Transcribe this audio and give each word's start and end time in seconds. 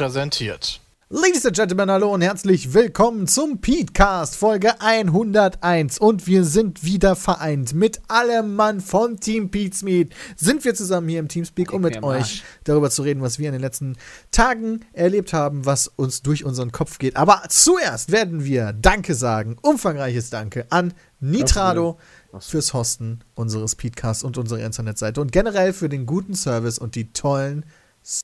Präsentiert. 0.00 0.80
Ladies 1.10 1.44
and 1.44 1.54
Gentlemen, 1.54 1.90
hallo 1.90 2.14
und 2.14 2.22
herzlich 2.22 2.72
willkommen 2.72 3.26
zum 3.26 3.60
Petecast 3.60 4.34
Folge 4.34 4.80
101 4.80 5.98
und 5.98 6.26
wir 6.26 6.46
sind 6.46 6.84
wieder 6.84 7.14
vereint 7.16 7.74
mit 7.74 8.00
allem 8.08 8.56
Mann 8.56 8.80
von 8.80 9.20
Team 9.20 9.50
Pete's 9.50 9.82
Meet. 9.82 10.14
Sind 10.36 10.64
wir 10.64 10.74
zusammen 10.74 11.06
hier 11.10 11.18
im 11.18 11.28
Teamspeak, 11.28 11.74
um 11.74 11.82
mit 11.82 12.02
euch 12.02 12.42
darüber 12.64 12.88
zu 12.88 13.02
reden, 13.02 13.20
was 13.20 13.38
wir 13.38 13.48
in 13.48 13.52
den 13.52 13.60
letzten 13.60 13.96
Tagen 14.30 14.86
erlebt 14.94 15.34
haben, 15.34 15.66
was 15.66 15.86
uns 15.86 16.22
durch 16.22 16.46
unseren 16.46 16.72
Kopf 16.72 16.98
geht. 16.98 17.16
Aber 17.16 17.42
zuerst 17.50 18.10
werden 18.10 18.46
wir 18.46 18.72
Danke 18.72 19.14
sagen, 19.14 19.58
umfangreiches 19.60 20.30
Danke 20.30 20.64
an 20.70 20.94
Nitrado 21.20 21.98
fürs 22.38 22.72
Hosten 22.72 23.20
unseres 23.34 23.74
Petecast 23.74 24.24
und 24.24 24.38
unserer 24.38 24.60
Internetseite 24.60 25.20
und 25.20 25.30
generell 25.30 25.74
für 25.74 25.90
den 25.90 26.06
guten 26.06 26.32
Service 26.32 26.78
und 26.78 26.94
die 26.94 27.12
tollen 27.12 27.66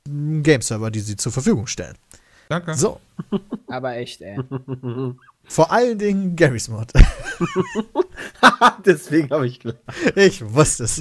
Game-Server, 0.05 0.91
die 0.91 0.99
sie 0.99 1.15
zur 1.15 1.31
Verfügung 1.31 1.67
stellen. 1.67 1.97
Danke. 2.49 2.73
So. 2.75 2.99
Aber 3.67 3.95
echt, 3.95 4.21
ey. 4.21 4.39
Vor 5.49 5.71
allen 5.71 5.97
Dingen 5.97 6.35
Garys 6.35 6.67
Mod. 6.67 6.91
Deswegen 8.85 9.29
habe 9.29 9.47
ich 9.47 9.59
gelacht. 9.59 9.79
Ich 10.15 10.43
wusste 10.53 10.83
es. 10.83 10.99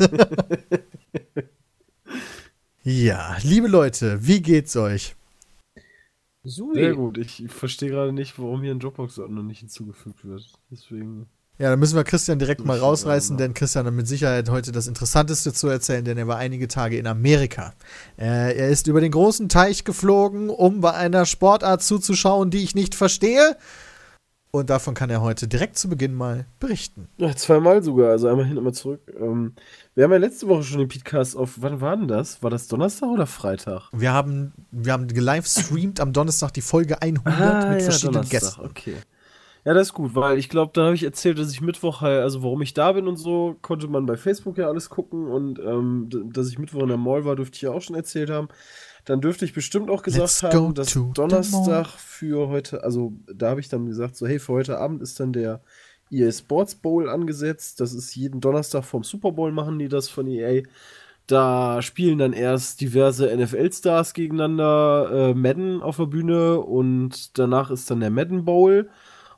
ja, 2.85 3.37
liebe 3.43 3.67
Leute, 3.67 4.25
wie 4.25 4.41
geht's 4.41 4.77
euch? 4.77 5.17
Sehr 6.45 6.95
gut. 6.95 7.19
Ich 7.19 7.45
verstehe 7.49 7.91
gerade 7.91 8.13
nicht, 8.13 8.39
warum 8.39 8.63
hier 8.63 8.71
ein 8.71 8.79
Dropbox-Ordner 8.79 9.43
nicht 9.43 9.61
hinzugefügt 9.61 10.25
wird. 10.25 10.53
Deswegen. 10.71 11.29
Ja, 11.59 11.71
dann 11.71 11.79
müssen 11.79 11.97
wir 11.97 12.05
Christian 12.05 12.39
direkt 12.39 12.65
mal 12.65 12.79
rausreißen, 12.79 13.39
denn 13.39 13.55
Christian 13.55 13.87
hat 13.87 13.95
mit 13.95 14.07
Sicherheit 14.07 14.51
heute 14.51 14.73
das 14.73 14.89
Interessanteste 14.89 15.55
zu 15.55 15.69
erzählen, 15.69 16.05
denn 16.05 16.19
er 16.19 16.27
war 16.27 16.37
einige 16.37 16.69
Tage 16.69 16.99
in 16.99 17.07
Amerika. 17.07 17.73
Äh, 18.19 18.57
er 18.59 18.69
ist 18.69 18.89
über 18.89 19.01
den 19.01 19.11
großen 19.13 19.49
Teich 19.49 19.85
geflogen, 19.85 20.51
um 20.51 20.83
bei 20.83 20.93
einer 20.93 21.25
Sportart 21.25 21.83
zuzuschauen, 21.83 22.51
die 22.51 22.63
ich 22.63 22.75
nicht 22.75 22.95
verstehe. 22.95 23.57
Und 24.51 24.71
davon 24.71 24.95
kann 24.95 25.11
er 25.11 25.21
heute 25.21 25.49
direkt 25.49 25.77
zu 25.77 25.89
Beginn 25.89 26.15
mal 26.15 26.47
berichten. 26.61 27.09
Ja, 27.19 27.35
zweimal 27.35 27.83
sogar, 27.83 28.11
also 28.11 28.29
einmal 28.29 28.47
hin, 28.47 28.57
einmal 28.57 28.73
zurück. 28.73 29.01
Ähm, 29.19 29.55
wir 29.95 30.05
haben 30.05 30.13
ja 30.13 30.19
letzte 30.19 30.49
Woche 30.49 30.63
schon 30.63 30.79
den 30.79 30.89
Podcast 30.89 31.37
auf, 31.37 31.55
wann 31.57 31.81
war 31.81 31.97
denn 31.97 32.09
das? 32.09 32.43
War 32.43 32.51
das 32.51 32.69
Donnerstag 32.69 33.09
oder 33.09 33.27
Freitag? 33.27 33.91
Wir 33.93 34.13
haben, 34.13 34.53
wir 34.71 34.93
haben 34.93 35.09
gelivestreamt 35.09 36.01
am 36.01 36.13
Donnerstag 36.13 36.53
die 36.53 36.63
Folge 36.63 37.01
100 37.03 37.27
Ah, 37.27 37.71
mit 37.71 37.81
ja, 37.81 37.85
verschiedenen 37.85 38.13
Donnerstag, 38.15 38.31
Gästen. 38.31 38.61
Okay. 38.65 38.95
Ja, 39.67 39.75
das 39.75 39.89
ist 39.89 39.95
gut, 39.95 40.15
weil 40.15 40.39
ich 40.39 40.49
glaube, 40.49 40.71
da 40.75 40.85
habe 40.85 40.95
ich 40.95 41.03
erzählt, 41.03 41.41
dass 41.41 41.51
ich 41.51 41.61
Mittwoch 41.61 42.01
halt, 42.01 42.23
also 42.23 42.45
warum 42.45 42.63
ich 42.63 42.73
da 42.73 42.93
bin 42.93 43.09
und 43.09 43.17
so, 43.17 43.57
konnte 43.63 43.89
man 43.89 44.07
bei 44.07 44.17
Facebook 44.17 44.59
ja 44.59 44.69
alles 44.69 44.89
gucken 44.91 45.27
und 45.27 45.59
ähm, 45.59 46.09
dass 46.33 46.49
ich 46.49 46.61
Mittwoch 46.61 46.83
in 46.83 46.89
der 46.89 46.97
Mall 46.97 47.25
war, 47.25 47.35
dürfte 47.35 47.57
ich 47.57 47.63
ja 47.63 47.73
auch 47.73 47.83
schon 47.83 47.97
erzählt 47.97 48.31
haben. 48.31 48.47
Dann 49.07 49.21
dürfte 49.21 49.45
ich 49.45 49.53
bestimmt 49.53 49.91
auch 49.91 50.05
gesagt 50.05 50.45
haben, 50.45 50.73
dass 50.73 50.97
Donnerstag 51.15 51.89
für 51.89 52.47
heute, 52.47 52.85
also 52.85 53.15
da 53.27 53.51
habe 53.51 53.61
ich 53.61 53.69
dann 53.69 53.87
gesagt, 53.87 54.15
so 54.15 54.29
hey, 54.29 54.39
für 54.39 54.53
heute 54.53 54.79
Abend 54.79 55.03
ist 55.03 55.19
dann 55.19 55.33
der 55.33 55.61
EA 56.13 56.31
Sports 56.31 56.77
Bowl 56.77 57.09
angesetzt. 57.09 57.81
Das 57.81 57.93
ist 57.93 58.15
jeden 58.15 58.41
Donnerstag 58.41 58.85
vom 58.85 59.03
Super 59.03 59.33
Bowl 59.33 59.51
machen 59.51 59.81
die 59.81 59.89
das 59.89 60.09
von 60.09 60.29
EA. 60.29 60.63
Da 61.27 61.83
spielen 61.83 62.19
dann 62.19 62.35
erst 62.35 62.81
diverse 62.81 63.37
NFL-Stars 63.37 64.15
gegeneinander, 64.15 65.09
äh, 65.11 65.35
Madden 65.35 65.83
auf 65.83 65.97
der 65.97 66.07
Bühne 66.07 66.61
und 66.61 67.37
danach 67.37 67.73
ist 67.73 67.91
dann 67.91 67.99
der 67.99 68.11
Madden 68.11 68.45
Bowl 68.45 68.89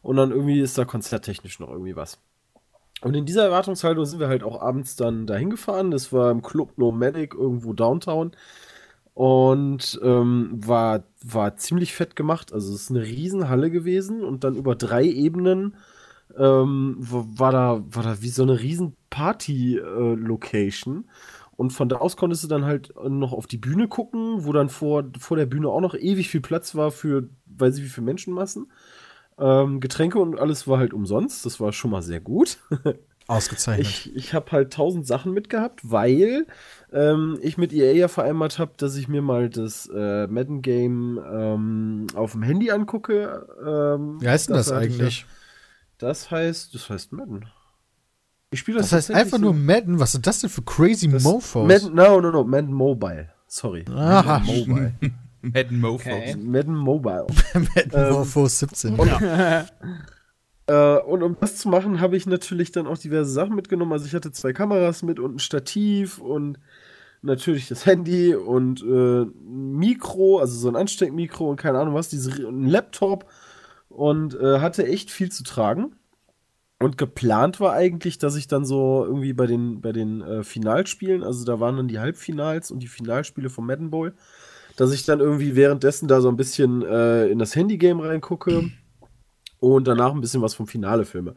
und 0.03 0.17
dann 0.17 0.31
irgendwie 0.31 0.61
ist 0.61 0.79
da 0.79 0.85
konzerttechnisch 0.85 1.61
noch 1.61 1.71
irgendwie 1.71 1.97
was. 1.97 2.19
Und 3.01 3.15
in 3.15 3.27
dieser 3.27 3.45
Erwartungshaltung 3.45 4.05
sind 4.07 4.19
wir 4.21 4.29
halt 4.29 4.43
auch 4.43 4.61
abends 4.61 4.97
dann 4.97 5.27
dahin 5.27 5.51
gefahren. 5.51 5.91
Das 5.93 6.13
war 6.13 6.31
im 6.33 6.43
Club 6.43 6.79
Nomadic 6.79 7.35
irgendwo 7.35 7.73
downtown 7.73 8.33
und 9.15 10.01
ähm, 10.03 10.51
war, 10.55 11.05
war 11.23 11.57
ziemlich 11.57 11.95
fett 11.95 12.17
gemacht. 12.17 12.53
Also 12.53 12.75
es 12.75 12.83
ist 12.83 12.91
eine 12.91 13.03
Riesenhalle 13.05 13.71
gewesen 13.71 14.23
und 14.25 14.45
dann 14.45 14.57
über 14.57 14.75
drei 14.77 15.05
Ebenen 15.05 15.77
ähm, 16.39 16.97
wa- 16.99 17.27
war, 17.29 17.53
da, 17.53 17.83
war 17.91 18.03
da 18.05 18.23
wie 18.23 18.29
so 18.29 18.43
eine 18.45 18.61
riesen 18.61 18.97
Party-Location. 19.11 21.07
und 21.57 21.73
von 21.73 21.89
da 21.89 21.97
aus 21.97 22.17
konntest 22.17 22.45
du 22.45 22.49
dann 22.49 22.65
halt 22.65 22.95
noch 23.09 23.33
auf 23.33 23.47
die 23.47 23.59
Bühne 23.59 23.89
gucken, 23.89 24.45
wo 24.45 24.53
dann 24.53 24.69
vor, 24.69 25.05
vor 25.19 25.37
der 25.37 25.47
Bühne 25.47 25.69
auch 25.69 25.81
noch 25.81 25.95
ewig 25.95 26.29
viel 26.29 26.41
Platz 26.41 26.75
war 26.75 26.91
für, 26.91 27.29
weiß 27.47 27.79
ich 27.79 27.85
wie 27.85 27.89
viele 27.89 28.07
Menschenmassen. 28.07 28.71
Ähm, 29.39 29.81
Getränke 29.81 30.19
und 30.19 30.39
alles 30.39 30.67
war 30.67 30.79
halt 30.79 30.93
umsonst. 30.93 31.47
Das 31.47 31.61
war 31.61 31.73
schon 31.73 31.91
mal 31.91 32.03
sehr 32.03 32.21
gut. 32.21 32.59
Ausgezeichnet. 33.29 33.87
Ich, 33.87 34.17
ich 34.17 34.35
habe 34.35 34.51
halt 34.53 34.73
tausend 34.73 35.07
Sachen 35.07 35.35
mitgehabt, 35.35 35.81
weil 35.83 36.47
ähm, 36.93 37.39
ich 37.43 37.59
mit 37.59 37.75
EA 37.75 37.93
ja 37.93 38.09
vereinbart 38.09 38.59
habe, 38.59 38.73
dass 38.79 38.97
ich 38.97 39.07
mir 39.07 39.21
mal 39.21 39.51
das 39.51 39.87
äh, 39.95 40.27
Madden 40.29 40.63
Game 40.63 41.21
ähm, 41.31 42.07
auf 42.15 42.33
dem 42.33 42.43
Handy 42.43 42.71
angucke. 42.71 43.47
Ähm, 43.61 44.19
Wie 44.21 44.29
heißt 44.29 44.49
denn 44.49 44.57
das 44.57 44.73
eigentlich? 44.73 45.27
Das 45.99 46.31
heißt, 46.31 46.75
das 46.75 46.89
heißt 46.89 47.13
Madden. 47.13 47.45
Ich 48.51 48.61
spiele 48.61 48.79
das 48.79 48.89
Das 48.91 49.11
heißt 49.11 49.11
einfach 49.11 49.39
nur 49.39 49.53
Madden. 49.53 50.01
Was 50.01 50.13
sind 50.13 50.27
das 50.27 50.41
denn 50.41 50.49
für 50.49 50.63
crazy 50.63 51.07
das 51.11 51.23
Mofos? 51.23 51.69
Madden, 51.69 51.95
no, 51.95 52.23
no, 52.23 52.31
no, 52.31 52.45
Madden 52.45 52.73
Mobile. 52.73 53.29
Sorry. 53.47 53.85
Aha. 53.91 54.39
Madden 54.39 54.47
Mobile. 54.47 54.95
Madden 55.43 55.81
Mofos. 55.81 56.07
Okay. 56.07 56.37
Madden 56.37 56.75
Mobile. 56.75 57.27
Madden 57.55 57.93
Ähm, 57.93 58.13
Mofos 58.13 58.59
17. 58.61 58.99
Äh, 60.67 60.99
und 60.99 61.23
um 61.23 61.37
das 61.41 61.57
zu 61.57 61.69
machen, 61.69 62.01
habe 62.01 62.17
ich 62.17 62.27
natürlich 62.27 62.73
dann 62.73 62.87
auch 62.87 62.99
diverse 62.99 63.31
Sachen 63.31 63.55
mitgenommen. 63.55 63.93
Also 63.93 64.07
ich 64.07 64.15
hatte 64.15 64.33
zwei 64.33 64.53
Kameras 64.53 65.03
mit 65.03 65.19
und 65.19 65.37
ein 65.37 65.39
Stativ 65.39 66.19
und 66.19 66.59
natürlich 67.23 67.69
das 67.69 67.87
Handy 67.87 68.35
und 68.35 68.83
äh, 68.83 69.23
ein 69.23 69.77
Mikro, 69.77 70.39
also 70.39 70.57
so 70.59 70.69
ein 70.69 70.77
Ansteckmikro 70.77 71.49
und 71.49 71.57
keine 71.57 71.79
Ahnung 71.79 71.95
was, 71.95 72.09
diese, 72.09 72.31
ein 72.47 72.67
Laptop 72.67 73.27
und 73.89 74.35
äh, 74.35 74.61
hatte 74.61 74.87
echt 74.87 75.11
viel 75.11 75.31
zu 75.33 75.43
tragen. 75.43 75.93
Und 76.81 76.97
geplant 76.97 77.59
war 77.59 77.73
eigentlich, 77.73 78.19
dass 78.19 78.37
ich 78.37 78.47
dann 78.47 78.65
so 78.65 79.05
irgendwie 79.05 79.33
bei 79.33 79.47
den, 79.47 79.81
bei 79.81 79.91
den 79.91 80.21
äh, 80.21 80.45
Finalspielen, 80.45 81.25
also 81.25 81.45
da 81.45 81.59
waren 81.59 81.77
dann 81.77 81.89
die 81.89 81.99
Halbfinals 81.99 82.71
und 82.71 82.81
die 82.81 82.87
Finalspiele 82.87 83.51
vom 83.51 83.67
Madden 83.67 83.91
Bowl, 83.91 84.15
dass 84.79 84.93
ich 84.93 85.05
dann 85.05 85.19
irgendwie 85.19 85.57
währenddessen 85.57 86.07
da 86.07 86.21
so 86.21 86.29
ein 86.29 86.37
bisschen 86.37 86.83
äh, 86.83 87.27
in 87.27 87.41
das 87.41 87.57
Handygame 87.57 88.05
reingucke 88.05 88.71
und 89.59 89.89
danach 89.89 90.15
ein 90.15 90.21
bisschen 90.21 90.41
was 90.41 90.55
vom 90.55 90.69
Finale 90.69 91.05
filme. 91.05 91.35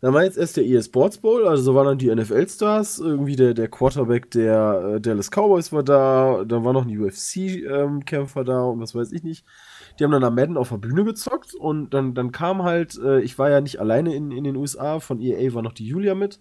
Dann 0.00 0.14
war 0.14 0.22
jetzt 0.22 0.38
erst 0.38 0.56
der 0.56 0.64
EA 0.64 0.80
Sports 0.80 1.18
Bowl, 1.18 1.48
also 1.48 1.64
so 1.64 1.74
waren 1.74 1.86
dann 1.86 1.98
die 1.98 2.14
NFL-Stars, 2.14 3.00
irgendwie 3.00 3.34
der, 3.34 3.52
der 3.52 3.66
Quarterback 3.66 4.30
der 4.30 4.94
äh, 4.94 5.00
Dallas 5.00 5.30
Cowboys 5.30 5.72
war 5.72 5.82
da, 5.82 6.44
dann 6.44 6.64
waren 6.64 6.74
noch 6.74 6.86
ein 6.86 6.96
UFC-Kämpfer 6.96 8.44
da 8.44 8.62
und 8.62 8.80
was 8.80 8.94
weiß 8.94 9.10
ich 9.10 9.24
nicht. 9.24 9.44
Die 9.98 10.04
haben 10.04 10.12
dann 10.12 10.22
am 10.22 10.36
Madden 10.36 10.56
auf 10.56 10.68
der 10.68 10.76
Bühne 10.76 11.04
gezockt 11.04 11.52
und 11.52 11.94
dann, 11.94 12.14
dann 12.14 12.30
kam 12.30 12.62
halt, 12.62 12.96
äh, 12.96 13.22
ich 13.22 13.40
war 13.40 13.50
ja 13.50 13.60
nicht 13.60 13.80
alleine 13.80 14.14
in, 14.14 14.30
in 14.30 14.44
den 14.44 14.54
USA, 14.54 15.00
von 15.00 15.20
EA 15.20 15.52
war 15.52 15.62
noch 15.62 15.72
die 15.72 15.86
Julia 15.86 16.14
mit. 16.14 16.38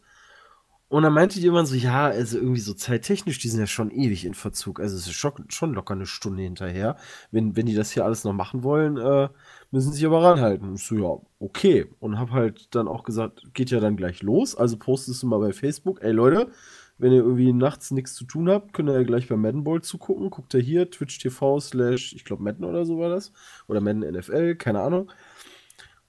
Und 0.93 1.01
dann 1.01 1.13
meinte 1.13 1.39
jemand 1.39 1.67
so, 1.67 1.73
ja, 1.73 2.05
also 2.05 2.37
irgendwie 2.37 2.59
so 2.59 2.75
zeittechnisch, 2.75 3.39
die 3.39 3.49
sind 3.49 3.59
ja 3.59 3.65
schon 3.65 3.89
ewig 3.89 4.25
in 4.25 4.35
Verzug. 4.35 4.79
Also 4.79 4.95
es 4.95 5.07
ist 5.07 5.13
schon, 5.13 5.33
schon 5.49 5.73
locker 5.73 5.95
eine 5.95 6.05
Stunde 6.05 6.43
hinterher. 6.43 6.97
Wenn, 7.31 7.55
wenn 7.55 7.65
die 7.65 7.73
das 7.73 7.89
hier 7.89 8.05
alles 8.05 8.23
noch 8.25 8.33
machen 8.33 8.61
wollen, 8.61 8.97
äh, 8.97 9.27
müssen 9.71 9.91
sie 9.91 9.97
sich 9.97 10.05
aber 10.05 10.21
ranhalten. 10.21 10.75
Ich 10.75 10.83
so, 10.85 10.95
ja, 10.95 11.19
okay. 11.39 11.87
Und 11.99 12.19
hab 12.19 12.29
halt 12.29 12.75
dann 12.75 12.87
auch 12.87 13.03
gesagt, 13.03 13.41
geht 13.55 13.71
ja 13.71 13.79
dann 13.79 13.97
gleich 13.97 14.21
los. 14.21 14.53
Also 14.53 14.77
postest 14.77 15.23
du 15.23 15.25
mal 15.25 15.39
bei 15.39 15.51
Facebook, 15.51 15.99
ey 16.03 16.11
Leute, 16.11 16.51
wenn 16.99 17.11
ihr 17.11 17.23
irgendwie 17.23 17.53
nachts 17.53 17.89
nichts 17.89 18.13
zu 18.13 18.25
tun 18.25 18.47
habt, 18.47 18.73
könnt 18.73 18.87
ihr 18.87 18.93
ja 18.93 19.01
gleich 19.01 19.27
bei 19.27 19.35
Madden 19.35 19.63
Bowl 19.63 19.81
zugucken. 19.81 20.29
Guckt 20.29 20.53
ihr 20.53 20.59
hier, 20.59 20.91
Twitch 20.91 21.17
TV 21.17 21.59
slash, 21.59 22.13
ich 22.13 22.23
glaube 22.23 22.43
Madden 22.43 22.65
oder 22.65 22.85
so 22.85 22.99
war 22.99 23.09
das. 23.09 23.33
Oder 23.67 23.81
Madden 23.81 24.01
NFL, 24.01 24.57
keine 24.57 24.81
Ahnung. 24.81 25.09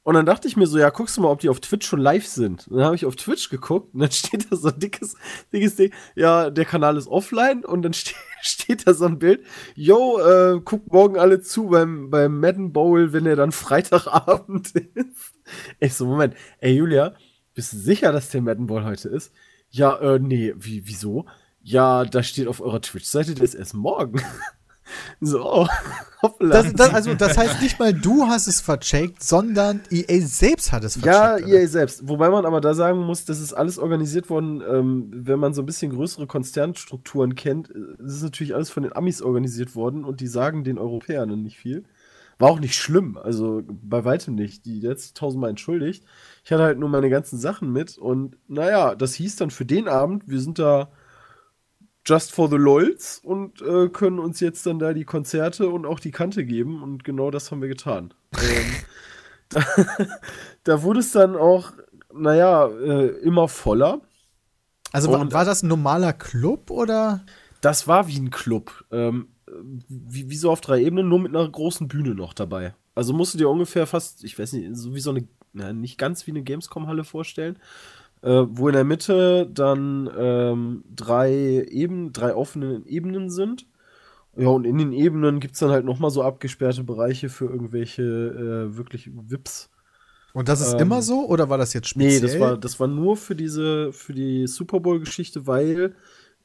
Und 0.04 0.14
dann 0.14 0.26
dachte 0.26 0.46
ich 0.46 0.56
mir 0.56 0.66
so, 0.66 0.78
ja, 0.78 0.90
guckst 0.90 1.16
du 1.16 1.22
mal, 1.22 1.30
ob 1.30 1.40
die 1.40 1.48
auf 1.48 1.60
Twitch 1.60 1.86
schon 1.86 1.98
live 1.98 2.26
sind. 2.26 2.68
Und 2.68 2.76
dann 2.76 2.84
habe 2.84 2.94
ich 2.94 3.06
auf 3.06 3.16
Twitch 3.16 3.48
geguckt 3.48 3.94
und 3.94 4.00
dann 4.00 4.10
steht 4.12 4.52
da 4.52 4.56
so 4.56 4.68
ein 4.68 4.78
dickes, 4.78 5.16
dickes 5.50 5.76
Ding, 5.76 5.92
ja, 6.14 6.50
der 6.50 6.66
Kanal 6.66 6.98
ist 6.98 7.08
offline 7.08 7.64
und 7.64 7.82
dann 7.82 7.92
ste 7.94 8.14
steht 8.42 8.86
da 8.86 8.92
so 8.92 9.06
ein 9.06 9.18
Bild, 9.18 9.44
yo, 9.74 10.20
äh, 10.20 10.60
guckt 10.60 10.92
morgen 10.92 11.18
alle 11.18 11.40
zu 11.40 11.68
beim, 11.68 12.10
beim 12.10 12.38
Madden 12.38 12.74
Bowl, 12.74 13.14
wenn 13.14 13.24
er 13.24 13.36
dann 13.36 13.52
Freitagabend 13.52 14.72
ist. 14.72 15.34
Ich 15.80 15.94
so, 15.94 16.04
Moment, 16.04 16.34
ey 16.58 16.74
Julia, 16.74 17.14
bist 17.54 17.72
du 17.72 17.78
sicher, 17.78 18.12
dass 18.12 18.28
der 18.28 18.42
Madden 18.42 18.66
Bowl 18.66 18.84
heute 18.84 19.08
ist? 19.08 19.32
Ja, 19.70 19.98
äh, 20.00 20.18
nee, 20.18 20.52
wie, 20.56 20.86
wieso? 20.86 21.24
Ja, 21.62 22.04
da 22.04 22.22
steht 22.22 22.46
auf 22.46 22.60
eurer 22.60 22.82
Twitch-Seite, 22.82 23.34
der 23.34 23.44
ist 23.44 23.54
erst 23.54 23.72
morgen. 23.72 24.20
So, 25.20 25.66
hoppla. 26.22 26.62
Das, 26.62 26.72
das, 26.74 26.94
also, 26.94 27.14
das 27.14 27.36
heißt 27.36 27.62
nicht 27.62 27.78
mal 27.78 27.92
du 27.92 28.26
hast 28.26 28.46
es 28.46 28.60
vercheckt, 28.60 29.22
sondern 29.22 29.80
EA 29.90 30.20
selbst 30.26 30.72
hat 30.72 30.84
es 30.84 30.96
Ja, 30.96 31.30
vercheckt. 31.36 31.48
oder? 31.48 31.60
EA 31.60 31.66
selbst. 31.68 32.08
Wobei 32.08 32.30
man 32.30 32.44
aber 32.46 32.60
da 32.60 32.74
sagen 32.74 33.00
muss, 33.00 33.24
das 33.24 33.40
ist 33.40 33.52
alles 33.52 33.78
organisiert 33.78 34.30
worden, 34.30 34.62
ähm, 34.68 35.10
wenn 35.12 35.38
man 35.38 35.54
so 35.54 35.62
ein 35.62 35.66
bisschen 35.66 35.92
größere 35.92 36.26
Konzernstrukturen 36.26 37.34
kennt, 37.34 37.70
äh, 37.70 37.74
das 37.98 38.14
ist 38.14 38.22
natürlich 38.22 38.54
alles 38.54 38.70
von 38.70 38.82
den 38.82 38.94
Amis 38.94 39.22
organisiert 39.22 39.74
worden 39.74 40.04
und 40.04 40.20
die 40.20 40.26
sagen 40.26 40.64
den 40.64 40.78
Europäern 40.78 41.28
dann 41.28 41.42
nicht 41.42 41.56
viel. 41.58 41.84
War 42.38 42.50
auch 42.50 42.58
nicht 42.58 42.74
schlimm, 42.74 43.16
also 43.16 43.62
bei 43.66 44.04
weitem 44.04 44.34
nicht. 44.34 44.66
Die 44.66 44.80
jetzt 44.80 45.16
tausendmal 45.16 45.50
entschuldigt. 45.50 46.04
Ich 46.44 46.50
hatte 46.52 46.64
halt 46.64 46.78
nur 46.80 46.88
meine 46.88 47.08
ganzen 47.08 47.38
Sachen 47.38 47.70
mit 47.72 47.96
und 47.96 48.36
naja, 48.48 48.96
das 48.96 49.14
hieß 49.14 49.36
dann 49.36 49.50
für 49.50 49.64
den 49.64 49.86
Abend, 49.86 50.24
wir 50.28 50.40
sind 50.40 50.58
da 50.58 50.90
just 52.06 52.32
for 52.32 52.48
the 52.48 52.56
LOLs 52.56 53.20
und 53.22 53.62
äh, 53.62 53.88
können 53.88 54.18
uns 54.18 54.40
jetzt 54.40 54.66
dann 54.66 54.78
da 54.78 54.92
die 54.92 55.04
Konzerte 55.04 55.68
und 55.68 55.86
auch 55.86 56.00
die 56.00 56.10
Kante 56.10 56.44
geben. 56.44 56.82
Und 56.82 57.04
genau 57.04 57.30
das 57.30 57.50
haben 57.50 57.62
wir 57.62 57.68
getan. 57.68 58.12
ähm, 58.34 58.74
da, 59.48 59.64
da, 60.64 60.82
wurde 60.82 61.00
es 61.00 61.12
dann 61.12 61.36
auch, 61.36 61.72
naja, 62.12 62.66
äh, 62.66 63.06
immer 63.22 63.48
voller. 63.48 64.02
Also 64.92 65.10
war, 65.10 65.32
war, 65.32 65.44
das 65.44 65.62
ein 65.62 65.68
normaler 65.68 66.12
Club 66.12 66.70
oder? 66.70 67.24
Das 67.60 67.88
war 67.88 68.06
wie 68.06 68.18
ein 68.18 68.30
Club. 68.30 68.84
Ähm, 68.92 69.28
wie, 69.88 70.30
wie 70.30 70.36
so 70.36 70.50
auf 70.50 70.60
drei 70.60 70.82
Ebenen, 70.82 71.08
nur 71.08 71.20
mit 71.20 71.34
einer 71.34 71.48
großen 71.48 71.88
Bühne 71.88 72.14
noch 72.14 72.34
dabei. 72.34 72.74
Also 72.94 73.12
musst 73.12 73.34
du 73.34 73.38
dir 73.38 73.48
ungefähr 73.48 73.86
fast, 73.86 74.24
ich 74.24 74.38
weiß 74.38 74.52
nicht, 74.52 74.76
so 74.76 74.94
wie 74.94 75.00
so 75.00 75.10
eine, 75.10 75.26
na, 75.52 75.72
nicht 75.72 75.98
ganz 75.98 76.26
wie 76.26 76.30
eine 76.30 76.42
Gamescom-Halle 76.42 77.04
vorstellen, 77.04 77.58
äh, 78.24 78.46
wo 78.48 78.68
in 78.68 78.74
der 78.74 78.84
Mitte 78.84 79.48
dann 79.52 80.10
ähm, 80.16 80.84
drei 80.94 81.66
Eben, 81.68 82.12
drei 82.12 82.34
offene 82.34 82.82
Ebenen 82.86 83.28
sind. 83.28 83.66
Ja, 84.36 84.48
und 84.48 84.64
in 84.64 84.78
den 84.78 84.92
Ebenen 84.92 85.38
gibt 85.38 85.54
es 85.54 85.60
dann 85.60 85.70
halt 85.70 85.84
nochmal 85.84 86.10
so 86.10 86.22
abgesperrte 86.22 86.82
Bereiche 86.82 87.28
für 87.28 87.44
irgendwelche 87.44 88.02
äh, 88.02 88.76
wirklich 88.76 89.10
Vips. 89.14 89.70
Und 90.32 90.48
das 90.48 90.60
ist 90.60 90.72
ähm, 90.72 90.80
immer 90.80 91.02
so 91.02 91.28
oder 91.28 91.48
war 91.50 91.58
das 91.58 91.74
jetzt 91.74 91.88
speziell? 91.88 92.14
Nee, 92.14 92.20
das 92.20 92.40
war, 92.40 92.56
das 92.56 92.80
war 92.80 92.88
nur 92.88 93.16
für 93.16 93.36
diese, 93.36 93.92
für 93.92 94.14
die 94.14 94.48
Super 94.48 94.80
Bowl-Geschichte, 94.80 95.46
weil 95.46 95.94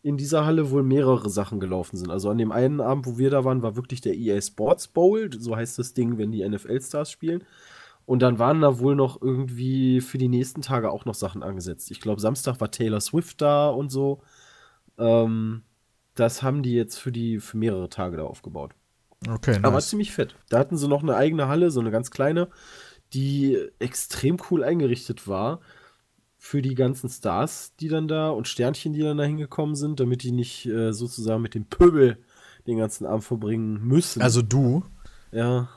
in 0.03 0.17
dieser 0.17 0.45
Halle 0.45 0.69
wohl 0.69 0.83
mehrere 0.83 1.29
Sachen 1.29 1.59
gelaufen 1.59 1.97
sind. 1.97 2.11
Also 2.11 2.29
an 2.29 2.37
dem 2.37 2.51
einen 2.51 2.81
Abend, 2.81 3.07
wo 3.07 3.17
wir 3.17 3.31
da 3.31 3.43
waren, 3.43 3.63
war 3.63 3.75
wirklich 3.75 4.01
der 4.01 4.15
EA 4.15 4.39
Sports 4.41 4.87
Bowl, 4.89 5.29
so 5.35 5.55
heißt 5.55 5.79
das 5.79 5.93
Ding, 5.93 6.17
wenn 6.17 6.31
die 6.31 6.47
NFL-Stars 6.47 7.09
spielen. 7.09 7.43
Und 8.09 8.23
dann 8.23 8.39
waren 8.39 8.59
da 8.59 8.79
wohl 8.79 8.95
noch 8.95 9.21
irgendwie 9.21 10.01
für 10.01 10.17
die 10.17 10.29
nächsten 10.29 10.63
Tage 10.63 10.89
auch 10.89 11.05
noch 11.05 11.13
Sachen 11.13 11.43
angesetzt. 11.43 11.91
Ich 11.91 12.01
glaube, 12.01 12.19
Samstag 12.19 12.59
war 12.59 12.71
Taylor 12.71 13.01
Swift 13.01 13.39
da 13.39 13.69
und 13.69 13.89
so. 13.89 14.23
Ähm, 14.97 15.61
das 16.15 16.41
haben 16.41 16.63
die 16.63 16.73
jetzt 16.73 16.97
für 16.97 17.11
die 17.11 17.39
für 17.39 17.57
mehrere 17.57 17.87
Tage 17.87 18.17
da 18.17 18.23
aufgebaut. 18.23 18.73
Okay, 19.29 19.51
nice. 19.51 19.63
Aber 19.63 19.79
ziemlich 19.79 20.11
fett. 20.11 20.35
Da 20.49 20.57
hatten 20.57 20.75
sie 20.75 20.87
noch 20.87 21.03
eine 21.03 21.17
eigene 21.17 21.47
Halle, 21.47 21.69
so 21.69 21.81
eine 21.81 21.91
ganz 21.91 22.09
kleine, 22.09 22.47
die 23.13 23.59
extrem 23.77 24.37
cool 24.49 24.63
eingerichtet 24.63 25.27
war 25.27 25.59
für 26.35 26.63
die 26.63 26.73
ganzen 26.73 27.11
Stars, 27.11 27.75
die 27.79 27.89
dann 27.89 28.07
da 28.07 28.31
und 28.31 28.47
Sternchen, 28.47 28.91
die 28.91 29.01
dann 29.01 29.19
da 29.19 29.23
hingekommen 29.23 29.75
sind, 29.75 29.99
damit 29.99 30.23
die 30.23 30.31
nicht 30.31 30.65
äh, 30.65 30.93
sozusagen 30.93 31.43
mit 31.43 31.53
dem 31.53 31.65
Pöbel 31.65 32.17
den 32.65 32.79
ganzen 32.79 33.05
Abend 33.05 33.23
verbringen 33.23 33.85
müssen. 33.85 34.23
Also 34.23 34.41
du? 34.41 34.83
Ja. 35.31 35.69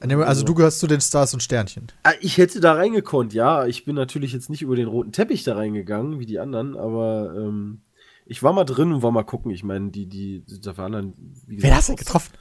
Also, 0.00 0.44
du 0.44 0.54
gehörst 0.54 0.78
zu 0.78 0.86
den 0.86 1.00
Stars 1.00 1.34
und 1.34 1.42
Sternchen. 1.42 1.88
Ah, 2.04 2.12
ich 2.20 2.38
hätte 2.38 2.60
da 2.60 2.74
reingekonnt, 2.74 3.34
ja. 3.34 3.66
Ich 3.66 3.84
bin 3.84 3.96
natürlich 3.96 4.32
jetzt 4.32 4.48
nicht 4.48 4.62
über 4.62 4.76
den 4.76 4.86
roten 4.86 5.12
Teppich 5.12 5.42
da 5.42 5.56
reingegangen, 5.56 6.20
wie 6.20 6.26
die 6.26 6.38
anderen, 6.38 6.76
aber 6.76 7.34
ähm, 7.36 7.80
ich 8.24 8.42
war 8.42 8.52
mal 8.52 8.64
drin 8.64 8.92
und 8.92 9.02
war 9.02 9.10
mal 9.10 9.24
gucken. 9.24 9.50
Ich 9.50 9.64
meine, 9.64 9.90
die, 9.90 10.06
die, 10.06 10.44
da 10.62 10.76
waren 10.76 10.92
dann. 10.92 11.14
Wie 11.46 11.62
Wer 11.62 11.76
hast 11.76 11.88
du 11.88 11.96
getroffen? 11.96 12.32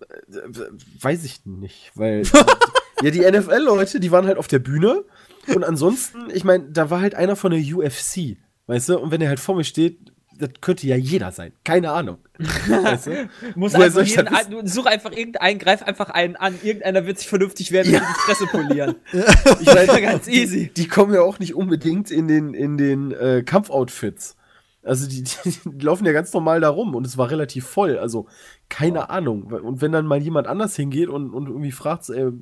Äh, 0.00 0.60
weiß 1.00 1.24
ich 1.24 1.44
nicht, 1.46 1.90
weil. 1.94 2.22
ja, 3.02 3.10
die 3.10 3.20
NFL-Leute, 3.20 3.98
die 3.98 4.12
waren 4.12 4.26
halt 4.26 4.38
auf 4.38 4.46
der 4.46 4.60
Bühne 4.60 5.04
und 5.48 5.64
ansonsten, 5.64 6.30
ich 6.32 6.44
meine, 6.44 6.70
da 6.70 6.90
war 6.90 7.00
halt 7.00 7.14
einer 7.14 7.36
von 7.36 7.50
der 7.50 7.60
UFC, 7.60 8.36
weißt 8.66 8.90
du? 8.90 8.98
Und 8.98 9.10
wenn 9.10 9.20
er 9.20 9.28
halt 9.28 9.40
vor 9.40 9.56
mir 9.56 9.64
steht, 9.64 10.11
das 10.42 10.50
könnte 10.60 10.86
ja 10.86 10.96
jeder 10.96 11.32
sein. 11.32 11.52
Keine 11.64 11.92
Ahnung. 11.92 12.18
Weißt 12.38 13.06
du? 13.06 13.28
Muss 13.54 13.74
einfach 13.74 14.02
jeden, 14.02 14.28
ein, 14.28 14.66
such 14.66 14.86
einfach 14.86 15.12
irgendeinen, 15.12 15.58
greif 15.58 15.82
einfach 15.82 16.10
einen 16.10 16.36
an. 16.36 16.58
Irgendeiner 16.62 17.06
wird 17.06 17.18
sich 17.18 17.28
vernünftig 17.28 17.72
werden 17.72 17.92
ja. 17.92 18.00
und 18.00 18.08
die 18.08 18.20
Fresse 18.20 18.46
polieren. 18.46 18.96
ich 19.60 19.66
meine, 19.66 20.02
ganz 20.02 20.26
easy. 20.28 20.68
Die, 20.68 20.82
die, 20.82 20.88
kommen 20.88 21.14
ja 21.14 21.22
auch 21.22 21.38
nicht 21.38 21.54
unbedingt 21.54 22.10
in 22.10 22.28
den, 22.28 22.54
in 22.54 22.76
den 22.76 23.12
äh, 23.12 23.42
Kampfoutfits. 23.44 24.36
Also 24.82 25.08
die, 25.08 25.22
die, 25.44 25.84
laufen 25.84 26.04
ja 26.04 26.12
ganz 26.12 26.32
normal 26.32 26.60
da 26.60 26.68
rum 26.68 26.94
und 26.94 27.06
es 27.06 27.16
war 27.16 27.30
relativ 27.30 27.66
voll. 27.66 27.98
Also 27.98 28.26
keine 28.68 29.10
Ahnung. 29.10 29.44
Und 29.44 29.80
wenn 29.80 29.92
dann 29.92 30.06
mal 30.06 30.20
jemand 30.20 30.48
anders 30.48 30.74
hingeht 30.74 31.08
und, 31.08 31.30
und 31.30 31.46
irgendwie 31.46 31.72
fragt, 31.72 32.08
ey, 32.10 32.32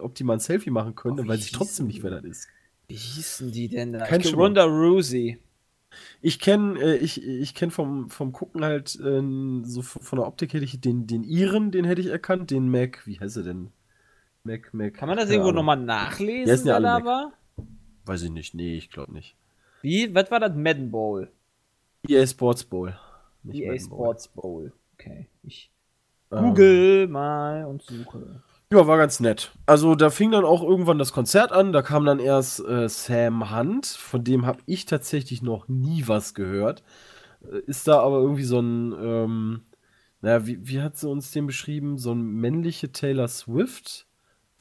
ob 0.00 0.14
die 0.14 0.24
mal 0.24 0.34
ein 0.34 0.40
Selfie 0.40 0.70
machen 0.70 0.94
können, 0.94 1.14
oh, 1.14 1.16
dann 1.18 1.28
weiß 1.28 1.40
ich 1.40 1.52
trotzdem 1.52 1.86
nicht, 1.86 2.02
wer 2.02 2.10
das 2.10 2.24
ist. 2.24 2.48
Wie 2.88 2.94
hießen 2.94 3.50
die 3.50 3.68
denn 3.68 3.94
da? 3.94 4.04
Kein 4.04 4.22
Ronda 4.22 4.64
Rousey. 4.64 5.38
Ich 6.20 6.38
kenne 6.40 6.80
äh, 6.80 6.96
ich, 6.96 7.22
ich 7.22 7.54
kenn 7.54 7.70
vom, 7.70 8.10
vom 8.10 8.32
Gucken 8.32 8.64
halt, 8.64 8.98
äh, 9.00 9.22
so 9.62 9.82
von 9.82 10.18
der 10.18 10.26
Optik 10.26 10.52
hätte 10.52 10.64
ich 10.64 10.80
den, 10.80 11.06
den 11.06 11.24
Iren, 11.24 11.70
den 11.70 11.84
hätte 11.84 12.00
ich 12.00 12.08
erkannt, 12.08 12.50
den 12.50 12.70
Mac, 12.70 13.06
wie 13.06 13.20
heißt 13.20 13.36
er 13.38 13.42
denn? 13.42 13.70
Mac, 14.44 14.72
Mac. 14.72 14.94
Kann 14.94 15.08
man 15.08 15.18
das 15.18 15.30
irgendwo 15.30 15.52
nochmal 15.52 15.76
nachlesen, 15.76 16.66
ja, 16.66 16.74
wer 16.74 16.80
da 16.80 16.98
Mac. 16.98 17.04
war? 17.04 17.32
Weiß 18.04 18.22
ich 18.22 18.30
nicht, 18.30 18.54
nee, 18.54 18.76
ich 18.76 18.90
glaube 18.90 19.12
nicht. 19.12 19.36
Wie, 19.82 20.14
was 20.14 20.30
war 20.30 20.40
das? 20.40 20.54
Madden 20.54 20.90
Bowl? 20.90 21.30
EA 22.08 22.26
Sports 22.26 22.64
Bowl. 22.64 22.96
Nicht 23.42 23.60
EA 23.60 23.72
Madden 23.72 23.84
Sports 23.84 24.28
Bowl. 24.28 24.42
Bowl. 24.42 24.72
Okay, 24.94 25.26
ich 25.42 25.70
ähm. 26.30 26.38
google 26.38 27.08
mal 27.08 27.64
und 27.66 27.82
suche. 27.82 28.42
Ja, 28.72 28.86
war 28.86 28.98
ganz 28.98 29.20
nett. 29.20 29.52
Also 29.64 29.94
da 29.94 30.10
fing 30.10 30.32
dann 30.32 30.44
auch 30.44 30.62
irgendwann 30.62 30.98
das 30.98 31.12
Konzert 31.12 31.52
an. 31.52 31.72
Da 31.72 31.82
kam 31.82 32.04
dann 32.04 32.18
erst 32.18 32.60
äh, 32.60 32.88
Sam 32.88 33.56
Hunt, 33.56 33.86
von 33.86 34.24
dem 34.24 34.44
habe 34.44 34.58
ich 34.66 34.86
tatsächlich 34.86 35.40
noch 35.40 35.68
nie 35.68 36.04
was 36.06 36.34
gehört. 36.34 36.82
Äh, 37.42 37.58
ist 37.66 37.86
da 37.86 38.00
aber 38.00 38.18
irgendwie 38.18 38.44
so 38.44 38.58
ein, 38.58 38.92
ähm, 38.92 39.60
naja, 40.20 40.46
wie, 40.46 40.66
wie 40.66 40.80
hat 40.80 40.96
sie 40.96 41.08
uns 41.08 41.30
den 41.30 41.46
beschrieben? 41.46 41.96
So 41.98 42.12
ein 42.12 42.22
männliche 42.22 42.90
Taylor 42.90 43.28
Swift. 43.28 44.06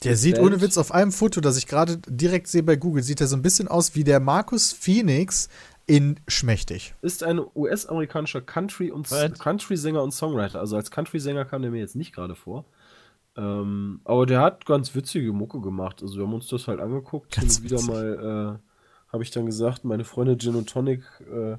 Der 0.03 0.15
sieht 0.15 0.35
Band. 0.35 0.45
ohne 0.45 0.61
Witz 0.61 0.77
auf 0.77 0.91
einem 0.91 1.11
Foto, 1.11 1.41
das 1.41 1.57
ich 1.57 1.65
gerade 1.65 1.97
direkt 2.07 2.47
sehe 2.47 2.63
bei 2.63 2.75
Google, 2.75 3.01
sieht 3.01 3.21
er 3.21 3.27
so 3.27 3.35
ein 3.35 3.41
bisschen 3.41 3.67
aus 3.67 3.95
wie 3.95 4.03
der 4.03 4.19
Markus 4.19 4.71
Phoenix 4.71 5.49
in 5.87 6.19
Schmächtig. 6.27 6.93
Ist 7.01 7.23
ein 7.23 7.39
US-amerikanischer 7.55 8.41
Country- 8.41 8.91
und 8.91 9.07
Country-Sänger 9.39 10.03
und 10.03 10.11
Songwriter. 10.11 10.59
Also 10.59 10.75
als 10.75 10.91
Country-Sänger 10.91 11.45
kam 11.45 11.63
der 11.63 11.71
mir 11.71 11.79
jetzt 11.79 11.95
nicht 11.95 12.13
gerade 12.13 12.35
vor. 12.35 12.65
Ähm, 13.37 13.99
aber 14.05 14.25
der 14.25 14.41
hat 14.41 14.65
ganz 14.65 14.95
witzige 14.95 15.33
Mucke 15.33 15.59
gemacht. 15.59 16.01
Also 16.01 16.17
wir 16.17 16.23
haben 16.23 16.33
uns 16.33 16.47
das 16.47 16.67
halt 16.67 16.79
angeguckt. 16.79 17.35
Ganz 17.35 17.57
und 17.57 17.63
wieder 17.63 17.81
mal 17.81 18.59
äh, 18.61 19.11
habe 19.11 19.24
ich 19.24 19.31
dann 19.31 19.45
gesagt, 19.45 19.83
meine 19.83 20.05
Freunde 20.05 20.38
Gin 20.38 20.55
und 20.55 20.69
Tonic, 20.69 21.03
äh, 21.21 21.57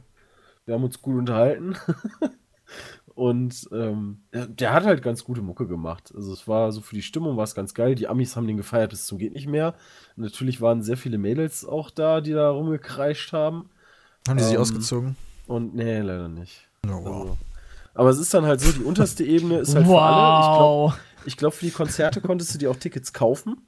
wir 0.65 0.75
haben 0.75 0.85
uns 0.85 1.01
gut 1.03 1.17
unterhalten. 1.17 1.77
und 3.15 3.69
ähm, 3.73 4.23
der, 4.33 4.47
der, 4.47 4.73
hat 4.73 4.85
halt 4.85 5.03
ganz 5.03 5.23
gute 5.25 5.43
Mucke 5.43 5.67
gemacht. 5.67 6.13
Also 6.15 6.33
es 6.33 6.49
war 6.49 6.73
so 6.73 6.81
für 6.81 6.95
die 6.95 7.03
Stimmung 7.03 7.37
war 7.37 7.45
es 7.45 7.55
ganz 7.55 7.75
geil. 7.75 7.95
Die 7.95 8.09
Amis 8.09 8.37
haben 8.37 8.47
den 8.47 8.57
gefeiert 8.57 8.91
bis 8.91 9.07
zum 9.07 9.19
geht 9.19 9.35
nicht 9.35 9.47
mehr. 9.47 9.75
Und 10.17 10.25
natürlich 10.25 10.61
waren 10.61 10.83
sehr 10.83 10.97
viele 10.97 11.19
Mädels 11.19 11.65
auch 11.65 11.91
da, 11.91 12.21
die 12.21 12.33
da 12.33 12.51
rumgekreischt 12.51 13.33
haben. 13.33 13.69
Haben 14.27 14.39
die 14.39 14.43
ähm, 14.43 14.49
sich 14.49 14.59
ausgezogen? 14.59 15.17
Und 15.47 15.75
nee, 15.75 16.01
leider 16.01 16.29
nicht. 16.29 16.67
Oh, 16.87 17.05
wow. 17.05 17.05
Also, 17.05 17.39
aber 17.95 18.11
es 18.11 18.19
ist 18.19 18.35
dann 18.35 18.45
halt 18.45 18.61
so, 18.61 18.73
die 18.73 18.85
unterste 18.85 19.25
Ebene 19.25 19.59
ist 19.59 19.75
halt 19.75 19.87
wow. 19.87 19.95
für 19.95 20.03
alle. 20.03 20.41
Ich 20.41 20.59
glaube, 20.59 21.06
ich 21.27 21.37
glaube, 21.37 21.55
für 21.55 21.67
die 21.67 21.73
Konzerte 21.73 22.21
konntest 22.21 22.55
du 22.55 22.59
dir 22.59 22.71
auch 22.71 22.77
Tickets 22.77 23.13
kaufen. 23.13 23.67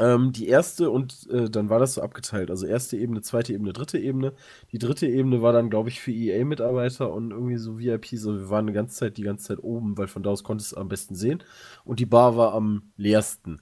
Ähm, 0.00 0.32
die 0.32 0.46
erste 0.46 0.90
und 0.90 1.28
äh, 1.30 1.50
dann 1.50 1.70
war 1.70 1.80
das 1.80 1.94
so 1.94 2.02
abgeteilt. 2.02 2.50
Also 2.50 2.66
erste 2.66 2.96
Ebene, 2.96 3.20
zweite 3.20 3.52
Ebene, 3.52 3.72
dritte 3.72 3.98
Ebene. 3.98 4.32
Die 4.70 4.78
dritte 4.78 5.08
Ebene 5.08 5.42
war 5.42 5.52
dann, 5.52 5.70
glaube 5.70 5.88
ich, 5.88 6.00
für 6.00 6.12
EA-Mitarbeiter 6.12 7.12
und 7.12 7.32
irgendwie 7.32 7.56
so 7.56 7.78
VIP. 7.78 8.06
So, 8.12 8.38
wir 8.38 8.48
waren 8.50 8.66
eine 8.66 8.72
ganze 8.72 8.96
Zeit, 8.96 9.16
die 9.16 9.22
ganze 9.22 9.48
Zeit 9.48 9.62
oben, 9.62 9.98
weil 9.98 10.06
von 10.06 10.22
da 10.22 10.30
aus 10.30 10.44
konntest 10.44 10.72
du 10.72 10.76
am 10.76 10.88
besten 10.88 11.16
sehen. 11.16 11.42
Und 11.84 11.98
die 12.00 12.06
Bar 12.06 12.36
war 12.36 12.54
am 12.54 12.92
leersten. 12.96 13.60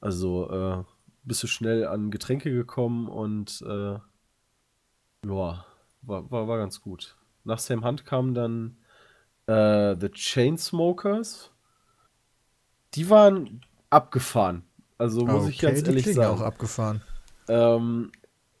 Also 0.00 0.50
äh, 0.50 0.84
bist 1.24 1.42
du 1.42 1.46
schnell 1.48 1.86
an 1.86 2.10
Getränke 2.10 2.52
gekommen 2.52 3.08
und 3.08 3.62
äh, 3.66 3.98
ja, 5.26 5.64
war, 6.02 6.30
war, 6.30 6.48
war 6.48 6.58
ganz 6.58 6.80
gut. 6.80 7.16
Nach 7.44 7.58
Sam 7.58 7.84
Hunt 7.84 8.04
kamen 8.04 8.34
dann 8.34 8.76
äh, 9.46 9.96
The 10.00 10.10
Chainsmokers 10.10 11.51
die 12.94 13.10
waren 13.10 13.62
abgefahren. 13.90 14.62
Also 14.98 15.26
muss 15.26 15.44
okay, 15.44 15.50
ich 15.50 15.58
ganz 15.58 15.82
ehrlich 15.86 16.04
die 16.04 16.12
sagen. 16.12 16.38
auch 16.38 16.42
abgefahren. 16.42 17.02
Ähm, 17.48 18.12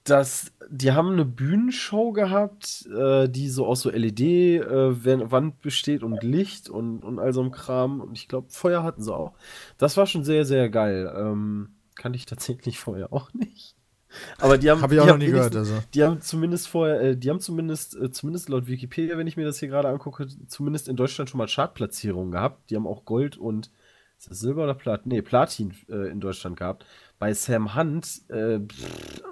das, 0.04 0.50
die 0.68 0.92
haben 0.92 1.12
eine 1.12 1.24
Bühnenshow 1.24 2.12
gehabt, 2.12 2.86
äh, 2.86 3.28
die 3.28 3.48
so 3.48 3.66
aus 3.66 3.82
so 3.82 3.90
LED-Wand 3.90 5.54
äh, 5.54 5.56
besteht 5.62 6.02
und 6.02 6.22
Licht 6.22 6.68
und, 6.68 7.04
und 7.04 7.18
all 7.20 7.32
so 7.32 7.40
einem 7.40 7.52
Kram. 7.52 8.00
Und 8.00 8.18
ich 8.18 8.26
glaube, 8.26 8.48
Feuer 8.50 8.82
hatten 8.82 9.02
sie 9.02 9.14
auch. 9.14 9.32
Das 9.78 9.96
war 9.96 10.06
schon 10.06 10.24
sehr, 10.24 10.44
sehr 10.44 10.68
geil. 10.70 11.12
Ähm, 11.16 11.76
kannte 11.94 12.16
ich 12.16 12.26
tatsächlich 12.26 12.78
vorher 12.80 13.12
auch 13.12 13.32
nicht. 13.32 13.76
Aber 14.38 14.58
die 14.58 14.70
haben. 14.70 14.82
Hab 14.82 14.92
ich 14.92 15.00
auch 15.00 15.06
noch 15.06 15.16
nie 15.16 15.26
gehört, 15.26 15.56
also. 15.56 15.74
Die 15.94 16.02
haben 16.02 16.20
zumindest 16.20 16.68
vorher, 16.68 17.00
äh, 17.00 17.16
die 17.16 17.30
haben 17.30 17.40
zumindest, 17.40 17.96
äh, 17.96 18.10
zumindest 18.10 18.48
laut 18.48 18.66
Wikipedia, 18.66 19.16
wenn 19.16 19.26
ich 19.26 19.36
mir 19.36 19.46
das 19.46 19.58
hier 19.58 19.68
gerade 19.68 19.88
angucke, 19.88 20.26
zumindest 20.48 20.88
in 20.88 20.96
Deutschland 20.96 21.30
schon 21.30 21.38
mal 21.38 21.46
Chartplatzierungen 21.46 22.32
gehabt. 22.32 22.70
Die 22.70 22.76
haben 22.76 22.86
auch 22.86 23.04
Gold 23.04 23.36
und 23.36 23.70
Silber 24.30 24.64
oder 24.64 24.74
Platin? 24.74 25.10
Nee, 25.10 25.22
Platin 25.22 25.74
äh, 25.88 26.10
in 26.10 26.20
Deutschland 26.20 26.56
gehabt. 26.56 26.86
Bei 27.18 27.32
Sam 27.34 27.74
Hunt, 27.74 28.22
äh, 28.30 28.60
pff, 28.60 29.22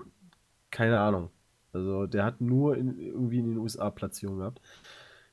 keine 0.71 1.01
Ahnung. 1.01 1.31
Also 1.73 2.07
der 2.07 2.25
hat 2.25 2.41
nur 2.41 2.77
in, 2.77 2.99
irgendwie 2.99 3.39
in 3.39 3.51
den 3.51 3.59
USA 3.59 3.91
Platzierungen 3.91 4.41
gehabt. 4.41 4.61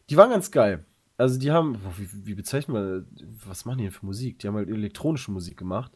Die 0.09 0.17
waren 0.17 0.29
ganz 0.29 0.51
geil. 0.51 0.85
Also 1.17 1.39
die 1.39 1.51
haben, 1.51 1.79
wie, 1.97 2.27
wie 2.27 2.35
bezeichnet 2.35 2.73
man, 2.73 3.07
was 3.45 3.65
machen 3.65 3.79
die 3.79 3.85
denn 3.85 3.93
für 3.93 4.05
Musik? 4.05 4.39
Die 4.39 4.47
haben 4.47 4.55
halt 4.55 4.69
elektronische 4.69 5.31
Musik 5.31 5.57
gemacht. 5.57 5.91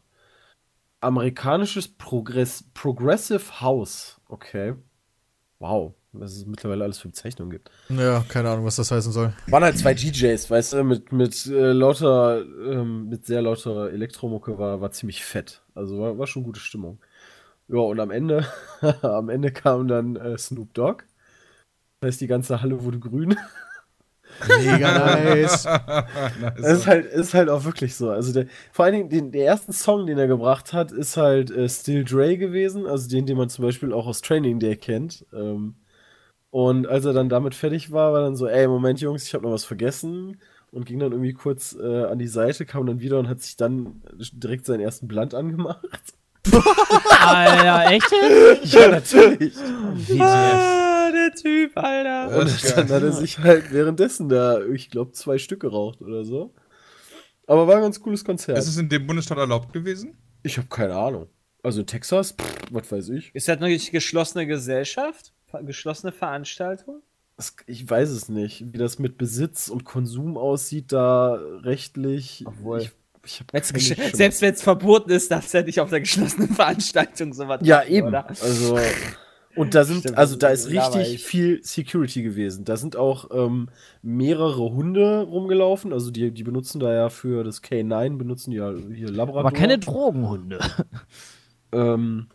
Amerikanisches 1.00 1.88
Progress, 1.88 2.64
Progressive 2.74 3.60
House. 3.60 4.20
Okay. 4.28 4.74
Wow. 5.60 5.94
Was 6.12 6.36
es 6.36 6.46
mittlerweile 6.46 6.84
alles 6.84 6.98
für 6.98 7.08
Bezeichnungen 7.08 7.50
gibt. 7.50 7.70
Ja, 7.88 8.24
keine 8.28 8.50
Ahnung, 8.50 8.64
was 8.64 8.76
das 8.76 8.90
heißen 8.90 9.12
soll. 9.12 9.32
Waren 9.46 9.64
halt 9.64 9.78
zwei 9.78 9.94
DJs, 9.94 10.50
weißt 10.50 10.74
du, 10.74 10.84
mit, 10.84 11.12
mit 11.12 11.46
äh, 11.46 11.72
lauter, 11.72 12.42
ähm, 12.42 13.08
mit 13.08 13.26
sehr 13.26 13.42
lauter 13.42 13.90
Elektromucke 13.90 14.58
war, 14.58 14.80
war 14.80 14.90
ziemlich 14.92 15.24
fett. 15.24 15.62
Also 15.74 15.98
war, 15.98 16.18
war 16.18 16.26
schon 16.26 16.44
gute 16.44 16.60
Stimmung. 16.60 16.98
Ja, 17.68 17.78
und 17.78 18.00
am 18.00 18.10
Ende, 18.10 18.46
am 19.02 19.28
Ende 19.28 19.50
kam 19.50 19.88
dann 19.88 20.16
äh, 20.16 20.36
Snoop 20.36 20.74
Dogg. 20.74 21.04
Das 22.00 22.08
heißt, 22.08 22.20
die 22.20 22.26
ganze 22.26 22.60
Halle 22.60 22.82
wurde 22.82 22.98
grün. 22.98 23.36
Mega 24.48 25.14
nice. 25.16 25.64
nice. 25.64 26.54
Es 26.56 26.78
ist 26.78 26.86
halt, 26.86 27.06
ist 27.06 27.34
halt 27.34 27.48
auch 27.48 27.64
wirklich 27.64 27.94
so. 27.94 28.10
Also 28.10 28.32
der, 28.32 28.46
vor 28.72 28.84
allen 28.84 28.94
Dingen, 28.94 29.08
den, 29.08 29.32
der 29.32 29.44
erste 29.44 29.72
Song, 29.72 30.06
den 30.06 30.18
er 30.18 30.26
gebracht 30.26 30.72
hat, 30.72 30.90
ist 30.90 31.16
halt 31.16 31.50
äh, 31.50 31.68
Still 31.68 32.04
Dre 32.04 32.36
gewesen, 32.36 32.86
also 32.86 33.08
den, 33.08 33.26
den 33.26 33.36
man 33.36 33.48
zum 33.48 33.64
Beispiel 33.64 33.92
auch 33.92 34.06
aus 34.06 34.20
Training 34.20 34.58
Day 34.58 34.76
kennt. 34.76 35.26
Ähm, 35.32 35.76
und 36.52 36.86
als 36.86 37.06
er 37.06 37.14
dann 37.14 37.30
damit 37.30 37.54
fertig 37.54 37.92
war, 37.92 38.12
war 38.12 38.20
dann 38.20 38.36
so, 38.36 38.46
ey, 38.46 38.68
Moment, 38.68 39.00
Jungs, 39.00 39.24
ich 39.26 39.32
habe 39.32 39.44
noch 39.44 39.52
was 39.52 39.64
vergessen. 39.64 40.38
Und 40.70 40.84
ging 40.84 40.98
dann 40.98 41.12
irgendwie 41.12 41.32
kurz 41.32 41.74
äh, 41.74 42.04
an 42.04 42.18
die 42.18 42.28
Seite, 42.28 42.66
kam 42.66 42.84
dann 42.86 43.00
wieder 43.00 43.18
und 43.18 43.26
hat 43.26 43.40
sich 43.40 43.56
dann 43.56 44.02
direkt 44.32 44.66
seinen 44.66 44.80
ersten 44.80 45.08
Blunt 45.08 45.32
angemacht. 45.34 46.14
Alter, 47.20 47.90
echt? 47.90 48.12
ja, 48.64 48.88
natürlich. 48.88 49.54
Ah, 50.20 51.10
der 51.10 51.32
Typ, 51.34 51.74
Alter. 51.74 52.38
Und 52.38 52.76
dann 52.76 52.88
hat 52.90 53.02
er 53.02 53.12
sich 53.12 53.38
halt 53.38 53.72
währenddessen 53.72 54.28
da, 54.28 54.62
ich 54.62 54.90
glaube, 54.90 55.12
zwei 55.12 55.38
Stück 55.38 55.60
geraucht 55.60 56.02
oder 56.02 56.22
so. 56.22 56.52
Aber 57.46 57.66
war 57.66 57.76
ein 57.76 57.82
ganz 57.82 57.98
cooles 57.98 58.26
Konzert. 58.26 58.58
Ist 58.58 58.68
es 58.68 58.76
in 58.76 58.90
dem 58.90 59.06
Bundesstaat 59.06 59.38
erlaubt 59.38 59.72
gewesen? 59.72 60.18
Ich 60.42 60.58
habe 60.58 60.68
keine 60.68 60.96
Ahnung. 60.96 61.28
Also 61.62 61.80
in 61.80 61.86
Texas, 61.86 62.32
pff, 62.32 62.56
was 62.70 62.92
weiß 62.92 63.08
ich. 63.08 63.34
Ist 63.34 63.48
das 63.48 63.58
noch 63.58 63.68
nicht 63.68 63.90
geschlossene 63.90 64.46
Gesellschaft? 64.46 65.32
Geschlossene 65.64 66.12
Veranstaltung? 66.12 67.02
Ich 67.66 67.88
weiß 67.88 68.10
es 68.10 68.28
nicht, 68.28 68.72
wie 68.72 68.78
das 68.78 68.98
mit 68.98 69.18
Besitz 69.18 69.68
und 69.68 69.84
Konsum 69.84 70.36
aussieht, 70.36 70.92
da 70.92 71.34
rechtlich. 71.62 72.44
Obwohl. 72.46 72.80
Ich, 72.80 72.92
ich 73.24 73.96
selbst 74.12 74.42
wenn 74.42 74.54
es 74.54 74.62
verboten 74.62 75.10
ist, 75.10 75.30
darfst 75.30 75.54
du 75.54 75.58
ja 75.58 75.64
nicht 75.64 75.80
auf 75.80 75.90
der 75.90 76.00
geschlossenen 76.00 76.48
Veranstaltung 76.54 77.32
sowas 77.32 77.60
Ja, 77.62 77.78
machen, 77.78 77.92
eben. 77.92 78.08
Oder? 78.08 78.28
Also. 78.28 78.78
Und 79.54 79.74
da 79.74 79.84
sind, 79.84 80.00
Stimmt, 80.00 80.16
also 80.16 80.36
da 80.36 80.48
ist 80.48 80.70
richtig 80.70 81.22
viel 81.22 81.62
Security 81.62 82.22
gewesen. 82.22 82.64
Da 82.64 82.78
sind 82.78 82.96
auch 82.96 83.28
ähm, 83.32 83.68
mehrere 84.00 84.72
Hunde 84.72 85.20
rumgelaufen. 85.20 85.92
Also 85.92 86.10
die, 86.10 86.30
die 86.30 86.42
benutzen 86.42 86.80
da 86.80 86.92
ja 86.94 87.10
für 87.10 87.44
das 87.44 87.62
K9, 87.62 88.16
benutzen 88.16 88.52
die 88.52 88.56
ja 88.56 88.72
hier 88.72 89.10
Labrador. 89.10 89.40
Aber 89.40 89.52
keine 89.52 89.78
Drogenhunde. 89.78 90.58
ähm, 91.72 92.28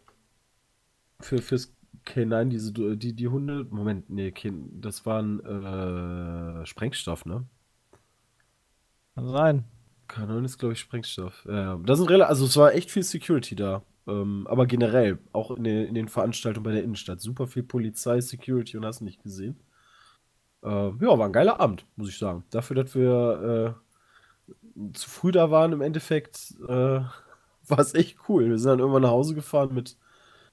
für, 1.20 1.42
fürs 1.42 1.74
K9, 2.08 2.46
diese, 2.46 2.72
die, 2.74 3.14
die 3.14 3.28
Hunde, 3.28 3.68
Moment, 3.70 4.10
nee, 4.10 4.34
das 4.80 5.06
war 5.06 5.22
ein 5.22 5.40
äh, 5.42 6.66
Sprengstoff, 6.66 7.26
ne? 7.26 7.46
Kann 9.16 9.28
sein. 9.30 9.64
K9 10.08 10.46
ist, 10.46 10.58
glaube 10.58 10.74
ich, 10.74 10.80
Sprengstoff. 10.80 11.46
Ja, 11.50 11.78
da 11.78 11.96
sind 11.96 12.10
also 12.10 12.46
es 12.46 12.56
war 12.56 12.74
echt 12.74 12.92
viel 12.92 13.04
Security 13.04 13.56
da. 13.56 13.84
Ähm, 14.08 14.48
aber 14.50 14.68
generell, 14.68 15.20
auch 15.34 15.52
in 15.52 15.64
den, 15.66 15.86
in 15.88 15.96
den, 15.96 16.08
Veranstaltungen 16.08 16.64
bei 16.64 16.72
der 16.72 16.84
Innenstadt, 16.84 17.20
super 17.20 17.46
viel 17.48 17.64
Polizei, 17.64 18.22
Security 18.22 18.78
und 18.78 18.86
hast 18.86 19.02
nicht 19.02 19.22
gesehen. 19.22 19.60
Äh, 20.64 20.70
ja, 20.70 21.20
war 21.20 21.26
ein 21.26 21.34
geiler 21.34 21.60
Abend, 21.60 21.86
muss 21.98 22.10
ich 22.10 22.18
sagen. 22.18 22.44
Dafür, 22.50 22.76
dass 22.78 22.96
wir 22.96 23.76
äh, 24.78 24.94
zu 24.94 25.10
früh 25.10 25.32
da 25.32 25.52
waren, 25.52 25.74
im 25.74 25.82
Endeffekt, 25.82 26.56
äh, 26.68 27.02
war 27.68 27.80
es 27.80 27.94
echt 27.96 28.18
cool. 28.30 28.50
Wir 28.50 28.58
sind 28.58 28.70
dann 28.70 28.80
irgendwann 28.80 29.02
nach 29.02 29.10
Hause 29.10 29.36
gefahren 29.36 29.74
mit 29.74 29.98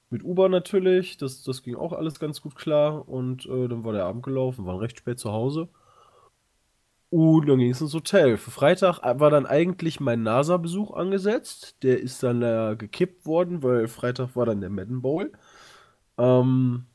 mit 0.09 0.23
Uber 0.23 0.49
natürlich, 0.49 1.17
das, 1.17 1.43
das 1.43 1.63
ging 1.63 1.75
auch 1.75 1.93
alles 1.93 2.19
ganz 2.19 2.41
gut 2.41 2.55
klar. 2.55 3.07
Und 3.07 3.45
äh, 3.45 3.67
dann 3.67 3.83
war 3.83 3.93
der 3.93 4.05
Abend 4.05 4.23
gelaufen, 4.23 4.65
waren 4.65 4.79
recht 4.79 4.99
spät 4.99 5.19
zu 5.19 5.31
Hause. 5.31 5.69
Und 7.09 7.47
dann 7.47 7.59
ging 7.59 7.71
es 7.71 7.81
ins 7.81 7.93
Hotel. 7.93 8.37
Für 8.37 8.51
Freitag 8.51 8.99
war 9.19 9.29
dann 9.29 9.45
eigentlich 9.45 9.99
mein 9.99 10.23
NASA-Besuch 10.23 10.91
angesetzt. 10.93 11.77
Der 11.83 11.99
ist 12.01 12.21
dann 12.23 12.41
äh, 12.41 12.75
gekippt 12.77 13.25
worden, 13.25 13.63
weil 13.63 13.87
Freitag 13.87 14.35
war 14.35 14.45
dann 14.45 14.61
der 14.61 14.69
Madden 14.69 15.01
Bowl. 15.01 15.31
Ähm, 16.17 16.85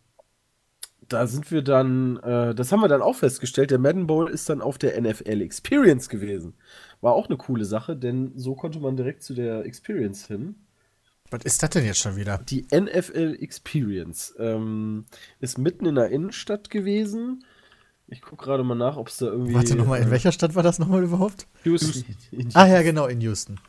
da 1.09 1.27
sind 1.27 1.51
wir 1.51 1.63
dann, 1.63 2.19
äh, 2.19 2.55
das 2.55 2.73
haben 2.73 2.81
wir 2.81 2.89
dann 2.89 3.03
auch 3.03 3.17
festgestellt, 3.17 3.71
der 3.71 3.79
Madden 3.79 4.07
Bowl 4.07 4.31
ist 4.31 4.49
dann 4.49 4.61
auf 4.63 4.79
der 4.79 5.01
NFL 5.01 5.41
Experience 5.43 6.09
gewesen. 6.09 6.55
War 7.01 7.15
auch 7.15 7.27
eine 7.29 7.37
coole 7.37 7.65
Sache, 7.65 7.97
denn 7.97 8.33
so 8.37 8.55
konnte 8.55 8.81
man 8.81 8.97
direkt 8.97 9.23
zu 9.23 9.35
der 9.35 9.65
Experience 9.65 10.27
hin. 10.27 10.55
Was 11.31 11.45
ist 11.45 11.63
das 11.63 11.71
denn 11.71 11.85
jetzt 11.85 12.01
schon 12.01 12.17
wieder? 12.17 12.39
Die 12.39 12.67
NFL 12.73 13.37
Experience 13.41 14.35
ähm, 14.39 15.07
ist 15.39 15.59
mitten 15.59 15.87
in 15.87 15.95
der 15.95 16.11
Innenstadt 16.11 16.71
gewesen. 16.71 17.45
Ich 18.09 18.23
gucke 18.23 18.45
gerade 18.45 18.65
mal 18.65 18.75
nach, 18.75 18.97
ob 18.97 19.09
es 19.09 19.19
da 19.19 19.27
irgendwie. 19.27 19.55
Warte 19.55 19.77
nochmal, 19.77 20.01
in 20.01 20.09
äh, 20.09 20.11
welcher 20.11 20.33
Stadt 20.33 20.57
war 20.57 20.65
das 20.65 20.81
nochmal 20.81 21.05
überhaupt? 21.05 21.47
Houston. 21.65 22.05
Houston. 22.33 22.51
Ah 22.55 22.67
ja, 22.67 22.83
genau, 22.83 23.07
in 23.07 23.21
Houston. 23.21 23.61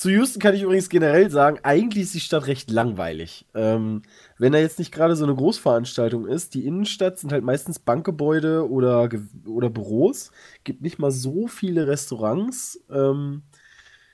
Zu 0.00 0.08
Houston 0.08 0.40
kann 0.40 0.54
ich 0.54 0.62
übrigens 0.62 0.88
generell 0.88 1.30
sagen, 1.30 1.58
eigentlich 1.62 2.04
ist 2.04 2.14
die 2.14 2.20
Stadt 2.20 2.46
recht 2.46 2.70
langweilig. 2.70 3.44
Ähm, 3.54 4.00
wenn 4.38 4.52
da 4.52 4.58
jetzt 4.58 4.78
nicht 4.78 4.92
gerade 4.92 5.14
so 5.14 5.24
eine 5.24 5.34
Großveranstaltung 5.34 6.26
ist, 6.26 6.54
die 6.54 6.64
Innenstadt 6.64 7.18
sind 7.18 7.32
halt 7.32 7.44
meistens 7.44 7.78
Bankgebäude 7.78 8.66
oder, 8.70 9.10
oder 9.44 9.68
Büros. 9.68 10.30
Gibt 10.64 10.80
nicht 10.80 10.98
mal 10.98 11.10
so 11.10 11.48
viele 11.48 11.86
Restaurants. 11.86 12.80
Ähm, 12.90 13.42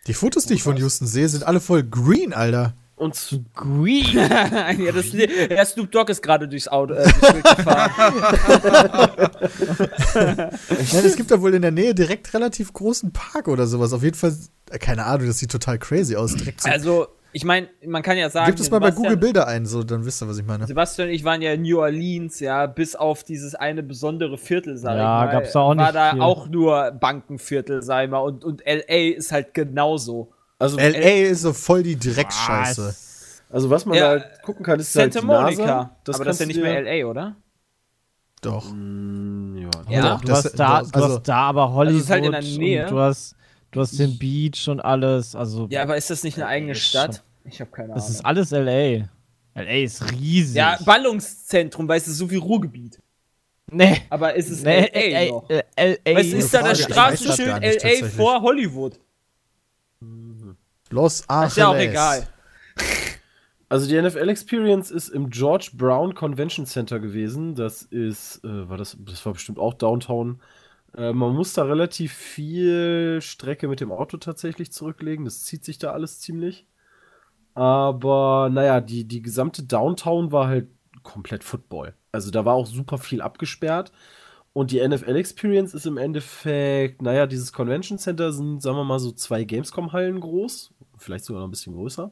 die 0.06 0.14
Fotos, 0.14 0.46
die 0.46 0.54
ich 0.54 0.62
von 0.62 0.76
Houston 0.76 1.06
sehe, 1.06 1.28
sind 1.28 1.44
alle 1.44 1.60
voll 1.60 1.82
green, 1.82 2.32
Alter. 2.32 2.75
Und 2.96 3.14
zu 3.14 3.44
green. 3.54 4.14
ja, 4.14 4.92
das, 4.92 5.10
der 5.10 5.66
Snoop 5.66 5.92
Dogg 5.92 6.10
ist 6.10 6.22
gerade 6.22 6.48
durchs 6.48 6.66
Auto 6.66 6.94
äh, 6.94 7.04
gefahren. 7.04 8.14
ja, 10.92 11.00
es 11.00 11.16
gibt 11.16 11.30
da 11.30 11.42
wohl 11.42 11.52
in 11.54 11.60
der 11.60 11.72
Nähe 11.72 11.94
direkt 11.94 12.32
relativ 12.32 12.72
großen 12.72 13.12
Park 13.12 13.48
oder 13.48 13.66
sowas. 13.66 13.92
Auf 13.92 14.02
jeden 14.02 14.16
Fall, 14.16 14.34
äh, 14.70 14.78
keine 14.78 15.04
Ahnung, 15.04 15.26
das 15.26 15.40
sieht 15.40 15.50
total 15.50 15.78
crazy 15.78 16.16
aus. 16.16 16.34
Direkt 16.36 16.62
so. 16.62 16.70
Also, 16.70 17.08
ich 17.37 17.45
meine, 17.45 17.69
man 17.85 18.02
kann 18.02 18.16
ja 18.16 18.31
sagen. 18.31 18.47
Gibt 18.47 18.61
es 18.61 18.71
mal 18.71 18.78
bei 18.78 18.93
Google 18.93 19.19
Bilder 19.19 19.47
ein, 19.47 19.66
so, 19.66 19.83
dann 19.83 20.07
wisst 20.07 20.23
ihr, 20.23 20.28
was 20.28 20.38
ich 20.38 20.47
meine. 20.47 20.66
Sebastian 20.66 21.09
und 21.09 21.14
ich 21.14 21.23
waren 21.23 21.43
ja 21.43 21.52
in 21.52 21.62
New 21.62 21.78
Orleans, 21.78 22.40
ja, 22.40 22.64
bis 22.64 22.97
auf 22.97 23.25
dieses 23.25 23.55
eine 23.55 23.83
besondere 23.83 24.38
Viertel, 24.38 24.78
sag 24.78 24.97
ja, 24.97 25.21
ich 25.21 25.26
mal. 25.26 25.33
gab's 25.33 25.52
da 25.52 25.61
auch 25.61 25.75
nicht. 25.75 25.85
War 25.85 25.93
da 25.93 26.12
viel. 26.12 26.23
auch 26.23 26.49
nur 26.49 26.93
Bankenviertel, 26.93 27.83
sag 27.83 28.05
ich 28.05 28.11
mal. 28.11 28.21
Und, 28.21 28.43
und 28.43 28.62
LA 28.64 29.16
ist 29.16 29.33
halt 29.33 29.52
genauso. 29.52 30.33
Also 30.59 30.78
LA 30.78 31.26
ist 31.26 31.43
so 31.43 31.52
voll 31.52 31.83
die 31.83 31.99
Dreckscheiße. 31.99 32.97
Also 33.50 33.69
was 33.69 33.85
man 33.85 33.99
ja, 33.99 34.14
da 34.14 34.21
halt 34.23 34.43
gucken 34.43 34.64
kann, 34.64 34.81
ist 34.81 34.95
Santa 34.95 35.19
halt 35.19 35.26
Monica. 35.26 35.66
NASA. 35.66 35.97
Das 36.05 36.16
aber 36.16 36.25
das 36.25 36.37
ist 36.37 36.40
ja 36.40 36.47
nicht 36.47 36.62
mehr 36.62 36.81
LA, 36.81 37.07
oder? 37.07 37.37
Doch. 38.40 38.73
Mm, 38.73 39.59
ja, 39.59 39.71
ja. 39.90 40.14
Doch, 40.14 40.21
du, 40.23 40.33
hast 40.33 40.59
da, 40.59 40.81
das, 40.81 40.90
du 40.90 41.00
also, 41.02 41.16
hast 41.16 41.28
da 41.28 41.37
aber 41.37 41.75
Hollywood. 41.75 42.00
Also 42.00 42.05
ist 42.05 42.11
halt 42.11 42.25
in 42.25 42.33
der 42.33 42.43
Nähe. 42.43 42.87
du 42.87 42.99
hast, 42.99 43.37
du 43.73 43.81
hast 43.83 43.99
den 43.99 44.16
Beach 44.16 44.71
und 44.71 44.81
alles. 44.81 45.37
Also 45.37 45.66
ja, 45.69 45.83
aber 45.83 45.99
ist 45.99 46.09
das 46.09 46.25
nicht 46.25 46.38
eine 46.38 46.47
eigene 46.47 46.75
Stadt? 46.75 47.23
Ich 47.49 47.61
habe 47.61 47.71
keine 47.71 47.93
Ahnung. 47.93 47.97
Das 47.97 48.11
ist 48.11 48.25
alles 48.25 48.50
LA. 48.50 49.09
LA 49.55 49.85
ist 49.85 50.12
riesig. 50.12 50.57
Ja, 50.57 50.79
Ballungszentrum, 50.85 51.88
weißt 51.88 52.09
du, 52.09 52.12
so 52.12 52.31
wie 52.31 52.37
Ruhrgebiet. 52.37 53.00
Nee. 53.71 54.03
Aber 54.11 54.35
ist 54.35 54.50
es 54.50 54.62
nee, 54.62 54.91
LA, 54.93 55.21
LA 55.21 55.31
noch? 55.31 55.49
LA. 55.49 56.17
Weißt 56.17 56.33
du, 56.33 56.37
ist 56.37 56.55
da 56.55 56.62
das 56.62 56.83
Straßenschild 56.83 57.83
LA 57.83 58.09
vor 58.09 58.43
Hollywood? 58.43 59.00
Los 60.91 61.29
Angeles. 61.29 61.53
Ist 61.53 61.57
ja 61.59 61.69
auch 61.69 61.76
egal. 61.76 62.29
Also 63.69 63.88
die 63.88 64.00
NFL 64.00 64.29
Experience 64.29 64.93
ist 64.93 65.09
im 65.09 65.31
George 65.31 65.71
Brown 65.75 66.15
Convention 66.15 66.67
Center 66.67 67.00
gewesen. 67.00 67.57
Das 67.57 67.83
ist, 67.83 68.45
äh, 68.45 68.69
war 68.69 68.76
das, 68.76 68.97
das 69.00 69.26
war 69.26 69.33
bestimmt 69.33 69.59
auch 69.59 69.75
Downtown. 69.75 70.41
Äh, 70.97 71.12
man 71.12 71.35
muss 71.35 71.53
da 71.53 71.65
relativ 71.65 72.12
viel 72.12 73.21
Strecke 73.21 73.67
mit 73.67 73.81
dem 73.81 73.91
Auto 73.91 74.19
tatsächlich 74.19 74.71
zurücklegen. 74.71 75.25
Das 75.25 75.43
zieht 75.45 75.65
sich 75.65 75.79
da 75.79 75.93
alles 75.93 76.21
ziemlich. 76.21 76.67
Aber 77.56 78.50
naja, 78.52 78.82
die, 78.82 79.04
die 79.04 79.22
gesamte 79.22 79.62
Downtown 79.62 80.30
war 80.30 80.46
halt 80.46 80.68
komplett 81.02 81.42
Football. 81.42 81.94
Also 82.12 82.30
da 82.30 82.44
war 82.44 82.54
auch 82.54 82.66
super 82.66 82.98
viel 82.98 83.22
abgesperrt. 83.22 83.92
Und 84.52 84.70
die 84.70 84.86
NFL 84.86 85.16
Experience 85.16 85.72
ist 85.72 85.86
im 85.86 85.96
Endeffekt, 85.96 87.00
naja, 87.00 87.26
dieses 87.26 87.54
Convention 87.54 87.98
Center 87.98 88.32
sind, 88.32 88.62
sagen 88.62 88.76
wir 88.76 88.84
mal, 88.84 88.98
so 88.98 89.10
zwei 89.10 89.44
Gamescom-Hallen 89.44 90.20
groß. 90.20 90.75
Vielleicht 90.98 91.25
sogar 91.25 91.40
noch 91.40 91.48
ein 91.48 91.50
bisschen 91.50 91.75
größer. 91.75 92.10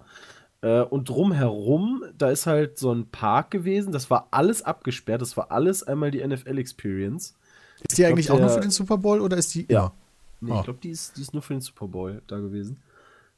Äh, 0.63 0.81
und 0.81 1.11
drumherum, 1.11 2.05
da 2.17 2.31
ist 2.31 2.47
halt 2.47 2.79
so 2.79 2.91
ein 2.91 3.11
Park 3.11 3.51
gewesen. 3.51 3.93
Das 3.93 4.11
war 4.11 4.29
alles 4.31 4.63
abgesperrt. 4.63 5.21
Das 5.21 5.37
war 5.37 5.53
alles 5.53 5.83
einmal 5.83 6.11
die 6.11 6.27
NFL 6.27 6.57
Experience. 6.57 7.35
Ist 7.83 7.99
die 7.99 8.03
ich 8.03 8.09
eigentlich 8.09 8.27
glaub, 8.27 8.39
auch 8.39 8.43
nur 8.43 8.51
für 8.51 8.61
den 8.61 8.71
Super 8.71 8.97
Bowl 8.97 9.21
oder 9.21 9.37
ist 9.37 9.55
die. 9.55 9.67
Ja. 9.71 9.93
Nee, 10.41 10.53
oh. 10.53 10.57
ich 10.57 10.65
glaube, 10.65 10.79
die 10.83 10.91
ist, 10.91 11.19
die 11.19 11.21
ist 11.21 11.35
nur 11.35 11.43
für 11.43 11.53
den 11.53 11.61
Super 11.61 11.87
Bowl 11.87 12.23
da 12.27 12.39
gewesen. 12.39 12.79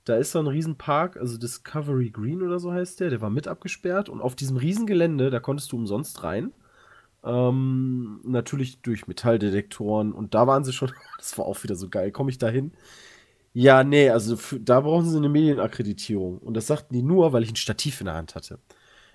Da 0.06 0.16
ist 0.16 0.30
so 0.32 0.38
ein 0.38 0.46
Riesenpark, 0.46 1.16
also 1.16 1.36
Discovery 1.36 2.10
Green 2.10 2.40
oder 2.42 2.60
so 2.60 2.72
heißt 2.72 3.00
der, 3.00 3.10
der 3.10 3.20
war 3.20 3.30
mit 3.30 3.48
abgesperrt 3.48 4.08
und 4.08 4.20
auf 4.20 4.36
diesem 4.36 4.56
Riesengelände, 4.56 5.30
da 5.30 5.40
konntest 5.40 5.72
du 5.72 5.76
umsonst 5.76 6.22
rein. 6.22 6.52
Ähm, 7.24 8.20
natürlich 8.24 8.80
durch 8.82 9.08
Metalldetektoren 9.08 10.12
und 10.12 10.34
da 10.34 10.46
waren 10.46 10.64
sie 10.64 10.72
schon, 10.72 10.92
das 11.18 11.38
war 11.38 11.46
auch 11.46 11.62
wieder 11.64 11.76
so 11.76 11.88
geil, 11.90 12.12
komme 12.12 12.30
ich 12.30 12.38
da 12.38 12.48
hin? 12.48 12.72
Ja, 13.54 13.84
nee, 13.84 14.10
also 14.10 14.36
für, 14.36 14.60
da 14.60 14.80
brauchen 14.82 15.08
sie 15.10 15.16
eine 15.18 15.28
Medienakkreditierung 15.30 16.38
und 16.38 16.54
das 16.54 16.68
sagten 16.68 16.94
die 16.94 17.02
nur, 17.02 17.32
weil 17.32 17.44
ich 17.44 17.52
ein 17.52 17.56
Stativ 17.56 18.00
in 18.00 18.06
der 18.06 18.14
Hand 18.16 18.34
hatte. 18.36 18.60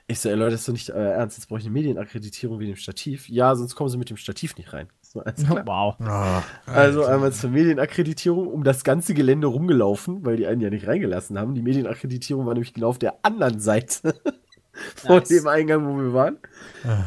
Ich 0.08 0.20
so, 0.22 0.30
ey 0.30 0.36
Leute, 0.36 0.52
das 0.54 0.62
ist 0.62 0.70
doch 0.70 0.74
nicht 0.74 0.90
äh, 0.90 0.94
ernst, 1.14 1.38
jetzt 1.38 1.48
brauche 1.48 1.60
ich 1.60 1.66
eine 1.66 1.74
Medienakkreditierung 1.74 2.60
wie 2.60 2.68
dem 2.68 2.78
Stativ. 2.78 3.30
Ja, 3.30 3.56
sonst 3.56 3.76
kommen 3.76 3.90
sie 3.90 3.98
mit 3.98 4.10
dem 4.12 4.18
Stativ 4.18 4.58
nicht 4.58 4.74
rein. 4.74 4.90
So, 5.12 5.20
alles 5.20 5.44
klar. 5.46 5.66
Wow. 5.66 5.96
Ah, 6.08 6.42
Also 6.66 7.04
einmal 7.04 7.34
zur 7.34 7.50
Medienakkreditierung 7.50 8.48
um 8.48 8.64
das 8.64 8.84
ganze 8.86 9.14
Gelände 9.14 9.48
rumgelaufen, 9.48 10.24
weil 10.26 10.38
die 10.38 10.48
einen 10.48 10.62
ja 10.62 10.70
nicht 10.70 10.88
reingelassen 10.88 11.38
haben. 11.38 11.54
Die 11.54 11.62
Medienakkreditierung 11.62 12.46
war 12.46 12.54
nämlich 12.54 12.74
genau 12.74 12.88
auf 12.88 13.00
der 13.00 13.16
anderen 13.24 13.60
Seite 13.60 14.14
von 14.96 15.18
Nice. 15.18 15.28
dem 15.28 15.48
Eingang, 15.48 15.86
wo 15.86 15.98
wir 16.02 16.14
waren. 16.14 16.38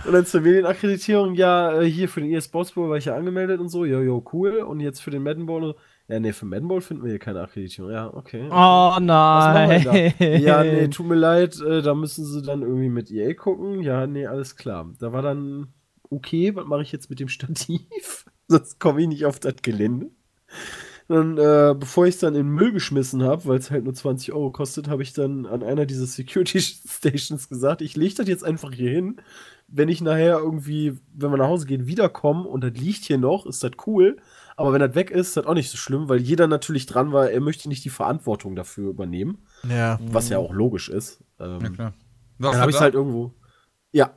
Und 0.07 0.13
dann 0.13 0.27
zur 0.27 0.43
Medienakkreditierung, 0.43 1.35
ja, 1.35 1.81
äh, 1.81 1.87
hier 1.91 2.09
für 2.11 2.21
den 2.21 2.31
EA 2.31 2.43
Sports 2.43 2.73
Bowl 2.73 2.91
war 2.91 2.99
ich 2.99 3.07
ja 3.07 3.17
angemeldet 3.17 3.59
und 3.59 3.69
so, 3.71 3.85
ja, 3.87 4.01
ja, 4.01 4.21
cool. 4.35 4.59
Und 4.59 4.81
jetzt 4.81 5.01
für 5.01 5.11
den 5.11 5.23
Madden 5.23 5.47
Bowl, 5.47 5.75
ja, 6.07 6.21
nee, 6.21 6.35
für 6.35 6.45
Madden 6.45 6.69
Bowl 6.69 6.83
finden 6.83 7.05
wir 7.05 7.11
hier 7.11 7.19
keine 7.19 7.41
Akkreditierung. 7.41 7.91
Ja, 7.91 8.13
okay. 8.13 8.49
Oh 8.51 8.99
nein. 9.01 10.13
Ja, 10.19 10.63
nee, 10.63 10.89
tut 10.89 11.07
mir 11.07 11.15
leid, 11.15 11.59
äh, 11.63 11.81
da 11.81 11.95
müssen 11.95 12.27
sie 12.27 12.43
dann 12.43 12.61
irgendwie 12.61 12.91
mit 12.91 13.11
EA 13.11 13.33
gucken. 13.33 13.81
Ja, 13.81 14.07
nee, 14.07 14.27
alles 14.27 14.57
klar. 14.57 14.91
Da 15.01 15.15
war 15.15 15.23
dann, 15.23 15.69
okay, 16.11 16.55
was 16.55 16.67
mache 16.67 16.83
ich 16.83 16.93
jetzt 16.93 17.11
mit 17.11 17.21
dem 17.21 17.29
Stativ? 17.29 18.25
Sonst 18.49 18.79
komme 18.79 19.03
ich 19.03 19.09
nicht 19.09 19.25
auf 19.27 19.41
das 19.41 19.55
Gelände. 19.63 20.11
Dann, 21.09 21.37
äh, 21.37 21.75
bevor 21.79 22.07
ich 22.07 22.15
es 22.15 22.21
dann 22.21 22.35
in 22.35 22.47
den 22.47 22.55
Müll 22.55 22.73
geschmissen 22.73 23.23
habe, 23.23 23.45
weil 23.45 23.59
es 23.59 23.71
halt 23.71 23.85
nur 23.85 23.93
20 23.93 24.33
Euro 24.33 24.51
kostet, 24.51 24.89
habe 24.89 25.03
ich 25.03 25.13
dann 25.13 25.45
an 25.45 25.63
einer 25.63 25.85
dieser 25.85 26.07
Security 26.07 26.61
Stations 26.61 27.49
gesagt, 27.49 27.83
ich 27.83 27.95
lege 27.95 28.15
das 28.15 28.29
jetzt 28.29 28.45
einfach 28.45 28.73
hier 28.73 28.91
hin. 28.91 29.21
Wenn 29.69 29.89
ich 29.89 30.01
nachher 30.01 30.39
irgendwie, 30.39 30.99
wenn 31.13 31.31
wir 31.31 31.37
nach 31.37 31.49
Hause 31.49 31.67
gehen, 31.67 31.87
wiederkomme 31.87 32.45
und 32.45 32.63
das 32.63 32.73
liegt 32.75 33.05
hier 33.05 33.19
noch, 33.19 33.45
ist 33.45 33.63
das 33.63 33.73
cool. 33.87 34.17
Aber 34.57 34.73
wenn 34.73 34.81
das 34.81 34.95
weg 34.95 35.11
ist, 35.11 35.29
ist 35.29 35.37
das 35.37 35.47
auch 35.47 35.55
nicht 35.55 35.71
so 35.71 35.77
schlimm, 35.77 36.09
weil 36.09 36.21
jeder 36.21 36.47
natürlich 36.47 36.87
dran 36.87 37.13
war, 37.13 37.31
er 37.31 37.41
möchte 37.41 37.69
nicht 37.69 37.85
die 37.85 37.91
Verantwortung 37.91 38.55
dafür 38.57 38.91
übernehmen. 38.91 39.39
ja. 39.69 39.99
Was 40.07 40.29
ja 40.29 40.39
auch 40.39 40.53
logisch 40.53 40.89
ist. 40.89 41.23
Ähm, 41.41 41.61
Ja, 41.61 41.71
klar. 41.71 41.95
dann 42.39 42.57
habe 42.57 42.71
ich 42.71 42.77
es 42.77 42.81
halt 42.81 42.95
irgendwo. 42.95 43.35
Ja. 43.93 44.17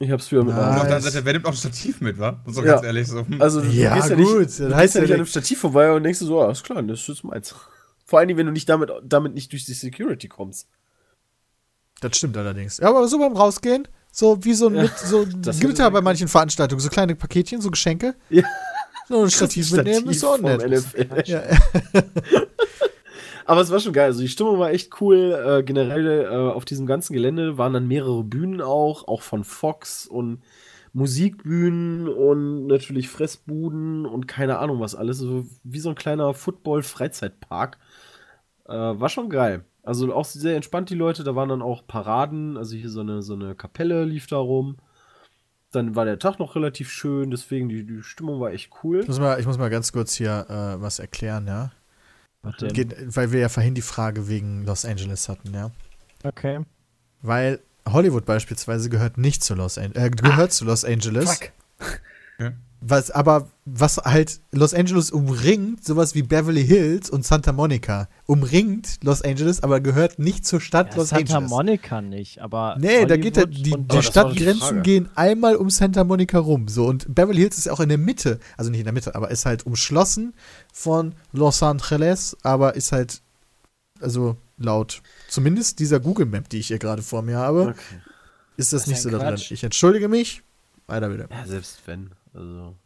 Ich 0.00 0.10
hab's 0.10 0.28
früher 0.28 0.44
mit 0.44 0.54
Ah. 0.54 0.58
Und 0.58 0.64
auf 0.64 0.68
der 0.68 0.74
Nice. 0.74 0.84
anderen 0.94 1.02
Seite, 1.12 1.24
wer 1.24 1.32
nimmt 1.34 1.46
auch 1.46 1.50
ein 1.50 1.56
Stativ 1.56 2.00
mit, 2.00 2.18
wa? 2.18 2.42
Doch 2.46 2.56
Ja. 2.64 2.72
ganz 2.74 2.84
ehrlich 2.84 3.06
so. 3.08 3.24
Also 3.38 3.60
du, 3.60 3.68
Ja, 3.68 3.90
du 3.90 3.96
gehst 4.00 4.10
ja 4.10 4.16
gut, 4.16 4.38
nicht, 4.40 4.58
du 4.60 4.74
heißt 4.74 4.82
gehst 4.82 4.94
ja 4.94 5.00
ja 5.00 5.02
nicht 5.02 5.10
an 5.12 5.16
einem 5.20 5.26
Stativ 5.26 5.60
vorbei 5.60 5.92
und 5.92 6.02
denkst 6.02 6.18
du 6.18 6.26
so, 6.26 6.40
ah, 6.42 6.50
ist 6.50 6.64
klar, 6.64 6.82
das 6.82 7.00
ist 7.00 7.08
jetzt 7.08 7.24
meins. 7.24 7.54
Vor 8.04 8.18
allem, 8.18 8.36
wenn 8.36 8.46
du 8.46 8.52
nicht 8.52 8.68
damit, 8.68 8.90
damit 9.04 9.34
nicht 9.34 9.52
durch 9.52 9.64
die 9.64 9.72
Security 9.72 10.28
kommst. 10.28 10.68
Das 12.00 12.16
stimmt 12.16 12.36
allerdings. 12.36 12.78
Ja, 12.78 12.88
aber 12.90 13.06
so 13.08 13.18
beim 13.18 13.34
Rausgehen, 13.36 13.86
so 14.12 14.44
wie 14.44 14.52
so 14.54 14.66
ein 14.68 14.74
Ja, 14.74 14.82
mit, 14.82 14.98
so 14.98 15.24
das 15.24 15.58
gibt 15.60 15.74
ist 15.74 15.78
ja 15.78 15.88
bei 15.88 16.00
manchen 16.02 16.28
Veranstaltungen 16.28 16.80
so 16.80 16.88
kleine 16.90 17.14
Paketchen, 17.14 17.60
so 17.60 17.70
Geschenke. 17.70 18.14
Ja. 18.30 18.42
So 19.08 19.22
ein 19.22 19.30
Stativ 19.30 19.70
mitnehmen 19.72 20.08
ist 20.10 20.24
auch 20.24 20.38
nett. 20.38 20.62
Ja. 21.26 21.42
Aber 23.46 23.60
es 23.60 23.70
war 23.70 23.80
schon 23.80 23.92
geil. 23.92 24.06
Also 24.06 24.20
die 24.20 24.28
Stimmung 24.28 24.58
war 24.58 24.70
echt 24.70 25.00
cool. 25.00 25.32
Äh, 25.32 25.62
generell 25.62 26.24
äh, 26.24 26.52
auf 26.52 26.64
diesem 26.64 26.86
ganzen 26.86 27.12
Gelände 27.12 27.58
waren 27.58 27.72
dann 27.72 27.88
mehrere 27.88 28.24
Bühnen 28.24 28.60
auch, 28.60 29.06
auch 29.08 29.22
von 29.22 29.44
Fox 29.44 30.06
und 30.06 30.42
Musikbühnen 30.92 32.08
und 32.08 32.66
natürlich 32.66 33.08
Fressbuden 33.08 34.06
und 34.06 34.28
keine 34.28 34.58
Ahnung 34.58 34.80
was 34.80 34.94
alles. 34.94 35.18
So 35.18 35.44
wie 35.62 35.80
so 35.80 35.90
ein 35.90 35.94
kleiner 35.96 36.32
Football-Freizeitpark. 36.34 37.78
Äh, 38.66 38.72
war 38.72 39.08
schon 39.08 39.28
geil. 39.28 39.64
Also 39.82 40.14
auch 40.14 40.24
sehr 40.24 40.56
entspannt 40.56 40.88
die 40.88 40.94
Leute. 40.94 41.24
Da 41.24 41.34
waren 41.34 41.48
dann 41.48 41.62
auch 41.62 41.86
Paraden. 41.86 42.56
Also 42.56 42.76
hier 42.76 42.90
so 42.90 43.00
eine, 43.00 43.22
so 43.22 43.34
eine 43.34 43.54
Kapelle 43.54 44.04
lief 44.04 44.26
da 44.26 44.38
rum. 44.38 44.76
Dann 45.70 45.96
war 45.96 46.04
der 46.04 46.20
Tag 46.20 46.38
noch 46.38 46.54
relativ 46.54 46.88
schön, 46.88 47.32
deswegen 47.32 47.68
die, 47.68 47.84
die 47.84 48.00
Stimmung 48.04 48.38
war 48.38 48.52
echt 48.52 48.70
cool. 48.84 49.00
Ich 49.00 49.08
muss 49.08 49.18
mal, 49.18 49.40
ich 49.40 49.46
muss 49.46 49.58
mal 49.58 49.70
ganz 49.70 49.90
kurz 49.90 50.14
hier 50.14 50.46
äh, 50.48 50.80
was 50.80 51.00
erklären, 51.00 51.48
ja. 51.48 51.72
Warte. 52.44 52.68
Geht, 52.68 52.94
weil 53.16 53.32
wir 53.32 53.40
ja 53.40 53.48
vorhin 53.48 53.74
die 53.74 53.82
Frage 53.82 54.28
wegen 54.28 54.64
Los 54.64 54.84
Angeles 54.84 55.28
hatten, 55.28 55.52
ja. 55.54 55.70
Okay. 56.22 56.60
Weil 57.22 57.60
Hollywood 57.86 58.26
beispielsweise 58.26 58.90
gehört 58.90 59.18
nicht 59.18 59.42
zu 59.42 59.54
Los 59.54 59.78
Angeles, 59.78 60.04
äh, 60.04 60.10
gehört 60.10 60.52
zu 60.52 60.64
Los 60.64 60.84
Angeles. 60.84 61.40
Fuck. 62.38 62.52
Was, 62.86 63.10
aber 63.10 63.48
was 63.64 63.96
halt 63.96 64.40
Los 64.52 64.74
Angeles 64.74 65.10
umringt, 65.10 65.82
sowas 65.82 66.14
wie 66.14 66.22
Beverly 66.22 66.66
Hills 66.66 67.08
und 67.08 67.24
Santa 67.24 67.50
Monica, 67.52 68.08
umringt 68.26 68.98
Los 69.02 69.22
Angeles, 69.22 69.62
aber 69.62 69.80
gehört 69.80 70.18
nicht 70.18 70.44
zur 70.44 70.60
Stadt 70.60 70.90
Ja, 70.90 70.96
Los 70.98 71.08
Santa 71.08 71.36
Angeles. 71.36 71.50
Monica 71.50 72.02
nicht, 72.02 72.40
aber. 72.42 72.76
Nee, 72.78 73.06
da 73.06 73.16
geht 73.16 73.36
der, 73.36 73.44
Hollywood 73.44 73.80
die, 73.90 73.96
die 73.96 74.02
Stadtgrenzen 74.02 74.82
gehen 74.82 75.08
einmal 75.14 75.56
um 75.56 75.70
Santa 75.70 76.04
Monica 76.04 76.38
rum. 76.38 76.68
So, 76.68 76.84
und 76.86 77.14
Beverly 77.14 77.38
Hills 77.40 77.56
ist 77.56 77.64
ja 77.64 77.72
auch 77.72 77.80
in 77.80 77.88
der 77.88 77.96
Mitte, 77.96 78.38
also 78.58 78.70
nicht 78.70 78.80
in 78.80 78.84
der 78.84 78.92
Mitte, 78.92 79.14
aber 79.14 79.30
ist 79.30 79.46
halt 79.46 79.64
umschlossen 79.64 80.34
von 80.70 81.14
Los 81.32 81.62
Angeles, 81.62 82.36
aber 82.42 82.74
ist 82.76 82.92
halt, 82.92 83.22
also 84.00 84.36
laut 84.58 85.00
zumindest 85.28 85.78
dieser 85.78 86.00
Google 86.00 86.26
Map, 86.26 86.50
die 86.50 86.58
ich 86.58 86.66
hier 86.66 86.78
gerade 86.78 87.00
vor 87.00 87.22
mir 87.22 87.38
habe, 87.38 87.68
Okay. 87.68 87.76
ist 88.58 88.74
das, 88.74 88.82
Das 88.82 88.82
ist 88.82 88.86
nicht 88.88 89.00
so 89.00 89.08
da 89.08 89.18
drin. 89.30 89.40
Ich 89.48 89.64
entschuldige 89.64 90.08
mich. 90.08 90.42
Weiter 90.86 91.08
bitte. 91.08 91.28
Ja, 91.30 91.46
selbst 91.46 91.78
wenn. 91.86 92.10
Also. 92.34 92.76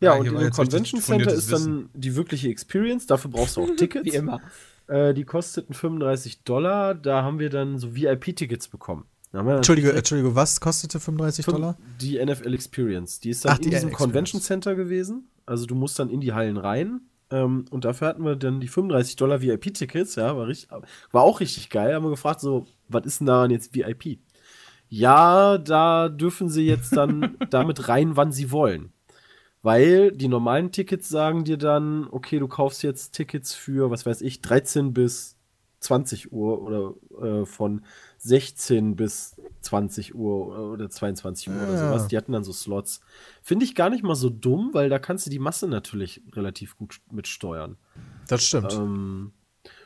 Ja, 0.00 0.14
Ja, 0.14 0.18
und 0.18 0.24
dem 0.26 0.50
Convention 0.50 1.00
Center 1.00 1.32
ist 1.32 1.52
dann 1.52 1.88
die 1.94 2.14
wirkliche 2.16 2.48
Experience. 2.48 3.06
Dafür 3.06 3.30
brauchst 3.30 3.56
du 3.56 3.62
auch 3.62 3.70
Tickets. 3.76 4.04
Wie 4.04 4.14
immer. 4.16 4.40
Äh, 4.86 5.14
die 5.14 5.24
kosteten 5.24 5.74
35 5.74 6.42
Dollar. 6.44 6.94
Da 6.94 7.22
haben 7.22 7.38
wir 7.38 7.50
dann 7.50 7.78
so 7.78 7.94
VIP-Tickets 7.94 8.68
bekommen. 8.68 9.04
Entschuldige, 9.32 9.92
Entschuldige, 9.92 10.34
was 10.36 10.60
kostete 10.60 11.00
35 11.00 11.44
fünf- 11.44 11.56
Dollar? 11.56 11.76
Die 12.00 12.24
NFL 12.24 12.54
Experience. 12.54 13.18
Die 13.18 13.30
ist 13.30 13.44
dann 13.44 13.52
Ach, 13.52 13.56
in 13.58 13.62
die 13.64 13.70
diesem 13.70 13.88
Experience. 13.88 13.98
Convention 13.98 14.40
Center 14.40 14.74
gewesen. 14.76 15.28
Also 15.46 15.66
du 15.66 15.74
musst 15.74 15.98
dann 15.98 16.08
in 16.10 16.20
die 16.20 16.32
Hallen 16.34 16.56
rein. 16.56 17.00
Ähm, 17.30 17.64
und 17.70 17.84
dafür 17.84 18.08
hatten 18.08 18.24
wir 18.24 18.36
dann 18.36 18.60
die 18.60 18.68
35 18.68 19.16
Dollar 19.16 19.40
VIP-Tickets. 19.42 20.14
Ja, 20.16 20.36
war, 20.36 20.46
richtig, 20.46 20.68
war 21.10 21.22
auch 21.22 21.40
richtig 21.40 21.70
geil. 21.70 21.94
Haben 21.94 22.04
wir 22.04 22.10
gefragt, 22.10 22.40
so, 22.40 22.66
was 22.88 23.06
ist 23.06 23.20
denn 23.20 23.26
daran 23.26 23.50
jetzt 23.50 23.74
VIP? 23.74 24.18
Ja, 24.96 25.58
da 25.58 26.08
dürfen 26.08 26.48
sie 26.48 26.66
jetzt 26.66 26.96
dann 26.96 27.36
damit 27.50 27.88
rein, 27.88 28.16
wann 28.16 28.32
sie 28.32 28.50
wollen. 28.50 28.92
Weil 29.62 30.12
die 30.12 30.28
normalen 30.28 30.72
Tickets 30.72 31.08
sagen 31.08 31.44
dir 31.44 31.56
dann, 31.56 32.06
okay, 32.10 32.38
du 32.38 32.48
kaufst 32.48 32.82
jetzt 32.82 33.12
Tickets 33.12 33.54
für, 33.54 33.90
was 33.90 34.04
weiß 34.06 34.20
ich, 34.20 34.42
13 34.42 34.92
bis 34.92 35.36
20 35.80 36.32
Uhr 36.32 36.62
oder 36.62 36.94
äh, 37.22 37.46
von 37.46 37.82
16 38.18 38.94
bis 38.94 39.36
20 39.62 40.14
Uhr 40.14 40.72
oder 40.72 40.88
22 40.90 41.48
Uhr 41.50 41.62
oder 41.62 41.72
Ja. 41.72 41.78
sowas. 41.78 42.08
Die 42.08 42.16
hatten 42.16 42.32
dann 42.32 42.44
so 42.44 42.52
Slots. 42.52 43.00
Finde 43.42 43.64
ich 43.64 43.74
gar 43.74 43.90
nicht 43.90 44.04
mal 44.04 44.14
so 44.14 44.30
dumm, 44.30 44.70
weil 44.72 44.88
da 44.90 44.98
kannst 44.98 45.26
du 45.26 45.30
die 45.30 45.38
Masse 45.38 45.66
natürlich 45.66 46.22
relativ 46.32 46.76
gut 46.76 47.00
mitsteuern. 47.10 47.76
Das 48.28 48.44
stimmt. 48.44 48.72
Ähm, 48.72 49.32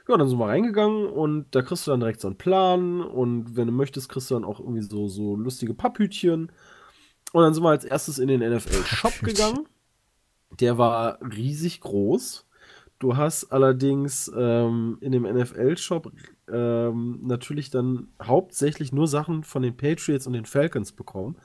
ja, 0.08 0.16
dann 0.16 0.28
sind 0.28 0.38
wir 0.38 0.46
reingegangen 0.46 1.06
und 1.06 1.54
da 1.54 1.62
kriegst 1.62 1.86
du 1.86 1.90
dann 1.90 2.00
direkt 2.00 2.20
so 2.20 2.28
einen 2.28 2.38
Plan 2.38 3.02
und 3.02 3.56
wenn 3.56 3.66
du 3.66 3.72
möchtest, 3.72 4.08
kriegst 4.08 4.30
du 4.30 4.34
dann 4.34 4.44
auch 4.44 4.58
irgendwie 4.58 4.82
so, 4.82 5.06
so 5.06 5.36
lustige 5.36 5.74
Papphütchen. 5.74 6.50
Und 7.32 7.42
dann 7.42 7.52
sind 7.52 7.62
wir 7.62 7.68
als 7.68 7.84
erstes 7.84 8.18
in 8.18 8.28
den 8.28 8.40
NFL-Shop 8.40 9.20
gegangen. 9.20 9.68
Der 10.60 10.78
war 10.78 11.18
riesig 11.20 11.80
groß. 11.82 12.46
Du 12.98 13.16
hast 13.16 13.52
allerdings 13.52 14.32
ähm, 14.34 14.96
in 15.02 15.12
dem 15.12 15.24
NFL-Shop 15.24 16.10
ähm, 16.50 17.20
natürlich 17.22 17.70
dann 17.70 18.08
hauptsächlich 18.20 18.92
nur 18.92 19.06
Sachen 19.06 19.44
von 19.44 19.62
den 19.62 19.76
Patriots 19.76 20.26
und 20.26 20.32
den 20.32 20.46
Falcons 20.46 20.92
bekommen. 20.92 21.36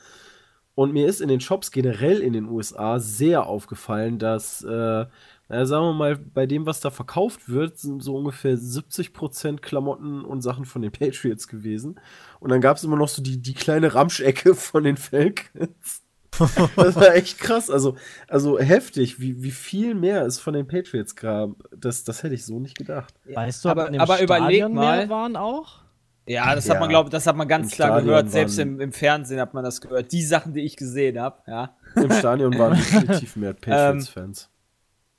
Und 0.76 0.93
mir 0.93 1.08
ist 1.08 1.21
in 1.21 1.28
den 1.28 1.41
Shops 1.41 1.69
generell 1.69 2.19
in 2.19 2.34
den 2.34 2.49
USA 2.49 2.99
sehr 2.99 3.45
aufgefallen, 3.45 4.17
dass, 4.17 4.63
äh, 4.63 5.06
naja, 5.54 5.68
sagen 5.68 5.86
wir 5.86 5.94
mal, 5.94 6.16
bei 6.16 6.48
dem, 6.48 6.66
was 6.66 6.80
da 6.80 6.89
verkauft 6.89 7.48
wird, 7.48 7.78
sind 7.78 8.02
so 8.02 8.16
ungefähr 8.16 8.58
70% 8.58 9.60
Klamotten 9.60 10.26
und 10.26 10.42
Sachen 10.42 10.66
von 10.66 10.82
den 10.82 10.92
Patriots 11.00 11.48
gewesen. 11.48 12.00
Und 12.39 12.50
dann 12.50 12.60
gab 12.60 12.78
es 12.78 12.84
immer 12.84 12.96
noch 12.98 13.08
so 13.08 13.22
die, 13.22 13.39
die 13.39 13.54
kleine 13.54 13.94
Ramschecke 13.94 14.56
von 14.56 14.84
den 14.84 14.98
Falcons. 14.98 16.02
das 16.76 16.96
war 16.96 17.13
echt 17.13 17.38
krass. 17.38 17.70
Also, 17.70 17.96
also 18.28 18.58
heftig, 18.58 19.20
wie, 19.20 19.44
wie 19.44 19.52
viel 19.52 19.94
mehr 19.94 20.26
es 20.26 20.39
von 20.39 20.56
den 20.56 20.66
Patriots 20.68 21.16
gab. 21.16 21.52
Das, 21.78 22.04
das 22.04 22.24
hätte 22.24 22.34
ich 22.34 22.44
so 22.46 22.60
nicht 22.60 22.76
gedacht. 22.76 23.13
Weißt 23.32 23.63
du, 23.63 23.70
aber, 23.70 23.92
aber 24.00 24.24
überleg 24.24 24.68
mal. 24.70 24.98
mehr 24.98 25.10
waren 25.10 25.36
auch? 25.36 25.84
Ja, 26.26 26.56
das 26.56 26.66
Ja. 26.66 26.74
hat 26.74 26.80
man, 26.80 26.89
glaube 26.89 27.12
das 27.12 27.28
hat 27.28 27.36
man 27.36 27.48
ganz 27.48 27.70
klar 27.74 27.89
Stadion 27.89 28.08
gehört. 28.08 28.32
Selbst 28.32 28.58
im, 28.58 28.80
im 28.82 28.92
Fernsehen 28.92 29.39
hat 29.39 29.54
man 29.54 29.63
das 29.63 29.82
gehört. 29.82 30.12
Die 30.12 30.24
Sachen, 30.24 30.54
die 30.56 30.62
ich 30.62 30.78
gesehen 30.78 31.20
habe, 31.20 31.44
ja. 31.46 31.76
Im 31.96 32.12
Stadion 32.12 32.58
waren 32.58 32.74
definitiv 32.74 33.36
mehr 33.36 33.54
Patriots-Fans. 33.54 34.50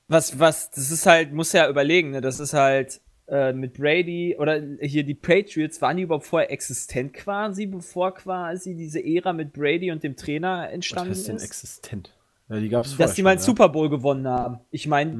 Was, 0.07 0.39
was, 0.39 0.69
das 0.71 0.91
ist 0.91 1.05
halt, 1.05 1.33
muss 1.33 1.51
ja 1.53 1.67
überlegen, 1.69 2.11
ne? 2.11 2.21
Das 2.21 2.39
ist 2.39 2.53
halt 2.53 3.01
äh, 3.27 3.53
mit 3.53 3.73
Brady 3.73 4.35
oder 4.37 4.61
hier 4.79 5.03
die 5.03 5.15
Patriots, 5.15 5.81
waren 5.81 5.97
die 5.97 6.03
überhaupt 6.03 6.27
vorher 6.27 6.51
existent 6.51 7.13
quasi, 7.13 7.65
bevor 7.65 8.13
quasi 8.13 8.75
diese 8.75 9.03
Ära 9.03 9.33
mit 9.33 9.51
Brady 9.53 9.91
und 9.91 10.03
dem 10.03 10.15
Trainer 10.15 10.65
Was 10.65 10.73
entstanden 10.73 11.09
heißt 11.11 11.27
denn 11.29 11.35
ist? 11.37 11.43
existent? 11.43 12.13
Ja, 12.49 12.59
die 12.59 12.69
gab's 12.69 12.95
Dass 12.97 13.15
die 13.15 13.23
mal 13.23 13.31
einen 13.31 13.39
Super 13.39 13.69
Bowl 13.69 13.89
gewonnen 13.89 14.27
haben. 14.27 14.59
Ich 14.69 14.85
meine, 14.87 15.15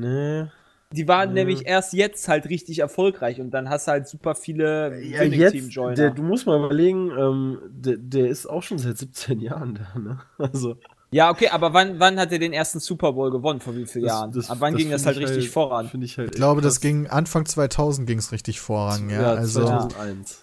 Nee. 0.45 0.51
die 0.91 1.07
waren 1.07 1.29
Mhm. 1.29 1.33
nämlich 1.35 1.65
erst 1.65 1.93
jetzt 1.93 2.27
halt 2.27 2.47
richtig 2.47 2.77
erfolgreich 2.77 3.41
und 3.41 3.49
dann 3.49 3.67
hast 3.71 3.87
du 3.87 3.91
halt 3.93 4.07
super 4.07 4.35
viele 4.35 5.01
Ja, 5.03 5.21
Winning 5.21 5.39
jetzt, 5.39 5.53
Team 5.53 5.69
Joiner. 5.69 5.95
der, 5.95 6.11
du 6.11 6.21
musst 6.21 6.45
mal 6.45 6.63
überlegen, 6.63 7.09
ähm, 7.17 7.57
der, 7.69 7.97
der 7.97 8.27
ist 8.27 8.45
auch 8.45 8.61
schon 8.61 8.77
seit 8.77 8.99
17 8.99 9.39
Jahren 9.39 9.79
da, 9.93 9.99
ne? 9.99 10.19
Also, 10.37 10.77
Ja, 11.15 11.29
okay, 11.29 11.47
aber 11.47 11.73
wann, 11.73 11.97
wann 11.97 12.19
hat 12.19 12.33
er 12.33 12.39
den 12.39 12.51
ersten 12.51 12.81
Super 12.81 13.13
Bowl 13.13 13.31
gewonnen? 13.31 13.61
Vor 13.61 13.73
wie 13.73 13.85
vielen 13.85 14.03
Jahren? 14.03 14.37
Ab 14.49 14.57
wann 14.59 14.75
ging 14.75 14.91
das 14.91 15.05
halt 15.05 15.15
ich 15.15 15.23
richtig 15.23 15.49
voran? 15.49 15.87
Finde 15.87 16.05
ich 16.05 16.17
halt 16.17 16.31
Ich 16.31 16.35
glaube, 16.35 16.59
das 16.59 16.81
ging 16.81 17.07
Anfang 17.07 17.45
2000 17.45 18.05
ging 18.05 18.19
es 18.19 18.33
richtig 18.33 18.59
voran, 18.59 19.07
krass. 19.07 19.17
ja. 19.21 19.33
also, 19.33 19.61
2001. 19.61 20.39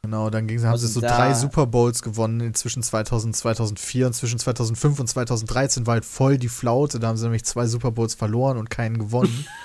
Genau, 0.00 0.30
dann 0.30 0.46
ging, 0.46 0.64
haben 0.64 0.78
sie 0.78 0.86
so 0.86 1.02
drei 1.02 1.34
Super 1.34 1.66
Bowls 1.66 2.00
gewonnen 2.00 2.54
zwischen 2.54 2.82
2000 2.82 3.34
und 3.34 3.36
2004 3.36 4.06
und 4.06 4.12
zwischen 4.14 4.38
2005 4.38 4.98
und 5.00 5.08
2013 5.08 5.86
war 5.86 5.92
halt 5.92 6.06
voll 6.06 6.38
die 6.38 6.48
Flaute. 6.48 7.00
Da 7.00 7.08
haben 7.08 7.18
sie 7.18 7.24
nämlich 7.24 7.44
zwei 7.44 7.66
Super 7.66 7.90
Bowls 7.90 8.14
verloren 8.14 8.56
und 8.56 8.70
keinen 8.70 8.96
gewonnen. 8.96 9.46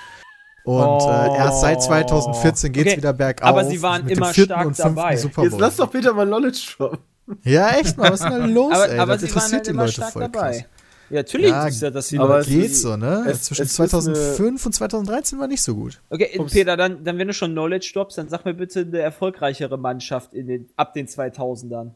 Und 0.65 1.01
äh, 1.01 1.37
erst 1.37 1.61
seit 1.61 1.81
2014 1.81 2.73
geht's 2.73 2.89
Okay, 2.89 2.97
wieder 2.97 3.13
bergauf. 3.13 3.47
aber 3.47 3.65
sie 3.65 3.81
waren 3.81 4.03
mit 4.03 4.11
dem 4.11 4.17
immer 4.17 4.33
vierten 4.33 4.51
stark 4.51 4.67
und 4.67 4.75
fünften 4.75 4.95
dabei. 4.95 5.15
Super 5.15 5.43
Jetzt 5.43 5.51
Bowl. 5.51 5.61
lass 5.61 5.77
doch 5.77 5.89
Peter 5.89 6.13
mal 6.13 6.27
Knowledge 6.27 6.75
droppen. 6.77 6.99
Ja, 7.43 7.71
echt 7.77 7.97
mal, 7.97 8.11
was 8.11 8.21
ist 8.21 8.29
denn 8.29 8.39
da 8.39 8.45
los, 8.45 8.73
aber, 8.73 8.89
ey? 8.89 8.99
aber 8.99 9.13
das 9.13 9.21
sie 9.21 9.27
waren 9.27 9.33
interessiert 9.35 9.53
halt 9.53 9.65
die 9.67 9.69
immer 9.71 9.81
Leute 9.83 9.93
stark 9.93 10.13
voll 10.13 10.21
dabei. 10.23 10.51
krass. 10.51 10.63
Ja, 11.11 11.15
natürlich 11.15 11.49
Ja, 11.49 11.67
ist 11.67 11.81
ja, 11.81 11.89
dass 11.89 12.07
die 12.09 12.19
aber 12.19 12.37
Leute. 12.37 12.49
Geht 12.51 12.75
so, 12.75 12.95
ne? 12.95 13.25
es- 13.27 13.43
Zwischen 13.43 13.63
es 13.63 13.71
ist 13.71 13.79
eine- 13.79 13.89
2005 13.89 14.65
und 14.67 14.73
2013 14.73 15.39
war 15.39 15.47
nicht 15.47 15.61
so 15.63 15.73
gut. 15.75 15.99
Okay, 16.11 16.37
Ups. 16.37 16.53
Peter, 16.53 16.77
dann, 16.77 17.03
dann 17.03 17.17
wenn 17.17 17.27
du 17.27 17.33
schon 17.33 17.51
Knowledge 17.51 17.91
droppst, 17.93 18.17
dann 18.19 18.29
sag 18.29 18.45
mir 18.45 18.53
bitte 18.53 18.81
eine 18.81 18.99
erfolgreichere 18.99 19.77
Mannschaft 19.77 20.33
in 20.35 20.45
den, 20.47 20.69
ab 20.75 20.93
den 20.93 21.07
2000ern. 21.07 21.91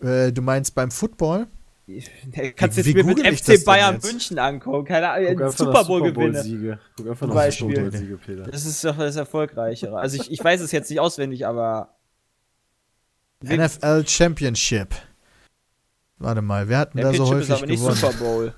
Äh, 0.00 0.32
du 0.32 0.42
meinst 0.42 0.74
beim 0.74 0.90
Football? 0.90 1.46
Ich- 1.86 2.10
Kannst 2.56 2.76
Wie 2.84 2.90
jetzt 2.90 2.94
mir 2.96 3.04
mit 3.04 3.18
FC 3.26 3.64
Bayern 3.64 3.94
jetzt? 3.94 4.04
München 4.12 4.38
angucken, 4.38 4.84
keine 4.84 5.08
Ahnung, 5.10 5.28
Guck 5.30 5.40
äh, 5.40 5.44
einfach 5.44 5.56
Super 5.58 5.84
Bowl 5.84 6.02
gewinne. 6.12 6.42
Siege. 6.42 6.78
Guck 6.96 7.08
einfach 7.08 7.26
nach 7.28 7.34
Beispiel. 7.34 7.68
Super 7.76 7.90
Bowl 7.90 7.98
Siege, 7.98 8.18
Peter. 8.18 8.42
Das 8.42 8.66
ist 8.66 8.84
doch 8.84 8.96
das 8.98 9.16
Erfolgreichere. 9.16 9.96
Also 9.98 10.20
ich, 10.20 10.30
ich 10.30 10.42
weiß 10.44 10.60
es 10.60 10.70
jetzt 10.72 10.90
nicht 10.90 11.00
auswendig, 11.00 11.46
aber 11.46 11.94
NFL 13.44 14.06
Championship. 14.06 14.94
Warte 16.18 16.42
mal, 16.42 16.68
wer 16.68 16.78
hat 16.78 16.94
denn 16.94 17.02
der 17.02 17.12
da 17.12 17.16
so 17.16 17.26
Championship 17.26 17.42
ist 17.42 17.50
häufig 17.50 17.62
aber 17.62 17.66
nicht 17.66 17.80
gewonnen? 17.80 17.96
Super 17.96 18.24
Bowl, 18.24 18.54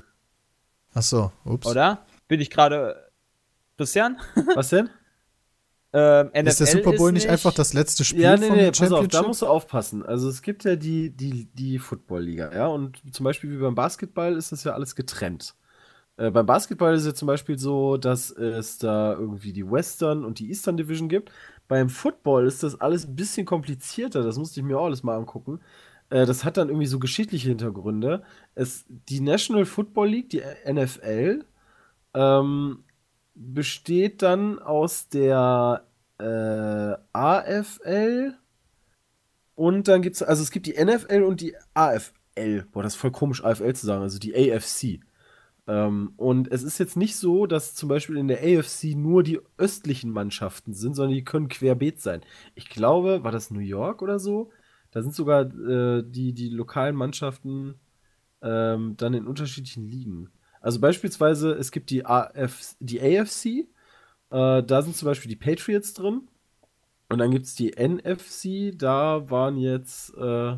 Achso, 0.94 1.32
ups. 1.44 1.66
oder? 1.66 2.06
Bin 2.28 2.40
ich 2.40 2.50
gerade 2.50 3.10
Christian? 3.76 4.18
Was 4.54 4.70
denn? 4.70 4.88
Ähm, 5.92 6.28
NFL 6.28 6.46
Ist 6.46 6.60
der 6.60 6.66
Super 6.68 6.92
Bowl 6.92 7.08
ist 7.08 7.14
nicht 7.14 7.28
einfach 7.28 7.52
das 7.52 7.72
letzte 7.72 8.04
Spiel 8.04 8.20
Ja, 8.20 8.36
nee, 8.36 8.46
vom 8.46 8.56
nee, 8.56 8.68
pass 8.70 8.80
auf, 8.80 8.88
Championship? 8.90 9.10
da 9.10 9.22
musst 9.26 9.42
du 9.42 9.46
aufpassen. 9.48 10.06
Also 10.06 10.28
es 10.28 10.40
gibt 10.40 10.62
ja 10.62 10.76
die, 10.76 11.10
die, 11.10 11.46
die 11.46 11.80
Football-Liga, 11.80 12.54
ja, 12.54 12.68
und 12.68 13.02
zum 13.12 13.24
Beispiel 13.24 13.50
wie 13.50 13.56
beim 13.60 13.74
Basketball 13.74 14.36
ist 14.36 14.52
das 14.52 14.62
ja 14.62 14.72
alles 14.72 14.94
getrennt. 14.94 15.56
Äh, 16.20 16.30
beim 16.30 16.44
Basketball 16.44 16.94
ist 16.94 17.06
es 17.06 17.14
zum 17.14 17.26
Beispiel 17.26 17.58
so, 17.58 17.96
dass 17.96 18.30
es 18.30 18.76
da 18.76 19.14
irgendwie 19.14 19.54
die 19.54 19.68
Western 19.68 20.22
und 20.24 20.38
die 20.38 20.48
Eastern 20.48 20.76
Division 20.76 21.08
gibt. 21.08 21.32
Beim 21.66 21.88
Football 21.88 22.46
ist 22.46 22.62
das 22.62 22.78
alles 22.78 23.06
ein 23.06 23.16
bisschen 23.16 23.46
komplizierter, 23.46 24.22
das 24.22 24.36
musste 24.36 24.60
ich 24.60 24.66
mir 24.66 24.78
auch 24.78 24.84
alles 24.84 25.02
mal 25.02 25.16
angucken. 25.16 25.60
Äh, 26.10 26.26
das 26.26 26.44
hat 26.44 26.58
dann 26.58 26.68
irgendwie 26.68 26.86
so 26.86 26.98
geschichtliche 26.98 27.48
Hintergründe. 27.48 28.22
Es, 28.54 28.84
die 28.88 29.20
National 29.20 29.64
Football 29.64 30.08
League, 30.08 30.28
die 30.28 30.42
NFL, 30.70 31.44
ähm, 32.12 32.84
besteht 33.34 34.20
dann 34.20 34.58
aus 34.58 35.08
der 35.08 35.84
äh, 36.18 36.96
AFL 37.14 38.34
und 39.54 39.88
dann 39.88 40.02
gibt 40.02 40.16
es, 40.16 40.22
also 40.22 40.42
es 40.42 40.50
gibt 40.50 40.66
die 40.66 40.84
NFL 40.84 41.22
und 41.22 41.40
die 41.40 41.56
AFL. 41.72 42.66
Boah, 42.72 42.82
das 42.82 42.94
ist 42.94 43.00
voll 43.00 43.10
komisch, 43.10 43.42
AFL 43.42 43.72
zu 43.72 43.86
sagen, 43.86 44.02
also 44.02 44.18
die 44.18 44.34
AFC. 44.34 45.00
Ähm, 45.70 46.14
und 46.16 46.50
es 46.50 46.64
ist 46.64 46.78
jetzt 46.78 46.96
nicht 46.96 47.14
so, 47.14 47.46
dass 47.46 47.76
zum 47.76 47.88
Beispiel 47.88 48.16
in 48.16 48.26
der 48.26 48.40
AFC 48.42 48.96
nur 48.96 49.22
die 49.22 49.38
östlichen 49.56 50.10
Mannschaften 50.10 50.74
sind, 50.74 50.94
sondern 50.94 51.14
die 51.14 51.22
können 51.22 51.46
querbeet 51.46 52.00
sein. 52.00 52.22
Ich 52.56 52.68
glaube, 52.68 53.22
war 53.22 53.30
das 53.30 53.52
New 53.52 53.60
York 53.60 54.02
oder 54.02 54.18
so? 54.18 54.50
Da 54.90 55.00
sind 55.00 55.14
sogar 55.14 55.42
äh, 55.42 56.02
die, 56.04 56.32
die 56.34 56.48
lokalen 56.48 56.96
Mannschaften 56.96 57.76
ähm, 58.42 58.96
dann 58.96 59.14
in 59.14 59.28
unterschiedlichen 59.28 59.88
Ligen. 59.88 60.30
Also 60.60 60.80
beispielsweise, 60.80 61.52
es 61.52 61.70
gibt 61.70 61.90
die, 61.90 62.04
AF, 62.04 62.74
die 62.80 63.00
AFC, 63.00 63.46
äh, 64.30 64.62
da 64.64 64.82
sind 64.82 64.96
zum 64.96 65.06
Beispiel 65.06 65.28
die 65.28 65.36
Patriots 65.36 65.94
drin. 65.94 66.28
Und 67.08 67.18
dann 67.18 67.30
gibt 67.30 67.46
es 67.46 67.54
die 67.54 67.72
NFC, 67.78 68.76
da 68.76 69.30
waren 69.30 69.56
jetzt, 69.56 70.14
äh, 70.16 70.56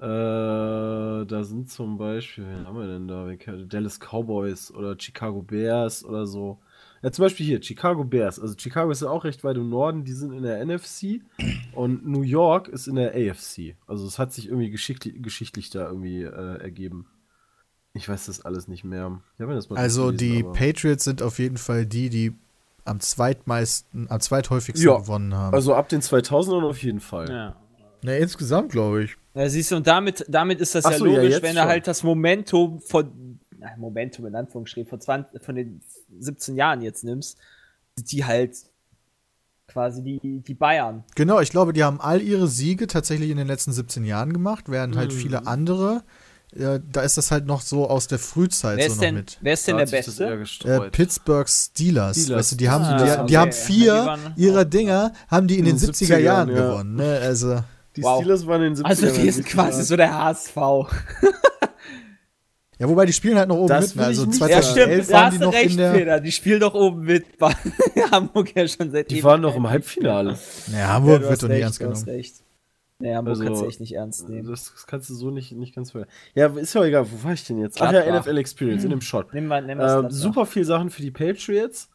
äh, 0.00 1.26
da 1.26 1.44
sind 1.44 1.70
zum 1.70 1.98
Beispiel, 1.98 2.46
wen 2.46 2.66
haben 2.66 2.78
wir 2.78 2.86
denn 2.86 3.06
da? 3.08 3.28
Dallas 3.66 3.98
Cowboys 4.00 4.72
oder 4.72 4.96
Chicago 4.98 5.42
Bears 5.42 6.04
oder 6.04 6.26
so. 6.26 6.58
Ja, 7.02 7.10
zum 7.12 7.24
Beispiel 7.24 7.46
hier, 7.46 7.62
Chicago 7.62 8.04
Bears. 8.04 8.38
Also 8.38 8.54
Chicago 8.58 8.90
ist 8.90 9.02
ja 9.02 9.08
auch 9.08 9.24
recht 9.24 9.42
weit 9.44 9.56
im 9.56 9.70
Norden, 9.70 10.04
die 10.04 10.12
sind 10.12 10.32
in 10.32 10.42
der 10.42 10.64
NFC 10.64 11.22
und 11.74 12.06
New 12.06 12.22
York 12.22 12.68
ist 12.68 12.88
in 12.88 12.96
der 12.96 13.12
AFC. 13.14 13.76
Also 13.86 14.06
es 14.06 14.18
hat 14.18 14.32
sich 14.32 14.46
irgendwie 14.48 14.70
geschichtlich, 14.70 15.22
geschichtlich 15.22 15.70
da 15.70 15.86
irgendwie 15.88 16.22
äh, 16.22 16.56
ergeben. 16.60 17.06
Ich 17.92 18.08
weiß 18.08 18.26
das 18.26 18.44
alles 18.44 18.68
nicht 18.68 18.84
mehr. 18.84 19.20
Ich 19.34 19.40
hab 19.40 19.48
mir 19.48 19.54
das 19.54 19.68
mal 19.68 19.76
Also 19.78 20.10
durchgelesen, 20.10 20.36
die 20.38 20.44
aber- 20.44 20.52
Patriots 20.54 21.04
sind 21.04 21.22
auf 21.22 21.38
jeden 21.38 21.56
Fall 21.56 21.86
die, 21.86 22.08
die 22.10 22.32
am 22.84 23.00
zweitmeisten, 23.00 24.10
am 24.10 24.20
zweithäufigsten 24.20 24.88
Ja, 24.88 24.98
gewonnen 24.98 25.34
haben. 25.34 25.54
Also 25.54 25.74
ab 25.74 25.88
den 25.88 26.00
2000ern 26.00 26.62
auf 26.68 26.82
jeden 26.82 27.00
Fall. 27.00 27.28
Ja. 27.30 27.56
Ne, 28.02 28.18
insgesamt 28.18 28.72
glaube 28.72 29.04
ich. 29.04 29.16
Ja, 29.34 29.48
siehst 29.48 29.70
du, 29.70 29.76
und 29.76 29.86
damit, 29.86 30.24
damit 30.28 30.60
ist 30.60 30.74
das 30.74 30.84
Ach 30.84 30.92
ja 30.92 30.98
so, 30.98 31.06
ja, 31.06 31.14
logisch, 31.16 31.34
jetzt 31.34 31.42
wenn 31.42 31.56
er 31.56 31.62
schon. 31.62 31.70
halt 31.70 31.86
das 31.86 32.02
Momentum 32.02 32.80
von, 32.80 33.38
na, 33.58 33.68
Momentum 33.76 34.26
in 34.26 34.34
Anführungsstrichen, 34.34 34.88
von, 34.88 35.00
20, 35.00 35.42
von 35.42 35.54
den 35.54 35.80
17 36.18 36.56
Jahren 36.56 36.82
jetzt 36.82 37.04
nimmst, 37.04 37.38
sind 37.96 38.10
die 38.10 38.24
halt 38.24 38.56
quasi 39.68 40.02
die, 40.02 40.40
die 40.40 40.54
Bayern. 40.54 41.04
Genau, 41.14 41.40
ich 41.40 41.50
glaube, 41.50 41.72
die 41.72 41.84
haben 41.84 42.00
all 42.00 42.20
ihre 42.20 42.48
Siege 42.48 42.88
tatsächlich 42.88 43.30
in 43.30 43.36
den 43.36 43.46
letzten 43.46 43.72
17 43.72 44.04
Jahren 44.04 44.32
gemacht, 44.32 44.64
während 44.68 44.96
halt 44.96 45.12
Mhm. 45.12 45.16
viele 45.16 45.46
andere, 45.46 46.02
äh, 46.52 46.80
da 46.90 47.02
ist 47.02 47.16
das 47.16 47.30
halt 47.30 47.46
noch 47.46 47.60
so 47.60 47.88
aus 47.88 48.08
der 48.08 48.18
Frühzeit 48.18 48.78
Wer 48.78 48.86
so 48.86 48.90
ist, 48.94 48.96
noch 48.96 49.02
denn, 49.04 49.14
mit. 49.14 49.38
wer 49.40 49.52
ist 49.52 49.68
Da 49.68 49.72
denn 49.76 49.86
der 49.86 49.96
Beste? 49.96 50.44
Äh, 50.64 50.90
Pittsburgh 50.90 51.48
Steelers. 51.48 52.16
Steelers. 52.20 52.38
Weißt 52.40 52.52
du, 52.52 52.56
die 52.56 52.68
haben, 52.68 52.82
Ah, 52.84 52.96
die, 53.04 53.10
okay. 53.12 53.26
die 53.28 53.38
haben 53.38 53.50
Ja, 53.50 53.56
vier 53.56 53.92
die 54.00 54.06
waren 54.06 54.34
ihrer 54.36 54.64
Dinger, 54.64 55.12
haben 55.28 55.46
die 55.46 55.58
in 55.60 55.66
den 55.66 55.76
In 55.76 55.80
den 55.80 55.92
70er 55.92 56.18
Jahren 56.18 56.50
70ern, 56.50 56.56
ja. 56.56 56.68
gewonnen. 56.72 56.96
Ne? 56.96 57.18
Also, 57.22 57.62
Die 57.96 58.02
Wow. 58.02 58.20
Steelers 58.20 58.46
waren 58.46 58.62
in 58.62 58.74
den 58.74 58.84
70ern. 58.84 58.88
Also 58.88 59.06
die 59.20 59.30
sind 59.30 59.46
quasi 59.46 59.82
so 59.82 59.96
der 59.96 60.16
HSV. 60.16 60.56
ja, 62.78 62.88
wobei 62.88 63.04
die 63.06 63.12
spielen 63.12 63.36
halt 63.36 63.48
noch 63.48 63.56
oben 63.56 63.68
Das 63.68 63.88
mit. 63.88 63.96
Ne? 63.96 64.04
Also 64.06 64.22
ich 64.22 64.28
nicht- 64.28 64.40
Ja, 64.40 64.46
2011 64.62 65.04
stimmt, 65.04 65.10
da 65.10 65.12
waren 65.12 65.24
hast 65.26 65.32
die 65.34 65.38
du 65.38 65.44
noch 65.44 65.52
recht, 65.52 65.70
in 65.72 65.76
der. 65.76 65.92
Peter. 65.92 66.20
Die 66.20 66.32
spielen 66.32 66.60
doch 66.60 66.74
oben 66.74 67.00
mit. 67.02 67.26
War 67.40 67.54
Hamburg 68.10 68.54
ja 68.56 68.66
schon 68.68 68.90
seit 68.90 69.10
Die 69.10 69.22
waren 69.24 69.40
noch 69.40 69.54
im 69.56 69.68
Halbfinale. 69.68 70.38
Ja, 70.72 70.78
Ja, 70.78 70.88
Hamburg 70.88 71.22
du 71.22 71.28
wird 71.28 71.42
doch 71.42 71.48
nicht 71.48 71.60
ernst 71.62 71.78
genommen. 71.80 72.04
recht. 72.04 72.34
Nee, 73.02 73.14
Hamburg 73.14 73.30
Also, 73.32 73.44
kannst 73.44 73.62
du 73.62 73.66
echt 73.66 73.80
nicht 73.80 73.94
ernst 73.94 74.28
nehmen. 74.28 74.48
Das, 74.48 74.72
das 74.72 74.86
kannst 74.86 75.08
du 75.10 75.14
so 75.14 75.30
nicht, 75.30 75.52
nicht 75.52 75.74
ganz 75.74 75.90
ver. 75.92 76.06
Ja, 76.34 76.46
ist 76.48 76.74
ja 76.74 76.84
egal, 76.84 77.06
wo 77.10 77.24
war 77.24 77.32
ich 77.32 77.44
denn 77.46 77.58
jetzt? 77.58 77.80
Ach 77.80 77.92
ja, 77.92 78.02
Gladbach. 78.02 78.26
NFL 78.26 78.38
Experience 78.38 78.84
in 78.84 78.90
dem 78.90 79.00
Shot. 79.00 79.32
Nimm 79.34 79.46
mal, 79.46 79.62
nimm 79.62 79.80
Äh, 79.80 80.02
mal 80.02 80.10
super 80.10 80.46
viel 80.46 80.64
Sachen 80.64 80.90
für 80.90 81.02
die 81.02 81.10
Patriots 81.10 81.88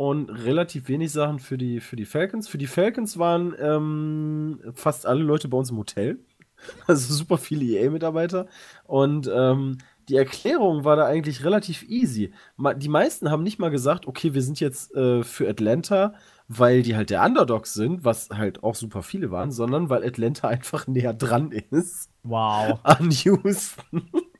und 0.00 0.30
relativ 0.30 0.88
wenig 0.88 1.12
Sachen 1.12 1.40
für 1.40 1.58
die, 1.58 1.78
für 1.78 1.94
die 1.94 2.06
Falcons. 2.06 2.48
Für 2.48 2.56
die 2.56 2.66
Falcons 2.66 3.18
waren 3.18 3.54
ähm, 3.60 4.58
fast 4.72 5.04
alle 5.04 5.22
Leute 5.22 5.46
bei 5.48 5.58
uns 5.58 5.68
im 5.70 5.76
Hotel. 5.76 6.20
Also 6.86 7.12
super 7.14 7.36
viele 7.36 7.64
EA-Mitarbeiter. 7.64 8.46
Und 8.84 9.30
ähm, 9.34 9.76
die 10.08 10.16
Erklärung 10.16 10.84
war 10.84 10.96
da 10.96 11.04
eigentlich 11.04 11.44
relativ 11.44 11.82
easy. 11.82 12.32
Die 12.76 12.88
meisten 12.88 13.30
haben 13.30 13.42
nicht 13.42 13.58
mal 13.58 13.70
gesagt, 13.70 14.06
okay, 14.06 14.32
wir 14.32 14.42
sind 14.42 14.58
jetzt 14.60 14.94
äh, 14.94 15.22
für 15.22 15.48
Atlanta, 15.48 16.14
weil 16.48 16.82
die 16.82 16.96
halt 16.96 17.10
der 17.10 17.22
Underdogs 17.24 17.74
sind, 17.74 18.04
was 18.04 18.28
halt 18.30 18.62
auch 18.62 18.74
super 18.74 19.02
viele 19.02 19.30
waren, 19.30 19.52
sondern 19.52 19.88
weil 19.90 20.02
Atlanta 20.04 20.48
einfach 20.54 20.86
näher 20.86 21.12
dran 21.12 21.50
ist 21.52 22.10
Wow. 22.22 22.80
an 22.84 23.10
Houston. 23.10 24.08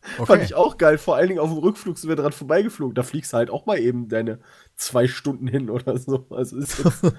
Fand 0.00 0.30
Okay. 0.30 0.44
ich 0.44 0.54
auch 0.54 0.78
geil. 0.78 0.96
Vor 0.98 1.16
allen 1.16 1.28
Dingen 1.28 1.40
auf 1.40 1.50
dem 1.50 1.58
Rückflug 1.58 1.98
sind 1.98 2.08
wir 2.08 2.16
dran 2.16 2.32
vorbeigeflogen. 2.32 2.94
Da 2.94 3.02
fliegst 3.02 3.32
du 3.32 3.36
halt 3.36 3.50
auch 3.50 3.66
mal 3.66 3.78
eben 3.78 4.08
deine 4.08 4.38
zwei 4.80 5.06
Stunden 5.06 5.46
hin 5.46 5.70
oder 5.70 5.98
so. 5.98 6.26
Also 6.30 6.56
ist 6.56 6.82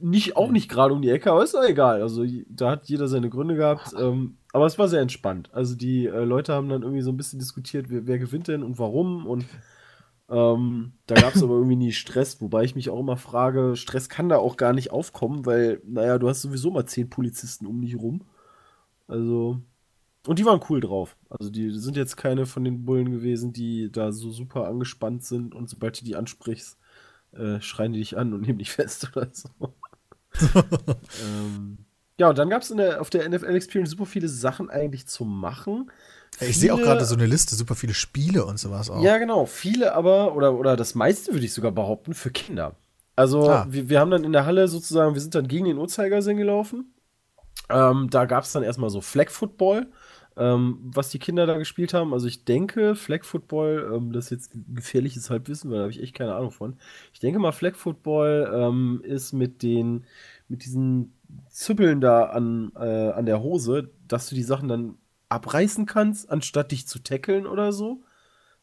nicht, 0.00 0.36
auch 0.36 0.50
nicht 0.50 0.68
gerade 0.68 0.94
um 0.94 1.02
die 1.02 1.10
Ecke, 1.10 1.30
aber 1.30 1.44
ist 1.44 1.54
doch 1.54 1.64
egal. 1.64 2.02
Also 2.02 2.24
da 2.48 2.70
hat 2.70 2.88
jeder 2.88 3.08
seine 3.08 3.30
Gründe 3.30 3.54
gehabt. 3.54 3.94
Ähm, 3.98 4.36
aber 4.52 4.66
es 4.66 4.78
war 4.78 4.88
sehr 4.88 5.00
entspannt. 5.00 5.50
Also 5.52 5.74
die 5.74 6.06
äh, 6.06 6.24
Leute 6.24 6.52
haben 6.52 6.68
dann 6.68 6.82
irgendwie 6.82 7.02
so 7.02 7.10
ein 7.10 7.16
bisschen 7.16 7.38
diskutiert, 7.38 7.86
wer, 7.88 8.06
wer 8.06 8.18
gewinnt 8.18 8.48
denn 8.48 8.62
und 8.62 8.78
warum. 8.78 9.26
Und 9.26 9.46
ähm, 10.28 10.92
da 11.06 11.14
gab 11.14 11.34
es 11.34 11.42
aber 11.42 11.54
irgendwie 11.54 11.76
nie 11.76 11.92
Stress, 11.92 12.40
wobei 12.40 12.64
ich 12.64 12.74
mich 12.74 12.90
auch 12.90 13.00
immer 13.00 13.16
frage, 13.16 13.76
Stress 13.76 14.08
kann 14.08 14.28
da 14.28 14.36
auch 14.38 14.56
gar 14.56 14.72
nicht 14.72 14.90
aufkommen, 14.90 15.46
weil, 15.46 15.80
naja, 15.86 16.18
du 16.18 16.28
hast 16.28 16.42
sowieso 16.42 16.70
mal 16.70 16.86
zehn 16.86 17.08
Polizisten 17.10 17.66
um 17.66 17.80
dich 17.80 17.96
rum. 17.96 18.22
Also, 19.08 19.60
und 20.26 20.38
die 20.38 20.44
waren 20.44 20.60
cool 20.68 20.80
drauf. 20.80 21.16
Also 21.30 21.50
die 21.50 21.70
sind 21.70 21.96
jetzt 21.96 22.16
keine 22.16 22.46
von 22.46 22.64
den 22.64 22.84
Bullen 22.84 23.10
gewesen, 23.10 23.52
die 23.52 23.90
da 23.90 24.12
so 24.12 24.30
super 24.30 24.66
angespannt 24.68 25.24
sind 25.24 25.54
und 25.54 25.68
sobald 25.68 26.00
du 26.00 26.04
die 26.04 26.16
ansprichst, 26.16 26.78
äh, 27.32 27.60
schreien 27.60 27.92
die 27.92 27.98
dich 28.00 28.16
an 28.16 28.32
und 28.32 28.42
nehmen 28.46 28.58
dich 28.58 28.70
fest 28.72 29.10
oder 29.16 29.28
so. 29.32 29.48
ähm, 31.24 31.78
ja, 32.18 32.28
und 32.28 32.38
dann 32.38 32.50
gab 32.50 32.62
es 32.62 32.72
auf 32.72 33.10
der 33.10 33.28
NFL 33.28 33.54
Experience 33.56 33.90
super 33.90 34.06
viele 34.06 34.28
Sachen 34.28 34.70
eigentlich 34.70 35.06
zu 35.06 35.24
machen. 35.24 35.90
Ich 36.40 36.58
sehe 36.58 36.72
auch 36.72 36.76
Viele- 36.78 36.88
gerade 36.88 37.04
so 37.04 37.14
eine 37.14 37.26
Liste, 37.26 37.54
super 37.54 37.74
viele 37.74 37.94
Spiele 37.94 38.44
und 38.46 38.58
sowas 38.58 38.90
auch. 38.90 39.02
ja, 39.02 39.18
genau. 39.18 39.44
Viele 39.46 39.94
aber, 39.94 40.34
oder, 40.34 40.54
oder 40.54 40.76
das 40.76 40.94
meiste 40.94 41.32
würde 41.32 41.44
ich 41.44 41.52
sogar 41.52 41.72
behaupten, 41.72 42.14
für 42.14 42.30
Kinder. 42.30 42.74
Also, 43.16 43.48
Ah. 43.50 43.66
wir, 43.68 43.88
wir 43.90 44.00
haben 44.00 44.10
dann 44.10 44.24
in 44.24 44.32
der 44.32 44.46
Halle 44.46 44.68
sozusagen, 44.68 45.14
wir 45.14 45.20
sind 45.20 45.34
dann 45.34 45.46
gegen 45.48 45.66
den 45.66 45.76
Uhrzeigersinn 45.76 46.38
gelaufen. 46.38 46.94
Ähm, 47.68 48.08
da 48.10 48.24
gab 48.24 48.44
es 48.44 48.52
dann 48.52 48.62
erstmal 48.62 48.88
so 48.90 49.00
Flag 49.02 49.28
Football, 49.30 49.86
ähm, 50.36 50.78
was 50.82 51.10
die 51.10 51.18
Kinder 51.18 51.46
da 51.46 51.58
gespielt 51.58 51.94
haben. 51.94 52.12
Also, 52.12 52.26
ich 52.26 52.44
denke, 52.44 52.94
Flag 52.94 53.24
Football, 53.24 53.92
ähm, 53.94 54.12
das 54.12 54.26
ist 54.26 54.30
jetzt 54.30 54.50
gefährliches 54.74 55.30
Halbwissen, 55.30 55.70
weil 55.70 55.76
da 55.78 55.82
habe 55.82 55.92
ich 55.92 56.02
echt 56.02 56.14
keine 56.14 56.34
Ahnung 56.34 56.50
von. 56.50 56.76
Ich 57.12 57.20
denke 57.20 57.38
mal, 57.38 57.52
Flag 57.52 57.74
Football 57.76 58.50
ähm, 58.54 59.00
ist 59.04 59.32
mit 59.32 59.62
den 59.62 60.04
mit 60.48 60.64
diesen 60.64 61.14
Züppeln 61.48 62.00
da 62.02 62.24
an, 62.24 62.72
äh, 62.76 63.10
an 63.10 63.24
der 63.26 63.40
Hose, 63.42 63.90
dass 64.06 64.28
du 64.28 64.34
die 64.34 64.42
Sachen 64.42 64.68
dann 64.68 64.96
abreißen 65.30 65.86
kannst, 65.86 66.28
anstatt 66.30 66.72
dich 66.72 66.86
zu 66.86 66.98
tackeln 66.98 67.46
oder 67.46 67.72
so. 67.72 68.02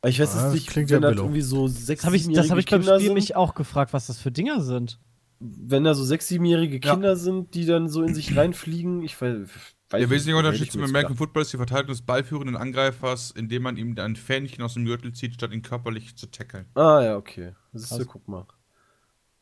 Weil 0.01 0.11
ich 0.11 0.19
weiß 0.19 0.35
Ah, 0.37 0.43
jetzt 0.45 0.53
nicht, 0.53 0.67
klingt 0.69 0.91
wenn 0.91 1.01
ja 1.01 1.09
billo. 1.09 1.23
irgendwie 1.23 1.41
so 1.41 1.67
sechs, 1.67 2.01
Das 2.01 2.05
habe 2.05 2.15
ich, 2.15 2.23
das 2.31 2.47
siebenjährige 2.47 2.51
hab 2.51 2.59
ich 2.59 2.65
beim 2.69 2.83
Spiel 2.83 2.99
sind, 3.07 3.13
mich 3.15 3.35
auch 3.35 3.55
gefragt, 3.55 3.91
was 3.91 4.05
das 4.07 4.19
für 4.19 4.31
Dinger 4.31 4.61
sind. 4.61 4.99
wenn 5.39 5.83
da 5.83 5.93
so 5.95 6.03
sechs, 6.03 6.27
siebenjährige 6.27 6.79
Ja. 6.85 6.93
Kinder 6.93 7.15
sind, 7.15 7.55
die 7.55 7.65
dann 7.65 7.89
so 7.89 8.03
in 8.03 8.13
sich 8.13 8.35
reinfliegen, 8.37 9.01
ich 9.01 9.19
weiß, 9.19 9.49
weiß 9.89 9.99
Der 9.99 10.09
wesentliche 10.09 10.37
Unterschied 10.37 10.71
zum 10.71 10.83
American. 10.83 11.15
Football 11.15 11.41
ist 11.43 11.53
die 11.53 11.57
Verteidigung 11.57 11.89
des 11.93 12.01
ballführenden 12.01 12.55
Angreifers, 12.55 13.31
indem 13.31 13.63
man 13.63 13.77
ihm 13.77 13.97
ein 13.97 14.15
Fähnchen 14.15 14.63
aus 14.63 14.75
dem 14.75 14.85
Gürtel 14.85 15.13
zieht, 15.13 15.33
statt 15.33 15.51
ihn 15.51 15.61
körperlich 15.61 16.15
zu 16.15 16.29
tackeln. 16.29 16.65
Ah, 16.75 17.01
ja, 17.01 17.17
okay. 17.17 17.53
Das 17.73 17.83
ist 17.83 17.89
Krass. 17.89 17.99
ja, 17.99 18.05
guck 18.05 18.27
mal. 18.27 18.45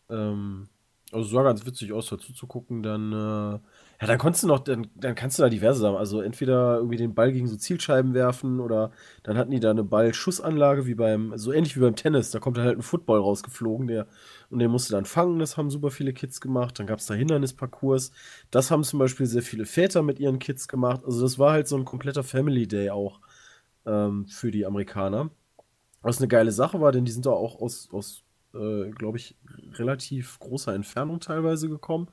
Ähm, 0.09 0.69
also 1.11 1.29
sah 1.29 1.43
ganz 1.43 1.65
witzig 1.65 1.93
aus, 1.93 2.07
dazu 2.09 2.33
zu 2.33 2.47
gucken, 2.47 2.83
dann, 2.83 3.13
äh, 3.13 3.15
ja, 3.15 4.07
dann 4.07 4.17
konntest 4.17 4.43
du 4.43 4.47
noch, 4.47 4.59
dann, 4.59 4.87
dann 4.95 5.15
kannst 5.15 5.39
du 5.39 5.43
da 5.43 5.49
diverse 5.49 5.79
Sachen, 5.79 5.95
also 5.95 6.21
entweder 6.21 6.77
irgendwie 6.77 6.97
den 6.97 7.15
Ball 7.15 7.31
gegen 7.31 7.47
so 7.47 7.55
Zielscheiben 7.55 8.13
werfen 8.13 8.59
oder 8.59 8.91
dann 9.23 9.37
hatten 9.37 9.51
die 9.51 9.61
da 9.61 9.71
eine 9.71 9.85
Ballschussanlage 9.85 10.85
wie 10.85 10.95
beim, 10.95 11.31
so 11.37 11.53
ähnlich 11.53 11.77
wie 11.77 11.81
beim 11.81 11.95
Tennis, 11.95 12.31
da 12.31 12.39
kommt 12.39 12.57
dann 12.57 12.65
halt 12.65 12.77
ein 12.77 12.83
Football 12.83 13.19
rausgeflogen, 13.19 13.87
der, 13.87 14.07
und 14.49 14.59
den 14.59 14.71
musst 14.71 14.89
du 14.89 14.93
dann 14.93 15.05
fangen, 15.05 15.39
das 15.39 15.57
haben 15.57 15.69
super 15.69 15.91
viele 15.91 16.13
Kids 16.13 16.41
gemacht, 16.41 16.79
dann 16.79 16.87
gab 16.87 16.99
es 16.99 17.05
da 17.05 17.13
Hindernisparcours, 17.13 18.11
das 18.51 18.71
haben 18.71 18.83
zum 18.83 18.99
Beispiel 18.99 19.25
sehr 19.25 19.41
viele 19.41 19.65
Väter 19.65 20.03
mit 20.03 20.19
ihren 20.19 20.39
Kids 20.39 20.67
gemacht, 20.67 21.01
also 21.05 21.21
das 21.21 21.39
war 21.39 21.51
halt 21.51 21.67
so 21.67 21.75
ein 21.77 21.85
kompletter 21.85 22.23
Family 22.23 22.67
Day 22.67 22.89
auch 22.89 23.19
ähm, 23.85 24.27
für 24.27 24.51
die 24.51 24.65
Amerikaner. 24.65 25.29
Was 26.01 26.19
eine 26.19 26.27
geile 26.27 26.51
Sache 26.51 26.79
war, 26.79 26.91
denn 26.91 27.05
die 27.05 27.11
sind 27.11 27.25
da 27.25 27.31
auch 27.31 27.59
aus, 27.59 27.89
aus 27.91 28.23
äh, 28.53 28.91
glaube 28.91 29.17
ich, 29.17 29.35
relativ 29.73 30.39
großer 30.39 30.73
Entfernung 30.73 31.19
teilweise 31.19 31.69
gekommen 31.69 32.07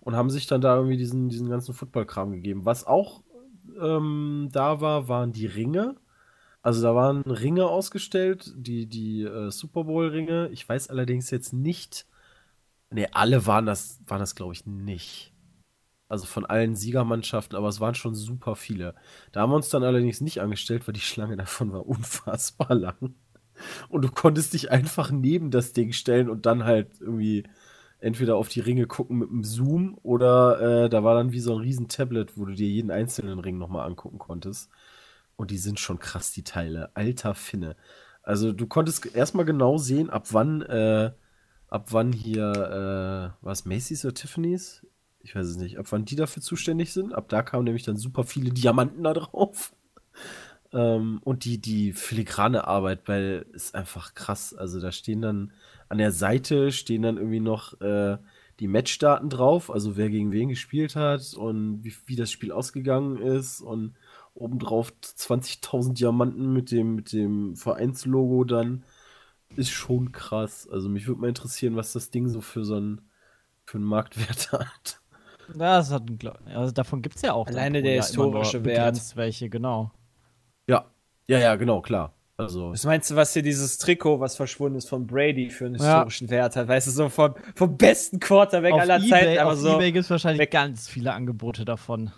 und 0.00 0.16
haben 0.16 0.30
sich 0.30 0.46
dann 0.46 0.60
da 0.60 0.76
irgendwie 0.76 0.96
diesen, 0.96 1.28
diesen 1.28 1.48
ganzen 1.48 1.74
Football-Kram 1.74 2.32
gegeben. 2.32 2.64
Was 2.64 2.86
auch 2.86 3.22
ähm, 3.80 4.48
da 4.52 4.80
war, 4.80 5.08
waren 5.08 5.32
die 5.32 5.46
Ringe. 5.46 5.96
Also 6.62 6.82
da 6.82 6.94
waren 6.94 7.22
Ringe 7.22 7.66
ausgestellt, 7.66 8.52
die, 8.56 8.86
die 8.86 9.22
äh, 9.22 9.50
Super 9.50 9.84
Bowl-Ringe. 9.84 10.48
Ich 10.52 10.68
weiß 10.68 10.90
allerdings 10.90 11.30
jetzt 11.30 11.52
nicht. 11.52 12.06
Ne, 12.90 13.08
alle 13.14 13.46
waren 13.46 13.66
das, 13.66 14.00
waren 14.06 14.20
das, 14.20 14.34
glaube 14.34 14.54
ich, 14.54 14.66
nicht. 14.66 15.32
Also 16.08 16.26
von 16.26 16.46
allen 16.46 16.76
Siegermannschaften, 16.76 17.56
aber 17.56 17.68
es 17.68 17.80
waren 17.80 17.94
schon 17.94 18.14
super 18.14 18.56
viele. 18.56 18.94
Da 19.32 19.42
haben 19.42 19.50
wir 19.52 19.56
uns 19.56 19.70
dann 19.70 19.84
allerdings 19.84 20.20
nicht 20.22 20.40
angestellt, 20.40 20.86
weil 20.88 20.94
die 20.94 21.00
Schlange 21.00 21.36
davon 21.36 21.72
war 21.72 21.86
unfassbar 21.88 22.74
lang. 22.74 23.14
Und 23.88 24.02
du 24.02 24.10
konntest 24.10 24.54
dich 24.54 24.70
einfach 24.70 25.10
neben 25.10 25.50
das 25.50 25.72
Ding 25.72 25.92
stellen 25.92 26.30
und 26.30 26.46
dann 26.46 26.64
halt 26.64 27.00
irgendwie 27.00 27.44
entweder 28.00 28.36
auf 28.36 28.48
die 28.48 28.60
Ringe 28.60 28.86
gucken 28.86 29.18
mit 29.18 29.30
einem 29.30 29.44
Zoom 29.44 29.98
oder 30.02 30.84
äh, 30.86 30.88
da 30.90 31.04
war 31.04 31.14
dann 31.16 31.32
wie 31.32 31.40
so 31.40 31.54
ein 31.54 31.60
riesen 31.60 31.88
Tablet, 31.88 32.36
wo 32.38 32.44
du 32.44 32.54
dir 32.54 32.68
jeden 32.68 32.90
einzelnen 32.90 33.40
Ring 33.40 33.58
nochmal 33.58 33.86
angucken 33.86 34.18
konntest. 34.18 34.70
Und 35.38 35.52
die 35.52 35.58
sind 35.58 35.78
schon 35.78 36.00
krass, 36.00 36.32
die 36.32 36.42
Teile. 36.42 36.90
Alter 36.94 37.32
Finne. 37.32 37.76
Also 38.24 38.52
du 38.52 38.66
konntest 38.66 39.06
erstmal 39.14 39.44
genau 39.44 39.78
sehen, 39.78 40.10
ab 40.10 40.26
wann, 40.32 40.62
äh, 40.62 41.12
ab 41.68 41.86
wann 41.92 42.12
hier, 42.12 43.32
äh, 43.40 43.44
was 43.46 43.64
Macy's 43.64 44.04
oder 44.04 44.14
Tiffany's? 44.14 44.84
Ich 45.20 45.36
weiß 45.36 45.46
es 45.46 45.56
nicht, 45.56 45.78
ab 45.78 45.86
wann 45.90 46.04
die 46.04 46.16
dafür 46.16 46.42
zuständig 46.42 46.92
sind. 46.92 47.14
Ab 47.14 47.28
da 47.28 47.42
kamen 47.42 47.64
nämlich 47.64 47.84
dann 47.84 47.96
super 47.96 48.24
viele 48.24 48.50
Diamanten 48.50 49.02
da 49.04 49.14
drauf. 49.14 49.72
Ähm, 50.70 51.20
und 51.24 51.46
die, 51.46 51.56
die 51.62 51.94
filigrane 51.94 52.66
Arbeit, 52.66 53.08
weil 53.08 53.46
ist 53.54 53.74
einfach 53.74 54.12
krass. 54.12 54.52
Also 54.52 54.82
da 54.82 54.92
stehen 54.92 55.22
dann 55.22 55.50
an 55.88 55.96
der 55.96 56.12
Seite 56.12 56.72
stehen 56.72 57.00
dann 57.00 57.16
irgendwie 57.16 57.40
noch 57.40 57.80
äh, 57.80 58.18
die 58.60 58.68
Matchdaten 58.68 59.30
drauf, 59.30 59.70
also 59.70 59.96
wer 59.96 60.10
gegen 60.10 60.32
wen 60.32 60.48
gespielt 60.48 60.96
hat 60.96 61.34
und 61.34 61.84
wie, 61.84 61.94
wie 62.06 62.16
das 62.16 62.30
Spiel 62.30 62.52
ausgegangen 62.52 63.18
ist 63.18 63.60
und 63.60 63.94
obendrauf 64.38 64.92
20.000 65.02 65.94
Diamanten 65.94 66.52
mit 66.52 66.70
dem, 66.70 66.94
mit 66.94 67.12
dem 67.12 67.56
Vereinslogo 67.56 68.44
dann. 68.44 68.84
Ist 69.56 69.70
schon 69.70 70.12
krass. 70.12 70.68
Also 70.70 70.88
mich 70.88 71.06
würde 71.06 71.20
mal 71.22 71.28
interessieren, 71.28 71.74
was 71.76 71.92
das 71.92 72.10
Ding 72.10 72.28
so 72.28 72.40
für 72.40 72.64
so 72.64 72.76
einen, 72.76 73.00
für 73.64 73.78
einen 73.78 73.86
Marktwert 73.86 74.52
hat. 74.52 75.00
Ja, 75.54 75.78
das 75.78 75.90
hat 75.90 76.02
einen, 76.08 76.18
also 76.54 76.72
davon 76.72 77.00
gibt 77.00 77.16
es 77.16 77.22
ja 77.22 77.32
auch. 77.32 77.46
Alleine 77.46 77.82
der 77.82 77.94
historische 77.96 78.64
Wert. 78.64 79.16
welche, 79.16 79.48
genau. 79.48 79.90
Ja. 80.66 80.84
Ja, 81.26 81.38
ja, 81.38 81.56
genau, 81.56 81.80
klar. 81.80 82.12
Also. 82.36 82.70
Was 82.70 82.84
meinst 82.84 83.10
du, 83.10 83.16
was 83.16 83.32
hier 83.32 83.42
dieses 83.42 83.78
Trikot, 83.78 84.20
was 84.20 84.36
verschwunden 84.36 84.78
ist 84.78 84.88
von 84.88 85.06
Brady 85.06 85.50
für 85.50 85.66
einen 85.66 85.74
Ja. 85.74 85.84
historischen 85.84 86.30
Wert 86.30 86.54
hat? 86.54 86.68
Weißt 86.68 86.86
du, 86.86 86.90
so 86.92 87.08
vom, 87.08 87.34
vom 87.56 87.76
besten 87.76 88.20
Quarterback 88.20 88.74
Auf 88.74 88.80
aller 88.82 88.98
Ebay, 88.98 89.08
Zeiten, 89.08 89.38
aber 89.40 89.52
auf 89.52 89.58
so. 89.58 89.74
Ebay 89.74 89.90
gibt 89.90 90.04
es 90.04 90.10
wahrscheinlich 90.10 90.40
weg. 90.40 90.50
ganz 90.52 90.88
viele 90.88 91.12
Angebote 91.14 91.64
davon. 91.64 92.12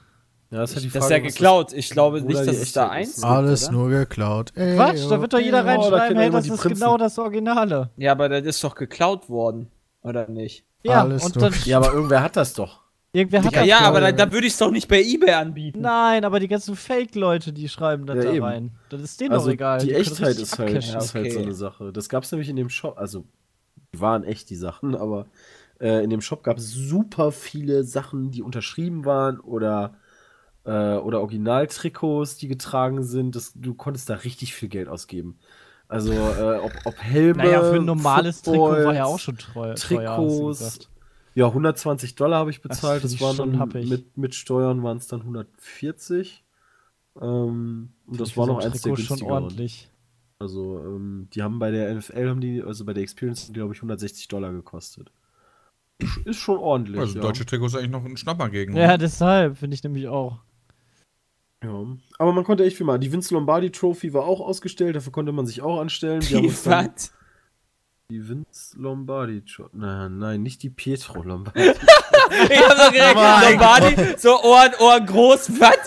Ja, 0.50 0.58
das, 0.58 0.74
hat 0.74 0.82
die 0.82 0.90
das 0.90 1.04
ist 1.04 1.10
ja 1.10 1.18
geklaut. 1.20 1.72
Ich 1.72 1.90
glaube 1.90 2.20
nicht, 2.22 2.38
da 2.40 2.44
dass 2.44 2.56
die 2.56 2.62
es 2.62 2.72
da 2.72 2.86
Echtheit 2.96 3.02
ist. 3.06 3.14
eins 3.22 3.24
Alles 3.24 3.64
oder? 3.68 3.72
nur 3.72 3.88
geklaut. 3.90 4.52
Ey, 4.56 4.74
Quatsch, 4.74 5.08
da 5.08 5.20
wird 5.20 5.32
doch 5.32 5.38
jeder 5.38 5.62
oh, 5.62 5.66
reinschreiben, 5.66 6.08
kennen 6.08 6.20
hey, 6.20 6.30
das 6.30 6.44
die 6.44 6.50
ist 6.50 6.60
Prinzen. 6.60 6.80
genau 6.80 6.96
das 6.98 7.18
Originale. 7.20 7.90
Ja, 7.96 8.12
aber 8.12 8.28
das 8.28 8.44
ist 8.44 8.64
doch 8.64 8.74
geklaut 8.74 9.28
worden, 9.28 9.68
oder 10.02 10.28
nicht? 10.28 10.64
Ja, 10.82 11.02
Alles 11.02 11.24
und 11.24 11.36
nur- 11.36 11.50
dann 11.50 11.58
Ja, 11.66 11.76
aber 11.76 11.92
irgendwer 11.92 12.22
hat 12.22 12.34
das 12.34 12.54
doch. 12.54 12.80
irgendwer 13.12 13.44
hat 13.44 13.52
Ja, 13.52 13.60
das 13.60 13.68
ja, 13.68 13.78
aber 13.80 14.00
da, 14.00 14.10
da 14.10 14.32
würde 14.32 14.46
ich 14.48 14.54
es 14.54 14.58
doch 14.58 14.72
nicht 14.72 14.88
bei 14.88 15.00
eBay 15.00 15.34
anbieten. 15.34 15.82
Nein, 15.82 16.24
aber 16.24 16.40
die 16.40 16.48
ganzen 16.48 16.74
Fake-Leute, 16.74 17.52
die 17.52 17.68
schreiben 17.68 18.06
das 18.06 18.16
Ja, 18.16 18.22
da 18.24 18.32
eben. 18.32 18.44
rein. 18.44 18.70
Das 18.88 19.02
ist 19.02 19.20
denen 19.20 19.32
Also 19.32 19.46
doch 19.46 19.52
egal. 19.52 19.78
die 19.78 19.86
können 19.88 20.00
Echtheit 20.00 20.36
ist 20.36 20.58
halt, 20.58 20.76
ist 20.76 21.14
halt 21.14 21.26
okay. 21.26 21.30
so 21.30 21.40
eine 21.40 21.54
Sache. 21.54 21.92
Das 21.92 22.08
gab 22.08 22.24
es 22.24 22.32
nämlich 22.32 22.48
in 22.48 22.56
dem 22.56 22.70
Shop, 22.70 22.98
also 22.98 23.24
die 23.94 24.00
waren 24.00 24.24
echt 24.24 24.50
die 24.50 24.56
Sachen, 24.56 24.96
aber 24.96 25.26
äh, 25.80 26.02
in 26.02 26.10
dem 26.10 26.20
Shop 26.22 26.42
gab 26.42 26.58
es 26.58 26.72
super 26.72 27.30
viele 27.30 27.84
Sachen, 27.84 28.32
die 28.32 28.42
unterschrieben 28.42 29.04
waren 29.04 29.38
oder 29.38 29.94
äh, 30.64 30.96
oder 30.96 31.20
Originaltrikots, 31.20 32.36
die 32.36 32.48
getragen 32.48 33.02
sind. 33.02 33.36
Das, 33.36 33.52
du 33.54 33.74
konntest 33.74 34.10
da 34.10 34.14
richtig 34.14 34.54
viel 34.54 34.68
Geld 34.68 34.88
ausgeben. 34.88 35.38
Also 35.88 36.12
äh, 36.12 36.58
ob, 36.58 36.72
ob 36.84 36.98
Helme, 36.98 37.42
Naja, 37.42 37.62
für 37.62 37.76
ein 37.76 37.84
normales 37.84 38.42
Trikot 38.42 38.70
war 38.70 38.94
ja 38.94 39.06
Footballs, 39.06 39.06
auch 39.08 39.18
schon 39.18 39.38
teuer. 39.38 39.74
Trikots. 39.74 40.90
Ja, 41.34 41.46
120 41.46 42.14
Dollar 42.14 42.40
habe 42.40 42.50
ich 42.50 42.62
bezahlt. 42.62 43.02
Das, 43.02 43.12
ich 43.12 43.20
waren 43.20 43.36
schon 43.36 43.58
dann 43.58 43.88
mit, 43.88 44.16
mit 44.16 44.34
Steuern 44.34 44.82
waren 44.82 44.98
es 44.98 45.08
dann 45.08 45.20
140. 45.20 46.44
Ähm, 47.20 47.92
und 48.06 48.20
das 48.20 48.36
war 48.36 48.46
noch 48.46 48.60
so 48.60 48.66
ein 48.66 48.72
eins 48.72 48.82
der 48.82 48.94
Trikot 48.94 48.96
schon 48.96 49.16
günstigeren. 49.16 49.42
ordentlich. 49.44 49.90
Also, 50.38 50.78
ähm, 50.78 51.28
die 51.34 51.42
haben 51.42 51.58
bei 51.58 51.70
der 51.70 51.94
NFL, 51.94 52.28
haben 52.28 52.40
die, 52.40 52.62
also 52.62 52.84
bei 52.84 52.94
der 52.94 53.02
Experience, 53.02 53.50
glaube 53.52 53.74
ich, 53.74 53.78
160 53.78 54.28
Dollar 54.28 54.52
gekostet. 54.52 55.10
Ist 56.24 56.38
schon 56.38 56.58
ordentlich. 56.58 56.98
Also 56.98 57.16
ja. 57.16 57.20
deutsche 57.22 57.44
Trikots 57.44 57.74
eigentlich 57.74 57.90
noch 57.90 58.04
ein 58.04 58.16
Schnapper 58.16 58.48
gegen. 58.48 58.74
Ja, 58.76 58.96
deshalb 58.96 59.58
finde 59.58 59.74
ich 59.74 59.82
nämlich 59.82 60.08
auch. 60.08 60.38
Ja. 61.62 61.86
Aber 62.18 62.32
man 62.32 62.44
konnte 62.44 62.64
echt 62.64 62.76
viel 62.76 62.86
machen. 62.86 63.00
Die 63.00 63.12
Vince 63.12 63.34
Lombardi 63.34 63.70
Trophy 63.70 64.12
war 64.12 64.24
auch 64.24 64.40
ausgestellt, 64.40 64.96
dafür 64.96 65.12
konnte 65.12 65.32
man 65.32 65.46
sich 65.46 65.62
auch 65.62 65.80
anstellen. 65.80 66.20
Die, 66.20 66.40
Die 66.40 66.66
was? 66.66 67.12
die 68.10 68.28
Vince 68.28 68.76
Lombardi 68.78 69.42
Trophy. 69.44 69.76
Nein, 69.76 70.18
nein, 70.18 70.42
nicht 70.42 70.62
die 70.62 70.70
Pietro 70.70 71.22
Lombardi. 71.22 71.72
Ich 72.48 72.60
hab 72.60 72.78
so 72.78 72.90
direkt 72.92 73.14
Lombardi, 73.16 74.14
so 74.18 74.40
Ohren, 74.42 74.70
Ohren 74.78 75.04
groß, 75.06 75.50
was? 75.60 75.78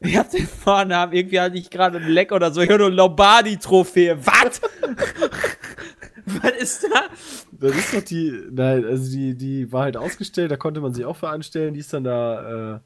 Ich 0.00 0.16
hab 0.18 0.30
den 0.30 0.46
Vornamen, 0.46 1.14
irgendwie 1.14 1.40
hatte 1.40 1.56
ich 1.56 1.70
gerade 1.70 1.96
einen 1.96 2.10
Leck 2.10 2.30
oder 2.30 2.52
so. 2.52 2.60
Ich 2.60 2.68
höre 2.68 2.76
nur 2.78 2.90
Lombardi-Trophäe. 2.90 4.18
Was? 4.26 4.60
was 6.26 6.52
ist 6.58 6.84
da? 6.84 7.04
Das 7.52 7.74
ist 7.74 7.94
doch 7.94 8.02
die, 8.02 8.38
nein, 8.50 8.84
also 8.84 9.10
die, 9.10 9.34
die 9.34 9.72
war 9.72 9.84
halt 9.84 9.96
ausgestellt, 9.96 10.50
da 10.50 10.56
konnte 10.56 10.80
man 10.82 10.92
sich 10.92 11.06
auch 11.06 11.16
für 11.16 11.28
anstellen. 11.28 11.72
Die 11.72 11.80
ist 11.80 11.92
dann 11.92 12.04
da, 12.04 12.74
äh, 12.74 12.80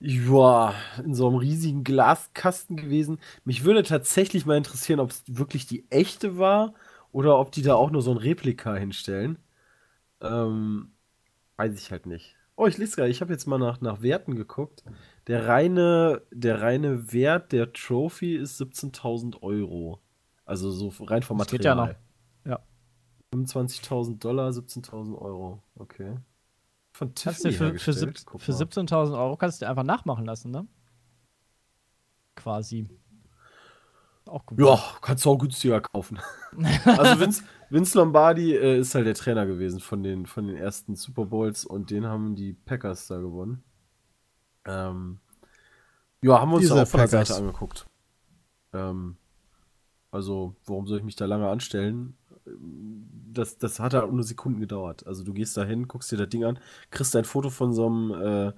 ja, 0.00 0.74
in 1.04 1.14
so 1.14 1.26
einem 1.26 1.36
riesigen 1.36 1.84
Glaskasten 1.84 2.76
gewesen. 2.76 3.18
Mich 3.44 3.64
würde 3.64 3.82
tatsächlich 3.82 4.46
mal 4.46 4.56
interessieren, 4.56 5.00
ob 5.00 5.10
es 5.10 5.24
wirklich 5.26 5.66
die 5.66 5.90
echte 5.90 6.38
war 6.38 6.74
oder 7.12 7.38
ob 7.38 7.52
die 7.52 7.62
da 7.62 7.74
auch 7.74 7.90
nur 7.90 8.02
so 8.02 8.12
ein 8.12 8.16
Replika 8.16 8.74
hinstellen. 8.76 9.38
Ähm, 10.20 10.92
weiß 11.56 11.74
ich 11.74 11.90
halt 11.90 12.06
nicht. 12.06 12.36
Oh, 12.56 12.66
ich 12.66 12.76
lese 12.76 12.96
gerade, 12.96 13.10
ich 13.10 13.20
habe 13.20 13.32
jetzt 13.32 13.46
mal 13.46 13.58
nach, 13.58 13.80
nach 13.80 14.02
Werten 14.02 14.34
geguckt. 14.34 14.84
Der 15.26 15.46
reine, 15.46 16.22
der 16.32 16.60
reine 16.60 17.12
Wert 17.12 17.52
der 17.52 17.72
Trophy 17.72 18.34
ist 18.34 18.60
17.000 18.60 19.42
Euro. 19.42 20.00
Also 20.44 20.70
so 20.70 20.92
rein 21.04 21.22
vom 21.22 21.38
Das 21.38 21.48
geht 21.48 21.64
ja 21.64 21.74
noch. 21.74 21.90
Ja. 22.44 22.60
25.000 23.32 24.18
Dollar, 24.18 24.50
17.000 24.50 25.16
Euro. 25.18 25.62
Okay. 25.76 26.16
Von 26.98 27.14
Kannst 27.14 27.44
Tiffany 27.44 27.78
für, 27.78 27.78
für, 27.78 27.92
für 27.92 28.50
mal. 28.50 28.58
17.000 28.58 29.16
Euro 29.16 29.36
kannst 29.36 29.60
du 29.60 29.64
dir 29.64 29.70
einfach 29.70 29.84
nachmachen 29.84 30.24
lassen, 30.24 30.50
ne? 30.50 30.66
Quasi. 32.34 32.88
Auch 34.26 34.44
gut. 34.44 34.58
Ja, 34.58 34.82
kannst 35.00 35.24
du 35.24 35.30
auch 35.30 35.38
günstiger 35.38 35.80
kaufen. 35.80 36.18
also 36.84 37.20
Vince, 37.20 37.44
Vince 37.70 37.96
Lombardi 37.96 38.52
äh, 38.52 38.80
ist 38.80 38.96
halt 38.96 39.06
der 39.06 39.14
Trainer 39.14 39.46
gewesen 39.46 39.78
von 39.78 40.02
den, 40.02 40.26
von 40.26 40.48
den 40.48 40.56
ersten 40.56 40.96
Super 40.96 41.26
Bowls 41.26 41.64
und 41.64 41.92
den 41.92 42.04
haben 42.04 42.34
die 42.34 42.54
Packers 42.54 43.06
da 43.06 43.18
gewonnen. 43.18 43.62
Ähm, 44.64 45.20
ja, 46.20 46.40
haben 46.40 46.50
wir 46.50 46.56
uns 46.56 46.64
Diese 46.64 46.82
auch 46.82 46.88
von 46.88 46.98
der. 46.98 47.08
Seite 47.08 47.36
angeguckt. 47.36 47.86
Ähm, 48.72 49.18
also, 50.10 50.56
warum 50.66 50.88
soll 50.88 50.98
ich 50.98 51.04
mich 51.04 51.14
da 51.14 51.26
lange 51.26 51.48
anstellen? 51.48 52.17
Das, 53.32 53.58
das 53.58 53.80
hat 53.80 53.94
halt 53.94 54.12
nur 54.12 54.24
Sekunden 54.24 54.60
gedauert. 54.60 55.06
Also 55.06 55.24
du 55.24 55.32
gehst 55.32 55.56
da 55.56 55.64
hin, 55.64 55.88
guckst 55.88 56.10
dir 56.12 56.16
das 56.16 56.28
Ding 56.28 56.44
an, 56.44 56.58
kriegst 56.90 57.14
ein 57.16 57.24
Foto 57.24 57.50
von 57.50 57.72
so 57.72 57.86
einem, 57.86 58.10
äh, 58.12 58.52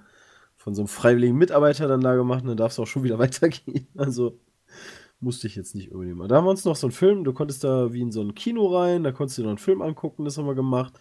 von 0.57 0.74
so 0.74 0.83
einem 0.83 0.88
freiwilligen 0.88 1.37
Mitarbeiter 1.37 1.88
dann 1.88 2.00
da 2.00 2.14
gemacht 2.14 2.42
und 2.42 2.48
dann 2.48 2.57
darfst 2.57 2.79
du 2.79 2.83
auch 2.83 2.87
schon 2.87 3.03
wieder 3.03 3.18
weitergehen. 3.18 3.88
Also 3.96 4.38
musste 5.20 5.46
ich 5.46 5.57
jetzt 5.57 5.74
nicht 5.74 5.92
mal. 5.92 6.29
Da 6.29 6.37
haben 6.37 6.44
wir 6.46 6.50
uns 6.50 6.64
noch 6.64 6.76
so 6.76 6.87
einen 6.87 6.92
Film, 6.92 7.24
du 7.24 7.33
konntest 7.33 7.62
da 7.64 7.92
wie 7.92 8.00
in 8.00 8.12
so 8.12 8.22
ein 8.22 8.35
Kino 8.35 8.66
rein, 8.76 9.03
da 9.03 9.12
konntest 9.12 9.38
du 9.38 9.42
dir 9.42 9.46
noch 9.46 9.53
einen 9.53 9.59
Film 9.59 9.83
angucken, 9.83 10.24
das 10.24 10.38
haben 10.38 10.46
wir 10.46 10.55
gemacht. 10.55 10.94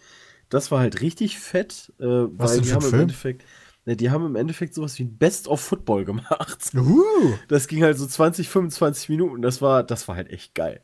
Das 0.50 0.70
war 0.70 0.80
halt 0.80 1.00
richtig 1.00 1.38
fett, 1.38 1.92
äh, 2.00 2.04
Was 2.04 2.52
weil 2.52 2.60
die 2.60 2.72
haben 2.72 2.84
im 2.84 2.90
Film? 2.90 3.02
Endeffekt, 3.02 3.44
ne, 3.86 3.96
die 3.96 4.10
haben 4.10 4.26
im 4.26 4.36
Endeffekt 4.36 4.74
sowas 4.74 4.98
wie 4.98 5.04
ein 5.04 5.16
Best 5.16 5.48
of 5.48 5.60
Football 5.60 6.04
gemacht. 6.04 6.74
Uh, 6.74 7.34
Das 7.48 7.66
ging 7.68 7.82
halt 7.82 7.96
so 7.98 8.06
20, 8.06 8.48
25 8.48 9.08
Minuten. 9.08 9.42
Das 9.42 9.62
war, 9.62 9.84
das 9.84 10.06
war 10.08 10.16
halt 10.16 10.30
echt 10.30 10.54
geil. 10.54 10.82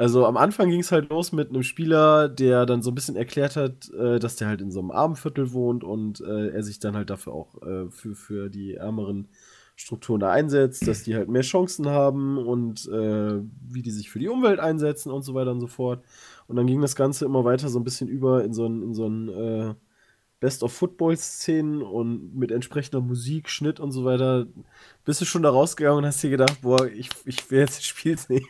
Also 0.00 0.24
am 0.24 0.38
Anfang 0.38 0.70
ging 0.70 0.80
es 0.80 0.92
halt 0.92 1.10
los 1.10 1.30
mit 1.30 1.50
einem 1.50 1.62
Spieler, 1.62 2.30
der 2.30 2.64
dann 2.64 2.80
so 2.80 2.90
ein 2.90 2.94
bisschen 2.94 3.16
erklärt 3.16 3.56
hat, 3.56 3.90
äh, 3.90 4.18
dass 4.18 4.36
der 4.36 4.48
halt 4.48 4.62
in 4.62 4.70
so 4.70 4.80
einem 4.80 4.90
Armenviertel 4.90 5.52
wohnt 5.52 5.84
und 5.84 6.22
äh, 6.22 6.48
er 6.48 6.62
sich 6.62 6.78
dann 6.78 6.96
halt 6.96 7.10
dafür 7.10 7.34
auch 7.34 7.60
äh, 7.60 7.90
für, 7.90 8.14
für 8.14 8.48
die 8.48 8.76
ärmeren 8.76 9.28
Strukturen 9.76 10.20
da 10.20 10.30
einsetzt, 10.30 10.88
dass 10.88 11.02
die 11.02 11.14
halt 11.14 11.28
mehr 11.28 11.42
Chancen 11.42 11.86
haben 11.86 12.38
und 12.38 12.88
äh, 12.88 13.42
wie 13.68 13.82
die 13.82 13.90
sich 13.90 14.08
für 14.08 14.18
die 14.18 14.30
Umwelt 14.30 14.58
einsetzen 14.58 15.10
und 15.10 15.20
so 15.20 15.34
weiter 15.34 15.50
und 15.50 15.60
so 15.60 15.66
fort. 15.66 16.02
Und 16.46 16.56
dann 16.56 16.66
ging 16.66 16.80
das 16.80 16.96
Ganze 16.96 17.26
immer 17.26 17.44
weiter 17.44 17.68
so 17.68 17.78
ein 17.78 17.84
bisschen 17.84 18.08
über 18.08 18.42
in 18.42 18.54
so 18.54 18.64
ein, 18.66 18.82
in 18.82 18.94
so 18.94 19.06
ein 19.06 19.28
äh, 19.28 19.74
Best 20.40 20.62
of 20.62 20.72
Football-Szenen 20.72 21.82
und 21.82 22.34
mit 22.34 22.52
entsprechender 22.52 23.02
Musik, 23.02 23.50
Schnitt 23.50 23.80
und 23.80 23.92
so 23.92 24.06
weiter. 24.06 24.46
Bist 25.04 25.20
du 25.20 25.26
schon 25.26 25.42
da 25.42 25.50
rausgegangen 25.50 25.98
und 25.98 26.06
hast 26.06 26.22
dir 26.22 26.30
gedacht, 26.30 26.62
boah, 26.62 26.86
ich, 26.86 27.10
ich 27.26 27.50
will 27.50 27.58
jetzt 27.60 27.76
das 27.76 27.84
Spiel 27.84 28.16
sehen. 28.16 28.46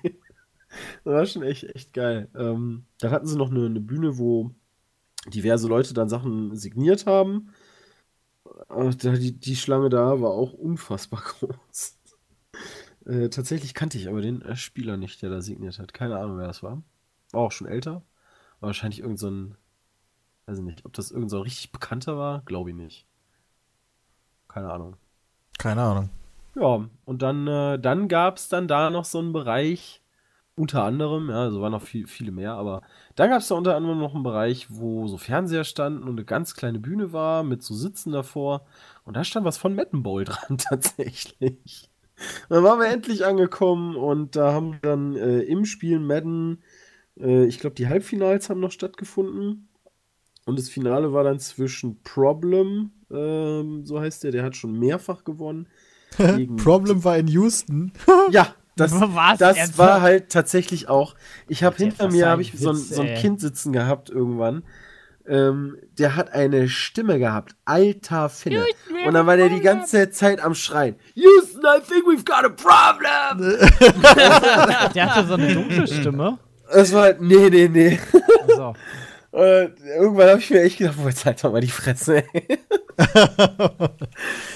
das 1.05 1.13
war 1.13 1.27
schon 1.27 1.43
echt, 1.43 1.65
echt 1.65 1.93
geil. 1.93 2.29
Ähm, 2.35 2.85
dann 2.99 3.11
hatten 3.11 3.27
sie 3.27 3.37
noch 3.37 3.51
eine, 3.51 3.67
eine 3.67 3.81
Bühne, 3.81 4.19
wo 4.19 4.51
diverse 5.27 5.69
Leute 5.69 5.95
dann 5.95 6.09
Sachen 6.09 6.57
signiert 6.57 7.07
haben. 7.07 7.53
Da, 8.69 9.13
die, 9.13 9.39
die 9.39 9.57
Schlange 9.57 9.89
da 9.91 10.21
war 10.21 10.31
auch 10.31 10.53
unfassbar 10.53 11.23
groß. 11.41 11.99
Äh, 13.07 13.29
tatsächlich 13.29 13.75
kannte 13.75 13.99
ich 13.99 14.09
aber 14.09 14.21
den 14.21 14.43
äh, 14.43 14.57
Spieler 14.57 14.97
nicht, 14.97 15.23
der 15.23 15.31
da 15.31 15.41
signiert 15.41 15.79
hat. 15.79 15.95
Keine 15.95 16.19
Ahnung, 16.19 16.39
wer 16.39 16.47
das 16.47 16.63
war. 16.63 16.83
War 17.33 17.41
auch 17.41 17.53
schon 17.53 17.67
älter. 17.67 18.03
War 18.61 18.69
wahrscheinlich 18.69 19.01
irgend 19.01 19.19
so 19.19 19.29
ein, 19.31 19.57
weiß 20.47 20.59
ich 20.59 20.65
nicht, 20.65 20.85
ob 20.85 20.93
das 20.93 21.11
irgend 21.11 21.31
so 21.31 21.41
richtig 21.41 21.73
bekannter 21.73 22.19
war, 22.19 22.43
glaube 22.45 22.71
ich 22.71 22.77
nicht. 22.77 23.07
Keine 24.49 24.71
Ahnung. 24.71 24.97
keine 25.59 25.83
Ahnung. 25.83 26.11
Ja, 26.57 26.89
und 27.05 27.23
dann, 27.23 27.47
äh, 27.47 27.79
dann 27.79 28.09
gab 28.09 28.37
es 28.37 28.49
dann 28.49 28.67
da 28.67 28.91
noch 28.91 29.05
so 29.05 29.21
einen 29.21 29.33
Bereich, 29.33 30.00
unter 30.61 30.85
anderem, 30.85 31.31
ja, 31.31 31.40
also 31.40 31.62
waren 31.62 31.73
noch 31.73 31.83
viel, 31.83 32.07
viele 32.07 32.33
mehr, 32.33 32.53
aber 32.53 32.83
dann 33.16 33.31
gab 33.31 33.40
es 33.40 33.49
da 33.49 33.55
unter 33.55 33.77
anderem 33.77 33.99
noch 33.99 34.14
einen 34.14 34.23
Bereich, 34.23 34.66
wo 34.68 35.07
so 35.07 35.16
Fernseher 35.16 35.64
standen 35.64 36.03
und 36.03 36.11
eine 36.11 36.25
ganz 36.27 36.55
kleine 36.55 36.79
Bühne 36.79 37.14
war 37.14 37.44
mit 37.44 37.62
so 37.62 37.75
Sitzen 37.75 38.12
davor. 38.12 38.66
Und 39.05 39.16
da 39.16 39.25
stand 39.25 39.46
was 39.46 39.57
von 39.57 39.75
Madden 39.75 40.03
Bowl 40.03 40.25
dran, 40.27 40.59
tatsächlich. 40.59 41.88
Und 42.49 42.57
dann 42.57 42.64
waren 42.64 42.79
wir 42.79 42.88
endlich 42.88 43.25
angekommen 43.25 43.96
und 43.96 44.37
da 44.37 44.53
haben 44.53 44.79
dann 44.83 45.16
äh, 45.16 45.40
im 45.40 45.64
Spiel 45.64 45.99
Madden, 45.99 46.62
äh, 47.18 47.46
ich 47.46 47.59
glaube, 47.59 47.77
die 47.77 47.88
Halbfinals 47.88 48.51
haben 48.51 48.61
noch 48.61 48.73
stattgefunden. 48.73 49.68
Und 50.44 50.59
das 50.59 50.68
Finale 50.68 51.14
war 51.14 51.25
dann 51.25 51.38
zwischen 51.38 52.03
Problem, 52.03 52.90
ähm, 53.11 53.87
so 53.87 53.99
heißt 53.99 54.25
der, 54.25 54.33
der 54.33 54.42
hat 54.42 54.57
schon 54.57 54.79
mehrfach 54.79 55.25
gewonnen. 55.25 55.68
Problem 56.57 57.03
war 57.03 57.16
in 57.16 57.29
Houston. 57.29 57.92
Ja, 58.31 58.55
das, 58.81 58.93
Was? 59.01 59.38
das 59.38 59.57
Ernsthaft? 59.57 59.79
war 59.79 60.01
halt 60.01 60.31
tatsächlich 60.31 60.88
auch. 60.88 61.14
Ich 61.49 61.62
habe 61.62 61.77
hinter 61.77 62.11
mir 62.11 62.27
habe 62.29 62.43
ich 62.43 62.53
so 62.57 62.71
ein, 62.71 62.77
Witz, 62.77 62.88
so 62.88 63.03
ein. 63.03 63.14
Kind 63.14 63.40
sitzen 63.40 63.73
gehabt 63.73 64.11
irgendwann. 64.11 64.64
Ähm, 65.29 65.77
der 65.99 66.16
hat 66.16 66.33
eine 66.33 66.69
Stimme 66.69 67.19
gehabt, 67.19 67.55
alter 67.64 68.29
Finne. 68.29 68.64
Und 69.07 69.14
dann 69.14 69.27
war 69.27 69.37
der 69.37 69.49
die 69.49 69.61
ganze 69.61 70.11
Zeit 70.11 70.40
am 70.43 70.55
Schreien. 70.55 70.97
Houston, 71.14 71.62
I 71.62 71.81
think 71.81 72.05
we've 72.07 72.25
got 72.25 72.45
a 72.45 72.49
problem. 72.49 73.59
Der 74.95 75.14
hatte 75.14 75.29
so 75.29 75.35
eine 75.35 75.55
dunkle 75.55 75.87
Stimme. 75.87 76.38
Es 76.73 76.93
war 76.93 77.03
halt, 77.03 77.21
nee, 77.21 77.49
nee, 77.49 77.69
nee. 77.69 78.01
Also, 78.49 78.75
Und 79.31 79.75
irgendwann 79.85 80.31
habe 80.31 80.40
ich 80.40 80.51
mir 80.51 80.62
echt 80.62 80.79
gedacht, 80.79 80.97
boah, 80.97 81.09
jetzt 81.09 81.25
halt 81.25 81.43
doch 81.45 81.53
mal 81.53 81.61
die 81.61 81.69
Fresse, 81.69 82.25
ey. 82.33 82.59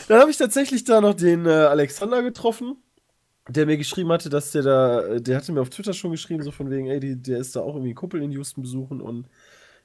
Dann 0.08 0.20
habe 0.20 0.30
ich 0.30 0.36
tatsächlich 0.36 0.82
da 0.82 1.00
noch 1.00 1.14
den 1.14 1.46
äh, 1.46 1.50
Alexander 1.50 2.22
getroffen, 2.22 2.76
der 3.48 3.66
mir 3.66 3.76
geschrieben 3.76 4.10
hatte, 4.12 4.30
dass 4.30 4.52
der 4.52 4.62
da, 4.62 5.00
äh, 5.06 5.20
der 5.20 5.36
hatte 5.36 5.52
mir 5.52 5.60
auf 5.60 5.70
Twitter 5.70 5.92
schon 5.92 6.10
geschrieben, 6.10 6.42
so 6.42 6.50
von 6.50 6.70
wegen, 6.70 6.86
ey, 6.86 7.00
die, 7.00 7.16
der 7.20 7.38
ist 7.38 7.56
da 7.56 7.60
auch 7.60 7.74
irgendwie 7.74 7.94
Kumpel 7.94 8.22
in 8.22 8.32
Houston 8.32 8.62
besuchen 8.62 9.00
und 9.00 9.28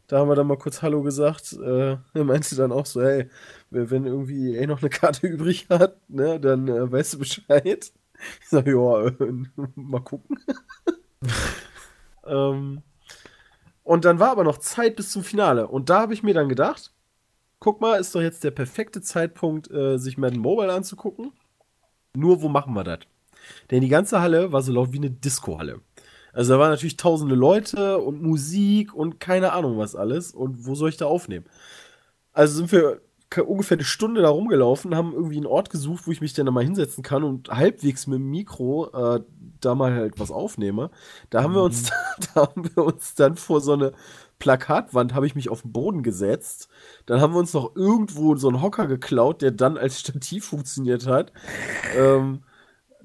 da 0.08 0.18
haben 0.20 0.30
wir 0.30 0.36
dann 0.36 0.48
mal 0.48 0.58
kurz 0.58 0.82
Hallo 0.82 1.04
gesagt. 1.04 1.54
Äh, 1.54 1.98
er 2.14 2.24
meinte 2.24 2.56
dann 2.56 2.72
auch 2.72 2.88
so, 2.88 3.02
hey, 3.02 3.30
wenn 3.70 4.06
irgendwie 4.06 4.56
EA 4.56 4.66
noch 4.66 4.82
eine 4.82 4.90
Karte 4.90 5.28
übrig 5.28 5.68
hat, 5.70 5.98
ne, 6.10 6.40
dann 6.40 6.68
äh, 6.68 6.92
weißt 6.92 7.14
du 7.14 7.20
Bescheid. 7.20 7.92
Ich 8.42 8.48
sag, 8.50 8.68
ja, 8.68 9.08
äh, 9.08 9.14
mal 9.76 10.02
gucken. 10.02 10.38
ähm, 12.26 12.82
und 13.84 14.06
dann 14.06 14.20
war 14.20 14.32
aber 14.32 14.44
noch 14.44 14.58
Zeit 14.58 14.96
bis 14.96 15.12
zum 15.12 15.24
Finale. 15.24 15.68
Und 15.68 15.90
da 15.90 16.02
habe 16.02 16.14
ich 16.14 16.24
mir 16.24 16.34
dann 16.34 16.50
gedacht, 16.50 16.92
guck 17.60 17.80
mal, 17.80 18.00
ist 18.00 18.16
doch 18.16 18.22
jetzt 18.22 18.44
der 18.44 18.52
perfekte 18.52 19.02
Zeitpunkt, 19.02 19.70
äh, 19.72 19.98
sich 19.98 20.18
Madden 20.18 20.40
Mobile 20.42 20.74
anzugucken. 20.74 21.34
Nur, 22.16 22.42
wo 22.42 22.50
machen 22.50 22.74
wir 22.74 22.84
das? 22.84 23.00
Denn 23.72 23.82
die 23.82 23.90
ganze 23.90 24.22
Halle 24.22 24.52
war 24.52 24.62
so 24.62 24.72
laut 24.72 24.94
wie 24.94 24.98
eine 24.98 25.12
Disco-Halle. 25.12 25.82
Also 26.34 26.54
da 26.54 26.60
waren 26.60 26.70
natürlich 26.70 26.98
tausende 26.98 27.36
Leute 27.36 27.98
und 27.98 28.22
Musik 28.22 28.94
und 28.94 29.20
keine 29.20 29.54
Ahnung 29.54 29.78
was 29.78 29.96
alles. 29.96 30.32
Und 30.32 30.66
wo 30.66 30.76
soll 30.76 30.90
ich 30.90 30.98
da 30.98 31.06
aufnehmen? 31.06 31.46
Also 32.34 32.58
sind 32.58 32.72
wir 32.72 33.02
ungefähr 33.46 33.78
eine 33.78 33.86
Stunde 33.86 34.22
da 34.22 34.30
rumgelaufen, 34.30 34.96
haben 34.96 35.14
irgendwie 35.14 35.38
einen 35.38 35.46
Ort 35.46 35.70
gesucht, 35.70 36.08
wo 36.08 36.12
ich 36.12 36.22
mich 36.22 36.34
dann 36.34 36.48
da 36.48 36.52
mal 36.52 36.64
hinsetzen 36.64 37.04
kann 37.04 37.24
und 37.24 37.50
halbwegs 37.50 38.08
mit 38.08 38.20
dem 38.20 38.30
Mikro 38.30 38.90
äh, 38.92 39.22
da 39.62 39.76
mal 39.76 39.94
halt 39.94 40.20
was 40.20 40.32
aufnehme. 40.32 40.90
Da 41.30 41.44
haben 41.44 41.54
wir 41.54 41.62
uns, 41.62 41.92
da 42.34 42.42
haben 42.42 42.70
wir 42.76 42.84
uns 42.84 43.14
dann 43.14 43.36
vor 43.36 43.62
so 43.62 43.74
eine 43.74 43.94
Plakatwand, 44.40 45.14
habe 45.14 45.28
ich 45.28 45.36
mich 45.36 45.50
auf 45.50 45.62
den 45.62 45.72
Boden 45.72 46.02
gesetzt. 46.02 46.70
Dann 47.06 47.22
haben 47.22 47.34
wir 47.34 47.40
uns 47.40 47.54
noch 47.54 47.76
irgendwo 47.76 48.36
so 48.36 48.48
einen 48.48 48.62
Hocker 48.62 48.88
geklaut, 48.88 49.42
der 49.42 49.52
dann 49.52 49.78
als 49.78 50.00
Stativ 50.00 50.46
funktioniert 50.46 51.06
hat. 51.06 51.32
Ähm, 51.96 52.42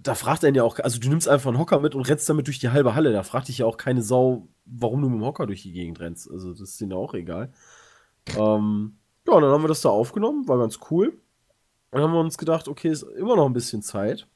da 0.05 0.14
fragt 0.14 0.45
einen 0.45 0.55
ja 0.55 0.62
auch, 0.62 0.79
also 0.79 1.01
du 1.01 1.09
nimmst 1.09 1.29
einfach 1.29 1.49
einen 1.49 1.59
Hocker 1.59 1.81
mit 1.81 1.95
und 1.95 2.03
rennst 2.03 2.29
damit 2.29 2.47
durch 2.47 2.59
die 2.59 2.69
halbe 2.69 2.95
Halle. 2.95 3.12
Da 3.12 3.23
fragt 3.23 3.49
dich 3.49 3.59
ja 3.59 3.67
auch 3.67 3.79
keine 3.79 4.03
Sau, 4.03 4.49
warum 4.67 5.01
du 5.01 5.09
mit 5.09 5.19
dem 5.19 5.25
Hocker 5.25 5.47
durch 5.47 5.62
die 5.62 5.73
Gegend 5.73 5.99
rennst. 5.99 6.31
Also 6.31 6.51
das 6.51 6.61
ist 6.61 6.81
denen 6.81 6.93
auch 6.93 7.14
egal. 7.14 7.53
Ähm, 8.38 8.99
ja, 9.27 9.40
dann 9.40 9.51
haben 9.51 9.64
wir 9.64 9.69
das 9.69 9.81
da 9.81 9.88
aufgenommen, 9.88 10.47
war 10.47 10.59
ganz 10.59 10.79
cool. 10.90 11.19
Dann 11.90 12.03
haben 12.03 12.12
wir 12.12 12.21
uns 12.21 12.37
gedacht, 12.37 12.69
okay, 12.69 12.90
ist 12.90 13.03
immer 13.03 13.37
noch 13.37 13.47
ein 13.47 13.55
bisschen 13.55 13.83
Zeit. 13.83 14.27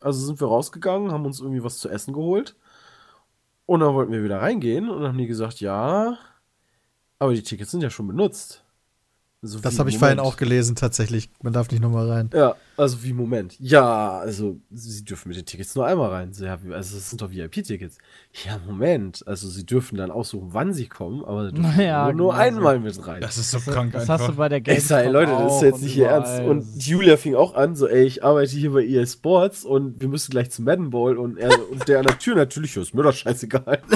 Also 0.00 0.24
sind 0.24 0.40
wir 0.40 0.46
rausgegangen, 0.46 1.10
haben 1.10 1.26
uns 1.26 1.40
irgendwie 1.40 1.64
was 1.64 1.78
zu 1.78 1.88
essen 1.88 2.14
geholt. 2.14 2.56
Und 3.64 3.80
dann 3.80 3.94
wollten 3.94 4.12
wir 4.12 4.22
wieder 4.22 4.40
reingehen 4.40 4.88
und 4.88 5.00
dann 5.00 5.08
haben 5.08 5.18
die 5.18 5.26
gesagt, 5.26 5.60
ja, 5.60 6.18
aber 7.18 7.34
die 7.34 7.42
Tickets 7.42 7.72
sind 7.72 7.82
ja 7.82 7.90
schon 7.90 8.06
benutzt. 8.06 8.64
So 9.42 9.60
Das 9.60 9.78
habe 9.78 9.90
ich 9.90 9.98
vorhin 9.98 10.18
auch 10.18 10.36
gelesen, 10.38 10.76
tatsächlich. 10.76 11.28
Man 11.42 11.52
darf 11.52 11.70
nicht 11.70 11.82
nochmal 11.82 12.10
rein. 12.10 12.30
Ja, 12.32 12.56
also 12.78 13.02
wie 13.04 13.12
Moment. 13.12 13.54
Ja, 13.60 14.18
also 14.18 14.58
sie 14.70 15.04
dürfen 15.04 15.28
mit 15.28 15.36
den 15.36 15.44
Tickets 15.44 15.74
nur 15.74 15.86
einmal 15.86 16.10
rein. 16.10 16.28
Also 16.72 16.96
das 16.96 17.10
sind 17.10 17.20
doch 17.20 17.30
VIP-Tickets. 17.30 17.98
Ja, 18.46 18.58
Moment. 18.66 19.22
Also 19.26 19.48
sie 19.48 19.66
dürfen 19.66 19.98
dann 19.98 20.10
aussuchen, 20.10 20.48
wann 20.52 20.72
sie 20.72 20.86
kommen, 20.86 21.22
aber 21.22 21.46
sie 21.46 21.52
dürfen 21.52 21.76
Naja, 21.76 22.06
nur, 22.06 22.14
nur 22.14 22.32
genau 22.32 22.42
einmal 22.44 22.80
mit 22.80 23.06
rein. 23.06 23.20
Das 23.20 23.36
ist 23.36 23.50
so 23.50 23.60
krank 23.60 23.92
das 23.92 24.02
einfach. 24.08 24.20
hast 24.20 24.28
du 24.30 24.36
bei 24.36 24.48
der 24.48 24.58
Ich 24.58 24.64
Gamescom 24.64 24.88
sag, 24.88 25.04
ey, 25.04 25.12
Leute, 25.12 25.32
das 25.32 25.56
ist 25.56 25.62
jetzt 25.62 25.82
nicht 25.82 25.96
ihr. 25.96 26.08
Ernst. 26.08 26.40
Und 26.40 26.86
Julia 26.86 27.18
fing 27.18 27.34
auch 27.34 27.54
an, 27.54 27.76
so, 27.76 27.86
ey, 27.86 28.04
ich 28.04 28.24
arbeite 28.24 28.52
hier 28.56 28.72
bei 28.72 28.84
EA 28.84 29.04
Sports 29.04 29.64
und 29.64 30.00
wir 30.00 30.08
müssen 30.08 30.30
gleich 30.30 30.50
zum 30.50 30.64
Madden 30.64 30.88
Bowl 30.88 31.18
und, 31.18 31.36
er, 31.36 31.50
und 31.70 31.86
der 31.88 31.98
an 31.98 32.06
der 32.06 32.18
Tür 32.18 32.36
natürlich, 32.36 32.74
ja, 32.74 32.80
ist 32.82 32.94
mir 32.94 33.02
doch 33.02 33.12
scheißegal. 33.12 33.82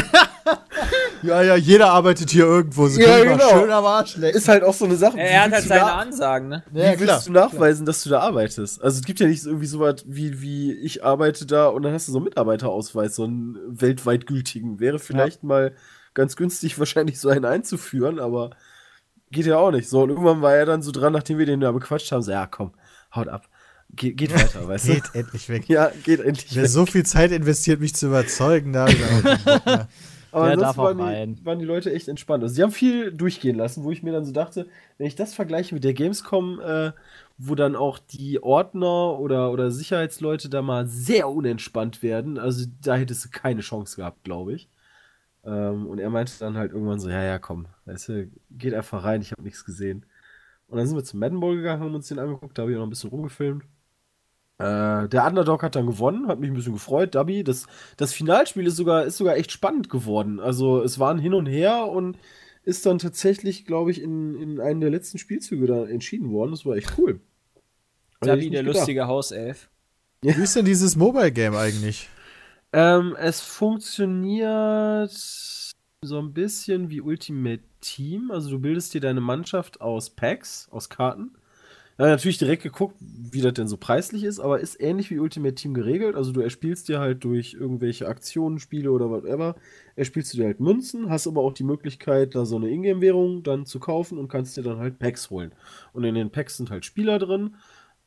Ja, 1.23 1.43
ja, 1.43 1.57
jeder 1.57 1.91
arbeitet 1.91 2.31
hier 2.31 2.45
irgendwo. 2.45 2.87
Sie 2.89 3.03
Ja, 3.03 3.23
genau. 3.23 3.49
schön 3.51 3.71
am 3.71 3.85
Arsch 3.85 4.17
lecken. 4.17 4.37
Ist 4.39 4.49
halt 4.49 4.63
auch 4.65 4.75
so 4.75 4.85
eine 4.85 4.97
Sache. 4.97 5.19
Er, 5.19 5.25
wie 5.27 5.31
er 5.33 5.43
hat 5.43 5.53
halt 5.53 5.65
seine 5.65 5.93
Ansagen, 5.93 6.49
ne? 6.49 6.63
Wie 6.71 6.79
Ja, 6.81 6.91
willst 6.91 7.03
klar. 7.05 7.23
du 7.25 7.33
nachweisen, 7.33 7.87
dass 7.87 8.03
du 8.03 8.11
da 8.11 8.21
arbeitest? 8.21 8.83
Also 8.83 8.99
es 9.01 9.05
gibt 9.05 9.21
ja 9.21 9.27
nicht 9.27 9.43
so 9.43 9.51
irgendwie 9.51 9.67
so 9.67 9.81
was 9.81 10.05
wie, 10.07 10.41
wie 10.41 10.73
ich 10.73 11.05
arbeite 11.05 11.47
da 11.47 11.67
und 11.69 11.83
dann 11.83 11.93
hast 11.93 12.09
du 12.09 12.13
so 12.13 12.19
einen 12.19 12.25
Mitarbeiterausweis, 12.25 13.15
so 13.15 13.25
einen 13.25 13.57
weltweit 13.69 14.27
gültigen. 14.27 14.81
Wäre 14.81 14.99
vielleicht 14.99 15.43
mal 15.43 15.75
ganz 16.15 16.37
günstig, 16.37 16.79
wahrscheinlich 16.79 17.19
so 17.21 17.29
einen 17.29 17.45
einzuführen, 17.45 18.19
aber 18.19 18.51
geht 19.31 19.47
ja 19.47 19.59
auch 19.59 19.71
nicht. 19.71 19.89
So, 19.89 20.03
und 20.03 20.11
irgendwann 20.11 20.43
war 20.43 20.55
er 20.55 20.67
dann 20.67 20.83
so 20.83 20.91
dran, 20.91 21.13
nachdem 21.13 21.39
wir 21.39 21.47
den 21.47 21.61
da 21.61 21.71
bequatscht 21.73 22.11
haben, 22.13 22.23
so, 22.23 22.31
ja, 22.33 22.47
komm, 22.47 22.73
haut 23.15 23.29
ab. 23.29 23.49
Ge 23.93 24.13
geht 24.13 24.33
weiter, 24.35 24.69
weißt 24.69 24.89
du? 24.89 24.95
Geht 24.95 25.05
endlich 25.15 25.49
weg. 25.49 25.65
Ja, 25.69 25.91
geht 26.05 26.21
endlich 26.21 26.55
Wer 26.55 26.63
weg. 26.63 26.71
so 26.71 26.87
viel 26.87 27.05
Zeit 27.05 27.33
investiert, 27.33 27.81
mich 27.81 27.95
zu 27.95 28.07
überzeugen, 28.07 28.73
da 28.73 28.83
hab 28.87 28.91
ich 28.91 29.05
auch. 29.05 29.87
Aber 30.33 30.47
Der 30.49 30.57
darf 30.57 30.79
auch 30.79 30.85
waren, 30.85 31.01
rein. 31.01 31.35
die, 31.37 31.45
waren 31.45 31.59
die 31.59 31.65
Leute 31.65 31.93
echt 31.93 32.09
entspannt. 32.09 32.43
Also 32.43 32.55
sie 32.55 32.63
haben 32.63 32.71
viel 32.73 33.13
durchgehen 33.13 33.57
lassen, 33.57 33.83
wo 33.85 33.91
ich 33.91 34.03
mir 34.03 34.13
dann 34.13 34.25
so 34.25 34.33
dachte, 34.33 34.69
wenn 34.99 35.07
ich 35.07 35.17
das 35.17 35.35
vergleiche 35.35 35.75
mit 35.75 35.83
der 35.85 35.95
Gamescom, 35.95 36.61
äh, 36.61 36.93
wo 37.39 37.55
dann 37.55 37.75
auch 37.77 37.99
die 37.99 38.43
Ordner 38.43 39.19
oder, 39.19 39.51
oder 39.51 39.71
Sicherheitsleute 39.71 40.49
da 40.49 40.63
mal 40.63 40.87
sehr 40.87 41.29
unentspannt 41.29 42.03
werden, 42.03 42.39
also 42.39 42.67
da 42.83 42.95
hättest 42.97 43.25
du 43.25 43.29
keine 43.31 43.61
Chance 43.63 43.97
gehabt, 43.97 44.23
glaube 44.25 44.55
ich. 44.55 44.69
Ähm, 45.45 45.87
und 45.87 45.99
er 45.99 46.11
meinte 46.11 46.33
dann 46.39 46.57
halt 46.57 46.73
irgendwann 46.73 47.01
so, 47.01 47.09
ja, 47.11 47.23
ja, 47.25 47.39
komm, 47.39 47.67
weißt 47.87 48.09
du, 48.11 48.31
geht 48.51 48.75
einfach 48.75 49.05
rein, 49.05 49.23
ich 49.23 49.33
habe 49.33 49.43
nichts 49.43 49.65
gesehen. 49.65 50.07
Und 50.69 50.79
dann 50.79 50.87
sind 50.87 50.97
wir 50.97 51.05
zum 51.05 51.21
Madden 51.21 51.41
Bowl 51.41 51.57
gegangen, 51.57 51.83
haben 51.83 51.95
uns 51.95 52.09
den 52.09 52.19
angeguckt, 52.21 52.57
da 52.59 52.63
habe 52.63 52.73
ich 52.73 52.79
noch 52.79 52.85
ein 52.87 52.91
bisschen 52.91 53.11
rumgefilmt. 53.11 53.65
Äh, 54.61 55.09
der 55.09 55.27
Underdog 55.27 55.63
hat 55.63 55.75
dann 55.75 55.87
gewonnen, 55.87 56.29
hat 56.29 56.39
mich 56.39 56.51
ein 56.51 56.55
bisschen 56.55 56.75
gefreut, 56.75 57.15
Dubby. 57.15 57.43
Das, 57.45 57.67
das 57.97 58.13
Finalspiel 58.13 58.67
ist 58.67 58.77
sogar, 58.77 59.05
ist 59.05 59.17
sogar 59.17 59.37
echt 59.37 59.53
spannend 59.53 59.89
geworden. 59.89 60.39
Also 60.39 60.83
es 60.83 60.99
waren 60.99 61.19
hin 61.19 61.33
und 61.33 61.47
her 61.47 61.87
und 61.87 62.19
ist 62.63 62.85
dann 62.85 62.99
tatsächlich, 62.99 63.65
glaube 63.65 63.91
ich, 63.91 64.03
in, 64.03 64.35
in 64.35 64.61
einem 64.61 64.81
der 64.81 64.91
letzten 64.91 65.17
Spielzüge 65.19 65.67
da 65.67 65.87
entschieden 65.87 66.31
worden. 66.31 66.51
Das 66.51 66.67
war 66.67 66.77
echt 66.77 66.99
cool. 66.99 67.21
Nicht 68.23 68.53
der 68.53 68.63
gedacht. 68.63 68.77
lustige 68.77 69.07
Hauself. 69.07 69.71
Wie 70.21 70.29
ist 70.29 70.55
denn 70.55 70.67
dieses 70.67 70.95
Mobile 70.95 71.33
Game 71.33 71.55
eigentlich? 71.55 72.11
Ähm, 72.75 73.17
es 73.19 73.41
funktioniert 73.41 75.11
so 75.11 76.19
ein 76.19 76.35
bisschen 76.35 76.91
wie 76.91 77.01
Ultimate 77.01 77.63
Team. 77.81 78.31
Also 78.31 78.51
du 78.51 78.59
bildest 78.59 78.93
dir 78.93 79.01
deine 79.01 79.23
Mannschaft 79.23 79.81
aus 79.81 80.11
Packs, 80.11 80.69
aus 80.71 80.91
Karten. 80.91 81.31
Ja, 82.01 82.07
natürlich 82.07 82.39
direkt 82.39 82.63
geguckt, 82.63 82.97
wie 82.99 83.43
das 83.43 83.53
denn 83.53 83.69
so 83.69 83.77
preislich 83.77 84.25
ist, 84.25 84.41
aber 84.41 84.61
ist 84.61 84.81
ähnlich 84.81 85.11
wie 85.11 85.19
Ultimate 85.19 85.55
Team 85.55 85.75
geregelt. 85.75 86.17
Also 86.17 86.33
du 86.33 86.41
erspielst 86.41 86.89
dir 86.89 86.99
halt 86.99 87.25
durch 87.25 87.53
irgendwelche 87.53 88.09
Aktionen, 88.09 88.59
Spiele 88.59 88.91
oder 88.91 89.11
whatever, 89.11 89.55
erspielst 89.97 90.33
du 90.33 90.39
dir 90.39 90.47
halt 90.47 90.61
Münzen, 90.61 91.11
hast 91.11 91.27
aber 91.27 91.43
auch 91.43 91.53
die 91.53 91.63
Möglichkeit, 91.63 92.35
da 92.35 92.47
so 92.47 92.57
eine 92.57 92.71
Ingame-Währung 92.71 93.43
dann 93.43 93.67
zu 93.67 93.81
kaufen 93.81 94.17
und 94.17 94.29
kannst 94.29 94.57
dir 94.57 94.63
dann 94.63 94.79
halt 94.79 94.99
Packs 94.99 95.29
holen. 95.29 95.53
Und 95.93 96.05
in 96.05 96.15
den 96.15 96.31
Packs 96.31 96.57
sind 96.57 96.71
halt 96.71 96.87
Spieler 96.87 97.19
drin, 97.19 97.57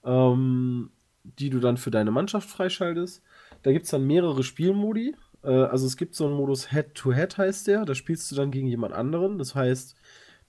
ähm, 0.04 0.90
die 1.24 1.52
du 1.52 1.60
dann 1.60 1.78
für 1.78 1.92
deine 1.92 2.10
Mannschaft 2.10 2.50
freischaltest. 2.50 3.22
Da 3.62 3.72
gibt 3.74 3.86
es 3.86 3.92
dann 3.92 4.08
mehrere 4.08 4.42
Spielmodi. 4.42 5.16
Äh, 5.44 5.52
also 5.52 5.86
es 5.86 5.98
gibt 5.98 6.16
so 6.16 6.26
einen 6.26 6.36
Modus 6.36 6.72
Head-to-Head 6.72 7.38
heißt 7.38 7.68
der. 7.68 7.86
Da 7.86 7.94
spielst 7.94 8.32
du 8.32 8.36
dann 8.36 8.50
gegen 8.50 8.66
jemand 8.68 8.96
anderen. 8.96 9.38
Das 9.38 9.54
heißt, 9.54 9.96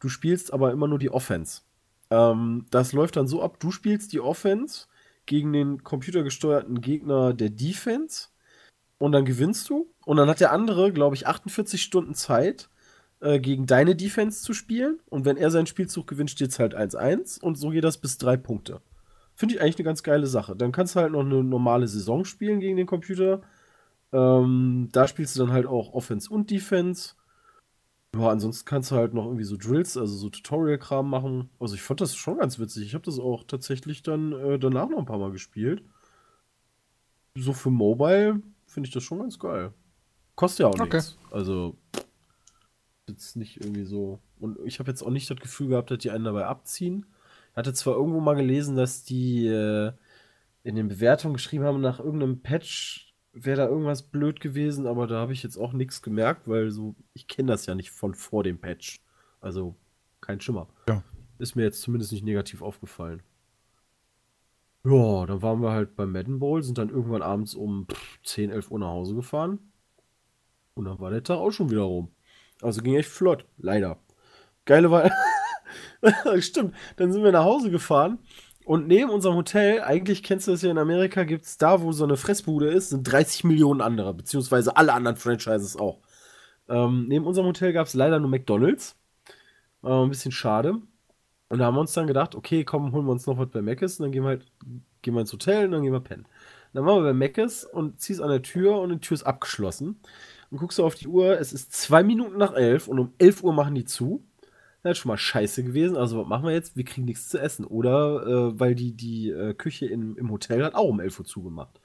du 0.01 0.09
spielst 0.09 0.51
aber 0.51 0.72
immer 0.72 0.88
nur 0.88 0.99
die 0.99 1.11
Offense. 1.11 1.61
Ähm, 2.11 2.66
das 2.70 2.92
läuft 2.92 3.16
dann 3.16 3.26
so 3.26 3.42
ab, 3.42 3.59
du 3.61 3.70
spielst 3.70 4.12
die 4.12 4.20
Offense 4.20 4.86
gegen 5.26 5.52
den 5.52 5.82
computergesteuerten 5.84 6.80
Gegner 6.80 7.32
der 7.32 7.50
Defense 7.50 8.28
und 8.98 9.12
dann 9.12 9.24
gewinnst 9.24 9.68
du. 9.70 9.90
Und 10.05 10.16
dann 10.18 10.28
hat 10.28 10.40
der 10.40 10.52
andere, 10.52 10.92
glaube 10.92 11.16
ich, 11.16 11.26
48 11.26 11.82
Stunden 11.82 12.14
Zeit, 12.14 12.68
äh, 13.20 13.40
gegen 13.40 13.66
deine 13.66 13.96
Defense 13.96 14.42
zu 14.42 14.52
spielen. 14.52 15.00
Und 15.09 15.24
wenn 15.24 15.36
er 15.36 15.50
seinen 15.50 15.66
Spielzug 15.66 16.07
gewinnt, 16.07 16.30
steht 16.30 16.50
es 16.50 16.59
halt 16.59 16.74
1-1 16.74 17.40
und 17.40 17.57
so 17.57 17.70
geht 17.70 17.84
das 17.84 17.98
bis 17.98 18.18
drei 18.18 18.36
Punkte. 18.36 18.80
Finde 19.34 19.55
ich 19.55 19.61
eigentlich 19.61 19.78
eine 19.78 19.84
ganz 19.84 20.02
geile 20.02 20.26
Sache. 20.26 20.55
Dann 20.55 20.72
kannst 20.72 20.94
du 20.94 21.00
halt 21.00 21.12
noch 21.12 21.20
eine 21.20 21.42
normale 21.42 21.88
Saison 21.88 22.24
spielen 22.24 22.61
gegen 22.61 22.76
den 22.76 22.86
Computer. 22.86 23.42
Ähm, 24.12 24.90
da 24.92 25.09
spielst 25.09 25.36
du 25.36 25.40
dann 25.40 25.52
halt 25.52 25.66
auch 25.66 25.92
Offense 25.94 26.30
und 26.30 26.50
Defense. 26.50 27.14
Ja, 28.14 28.28
ansonsten 28.28 28.64
kannst 28.64 28.90
du 28.90 28.96
halt 28.96 29.12
noch 29.12 29.24
irgendwie 29.24 29.44
so 29.44 29.56
Drills, 29.56 29.96
also 29.96 30.14
so 30.16 30.30
Tutorial-Kram 30.30 31.08
machen. 31.10 31.50
Also 31.58 31.74
ich 31.74 31.82
fand 31.82 32.00
das 32.00 32.14
schon 32.14 32.38
ganz 32.38 32.58
witzig. 32.58 32.86
Ich 32.86 32.94
habe 32.94 33.04
das 33.04 33.18
auch 33.18 33.44
tatsächlich 33.44 34.02
dann 34.02 34.32
äh, 34.32 34.58
danach 34.58 34.88
noch 34.88 34.98
ein 34.98 35.06
paar 35.06 35.18
Mal 35.18 35.32
gespielt. 35.32 35.82
So 37.36 37.52
für 37.52 37.70
Mobile 37.70 38.42
finde 38.66 38.88
ich 38.88 38.94
das 38.94 39.02
schon 39.02 39.18
ganz 39.18 39.38
geil. 39.38 39.72
Kostet 40.36 40.60
ja 40.60 40.66
auch 40.68 40.78
Okay. 40.78 41.02
nichts. 41.02 41.18
Also 41.30 41.76
jetzt 43.08 43.36
nicht 43.36 43.60
irgendwie 43.60 43.84
so. 43.84 44.20
Und 44.38 44.58
ich 44.64 44.78
habe 44.78 44.90
jetzt 44.90 45.02
auch 45.02 45.10
nicht 45.10 45.30
das 45.30 45.38
Gefühl 45.38 45.68
gehabt, 45.68 45.90
dass 45.90 45.98
die 45.98 46.10
einen 46.10 46.24
dabei 46.24 46.46
abziehen. 46.46 47.06
Ich 47.52 47.56
hatte 47.56 47.72
zwar 47.72 47.94
irgendwo 47.94 48.20
mal 48.20 48.34
gelesen, 48.34 48.76
dass 48.76 49.04
die 49.04 49.46
äh, 49.46 49.92
in 50.64 50.76
den 50.76 50.88
Bewertungen 50.88 51.34
geschrieben 51.34 51.64
haben, 51.64 51.80
nach 51.80 51.98
irgendeinem 52.00 52.40
Patch 52.40 53.13
wäre 53.35 53.57
da 53.57 53.68
irgendwas 53.68 54.03
blöd 54.03 54.41
gewesen, 54.41 54.87
aber 54.87 55.07
da 55.07 55.16
habe 55.16 55.32
ich 55.32 55.43
jetzt 55.43 55.57
auch 55.57 55.72
nichts 55.72 56.03
gemerkt, 56.03 56.49
weil 56.49 56.70
so, 56.70 56.95
ich 57.12 57.26
kenne 57.26 57.53
das 57.53 57.66
ja 57.66 57.74
nicht 57.74 57.91
von 57.91 58.14
vor 58.14 58.45
dem 58.45 58.59
Patch. 58.59 59.03
Also 59.41 59.74
kein 60.20 60.41
Schimmer. 60.41 60.68
Ja. 60.89 61.03
Ist 61.39 61.57
mir 61.57 61.64
jetzt 61.64 61.82
zumindest 61.82 62.12
nicht 62.12 62.24
negativ 62.24 62.62
aufgefallen. 62.62 63.22
Ja, 64.85 65.26
dann 65.26 65.43
waren 65.43 65.61
wir 65.62 65.72
halt 65.72 65.97
beim 65.97 66.12
Madden 66.12 66.39
Bowl, 66.39 66.62
sind 66.62 66.78
dann 66.78 66.91
irgendwann 66.91 67.22
abends 67.22 67.55
um 67.55 67.87
pff, 67.89 68.20
10, 68.22 68.51
11 68.51 68.70
Uhr 68.70 68.78
nach 68.78 68.89
Hause 68.89 69.14
gefahren. 69.14 69.59
Und 70.74 70.85
dann 70.85 71.01
war 71.01 71.11
der 71.11 71.22
Tag 71.22 71.39
auch 71.39 71.51
schon 71.51 71.70
wieder 71.70 71.82
rum. 71.82 72.11
Also 72.62 72.82
ging 72.82 72.95
echt 72.95 73.09
flott, 73.09 73.47
leider. 73.57 73.99
Geile 74.64 74.91
war. 74.91 75.11
Stimmt, 76.41 76.74
dann 76.97 77.12
sind 77.12 77.24
wir 77.24 77.32
nach 77.32 77.45
Hause 77.45 77.70
gefahren 77.70 78.18
und 78.64 78.88
neben 78.88 79.10
unserem 79.10 79.36
Hotel, 79.36 79.82
eigentlich 79.82 80.22
kennst 80.22 80.46
du 80.46 80.52
das 80.52 80.62
ja 80.62 80.70
in 80.70 80.78
Amerika, 80.78 81.24
gibt 81.24 81.44
es 81.44 81.58
da, 81.58 81.82
wo 81.82 81.92
so 81.92 82.04
eine 82.04 82.16
Fressbude 82.16 82.68
ist, 82.68 82.90
sind 82.90 83.04
30 83.04 83.44
Millionen 83.44 83.80
andere, 83.80 84.14
beziehungsweise 84.14 84.76
alle 84.76 84.92
anderen 84.94 85.16
Franchises 85.16 85.76
auch. 85.76 86.00
Ähm, 86.68 87.06
neben 87.08 87.26
unserem 87.26 87.46
Hotel 87.48 87.72
gab 87.72 87.86
es 87.86 87.94
leider 87.94 88.18
nur 88.18 88.30
McDonalds. 88.30 88.96
Äh, 89.82 89.88
ein 89.88 90.08
bisschen 90.08 90.32
schade. 90.32 90.80
Und 91.48 91.58
da 91.58 91.66
haben 91.66 91.74
wir 91.74 91.80
uns 91.80 91.92
dann 91.92 92.06
gedacht, 92.06 92.34
okay, 92.34 92.64
komm, 92.64 92.92
holen 92.92 93.06
wir 93.06 93.12
uns 93.12 93.26
noch 93.26 93.38
was 93.38 93.50
bei 93.50 93.62
Mc's 93.62 94.00
und 94.00 94.04
dann 94.04 94.12
gehen 94.12 94.22
wir 94.22 94.30
halt, 94.30 94.46
gehen 95.02 95.14
wir 95.14 95.20
ins 95.20 95.32
Hotel 95.32 95.66
und 95.66 95.72
dann 95.72 95.82
gehen 95.82 95.92
wir 95.92 96.00
pennen. 96.00 96.26
Dann 96.72 96.86
waren 96.86 97.04
wir 97.04 97.12
bei 97.12 97.28
Mc's 97.28 97.64
und 97.64 98.00
ziehst 98.00 98.20
an 98.20 98.30
der 98.30 98.42
Tür 98.42 98.80
und 98.80 98.90
die 98.90 98.98
Tür 98.98 99.14
ist 99.14 99.22
abgeschlossen. 99.24 100.00
Und 100.50 100.58
guckst 100.58 100.78
du 100.78 100.84
auf 100.84 100.94
die 100.94 101.06
Uhr, 101.06 101.38
es 101.38 101.52
ist 101.52 101.72
zwei 101.72 102.02
Minuten 102.02 102.38
nach 102.38 102.54
elf 102.54 102.88
und 102.88 102.98
um 102.98 103.12
elf 103.18 103.42
Uhr 103.42 103.52
machen 103.52 103.74
die 103.74 103.84
zu. 103.84 104.24
Das 104.85 104.93
ist 104.93 104.99
schon 104.99 105.09
mal 105.09 105.16
scheiße 105.18 105.64
gewesen. 105.64 105.97
Also, 105.97 106.18
was 106.20 106.28
machen 106.28 106.45
wir 106.45 106.53
jetzt? 106.53 106.76
Wir 106.76 106.85
kriegen 106.85 107.07
nichts 107.07 107.28
zu 107.28 107.39
essen. 107.41 107.64
Oder 107.64 108.26
äh, 108.55 108.61
weil 108.61 108.74
die, 108.76 108.93
die 108.93 109.30
äh, 109.30 109.55
Küche 109.55 109.87
in, 109.87 110.14
im 110.16 110.30
Hotel 110.30 110.62
hat 110.62 110.74
auch 110.76 110.89
um 110.89 111.01
11 111.01 111.18
Uhr 111.18 111.24
zugemacht. 111.24 111.80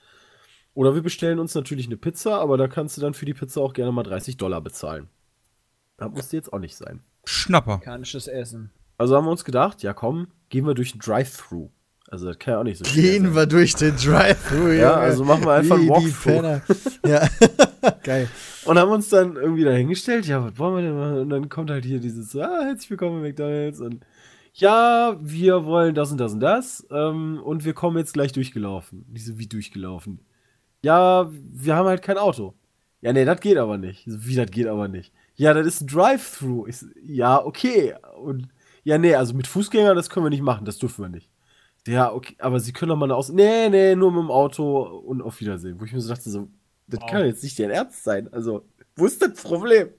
Oder 0.74 0.94
wir 0.94 1.02
bestellen 1.02 1.40
uns 1.40 1.56
natürlich 1.56 1.88
eine 1.88 1.98
Pizza, 1.98 2.40
aber 2.40 2.58
da 2.58 2.68
kannst 2.68 2.96
du 2.98 3.02
dann 3.02 3.14
für 3.14 3.26
die 3.26 3.34
Pizza 3.34 3.62
auch 3.62 3.74
gerne 3.74 3.92
mal 3.92 4.04
30 4.04 4.38
Dollar 4.38 4.62
bezahlen. 4.62 5.08
Das 5.98 6.12
musste 6.12 6.36
jetzt 6.38 6.54
auch 6.54 6.60
nicht 6.60 6.76
sein. 6.76 7.02
Schnapper. 7.26 7.72
Amerikanisches 7.74 8.28
Essen. 8.28 8.72
Also 8.98 9.16
haben 9.16 9.26
wir 9.26 9.32
uns 9.32 9.46
gedacht, 9.46 9.82
ja 9.82 9.94
komm, 9.94 10.28
gehen 10.50 10.66
wir 10.68 10.74
durch 10.74 10.92
den 10.92 11.00
Drive-Thru. 11.00 11.70
Also 12.10 12.26
das 12.26 12.38
kann 12.40 12.54
ja 12.54 12.60
auch 12.60 12.64
nicht 12.64 12.78
so 12.78 12.84
Gehen 12.94 13.24
sein. 13.26 13.36
wir 13.36 13.46
durch 13.46 13.76
den 13.76 13.96
Drive-Thru, 13.96 14.68
Ja, 14.70 14.74
Junge. 14.74 14.94
also 14.96 15.24
machen 15.26 15.46
wir 15.46 15.54
einfach 15.54 15.78
Wie 15.78 15.82
einen 15.82 15.90
Walkthrough. 15.90 17.00
Ja, 17.06 17.28
geil. 18.04 18.28
Und 18.70 18.78
haben 18.78 18.92
uns 18.92 19.10
dann 19.10 19.36
irgendwie 19.36 19.64
dahingestellt, 19.64 20.28
ja, 20.28 20.46
was 20.46 20.60
wollen 20.60 20.76
wir 20.76 20.84
denn 20.84 20.96
machen? 20.96 21.18
Und 21.22 21.32
dann 21.32 21.50
kommt 21.50 21.72
halt 21.72 21.86
hier 21.86 22.00
dieses, 22.00 22.36
ah, 22.36 22.66
herzlich 22.66 22.92
willkommen 22.92 23.20
McDonalds 23.20 23.82
und 23.82 24.06
ja, 24.54 25.18
wir 25.20 25.66
wollen 25.66 25.96
das 25.96 26.12
und 26.12 26.20
das 26.20 26.34
und 26.34 26.40
das 26.40 26.86
ähm, 26.92 27.42
und 27.44 27.66
wir 27.66 27.74
kommen 27.74 27.98
jetzt 27.98 28.14
gleich 28.14 28.32
durchgelaufen. 28.32 29.06
Diese, 29.10 29.40
wie 29.40 29.48
durchgelaufen? 29.48 30.20
Ja, 30.84 31.32
wir 31.32 31.76
haben 31.76 31.88
halt 31.88 32.04
kein 32.04 32.20
Auto. 32.20 32.54
Ja, 33.02 33.12
nee, 33.12 33.26
das 33.26 33.40
geht 33.40 33.58
aber 33.58 33.80
nicht. 33.80 34.06
Ich 34.06 34.14
so, 34.14 34.28
Wie, 34.28 34.36
das 34.36 34.52
geht 34.52 34.68
aber 34.68 34.88
nicht? 34.88 35.12
Ja, 35.34 35.56
das 35.56 35.66
ist 35.66 35.82
ein 35.82 35.88
Drive-Thru. 35.88 36.68
Ich 36.68 36.78
so, 36.78 36.86
Ja, 37.04 37.44
okay. 37.44 37.96
Und 38.22 38.50
ja, 38.84 39.00
nee, 39.00 39.16
also 39.16 39.34
mit 39.34 39.48
Fußgängern, 39.48 39.96
das 39.96 40.12
können 40.12 40.28
wir 40.28 40.30
nicht 40.30 40.44
machen, 40.44 40.66
das 40.66 40.78
dürfen 40.78 41.06
wir 41.06 41.10
nicht. 41.10 41.32
Ja, 41.88 42.14
okay, 42.14 42.36
aber 42.38 42.60
sie 42.60 42.72
können 42.72 42.90
doch 42.90 42.98
mal 42.98 43.08
eine 43.08 43.16
Aus... 43.16 43.32
Nee, 43.32 43.70
nee, 43.70 43.96
nur 43.96 44.12
mit 44.12 44.22
dem 44.22 44.30
Auto 44.30 44.84
und 44.84 45.24
auf 45.24 45.40
Wiedersehen. 45.40 45.80
Wo 45.80 45.86
ich 45.86 45.94
mir 45.94 46.02
so 46.02 46.14
dachte, 46.14 46.30
so, 46.30 46.50
das 46.90 47.10
kann 47.10 47.26
jetzt 47.26 47.44
nicht 47.44 47.60
dein 47.60 47.70
Ernst 47.70 48.04
sein. 48.04 48.32
Also, 48.34 48.66
wo 48.96 49.06
ist 49.06 49.22
das 49.22 49.42
Problem? 49.42 49.90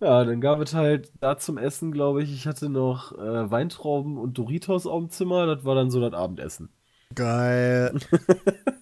Ja, 0.00 0.24
dann 0.24 0.40
gab 0.40 0.60
es 0.60 0.74
halt 0.74 1.12
da 1.20 1.38
zum 1.38 1.58
Essen, 1.58 1.92
glaube 1.92 2.22
ich, 2.22 2.32
ich 2.32 2.46
hatte 2.46 2.68
noch 2.68 3.12
äh, 3.12 3.50
Weintrauben 3.50 4.18
und 4.18 4.36
Doritos 4.36 4.86
auf 4.86 5.00
dem 5.00 5.10
Zimmer. 5.10 5.46
Das 5.46 5.64
war 5.64 5.74
dann 5.74 5.90
so 5.90 6.00
das 6.00 6.12
Abendessen. 6.12 6.70
Geil. 7.14 7.94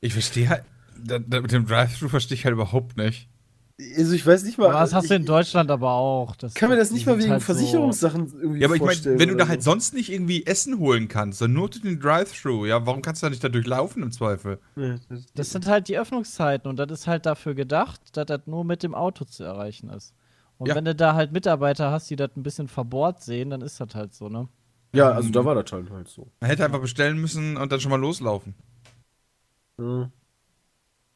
Ich 0.00 0.12
verstehe 0.12 0.48
halt, 0.48 0.62
da, 0.96 1.18
da 1.18 1.40
mit 1.40 1.50
dem 1.50 1.66
Drive-Thru 1.66 2.08
verstehe 2.08 2.36
ich 2.36 2.44
halt 2.44 2.52
überhaupt 2.52 2.96
nicht. 2.96 3.28
Also, 3.96 4.12
ich 4.12 4.26
weiß 4.26 4.42
nicht 4.42 4.58
mal. 4.58 4.70
Aber 4.70 4.80
das 4.80 4.92
hast 4.92 5.04
ich, 5.04 5.10
du 5.10 5.14
in 5.14 5.24
Deutschland 5.24 5.70
aber 5.70 5.92
auch. 5.92 6.34
Das, 6.34 6.54
kann 6.54 6.68
mir 6.68 6.76
das 6.76 6.90
nicht 6.90 7.06
mal 7.06 7.16
wegen 7.16 7.30
halt 7.30 7.42
so- 7.42 7.46
Versicherungssachen 7.46 8.26
irgendwie 8.40 8.60
Ja, 8.60 8.66
aber 8.66 8.74
ich 8.74 8.80
meine, 8.80 8.92
vorstellen. 8.92 9.18
wenn 9.20 9.28
du 9.28 9.36
da 9.36 9.46
halt 9.46 9.62
so. 9.62 9.70
sonst 9.70 9.94
nicht 9.94 10.10
irgendwie 10.10 10.44
Essen 10.46 10.80
holen 10.80 11.06
kannst, 11.06 11.40
dann 11.40 11.52
nur 11.52 11.68
durch 11.70 11.82
den 11.82 12.00
Drive-Thru, 12.00 12.66
ja, 12.66 12.84
warum 12.86 13.02
kannst 13.02 13.22
du 13.22 13.26
da 13.26 13.30
nicht 13.30 13.44
da 13.44 13.48
durchlaufen 13.48 14.02
im 14.02 14.10
Zweifel? 14.10 14.58
Das 15.34 15.50
sind 15.50 15.66
halt 15.68 15.86
die 15.86 15.96
Öffnungszeiten 15.96 16.68
und 16.68 16.76
das 16.76 16.90
ist 16.90 17.06
halt 17.06 17.24
dafür 17.24 17.54
gedacht, 17.54 18.00
dass 18.16 18.26
das 18.26 18.40
nur 18.46 18.64
mit 18.64 18.82
dem 18.82 18.96
Auto 18.96 19.24
zu 19.24 19.44
erreichen 19.44 19.90
ist. 19.90 20.12
Und 20.58 20.66
Ja. 20.66 20.74
wenn 20.74 20.84
du 20.84 20.96
da 20.96 21.14
halt 21.14 21.30
Mitarbeiter 21.30 21.92
hast, 21.92 22.10
die 22.10 22.16
das 22.16 22.30
ein 22.36 22.42
bisschen 22.42 22.66
verbohrt 22.66 23.22
sehen, 23.22 23.50
dann 23.50 23.60
ist 23.60 23.78
das 23.80 23.94
halt 23.94 24.12
so, 24.12 24.28
ne? 24.28 24.48
ja, 24.92 25.12
also 25.12 25.28
da 25.30 25.44
war 25.44 25.54
das 25.54 25.70
halt, 25.70 25.88
halt 25.90 26.08
so. 26.08 26.26
Man 26.40 26.50
hätte 26.50 26.64
einfach 26.64 26.80
bestellen 26.80 27.16
müssen 27.20 27.56
und 27.56 27.70
dann 27.70 27.78
schon 27.78 27.90
mal 27.92 28.00
loslaufen. 28.00 28.54
Ja. 29.78 30.10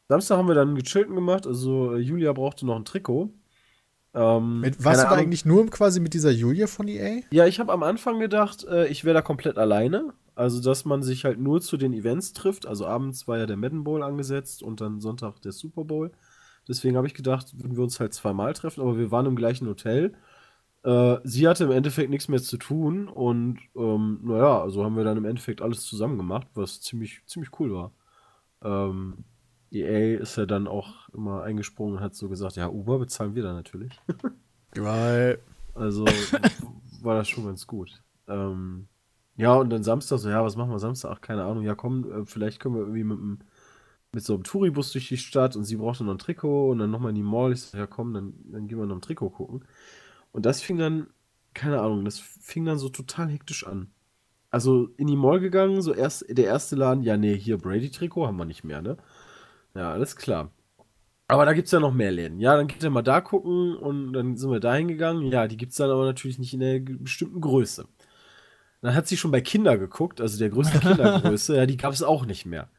Samstag 0.09 0.37
haben 0.37 0.47
wir 0.47 0.55
dann 0.55 0.75
gechillten 0.75 1.15
gemacht. 1.15 1.47
Also, 1.47 1.95
äh, 1.95 1.99
Julia 1.99 2.33
brauchte 2.33 2.65
noch 2.65 2.75
ein 2.75 2.85
Trikot. 2.85 3.33
Ähm, 4.13 4.61
Mit, 4.61 4.83
warst 4.83 5.03
du 5.03 5.07
da 5.07 5.15
eigentlich 5.15 5.45
nur 5.45 5.65
quasi 5.67 5.99
mit 5.99 6.13
dieser 6.13 6.31
Julia 6.31 6.67
von 6.67 6.87
EA? 6.87 7.21
Ja, 7.31 7.47
ich 7.47 7.59
habe 7.59 7.73
am 7.73 7.81
Anfang 7.83 8.19
gedacht, 8.19 8.63
äh, 8.65 8.87
ich 8.87 9.05
wäre 9.05 9.15
da 9.15 9.21
komplett 9.21 9.57
alleine. 9.57 10.13
Also, 10.35 10.61
dass 10.61 10.85
man 10.85 11.03
sich 11.03 11.25
halt 11.25 11.39
nur 11.39 11.61
zu 11.61 11.77
den 11.77 11.93
Events 11.93 12.33
trifft. 12.33 12.65
Also, 12.65 12.85
abends 12.85 13.27
war 13.27 13.37
ja 13.37 13.45
der 13.45 13.57
Madden 13.57 13.83
Bowl 13.83 14.03
angesetzt 14.03 14.61
und 14.61 14.81
dann 14.81 14.99
Sonntag 14.99 15.41
der 15.41 15.51
Super 15.51 15.83
Bowl. 15.83 16.11
Deswegen 16.67 16.95
habe 16.95 17.07
ich 17.07 17.13
gedacht, 17.13 17.53
würden 17.57 17.75
wir 17.75 17.83
uns 17.83 17.99
halt 17.99 18.13
zweimal 18.13 18.53
treffen, 18.53 18.81
aber 18.81 18.97
wir 18.97 19.11
waren 19.11 19.25
im 19.25 19.35
gleichen 19.35 19.67
Hotel. 19.67 20.13
Äh, 20.83 21.17
sie 21.23 21.47
hatte 21.47 21.65
im 21.65 21.71
Endeffekt 21.71 22.09
nichts 22.09 22.27
mehr 22.27 22.41
zu 22.41 22.57
tun 22.57 23.07
und 23.07 23.59
ähm, 23.75 24.19
naja, 24.23 24.61
also 24.61 24.83
haben 24.83 24.97
wir 24.97 25.03
dann 25.03 25.17
im 25.17 25.25
Endeffekt 25.25 25.61
alles 25.61 25.83
zusammen 25.83 26.17
gemacht, 26.17 26.47
was 26.55 26.81
ziemlich, 26.81 27.21
ziemlich 27.25 27.51
cool 27.59 27.73
war. 27.73 27.91
Ähm, 28.63 29.25
EA 29.73 30.21
ist 30.21 30.37
ja 30.37 30.45
dann 30.45 30.67
auch 30.67 31.09
immer 31.09 31.43
eingesprungen 31.43 31.97
und 31.97 32.01
hat 32.03 32.15
so 32.15 32.29
gesagt, 32.29 32.55
ja, 32.55 32.69
Uber 32.69 32.99
bezahlen 32.99 33.35
wir 33.35 33.43
dann 33.43 33.55
natürlich. 33.55 33.99
Weil. 34.75 35.39
Also 35.75 36.05
war 37.01 37.15
das 37.15 37.29
schon 37.29 37.45
ganz 37.45 37.65
gut. 37.67 38.01
Ähm, 38.27 38.87
ja, 39.35 39.55
und 39.55 39.69
dann 39.71 39.83
Samstag 39.83 40.19
so, 40.19 40.29
ja, 40.29 40.43
was 40.43 40.55
machen 40.55 40.71
wir 40.71 40.79
Samstag? 40.79 41.11
Ach, 41.11 41.21
keine 41.21 41.43
Ahnung. 41.45 41.63
Ja, 41.63 41.75
komm, 41.75 42.11
äh, 42.11 42.25
vielleicht 42.25 42.59
können 42.59 42.75
wir 42.75 42.81
irgendwie 42.81 43.03
mit, 43.03 43.17
dem- 43.17 43.39
mit 44.13 44.23
so 44.23 44.35
einem 44.35 44.43
Touribus 44.43 44.91
durch 44.91 45.07
die 45.09 45.17
Stadt 45.17 45.55
und 45.55 45.63
sie 45.65 45.77
brauchte 45.77 46.03
noch 46.03 46.13
ein 46.13 46.19
Trikot 46.19 46.71
und 46.71 46.79
dann 46.79 46.91
nochmal 46.91 47.09
in 47.09 47.15
die 47.15 47.23
Mall. 47.23 47.53
Ich 47.53 47.61
so, 47.61 47.77
ja, 47.77 47.87
komm, 47.87 48.13
dann, 48.13 48.33
dann 48.45 48.67
gehen 48.67 48.77
wir 48.77 48.85
noch 48.85 48.95
ein 48.97 49.01
Trikot 49.01 49.31
gucken. 49.31 49.65
Und 50.31 50.45
das 50.45 50.61
fing 50.61 50.77
dann, 50.77 51.07
keine 51.53 51.81
Ahnung, 51.81 52.05
das 52.05 52.19
fing 52.19 52.65
dann 52.65 52.77
so 52.79 52.89
total 52.89 53.29
hektisch 53.29 53.65
an. 53.67 53.91
Also 54.51 54.89
in 54.97 55.07
die 55.07 55.15
Mall 55.17 55.39
gegangen, 55.39 55.81
so 55.81 55.93
erst 55.93 56.25
der 56.29 56.45
erste 56.45 56.75
Laden, 56.75 57.03
ja, 57.03 57.17
nee, 57.17 57.37
hier 57.37 57.57
Brady-Trikot 57.57 58.27
haben 58.27 58.37
wir 58.37 58.45
nicht 58.45 58.63
mehr, 58.63 58.81
ne? 58.81 58.97
Ja, 59.75 59.91
alles 59.91 60.15
klar. 60.15 60.51
Aber 61.27 61.45
da 61.45 61.53
gibt 61.53 61.67
es 61.67 61.71
ja 61.71 61.79
noch 61.79 61.93
mehr 61.93 62.11
Läden. 62.11 62.39
Ja, 62.39 62.55
dann 62.55 62.67
geht 62.67 62.83
er 62.83 62.89
mal 62.89 63.01
da 63.01 63.21
gucken 63.21 63.75
und 63.75 64.13
dann 64.13 64.37
sind 64.37 64.51
wir 64.51 64.59
da 64.59 64.75
hingegangen. 64.75 65.31
Ja, 65.31 65.47
die 65.47 65.57
gibt 65.57 65.71
es 65.71 65.77
dann 65.77 65.89
aber 65.89 66.05
natürlich 66.05 66.37
nicht 66.39 66.53
in 66.53 66.59
der 66.59 66.79
bestimmten 66.79 67.41
Größe. 67.41 67.87
Dann 68.81 68.95
hat 68.95 69.07
sie 69.07 69.17
schon 69.17 69.31
bei 69.31 69.41
Kinder 69.41 69.77
geguckt, 69.77 70.19
also 70.21 70.37
der 70.37 70.49
größten 70.49 70.79
Kindergröße, 70.81 71.55
ja, 71.55 71.65
die 71.65 71.77
gab 71.77 71.93
es 71.93 72.03
auch 72.03 72.25
nicht 72.25 72.45
mehr. 72.45 72.69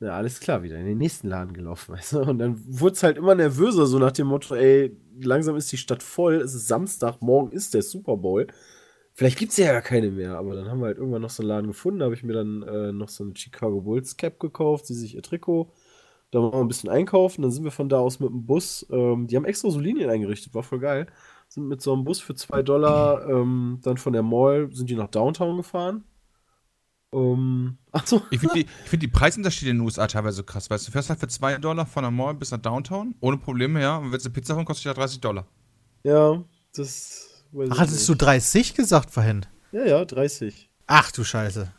Ja, 0.00 0.10
alles 0.10 0.40
klar, 0.40 0.62
wieder 0.62 0.78
in 0.78 0.86
den 0.86 0.98
nächsten 0.98 1.28
Laden 1.28 1.54
gelaufen, 1.54 1.94
weißt 1.96 2.14
du? 2.14 2.20
Und 2.20 2.38
dann 2.38 2.62
wurde 2.66 2.94
es 2.94 3.02
halt 3.02 3.16
immer 3.16 3.34
nervöser, 3.34 3.86
so 3.86 3.98
nach 3.98 4.12
dem 4.12 4.28
Motto, 4.28 4.54
ey, 4.54 4.96
langsam 5.20 5.56
ist 5.56 5.72
die 5.72 5.78
Stadt 5.78 6.02
voll, 6.02 6.36
es 6.36 6.54
ist 6.54 6.68
Samstag, 6.68 7.20
morgen 7.22 7.50
ist 7.52 7.74
der 7.74 7.82
Super 7.82 8.16
Bowl. 8.16 8.46
Vielleicht 9.14 9.38
gibt 9.38 9.52
es 9.52 9.58
ja 9.58 9.72
gar 9.72 9.82
keine 9.82 10.10
mehr, 10.10 10.36
aber 10.36 10.54
dann 10.54 10.70
haben 10.70 10.80
wir 10.80 10.86
halt 10.86 10.98
irgendwann 10.98 11.22
noch 11.22 11.30
so 11.30 11.42
einen 11.42 11.48
Laden 11.48 11.66
gefunden, 11.68 12.00
da 12.00 12.04
habe 12.04 12.14
ich 12.14 12.22
mir 12.22 12.34
dann 12.34 12.62
äh, 12.62 12.92
noch 12.92 13.08
so 13.08 13.24
eine 13.24 13.34
Chicago 13.34 13.80
Bulls 13.80 14.16
Cap 14.16 14.38
gekauft, 14.38 14.86
sie 14.86 14.94
sich 14.94 15.16
ihr 15.16 15.22
Trikot. 15.22 15.72
Da 16.30 16.40
waren 16.40 16.52
wir 16.52 16.60
ein 16.60 16.68
bisschen 16.68 16.90
einkaufen, 16.90 17.42
dann 17.42 17.50
sind 17.50 17.64
wir 17.64 17.70
von 17.70 17.88
da 17.88 17.98
aus 17.98 18.20
mit 18.20 18.28
dem 18.30 18.44
Bus, 18.44 18.86
ähm, 18.90 19.26
die 19.26 19.36
haben 19.36 19.46
extra 19.46 19.70
so 19.70 19.80
Linien 19.80 20.10
eingerichtet, 20.10 20.54
war 20.54 20.62
voll 20.62 20.78
geil. 20.80 21.06
Sind 21.48 21.66
mit 21.68 21.80
so 21.80 21.94
einem 21.94 22.04
Bus 22.04 22.20
für 22.20 22.34
2 22.34 22.62
Dollar 22.62 23.26
ähm, 23.28 23.78
dann 23.82 23.96
von 23.96 24.12
der 24.12 24.22
Mall, 24.22 24.68
sind 24.72 24.90
die 24.90 24.94
nach 24.96 25.08
Downtown 25.08 25.56
gefahren. 25.56 26.04
Ähm, 27.12 27.78
achso, 27.92 28.20
Ich 28.30 28.40
finde 28.40 28.54
die, 28.56 28.60
ich 28.84 28.90
find 28.90 29.02
die 29.02 29.08
Preisunterschiede 29.08 29.70
in 29.70 29.78
den 29.78 29.84
USA 29.84 30.06
teilweise 30.06 30.44
krass. 30.44 30.68
Weißt 30.68 30.86
du, 30.86 30.90
du 30.90 30.92
fährst 30.92 31.08
halt 31.08 31.20
für 31.20 31.28
2 31.28 31.56
Dollar 31.56 31.86
von 31.86 32.02
der 32.02 32.10
Mall 32.10 32.34
bis 32.34 32.50
nach 32.50 32.58
Downtown, 32.58 33.14
ohne 33.20 33.38
Probleme, 33.38 33.80
ja. 33.80 33.96
Und 33.96 34.12
wenn 34.12 34.18
du 34.18 34.24
eine 34.26 34.34
Pizza 34.34 34.54
holen, 34.54 34.66
kostet 34.66 34.84
ja 34.86 34.94
30 34.94 35.20
Dollar. 35.20 35.46
ja, 36.04 36.42
das 36.74 37.44
weiß 37.52 37.68
Ach, 37.70 37.74
ich 37.76 37.80
hattest 37.80 38.06
du 38.08 38.12
nicht. 38.12 38.22
30 38.22 38.74
gesagt 38.74 39.10
vorhin? 39.10 39.46
Ja, 39.72 39.84
ja, 39.86 40.04
30. 40.04 40.70
Ach 40.86 41.10
du 41.12 41.24
Scheiße. 41.24 41.72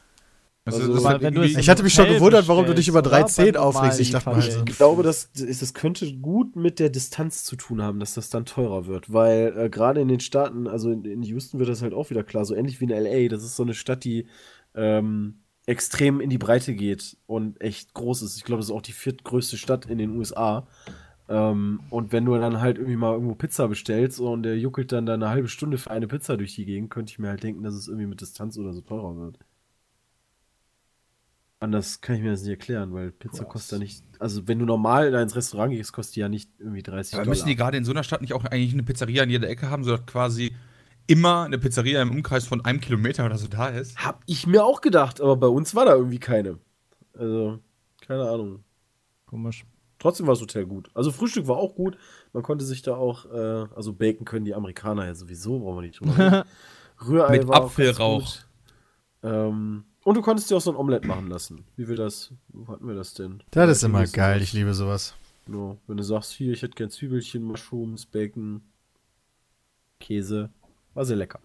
Also, 0.74 0.93
Also, 0.93 1.07
halt 1.07 1.57
Ich 1.57 1.70
hatte 1.70 1.84
mich 1.84 1.93
schon 1.93 2.07
gewundert, 2.07 2.47
warum 2.47 2.65
du 2.65 2.74
dich 2.74 2.88
über 2.88 3.01
bestellst, 3.01 3.39
3,10 3.39 3.41
oder? 3.41 3.51
Beim 3.51 3.61
aufregst. 3.61 3.99
Ich 3.99 4.11
dachte 4.11 4.30
mal. 4.30 4.39
Ich 4.39 4.78
glaube, 4.78 5.03
das, 5.03 5.32
das 5.34 5.74
könnte 5.74 6.11
gut 6.17 6.55
mit 6.55 6.80
der 6.80 6.89
Distanz 6.89 7.43
zu 7.43 7.55
tun 7.55 7.82
haben, 7.82 7.99
dass 7.99 8.13
das 8.13 8.30
dann 8.30 8.45
teurer 8.45 8.86
wird, 8.88 9.11
weil 9.11 9.53
äh, 9.57 9.70
gerade 9.70 10.01
in 10.01 10.07
den 10.07 10.20
Staaten, 10.20 10.67
also 10.67 10.91
in, 10.91 11.05
in 11.05 11.24
Houston 11.24 11.59
wird 11.59 11.70
das 11.70 11.82
halt 11.82 11.93
auch 11.93 12.09
wieder 12.09 12.24
klar, 12.24 12.45
so 12.45 12.55
ähnlich 12.55 12.80
wie 12.80 12.86
in 12.86 12.91
LA, 12.91 13.28
das 13.30 13.43
ist 13.43 13.55
so 13.55 13.63
eine 13.63 13.74
Stadt, 13.74 14.03
die 14.03 14.28
ähm, 14.76 15.39
extrem 15.65 16.20
in 16.20 16.30
die 16.30 16.38
Breite 16.38 16.74
geht 16.74 17.17
und 17.28 17.61
echt 17.61 17.93
groß 17.93 18.24
ist. 18.24 18.38
Ich 18.38 18.43
glaube, 18.43 18.59
das 18.59 18.67
ist 18.67 18.76
auch 18.76 18.82
die 18.82 18.91
viertgrößte 18.91 19.57
Stadt 19.57 19.86
in 19.86 19.99
den 19.99 20.17
USA. 20.17 20.67
Ähm, 21.30 21.82
und 21.91 22.11
wenn 22.11 22.26
du 22.26 22.36
dann 22.36 22.59
halt 22.59 22.78
irgendwie 22.78 22.95
mal 22.95 23.13
irgendwo 23.13 23.36
Pizza 23.36 23.67
bestellst 23.67 24.20
und 24.20 24.43
der 24.43 24.57
juckelt 24.57 24.91
dann 24.91 25.05
da 25.05 25.13
eine 25.13 25.30
halbe 25.30 25.47
Stunde 25.47 25.78
für 25.78 25.91
eine 25.91 26.07
Pizza 26.07 26.38
durch 26.38 26.55
die 26.55 26.65
Gegend, 26.65 26.89
könnte 26.89 27.11
ich 27.11 27.20
mir 27.20 27.30
halt 27.30 27.43
denken, 27.43 27.63
dass 27.63 27.76
es 27.76 27.88
irgendwie 27.88 28.07
mit 28.07 28.20
Distanz 28.20 28.57
oder 28.57 28.74
so 28.74 28.82
teurer 28.82 29.15
wird. 29.15 29.39
Anders 31.62 31.99
kann 31.99 32.16
ich 32.16 32.22
mir 32.22 32.32
das 32.32 32.41
nicht 32.41 32.51
erklären, 32.51 32.93
weil 32.93 33.12
Pizza 33.12 33.43
Krass. 33.43 33.53
kostet 33.53 33.72
ja 33.74 33.78
nicht. 33.80 34.03
Also, 34.18 34.47
wenn 34.47 34.60
du 34.60 34.66
normal 34.66 35.12
da 35.12 35.22
ins 35.22 35.36
Restaurant 35.36 35.74
gehst, 35.74 35.91
kostet 35.91 36.16
die 36.16 36.20
ja 36.22 36.30
nicht 36.30 36.49
irgendwie 36.57 36.82
30 36.84 37.16
Aber 37.16 37.24
Dollar. 37.26 37.36
müssen 37.36 37.47
die 37.47 37.55
gerade 37.55 37.76
in 37.78 37.84
so 37.84 37.91
einer 37.91 38.03
Stadt 38.03 38.22
nicht 38.22 38.34
auch 38.34 38.45
eigentlich 38.45 38.72
eine 38.74 38.84
Pizzeria 38.84 39.24
in 39.24 39.30
jeder 39.30 39.49
Ecke 39.49 39.70
haben, 39.70 39.84
sodass 39.84 40.05
quasi 40.05 40.55
immer 41.07 41.43
eine 41.43 41.57
Pizzeria 41.57 42.01
im 42.01 42.12
Umkreis 42.12 42.45
von 42.45 42.64
einem 42.64 42.80
Kilometer 42.80 43.26
oder 43.26 43.38
so 43.38 43.47
da 43.47 43.68
ist? 43.68 43.97
Hab 43.97 44.22
ich 44.26 44.47
mir 44.47 44.64
auch 44.64 44.80
gedacht, 44.80 45.20
aber 45.20 45.36
bei 45.36 45.47
uns 45.47 45.76
war 45.76 45.84
da 45.86 45.95
irgendwie 45.95 46.20
keine. 46.20 46.60
Also, 47.14 47.60
keine 48.07 48.30
Ahnung. 48.30 48.64
Komisch. 49.26 49.66
Trotzdem 49.97 50.28
war 50.28 50.36
das 50.36 50.41
Hotel 50.41 50.66
gut. 50.66 50.89
Also, 50.93 51.12
Frühstück 51.12 51.47
war 51.47 51.57
auch 51.57 51.76
gut. 51.76 51.97
Man 52.32 52.41
konnte 52.41 52.64
sich 52.64 52.84
da 52.84 52.95
auch, 52.95 53.26
äh, 53.26 53.66
also, 53.76 53.91
bacon 53.91 54.24
können 54.24 54.45
die 54.45 54.55
Amerikaner 54.55 55.05
ja 55.07 55.14
sowieso, 55.14 55.60
brauchen 55.60 55.78
wir 55.78 55.82
nicht 55.82 55.99
drüber 55.99 56.18
reden. 56.18 56.43
Rührei 57.05 57.39
Mit 57.39 57.47
war 57.49 57.62
auch 57.62 57.66
Apfelrauch. 57.66 58.20
ganz 58.20 58.47
gut. 59.22 59.32
Ähm, 59.32 59.84
und 60.04 60.16
du 60.16 60.22
konntest 60.22 60.50
dir 60.50 60.58
auch 60.58 60.62
so 60.62 60.72
ein 60.72 60.78
Omelett 60.78 61.06
machen 61.06 61.28
lassen. 61.28 61.66
Wie 61.76 61.88
wir 61.88 61.95
das, 61.95 62.32
wo 62.50 62.68
hatten 62.72 62.88
wir 62.88 62.95
das 62.95 63.14
denn? 63.14 63.43
Das 63.52 63.70
ist 63.70 63.82
Ja, 63.82 63.88
immer 63.89 64.00
irgendwie 64.00 64.16
geil. 64.18 64.36
sowas. 64.39 64.47
Ich 64.47 64.54
liebe 64.54 64.74
sowas. 64.74 65.14
Ja, 65.47 65.76
wenn 65.88 65.97
du 65.97 66.04
sagst, 66.04 66.32
hier, 66.34 66.54
ich 66.54 66.62
hätte 66.62 66.76
gern 66.76 66.89
Zwiebelchen, 66.89 67.43
Mushrooms, 67.43 68.06
Bacon, 68.06 68.62
Käse. 70.00 70.50
War 70.93 71.06
sehr 71.06 71.18
lecker. 71.18 71.39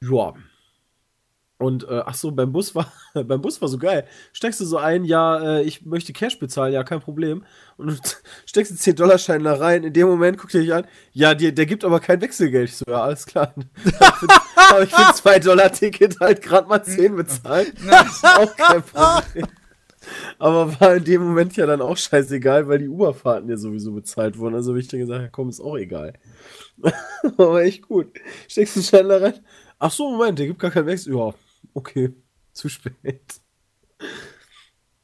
Ja. 0.00 0.34
Und 1.58 1.88
äh, 1.88 2.02
ach 2.04 2.14
so, 2.14 2.32
beim 2.32 2.52
Bus 2.52 2.74
war 2.74 2.92
beim 3.14 3.40
Bus 3.40 3.62
war 3.62 3.68
so 3.68 3.78
geil. 3.78 4.06
Steckst 4.32 4.60
du 4.60 4.66
so 4.66 4.76
ein, 4.76 5.04
ja, 5.04 5.58
äh, 5.58 5.62
ich 5.62 5.86
möchte 5.86 6.12
Cash 6.12 6.38
bezahlen, 6.38 6.74
ja, 6.74 6.84
kein 6.84 7.00
Problem. 7.00 7.44
Und 7.78 7.88
du 7.88 7.94
steckst 8.46 8.72
einen 8.72 8.78
10 8.78 8.96
Dollar 8.96 9.16
Schein 9.16 9.42
da 9.42 9.54
rein. 9.54 9.82
In 9.82 9.92
dem 9.94 10.06
Moment 10.06 10.36
guckt 10.36 10.54
er 10.54 10.60
dich 10.60 10.74
an, 10.74 10.86
ja, 11.12 11.34
der, 11.34 11.52
der 11.52 11.64
gibt 11.64 11.84
aber 11.84 12.00
kein 12.00 12.20
Wechselgeld. 12.20 12.68
Ich 12.68 12.76
so, 12.76 12.84
ja, 12.88 13.02
alles 13.02 13.24
klar. 13.24 13.54
Aber 14.68 14.82
ich 14.82 14.90
für 14.90 15.14
2 15.14 15.38
Dollar 15.38 15.70
Ticket 15.70 16.18
halt 16.18 16.42
gerade 16.42 16.68
mal 16.68 16.82
10 16.82 17.14
bezahlt. 17.14 17.72
Das 17.86 18.16
ist 18.16 18.24
auch 18.24 18.56
kein 18.56 18.82
Problem. 18.82 19.46
Aber 20.38 20.80
war 20.80 20.96
in 20.96 21.04
dem 21.04 21.22
Moment 21.22 21.56
ja 21.56 21.66
dann 21.66 21.80
auch 21.80 21.96
scheißegal, 21.96 22.68
weil 22.68 22.78
die 22.78 22.88
Uberfahrten 22.88 23.48
ja 23.48 23.56
sowieso 23.56 23.92
bezahlt 23.92 24.38
wurden. 24.38 24.54
Also 24.54 24.72
hab 24.72 24.78
ich 24.78 24.88
dann 24.88 25.00
gesagt, 25.00 25.22
ja 25.22 25.28
komm, 25.28 25.48
ist 25.48 25.60
auch 25.60 25.76
egal. 25.76 26.14
Aber 27.36 27.62
echt 27.62 27.82
gut. 27.82 28.08
Steckst 28.48 28.76
du 28.76 28.82
schnell 28.82 29.08
da 29.08 29.18
rein? 29.18 29.34
Ach 29.78 29.90
so, 29.90 30.10
Moment, 30.10 30.38
der 30.38 30.46
gibt 30.46 30.58
gar 30.58 30.70
keinen 30.70 30.86
Wechsel. 30.86 31.14
Ja, 31.14 31.34
okay, 31.76 32.14
zu 32.52 32.68
spät. 32.68 33.40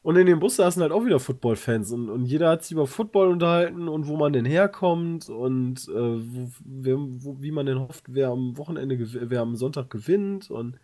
Und 0.02 0.16
in 0.16 0.26
dem 0.26 0.40
Bus 0.40 0.56
saßen 0.56 0.82
halt 0.82 0.90
auch 0.90 1.04
wieder 1.04 1.20
Football-Fans 1.20 1.92
und, 1.92 2.10
und 2.10 2.26
jeder 2.26 2.50
hat 2.50 2.64
sich 2.64 2.72
über 2.72 2.88
Football 2.88 3.28
unterhalten 3.28 3.86
und 3.88 4.08
wo 4.08 4.16
man 4.16 4.32
denn 4.32 4.44
herkommt 4.44 5.28
und 5.28 5.88
äh, 5.88 5.92
wo, 5.94 6.50
wer, 6.64 6.96
wo, 6.98 7.40
wie 7.40 7.52
man 7.52 7.66
denn 7.66 7.78
hofft, 7.78 8.06
wer 8.08 8.30
am 8.30 8.56
Wochenende, 8.58 8.98
wer 9.30 9.40
am 9.40 9.54
Sonntag 9.54 9.90
gewinnt 9.90 10.50
und 10.50 10.78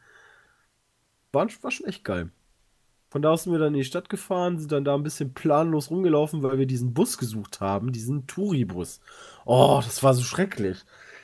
war, 1.32 1.48
war 1.62 1.70
schon 1.70 1.86
echt 1.86 2.04
geil. 2.04 2.30
Von 3.10 3.22
da 3.22 3.30
aus 3.32 3.44
sind 3.44 3.52
wir 3.52 3.58
dann 3.58 3.74
in 3.74 3.80
die 3.80 3.84
Stadt 3.84 4.08
gefahren, 4.10 4.58
sind 4.58 4.72
dann 4.72 4.84
da 4.84 4.94
ein 4.94 5.02
bisschen 5.02 5.34
planlos 5.34 5.90
rumgelaufen, 5.90 6.42
weil 6.42 6.58
wir 6.58 6.66
diesen 6.66 6.94
Bus 6.94 7.18
gesucht 7.18 7.60
haben, 7.60 7.92
diesen 7.92 8.26
Touribus. 8.26 9.00
Oh, 9.46 9.80
das 9.84 10.02
war 10.02 10.14
so 10.14 10.22
schrecklich. 10.22 10.78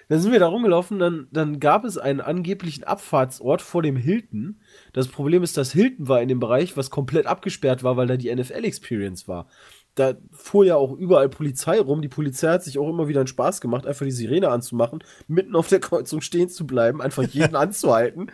Dann 0.08 0.20
sind 0.20 0.32
wir 0.32 0.40
da 0.40 0.48
rumgelaufen, 0.48 0.98
dann, 0.98 1.28
dann 1.32 1.60
gab 1.60 1.84
es 1.84 1.98
einen 1.98 2.20
angeblichen 2.20 2.84
Abfahrtsort 2.84 3.62
vor 3.62 3.82
dem 3.82 3.96
Hilton. 3.96 4.60
Das 4.92 5.08
Problem 5.08 5.42
ist, 5.42 5.56
dass 5.56 5.72
Hilton 5.72 6.08
war 6.08 6.20
in 6.20 6.28
dem 6.28 6.40
Bereich, 6.40 6.76
was 6.76 6.90
komplett 6.90 7.26
abgesperrt 7.26 7.82
war, 7.82 7.96
weil 7.96 8.06
da 8.06 8.16
die 8.16 8.34
NFL-Experience 8.34 9.28
war. 9.28 9.46
Da 9.94 10.14
fuhr 10.32 10.64
ja 10.64 10.74
auch 10.74 10.92
überall 10.92 11.28
Polizei 11.28 11.78
rum. 11.78 12.02
Die 12.02 12.08
Polizei 12.08 12.48
hat 12.48 12.64
sich 12.64 12.78
auch 12.78 12.88
immer 12.88 13.06
wieder 13.06 13.20
einen 13.20 13.28
Spaß 13.28 13.60
gemacht, 13.60 13.86
einfach 13.86 14.04
die 14.04 14.10
Sirene 14.10 14.48
anzumachen, 14.48 15.04
mitten 15.28 15.54
auf 15.54 15.68
der 15.68 15.78
Kreuzung 15.78 16.20
stehen 16.20 16.48
zu 16.48 16.66
bleiben, 16.66 17.00
einfach 17.00 17.22
jeden 17.22 17.54
anzuhalten. 17.56 18.32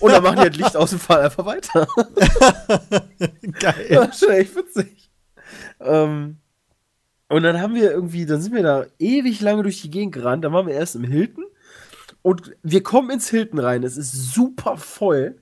Und 0.00 0.12
dann 0.12 0.22
machen 0.22 0.36
die 0.36 0.42
halt 0.42 0.56
Licht 0.56 0.76
aus 0.76 0.92
und 0.92 0.98
fahren 0.98 1.24
einfach 1.24 1.46
weiter. 1.46 1.86
Geil. 3.60 3.86
Ja, 3.88 4.12
schon 4.12 4.30
echt 4.30 4.56
witzig. 4.56 5.10
Ähm, 5.78 6.39
und 7.30 7.44
dann 7.44 7.60
haben 7.60 7.76
wir 7.76 7.92
irgendwie, 7.92 8.26
dann 8.26 8.40
sind 8.40 8.54
wir 8.54 8.64
da 8.64 8.86
ewig 8.98 9.40
lange 9.40 9.62
durch 9.62 9.80
die 9.80 9.90
Gegend 9.90 10.12
gerannt. 10.12 10.44
Dann 10.44 10.52
waren 10.52 10.66
wir 10.66 10.74
erst 10.74 10.96
im 10.96 11.04
Hilton. 11.04 11.44
Und 12.22 12.56
wir 12.64 12.82
kommen 12.82 13.10
ins 13.10 13.30
Hilton 13.30 13.60
rein. 13.60 13.84
Es 13.84 13.96
ist 13.96 14.34
super 14.34 14.76
voll. 14.76 15.38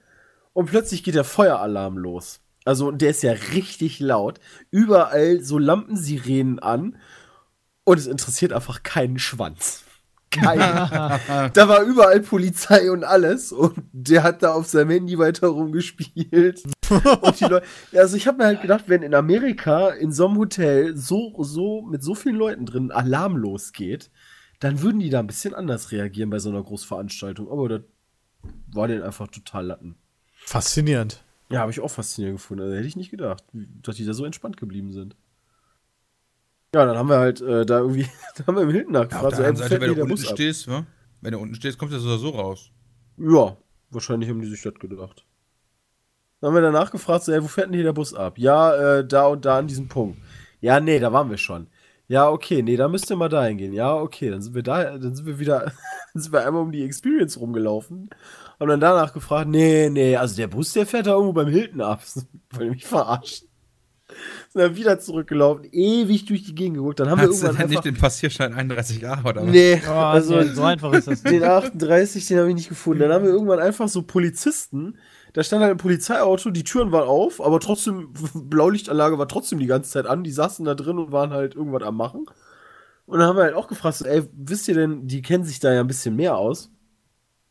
Und 0.53 0.67
plötzlich 0.67 1.03
geht 1.03 1.15
der 1.15 1.25
Feueralarm 1.25 1.97
los. 1.97 2.41
Also, 2.67 2.89
und 2.89 3.01
der 3.01 3.11
ist 3.11 3.23
ja 3.23 3.33
richtig 3.33 4.01
laut. 4.01 4.39
Überall 4.71 5.41
so 5.41 5.57
Lampensirenen 5.57 6.59
an. 6.59 6.99
Und 7.85 7.99
es 7.99 8.07
interessiert 8.07 8.53
einfach 8.53 8.83
keinen 8.83 9.19
Schwanz. 9.19 9.85
Keinen. 10.31 10.61
da 11.55 11.69
war 11.69 11.85
überall 11.85 12.21
Polizei 12.21 12.91
und 12.91 13.03
alles. 13.03 13.51
Und 13.51 13.79
der 13.93 14.25
hat 14.25 14.43
da 14.43 14.53
auf 14.53 14.67
seinem 14.67 14.91
Handy 14.91 15.19
weiter 15.19 15.47
rumgespielt. 15.47 16.65
Und 17.21 17.41
die 17.41 17.45
Leute, 17.45 17.67
ja, 17.93 18.03
also 18.03 18.17
ich 18.17 18.27
habe 18.27 18.39
mir 18.39 18.45
halt 18.45 18.63
gedacht, 18.63 18.85
wenn 18.87 19.03
in 19.03 19.15
Amerika 19.15 19.91
in 19.91 20.13
so 20.13 20.27
einem 20.27 20.39
Hotel 20.39 20.97
so, 20.97 21.35
so 21.43 21.83
mit 21.83 22.03
so 22.03 22.15
vielen 22.15 22.37
Leuten 22.37 22.67
drin 22.67 22.91
Alarm 22.91 23.37
losgeht, 23.37 24.11
dann 24.61 24.83
würden 24.83 25.01
die 25.01 25.11
da 25.11 25.21
ein 25.21 25.27
bisschen 25.27 25.55
anders 25.55 25.93
reagieren 25.93 26.31
bei 26.31 26.39
so 26.39 26.49
einer 26.49 26.63
Großveranstaltung. 26.63 27.51
Aber 27.51 27.69
das 27.69 27.83
war 28.73 28.89
denen 28.89 29.03
einfach 29.03 29.29
total 29.29 29.67
Latten. 29.67 29.97
Faszinierend. 30.33 31.23
Ja, 31.51 31.61
habe 31.61 31.71
ich 31.71 31.81
auch 31.81 31.91
faszinierend 31.91 32.39
gefunden. 32.39 32.65
Also 32.65 32.77
hätte 32.77 32.87
ich 32.87 32.97
nicht 32.97 33.11
gedacht, 33.11 33.45
dass 33.53 33.97
die 33.97 34.05
da 34.05 34.13
so 34.13 34.25
entspannt 34.25 34.57
geblieben 34.57 34.93
sind. 34.93 35.17
Ja, 36.75 36.85
dann 36.85 36.99
haben 36.99 37.09
wir 37.09 37.19
halt 37.19 37.41
äh, 37.41 37.65
da 37.65 37.79
irgendwie, 37.79 38.07
da 38.37 38.47
haben 38.47 38.57
wir 38.57 38.63
im 38.63 38.71
Hilton 38.71 38.95
Ja, 38.95 39.01
auf 39.01 39.09
nachgefragt, 39.11 39.33
der 39.33 39.37
so, 39.37 39.45
anderen 39.45 39.57
Seite, 39.57 39.81
wenn 39.81 39.89
du 39.89 39.95
der 39.95 40.05
unten 40.05 40.19
stehst, 40.19 40.69
wa? 40.69 40.87
wenn 41.21 41.33
du 41.33 41.39
unten 41.39 41.55
stehst, 41.55 41.79
kommt 41.79 41.93
der 41.93 42.01
so 42.01 42.09
oder 42.09 42.19
so 42.19 42.31
raus. 42.31 42.71
Ja, 43.17 43.57
wahrscheinlich 43.91 44.29
haben 44.29 44.41
die 44.41 44.49
sich 44.49 44.63
das 44.63 44.75
gedacht. 44.75 45.25
Dann 46.41 46.49
haben 46.49 46.55
wir 46.55 46.63
danach 46.63 46.91
gefragt, 46.91 47.25
so, 47.25 47.33
ey, 47.33 47.43
wo 47.43 47.49
fährt 47.49 47.67
denn 47.69 47.75
hier 47.75 47.85
der 47.85 47.93
Bus 47.93 48.15
ab? 48.15 48.39
Ja, 48.39 48.99
äh, 48.99 49.07
da 49.07 49.27
und 49.27 49.45
da 49.45 49.59
an 49.59 49.67
diesem 49.67 49.89
Punkt. 49.89 50.19
Ja, 50.61 50.81
nee, 50.81 50.99
da 50.99 51.13
waren 51.13 51.31
wir 51.31 51.39
schon. 51.39 51.67
Ja, 52.07 52.29
okay, 52.31 52.63
nee, 52.63 52.77
da 52.77 52.89
müsst 52.89 53.11
ihr 53.11 53.17
mal 53.17 53.29
dahin 53.29 53.59
gehen. 53.59 53.73
Ja, 53.73 53.95
okay, 53.95 54.31
dann 54.31 54.41
sind 54.41 54.55
wir 54.55 54.63
da, 54.63 54.97
dann 54.97 55.15
sind 55.15 55.27
wir 55.27 55.39
wieder, 55.39 55.61
dann 56.15 56.23
sind 56.23 56.33
wir 56.33 56.47
einmal 56.47 56.63
um 56.63 56.73
die 56.73 56.85
Experience 56.85 57.39
rumgelaufen. 57.39 58.09
Haben 58.59 58.69
dann 58.69 58.81
danach 58.81 59.13
gefragt, 59.13 59.49
nee, 59.49 59.89
nee, 59.91 60.17
also 60.17 60.37
der 60.37 60.47
Bus, 60.49 60.73
der 60.73 60.87
fährt 60.87 61.07
da 61.07 61.13
irgendwo 61.13 61.33
beim 61.33 61.49
Hilton 61.49 61.81
ab. 61.81 62.03
Wollt 62.51 62.65
ihr 62.67 62.71
mich 62.73 62.87
verarschen? 62.87 63.47
Sind 64.49 64.63
dann 64.63 64.75
wieder 64.77 64.99
zurückgelaufen, 64.99 65.65
ewig 65.71 66.25
durch 66.25 66.45
die 66.45 66.55
Gegend 66.55 66.79
geguckt. 66.79 66.99
Dann 66.99 67.11
haben 67.11 67.21
wir 67.21 67.29
Hast 67.29 67.43
du 67.43 67.47
irgendwann 67.47 67.69
denn 67.69 67.69
nicht 67.69 67.79
einfach, 67.79 67.91
den 67.91 67.97
Passierschein 68.01 68.55
31a 68.55 69.21
oder 69.29 69.43
was? 69.43 69.51
Nee, 69.51 69.83
Oh, 69.87 69.93
also 69.93 70.37
nee, 70.41 70.45
so 70.55 70.63
einfach 70.63 70.93
ist 70.95 71.09
das 71.09 71.23
nicht. 71.23 71.35
den 71.35 71.45
38, 71.45 72.27
den 72.27 72.39
habe 72.39 72.49
ich 72.49 72.55
nicht 72.55 72.69
gefunden. 72.71 73.01
Dann 73.01 73.13
haben 73.13 73.25
wir 73.25 73.31
irgendwann 73.33 73.61
einfach 73.61 73.87
so 73.89 74.03
Polizisten. 74.03 74.99
Da 75.39 75.45
stand 75.45 75.63
halt 75.63 75.71
ein 75.71 75.77
Polizeiauto, 75.77 76.51
die 76.51 76.65
Türen 76.65 76.91
waren 76.91 77.07
auf, 77.07 77.41
aber 77.41 77.61
trotzdem, 77.61 78.13
Blaulichtanlage 78.35 79.19
war 79.19 79.29
trotzdem 79.29 79.61
die 79.61 79.69
ganze 79.69 79.89
Zeit 79.89 80.05
an. 80.05 80.25
Die 80.25 80.33
saßen 80.33 80.65
da 80.65 80.75
drin 80.75 80.99
und 80.99 81.13
waren 81.13 81.31
halt 81.31 81.55
irgendwas 81.55 81.85
am 81.85 81.97
Machen. 81.97 82.27
Und 83.07 83.21
dann 83.21 83.29
haben 83.29 83.37
wir 83.37 83.45
halt 83.45 83.55
auch 83.55 83.69
gefragt, 83.69 84.03
ey, 84.03 84.25
wisst 84.33 84.67
ihr 84.67 84.75
denn, 84.75 85.07
die 85.07 85.23
kennen 85.23 85.45
sich 85.45 85.61
da 85.61 85.73
ja 85.73 85.79
ein 85.79 85.87
bisschen 85.87 86.17
mehr 86.17 86.37
aus. 86.37 86.73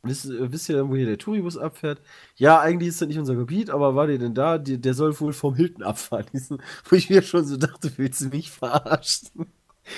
Wisst, 0.03 0.27
wisst 0.27 0.67
ihr 0.67 0.75
denn, 0.75 0.89
wo 0.89 0.97
hier 0.97 1.05
der 1.05 1.17
Touribus 1.17 1.57
abfährt? 1.57 2.01
Ja, 2.35 2.59
eigentlich 2.59 2.89
ist 2.89 3.01
das 3.01 3.07
nicht 3.07 3.19
unser 3.19 3.35
Gebiet, 3.35 3.69
aber 3.69 3.95
war 3.95 4.07
der 4.07 4.17
denn 4.17 4.33
da? 4.33 4.57
Die, 4.57 4.81
der 4.81 4.93
soll 4.93 5.17
wohl 5.21 5.31
vom 5.31 5.55
Hilton 5.55 5.83
abfahren. 5.83 6.25
Wo 6.89 6.95
ich 6.97 7.09
mir 7.09 7.21
schon 7.21 7.45
so 7.45 7.55
dachte, 7.55 7.93
willst 7.95 8.19
du 8.19 8.25
mich 8.25 8.51
verarschen? 8.51 9.47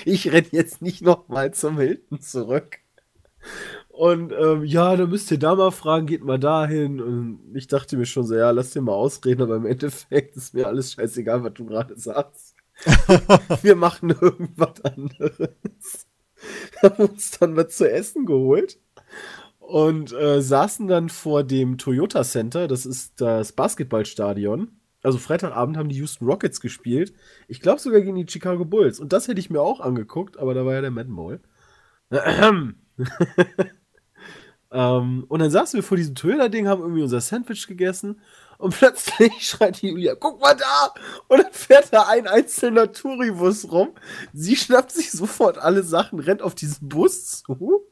Ich 0.05 0.31
renn 0.31 0.45
jetzt 0.51 0.83
nicht 0.83 1.01
nochmal 1.01 1.55
zum 1.55 1.79
Hilton 1.79 2.21
zurück. 2.21 2.81
Und 3.99 4.31
ähm, 4.31 4.63
ja, 4.63 4.95
da 4.95 5.07
müsst 5.07 5.29
ihr 5.29 5.39
da 5.39 5.55
mal 5.55 5.71
fragen, 5.71 6.05
geht 6.05 6.23
mal 6.23 6.39
dahin. 6.39 7.01
Und 7.01 7.51
ich 7.53 7.67
dachte 7.67 7.97
mir 7.97 8.05
schon 8.05 8.25
so, 8.25 8.33
ja, 8.33 8.49
lass 8.51 8.71
dir 8.71 8.79
mal 8.79 8.93
ausreden, 8.93 9.41
aber 9.41 9.57
im 9.57 9.65
Endeffekt 9.65 10.37
ist 10.37 10.53
mir 10.53 10.67
alles 10.67 10.93
scheißegal, 10.93 11.43
was 11.43 11.53
du 11.55 11.65
gerade 11.65 11.99
sagst. 11.99 12.55
Wir 13.61 13.75
machen 13.75 14.11
irgendwas 14.11 14.85
anderes. 14.85 16.07
Haben 16.81 17.09
uns 17.09 17.31
dann 17.31 17.57
was 17.57 17.75
zu 17.75 17.91
essen 17.91 18.25
geholt 18.25 18.79
und 19.59 20.13
äh, 20.13 20.41
saßen 20.41 20.87
dann 20.87 21.09
vor 21.09 21.43
dem 21.43 21.77
Toyota 21.77 22.23
Center, 22.23 22.69
das 22.69 22.85
ist 22.85 23.19
das 23.19 23.51
Basketballstadion. 23.51 24.79
Also 25.03 25.17
Freitagabend 25.17 25.75
haben 25.75 25.89
die 25.89 25.97
Houston 25.97 26.25
Rockets 26.25 26.61
gespielt. 26.61 27.11
Ich 27.49 27.59
glaube 27.59 27.81
sogar 27.81 27.99
gegen 27.99 28.15
die 28.15 28.31
Chicago 28.31 28.63
Bulls. 28.63 29.01
Und 29.01 29.11
das 29.11 29.27
hätte 29.27 29.41
ich 29.41 29.49
mir 29.49 29.59
auch 29.59 29.81
angeguckt, 29.81 30.39
aber 30.39 30.53
da 30.53 30.65
war 30.65 30.75
ja 30.75 30.79
der 30.79 30.91
Madden 30.91 31.17
Bowl. 31.17 31.41
ähm, 34.71 35.25
und 35.27 35.39
dann 35.39 35.49
saßen 35.49 35.77
wir 35.77 35.83
vor 35.83 35.97
diesem 35.97 36.15
Toyota-Ding, 36.15 36.67
haben 36.67 36.81
irgendwie 36.81 37.01
unser 37.01 37.21
Sandwich 37.21 37.67
gegessen 37.67 38.21
und 38.57 38.75
plötzlich 38.77 39.33
schreit 39.39 39.81
Julia, 39.81 40.15
guck 40.15 40.39
mal 40.41 40.55
da! 40.55 40.93
Und 41.27 41.43
dann 41.43 41.51
fährt 41.51 41.91
da 41.91 42.07
ein 42.07 42.27
einzelner 42.27 42.91
Touribus 42.91 43.71
rum. 43.71 43.89
Sie 44.33 44.55
schnappt 44.55 44.91
sich 44.91 45.11
sofort 45.11 45.57
alle 45.57 45.83
Sachen, 45.83 46.19
rennt 46.19 46.41
auf 46.41 46.55
diesen 46.55 46.87
Bus 46.87 47.43
zu 47.43 47.87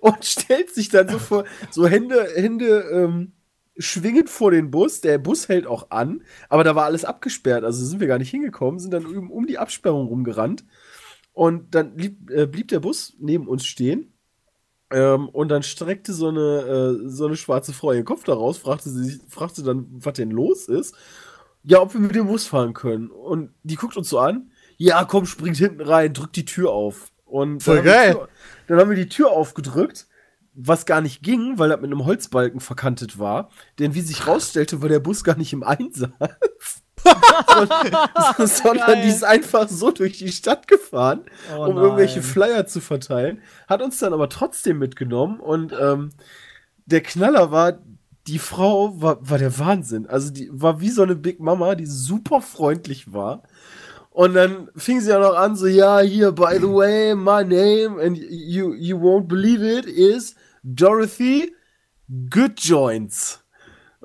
und 0.00 0.24
stellt 0.24 0.74
sich 0.74 0.88
dann 0.88 1.08
so 1.08 1.18
vor, 1.18 1.44
so 1.70 1.86
Hände, 1.86 2.28
Hände 2.34 2.88
ähm, 2.92 3.32
schwingend 3.76 4.30
vor 4.30 4.50
den 4.50 4.70
Bus. 4.70 5.02
Der 5.02 5.18
Bus 5.18 5.48
hält 5.48 5.66
auch 5.66 5.90
an, 5.90 6.22
aber 6.48 6.64
da 6.64 6.74
war 6.74 6.84
alles 6.84 7.04
abgesperrt, 7.04 7.64
also 7.64 7.84
sind 7.84 8.00
wir 8.00 8.06
gar 8.06 8.18
nicht 8.18 8.30
hingekommen, 8.30 8.80
sind 8.80 8.92
dann 8.92 9.04
um, 9.04 9.30
um 9.30 9.46
die 9.46 9.58
Absperrung 9.58 10.06
rumgerannt. 10.06 10.64
Und 11.32 11.74
dann 11.74 11.94
blieb, 11.94 12.30
äh, 12.30 12.46
blieb 12.46 12.68
der 12.68 12.80
Bus 12.80 13.14
neben 13.18 13.46
uns 13.46 13.66
stehen. 13.66 14.15
Ähm, 14.90 15.28
und 15.28 15.48
dann 15.48 15.62
streckte 15.62 16.12
so 16.12 16.28
eine, 16.28 16.40
äh, 16.40 17.08
so 17.08 17.26
eine 17.26 17.36
schwarze 17.36 17.72
Frau 17.72 17.92
ihren 17.92 18.04
Kopf 18.04 18.24
da 18.24 18.34
raus, 18.34 18.58
fragte 18.58 18.88
sie 18.90 19.20
fragte 19.28 19.62
dann, 19.62 19.86
was 19.90 20.14
denn 20.14 20.30
los 20.30 20.68
ist. 20.68 20.94
Ja, 21.64 21.80
ob 21.80 21.92
wir 21.94 22.00
mit 22.00 22.14
dem 22.14 22.28
Bus 22.28 22.46
fahren 22.46 22.72
können. 22.74 23.10
Und 23.10 23.52
die 23.64 23.74
guckt 23.74 23.96
uns 23.96 24.08
so 24.08 24.20
an. 24.20 24.52
Ja, 24.76 25.04
komm, 25.04 25.26
springt 25.26 25.56
hinten 25.56 25.80
rein, 25.80 26.12
drückt 26.12 26.36
die 26.36 26.44
Tür 26.44 26.70
auf. 26.70 27.10
Und 27.24 27.62
Voll 27.62 27.82
dann 27.82 27.86
haben 27.86 27.86
wir 27.86 27.92
geil. 27.92 28.08
die 28.12 28.18
Tür, 28.18 28.28
dann 28.68 28.78
haben 28.78 28.90
wir 28.90 28.96
die 28.96 29.08
Tür 29.08 29.30
aufgedrückt, 29.30 30.06
was 30.54 30.86
gar 30.86 31.00
nicht 31.00 31.22
ging, 31.22 31.58
weil 31.58 31.70
das 31.70 31.80
mit 31.80 31.90
einem 31.90 32.04
Holzbalken 32.04 32.60
verkantet 32.60 33.18
war. 33.18 33.50
Denn 33.80 33.94
wie 33.94 34.00
sich 34.02 34.26
rausstellte, 34.28 34.80
war 34.80 34.88
der 34.88 35.00
Bus 35.00 35.24
gar 35.24 35.36
nicht 35.36 35.52
im 35.52 35.64
Einsatz. 35.64 36.82
sondern 37.48 38.46
sondern 38.46 39.02
die 39.02 39.08
ist 39.08 39.24
einfach 39.24 39.68
so 39.68 39.90
durch 39.90 40.18
die 40.18 40.32
Stadt 40.32 40.68
gefahren, 40.68 41.22
Oh 41.56 41.64
um 41.66 41.76
irgendwelche 41.76 42.20
nein. 42.20 42.28
Flyer 42.28 42.66
zu 42.66 42.80
verteilen, 42.80 43.40
hat 43.68 43.82
uns 43.82 43.98
dann 43.98 44.12
aber 44.12 44.28
trotzdem 44.28 44.78
mitgenommen 44.78 45.40
und 45.40 45.72
ähm, 45.78 46.12
der 46.86 47.02
Knaller 47.02 47.50
war, 47.50 47.78
die 48.26 48.38
Frau 48.38 49.00
war, 49.00 49.18
war 49.28 49.38
der 49.38 49.58
Wahnsinn. 49.58 50.06
Also 50.06 50.30
die 50.32 50.48
war 50.52 50.80
wie 50.80 50.90
so 50.90 51.02
eine 51.02 51.14
Big 51.14 51.40
Mama, 51.40 51.74
die 51.74 51.86
super 51.86 52.40
freundlich 52.40 53.12
war. 53.12 53.42
Und 54.10 54.34
dann 54.34 54.70
fing 54.74 55.00
sie 55.00 55.10
ja 55.10 55.18
noch 55.18 55.36
an, 55.36 55.56
so, 55.56 55.66
ja, 55.66 56.00
hier, 56.00 56.32
by 56.32 56.56
the 56.58 56.68
way, 56.68 57.14
my 57.14 57.44
name, 57.44 58.00
and 58.00 58.16
you, 58.16 58.72
you 58.72 58.96
won't 58.96 59.28
believe 59.28 59.62
it, 59.62 59.84
is 59.84 60.34
Dorothy 60.62 61.54
Goodjoints. 62.30 63.44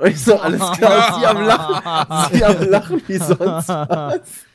Und 0.01 0.07
ich 0.07 0.23
so, 0.23 0.35
alles 0.35 0.59
klar, 0.77 1.15
sie 1.19 1.25
am 1.27 1.43
Lachen, 1.43 2.33
sie 2.33 2.43
am 2.43 2.69
Lachen 2.69 3.01
wie 3.05 3.17
sonst 3.17 3.69
was. 3.69 4.45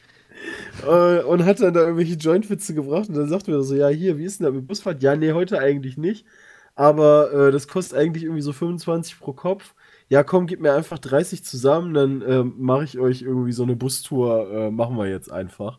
Äh, 0.85 1.23
und 1.23 1.45
hat 1.45 1.61
dann 1.61 1.73
da 1.73 1.81
irgendwelche 1.81 2.15
Jointwitze 2.15 2.75
gebracht 2.75 3.09
und 3.09 3.17
dann 3.17 3.29
sagten 3.29 3.53
wir 3.53 3.63
so, 3.63 3.77
ja, 3.77 3.89
hier, 3.89 4.19
wie 4.19 4.25
ist 4.25 4.41
denn 4.41 4.47
da 4.47 4.51
mit 4.51 4.67
Busfahrt? 4.67 5.03
Ja, 5.03 5.15
nee, 5.15 5.33
heute 5.33 5.61
eigentlich 5.61 5.97
nicht. 5.97 6.27
Aber 6.75 7.33
äh, 7.33 7.53
das 7.53 7.69
kostet 7.69 7.97
eigentlich 7.97 8.25
irgendwie 8.25 8.43
so 8.43 8.53
25 8.53 9.21
pro 9.21 9.33
Kopf. 9.33 9.75
Ja, 10.09 10.25
komm, 10.25 10.47
gib 10.49 10.61
mir 10.61 10.75
einfach 10.75 10.99
30 10.99 11.45
zusammen, 11.45 11.95
dann 11.95 12.25
ähm, 12.27 12.55
mache 12.59 12.85
ich 12.85 12.99
euch 12.99 13.23
irgendwie 13.23 13.53
so 13.53 13.63
eine 13.63 13.77
Bustour, 13.77 14.51
äh, 14.51 14.71
machen 14.71 14.97
wir 14.97 15.09
jetzt 15.09 15.31
einfach. 15.31 15.79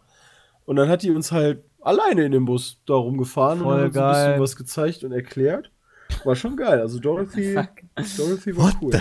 Und 0.66 0.78
dann 0.78 0.88
hat 0.88 1.04
die 1.04 1.12
uns 1.12 1.32
halt 1.34 1.64
alleine 1.82 2.24
in 2.24 2.32
dem 2.32 2.46
Bus 2.46 2.82
da 2.86 2.94
rumgefahren 2.96 3.60
Voll 3.60 3.74
und 3.74 3.80
hat 3.80 3.88
uns 3.88 3.98
ein 3.98 4.12
bisschen 4.12 4.42
was 4.42 4.56
gezeigt 4.56 5.04
und 5.04 5.12
erklärt. 5.12 5.72
War 6.24 6.36
schon 6.36 6.56
geil. 6.56 6.80
Also 6.80 7.00
Dorothy, 7.00 7.56
Dorothy 8.18 8.58
war 8.58 8.68
What 8.68 8.76
cool. 8.82 8.92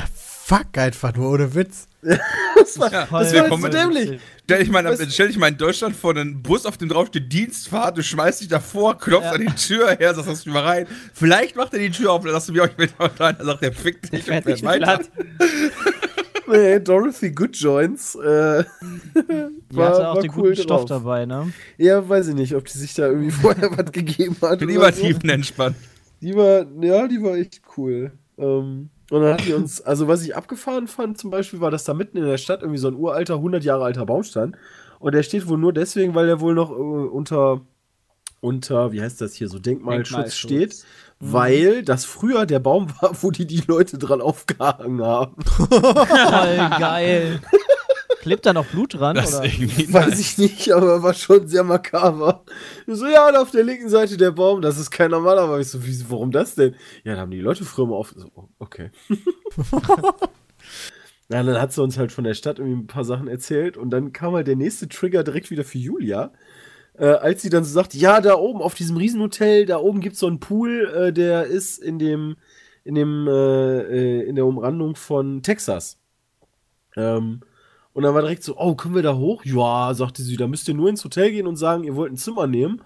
Fuck, 0.47 0.79
einfach 0.79 1.15
nur 1.15 1.31
ohne 1.33 1.55
Witz. 1.55 1.89
Das 2.59 2.79
war, 2.81 2.91
Ja, 2.93 3.07
das 3.11 3.33
war 3.35 3.59
so 3.61 3.69
dämlich. 3.69 4.21
Stell 4.45 4.59
dich, 4.61 4.71
mal, 4.71 4.85
Weißt- 4.87 5.11
stell 5.11 5.29
dich 5.29 5.39
mal 5.39 5.49
in 5.49 5.57
Deutschland 5.59 5.95
vor 5.95 6.11
einen 6.17 6.43
Bus, 6.43 6.67
auf 6.67 6.77
dem 6.79 6.89
draufsteht 6.89 7.33
Dienstfahrt, 7.33 7.97
du 7.99 8.03
schmeißt 8.03 8.41
dich 8.41 8.49
davor, 8.49 8.99
klopfst 8.99 9.27
Ja. 9.27 9.33
an 9.33 9.41
die 9.41 9.55
Tür 9.55 9.97
her, 9.99 10.15
sagst, 10.15 10.29
lass 10.29 10.47
mich 10.47 10.55
mal 10.55 10.65
rein. 10.65 10.87
Vielleicht 11.15 11.55
macht 11.57 11.73
er 11.75 11.79
die 11.81 11.91
Tür 11.91 12.13
auf, 12.13 12.23
dann 12.25 12.33
sagst 12.33 12.49
du, 12.49 12.55
wie 12.55 12.61
euch 12.61 12.77
mit 12.79 12.93
rein, 12.99 13.37
dann 13.39 13.47
sagt 13.47 13.63
er, 13.63 13.73
fick 13.73 14.03
dich 14.03 14.13
und 14.13 14.23
Fährt 14.23 14.45
fährt 14.45 14.47
nicht 14.47 14.65
weiter. 14.65 14.99
platt. 14.99 15.11
Nee, 16.49 16.79
Dorothy 16.79 17.31
Goodjoints 17.33 18.15
äh, 18.15 18.19
war, 18.21 18.65
Die 19.73 19.77
hatte 19.81 20.09
auch 20.09 20.15
war 20.17 20.23
den 20.23 20.31
cool 20.37 20.51
guten 20.51 20.57
Stoff 20.63 20.81
drauf. 20.85 20.89
dabei, 21.03 21.27
ne? 21.27 21.53
Ja, 21.77 22.09
weiß 22.09 22.29
ich 22.29 22.35
nicht, 22.37 22.55
ob 22.55 22.65
die 22.67 22.79
sich 22.79 22.95
da 22.95 23.09
irgendwie 23.09 23.33
vorher 23.33 23.77
was 23.77 23.91
gegeben 23.91 24.37
hat. 24.41 24.61
Bin 24.61 24.69
oder 24.69 24.77
immer 24.77 24.93
so. 24.93 25.03
tiefenentspannt. 25.03 25.75
Die 26.21 26.35
war, 26.37 26.65
ja, 26.81 27.09
die 27.09 27.21
war 27.21 27.35
echt 27.37 27.61
cool. 27.77 28.13
Ähm, 28.39 28.91
und 29.11 29.23
dann 29.23 29.35
hat 29.35 29.47
die 29.47 29.53
uns, 29.53 29.81
also 29.81 30.09
was 30.09 30.23
ich 30.23 30.35
abgefahren 30.35 30.89
fand 30.89 31.19
zum 31.19 31.31
Beispiel, 31.31 31.61
war, 31.61 31.71
dass 31.71 31.85
da 31.85 31.95
mitten 31.95 32.17
in 32.17 32.25
der 32.25 32.39
Stadt 32.39 32.63
irgendwie 32.63 32.79
so 32.81 32.89
ein 32.89 32.95
uralter, 32.95 33.35
100 33.35 33.63
Jahre 33.63 33.85
alter 33.85 34.07
Baum 34.07 34.25
stand. 34.25 34.57
Und 34.99 35.15
der 35.15 35.23
steht 35.23 35.47
wohl 35.47 35.59
nur 35.59 35.73
deswegen, 35.73 36.15
weil 36.15 36.27
der 36.27 36.41
wohl 36.41 36.55
noch 36.55 36.71
äh, 36.71 36.75
unter, 36.75 37.61
unter, 38.41 38.93
wie 38.93 39.01
heißt 39.01 39.21
das 39.21 39.35
hier, 39.35 39.49
so 39.49 39.59
Denkmalschutz, 39.59 40.09
Denkmalschutz. 40.09 40.35
steht. 40.35 40.85
Weil 41.19 41.83
das 41.83 42.05
früher 42.05 42.47
der 42.47 42.59
Baum 42.59 42.89
war, 43.01 43.17
wo 43.23 43.31
die 43.31 43.47
die 43.47 43.63
Leute 43.67 43.97
dran 43.99 44.21
aufgehangen 44.21 45.03
haben. 45.03 45.41
Voll 45.45 45.71
geil. 46.79 47.41
Klebt 48.27 48.45
da 48.45 48.53
noch 48.53 48.67
Blut 48.67 48.95
dran? 48.95 49.15
Das 49.15 49.37
oder? 49.37 49.45
Weiß 49.45 50.19
ich 50.19 50.37
nicht, 50.37 50.73
aber 50.73 51.01
war 51.01 51.15
schon 51.15 51.47
sehr 51.47 51.63
makaber. 51.63 52.43
So, 52.89 53.07
ja, 53.07 53.29
und 53.29 53.37
auf 53.37 53.53
der 53.53 53.63
linken 53.63 53.89
Seite 53.89 54.17
der 54.17 54.33
Baum, 54.33 54.63
das 54.63 54.79
ist 54.79 54.91
kein 54.91 55.13
normaler 55.13 55.47
Baum. 55.47 55.61
Ich 55.61 55.69
so, 55.69 55.87
wie, 55.87 55.97
warum 56.09 56.33
das 56.33 56.57
denn? 56.57 56.75
Ja, 57.05 57.15
da 57.15 57.21
haben 57.21 57.31
die 57.31 57.39
Leute 57.39 57.65
früher 57.65 57.87
mal 57.87 57.95
auf. 57.95 58.13
So, 58.17 58.29
oh, 58.35 58.49
okay. 58.59 58.91
Na, 61.29 61.45
dann 61.45 61.61
hat 61.61 61.73
sie 61.73 61.81
uns 61.81 61.99
halt 61.99 62.11
von 62.11 62.25
der 62.25 62.35
Stadt 62.35 62.59
irgendwie 62.59 62.81
ein 62.81 62.89
paar 62.89 63.05
Sachen 63.05 63.29
erzählt 63.29 63.77
und 63.77 63.91
dann 63.91 64.13
kam 64.13 64.35
halt 64.35 64.49
der 64.49 64.57
nächste 64.57 64.89
Trigger 64.89 65.23
direkt 65.23 65.53
wieder 65.53 65.63
für 65.63 65.79
Julia. 65.79 66.33
Äh, 66.95 67.07
als 67.07 67.43
sie 67.43 67.51
dann 67.51 67.63
so 67.63 67.71
sagt, 67.71 67.95
ja, 67.95 68.21
da 68.21 68.35
oben 68.35 68.61
auf 68.61 68.75
diesem 68.75 68.97
Riesenhotel, 68.97 69.67
da 69.67 69.79
oben 69.79 70.01
gibt's 70.01 70.19
so 70.19 70.27
einen 70.27 70.41
Pool, 70.41 70.93
äh, 70.97 71.13
der 71.13 71.45
ist 71.45 71.79
in 71.79 72.01
dem, 72.01 72.35
in 72.83 72.97
dem, 72.97 73.29
äh, 73.29 73.83
äh, 73.83 74.23
in 74.23 74.35
der 74.35 74.47
Umrandung 74.47 74.97
von 74.97 75.45
Texas. 75.45 76.01
Ähm, 76.97 77.43
und 77.97 78.03
dann 78.03 78.13
war 78.15 78.21
direkt 78.21 78.45
so, 78.45 78.59
oh, 78.59 78.75
können 78.75 78.95
wir 78.95 79.03
da 79.03 79.15
hoch? 79.17 79.43
Ja, 79.47 79.95
sagte 79.95 80.23
sie, 80.23 80.37
da 80.37 80.47
müsst 80.47 80.69
ihr 80.69 80.75
nur 80.75 80.91
ins 80.91 81.03
Hotel 81.03 81.31
gehen 81.31 81.47
und 81.47 81.57
sagen, 81.57 81.83
ihr 81.83 81.97
wollt 81.97 82.13
ein 82.13 82.19
Zimmer 82.19 82.47
nehmen 82.47 82.83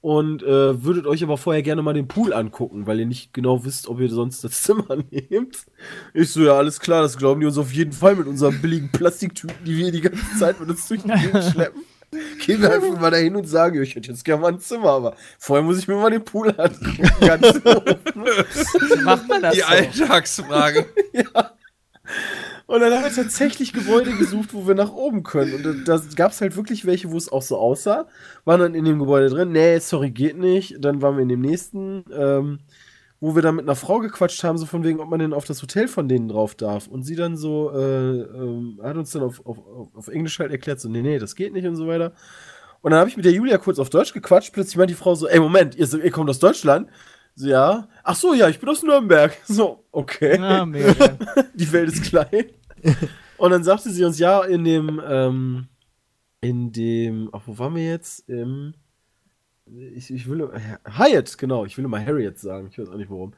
und 0.00 0.42
äh, 0.42 0.82
würdet 0.82 1.06
euch 1.06 1.22
aber 1.22 1.38
vorher 1.38 1.62
gerne 1.62 1.80
mal 1.80 1.94
den 1.94 2.08
Pool 2.08 2.32
angucken, 2.32 2.84
weil 2.84 2.98
ihr 2.98 3.06
nicht 3.06 3.32
genau 3.32 3.64
wisst, 3.64 3.86
ob 3.86 4.00
ihr 4.00 4.10
sonst 4.10 4.42
das 4.42 4.62
Zimmer 4.64 4.96
nehmt. 5.12 5.58
Ich 6.12 6.32
so, 6.32 6.42
ja, 6.42 6.54
alles 6.54 6.80
klar, 6.80 7.02
das 7.02 7.16
glauben 7.16 7.38
die 7.40 7.46
uns 7.46 7.56
auf 7.56 7.72
jeden 7.72 7.92
Fall 7.92 8.16
mit 8.16 8.26
unseren 8.26 8.60
billigen 8.60 8.90
Plastiktüten, 8.90 9.64
die 9.64 9.76
wir 9.76 9.92
die 9.92 10.00
ganze 10.00 10.26
Zeit 10.40 10.58
mit 10.58 10.68
uns 10.68 10.88
durch 10.88 11.02
die 11.02 11.08
Gegend 11.08 11.44
schleppen. 11.52 11.82
Gehen 12.44 12.60
wir 12.60 12.72
einfach 12.72 12.98
mal 12.98 13.12
dahin 13.12 13.36
und 13.36 13.46
sagen, 13.46 13.76
ja, 13.76 13.82
ich 13.82 13.94
hätte 13.94 14.10
jetzt 14.10 14.24
gerne 14.24 14.42
mal 14.42 14.48
ein 14.54 14.58
Zimmer, 14.58 14.90
aber 14.90 15.14
vorher 15.38 15.62
muss 15.62 15.78
ich 15.78 15.86
mir 15.86 15.94
mal 15.94 16.10
den 16.10 16.24
Pool 16.24 16.48
angucken. 16.48 17.10
Ganz. 17.20 17.46
Wie 17.64 19.04
macht 19.04 19.28
man 19.28 19.40
das 19.40 19.54
die 19.54 19.60
so? 19.60 19.66
Alltagsfrage. 19.66 20.86
Und 22.68 22.80
dann 22.80 22.92
haben 22.92 23.02
wir 23.02 23.10
tatsächlich 23.10 23.72
Gebäude 23.72 24.12
gesucht, 24.12 24.52
wo 24.52 24.68
wir 24.68 24.74
nach 24.74 24.92
oben 24.92 25.22
können. 25.22 25.54
Und 25.54 25.88
da, 25.88 26.02
gab 26.16 26.32
es 26.32 26.42
halt 26.42 26.54
wirklich 26.54 26.84
welche, 26.84 27.10
wo 27.10 27.16
es 27.16 27.32
auch 27.32 27.40
so 27.40 27.56
aussah. 27.56 28.06
Waren 28.44 28.60
dann 28.60 28.74
in 28.74 28.84
dem 28.84 28.98
Gebäude 28.98 29.30
drin. 29.30 29.52
Nee, 29.52 29.78
sorry, 29.78 30.10
geht 30.10 30.36
nicht. 30.36 30.76
Dann 30.78 31.00
waren 31.00 31.16
wir 31.16 31.22
in 31.22 31.30
dem 31.30 31.40
nächsten, 31.40 32.04
ähm, 32.12 32.58
wo 33.20 33.34
wir 33.34 33.40
dann 33.40 33.56
mit 33.56 33.64
einer 33.64 33.74
Frau 33.74 34.00
gequatscht 34.00 34.44
haben, 34.44 34.58
so 34.58 34.66
von 34.66 34.84
wegen, 34.84 35.00
ob 35.00 35.08
man 35.08 35.18
denn 35.18 35.32
auf 35.32 35.46
das 35.46 35.62
Hotel 35.62 35.88
von 35.88 36.10
denen 36.10 36.28
drauf 36.28 36.54
darf. 36.56 36.88
Und 36.88 37.04
sie 37.04 37.16
dann 37.16 37.38
so, 37.38 37.70
äh, 37.70 38.20
ähm, 38.20 38.78
hat 38.82 38.98
uns 38.98 39.12
dann 39.12 39.22
auf, 39.22 39.46
auf, 39.46 39.56
auf 39.94 40.08
Englisch 40.08 40.38
halt 40.38 40.50
erklärt, 40.52 40.78
so, 40.78 40.90
nee, 40.90 41.00
nee, 41.00 41.18
das 41.18 41.36
geht 41.36 41.54
nicht 41.54 41.66
und 41.66 41.76
so 41.76 41.88
weiter. 41.88 42.12
Und 42.82 42.90
dann 42.90 43.00
habe 43.00 43.08
ich 43.08 43.16
mit 43.16 43.24
der 43.24 43.32
Julia 43.32 43.56
kurz 43.56 43.78
auf 43.78 43.88
Deutsch 43.88 44.12
gequatscht. 44.12 44.52
Plötzlich 44.52 44.76
meint 44.76 44.90
die 44.90 44.94
Frau 44.94 45.14
so, 45.14 45.26
ey, 45.26 45.40
Moment, 45.40 45.74
ihr, 45.74 45.90
ihr 46.04 46.10
kommt 46.10 46.28
aus 46.28 46.38
Deutschland? 46.38 46.90
Ja. 47.38 47.88
Ach 48.02 48.16
so, 48.16 48.34
ja, 48.34 48.48
ich 48.48 48.58
bin 48.58 48.68
aus 48.68 48.82
Nürnberg. 48.82 49.36
So, 49.46 49.84
okay. 49.92 50.38
Ah, 50.38 50.66
mega. 50.66 51.18
die 51.54 51.72
Welt 51.72 51.92
ist 51.92 52.04
klein. 52.04 52.46
Und 53.38 53.50
dann 53.50 53.64
sagte 53.64 53.90
sie 53.90 54.04
uns, 54.04 54.18
ja, 54.18 54.42
in 54.42 54.64
dem, 54.64 55.00
ähm, 55.06 55.68
in 56.40 56.72
dem, 56.72 57.30
ach, 57.32 57.42
wo 57.46 57.58
waren 57.58 57.74
wir 57.76 57.84
jetzt? 57.84 58.28
Im, 58.28 58.74
ich, 59.66 60.10
ich 60.12 60.28
will, 60.28 60.50
Hyatt, 60.84 61.38
genau, 61.38 61.64
ich 61.64 61.76
will 61.76 61.84
immer 61.84 62.04
Harriet 62.04 62.38
sagen, 62.38 62.68
ich 62.70 62.78
weiß 62.78 62.88
auch 62.88 62.96
nicht 62.96 63.10
warum. 63.10 63.34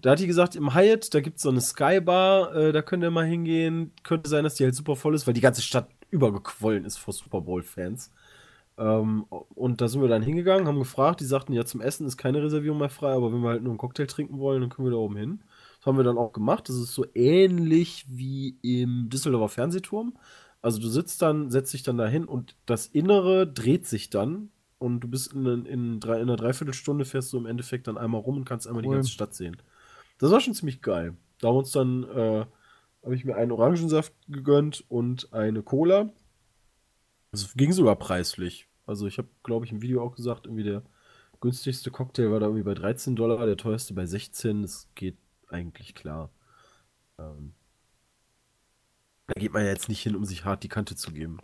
Da 0.00 0.12
hat 0.12 0.18
die 0.18 0.26
gesagt, 0.26 0.56
im 0.56 0.74
Hyatt, 0.74 1.12
da 1.14 1.20
gibt 1.20 1.36
es 1.36 1.42
so 1.42 1.50
eine 1.50 1.60
Skybar, 1.60 2.54
äh, 2.54 2.72
da 2.72 2.82
könnt 2.82 3.04
ihr 3.04 3.10
mal 3.10 3.26
hingehen. 3.26 3.92
Könnte 4.02 4.28
sein, 4.28 4.44
dass 4.44 4.54
die 4.54 4.64
halt 4.64 4.74
super 4.74 4.96
voll 4.96 5.14
ist, 5.14 5.26
weil 5.26 5.34
die 5.34 5.40
ganze 5.40 5.62
Stadt 5.62 5.88
übergequollen 6.10 6.84
ist 6.84 6.98
vor 6.98 7.14
Super 7.14 7.40
Bowl-Fans. 7.40 8.10
Ähm, 8.82 9.26
und 9.28 9.80
da 9.80 9.86
sind 9.86 10.02
wir 10.02 10.08
dann 10.08 10.22
hingegangen, 10.22 10.66
haben 10.66 10.80
gefragt, 10.80 11.20
die 11.20 11.24
sagten, 11.24 11.52
ja, 11.52 11.64
zum 11.64 11.80
Essen 11.80 12.04
ist 12.04 12.16
keine 12.16 12.42
Reservierung 12.42 12.78
mehr 12.78 12.88
frei, 12.88 13.12
aber 13.12 13.32
wenn 13.32 13.40
wir 13.40 13.50
halt 13.50 13.62
nur 13.62 13.70
einen 13.70 13.78
Cocktail 13.78 14.06
trinken 14.06 14.40
wollen, 14.40 14.60
dann 14.60 14.70
können 14.70 14.86
wir 14.88 14.92
da 14.92 14.96
oben 14.96 15.16
hin. 15.16 15.44
Das 15.78 15.86
haben 15.86 15.96
wir 15.96 16.04
dann 16.04 16.18
auch 16.18 16.32
gemacht. 16.32 16.68
Das 16.68 16.74
ist 16.74 16.92
so 16.92 17.06
ähnlich 17.14 18.04
wie 18.08 18.56
im 18.60 19.08
Düsseldorfer 19.08 19.48
Fernsehturm. 19.54 20.18
Also 20.62 20.80
du 20.80 20.88
sitzt 20.88 21.22
dann, 21.22 21.48
setzt 21.50 21.72
dich 21.72 21.84
dann 21.84 21.96
dahin 21.96 22.24
und 22.24 22.56
das 22.66 22.86
Innere 22.86 23.46
dreht 23.46 23.86
sich 23.86 24.10
dann 24.10 24.50
und 24.78 25.00
du 25.00 25.08
bist 25.08 25.32
in, 25.32 25.46
in, 25.66 26.00
drei, 26.00 26.16
in 26.16 26.22
einer 26.22 26.36
Dreiviertelstunde 26.36 27.04
fährst 27.04 27.32
du 27.32 27.38
im 27.38 27.46
Endeffekt 27.46 27.86
dann 27.86 27.98
einmal 27.98 28.20
rum 28.20 28.38
und 28.38 28.44
kannst 28.44 28.66
einmal 28.66 28.82
Cool. 28.84 28.90
die 28.90 28.96
ganze 28.96 29.10
Stadt 29.10 29.34
sehen. 29.34 29.58
Das 30.18 30.32
war 30.32 30.40
schon 30.40 30.54
ziemlich 30.54 30.82
geil. 30.82 31.14
Da 31.40 31.48
haben 31.48 31.56
uns 31.56 31.70
dann, 31.70 32.02
äh, 32.02 32.46
habe 33.04 33.14
ich 33.14 33.24
mir 33.24 33.36
einen 33.36 33.52
Orangensaft 33.52 34.12
gegönnt 34.28 34.84
und 34.88 35.32
eine 35.32 35.62
Cola. 35.62 36.10
Es 37.30 37.54
ging 37.54 37.72
sogar 37.72 37.96
preislich. 37.96 38.68
Also 38.86 39.06
ich 39.06 39.18
habe, 39.18 39.28
glaube 39.42 39.64
ich, 39.66 39.72
im 39.72 39.82
Video 39.82 40.02
auch 40.02 40.14
gesagt, 40.14 40.46
irgendwie 40.46 40.64
der 40.64 40.82
günstigste 41.40 41.90
Cocktail 41.90 42.30
war 42.30 42.40
da 42.40 42.46
irgendwie 42.46 42.64
bei 42.64 42.74
13 42.74 43.16
Dollar, 43.16 43.44
der 43.46 43.56
teuerste 43.56 43.94
bei 43.94 44.06
16. 44.06 44.62
Das 44.62 44.88
geht 44.94 45.16
eigentlich 45.48 45.94
klar. 45.94 46.30
Ähm, 47.18 47.52
da 49.26 49.40
geht 49.40 49.52
man 49.52 49.64
ja 49.64 49.70
jetzt 49.70 49.88
nicht 49.88 50.02
hin, 50.02 50.16
um 50.16 50.24
sich 50.24 50.44
hart 50.44 50.62
die 50.62 50.68
Kante 50.68 50.96
zu 50.96 51.12
geben. 51.12 51.38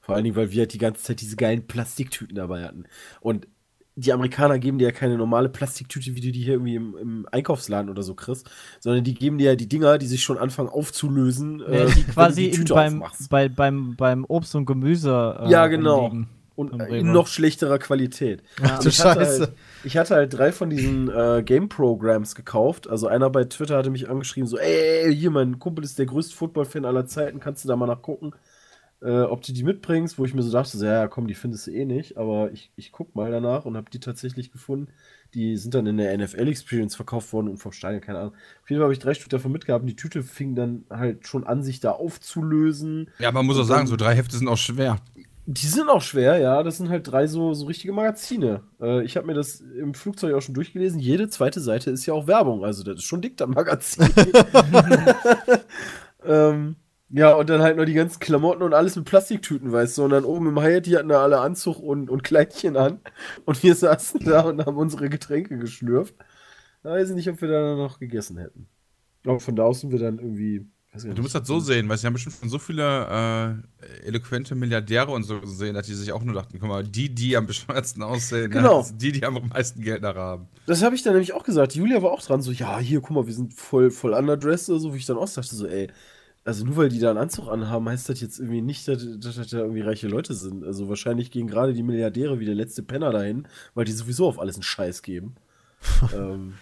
Vor 0.00 0.14
allen 0.14 0.24
Dingen, 0.24 0.36
weil 0.36 0.50
wir 0.50 0.62
halt 0.62 0.72
die 0.72 0.78
ganze 0.78 1.02
Zeit 1.02 1.20
diese 1.20 1.36
geilen 1.36 1.66
Plastiktüten 1.66 2.34
dabei 2.34 2.64
hatten. 2.64 2.84
Und 3.20 3.46
die 3.94 4.12
Amerikaner 4.12 4.58
geben 4.58 4.78
dir 4.78 4.86
ja 4.86 4.92
keine 4.92 5.18
normale 5.18 5.48
Plastiktüte, 5.48 6.14
wie 6.16 6.20
du 6.20 6.32
die 6.32 6.42
hier 6.42 6.54
irgendwie 6.54 6.76
im, 6.76 6.96
im 6.96 7.28
Einkaufsladen 7.30 7.90
oder 7.90 8.02
so 8.02 8.14
kriegst, 8.14 8.50
sondern 8.80 9.04
die 9.04 9.14
geben 9.14 9.38
dir 9.38 9.50
ja 9.50 9.56
die 9.56 9.68
Dinger, 9.68 9.98
die 9.98 10.06
sich 10.06 10.22
schon 10.22 10.38
anfangen 10.38 10.70
aufzulösen. 10.70 11.60
Ja, 11.60 11.66
äh, 11.66 11.86
die 11.92 12.04
du 12.04 12.12
quasi 12.12 12.50
die 12.50 12.64
beim, 12.64 13.04
bei, 13.28 13.48
beim, 13.48 13.94
beim 13.96 14.24
Obst 14.24 14.54
und 14.54 14.66
Gemüse. 14.66 15.38
äh, 15.40 15.50
Ja, 15.50 15.66
genau. 15.66 16.06
umliegen. 16.06 16.28
Und 16.54 16.72
Im 16.72 16.80
äh, 16.80 16.98
in 16.98 17.12
noch 17.12 17.26
schlechterer 17.26 17.78
Qualität. 17.78 18.42
Ach 18.62 18.78
du 18.78 18.88
ich, 18.88 19.00
hatte 19.00 19.20
Scheiße. 19.20 19.40
halt, 19.40 19.52
ich 19.84 19.96
hatte 19.96 20.14
halt 20.14 20.34
drei 20.34 20.52
von 20.52 20.70
diesen 20.70 21.08
äh, 21.08 21.42
Game-Programs 21.42 22.34
gekauft. 22.34 22.88
Also 22.88 23.06
einer 23.06 23.30
bei 23.30 23.44
Twitter 23.44 23.76
hatte 23.76 23.90
mich 23.90 24.08
angeschrieben, 24.08 24.46
so, 24.46 24.58
ey, 24.58 25.14
hier, 25.14 25.30
mein 25.30 25.58
Kumpel 25.58 25.84
ist 25.84 25.98
der 25.98 26.06
größte 26.06 26.36
Football-Fan 26.36 26.84
aller 26.84 27.06
Zeiten, 27.06 27.40
kannst 27.40 27.64
du 27.64 27.68
da 27.68 27.76
mal 27.76 27.86
nachgucken, 27.86 28.34
äh, 29.02 29.22
ob 29.22 29.42
du 29.42 29.52
die 29.52 29.64
mitbringst? 29.64 30.18
Wo 30.18 30.24
ich 30.24 30.34
mir 30.34 30.42
so 30.42 30.52
dachte, 30.52 30.78
so, 30.78 30.86
ja, 30.86 31.08
komm, 31.08 31.26
die 31.26 31.34
findest 31.34 31.66
du 31.66 31.72
eh 31.72 31.84
nicht. 31.84 32.16
Aber 32.16 32.52
ich, 32.52 32.70
ich 32.76 32.92
guck 32.92 33.14
mal 33.14 33.30
danach 33.30 33.64
und 33.64 33.76
habe 33.76 33.90
die 33.90 34.00
tatsächlich 34.00 34.52
gefunden. 34.52 34.92
Die 35.34 35.56
sind 35.56 35.74
dann 35.74 35.86
in 35.86 35.96
der 35.96 36.16
NFL-Experience 36.16 36.94
verkauft 36.94 37.32
worden 37.32 37.48
und 37.48 37.56
vom 37.56 37.72
Stadion, 37.72 38.02
keine 38.02 38.18
Ahnung. 38.18 38.34
Auf 38.62 38.70
jeden 38.70 38.80
Fall 38.80 38.84
habe 38.84 38.92
ich 38.92 38.98
drei 38.98 39.14
Stück 39.14 39.30
davon 39.30 39.50
mitgehabt 39.50 39.82
und 39.82 39.88
die 39.88 39.96
Tüte 39.96 40.22
fing 40.22 40.54
dann 40.54 40.84
halt 40.90 41.26
schon 41.26 41.44
an, 41.44 41.62
sich 41.62 41.80
da 41.80 41.92
aufzulösen. 41.92 43.10
Ja, 43.18 43.32
man 43.32 43.46
muss 43.46 43.58
auch 43.58 43.64
sagen, 43.64 43.86
so 43.86 43.96
drei 43.96 44.14
Hefte 44.14 44.36
sind 44.36 44.48
auch 44.48 44.58
schwer. 44.58 44.98
Die 45.46 45.66
sind 45.66 45.88
auch 45.88 46.02
schwer, 46.02 46.38
ja. 46.38 46.62
Das 46.62 46.76
sind 46.76 46.88
halt 46.88 47.10
drei 47.10 47.26
so, 47.26 47.52
so 47.52 47.66
richtige 47.66 47.92
Magazine. 47.92 48.62
Äh, 48.80 49.04
ich 49.04 49.16
habe 49.16 49.26
mir 49.26 49.34
das 49.34 49.60
im 49.60 49.94
Flugzeug 49.94 50.34
auch 50.34 50.40
schon 50.40 50.54
durchgelesen. 50.54 51.00
Jede 51.00 51.28
zweite 51.28 51.60
Seite 51.60 51.90
ist 51.90 52.06
ja 52.06 52.14
auch 52.14 52.28
Werbung. 52.28 52.64
Also, 52.64 52.84
das 52.84 52.96
ist 52.96 53.04
schon 53.04 53.22
dick, 53.22 53.36
das 53.36 53.48
Magazin. 53.48 54.06
ähm, 56.24 56.76
ja, 57.10 57.34
und 57.34 57.50
dann 57.50 57.60
halt 57.60 57.76
noch 57.76 57.84
die 57.84 57.92
ganzen 57.92 58.20
Klamotten 58.20 58.62
und 58.62 58.72
alles 58.72 58.96
mit 58.96 59.04
Plastiktüten, 59.04 59.72
weißt 59.72 59.98
du. 59.98 60.04
Und 60.04 60.10
dann 60.10 60.24
oben 60.24 60.46
im 60.46 60.60
Hyatt, 60.60 60.86
die 60.86 60.96
hatten 60.96 61.08
da 61.08 61.22
alle 61.22 61.40
Anzug 61.40 61.80
und, 61.80 62.08
und 62.08 62.22
Kleidchen 62.22 62.76
an. 62.76 63.00
Und 63.44 63.62
wir 63.62 63.74
saßen 63.74 64.24
da 64.24 64.42
und 64.42 64.64
haben 64.64 64.76
unsere 64.76 65.10
Getränke 65.10 65.58
geschlürft. 65.58 66.14
Da 66.82 66.90
weiß 66.90 67.10
ich 67.10 67.16
nicht, 67.16 67.28
ob 67.28 67.40
wir 67.42 67.48
da 67.48 67.74
noch 67.74 67.98
gegessen 67.98 68.38
hätten. 68.38 68.68
Aber 69.26 69.40
von 69.40 69.56
da 69.56 69.64
aus 69.64 69.80
sind 69.80 69.92
wir 69.92 69.98
dann 69.98 70.18
irgendwie. 70.18 70.66
Du 70.94 71.22
musst 71.22 71.34
das 71.34 71.46
so 71.48 71.58
sehen, 71.58 71.88
weil 71.88 71.96
sie 71.96 72.06
haben 72.06 72.12
bestimmt 72.12 72.36
schon 72.38 72.50
so 72.50 72.58
viele 72.58 73.62
äh, 73.82 74.06
eloquente 74.06 74.54
Milliardäre 74.54 75.10
und 75.10 75.22
so 75.22 75.40
gesehen, 75.40 75.74
dass 75.74 75.86
die 75.86 75.94
sich 75.94 76.12
auch 76.12 76.22
nur 76.22 76.34
dachten, 76.34 76.58
guck 76.60 76.68
mal, 76.68 76.84
die, 76.84 77.08
die 77.08 77.34
am 77.34 77.46
bescheuertsten 77.46 78.02
aussehen, 78.02 78.50
Genau. 78.50 78.86
die, 78.94 79.10
die 79.10 79.24
am 79.24 79.40
meisten 79.48 79.80
Geld 79.80 80.02
nachher 80.02 80.20
haben. 80.20 80.48
Das 80.66 80.82
habe 80.82 80.94
ich 80.94 81.02
dann 81.02 81.14
nämlich 81.14 81.32
auch 81.32 81.44
gesagt. 81.44 81.74
Julia 81.74 82.02
war 82.02 82.12
auch 82.12 82.20
dran, 82.20 82.42
so, 82.42 82.52
ja, 82.52 82.78
hier, 82.78 83.00
guck 83.00 83.12
mal, 83.12 83.26
wir 83.26 83.32
sind 83.32 83.54
voll, 83.54 83.90
voll 83.90 84.12
underdressed 84.12 84.68
oder 84.68 84.80
so, 84.80 84.92
wie 84.92 84.98
ich 84.98 85.06
dann 85.06 85.16
auch 85.16 85.30
dachte, 85.30 85.56
so, 85.56 85.66
ey, 85.66 85.88
also 86.44 86.66
nur 86.66 86.76
weil 86.76 86.90
die 86.90 86.98
da 86.98 87.08
einen 87.08 87.18
Anzug 87.20 87.48
anhaben, 87.48 87.88
heißt 87.88 88.10
das 88.10 88.20
jetzt 88.20 88.38
irgendwie 88.38 88.60
nicht, 88.60 88.86
dass, 88.86 89.02
dass 89.18 89.36
das 89.36 89.48
da 89.48 89.58
irgendwie 89.60 89.80
reiche 89.80 90.08
Leute 90.08 90.34
sind. 90.34 90.62
Also 90.62 90.90
wahrscheinlich 90.90 91.30
gehen 91.30 91.46
gerade 91.46 91.72
die 91.72 91.82
Milliardäre 91.84 92.38
wie 92.38 92.44
der 92.46 92.54
letzte 92.54 92.82
Penner 92.82 93.12
dahin, 93.12 93.48
weil 93.74 93.86
die 93.86 93.92
sowieso 93.92 94.26
auf 94.28 94.38
alles 94.38 94.56
einen 94.56 94.62
Scheiß 94.64 95.00
geben. 95.00 95.36
ähm, 96.14 96.54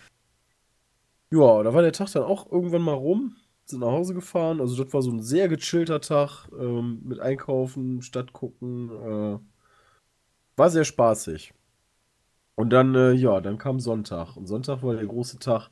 ja, 1.32 1.62
da 1.64 1.74
war 1.74 1.82
der 1.82 1.92
Tag 1.92 2.12
dann 2.12 2.22
auch 2.22 2.50
irgendwann 2.52 2.82
mal 2.82 2.92
rum, 2.92 3.36
sind 3.70 3.80
nach 3.80 3.88
Hause 3.88 4.14
gefahren. 4.14 4.60
Also 4.60 4.82
das 4.82 4.92
war 4.92 5.02
so 5.02 5.10
ein 5.10 5.22
sehr 5.22 5.48
gechillter 5.48 6.00
Tag 6.00 6.48
ähm, 6.58 7.00
mit 7.04 7.20
Einkaufen, 7.20 8.02
Stadt 8.02 8.32
gucken. 8.32 8.90
Äh, 8.90 9.38
war 10.56 10.70
sehr 10.70 10.84
spaßig. 10.84 11.54
Und 12.54 12.70
dann, 12.70 12.94
äh, 12.94 13.12
ja, 13.12 13.40
dann 13.40 13.56
kam 13.58 13.80
Sonntag. 13.80 14.36
Und 14.36 14.46
Sonntag 14.46 14.82
war 14.82 14.94
der 14.94 15.06
große 15.06 15.38
Tag. 15.38 15.70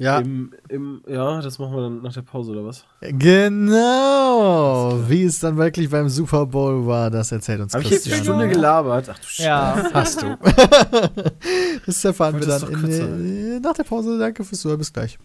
Ja, 0.00 0.18
Im, 0.20 0.54
im, 0.68 1.02
ja, 1.06 1.42
das 1.42 1.58
machen 1.58 1.74
wir 1.74 1.82
dann 1.82 2.00
nach 2.00 2.14
der 2.14 2.22
Pause, 2.22 2.52
oder 2.52 2.64
was? 2.64 2.86
genau. 3.02 4.98
Wie 5.08 5.24
es 5.24 5.40
dann 5.40 5.58
wirklich 5.58 5.90
beim 5.90 6.08
Super 6.08 6.46
Bowl 6.46 6.86
war, 6.86 7.10
das 7.10 7.32
erzählt 7.32 7.60
uns 7.60 7.74
Habe 7.74 7.84
ich 7.84 7.90
jetzt 7.90 8.06
eine 8.06 8.14
Christian. 8.14 8.36
Stunde 8.36 8.54
gelabert? 8.54 9.10
Ach 9.10 9.18
du 9.18 9.26
Scheiße. 9.26 9.46
Ja. 9.46 9.90
Hast 9.92 10.22
du. 10.22 10.38
das 11.84 12.02
erfahren 12.02 12.40
wir 12.40 12.46
dann 12.46 12.66
in, 12.72 13.56
äh, 13.56 13.60
nach 13.60 13.74
der 13.74 13.84
Pause. 13.84 14.18
Danke 14.18 14.42
fürs 14.42 14.62
Zuhören. 14.62 14.78
Bis 14.78 14.90
gleich. 14.90 15.18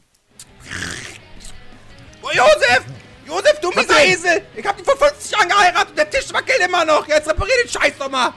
Josef! 2.36 2.84
Josef, 3.28 3.60
du 3.62 3.70
mieser 3.70 4.06
Esel! 4.06 4.42
Ich 4.56 4.66
hab 4.66 4.78
dich 4.78 4.86
vor 4.86 4.98
50 4.98 5.32
Jahren 5.32 5.50
geheiratet 5.50 5.90
und 5.90 5.98
der 5.98 6.10
Tisch 6.10 6.34
wackelt 6.34 6.60
immer 6.66 6.86
noch! 6.86 7.08
Jetzt 7.08 7.30
reparier 7.30 7.56
den 7.64 7.70
Scheiß 7.70 7.94
doch 7.98 8.10
mal! 8.10 8.34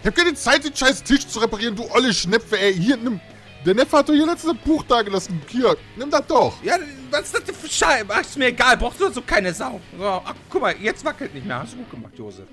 Ich 0.00 0.06
hab 0.06 0.16
keine 0.16 0.34
Zeit, 0.34 0.64
den 0.64 0.76
scheiß 0.76 1.02
Tisch 1.02 1.26
zu 1.26 1.38
reparieren, 1.38 1.74
du 1.74 1.90
olle 1.90 2.12
Schnepfe, 2.12 2.58
ey. 2.58 2.74
Hier, 2.74 2.96
nimm. 2.96 3.20
Der 3.64 3.74
Neffe 3.74 3.96
hat 3.96 4.08
doch 4.08 4.12
hier 4.12 4.26
letztes 4.26 4.52
Buch 4.62 4.84
da 4.86 5.00
gelassen. 5.00 5.40
Hier, 5.48 5.74
nimm 5.96 6.10
das 6.10 6.26
doch. 6.26 6.62
Ja, 6.62 6.76
was 7.10 7.32
ist 7.32 7.48
das 7.48 7.56
für 7.56 7.68
Scheiße? 7.68 8.04
Ach, 8.08 8.20
ist 8.20 8.36
mir 8.36 8.48
egal, 8.48 8.76
brauchst 8.76 9.00
du 9.00 9.10
so 9.10 9.22
keine 9.22 9.54
Sau. 9.54 9.80
So, 9.98 10.04
ach, 10.04 10.34
guck 10.50 10.60
mal, 10.60 10.76
jetzt 10.76 11.02
wackelt 11.04 11.32
nicht 11.32 11.46
mehr. 11.46 11.60
Hast 11.60 11.72
du 11.72 11.78
gut 11.78 11.90
gemacht, 11.90 12.12
Josef. 12.18 12.46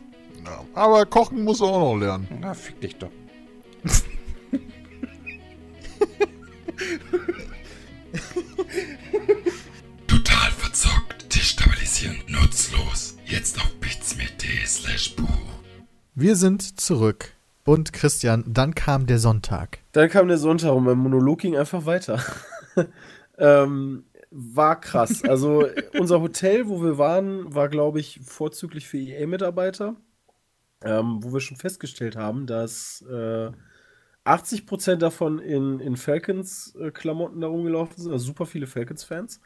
Ja, 0.45 0.63
aber 0.73 1.05
kochen 1.05 1.43
muss 1.43 1.59
er 1.59 1.67
auch 1.67 1.93
noch 1.93 1.99
lernen. 1.99 2.27
Na, 2.39 2.53
fick 2.53 2.79
dich 2.79 2.95
doch. 2.95 3.11
verzockt, 10.71 11.35
destabilisierend, 11.35 12.29
nutzlos. 12.29 13.17
Jetzt 13.25 13.57
auf 13.57 13.75
bitsme.de 13.81 14.65
slash 14.65 15.17
Buch. 15.17 15.27
Wir 16.15 16.37
sind 16.37 16.79
zurück. 16.79 17.33
Und 17.65 17.91
Christian, 17.91 18.45
dann 18.47 18.73
kam 18.73 19.05
der 19.05 19.19
Sonntag. 19.19 19.79
Dann 19.91 20.09
kam 20.09 20.29
der 20.29 20.37
Sonntag 20.37 20.71
und 20.71 20.85
mein 20.85 20.97
Monolog 20.97 21.39
ging 21.39 21.57
einfach 21.57 21.85
weiter. 21.85 22.23
ähm, 23.37 24.05
war 24.29 24.79
krass. 24.79 25.25
Also 25.25 25.67
unser 25.99 26.21
Hotel, 26.21 26.69
wo 26.69 26.81
wir 26.81 26.97
waren, 26.97 27.53
war, 27.53 27.67
glaube 27.67 27.99
ich, 27.99 28.21
vorzüglich 28.23 28.87
für 28.87 28.97
EA-Mitarbeiter. 28.97 29.97
Ähm, 30.85 31.19
wo 31.21 31.33
wir 31.33 31.41
schon 31.41 31.57
festgestellt 31.57 32.15
haben, 32.15 32.47
dass 32.47 33.03
äh, 33.11 33.51
80% 34.23 34.95
davon 34.95 35.39
in, 35.39 35.81
in 35.81 35.97
Falcons-Klamotten 35.97 37.41
da 37.41 37.47
rumgelaufen 37.47 38.01
sind, 38.01 38.13
also 38.13 38.25
super 38.25 38.45
viele 38.45 38.67
Falcons-Fans. 38.67 39.41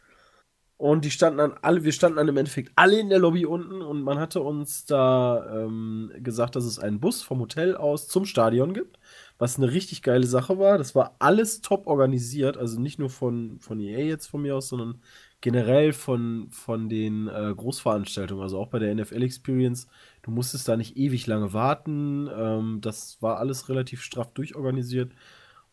Und 0.77 1.05
die 1.05 1.11
standen 1.11 1.37
dann 1.37 1.53
alle, 1.61 1.85
wir 1.85 1.93
standen 1.93 2.17
dann 2.17 2.27
im 2.27 2.35
Endeffekt 2.35 2.73
alle 2.75 2.99
in 2.99 3.07
der 3.07 3.19
Lobby 3.19 3.45
unten 3.45 3.81
und 3.81 4.01
man 4.01 4.19
hatte 4.19 4.41
uns 4.41 4.85
da 4.85 5.63
ähm, 5.63 6.11
gesagt, 6.17 6.57
dass 6.57 6.65
es 6.65 6.79
einen 6.79 6.99
Bus 6.99 7.21
vom 7.21 7.39
Hotel 7.39 7.77
aus 7.77 8.09
zum 8.09 8.25
Stadion 8.25 8.73
gibt, 8.73 8.99
was 9.37 9.57
eine 9.57 9.71
richtig 9.71 10.01
geile 10.01 10.27
Sache 10.27 10.59
war. 10.59 10.77
Das 10.77 10.93
war 10.93 11.15
alles 11.19 11.61
top 11.61 11.87
organisiert, 11.87 12.57
also 12.57 12.77
nicht 12.77 12.99
nur 12.99 13.09
von, 13.09 13.57
von 13.61 13.79
EA 13.79 13.99
jetzt 13.99 14.27
von 14.27 14.41
mir 14.41 14.57
aus, 14.57 14.67
sondern 14.67 14.99
generell 15.39 15.93
von, 15.93 16.47
von 16.51 16.89
den 16.89 17.29
äh, 17.29 17.53
Großveranstaltungen, 17.55 18.43
also 18.43 18.59
auch 18.59 18.67
bei 18.67 18.79
der 18.79 18.93
NFL 18.93 19.23
Experience, 19.23 19.87
du 20.23 20.31
musstest 20.31 20.67
da 20.67 20.75
nicht 20.75 20.97
ewig 20.97 21.25
lange 21.25 21.53
warten. 21.53 22.29
Ähm, 22.35 22.81
das 22.81 23.21
war 23.21 23.37
alles 23.37 23.69
relativ 23.69 24.01
straff 24.01 24.33
durchorganisiert 24.33 25.13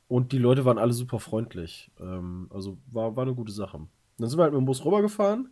und 0.06 0.30
die 0.32 0.38
Leute 0.38 0.64
waren 0.64 0.78
alle 0.78 0.92
super 0.92 1.18
freundlich. 1.18 1.90
Ähm, 1.98 2.48
also 2.50 2.78
war, 2.86 3.16
war 3.16 3.24
eine 3.24 3.34
gute 3.34 3.52
Sache. 3.52 3.80
Dann 4.22 4.30
sind 4.30 4.38
wir 4.38 4.44
halt 4.44 4.52
mit 4.52 4.60
dem 4.60 4.66
Bus 4.66 4.84
rübergefahren. 4.84 5.50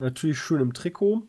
Natürlich 0.00 0.40
schön 0.40 0.60
im 0.60 0.74
Trikot. 0.74 1.28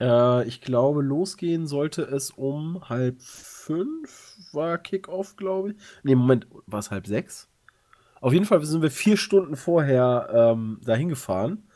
Äh, 0.00 0.48
ich 0.48 0.62
glaube, 0.62 1.02
losgehen 1.02 1.66
sollte 1.66 2.00
es 2.00 2.30
um 2.30 2.88
halb 2.88 3.20
fünf, 3.20 4.38
war 4.52 4.78
Kickoff, 4.78 5.36
glaube 5.36 5.72
ich. 5.72 5.76
Ne, 6.02 6.16
Moment, 6.16 6.46
war 6.66 6.78
es 6.78 6.90
halb 6.90 7.06
sechs? 7.06 7.50
Auf 8.22 8.32
jeden 8.32 8.46
Fall 8.46 8.64
sind 8.64 8.80
wir 8.80 8.90
vier 8.90 9.18
Stunden 9.18 9.54
vorher 9.54 10.30
ähm, 10.32 10.80
dahin 10.82 11.10
gefahren. 11.10 11.68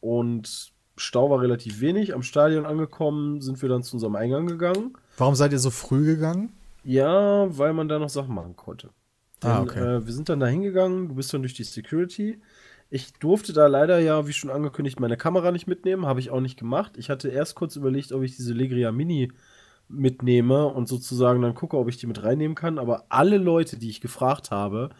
Und 0.00 0.72
Stau 0.96 1.30
war 1.30 1.40
relativ 1.40 1.80
wenig. 1.80 2.14
Am 2.14 2.22
Stadion 2.24 2.66
angekommen, 2.66 3.40
sind 3.40 3.62
wir 3.62 3.68
dann 3.68 3.84
zu 3.84 3.94
unserem 3.94 4.16
Eingang 4.16 4.48
gegangen. 4.48 4.94
Warum 5.18 5.36
seid 5.36 5.52
ihr 5.52 5.60
so 5.60 5.70
früh 5.70 6.04
gegangen? 6.04 6.52
Ja, 6.82 7.46
weil 7.56 7.74
man 7.74 7.88
da 7.88 8.00
noch 8.00 8.08
Sachen 8.08 8.34
machen 8.34 8.56
konnte. 8.56 8.90
Ah, 9.40 9.60
Denn, 9.60 9.68
okay. 9.68 9.80
äh, 9.80 10.06
wir 10.06 10.12
sind 10.12 10.28
dann 10.28 10.40
da 10.40 10.46
hingegangen, 10.46 11.08
du 11.08 11.14
bist 11.14 11.32
dann 11.32 11.42
durch 11.42 11.54
die 11.54 11.64
Security. 11.64 12.40
Ich 12.94 13.14
durfte 13.14 13.54
da 13.54 13.68
leider 13.68 14.00
ja, 14.00 14.26
wie 14.26 14.34
schon 14.34 14.50
angekündigt, 14.50 15.00
meine 15.00 15.16
Kamera 15.16 15.50
nicht 15.50 15.66
mitnehmen, 15.66 16.04
habe 16.04 16.20
ich 16.20 16.30
auch 16.30 16.42
nicht 16.42 16.58
gemacht. 16.58 16.98
Ich 16.98 17.08
hatte 17.08 17.30
erst 17.30 17.54
kurz 17.54 17.74
überlegt, 17.74 18.12
ob 18.12 18.22
ich 18.22 18.36
diese 18.36 18.52
Legria 18.52 18.92
Mini 18.92 19.32
mitnehme 19.88 20.66
und 20.66 20.88
sozusagen 20.88 21.40
dann 21.40 21.54
gucke, 21.54 21.78
ob 21.78 21.88
ich 21.88 21.96
die 21.96 22.06
mit 22.06 22.22
reinnehmen 22.22 22.54
kann. 22.54 22.78
Aber 22.78 23.06
alle 23.08 23.38
Leute, 23.38 23.78
die 23.78 23.88
ich 23.88 24.02
gefragt 24.02 24.50
habe, 24.50 24.90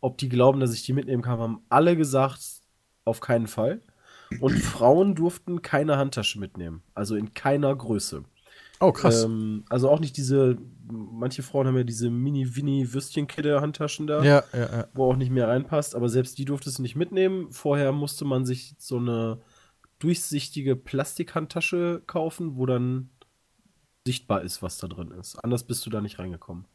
ob 0.00 0.16
die 0.16 0.30
glauben, 0.30 0.60
dass 0.60 0.72
ich 0.72 0.82
die 0.82 0.94
mitnehmen 0.94 1.22
kann, 1.22 1.40
haben 1.40 1.60
alle 1.68 1.94
gesagt, 1.94 2.40
auf 3.04 3.20
keinen 3.20 3.48
Fall. 3.48 3.82
Und 4.40 4.52
Frauen 4.58 5.14
durften 5.14 5.60
keine 5.60 5.98
Handtasche 5.98 6.40
mitnehmen. 6.40 6.82
Also 6.94 7.16
in 7.16 7.34
keiner 7.34 7.76
Größe. 7.76 8.24
Oh, 8.80 8.92
krass. 8.92 9.24
Ähm, 9.24 9.64
also 9.68 9.90
auch 9.90 10.00
nicht 10.00 10.16
diese, 10.16 10.56
manche 10.92 11.42
Frauen 11.42 11.66
haben 11.66 11.76
ja 11.76 11.84
diese 11.84 12.10
Mini-Winnie-Würstchenkette-Handtaschen 12.10 14.06
da, 14.06 14.22
ja, 14.22 14.44
ja, 14.52 14.58
ja. 14.58 14.88
wo 14.94 15.10
auch 15.10 15.16
nicht 15.16 15.30
mehr 15.30 15.48
reinpasst, 15.48 15.94
aber 15.94 16.08
selbst 16.08 16.38
die 16.38 16.44
durftest 16.44 16.78
du 16.78 16.82
nicht 16.82 16.96
mitnehmen. 16.96 17.50
Vorher 17.50 17.92
musste 17.92 18.24
man 18.24 18.44
sich 18.44 18.74
so 18.78 18.98
eine 18.98 19.40
durchsichtige 19.98 20.76
Plastikhandtasche 20.76 22.02
kaufen, 22.06 22.56
wo 22.56 22.66
dann 22.66 23.10
sichtbar 24.06 24.42
ist, 24.42 24.62
was 24.62 24.78
da 24.78 24.88
drin 24.88 25.10
ist. 25.12 25.36
Anders 25.36 25.64
bist 25.64 25.86
du 25.86 25.90
da 25.90 26.00
nicht 26.00 26.18
reingekommen. 26.18 26.66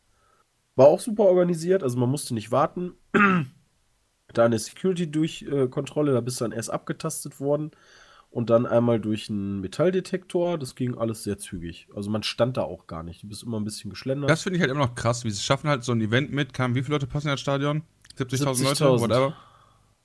War 0.76 0.88
auch 0.88 1.00
super 1.00 1.26
organisiert, 1.26 1.84
also 1.84 1.98
man 1.98 2.10
musste 2.10 2.34
nicht 2.34 2.52
warten. 2.52 2.94
da 4.34 4.46
eine 4.46 4.60
Security-Durchkontrolle, 4.60 6.14
da 6.14 6.22
bist 6.22 6.40
du 6.40 6.46
dann 6.46 6.52
erst 6.52 6.72
abgetastet 6.72 7.40
worden 7.40 7.72
und 8.30 8.50
dann 8.50 8.66
einmal 8.66 9.00
durch 9.00 9.30
einen 9.30 9.62
Metalldetektor. 9.62 10.58
Das 10.58 10.76
ging 10.76 10.98
alles 10.98 11.24
sehr 11.24 11.38
zügig. 11.38 11.88
Also 11.96 12.10
man 12.10 12.24
stand 12.24 12.58
da 12.58 12.64
auch 12.64 12.88
gar 12.88 13.04
nicht. 13.04 13.24
Du 13.24 13.28
bist 13.28 13.44
immer 13.44 13.60
ein 13.60 13.64
bisschen 13.66 13.90
geschlendert. 13.90 14.30
Das 14.30 14.44
finde 14.44 14.58
ich 14.58 14.62
halt 14.62 14.72
immer 14.72 14.82
noch 14.86 14.96
krass, 14.96 15.24
wie 15.24 15.30
sie 15.30 15.36
es 15.38 15.44
schaffen, 15.46 15.70
halt 15.70 15.84
so 15.84 15.92
ein 15.92 16.02
Event 16.02 16.32
mit. 16.32 16.54
Kam, 16.54 16.76
wie 16.76 16.84
viele 16.84 16.96
Leute 16.96 17.08
passen 17.08 17.28
in 17.28 17.34
das 17.34 17.42
Stadion? 17.42 17.84
70.000 18.18 18.46
Leute, 18.64 18.86
70.000. 18.86 19.00
whatever. 19.02 19.34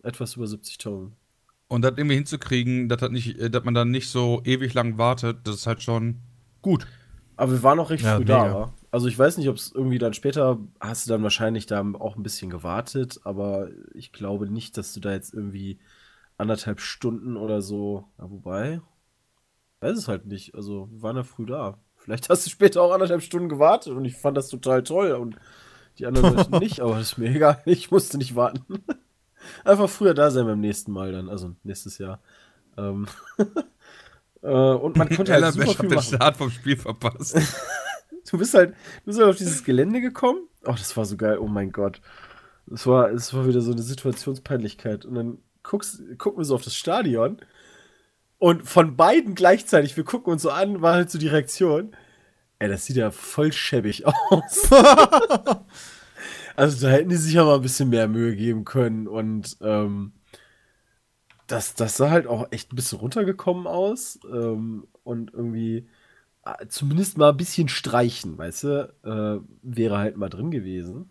Etwas 0.02 0.36
über 0.36 0.46
70.000. 0.46 1.10
Und 1.68 1.82
das 1.82 1.92
irgendwie 1.96 2.16
hinzukriegen, 2.16 2.88
dass, 2.88 3.00
das 3.00 3.10
nicht, 3.10 3.38
äh, 3.38 3.50
dass 3.50 3.64
man 3.64 3.74
dann 3.74 3.90
nicht 3.90 4.10
so 4.10 4.42
ewig 4.44 4.74
lang 4.74 4.98
wartet, 4.98 5.38
das 5.44 5.56
ist 5.56 5.66
halt 5.66 5.82
schon 5.82 6.18
gut. 6.60 6.86
Aber 7.36 7.52
wir 7.52 7.62
waren 7.62 7.80
auch 7.80 7.90
recht 7.90 8.04
Ja, 8.04 8.16
früh 8.16 8.24
mega. 8.24 8.48
da. 8.48 8.74
Also 8.90 9.08
ich 9.08 9.18
weiß 9.18 9.38
nicht, 9.38 9.48
ob 9.48 9.56
es 9.56 9.72
irgendwie 9.74 9.98
dann 9.98 10.12
später 10.12 10.58
hast 10.78 11.06
du 11.06 11.12
dann 11.12 11.22
wahrscheinlich 11.22 11.64
da 11.64 11.80
auch 11.98 12.16
ein 12.16 12.22
bisschen 12.22 12.50
gewartet, 12.50 13.20
aber 13.24 13.70
ich 13.94 14.12
glaube 14.12 14.50
nicht, 14.50 14.76
dass 14.76 14.92
du 14.92 15.00
da 15.00 15.12
jetzt 15.12 15.32
irgendwie 15.32 15.78
anderthalb 16.38 16.80
Stunden 16.80 17.36
oder 17.36 17.62
so. 17.62 18.04
Ja, 18.18 18.30
wobei, 18.30 18.80
weiß 19.80 19.96
es 19.96 20.08
halt 20.08 20.26
nicht. 20.26 20.54
Also 20.54 20.88
wir 20.90 21.02
waren 21.02 21.16
ja 21.16 21.24
früh 21.24 21.46
da. 21.46 21.78
Vielleicht 21.96 22.28
hast 22.28 22.46
du 22.46 22.50
später 22.50 22.82
auch 22.82 22.92
anderthalb 22.92 23.22
Stunden 23.22 23.48
gewartet 23.48 23.92
und 23.92 24.04
ich 24.04 24.16
fand 24.16 24.36
das 24.36 24.48
total 24.48 24.82
toll 24.82 25.12
und 25.12 25.36
die 25.98 26.06
anderen 26.06 26.36
Leute 26.36 26.58
nicht, 26.58 26.80
aber 26.80 26.96
das 26.96 27.12
ist 27.12 27.18
mir 27.18 27.30
egal. 27.30 27.62
Ich 27.66 27.90
musste 27.90 28.18
nicht 28.18 28.34
warten. 28.34 28.82
Einfach 29.64 29.88
früher 29.88 30.14
da 30.14 30.30
sein 30.30 30.46
beim 30.46 30.60
nächsten 30.60 30.92
Mal 30.92 31.12
dann, 31.12 31.28
also 31.28 31.54
nächstes 31.64 31.98
Jahr. 31.98 32.20
Ähm, 32.76 33.06
äh, 34.42 34.46
und 34.46 34.96
man 34.96 35.08
konnte 35.10 35.32
halt 35.32 35.52
super 35.52 35.66
viel 35.66 35.88
den 35.88 35.96
machen. 35.96 36.16
Start 36.16 36.36
vom 36.36 36.50
Spiel 36.50 36.76
verpasst. 36.76 37.38
Du 38.30 38.38
bist 38.38 38.54
halt, 38.54 38.70
du 38.70 39.04
bist 39.06 39.18
halt 39.18 39.28
auf 39.28 39.36
dieses 39.36 39.64
Gelände 39.64 40.00
gekommen. 40.00 40.48
Oh, 40.64 40.72
das 40.72 40.96
war 40.96 41.04
so 41.04 41.16
geil. 41.16 41.38
Oh 41.38 41.48
mein 41.48 41.72
Gott. 41.72 42.00
Das 42.66 42.86
war, 42.86 43.10
es 43.10 43.34
war 43.34 43.46
wieder 43.46 43.60
so 43.60 43.72
eine 43.72 43.82
Situationspeinlichkeit. 43.82 45.04
Und 45.04 45.14
dann 45.16 45.38
guckst, 45.62 46.02
gucken 46.18 46.40
wir 46.40 46.44
so 46.44 46.54
auf 46.54 46.64
das 46.64 46.76
Stadion. 46.76 47.38
Und 48.38 48.68
von 48.68 48.96
beiden 48.96 49.34
gleichzeitig, 49.34 49.96
wir 49.96 50.04
gucken 50.04 50.32
uns 50.32 50.42
so 50.42 50.50
an, 50.50 50.82
war 50.82 50.94
halt 50.94 51.10
so 51.10 51.18
die 51.18 51.28
Reaktion. 51.28 51.96
Ey, 52.58 52.68
das 52.68 52.86
sieht 52.86 52.96
ja 52.96 53.10
voll 53.10 53.52
schäbig 53.52 54.04
aus. 54.30 54.70
also 56.56 56.86
da 56.86 56.92
hätten 56.92 57.10
die 57.10 57.16
sich 57.16 57.34
ja 57.34 57.44
mal 57.44 57.56
ein 57.56 57.62
bisschen 57.62 57.90
mehr 57.90 58.08
Mühe 58.08 58.34
geben 58.36 58.64
können. 58.64 59.06
Und 59.06 59.56
ähm, 59.60 60.12
das, 61.46 61.74
das 61.74 61.96
sah 61.96 62.10
halt 62.10 62.26
auch 62.26 62.48
echt 62.50 62.72
ein 62.72 62.76
bisschen 62.76 62.98
runtergekommen 62.98 63.66
aus. 63.66 64.18
Ähm, 64.32 64.86
und 65.04 65.32
irgendwie 65.32 65.88
äh, 66.44 66.66
zumindest 66.68 67.18
mal 67.18 67.30
ein 67.30 67.36
bisschen 67.36 67.68
streichen, 67.68 68.38
weißt 68.38 68.64
du, 68.64 68.94
äh, 69.04 69.40
wäre 69.62 69.98
halt 69.98 70.16
mal 70.16 70.28
drin 70.28 70.50
gewesen. 70.50 71.10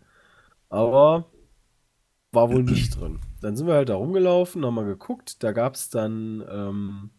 Aber 0.70 1.32
war 2.32 2.50
wohl 2.52 2.64
nicht 2.64 3.00
drin. 3.00 3.20
Dann 3.42 3.56
sind 3.56 3.68
wir 3.68 3.74
halt 3.74 3.90
da 3.90 3.96
rumgelaufen, 3.96 4.66
haben 4.66 4.76
mal 4.76 4.86
geguckt. 4.86 5.44
Da 5.44 5.52
gab 5.52 5.76
es 5.76 5.90
dann 5.90 6.44
ähm, 6.50 7.10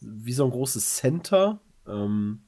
wie 0.00 0.32
so 0.32 0.44
ein 0.44 0.50
großes 0.50 0.96
Center. 0.96 1.60
Ähm, 1.86 2.42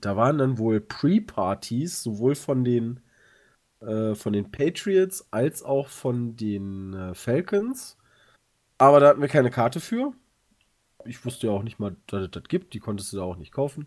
da 0.00 0.16
waren 0.16 0.38
dann 0.38 0.58
wohl 0.58 0.80
Pre-Partys, 0.80 2.02
sowohl 2.02 2.34
von 2.34 2.64
den, 2.64 3.00
äh, 3.80 4.14
von 4.14 4.32
den 4.32 4.50
Patriots 4.50 5.28
als 5.30 5.62
auch 5.62 5.88
von 5.88 6.36
den 6.36 6.94
äh, 6.94 7.14
Falcons. 7.14 7.96
Aber 8.78 9.00
da 9.00 9.08
hatten 9.08 9.20
wir 9.20 9.28
keine 9.28 9.50
Karte 9.50 9.80
für. 9.80 10.12
Ich 11.04 11.24
wusste 11.24 11.46
ja 11.46 11.52
auch 11.52 11.62
nicht 11.62 11.78
mal, 11.78 11.96
dass 12.06 12.24
es 12.24 12.30
das 12.30 12.44
gibt. 12.44 12.74
Die 12.74 12.80
konntest 12.80 13.12
du 13.12 13.18
da 13.18 13.22
auch 13.22 13.36
nicht 13.36 13.52
kaufen. 13.52 13.86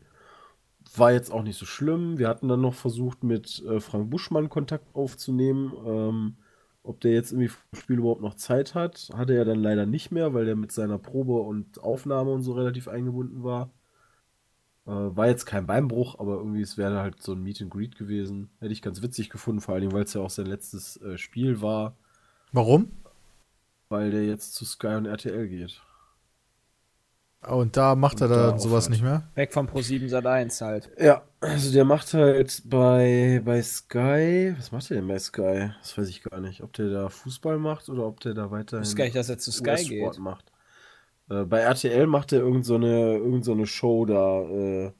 War 0.95 1.11
jetzt 1.11 1.31
auch 1.31 1.43
nicht 1.43 1.57
so 1.57 1.65
schlimm. 1.65 2.17
Wir 2.17 2.27
hatten 2.27 2.47
dann 2.47 2.61
noch 2.61 2.73
versucht, 2.73 3.23
mit 3.23 3.63
äh, 3.65 3.79
Frank 3.79 4.09
Buschmann 4.09 4.49
Kontakt 4.49 4.95
aufzunehmen. 4.95 5.73
Ähm, 5.85 6.37
ob 6.83 6.99
der 7.01 7.11
jetzt 7.13 7.31
irgendwie 7.31 7.49
vom 7.49 7.79
Spiel 7.79 7.99
überhaupt 7.99 8.21
noch 8.21 8.35
Zeit 8.35 8.75
hat. 8.75 9.09
Hatte 9.13 9.35
er 9.35 9.45
dann 9.45 9.61
leider 9.61 9.85
nicht 9.85 10.11
mehr, 10.11 10.33
weil 10.33 10.45
der 10.45 10.55
mit 10.55 10.71
seiner 10.71 10.97
Probe 10.97 11.33
und 11.33 11.79
Aufnahme 11.83 12.31
und 12.31 12.43
so 12.43 12.53
relativ 12.53 12.87
eingebunden 12.87 13.43
war. 13.43 13.71
Äh, 14.85 14.91
war 14.91 15.27
jetzt 15.27 15.45
kein 15.45 15.67
Beinbruch, 15.67 16.19
aber 16.19 16.37
irgendwie 16.37 16.61
es 16.61 16.77
wäre 16.77 16.99
halt 17.01 17.21
so 17.21 17.33
ein 17.33 17.43
Meet 17.43 17.61
and 17.61 17.71
Greet 17.71 17.95
gewesen. 17.97 18.49
Hätte 18.59 18.73
ich 18.73 18.81
ganz 18.81 19.01
witzig 19.01 19.29
gefunden, 19.29 19.61
vor 19.61 19.75
allem, 19.75 19.91
weil 19.91 20.03
es 20.03 20.13
ja 20.13 20.21
auch 20.21 20.29
sein 20.29 20.47
letztes 20.47 20.97
äh, 21.01 21.17
Spiel 21.17 21.61
war, 21.61 21.95
Warum? 22.51 22.91
weil 23.89 24.11
der 24.11 24.25
jetzt 24.25 24.55
zu 24.55 24.65
Sky 24.65 24.95
und 24.95 25.05
RTL 25.05 25.47
geht. 25.47 25.81
Und 27.47 27.75
da 27.75 27.95
macht 27.95 28.21
er 28.21 28.29
Und 28.29 28.35
da 28.35 28.47
dann 28.51 28.59
sowas 28.59 28.85
aufhört. 28.85 28.89
nicht 28.91 29.01
mehr? 29.03 29.23
Weg 29.33 29.51
vom 29.51 29.67
Pro7 29.67 30.07
Sat 30.09 30.27
1 30.27 30.61
halt. 30.61 30.91
Ja, 30.99 31.23
also 31.39 31.71
der 31.73 31.85
macht 31.85 32.13
halt 32.13 32.61
bei, 32.65 33.41
bei 33.43 33.61
Sky. 33.63 34.53
Was 34.57 34.71
macht 34.71 34.89
der 34.91 34.97
denn 34.97 35.07
bei 35.07 35.17
Sky? 35.17 35.71
Das 35.81 35.97
weiß 35.97 36.07
ich 36.09 36.21
gar 36.21 36.39
nicht. 36.39 36.61
Ob 36.61 36.71
der 36.73 36.89
da 36.89 37.09
Fußball 37.09 37.57
macht 37.57 37.89
oder 37.89 38.05
ob 38.05 38.19
der 38.19 38.35
da 38.35 38.51
weiterhin. 38.51 38.83
Ich 38.83 38.89
wusste 38.89 38.95
gar 38.97 39.03
nicht, 39.05 39.15
dass 39.15 39.29
er 39.29 39.39
zu 39.39 39.51
Sky 39.51 39.83
geht. 39.83 40.19
macht. 40.19 40.51
Äh, 41.31 41.43
bei 41.45 41.59
RTL 41.61 42.05
macht 42.05 42.31
er 42.31 42.41
irgend 42.41 42.63
so 42.65 42.75
eine, 42.75 43.17
irgend 43.17 43.43
so 43.43 43.53
eine 43.53 43.65
Show 43.65 44.05
da. 44.05 44.41
Äh, 44.43 44.91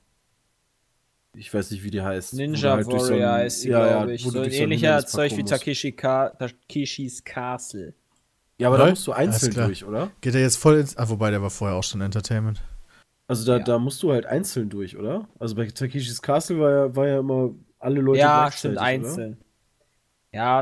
ich 1.34 1.54
weiß 1.54 1.70
nicht, 1.72 1.84
wie 1.84 1.92
die 1.92 2.02
heißt. 2.02 2.34
Ninja 2.34 2.72
halt 2.76 2.88
durch 2.92 3.04
so 3.04 3.10
Warrior 3.14 3.30
ein- 3.34 3.42
heißt 3.44 3.62
sie, 3.62 3.70
ja, 3.70 3.88
glaube 3.88 4.14
ich. 4.14 4.24
So 4.24 4.40
ein 4.40 4.52
ähnlicher 4.52 5.06
Zeug 5.06 5.38
wie 5.38 5.44
Takeshis 5.44 7.24
Castle. 7.24 7.94
Ja, 8.62 8.68
aber 8.68 8.78
da 8.78 8.84
Lol. 8.84 8.92
musst 8.92 9.08
du 9.08 9.12
einzeln 9.12 9.54
durch, 9.54 9.84
oder? 9.86 10.12
Geht 10.22 10.36
er 10.36 10.42
jetzt 10.42 10.58
voll 10.58 10.78
ins. 10.80 10.96
Ah, 10.98 11.10
wobei, 11.10 11.32
der 11.32 11.42
war 11.42 11.50
vorher 11.50 11.78
auch 11.78 11.84
schon 11.84 12.02
Entertainment. 12.02 12.62
Also 13.28 13.46
da, 13.46 13.58
Ja. 13.58 13.64
da 13.64 13.80
musst 13.80 14.02
du 14.04 14.12
halt 14.12 14.26
einzeln 14.26 14.70
durch, 14.70 14.98
oder? 14.98 15.28
Also 15.40 15.56
bei 15.56 15.66
Takeshis 15.68 16.22
Castle 16.22 16.60
war 16.60 16.72
ja, 16.72 16.96
war 16.96 17.08
ja 17.08 17.20
immer 17.20 17.52
alle 17.80 18.02
Leute 18.02 18.20
ja, 18.20 18.52
stimmt, 18.52 18.74
oder? 18.76 18.82
einzeln. 18.84 19.38
Ja, 20.34 20.62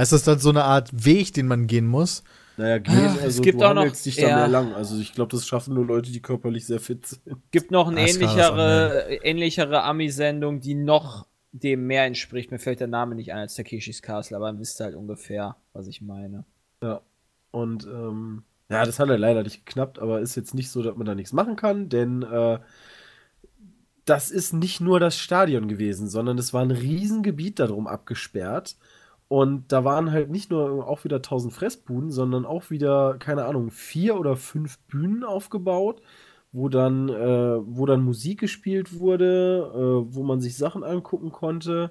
Ist 0.00 0.12
das 0.12 0.24
dann 0.24 0.38
so 0.38 0.50
eine 0.50 0.64
Art 0.64 0.90
Weg, 0.92 1.32
den 1.32 1.46
man 1.46 1.66
gehen 1.66 1.86
muss? 1.86 2.22
Naja, 2.58 2.78
gehen, 2.78 2.94
Ah, 2.96 3.12
also 3.22 3.26
es 3.26 3.40
gibt 3.42 3.60
du 3.60 3.64
auch 3.66 3.74
noch- 3.74 3.90
dich 3.90 4.16
da 4.16 4.22
ja. 4.28 4.36
mehr 4.36 4.48
lang. 4.48 4.74
Also 4.74 4.98
ich 4.98 5.12
glaube, 5.12 5.30
das 5.30 5.46
schaffen 5.46 5.74
nur 5.74 5.86
Leute, 5.86 6.10
die 6.10 6.20
körperlich 6.20 6.66
sehr 6.66 6.80
fit 6.80 7.06
sind. 7.06 7.22
gibt 7.50 7.70
noch 7.70 7.88
eine 7.88 8.00
ähnlichere, 8.08 9.18
ähnlichere 9.22 9.82
Ami-Sendung, 9.82 10.60
die 10.60 10.74
noch 10.74 11.26
dem 11.52 11.86
mehr 11.86 12.04
entspricht. 12.04 12.50
Mir 12.50 12.58
fällt 12.58 12.80
der 12.80 12.86
Name 12.88 13.14
nicht 13.14 13.32
ein 13.32 13.38
als 13.40 13.54
Takeshis 13.54 14.02
Castle, 14.02 14.36
aber 14.36 14.46
dann 14.46 14.58
wisst 14.58 14.80
ihr 14.80 14.84
halt 14.84 14.94
ungefähr, 14.96 15.56
was 15.72 15.86
ich 15.86 16.00
meine. 16.02 16.44
Ja. 16.82 17.00
Und 17.50 17.86
ähm, 17.86 18.44
ja, 18.68 18.84
das 18.84 18.98
hat 18.98 19.08
er 19.08 19.18
leider 19.18 19.42
nicht 19.42 19.64
geknappt, 19.64 19.98
aber 19.98 20.20
ist 20.20 20.34
jetzt 20.34 20.54
nicht 20.54 20.70
so, 20.70 20.82
dass 20.82 20.96
man 20.96 21.06
da 21.06 21.14
nichts 21.14 21.32
machen 21.32 21.56
kann, 21.56 21.88
denn 21.88 22.22
äh, 22.22 22.58
das 24.04 24.30
ist 24.30 24.52
nicht 24.54 24.80
nur 24.80 25.00
das 25.00 25.18
Stadion 25.18 25.68
gewesen, 25.68 26.08
sondern 26.08 26.38
es 26.38 26.54
war 26.54 26.62
ein 26.62 26.70
Riesengebiet 26.70 27.58
darum 27.58 27.86
abgesperrt. 27.86 28.76
Und 29.28 29.72
da 29.72 29.84
waren 29.84 30.12
halt 30.12 30.30
nicht 30.30 30.50
nur 30.50 30.86
auch 30.86 31.04
wieder 31.04 31.16
1000 31.16 31.52
Fressbuden, 31.52 32.12
sondern 32.12 32.46
auch 32.46 32.70
wieder, 32.70 33.16
keine 33.18 33.44
Ahnung, 33.46 33.70
vier 33.72 34.18
oder 34.18 34.36
fünf 34.36 34.78
Bühnen 34.86 35.24
aufgebaut, 35.24 36.00
wo 36.52 36.68
dann, 36.68 37.08
äh, 37.08 37.58
wo 37.66 37.86
dann 37.86 38.04
Musik 38.04 38.40
gespielt 38.40 38.98
wurde, 39.00 39.72
äh, 39.74 40.14
wo 40.14 40.22
man 40.22 40.40
sich 40.40 40.56
Sachen 40.56 40.84
angucken 40.84 41.32
konnte. 41.32 41.90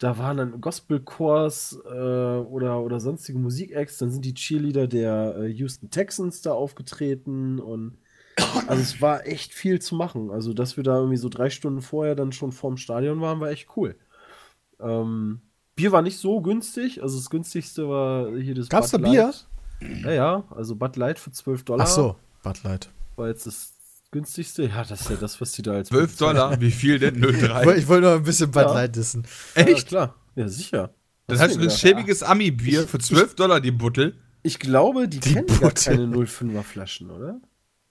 Da 0.00 0.16
waren 0.16 0.38
dann 0.38 0.60
Gospelchors 0.62 1.78
äh, 1.84 1.88
oder, 1.88 2.80
oder 2.80 3.00
sonstige 3.00 3.38
Musikacts. 3.38 3.98
Dann 3.98 4.10
sind 4.10 4.24
die 4.24 4.34
Cheerleader 4.34 4.88
der 4.88 5.36
äh, 5.36 5.46
Houston 5.48 5.90
Texans 5.90 6.40
da 6.40 6.52
aufgetreten 6.52 7.60
und 7.60 7.98
also 8.66 8.80
es 8.80 9.02
war 9.02 9.26
echt 9.26 9.52
viel 9.52 9.80
zu 9.80 9.94
machen. 9.94 10.30
Also, 10.30 10.54
dass 10.54 10.78
wir 10.78 10.84
da 10.84 10.96
irgendwie 10.96 11.18
so 11.18 11.28
drei 11.28 11.50
Stunden 11.50 11.82
vorher 11.82 12.14
dann 12.14 12.32
schon 12.32 12.50
vorm 12.50 12.78
Stadion 12.78 13.20
waren, 13.20 13.40
war 13.40 13.50
echt 13.50 13.68
cool. 13.76 13.94
Ähm, 14.80 15.42
Bier 15.76 15.92
war 15.92 16.02
nicht 16.02 16.18
so 16.18 16.40
günstig. 16.40 17.02
Also 17.02 17.18
das 17.18 17.28
günstigste 17.28 17.88
war 17.88 18.34
hier 18.36 18.54
das 18.54 18.68
Gab's 18.68 18.92
Bud 18.92 19.02
da 19.02 19.10
Bier? 19.10 19.22
Light. 19.22 20.04
Ja, 20.04 20.12
ja, 20.12 20.44
also 20.50 20.76
Bud 20.76 20.96
Light 20.96 21.18
für 21.18 21.30
12 21.30 21.64
Dollar. 21.64 21.84
Ach 21.84 21.90
so, 21.90 22.16
Bud 22.42 22.62
Light. 22.64 22.90
War 23.16 23.28
jetzt 23.28 23.46
das 23.46 23.74
günstigste. 24.10 24.64
Ja, 24.64 24.84
das 24.84 25.02
ist 25.02 25.10
ja 25.10 25.16
das, 25.16 25.40
was 25.40 25.52
die 25.52 25.62
da 25.62 25.72
als 25.72 25.88
12 25.88 26.16
Dollar, 26.16 26.60
wie 26.60 26.70
viel 26.70 26.98
denn? 26.98 27.22
0,3. 27.22 27.74
Ich 27.78 27.88
wollte 27.88 28.06
noch 28.08 28.16
ein 28.16 28.22
bisschen 28.22 28.50
Bud 28.50 28.62
Ja. 28.62 28.72
Light 28.74 28.96
wissen. 28.96 29.26
Ja, 29.56 29.62
Echt? 29.62 29.88
klar. 29.88 30.14
Ja, 30.34 30.48
sicher. 30.48 30.94
Das 31.26 31.38
Hast 31.40 31.50
heißt, 31.50 31.60
du 31.60 31.64
ein 31.64 31.70
schäbiges 31.70 32.22
Ami-Bier 32.22 32.88
für 32.88 32.98
12 32.98 33.34
Dollar 33.36 33.60
die 33.60 33.70
Buttel. 33.70 34.16
Ich 34.42 34.58
glaube, 34.58 35.06
die, 35.08 35.20
Die 35.20 35.34
kennen 35.34 35.46
gar 35.46 35.60
Butte. 35.70 35.84
keine 35.90 36.06
05er 36.06 36.62
Flaschen, 36.62 37.10
oder? 37.10 37.40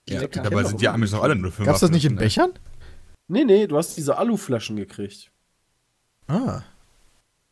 Ja, 0.09 0.19
denke, 0.21 0.41
dabei 0.41 0.63
sind 0.63 0.81
die 0.81 0.87
Amis 0.89 1.11
doch 1.11 1.21
alle 1.23 1.35
nur 1.35 1.51
5 1.51 1.65
Gab's 1.67 1.79
das 1.81 1.91
nicht 1.91 2.05
in 2.05 2.15
ne? 2.15 2.19
Bechern? 2.21 2.51
Nee, 3.27 3.45
nee, 3.45 3.67
du 3.67 3.77
hast 3.77 3.95
diese 3.95 4.17
Aluflaschen 4.17 4.75
gekriegt. 4.75 5.31
Ah. 6.27 6.63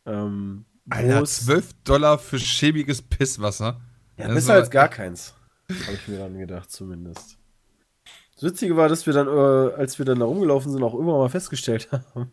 Ähm, 0.04 0.64
Alter, 0.90 1.20
wo's- 1.22 1.44
12 1.44 1.72
Dollar 1.84 2.18
für 2.18 2.38
schäbiges 2.38 3.00
Pisswasser. 3.00 3.80
Ja, 4.16 4.26
Das 4.26 4.34
besser 4.34 4.54
als 4.54 4.70
gar 4.70 4.88
keins. 4.88 5.34
Habe 5.86 5.92
ich 5.94 6.08
mir 6.08 6.18
dann 6.18 6.36
gedacht, 6.38 6.70
zumindest. 6.70 7.37
Das 8.40 8.52
Witzige 8.52 8.76
war, 8.76 8.88
dass 8.88 9.04
wir 9.06 9.12
dann, 9.12 9.26
äh, 9.26 9.74
als 9.74 9.98
wir 9.98 10.04
dann 10.06 10.20
da 10.20 10.24
rumgelaufen 10.26 10.70
sind, 10.70 10.82
auch 10.84 10.94
irgendwann 10.94 11.18
mal 11.18 11.28
festgestellt 11.28 11.88
haben, 12.14 12.30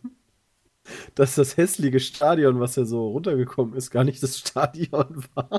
dass 1.16 1.34
das 1.36 1.58
hässliche 1.58 2.00
Stadion, 2.00 2.60
was 2.60 2.76
ja 2.76 2.86
so 2.86 3.08
runtergekommen 3.10 3.74
ist, 3.76 3.90
gar 3.90 4.04
nicht 4.04 4.22
das 4.22 4.38
Stadion 4.38 5.24
war. 5.34 5.50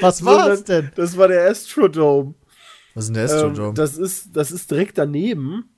Was 0.00 0.24
war's 0.24 0.58
Sondern 0.60 0.64
denn? 0.64 0.90
Das 0.96 1.16
war 1.16 1.28
der 1.28 1.48
Astrodome. 1.50 2.34
Was 2.94 3.04
ist 3.04 3.14
denn 3.16 3.26
der 3.26 3.30
Ähm, 3.30 3.50
Astrodome? 3.52 3.74
das, 3.74 3.96
ist, 3.96 4.36
das 4.36 4.50
ist 4.50 4.70
direkt 4.70 4.98
daneben 4.98 5.70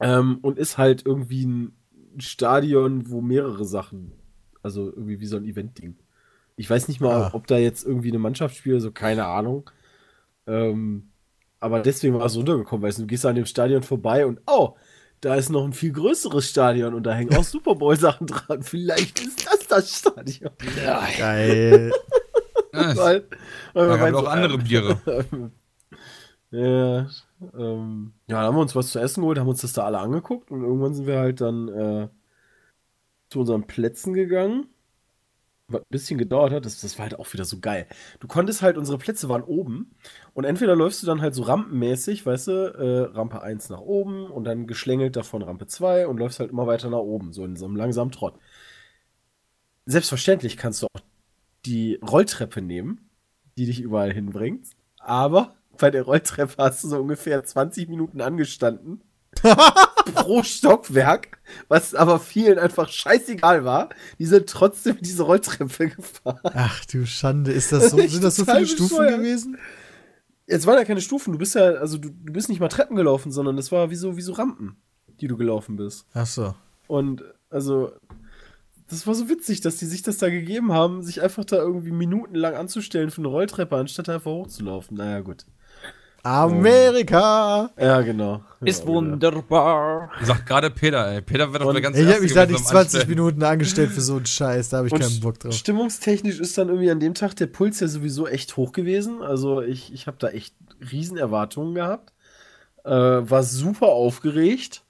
ähm, 0.00 0.38
und 0.42 0.58
ist 0.58 0.78
halt 0.78 1.04
irgendwie 1.04 1.46
ein 1.46 1.72
Stadion, 2.18 3.10
wo 3.10 3.20
mehrere 3.20 3.64
Sachen, 3.64 4.12
also 4.62 4.86
irgendwie 4.86 5.20
wie 5.20 5.26
so 5.26 5.36
ein 5.36 5.44
Event-Ding. 5.44 5.96
Ich 6.56 6.68
weiß 6.70 6.88
nicht 6.88 7.00
mal, 7.00 7.24
Ah. 7.24 7.30
ob 7.32 7.46
da 7.48 7.58
jetzt 7.58 7.84
irgendwie 7.84 8.08
eine 8.10 8.18
Mannschaft 8.18 8.56
spielt, 8.56 8.82
so 8.82 8.90
keine 8.92 9.26
Ahnung. 9.26 9.70
Ähm, 10.46 11.07
aber 11.60 11.80
deswegen 11.80 12.18
war 12.18 12.26
es 12.26 12.36
runtergekommen, 12.36 12.82
weil 12.82 12.92
du 12.92 13.06
gehst 13.06 13.26
an 13.26 13.34
dem 13.34 13.46
Stadion 13.46 13.82
vorbei 13.82 14.26
und 14.26 14.40
oh, 14.46 14.76
da 15.20 15.34
ist 15.34 15.50
noch 15.50 15.64
ein 15.64 15.72
viel 15.72 15.92
größeres 15.92 16.48
Stadion 16.48 16.94
und 16.94 17.02
da 17.04 17.12
hängen 17.12 17.34
auch 17.36 17.44
Super 17.44 17.74
Bowl-Sachen 17.74 18.28
dran. 18.28 18.62
Vielleicht 18.62 19.20
ist 19.20 19.46
das 19.46 19.66
das 19.66 19.98
Stadion. 19.98 20.50
Geil. 21.18 21.92
Ja, 22.70 22.94
Weil, 22.96 23.26
weil 23.72 23.88
Da 23.88 23.88
wir 23.88 23.96
gab 23.96 24.00
meinen 24.00 24.14
auch 24.14 24.20
so, 24.20 24.26
andere 24.26 24.58
Biere. 24.58 25.00
ja, 26.50 27.08
ähm, 27.54 28.12
ja, 28.26 28.36
dann 28.36 28.44
haben 28.44 28.56
wir 28.56 28.60
uns 28.60 28.76
was 28.76 28.90
zu 28.90 28.98
essen 28.98 29.22
geholt, 29.22 29.38
haben 29.38 29.48
uns 29.48 29.62
das 29.62 29.72
da 29.72 29.84
alle 29.84 29.98
angeguckt 29.98 30.50
und 30.50 30.62
irgendwann 30.62 30.94
sind 30.94 31.06
wir 31.06 31.18
halt 31.18 31.40
dann 31.40 31.68
äh, 31.68 32.08
zu 33.30 33.40
unseren 33.40 33.66
Plätzen 33.66 34.12
gegangen. 34.12 34.68
Ein 35.70 35.80
bisschen 35.90 36.16
gedauert 36.18 36.52
hat, 36.52 36.64
das, 36.64 36.80
das 36.80 36.98
war 36.98 37.04
halt 37.04 37.18
auch 37.18 37.30
wieder 37.32 37.44
so 37.44 37.60
geil. 37.60 37.86
Du 38.20 38.26
konntest 38.26 38.62
halt, 38.62 38.78
unsere 38.78 38.96
Plätze 38.96 39.28
waren 39.28 39.42
oben 39.42 39.94
und 40.32 40.44
entweder 40.44 40.74
läufst 40.74 41.02
du 41.02 41.06
dann 41.06 41.20
halt 41.20 41.34
so 41.34 41.42
rampenmäßig, 41.42 42.24
weißt 42.24 42.48
du, 42.48 42.52
äh, 42.52 43.14
Rampe 43.14 43.42
1 43.42 43.68
nach 43.68 43.80
oben 43.80 44.30
und 44.30 44.44
dann 44.44 44.66
geschlängelt 44.66 45.14
davon 45.16 45.42
Rampe 45.42 45.66
2 45.66 46.06
und 46.06 46.18
läufst 46.18 46.40
halt 46.40 46.50
immer 46.50 46.66
weiter 46.66 46.88
nach 46.88 46.98
oben, 46.98 47.34
so 47.34 47.44
in 47.44 47.56
so 47.56 47.66
einem 47.66 47.76
langsamen 47.76 48.12
Trott. 48.12 48.38
Selbstverständlich 49.84 50.56
kannst 50.56 50.82
du 50.82 50.86
auch 50.86 51.00
die 51.66 51.96
Rolltreppe 51.96 52.62
nehmen, 52.62 53.10
die 53.58 53.66
dich 53.66 53.80
überall 53.80 54.12
hinbringt, 54.12 54.68
aber 54.98 55.56
bei 55.78 55.90
der 55.90 56.02
Rolltreppe 56.02 56.54
hast 56.58 56.82
du 56.84 56.88
so 56.88 56.98
ungefähr 56.98 57.44
20 57.44 57.88
Minuten 57.88 58.20
angestanden. 58.22 59.02
pro 60.14 60.42
Stockwerk, 60.42 61.38
was 61.68 61.94
aber 61.94 62.18
vielen 62.18 62.58
einfach 62.58 62.88
scheißegal 62.88 63.64
war. 63.64 63.88
Die 64.18 64.26
sind 64.26 64.48
trotzdem 64.48 64.98
diese 65.00 65.22
Rolltreppe 65.22 65.88
gefahren. 65.88 66.40
Ach 66.54 66.84
du 66.86 67.06
Schande, 67.06 67.52
ist 67.52 67.72
das 67.72 67.90
so, 67.90 67.98
sind 67.98 68.24
das 68.24 68.36
so 68.36 68.44
viele 68.44 68.66
Stufen 68.66 68.98
bescheuert. 68.98 69.18
gewesen? 69.18 69.58
Jetzt 70.46 70.66
waren 70.66 70.78
ja 70.78 70.84
keine 70.84 71.02
Stufen, 71.02 71.32
du 71.32 71.38
bist 71.38 71.54
ja, 71.54 71.72
also 71.74 71.98
du, 71.98 72.08
du 72.08 72.32
bist 72.32 72.48
nicht 72.48 72.60
mal 72.60 72.68
Treppen 72.68 72.96
gelaufen, 72.96 73.32
sondern 73.32 73.56
das 73.56 73.70
war 73.70 73.90
wie 73.90 73.96
so, 73.96 74.16
wie 74.16 74.22
so 74.22 74.32
Rampen, 74.32 74.76
die 75.20 75.28
du 75.28 75.36
gelaufen 75.36 75.76
bist. 75.76 76.06
Ach 76.14 76.26
so. 76.26 76.54
Und 76.86 77.22
also, 77.50 77.92
das 78.88 79.06
war 79.06 79.14
so 79.14 79.28
witzig, 79.28 79.60
dass 79.60 79.76
die 79.76 79.84
sich 79.84 80.02
das 80.02 80.16
da 80.16 80.30
gegeben 80.30 80.72
haben, 80.72 81.02
sich 81.02 81.20
einfach 81.20 81.44
da 81.44 81.56
irgendwie 81.56 81.92
minutenlang 81.92 82.54
anzustellen 82.54 83.10
für 83.10 83.20
eine 83.20 83.28
Rolltreppe, 83.28 83.76
anstatt 83.76 84.08
einfach 84.08 84.30
hochzulaufen. 84.30 84.96
Naja, 84.96 85.20
gut. 85.20 85.44
Amerika! 86.28 87.70
Ja, 87.78 88.02
genau. 88.02 88.42
Ist 88.60 88.82
ja, 88.82 88.88
wunderbar. 88.88 90.10
Sagt 90.22 90.46
gerade 90.46 90.70
Peter, 90.70 91.10
ey. 91.10 91.22
Peter 91.22 91.50
wird 91.52 91.62
doch 91.62 91.72
der 91.72 91.80
ganz 91.80 91.96
Ey, 91.96 92.04
ich 92.04 92.10
habe 92.10 92.20
mich 92.22 92.34
da 92.34 92.44
nicht 92.44 92.58
am 92.58 92.64
20 92.64 92.76
Anstellen. 92.76 93.08
Minuten 93.08 93.42
angestellt 93.42 93.90
für 93.90 94.00
so 94.00 94.16
einen 94.16 94.26
Scheiß, 94.26 94.68
da 94.68 94.78
habe 94.78 94.88
ich 94.88 94.92
Und 94.92 95.00
keinen 95.00 95.20
Bock 95.20 95.38
drauf. 95.38 95.54
Stimmungstechnisch 95.54 96.38
ist 96.38 96.58
dann 96.58 96.68
irgendwie 96.68 96.90
an 96.90 97.00
dem 97.00 97.14
Tag 97.14 97.34
der 97.36 97.46
Puls 97.46 97.80
ja 97.80 97.88
sowieso 97.88 98.26
echt 98.26 98.56
hoch 98.56 98.72
gewesen. 98.72 99.22
Also 99.22 99.62
ich, 99.62 99.92
ich 99.94 100.06
habe 100.06 100.18
da 100.20 100.28
echt 100.28 100.54
riesen 100.92 101.16
Erwartungen 101.16 101.74
gehabt. 101.74 102.12
Äh, 102.84 102.90
war 102.90 103.42
super 103.42 103.86
aufgeregt. 103.86 104.84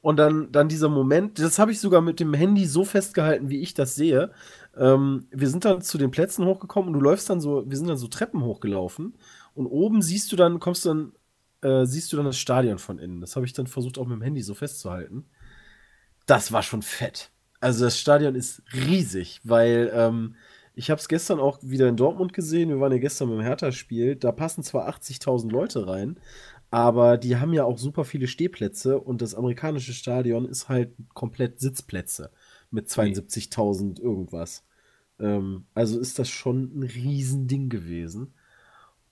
Und 0.00 0.18
dann, 0.18 0.52
dann 0.52 0.68
dieser 0.68 0.90
Moment, 0.90 1.38
das 1.38 1.58
habe 1.58 1.72
ich 1.72 1.80
sogar 1.80 2.02
mit 2.02 2.20
dem 2.20 2.34
Handy 2.34 2.66
so 2.66 2.84
festgehalten, 2.84 3.48
wie 3.48 3.62
ich 3.62 3.72
das 3.72 3.94
sehe. 3.94 4.30
Ähm, 4.76 5.26
wir 5.30 5.48
sind 5.48 5.64
dann 5.64 5.80
zu 5.80 5.96
den 5.96 6.10
Plätzen 6.10 6.44
hochgekommen 6.44 6.88
und 6.88 6.94
du 6.94 7.00
läufst 7.00 7.30
dann 7.30 7.40
so, 7.40 7.64
wir 7.66 7.76
sind 7.76 7.88
dann 7.88 7.96
so 7.96 8.06
Treppen 8.06 8.42
hochgelaufen. 8.42 9.14
Und 9.54 9.66
oben 9.66 10.02
siehst 10.02 10.30
du 10.32 10.36
dann, 10.36 10.60
kommst 10.60 10.84
du 10.84 10.88
dann, 10.88 11.12
äh, 11.62 11.86
siehst 11.86 12.12
du 12.12 12.16
dann 12.16 12.26
das 12.26 12.38
Stadion 12.38 12.78
von 12.78 12.98
innen. 12.98 13.20
Das 13.20 13.36
habe 13.36 13.46
ich 13.46 13.52
dann 13.52 13.66
versucht 13.66 13.98
auch 13.98 14.06
mit 14.06 14.16
dem 14.16 14.22
Handy 14.22 14.42
so 14.42 14.54
festzuhalten. 14.54 15.24
Das 16.26 16.52
war 16.52 16.62
schon 16.62 16.82
fett. 16.82 17.30
Also 17.60 17.84
das 17.84 17.98
Stadion 17.98 18.34
ist 18.34 18.62
riesig, 18.74 19.40
weil 19.44 19.90
ähm, 19.94 20.34
ich 20.74 20.90
habe 20.90 21.00
es 21.00 21.08
gestern 21.08 21.38
auch 21.38 21.58
wieder 21.62 21.88
in 21.88 21.96
Dortmund 21.96 22.32
gesehen. 22.32 22.68
Wir 22.68 22.80
waren 22.80 22.92
ja 22.92 22.98
gestern 22.98 23.28
beim 23.28 23.40
Hertha-Spiel. 23.40 24.16
Da 24.16 24.32
passen 24.32 24.64
zwar 24.64 24.88
80.000 24.88 25.50
Leute 25.50 25.86
rein, 25.86 26.18
aber 26.70 27.16
die 27.16 27.36
haben 27.36 27.52
ja 27.52 27.64
auch 27.64 27.78
super 27.78 28.04
viele 28.04 28.26
Stehplätze 28.26 28.98
und 28.98 29.22
das 29.22 29.34
amerikanische 29.34 29.92
Stadion 29.92 30.44
ist 30.46 30.68
halt 30.68 30.94
komplett 31.14 31.60
Sitzplätze 31.60 32.32
mit 32.70 32.88
72.000 32.88 34.00
irgendwas. 34.00 34.64
Ähm, 35.20 35.66
also 35.74 36.00
ist 36.00 36.18
das 36.18 36.28
schon 36.28 36.78
ein 36.78 36.82
Riesending 36.82 37.68
gewesen. 37.68 38.34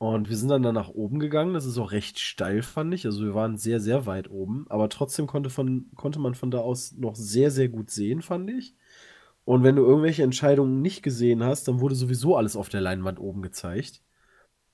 Und 0.03 0.29
wir 0.29 0.37
sind 0.37 0.49
dann 0.49 0.65
da 0.65 0.73
nach 0.73 0.89
oben 0.89 1.21
gegangen. 1.21 1.55
Das 1.55 1.65
ist 1.65 1.79
auch 1.79 1.93
recht 1.93 2.19
steil, 2.19 2.63
fand 2.63 2.93
ich. 2.93 3.07
Also 3.07 3.23
wir 3.23 3.37
waren 3.37 3.57
sehr, 3.57 3.79
sehr 3.79 4.05
weit 4.05 4.29
oben. 4.29 4.67
Aber 4.69 4.89
trotzdem 4.89 5.29
konnte, 5.29 5.49
von, 5.49 5.93
konnte 5.95 6.19
man 6.19 6.35
von 6.35 6.51
da 6.51 6.59
aus 6.59 6.97
noch 6.99 7.15
sehr, 7.15 7.53
sehr 7.53 7.69
gut 7.69 7.89
sehen, 7.89 8.21
fand 8.21 8.51
ich. 8.51 8.75
Und 9.45 9.63
wenn 9.63 9.77
du 9.77 9.85
irgendwelche 9.85 10.25
Entscheidungen 10.25 10.83
nicht 10.83 11.05
gesehen 11.05 11.45
hast, 11.45 11.69
dann 11.69 11.79
wurde 11.79 11.95
sowieso 11.95 12.37
alles 12.37 12.57
auf 12.57 12.69
der 12.69 12.81
Leinwand 12.81 13.21
oben 13.21 13.43
gezeigt. 13.43 14.03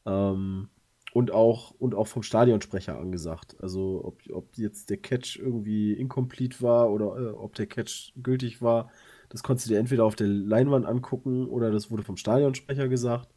Ähm, 0.07 0.71
und, 1.13 1.31
auch, 1.31 1.73
und 1.73 1.95
auch 1.95 2.07
vom 2.07 2.23
Stadionsprecher 2.23 2.99
angesagt. 2.99 3.57
Also 3.61 4.01
ob, 4.05 4.23
ob 4.33 4.57
jetzt 4.57 4.89
der 4.89 4.97
Catch 4.97 5.37
irgendwie 5.37 5.93
incomplete 5.93 6.63
war 6.63 6.91
oder 6.91 7.19
äh, 7.19 7.27
ob 7.33 7.55
der 7.55 7.67
Catch 7.67 8.15
gültig 8.23 8.63
war, 8.63 8.91
das 9.29 9.43
konntest 9.43 9.69
du 9.69 9.75
dir 9.75 9.79
entweder 9.79 10.07
auf 10.07 10.17
der 10.17 10.29
Leinwand 10.29 10.87
angucken 10.87 11.49
oder 11.49 11.71
das 11.71 11.91
wurde 11.91 12.03
vom 12.03 12.17
Stadionsprecher 12.17 12.89
gesagt. 12.89 13.29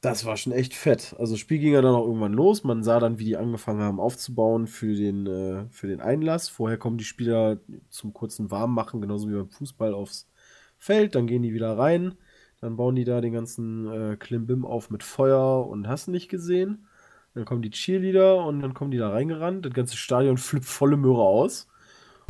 Das 0.00 0.24
war 0.24 0.36
schon 0.36 0.52
echt 0.52 0.74
fett. 0.74 1.16
Also 1.18 1.34
das 1.34 1.40
Spiel 1.40 1.58
ging 1.58 1.72
ja 1.72 1.82
dann 1.82 1.94
auch 1.94 2.06
irgendwann 2.06 2.32
los. 2.32 2.62
Man 2.62 2.84
sah 2.84 3.00
dann, 3.00 3.18
wie 3.18 3.24
die 3.24 3.36
angefangen 3.36 3.82
haben 3.82 3.98
aufzubauen 3.98 4.68
für 4.68 4.94
den, 4.94 5.26
äh, 5.26 5.64
für 5.70 5.88
den 5.88 6.00
Einlass. 6.00 6.48
Vorher 6.48 6.78
kommen 6.78 6.98
die 6.98 7.04
Spieler 7.04 7.58
zum 7.88 8.12
kurzen 8.12 8.50
Warmmachen, 8.52 9.00
genauso 9.00 9.28
wie 9.28 9.34
beim 9.34 9.48
Fußball, 9.48 9.94
aufs 9.94 10.28
Feld. 10.76 11.16
Dann 11.16 11.26
gehen 11.26 11.42
die 11.42 11.52
wieder 11.52 11.76
rein. 11.76 12.14
Dann 12.60 12.76
bauen 12.76 12.94
die 12.94 13.04
da 13.04 13.20
den 13.20 13.32
ganzen 13.32 13.90
äh, 13.90 14.16
Klimbim 14.16 14.64
auf 14.64 14.90
mit 14.90 15.02
Feuer 15.02 15.66
und 15.66 15.88
hast 15.88 16.06
nicht 16.06 16.28
gesehen. 16.28 16.86
Dann 17.34 17.44
kommen 17.44 17.62
die 17.62 17.70
Cheerleader 17.70 18.44
und 18.44 18.60
dann 18.60 18.74
kommen 18.74 18.92
die 18.92 18.98
da 18.98 19.10
reingerannt. 19.10 19.66
Das 19.66 19.72
ganze 19.72 19.96
Stadion 19.96 20.36
flippt 20.38 20.66
volle 20.66 20.96
Möhre 20.96 21.22
aus. 21.22 21.66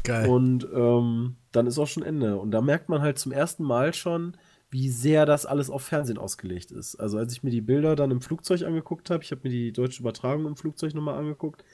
Geil. 0.05 0.29
Und 0.29 0.67
ähm, 0.73 1.37
dann 1.53 1.67
ist 1.67 1.79
auch 1.79 1.87
schon 1.87 2.03
Ende. 2.03 2.39
Und 2.39 2.51
da 2.51 2.63
merkt 2.63 2.89
man 2.89 3.03
halt 3.03 3.19
zum 3.19 3.33
ersten 3.33 3.65
Mal 3.65 3.93
schon, 3.93 4.37
wie 4.71 4.91
sehr 4.91 5.27
das 5.27 5.47
alles 5.47 5.71
auf 5.71 5.83
Fernsehen 5.83 6.19
ausgelegt 6.19 6.71
ist. 6.71 6.97
Also 6.97 7.19
als 7.19 7.33
ich 7.33 7.43
mir 7.43 7.51
die 7.51 7.61
Bilder 7.63 7.97
dann 7.97 8.11
im 8.11 8.21
Flugzeug 8.21 8.63
angeguckt 8.63 9.11
habe, 9.11 9.23
ich 9.25 9.31
habe 9.31 9.43
mir 9.45 9.51
die 9.51 9.73
deutsche 9.73 10.01
Übertragung 10.01 10.47
im 10.47 10.57
Flugzeug 10.57 10.95
nochmal 10.95 11.19
angeguckt, 11.19 11.65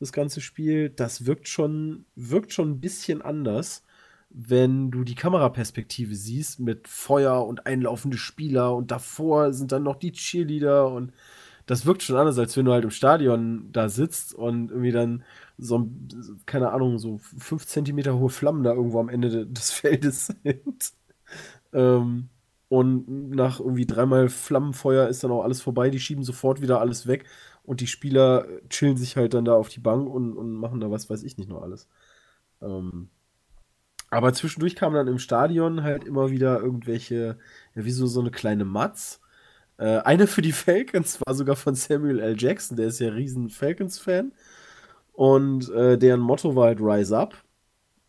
das 0.00 0.12
ganze 0.12 0.40
Spiel, 0.40 0.90
das 0.90 1.26
wirkt 1.26 1.48
schon, 1.48 2.04
wirkt 2.16 2.52
schon 2.52 2.70
ein 2.72 2.80
bisschen 2.80 3.22
anders, 3.22 3.82
wenn 4.30 4.90
du 4.90 5.04
die 5.04 5.14
Kameraperspektive 5.14 6.14
siehst 6.16 6.58
mit 6.60 6.88
Feuer 6.88 7.46
und 7.46 7.66
einlaufende 7.66 8.18
Spieler 8.18 8.74
und 8.74 8.90
davor 8.90 9.52
sind 9.52 9.70
dann 9.72 9.84
noch 9.84 9.96
die 9.96 10.12
Cheerleader 10.12 10.88
und 10.90 11.12
das 11.66 11.86
wirkt 11.86 12.02
schon 12.02 12.16
anders, 12.16 12.38
als 12.38 12.56
wenn 12.56 12.66
du 12.66 12.72
halt 12.72 12.84
im 12.84 12.90
Stadion 12.90 13.70
da 13.72 13.88
sitzt 13.88 14.34
und 14.34 14.70
irgendwie 14.70 14.92
dann 14.92 15.24
so, 15.58 15.78
ein- 15.78 16.08
keine 16.46 16.72
Ahnung, 16.72 16.98
so 16.98 17.18
fünf 17.18 17.66
Zentimeter 17.66 18.18
hohe 18.18 18.30
Flammen 18.30 18.64
da 18.64 18.72
irgendwo 18.74 19.00
am 19.00 19.08
Ende 19.08 19.30
de- 19.30 19.46
des 19.46 19.70
Feldes 19.72 20.26
sind. 20.44 20.92
ähm, 21.72 22.28
und 22.74 23.30
nach 23.30 23.60
irgendwie 23.60 23.86
dreimal 23.86 24.28
Flammenfeuer 24.28 25.06
ist 25.08 25.22
dann 25.22 25.30
auch 25.30 25.44
alles 25.44 25.62
vorbei, 25.62 25.90
die 25.90 26.00
schieben 26.00 26.24
sofort 26.24 26.60
wieder 26.60 26.80
alles 26.80 27.06
weg 27.06 27.24
und 27.62 27.80
die 27.80 27.86
Spieler 27.86 28.46
chillen 28.68 28.96
sich 28.96 29.16
halt 29.16 29.32
dann 29.34 29.44
da 29.44 29.54
auf 29.54 29.68
die 29.68 29.78
Bank 29.78 30.08
und, 30.08 30.32
und 30.36 30.52
machen 30.52 30.80
da 30.80 30.90
was 30.90 31.08
weiß 31.08 31.22
ich 31.22 31.38
nicht 31.38 31.48
noch 31.48 31.62
alles. 31.62 31.88
Ähm, 32.60 33.10
aber 34.10 34.32
zwischendurch 34.32 34.74
kamen 34.74 34.96
dann 34.96 35.06
im 35.06 35.20
Stadion 35.20 35.84
halt 35.84 36.02
immer 36.02 36.30
wieder 36.30 36.60
irgendwelche, 36.60 37.38
ja, 37.76 37.84
wie 37.84 37.92
so, 37.92 38.06
so 38.08 38.20
eine 38.20 38.32
kleine 38.32 38.64
Matz. 38.64 39.20
Äh, 39.78 39.98
eine 39.98 40.26
für 40.26 40.42
die 40.42 40.52
Falcons 40.52 41.20
war 41.24 41.34
sogar 41.34 41.56
von 41.56 41.76
Samuel 41.76 42.18
L. 42.20 42.36
Jackson, 42.36 42.76
der 42.76 42.88
ist 42.88 42.98
ja 43.00 43.10
riesen 43.10 43.50
Falcons-Fan. 43.50 44.32
Und 45.12 45.70
äh, 45.70 45.96
deren 45.98 46.20
Motto 46.20 46.56
war 46.56 46.66
halt 46.66 46.80
Rise 46.80 47.16
Up. 47.16 47.36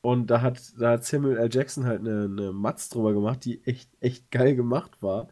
Und 0.06 0.28
da 0.28 0.41
hat, 0.43 0.62
da 0.80 0.91
hat 0.91 1.03
Samuel 1.03 1.38
L. 1.38 1.49
Jackson 1.51 1.86
halt 1.86 2.01
eine, 2.01 2.26
eine 2.26 2.53
Matz 2.53 2.89
drüber 2.89 3.12
gemacht, 3.12 3.43
die 3.43 3.64
echt, 3.66 3.89
echt 4.01 4.30
geil 4.30 4.56
gemacht 4.56 5.01
war. 5.01 5.30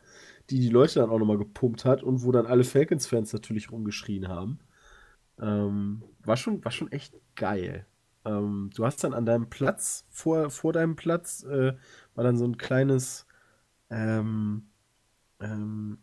Die 0.49 0.59
die 0.59 0.69
Leute 0.69 0.99
dann 0.99 1.11
auch 1.11 1.19
nochmal 1.19 1.37
gepumpt 1.37 1.85
hat 1.85 2.01
und 2.01 2.23
wo 2.23 2.31
dann 2.31 2.47
alle 2.47 2.63
Falcons-Fans 2.63 3.33
natürlich 3.33 3.71
rumgeschrien 3.71 4.27
haben. 4.29 4.57
Ähm, 5.39 6.01
war, 6.23 6.37
schon, 6.37 6.65
war 6.65 6.71
schon 6.71 6.91
echt 6.91 7.13
geil. 7.35 7.85
Ähm, 8.25 8.71
du 8.75 8.83
hast 8.83 9.03
dann 9.03 9.13
an 9.13 9.27
deinem 9.27 9.47
Platz, 9.47 10.07
vor, 10.09 10.49
vor 10.49 10.73
deinem 10.73 10.95
Platz, 10.95 11.43
äh, 11.43 11.73
war 12.15 12.23
dann 12.23 12.37
so 12.37 12.45
ein 12.45 12.57
kleines, 12.57 13.27
ähm, 13.91 14.71
ähm, 15.43 15.97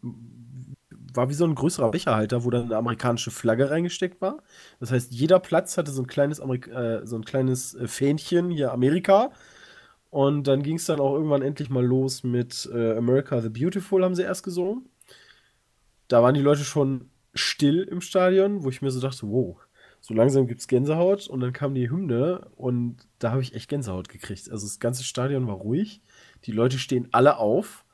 war 1.14 1.28
wie 1.28 1.34
so 1.34 1.44
ein 1.44 1.54
größerer 1.54 1.90
Becherhalter, 1.90 2.44
wo 2.44 2.50
dann 2.50 2.64
eine 2.64 2.76
amerikanische 2.76 3.30
Flagge 3.30 3.70
reingesteckt 3.70 4.20
war. 4.20 4.42
Das 4.78 4.92
heißt, 4.92 5.12
jeder 5.12 5.40
Platz 5.40 5.76
hatte 5.76 5.90
so 5.90 6.02
ein 6.02 6.06
kleines, 6.06 6.40
Amerik 6.40 6.68
äh, 6.68 7.06
so 7.06 7.16
ein 7.16 7.24
kleines 7.24 7.74
äh, 7.74 7.88
Fähnchen, 7.88 8.50
hier 8.50 8.72
Amerika. 8.72 9.32
Und 10.10 10.48
dann 10.48 10.62
ging 10.62 10.76
es 10.76 10.86
dann 10.86 11.00
auch 11.00 11.14
irgendwann 11.14 11.42
endlich 11.42 11.70
mal 11.70 11.84
los 11.84 12.24
mit 12.24 12.68
äh, 12.72 12.96
America 12.96 13.40
the 13.40 13.48
Beautiful, 13.48 14.04
haben 14.04 14.14
sie 14.14 14.22
erst 14.22 14.42
gesungen. 14.42 14.88
Da 16.08 16.22
waren 16.22 16.34
die 16.34 16.40
Leute 16.40 16.64
schon 16.64 17.10
still 17.34 17.82
im 17.82 18.00
Stadion, 18.00 18.64
wo 18.64 18.70
ich 18.70 18.82
mir 18.82 18.90
so 18.90 19.00
dachte, 19.00 19.28
wow, 19.28 19.56
so 20.00 20.14
langsam 20.14 20.46
gibt's 20.46 20.66
Gänsehaut 20.66 21.28
und 21.28 21.40
dann 21.40 21.52
kam 21.52 21.74
die 21.74 21.90
Hymne 21.90 22.48
und 22.56 23.06
da 23.18 23.30
habe 23.30 23.42
ich 23.42 23.54
echt 23.54 23.68
Gänsehaut 23.68 24.08
gekriegt. 24.08 24.50
Also 24.50 24.66
das 24.66 24.80
ganze 24.80 25.04
Stadion 25.04 25.46
war 25.46 25.56
ruhig, 25.56 26.02
die 26.44 26.52
Leute 26.52 26.78
stehen 26.78 27.08
alle 27.12 27.36
auf. 27.36 27.84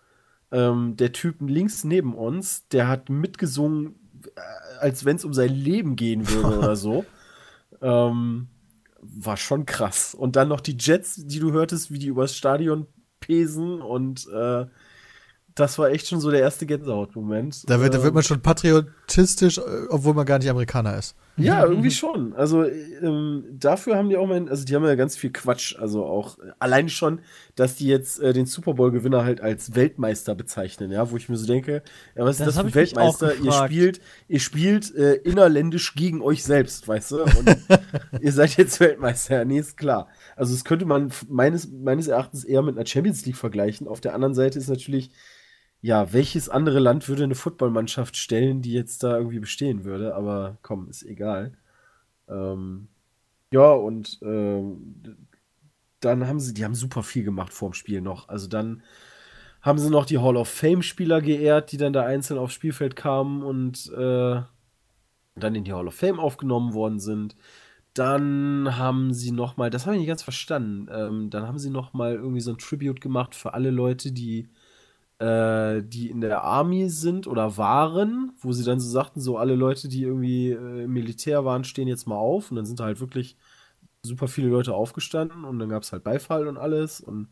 Ähm, 0.52 0.96
der 0.96 1.12
Typ 1.12 1.36
links 1.40 1.84
neben 1.84 2.14
uns, 2.14 2.68
der 2.68 2.88
hat 2.88 3.08
mitgesungen, 3.10 3.96
äh, 4.36 4.40
als 4.80 5.04
wenn 5.04 5.16
es 5.16 5.24
um 5.24 5.34
sein 5.34 5.52
Leben 5.52 5.96
gehen 5.96 6.28
würde 6.28 6.58
oder 6.58 6.76
so. 6.76 7.04
Ähm, 7.82 8.48
war 9.02 9.36
schon 9.36 9.66
krass. 9.66 10.14
Und 10.14 10.34
dann 10.34 10.48
noch 10.48 10.62
die 10.62 10.78
Jets, 10.80 11.16
die 11.26 11.40
du 11.40 11.52
hörtest, 11.52 11.92
wie 11.92 11.98
die 11.98 12.06
übers 12.06 12.34
Stadion 12.34 12.86
pesen 13.20 13.82
und 13.82 14.26
äh, 14.32 14.64
das 15.54 15.78
war 15.78 15.90
echt 15.90 16.06
schon 16.06 16.20
so 16.20 16.30
der 16.30 16.40
erste 16.40 16.64
Gänsehaut-Moment. 16.66 17.68
Da 17.68 17.80
wird, 17.80 17.92
da 17.92 17.98
Ähm, 17.98 18.04
wird 18.04 18.14
man 18.14 18.22
schon 18.22 18.40
patriotistisch, 18.40 18.95
äh, 19.58 19.86
obwohl 19.88 20.14
man 20.14 20.26
gar 20.26 20.38
nicht 20.38 20.50
Amerikaner 20.50 20.98
ist. 20.98 21.14
Ja, 21.38 21.64
irgendwie 21.64 21.90
schon. 21.90 22.34
Also 22.34 22.64
ähm, 22.64 23.44
dafür 23.52 23.96
haben 23.96 24.08
die 24.08 24.16
auch 24.16 24.26
mal, 24.26 24.48
also 24.48 24.64
die 24.64 24.74
haben 24.74 24.84
ja 24.84 24.94
ganz 24.94 25.16
viel 25.16 25.30
Quatsch. 25.30 25.76
Also 25.78 26.04
auch 26.04 26.38
äh, 26.38 26.52
allein 26.58 26.88
schon, 26.88 27.20
dass 27.54 27.76
die 27.76 27.86
jetzt 27.86 28.20
äh, 28.20 28.32
den 28.32 28.46
Super 28.46 28.74
Bowl-Gewinner 28.74 29.24
halt 29.24 29.40
als 29.40 29.74
Weltmeister 29.74 30.34
bezeichnen, 30.34 30.90
ja, 30.90 31.10
wo 31.10 31.16
ich 31.16 31.28
mir 31.28 31.36
so 31.36 31.46
denke, 31.46 31.82
ja, 32.14 32.24
was 32.24 32.40
ist 32.40 32.46
Das 32.46 32.54
für 32.54 32.62
ein 32.62 32.74
Weltmeister? 32.74 33.34
Ihr 33.36 33.52
spielt, 33.52 34.00
ihr 34.28 34.40
spielt 34.40 34.94
äh, 34.94 35.14
innerländisch 35.14 35.94
gegen 35.94 36.22
euch 36.22 36.42
selbst, 36.42 36.88
weißt 36.88 37.10
du? 37.12 37.22
Und 37.24 37.56
ihr 38.20 38.32
seid 38.32 38.56
jetzt 38.56 38.80
Weltmeister, 38.80 39.36
ja, 39.36 39.44
nee, 39.44 39.58
ist 39.58 39.76
klar. 39.76 40.08
Also 40.36 40.54
das 40.54 40.64
könnte 40.64 40.86
man 40.86 41.12
meines, 41.28 41.70
meines 41.70 42.08
Erachtens 42.08 42.44
eher 42.44 42.62
mit 42.62 42.76
einer 42.76 42.86
Champions 42.86 43.26
League 43.26 43.36
vergleichen. 43.36 43.88
Auf 43.88 44.00
der 44.00 44.14
anderen 44.14 44.34
Seite 44.34 44.58
ist 44.58 44.68
natürlich, 44.68 45.10
ja, 45.86 46.12
welches 46.12 46.48
andere 46.48 46.80
Land 46.80 47.08
würde 47.08 47.22
eine 47.22 47.36
Footballmannschaft 47.36 48.16
stellen, 48.16 48.60
die 48.60 48.72
jetzt 48.72 49.04
da 49.04 49.18
irgendwie 49.18 49.38
bestehen 49.38 49.84
würde? 49.84 50.16
Aber 50.16 50.58
komm, 50.62 50.88
ist 50.88 51.04
egal. 51.04 51.52
Ähm, 52.28 52.88
ja, 53.52 53.70
und 53.70 54.18
ähm, 54.22 54.96
dann 56.00 56.26
haben 56.26 56.40
sie, 56.40 56.54
die 56.54 56.64
haben 56.64 56.74
super 56.74 57.04
viel 57.04 57.22
gemacht 57.22 57.52
vorm 57.52 57.72
Spiel 57.72 58.00
noch. 58.00 58.28
Also 58.28 58.48
dann 58.48 58.82
haben 59.62 59.78
sie 59.78 59.88
noch 59.88 60.06
die 60.06 60.18
Hall 60.18 60.36
of 60.36 60.48
Fame-Spieler 60.48 61.22
geehrt, 61.22 61.70
die 61.70 61.76
dann 61.76 61.92
da 61.92 62.04
einzeln 62.04 62.40
aufs 62.40 62.54
Spielfeld 62.54 62.96
kamen 62.96 63.44
und 63.44 63.88
äh, 63.92 64.42
dann 65.36 65.54
in 65.54 65.62
die 65.62 65.72
Hall 65.72 65.86
of 65.86 65.94
Fame 65.94 66.18
aufgenommen 66.18 66.74
worden 66.74 66.98
sind. 66.98 67.36
Dann 67.94 68.76
haben 68.76 69.14
sie 69.14 69.30
noch 69.30 69.56
mal, 69.56 69.70
das 69.70 69.86
habe 69.86 69.94
ich 69.94 70.00
nicht 70.00 70.08
ganz 70.08 70.24
verstanden, 70.24 70.88
ähm, 70.92 71.30
dann 71.30 71.46
haben 71.46 71.60
sie 71.60 71.70
noch 71.70 71.92
mal 71.92 72.14
irgendwie 72.14 72.40
so 72.40 72.50
ein 72.50 72.58
Tribute 72.58 73.00
gemacht 73.00 73.36
für 73.36 73.54
alle 73.54 73.70
Leute, 73.70 74.10
die 74.10 74.48
äh, 75.18 75.82
die 75.82 76.10
in 76.10 76.20
der 76.20 76.42
Army 76.42 76.90
sind 76.90 77.26
oder 77.26 77.56
waren, 77.56 78.32
wo 78.40 78.52
sie 78.52 78.64
dann 78.64 78.80
so 78.80 78.88
sagten, 78.90 79.20
so 79.20 79.38
alle 79.38 79.54
Leute, 79.54 79.88
die 79.88 80.02
irgendwie 80.02 80.50
äh, 80.50 80.84
im 80.84 80.92
Militär 80.92 81.44
waren, 81.44 81.64
stehen 81.64 81.88
jetzt 81.88 82.06
mal 82.06 82.16
auf. 82.16 82.50
Und 82.50 82.56
dann 82.56 82.66
sind 82.66 82.80
halt 82.80 83.00
wirklich 83.00 83.36
super 84.02 84.28
viele 84.28 84.48
Leute 84.48 84.74
aufgestanden 84.74 85.44
und 85.44 85.58
dann 85.58 85.68
gab 85.68 85.82
es 85.82 85.92
halt 85.92 86.04
Beifall 86.04 86.48
und 86.48 86.58
alles. 86.58 87.00
Und 87.00 87.28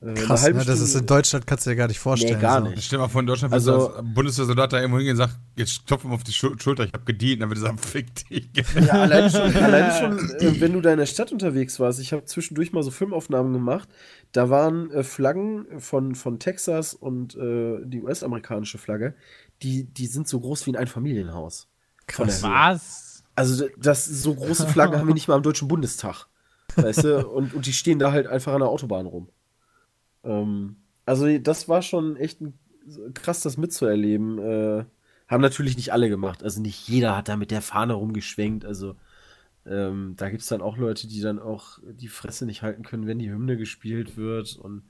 Krass, 0.00 0.44
halbe 0.44 0.60
ne? 0.60 0.64
das 0.64 0.78
ist 0.78 0.94
in 0.94 1.06
Deutschland, 1.06 1.44
kannst 1.44 1.66
du 1.66 1.70
dir 1.70 1.76
gar 1.76 1.88
nicht 1.88 1.98
vorstellen. 1.98 2.36
Nee, 2.36 2.40
gar 2.40 2.62
so. 2.62 2.68
nicht. 2.68 2.84
Stell 2.84 2.98
dir 2.98 3.02
mal 3.02 3.08
vor, 3.08 3.20
in 3.20 3.26
Deutschland 3.26 3.52
Also- 3.52 3.72
also, 3.72 3.94
als 3.94 4.14
Bundeswehrsoldat 4.14 4.72
da 4.72 4.78
irgendwo 4.78 4.98
hingehen 4.98 5.14
und 5.14 5.18
sagt, 5.18 5.36
jetzt 5.56 5.86
klopf 5.88 6.04
ihm 6.04 6.12
auf 6.12 6.22
die 6.22 6.32
Schul 6.32 6.56
Schulter, 6.60 6.84
ich 6.84 6.92
hab 6.92 7.04
gedient, 7.04 7.42
dann 7.42 7.50
würde 7.50 7.60
er 7.60 7.66
sagen, 7.66 7.78
fick 7.78 8.14
dich. 8.14 8.48
Ja, 8.76 8.92
allein 8.92 9.28
schon, 9.28 9.40
allein 9.56 9.90
schon 10.00 10.30
äh, 10.36 10.60
wenn 10.60 10.72
du 10.72 10.80
da 10.80 10.92
in 10.92 10.98
der 10.98 11.06
Stadt 11.06 11.32
unterwegs 11.32 11.80
warst, 11.80 11.98
ich 11.98 12.12
habe 12.12 12.24
zwischendurch 12.26 12.72
mal 12.72 12.84
so 12.84 12.92
Filmaufnahmen 12.92 13.52
gemacht, 13.52 13.88
da 14.30 14.48
waren 14.50 14.92
äh, 14.92 15.02
Flaggen 15.02 15.66
von, 15.80 16.14
von 16.14 16.38
Texas 16.38 16.94
und 16.94 17.34
äh, 17.34 17.78
die 17.84 18.00
US-amerikanische 18.00 18.78
Flagge, 18.78 19.14
die, 19.62 19.82
die 19.82 20.06
sind 20.06 20.28
so 20.28 20.38
groß 20.38 20.64
wie 20.66 20.70
ein 20.72 20.76
Einfamilienhaus. 20.76 21.66
Krass. 22.06 22.44
Was? 22.44 23.24
Also 23.34 23.66
das 23.76 24.06
so 24.06 24.34
große 24.34 24.68
Flaggen 24.68 24.96
haben 24.96 25.08
wir 25.08 25.14
nicht 25.14 25.26
mal 25.26 25.34
am 25.34 25.42
Deutschen 25.42 25.66
Bundestag. 25.66 26.26
Weißt 26.76 27.02
du? 27.02 27.26
Und, 27.28 27.54
und 27.54 27.66
die 27.66 27.72
stehen 27.72 27.98
da 27.98 28.12
halt 28.12 28.26
einfach 28.28 28.52
an 28.52 28.60
der 28.60 28.68
Autobahn 28.68 29.06
rum. 29.06 29.28
Ähm, 30.24 30.76
also 31.06 31.38
das 31.38 31.68
war 31.68 31.82
schon 31.82 32.16
echt 32.16 32.40
ein, 32.40 32.58
krass, 33.14 33.40
das 33.42 33.56
mitzuerleben. 33.56 34.38
Äh, 34.38 34.84
haben 35.28 35.42
natürlich 35.42 35.76
nicht 35.76 35.92
alle 35.92 36.08
gemacht. 36.08 36.42
Also 36.42 36.60
nicht 36.60 36.88
jeder 36.88 37.16
hat 37.16 37.28
da 37.28 37.36
mit 37.36 37.50
der 37.50 37.62
Fahne 37.62 37.94
rumgeschwenkt. 37.94 38.64
Also 38.64 38.96
ähm, 39.66 40.14
da 40.16 40.30
gibt 40.30 40.42
es 40.42 40.48
dann 40.48 40.62
auch 40.62 40.78
Leute, 40.78 41.06
die 41.06 41.20
dann 41.20 41.38
auch 41.38 41.78
die 41.84 42.08
Fresse 42.08 42.46
nicht 42.46 42.62
halten 42.62 42.82
können, 42.82 43.06
wenn 43.06 43.18
die 43.18 43.30
Hymne 43.30 43.56
gespielt 43.56 44.16
wird. 44.16 44.56
Und 44.56 44.84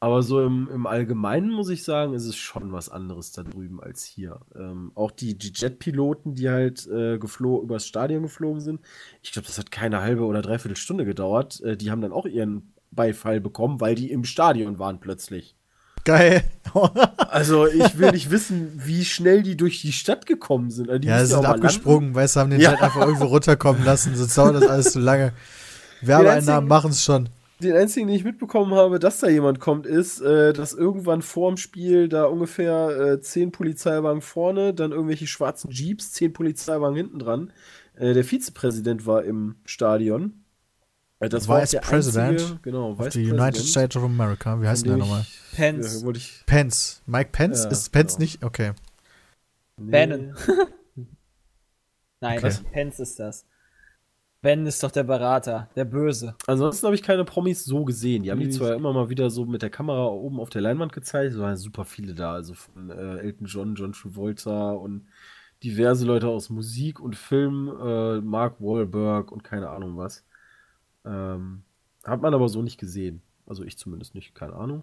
aber 0.00 0.24
so 0.24 0.44
im, 0.44 0.68
im 0.68 0.86
Allgemeinen 0.86 1.52
muss 1.52 1.68
ich 1.68 1.84
sagen, 1.84 2.12
ist 2.14 2.26
es 2.26 2.34
schon 2.34 2.72
was 2.72 2.88
anderes 2.88 3.30
da 3.30 3.44
drüben 3.44 3.80
als 3.80 4.02
hier. 4.02 4.40
Ähm, 4.56 4.90
auch 4.96 5.12
die, 5.12 5.38
Jet-Piloten, 5.38 6.34
die 6.34 6.50
halt 6.50 6.88
äh, 6.88 7.14
übers 7.14 7.86
Stadion 7.86 8.24
geflogen 8.24 8.60
sind, 8.60 8.80
ich 9.22 9.30
glaube, 9.30 9.46
das 9.46 9.58
hat 9.58 9.70
keine 9.70 10.00
halbe 10.00 10.24
oder 10.24 10.42
dreiviertel 10.42 10.76
Stunde 10.76 11.04
gedauert. 11.04 11.60
Äh, 11.60 11.76
die 11.76 11.92
haben 11.92 12.00
dann 12.00 12.10
auch 12.10 12.26
ihren 12.26 12.72
Beifall 12.92 13.40
bekommen, 13.40 13.80
weil 13.80 13.94
die 13.94 14.10
im 14.10 14.24
Stadion 14.24 14.78
waren 14.78 15.00
plötzlich. 15.00 15.56
Geil. 16.04 16.44
Also 17.28 17.66
ich 17.66 17.98
will 17.98 18.10
nicht 18.12 18.30
wissen, 18.30 18.72
wie 18.84 19.04
schnell 19.04 19.42
die 19.42 19.56
durch 19.56 19.80
die 19.82 19.92
Stadt 19.92 20.26
gekommen 20.26 20.70
sind. 20.70 20.90
Also, 20.90 21.06
ja, 21.08 21.24
sind 21.24 21.36
mal 21.36 21.42
landen. 21.42 21.56
abgesprungen, 21.66 22.14
weißt 22.14 22.36
du, 22.36 22.40
haben 22.40 22.50
den 22.50 22.60
Ja. 22.60 22.72
Jet 22.72 22.82
einfach 22.82 23.00
irgendwo 23.02 23.26
runterkommen 23.26 23.84
lassen, 23.84 24.14
sonst 24.14 24.36
dauert 24.36 24.56
das 24.56 24.66
alles 24.66 24.92
zu 24.92 25.00
lange. 25.00 25.32
Werbeeinnahmen 26.00 26.68
machen 26.68 26.90
es 26.90 27.04
schon. 27.04 27.28
Den 27.60 27.76
einzigen, 27.76 28.08
den 28.08 28.16
ich 28.16 28.24
mitbekommen 28.24 28.74
habe, 28.74 28.98
dass 28.98 29.20
da 29.20 29.28
jemand 29.28 29.60
kommt, 29.60 29.86
ist, 29.86 30.20
äh, 30.20 30.52
dass 30.52 30.72
irgendwann 30.72 31.22
vorm 31.22 31.56
Spiel 31.56 32.08
da 32.08 32.24
ungefähr 32.24 32.88
äh, 32.88 33.20
zehn 33.20 33.52
Polizeiwagen 33.52 34.20
vorne, 34.20 34.74
dann 34.74 34.90
irgendwelche 34.90 35.28
schwarzen 35.28 35.70
Jeeps, 35.70 36.12
zehn 36.12 36.32
Polizeiwagen 36.32 36.96
hinten 36.96 37.18
dran. 37.20 37.52
Äh, 37.94 38.14
der 38.14 38.24
Vizepräsident 38.24 39.06
war 39.06 39.22
im 39.24 39.56
Stadion. 39.64 40.41
Äh, 41.22 41.28
das 41.28 41.46
war 41.46 41.62
Vice 41.62 41.78
President 41.80 42.40
einzige, 42.40 42.58
genau, 42.62 42.90
Of 42.90 42.98
Vice 42.98 43.12
the 43.14 43.20
United 43.20 43.38
President, 43.38 43.68
States 43.68 43.96
of 43.96 44.02
America. 44.02 44.60
Wie 44.60 44.66
heißt 44.66 44.84
der 44.84 44.96
nochmal? 44.96 45.24
Pence. 45.54 46.02
Ja, 46.02 46.12
Pence. 46.46 47.02
Mike 47.06 47.30
Pence? 47.30 47.64
Ja, 47.64 47.70
ist 47.70 47.90
Pence 47.92 48.14
genau. 48.14 48.22
nicht? 48.24 48.44
Okay. 48.44 48.72
nee. 49.76 49.90
Bannon. 49.90 50.34
Nein, 52.20 52.38
Okay. 52.38 52.52
Pence 52.72 53.00
ist 53.00 53.18
das. 53.18 53.46
Ben 54.40 54.66
ist 54.66 54.82
doch 54.82 54.90
der 54.90 55.04
Berater, 55.04 55.68
der 55.76 55.84
Böse. 55.84 56.34
Ansonsten 56.48 56.86
habe 56.86 56.96
ich 56.96 57.02
keine 57.04 57.24
Promis 57.24 57.64
so 57.64 57.84
gesehen. 57.84 58.24
Die 58.24 58.32
haben 58.32 58.40
die 58.40 58.50
zwar 58.50 58.74
immer 58.74 58.92
mal 58.92 59.08
wieder 59.08 59.30
so 59.30 59.44
mit 59.44 59.62
der 59.62 59.70
Kamera 59.70 60.06
oben 60.06 60.40
auf 60.40 60.50
der 60.50 60.62
Leinwand 60.62 60.92
gezeigt, 60.92 61.34
es 61.34 61.38
waren 61.38 61.56
super 61.56 61.84
viele 61.84 62.14
da, 62.14 62.32
also 62.32 62.54
von 62.54 62.90
äh, 62.90 63.18
Elton 63.18 63.46
John, 63.46 63.76
John 63.76 63.92
Travolta 63.92 64.72
und 64.72 65.06
diverse 65.62 66.04
Leute 66.04 66.26
aus 66.26 66.50
Musik 66.50 66.98
und 66.98 67.14
Film, 67.14 67.68
äh, 67.68 68.20
Mark 68.20 68.60
Wahlberg 68.60 69.30
und 69.30 69.44
keine 69.44 69.70
Ahnung 69.70 69.96
was. 69.96 70.24
Ähm, 71.04 71.62
Hat 72.04 72.20
man 72.22 72.34
aber 72.34 72.48
so 72.48 72.62
nicht 72.62 72.78
gesehen. 72.78 73.22
Also 73.46 73.64
ich 73.64 73.78
zumindest 73.78 74.14
nicht, 74.14 74.34
keine 74.34 74.54
Ahnung. 74.54 74.82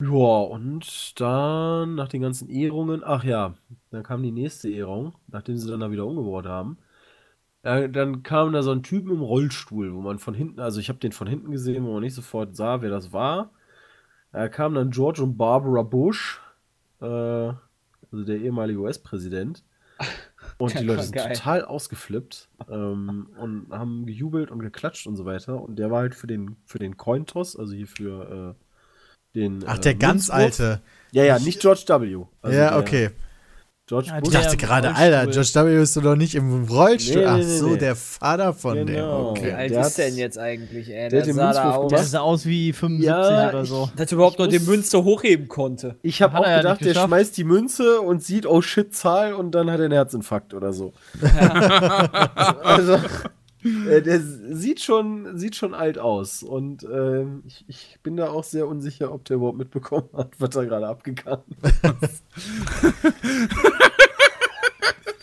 Ja, 0.00 0.08
und 0.08 1.20
dann 1.20 1.94
nach 1.94 2.08
den 2.08 2.22
ganzen 2.22 2.48
Ehrungen, 2.48 3.02
ach 3.04 3.22
ja, 3.22 3.54
dann 3.90 4.02
kam 4.02 4.22
die 4.22 4.30
nächste 4.30 4.70
Ehrung, 4.70 5.14
nachdem 5.26 5.58
sie 5.58 5.68
dann 5.70 5.80
da 5.80 5.90
wieder 5.90 6.06
umgebaut 6.06 6.46
haben. 6.46 6.78
Ja, 7.64 7.88
dann 7.88 8.22
kam 8.24 8.52
da 8.52 8.62
so 8.62 8.72
ein 8.72 8.82
Typ 8.84 9.08
im 9.10 9.22
Rollstuhl, 9.22 9.94
wo 9.94 10.00
man 10.02 10.18
von 10.18 10.34
hinten, 10.34 10.60
also 10.60 10.80
ich 10.80 10.88
habe 10.90 11.00
den 11.00 11.12
von 11.12 11.28
hinten 11.28 11.50
gesehen, 11.52 11.84
wo 11.86 11.92
man 11.94 12.02
nicht 12.02 12.14
sofort 12.14 12.56
sah, 12.56 12.82
wer 12.82 12.90
das 12.90 13.12
war. 13.12 13.52
Da 14.32 14.48
kamen 14.48 14.76
dann 14.76 14.90
George 14.92 15.22
und 15.22 15.38
Barbara 15.38 15.82
Bush, 15.82 16.40
äh, 17.02 17.04
also 17.06 18.24
der 18.26 18.38
ehemalige 18.38 18.80
US-Präsident. 18.80 19.64
Und 20.60 20.78
die 20.78 20.84
Leute 20.84 21.04
sind 21.04 21.14
geil. 21.14 21.32
total 21.32 21.64
ausgeflippt 21.64 22.48
ähm, 22.68 23.28
und 23.38 23.68
haben 23.70 24.04
gejubelt 24.06 24.50
und 24.50 24.60
geklatscht 24.60 25.06
und 25.06 25.16
so 25.16 25.24
weiter. 25.24 25.60
Und 25.60 25.76
der 25.78 25.90
war 25.90 26.00
halt 26.00 26.14
für 26.14 26.26
den, 26.26 26.56
für 26.66 26.78
den 26.78 26.96
Cointoss, 26.96 27.56
also 27.56 27.74
hier 27.74 27.86
für 27.86 28.56
äh, 28.56 29.38
den. 29.38 29.64
Ach, 29.66 29.78
äh, 29.78 29.80
der 29.80 29.94
ganz 29.94 30.28
Münzwurf. 30.28 30.38
alte. 30.38 30.82
Ja, 31.12 31.24
ja, 31.24 31.38
nicht 31.38 31.60
George 31.60 31.84
W. 31.86 32.24
Also 32.42 32.56
ja, 32.56 32.70
der 32.70 32.78
okay. 32.78 33.10
George 33.90 34.06
Ja, 34.06 34.18
Ich 34.18 34.22
Bush. 34.22 34.32
dachte 34.34 34.56
gerade. 34.56 34.94
Alter, 34.94 35.26
George 35.26 35.50
W. 35.76 35.82
ist 35.82 35.96
doch 35.96 36.14
nicht 36.14 36.36
im 36.36 36.62
Rollstuhl. 36.62 37.16
Nee, 37.22 37.26
Ach 37.26 37.36
nee, 37.38 37.42
so, 37.42 37.70
nee. 37.70 37.76
der 37.78 37.96
Vater 37.96 38.54
von 38.54 38.76
dem. 38.76 38.86
Genau. 38.86 39.30
Okay. 39.30 39.46
Wie 39.48 39.52
alt 39.52 39.70
Der 39.72 39.80
ist 39.84 39.98
denn 39.98 40.16
jetzt 40.16 40.38
eigentlich, 40.38 40.88
ey? 40.90 41.08
der 41.08 41.22
Der, 41.22 41.34
sah 41.34 41.52
da 41.52 41.70
aus, 41.72 41.90
Der 41.90 42.04
sah 42.04 42.20
aus 42.20 42.46
wie 42.46 42.72
75 42.72 43.04
Ja, 43.08 43.48
oder 43.48 43.64
so. 43.64 43.90
dass 43.96 44.12
er 44.12 44.14
überhaupt 44.14 44.38
noch 44.38 44.46
Ich 44.46 44.58
die 44.60 44.64
Münze 44.70 45.02
hochheben 45.02 45.48
konnte. 45.48 45.96
Ich 46.02 46.22
habe 46.22 46.38
auch 46.38 46.46
ja 46.46 46.58
gedacht, 46.58 46.84
der 46.84 46.94
schmeißt 46.94 47.36
die 47.36 47.42
Münze 47.42 48.00
und 48.00 48.22
sieht, 48.22 48.46
oh 48.46 48.62
shit, 48.62 48.94
Zahl 48.94 49.32
und 49.34 49.50
dann 49.56 49.68
hat 49.68 49.80
er 49.80 49.86
einen 49.86 49.94
Herzinfarkt 49.94 50.54
oder 50.54 50.72
so. 50.72 50.92
also, 52.62 52.96
äh, 53.64 54.02
der 54.02 54.20
sieht 54.20 54.80
schon, 54.80 55.38
sieht 55.38 55.56
schon 55.56 55.74
alt 55.74 55.98
aus. 55.98 56.42
Und 56.42 56.84
ähm, 56.84 57.42
ich, 57.46 57.64
ich 57.68 57.98
bin 58.02 58.16
da 58.16 58.30
auch 58.30 58.44
sehr 58.44 58.66
unsicher, 58.66 59.12
ob 59.12 59.24
der 59.24 59.36
überhaupt 59.36 59.58
mitbekommen 59.58 60.08
hat, 60.16 60.32
was 60.38 60.50
da 60.50 60.64
gerade 60.64 60.88
abgegangen 60.88 61.44
ist. 62.00 62.24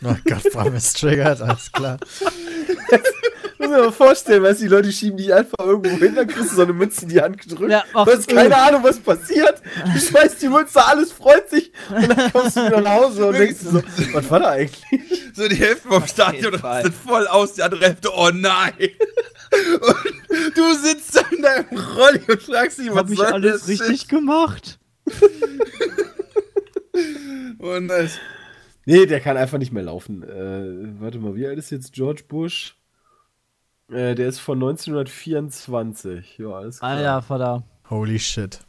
Oh 0.04 0.16
Gott, 0.26 0.44
Bram 0.54 0.76
ist 0.76 1.00
triggert, 1.00 1.42
alles 1.42 1.72
klar. 1.72 1.98
Muss 3.68 3.78
mir 3.78 3.84
mal 3.84 3.92
vorstellen, 3.92 4.44
weißt 4.44 4.62
du, 4.62 4.66
die 4.66 4.70
Leute 4.70 4.92
schieben 4.92 5.18
dich 5.18 5.34
einfach 5.34 5.60
irgendwo 5.60 5.90
hin, 5.98 6.16
dann 6.16 6.28
kriegst 6.28 6.52
du 6.52 6.56
so 6.56 6.62
eine 6.62 6.74
Münze 6.74 7.04
in 7.04 7.10
die 7.10 7.22
Hand 7.22 7.38
gedrückt. 7.38 7.72
Ja, 7.72 7.84
du 7.94 8.06
hast 8.06 8.28
keine 8.28 8.56
Ahnung, 8.56 8.84
was 8.84 9.00
passiert. 9.00 9.62
Du 9.94 10.00
schmeißt 10.00 10.42
die 10.42 10.48
Münze, 10.48 10.86
alles 10.86 11.12
freut 11.12 11.50
sich 11.50 11.72
und 11.90 12.08
dann 12.08 12.32
kommst 12.32 12.56
du 12.56 12.66
wieder 12.66 12.82
nach 12.82 12.94
Hause 12.94 13.28
und 13.28 13.34
denkst 13.38 13.60
dir 13.60 13.70
so, 13.70 13.84
was 14.14 14.30
war 14.32 14.40
da 14.40 14.50
eigentlich? 14.52 14.84
So 15.34 15.48
die 15.48 15.56
Hälfte 15.56 15.88
vom 15.88 16.08
Stadion 16.08 16.56
rastet 16.56 16.94
voll 16.94 17.28
aus, 17.28 17.54
die 17.54 17.64
andere 17.64 17.86
Hälfte, 17.86 18.10
oh 18.16 18.30
nein. 18.34 18.74
Und 18.80 20.58
du 20.58 20.74
sitzt 20.76 21.16
da 21.16 21.22
in 21.32 21.42
deinem 21.42 21.78
Rolli 21.96 22.22
und 22.28 22.42
fragst 22.42 22.80
dich, 22.80 22.86
Ich 22.88 22.92
was 22.92 23.00
hab 23.00 23.10
mich 23.10 23.20
soll 23.20 23.28
alles 23.28 23.62
das 23.62 23.68
richtig 23.70 24.08
gemacht. 24.08 24.80
Shit? 25.10 25.32
Oh 27.60 27.80
nice. 27.80 28.20
Nee, 28.86 29.06
der 29.06 29.20
kann 29.20 29.36
einfach 29.36 29.58
nicht 29.58 29.74
mehr 29.74 29.84
laufen. 29.84 30.24
Äh, 30.24 31.02
warte 31.02 31.20
mal, 31.20 31.36
wie 31.36 31.46
alt 31.46 31.60
ist 31.60 31.72
jetzt 31.72 31.92
George 31.94 32.24
Bush? 32.28 32.77
Äh, 33.92 34.16
der 34.16 34.28
ist 34.28 34.40
von 34.40 34.58
1924. 34.58 36.38
Ja, 36.40 36.50
alles 36.50 36.80
klar. 36.80 36.92
Alter, 36.92 37.22
Vater. 37.22 37.64
Holy 37.90 38.20
shit. 38.20 38.60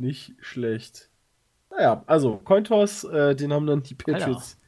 Nicht 0.00 0.34
schlecht. 0.40 1.08
Naja, 1.70 2.02
also 2.06 2.40
Cointoss, 2.44 3.04
äh, 3.04 3.34
den 3.34 3.52
haben 3.52 3.66
dann 3.66 3.82
die 3.82 3.94
Patriots 3.94 4.58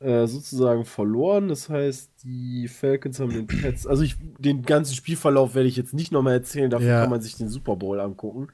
äh, 0.00 0.26
sozusagen 0.26 0.84
verloren. 0.84 1.48
Das 1.48 1.68
heißt, 1.68 2.10
die 2.24 2.68
Falcons 2.68 3.20
haben 3.20 3.30
den 3.32 3.46
Pets. 3.46 3.86
Also 3.86 4.02
ich, 4.02 4.16
den 4.38 4.62
ganzen 4.62 4.94
Spielverlauf 4.94 5.54
werde 5.54 5.68
ich 5.68 5.76
jetzt 5.76 5.94
nicht 5.94 6.12
nochmal 6.12 6.34
erzählen, 6.34 6.70
dafür 6.70 6.88
Ja. 6.88 7.00
kann 7.02 7.10
man 7.10 7.22
sich 7.22 7.36
den 7.36 7.48
Super 7.48 7.76
Bowl 7.76 8.00
angucken. 8.00 8.48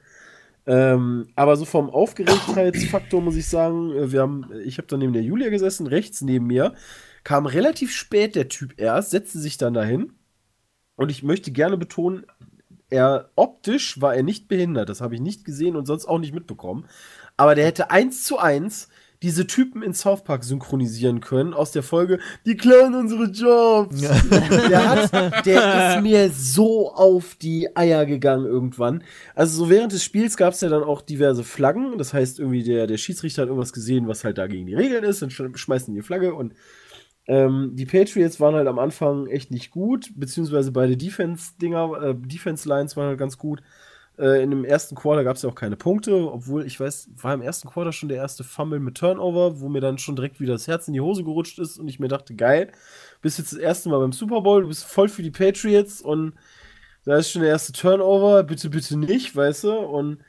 Ähm, 0.67 1.27
aber 1.35 1.55
so 1.57 1.65
vom 1.65 1.89
Aufgeregtheitsfaktor 1.89 3.19
muss 3.21 3.35
ich 3.35 3.47
sagen, 3.47 3.91
äh, 3.93 4.11
wir 4.11 4.21
haben, 4.21 4.45
ich 4.63 4.77
habe 4.77 4.87
dann 4.87 4.99
neben 4.99 5.13
der 5.13 5.23
Julia 5.23 5.49
gesessen, 5.49 5.87
rechts 5.87 6.21
neben 6.21 6.45
mir, 6.45 6.75
kam 7.23 7.45
relativ 7.47 7.91
spät 7.91 8.35
der 8.35 8.47
Typ 8.47 8.79
erst, 8.79 9.09
setzte 9.09 9.39
sich 9.39 9.57
dann 9.57 9.73
dahin. 9.73 10.13
Und 11.01 11.09
ich 11.09 11.23
möchte 11.23 11.51
gerne 11.51 11.77
betonen, 11.77 12.25
er 12.89 13.29
optisch 13.35 13.99
war 14.01 14.13
er 14.15 14.23
nicht 14.23 14.47
behindert, 14.47 14.89
das 14.89 15.01
habe 15.01 15.15
ich 15.15 15.21
nicht 15.21 15.45
gesehen 15.45 15.75
und 15.75 15.85
sonst 15.85 16.05
auch 16.05 16.19
nicht 16.19 16.33
mitbekommen. 16.33 16.85
Aber 17.37 17.55
der 17.55 17.65
hätte 17.65 17.89
eins 17.89 18.23
zu 18.23 18.37
eins 18.37 18.89
diese 19.23 19.45
Typen 19.45 19.83
in 19.83 19.93
South 19.93 20.23
Park 20.23 20.43
synchronisieren 20.43 21.21
können 21.21 21.53
aus 21.53 21.71
der 21.71 21.83
Folge 21.83 22.19
Die 22.45 22.57
klauen 22.57 22.95
unsere 22.95 23.25
Jobs. 23.25 24.01
Der, 24.01 24.89
hat, 24.89 25.45
der 25.45 25.95
ist 25.97 26.03
mir 26.03 26.29
so 26.31 26.91
auf 26.91 27.35
die 27.35 27.75
Eier 27.75 28.05
gegangen 28.07 28.45
irgendwann. 28.45 29.03
Also 29.35 29.57
so 29.65 29.69
während 29.69 29.93
des 29.93 30.03
Spiels 30.03 30.37
gab 30.37 30.53
es 30.53 30.61
ja 30.61 30.69
dann 30.69 30.83
auch 30.83 31.01
diverse 31.01 31.43
Flaggen. 31.43 31.97
Das 31.99 32.13
heißt 32.13 32.39
irgendwie 32.39 32.63
der, 32.63 32.87
der 32.87 32.97
Schiedsrichter 32.97 33.43
hat 33.43 33.49
irgendwas 33.49 33.73
gesehen, 33.73 34.07
was 34.07 34.23
halt 34.23 34.37
da 34.39 34.47
gegen 34.47 34.65
die 34.65 34.75
Regeln 34.75 35.03
ist. 35.03 35.21
Dann 35.21 35.29
sch- 35.29 35.55
schmeißen 35.55 35.93
die 35.93 36.01
Flagge 36.01 36.33
und 36.33 36.53
ähm, 37.27 37.71
die 37.75 37.85
Patriots 37.85 38.39
waren 38.39 38.55
halt 38.55 38.67
am 38.67 38.79
Anfang 38.79 39.27
echt 39.27 39.51
nicht 39.51 39.71
gut, 39.71 40.11
beziehungsweise 40.15 40.71
beide 40.71 40.97
Defense-Dinger, 40.97 42.01
äh, 42.01 42.15
Defense-Lines 42.15 42.97
waren 42.97 43.07
halt 43.09 43.19
ganz 43.19 43.37
gut. 43.37 43.61
Äh, 44.17 44.43
in 44.43 44.49
dem 44.49 44.65
ersten 44.65 44.95
Quarter 44.95 45.23
gab 45.23 45.35
es 45.35 45.41
ja 45.43 45.49
auch 45.49 45.55
keine 45.55 45.77
Punkte, 45.77 46.31
obwohl 46.31 46.65
ich 46.65 46.79
weiß, 46.79 47.09
war 47.15 47.33
im 47.33 47.41
ersten 47.41 47.69
Quarter 47.69 47.91
schon 47.91 48.09
der 48.09 48.17
erste 48.17 48.43
Fumble 48.43 48.79
mit 48.79 48.95
Turnover, 48.97 49.61
wo 49.61 49.69
mir 49.69 49.81
dann 49.81 49.97
schon 49.97 50.15
direkt 50.15 50.39
wieder 50.39 50.53
das 50.53 50.67
Herz 50.67 50.87
in 50.87 50.93
die 50.93 51.01
Hose 51.01 51.23
gerutscht 51.23 51.59
ist 51.59 51.77
und 51.77 51.87
ich 51.87 51.99
mir 51.99 52.07
dachte, 52.07 52.35
geil, 52.35 52.71
bist 53.21 53.37
jetzt 53.39 53.53
das 53.53 53.59
erste 53.59 53.89
Mal 53.89 53.99
beim 53.99 54.11
Super 54.11 54.41
Bowl, 54.41 54.63
du 54.63 54.67
bist 54.67 54.83
voll 54.83 55.09
für 55.09 55.23
die 55.23 55.31
Patriots 55.31 56.01
und 56.01 56.33
da 57.05 57.17
ist 57.17 57.31
schon 57.31 57.41
der 57.41 57.51
erste 57.51 57.73
Turnover, 57.73 58.43
bitte, 58.43 58.69
bitte 58.69 58.97
nicht, 58.97 59.35
weißt 59.35 59.63
du? 59.63 59.73
Und, 59.73 60.19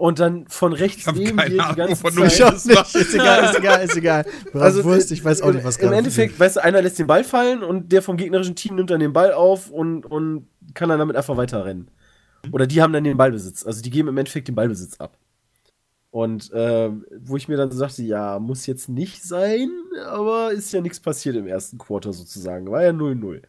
und 0.00 0.18
dann 0.18 0.46
von 0.48 0.72
rechts 0.72 1.06
neben 1.12 1.36
keine 1.36 1.50
dir 1.50 1.56
die 1.56 1.60
Ahnung, 1.60 1.76
ganze 1.76 2.08
Ich 2.24 2.34
Zeit. 2.34 2.94
Ist 2.94 3.14
egal, 3.14 3.44
ist 3.44 3.58
egal, 3.58 3.84
ist 3.84 3.96
egal. 3.96 4.26
Also, 4.54 4.82
Wurst, 4.82 5.12
ich 5.12 5.22
weiß 5.22 5.42
auch 5.42 5.52
nicht, 5.52 5.62
was 5.62 5.76
Im 5.76 5.92
Endeffekt, 5.92 6.40
weißt 6.40 6.56
du, 6.56 6.64
einer 6.64 6.80
lässt 6.80 6.98
den 6.98 7.06
Ball 7.06 7.22
fallen 7.22 7.62
und 7.62 7.92
der 7.92 8.00
vom 8.00 8.16
gegnerischen 8.16 8.56
Team 8.56 8.76
nimmt 8.76 8.88
dann 8.88 9.00
den 9.00 9.12
Ball 9.12 9.34
auf 9.34 9.68
und, 9.70 10.06
und 10.06 10.46
kann 10.72 10.88
dann 10.88 10.98
damit 10.98 11.16
einfach 11.16 11.36
weiterrennen. 11.36 11.90
Oder 12.50 12.66
die 12.66 12.80
haben 12.80 12.94
dann 12.94 13.04
den 13.04 13.18
Ballbesitz. 13.18 13.66
Also 13.66 13.82
die 13.82 13.90
geben 13.90 14.08
im 14.08 14.16
Endeffekt 14.16 14.48
den 14.48 14.54
Ballbesitz 14.54 14.98
ab. 14.98 15.18
Und 16.10 16.50
äh, 16.50 16.90
wo 17.20 17.36
ich 17.36 17.48
mir 17.48 17.58
dann 17.58 17.70
so 17.70 17.76
sagte, 17.76 18.02
ja, 18.02 18.38
muss 18.38 18.66
jetzt 18.66 18.88
nicht 18.88 19.22
sein, 19.22 19.68
aber 20.06 20.50
ist 20.52 20.72
ja 20.72 20.80
nichts 20.80 20.98
passiert 20.98 21.36
im 21.36 21.46
ersten 21.46 21.76
Quarter 21.76 22.14
sozusagen. 22.14 22.70
War 22.70 22.82
ja 22.82 22.90
0-0. 22.90 23.42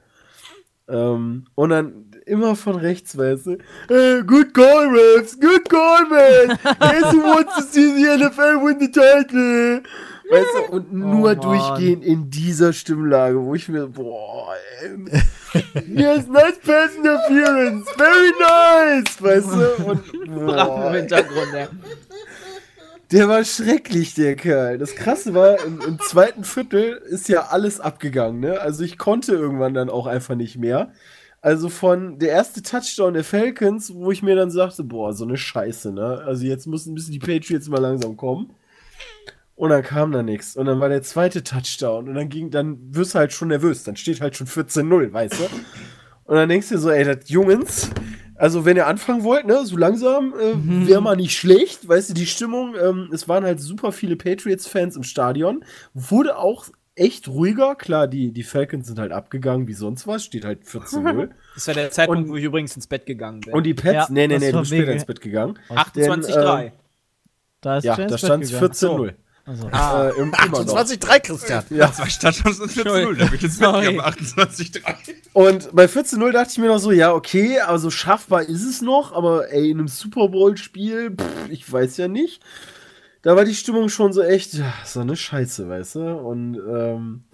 Ähm, 0.90 1.46
und 1.56 1.70
dann 1.70 2.11
immer 2.26 2.56
von 2.56 2.76
rechts, 2.76 3.18
weißt 3.18 3.48
du, 3.48 3.58
hey, 3.88 4.22
good 4.24 4.54
call, 4.54 4.90
Refs, 4.90 5.40
good 5.40 5.70
call, 5.70 6.06
man. 6.10 6.58
Guess 6.80 7.14
who 7.14 7.22
wants 7.24 7.56
to 7.56 7.62
see 7.64 7.94
the 7.94 8.24
NFL 8.24 8.64
win 8.64 8.80
the 8.80 8.92
title? 8.92 9.84
Weißt 10.32 10.48
du, 10.56 10.72
und 10.72 10.94
nur 10.94 11.36
Mann. 11.36 11.42
durchgehend 11.42 12.06
in 12.06 12.30
dieser 12.30 12.72
Stimmlage, 12.72 13.44
wo 13.44 13.54
ich 13.54 13.68
mir, 13.68 13.88
boah, 13.88 14.54
ey, 14.82 15.22
yes, 15.88 16.28
nice 16.28 16.58
pass 16.66 16.96
interference, 16.96 17.86
very 17.98 18.32
nice, 18.40 19.22
weißt 19.22 19.52
du, 19.52 19.86
und 19.86 20.12
Braten 20.12 20.28
im 20.28 20.46
boah, 20.46 20.94
Hintergrund, 20.94 21.54
ja. 21.54 21.68
der 23.12 23.28
war 23.28 23.44
schrecklich, 23.44 24.14
der 24.14 24.36
Kerl. 24.38 24.78
Das 24.78 24.96
Krasse 24.96 25.34
war, 25.34 25.62
im, 25.66 25.82
im 25.82 26.00
zweiten 26.00 26.46
Viertel 26.46 27.02
ist 27.10 27.28
ja 27.28 27.48
alles 27.50 27.82
abgegangen, 27.82 28.40
ne? 28.40 28.62
Also 28.62 28.86
ich 28.86 28.98
konnte 28.98 29.34
irgendwann 29.34 29.74
dann 29.74 29.90
auch 29.90 30.08
einfach 30.08 30.36
nicht 30.36 30.58
mehr. 30.58 30.94
Also 31.42 31.70
von 31.70 32.20
der 32.20 32.30
erste 32.30 32.62
Touchdown 32.62 33.16
der 33.16 33.24
Falcons, 33.24 33.94
wo 33.96 34.12
ich 34.12 34.22
mir 34.22 34.36
dann 34.36 34.52
sagte, 34.52 34.84
boah, 34.84 35.12
so 35.12 35.26
eine 35.26 35.38
Scheiße, 35.38 35.92
ne? 35.92 36.22
Also 36.26 36.46
jetzt 36.46 36.68
müssen, 36.68 36.94
müssen 36.94 37.12
die 37.12 37.20
Patriots 37.20 37.68
mal 37.68 37.82
langsam 37.82 38.16
kommen. 38.16 38.54
Und 39.56 39.70
dann 39.72 39.82
kam 39.84 40.12
da 40.12 40.22
nichts. 40.22 40.56
Und 40.56 40.68
dann 40.68 40.80
war 40.80 40.90
der 40.90 41.02
zweite 41.02 41.44
Touchdown. 41.44 42.08
Und 42.10 42.16
dann 42.16 42.30
ging, 42.30 42.52
dann 42.52 42.78
wirst 42.96 43.16
du 43.16 43.20
halt 43.20 43.34
schon 43.34 43.48
nervös. 43.48 43.84
Dann 43.84 43.96
steht 43.96 44.22
halt 44.22 44.36
schon 44.36 44.48
14-0, 44.48 45.14
weißt 45.14 45.40
du? 45.40 45.44
Und 46.26 46.36
dann 46.36 46.48
denkst 46.48 46.70
du 46.70 46.76
dir 46.76 46.80
so, 46.80 46.90
ey, 46.92 47.04
das 47.04 47.30
Jungens, 47.30 47.90
also 48.36 48.64
wenn 48.66 48.78
ihr 48.78 48.88
anfangen 48.88 49.24
wollt, 49.24 49.46
ne, 49.46 49.66
so 49.66 49.78
langsam, 49.78 50.34
äh, 50.34 50.88
wäre 50.88 51.02
mal 51.02 51.16
nicht 51.16 51.38
schlecht, 51.38 51.88
weißt 51.88 52.10
du, 52.10 52.14
die 52.14 52.26
Stimmung, 52.26 52.76
ähm, 52.82 53.10
es 53.12 53.28
waren 53.28 53.44
halt 53.44 53.60
super 53.60 53.92
viele 53.92 54.16
Patriots-Fans 54.16 54.96
im 54.96 55.04
Stadion, 55.04 55.64
wurde 55.94 56.38
auch 56.38 56.70
echt 56.96 57.28
ruhiger, 57.28 57.76
klar, 57.76 58.08
die, 58.08 58.32
die 58.32 58.44
Falcons 58.44 58.88
sind 58.88 59.00
halt 59.00 59.12
abgegangen 59.12 59.68
wie 59.68 59.74
sonst 59.74 60.08
was, 60.08 60.24
steht 60.26 60.46
halt 60.46 60.64
14-0. 60.66 61.30
Das 61.56 61.68
war 61.68 61.74
der 61.74 61.92
Zeitpunkt, 61.92 62.24
Und- 62.24 62.30
wo 62.30 62.36
ich 62.38 62.44
übrigens 62.46 62.76
ins 62.76 62.88
Bett 62.88 63.06
gegangen 63.06 63.42
bin. 63.42 63.54
Und 63.54 63.64
die 63.64 63.74
Pets, 63.74 63.94
Ja, 63.94 64.08
nee, 64.10 64.28
nee, 64.28 64.36
das 64.36 64.42
nee, 64.42 64.48
du 64.50 64.54
war 64.56 64.62
bist 64.62 64.72
später 64.74 64.92
ins 64.94 65.06
Bett 65.06 65.20
gegangen. 65.22 65.60
28,3. 65.70 66.72
Da 67.62 67.78
ist 67.78 67.84
Ja, 67.84 67.96
da 67.96 68.18
stand 68.18 68.44
es 68.44 68.52
gegangen. 68.52 68.72
14-0. 68.74 69.14
Also, 69.44 69.68
Ah, 69.72 70.08
Äh, 70.10 70.12
im, 70.22 70.34
immer 70.46 70.64
noch. 70.64 70.76
28,3, 70.78 71.20
Christian. 71.20 71.64
Ja. 71.72 71.92
Zwei 71.92 72.06
Touchdowns 72.06 72.60
und 72.60 72.72
14-0. 72.72 73.18
Da 73.18 73.26
bin 73.26 73.36
ich 73.36 73.42
jetzt 73.42 73.58
Sorry. 73.58 73.92
mit 73.94 74.02
28-3. 74.02 74.96
Und 75.34 75.76
bei 75.76 75.86
14-0 75.86 76.32
dachte 76.32 76.52
ich 76.52 76.58
mir 76.60 76.68
noch 76.68 76.78
so, 76.80 76.92
ja, 76.92 77.12
okay, 77.14 77.60
also 77.60 77.90
schaffbar 77.90 78.44
ist 78.44 78.64
es 78.64 78.82
noch, 78.82 79.14
aber 79.14 79.52
ey, 79.52 79.72
in 79.72 79.80
einem 79.80 79.88
Super 79.88 80.30
Bowl-Spiel, 80.30 81.16
ich 81.50 81.70
weiß 81.72 81.98
ja 81.98 82.08
nicht. 82.08 82.42
Da 83.24 83.36
war 83.36 83.46
die 83.46 83.56
Stimmung 83.56 83.90
schon 83.90 84.14
so 84.14 84.22
echt, 84.22 84.54
ja, 84.54 84.74
so 84.86 85.00
eine 85.02 85.16
Scheiße, 85.16 85.68
weißt 85.70 85.96
du? 85.96 86.18
Und 86.18 86.56
ähm, 86.56 87.26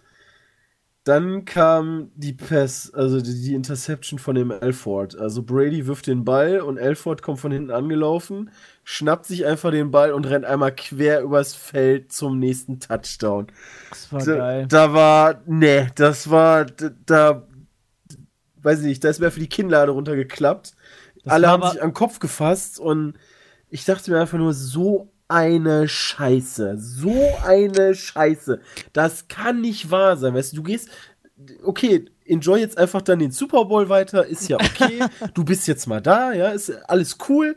Dann 1.04 1.46
kam 1.46 2.12
die 2.16 2.34
Pass, 2.34 2.94
also 2.94 3.22
die, 3.22 3.42
die 3.42 3.56
Interception 3.56 4.20
von 4.20 4.36
dem 4.36 4.52
Alford. 4.52 5.18
Also 5.18 5.42
Brady 5.42 5.88
wirft 5.88 6.08
den 6.08 6.26
Ball 6.26 6.60
und 6.60 6.78
Alford 6.78 7.22
kommt 7.22 7.40
von 7.40 7.52
hinten 7.54 7.72
angelaufen, 7.72 8.52
schnappt 8.84 9.26
sich 9.26 9.46
einfach 9.46 9.72
den 9.72 9.90
Ball 9.90 10.12
und 10.12 10.26
rennt 10.26 10.44
einmal 10.44 10.76
quer 10.76 11.22
übers 11.22 11.54
Feld 11.56 12.12
zum 12.12 12.40
nächsten 12.40 12.82
Touchdown. 12.82 13.48
Das 13.90 14.12
war 14.12 14.26
da, 14.26 14.36
geil. 14.36 14.66
da 14.68 14.94
war, 14.94 15.42
nee, 15.46 15.88
das 15.96 16.30
war, 16.30 16.66
da, 16.66 16.90
da 17.06 17.48
weiß 18.58 18.80
ich 18.82 18.86
nicht, 18.86 19.04
da 19.04 19.10
ist 19.10 19.20
mir 19.20 19.32
für 19.32 19.40
die 19.40 19.48
Kinnlade 19.50 19.92
runtergeklappt. 19.94 20.76
Das 21.24 21.34
Alle 21.34 21.48
haben 21.48 21.64
sich 21.64 21.82
am 21.82 21.94
Kopf 21.94 22.20
gefasst 22.20 22.80
und 22.80 23.14
ich 23.70 23.86
dachte 23.86 24.12
mir 24.12 24.20
einfach 24.20 24.38
nur, 24.38 24.54
so 24.54 25.14
eine 25.28 25.88
Scheiße, 25.88 26.78
so 26.78 27.16
eine 27.45 27.95
Scheiße. 27.95 28.62
Das 28.94 29.28
kann 29.28 29.62
nicht 29.62 29.91
wahr 29.91 30.18
sein, 30.18 30.34
weißt 30.34 30.54
du, 30.54 30.58
du 30.58 30.64
gehst, 30.64 30.90
okay, 31.64 32.06
enjoy 32.26 32.60
jetzt 32.60 32.78
einfach 32.78 33.02
dann 33.02 33.20
den 33.20 33.32
Super 33.32 33.66
Bowl 33.66 33.90
weiter, 33.90 34.26
ist 34.26 34.48
ja 34.48 34.58
okay, 34.58 34.99
du 35.34 35.44
bist 35.44 35.68
jetzt 35.68 35.88
mal 35.88 36.02
da, 36.02 36.34
ja, 36.34 36.49
ist 36.49 36.70
alles 36.90 37.18
cool, 37.30 37.56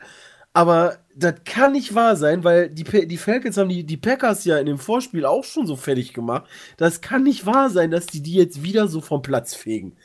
aber 0.53 0.99
das 1.15 1.35
kann 1.45 1.73
nicht 1.73 1.95
wahr 1.95 2.17
sein, 2.17 2.45
weil 2.45 2.71
die, 2.71 2.85
die 2.85 3.17
Falcons 3.17 3.57
haben 3.57 3.69
die, 3.69 3.85
die 3.85 3.97
Packers 3.97 4.45
ja 4.45 4.59
in 4.59 4.67
dem 4.67 4.79
Vorspiel 4.79 5.25
auch 5.25 5.45
schon 5.45 5.67
so 5.67 5.77
fertig 5.77 6.15
gemacht. 6.15 6.45
Das 6.77 7.01
kann 7.01 7.25
nicht 7.25 7.47
wahr 7.47 7.69
sein, 7.69 7.91
dass 7.91 8.07
die 8.07 8.23
die 8.23 8.35
jetzt 8.35 8.63
wieder 8.63 8.89
so 8.89 9.01
vom 9.01 9.21
Platz 9.21 9.55
fegen. 9.55 9.97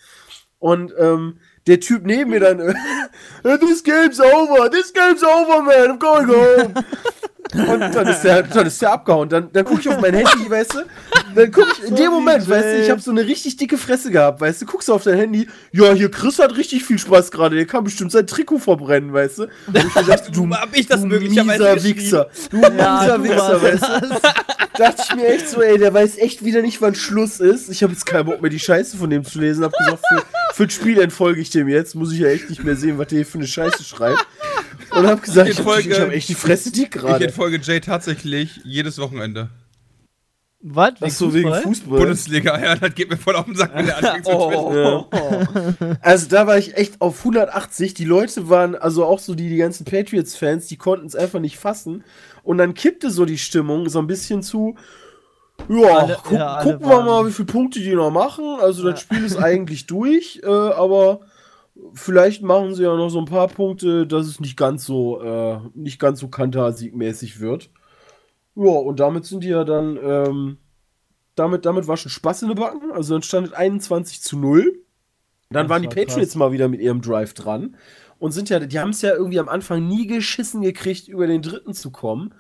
Und 0.59 0.93
ähm, 0.97 1.39
der 1.67 1.79
Typ 1.79 2.05
neben 2.05 2.31
mir 2.31 2.39
dann, 2.39 2.57
this 3.43 3.83
game's 3.83 4.19
over, 4.19 4.69
this 4.69 4.93
game's 4.93 5.23
over, 5.23 5.61
man, 5.61 5.91
I'm 5.91 5.99
going 5.99 6.27
home. 6.27 6.73
Und 7.53 7.79
dann 7.79 8.07
ist 8.07 8.21
der, 8.21 8.43
dann 8.43 8.67
ist 8.67 8.81
der 8.81 8.91
abgehauen. 8.91 9.29
Dann, 9.29 9.51
dann 9.51 9.65
gucke 9.65 9.81
ich 9.81 9.89
auf 9.89 9.99
mein 10.01 10.13
Handy, 10.13 10.49
weißt 10.49 10.73
du? 10.73 10.79
Dann 11.35 11.51
guck 11.51 11.67
ich, 11.73 11.89
in 11.89 11.95
dem 11.95 12.11
Moment, 12.11 12.47
weißt 12.49 12.65
du, 12.65 12.81
ich 12.81 12.89
habe 12.89 13.01
so 13.01 13.11
eine 13.11 13.25
richtig 13.25 13.57
dicke 13.57 13.77
Fresse 13.77 14.09
gehabt, 14.11 14.41
weißt 14.41 14.61
du? 14.61 14.65
Guckst 14.65 14.87
du 14.87 14.93
auf 14.93 15.03
dein 15.03 15.17
Handy, 15.17 15.47
ja, 15.71 15.93
hier, 15.93 16.09
Chris 16.09 16.39
hat 16.39 16.55
richtig 16.57 16.83
viel 16.83 16.97
Spaß 16.97 17.31
gerade, 17.31 17.55
der 17.55 17.65
kann 17.65 17.83
bestimmt 17.83 18.11
sein 18.11 18.25
Trikot 18.25 18.59
verbrennen, 18.59 19.13
weißt 19.13 19.39
du? 19.39 19.43
Und 19.43 19.75
ich 19.75 19.93
dachte, 19.93 20.31
du, 20.33 20.49
Hab 20.49 20.75
ich 20.75 20.87
das 20.87 21.01
du 21.01 21.07
mieser? 21.07 21.83
Wichser. 21.83 22.29
Du 22.49 22.61
Ja, 22.61 23.17
mieser 23.17 23.17
du 23.17 23.23
Wichser, 23.23 23.61
weißt 23.61 23.83
du? 23.83 24.17
Dachte 24.77 25.03
ich 25.07 25.15
mir 25.15 25.27
echt 25.27 25.49
so, 25.49 25.61
ey, 25.61 25.77
der 25.77 25.93
weiß 25.93 26.17
echt 26.17 26.43
wieder 26.43 26.61
nicht, 26.61 26.81
wann 26.81 26.95
Schluss 26.95 27.39
ist. 27.39 27.69
Ich 27.69 27.81
habe 27.83 27.93
jetzt 27.93 28.05
keinen 28.05 28.25
Bock 28.25 28.41
mehr, 28.41 28.51
die 28.51 28.59
Scheiße 28.59 28.97
von 28.97 29.09
dem 29.09 29.23
zu 29.23 29.39
lesen. 29.39 29.63
Hab 29.63 29.71
gesagt, 29.71 30.03
für, 30.09 30.23
für 30.53 30.65
das 30.67 30.75
Spiel 30.75 30.99
entfolge 30.99 31.39
ich 31.39 31.49
dem 31.49 31.69
jetzt. 31.69 31.95
Muss 31.95 32.11
ich 32.11 32.19
ja 32.19 32.27
echt 32.27 32.49
nicht 32.49 32.63
mehr 32.63 32.75
sehen, 32.75 32.97
was 32.97 33.07
der 33.07 33.19
hier 33.19 33.25
für 33.25 33.37
eine 33.37 33.47
Scheiße 33.47 33.83
schreibt. 33.83 34.25
Und 34.95 35.07
hab 35.07 35.21
gesagt, 35.21 35.49
ich, 35.49 35.59
ich 35.59 35.99
habe 35.99 36.13
echt 36.13 36.29
die 36.29 36.35
Fresse 36.35 36.71
dick 36.71 36.95
Ich 36.95 37.01
gerade. 37.01 37.25
entfolge 37.25 37.59
Jay 37.61 37.79
tatsächlich 37.79 38.61
jedes 38.63 38.97
Wochenende. 38.97 39.49
Was? 40.67 40.93
Ach 40.99 41.09
so, 41.11 41.31
wegen 41.33 41.53
Fußball. 41.53 41.99
Bundesliga, 41.99 42.59
ja, 42.59 42.75
das 42.75 42.95
geht 42.95 43.09
mir 43.11 43.17
voll 43.17 43.35
auf 43.35 43.45
den 43.45 43.55
Sack, 43.55 43.71
wenn 43.75 43.85
der 43.85 43.97
anfängt 43.97 44.25
zu 44.25 44.31
Oh. 44.31 45.07
Ja. 45.11 45.97
Also 46.01 46.27
da 46.27 46.47
war 46.47 46.57
ich 46.57 46.75
echt 46.75 47.01
auf 47.01 47.19
180. 47.19 47.93
Die 47.93 48.05
Leute 48.05 48.49
waren, 48.49 48.73
also 48.75 49.05
auch 49.05 49.19
so 49.19 49.35
die, 49.35 49.47
die 49.49 49.57
ganzen 49.57 49.85
Patriots-Fans, 49.85 50.65
die 50.65 50.77
konnten 50.77 51.05
es 51.05 51.15
einfach 51.15 51.39
nicht 51.39 51.59
fassen. 51.59 52.03
Und 52.41 52.57
dann 52.57 52.73
kippte 52.73 53.11
so 53.11 53.25
die 53.25 53.37
Stimmung 53.37 53.89
so 53.89 53.99
ein 53.99 54.07
bisschen 54.07 54.41
zu. 54.41 54.75
Ja, 55.69 55.97
Alle- 55.99 56.17
gu 56.23 56.35
ja, 56.35 56.63
gucken 56.63 56.89
wir 56.89 57.01
mal, 57.03 57.27
wie 57.27 57.31
viele 57.31 57.45
Punkte 57.45 57.79
die 57.79 57.93
noch 57.93 58.09
machen. 58.11 58.57
Also 58.59 58.89
das 58.89 58.99
Spiel 59.01 59.23
ist 59.23 59.37
eigentlich 59.37 59.85
durch, 59.87 60.41
äh, 60.43 60.47
aber 60.47 61.19
vielleicht 61.93 62.41
machen 62.41 62.73
sie 62.73 62.83
ja 62.83 62.95
noch 62.95 63.09
so 63.09 63.19
ein 63.19 63.25
paar 63.25 63.47
Punkte, 63.47 64.07
dass 64.07 64.27
es 64.27 64.39
nicht 64.39 64.57
ganz 64.57 64.85
so, 64.85 65.21
äh, 65.21 65.59
nicht 65.73 65.99
ganz 65.99 66.19
so 66.19 66.27
Kanter-siegmäßig 66.27 67.39
wird. 67.39 67.69
Ja, 68.55 68.71
und 68.71 68.99
damit 68.99 69.25
sind 69.25 69.43
die 69.43 69.49
ja 69.49 69.63
dann, 69.63 69.97
ähm, 70.01 70.57
damit, 71.35 71.65
damit 71.65 71.87
war 71.87 71.97
schon 71.97 72.11
Spaß 72.11 72.43
in 72.43 72.49
den 72.49 72.57
Backen. 72.57 72.91
Also 72.91 73.13
dann 73.13 73.21
stand 73.21 73.47
es 73.47 73.53
21 73.53 74.21
zu 74.21 74.37
0. 74.37 74.79
Dann 75.49 75.65
Das 75.65 75.69
waren 75.69 75.81
die 75.81 75.89
Patriots 75.89 76.31
krass. 76.31 76.35
mal 76.35 76.51
wieder 76.51 76.69
mit 76.69 76.79
ihrem 76.79 77.01
Drive 77.01 77.33
dran. 77.33 77.75
Und 78.17 78.31
sind 78.31 78.49
ja, 78.49 78.59
die 78.59 78.79
haben 78.79 78.91
es 78.91 79.01
ja 79.01 79.13
irgendwie 79.13 79.39
am 79.39 79.49
Anfang 79.49 79.85
nie 79.87 80.07
geschissen 80.07 80.61
gekriegt, 80.61 81.09
über 81.09 81.27
den 81.27 81.41
dritten 81.41 81.73
zu 81.73 81.91
kommen. 81.91 82.33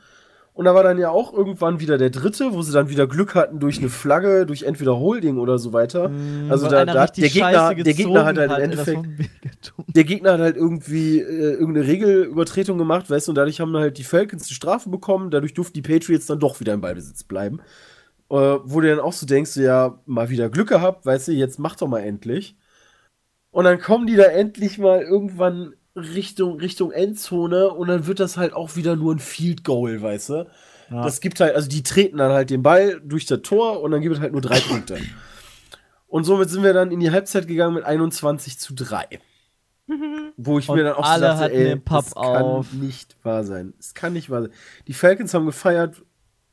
Und 0.55 0.63
da 0.63 0.73
war 0.73 0.83
dann 0.83 0.97
ja 0.97 1.09
auch 1.09 1.33
irgendwann 1.33 1.81
wieder 1.81 1.97
der 1.97 2.09
dritte, 2.09 2.53
wo 2.53 2.61
sie 2.61 2.71
dann 2.71 2.87
wieder 2.87 3.07
Glück 3.07 3.35
hatten 3.35 3.59
durch 3.59 3.77
eine 3.79 3.89
Flagge, 3.89 4.45
durch 4.45 4.63
entweder 4.63 4.97
Holding 4.97 5.37
oder 5.37 5.59
so 5.59 5.73
weiter. 5.73 6.09
also 6.49 6.65
Weil 6.67 6.85
da, 6.85 6.93
da 6.93 7.03
richtig 7.03 7.33
der 7.33 7.51
Gegner, 7.51 7.75
der 7.75 7.93
Gegner 7.93 8.25
hat 8.25 8.37
halt 8.37 8.51
im 8.51 8.63
Endeffekt 8.63 9.05
der 9.95 10.03
Gegner 10.05 10.33
hat 10.33 10.39
halt 10.39 10.55
irgendwie 10.55 11.19
äh, 11.19 11.53
irgendeine 11.53 11.87
Regelübertretung 11.87 12.77
gemacht, 12.77 13.09
weißt 13.09 13.27
du, 13.27 13.31
und 13.31 13.35
dadurch 13.35 13.59
haben 13.59 13.75
halt 13.75 13.97
die 13.97 14.05
Falcons 14.05 14.47
die 14.47 14.53
Strafe 14.53 14.89
bekommen, 14.89 15.29
dadurch 15.29 15.53
durften 15.53 15.73
die 15.73 15.81
Patriots 15.81 16.25
dann 16.25 16.39
doch 16.39 16.61
wieder 16.61 16.73
im 16.73 16.81
Ballbesitz 16.81 17.25
bleiben. 17.25 17.59
Äh, 18.29 18.35
wo 18.35 18.79
du 18.79 18.87
dann 18.87 18.99
auch 18.99 19.13
so 19.13 19.25
denkst, 19.25 19.57
ja, 19.57 19.99
mal 20.05 20.29
wieder 20.29 20.49
Glück 20.49 20.69
gehabt, 20.69 21.05
weißt 21.05 21.27
du, 21.27 21.31
jetzt 21.33 21.59
mach 21.59 21.75
doch 21.75 21.87
mal 21.87 21.99
endlich. 21.99 22.55
Und 23.51 23.65
dann 23.65 23.79
kommen 23.79 24.07
die 24.07 24.15
da 24.15 24.23
endlich 24.23 24.77
mal 24.77 25.01
irgendwann 25.01 25.73
Richtung, 25.95 26.59
Richtung 26.59 26.91
Endzone 26.91 27.69
und 27.69 27.87
dann 27.87 28.05
wird 28.07 28.19
das 28.19 28.37
halt 28.37 28.53
auch 28.53 28.75
wieder 28.75 28.95
nur 28.95 29.15
ein 29.15 29.19
Field 29.19 29.63
Goal, 29.63 30.01
weißt 30.01 30.29
du. 30.29 30.47
Ja. 30.91 31.03
Das 31.03 31.21
gibt 31.21 31.39
halt, 31.39 31.55
also 31.55 31.67
die 31.67 31.83
treten 31.83 32.17
dann 32.17 32.31
halt 32.31 32.49
den 32.49 32.61
Ball 32.61 33.01
durch 33.03 33.25
das 33.25 33.41
Tor 33.41 33.81
und 33.81 33.91
dann 33.91 34.01
gibt 34.01 34.15
es 34.15 34.21
halt 34.21 34.33
nur 34.33 34.41
drei 34.41 34.59
Punkte. 34.59 34.97
Und 36.07 36.23
somit 36.23 36.49
sind 36.49 36.63
wir 36.63 36.73
dann 36.73 36.91
in 36.91 36.99
die 36.99 37.11
Halbzeit 37.11 37.47
gegangen 37.47 37.75
mit 37.75 37.83
21 37.83 38.59
zu 38.59 38.73
3. 38.73 39.19
Wo 40.37 40.59
ich 40.59 40.67
Und 40.67 40.75
mir 40.77 40.83
dann 40.83 40.93
auch 40.93 41.05
so 41.05 41.11
alle 41.11 41.27
dachte, 41.27 41.43
hatten 41.43 41.55
ey, 41.55 41.81
das 41.85 42.15
kann 42.15 42.43
auf. 42.43 42.73
nicht 42.73 43.15
wahr 43.23 43.43
sein. 43.43 43.73
Es 43.79 43.93
kann 43.93 44.13
nicht 44.13 44.29
wahr 44.29 44.43
sein. 44.43 44.51
Die 44.87 44.93
Falcons 44.93 45.33
haben 45.33 45.45
gefeiert 45.45 46.03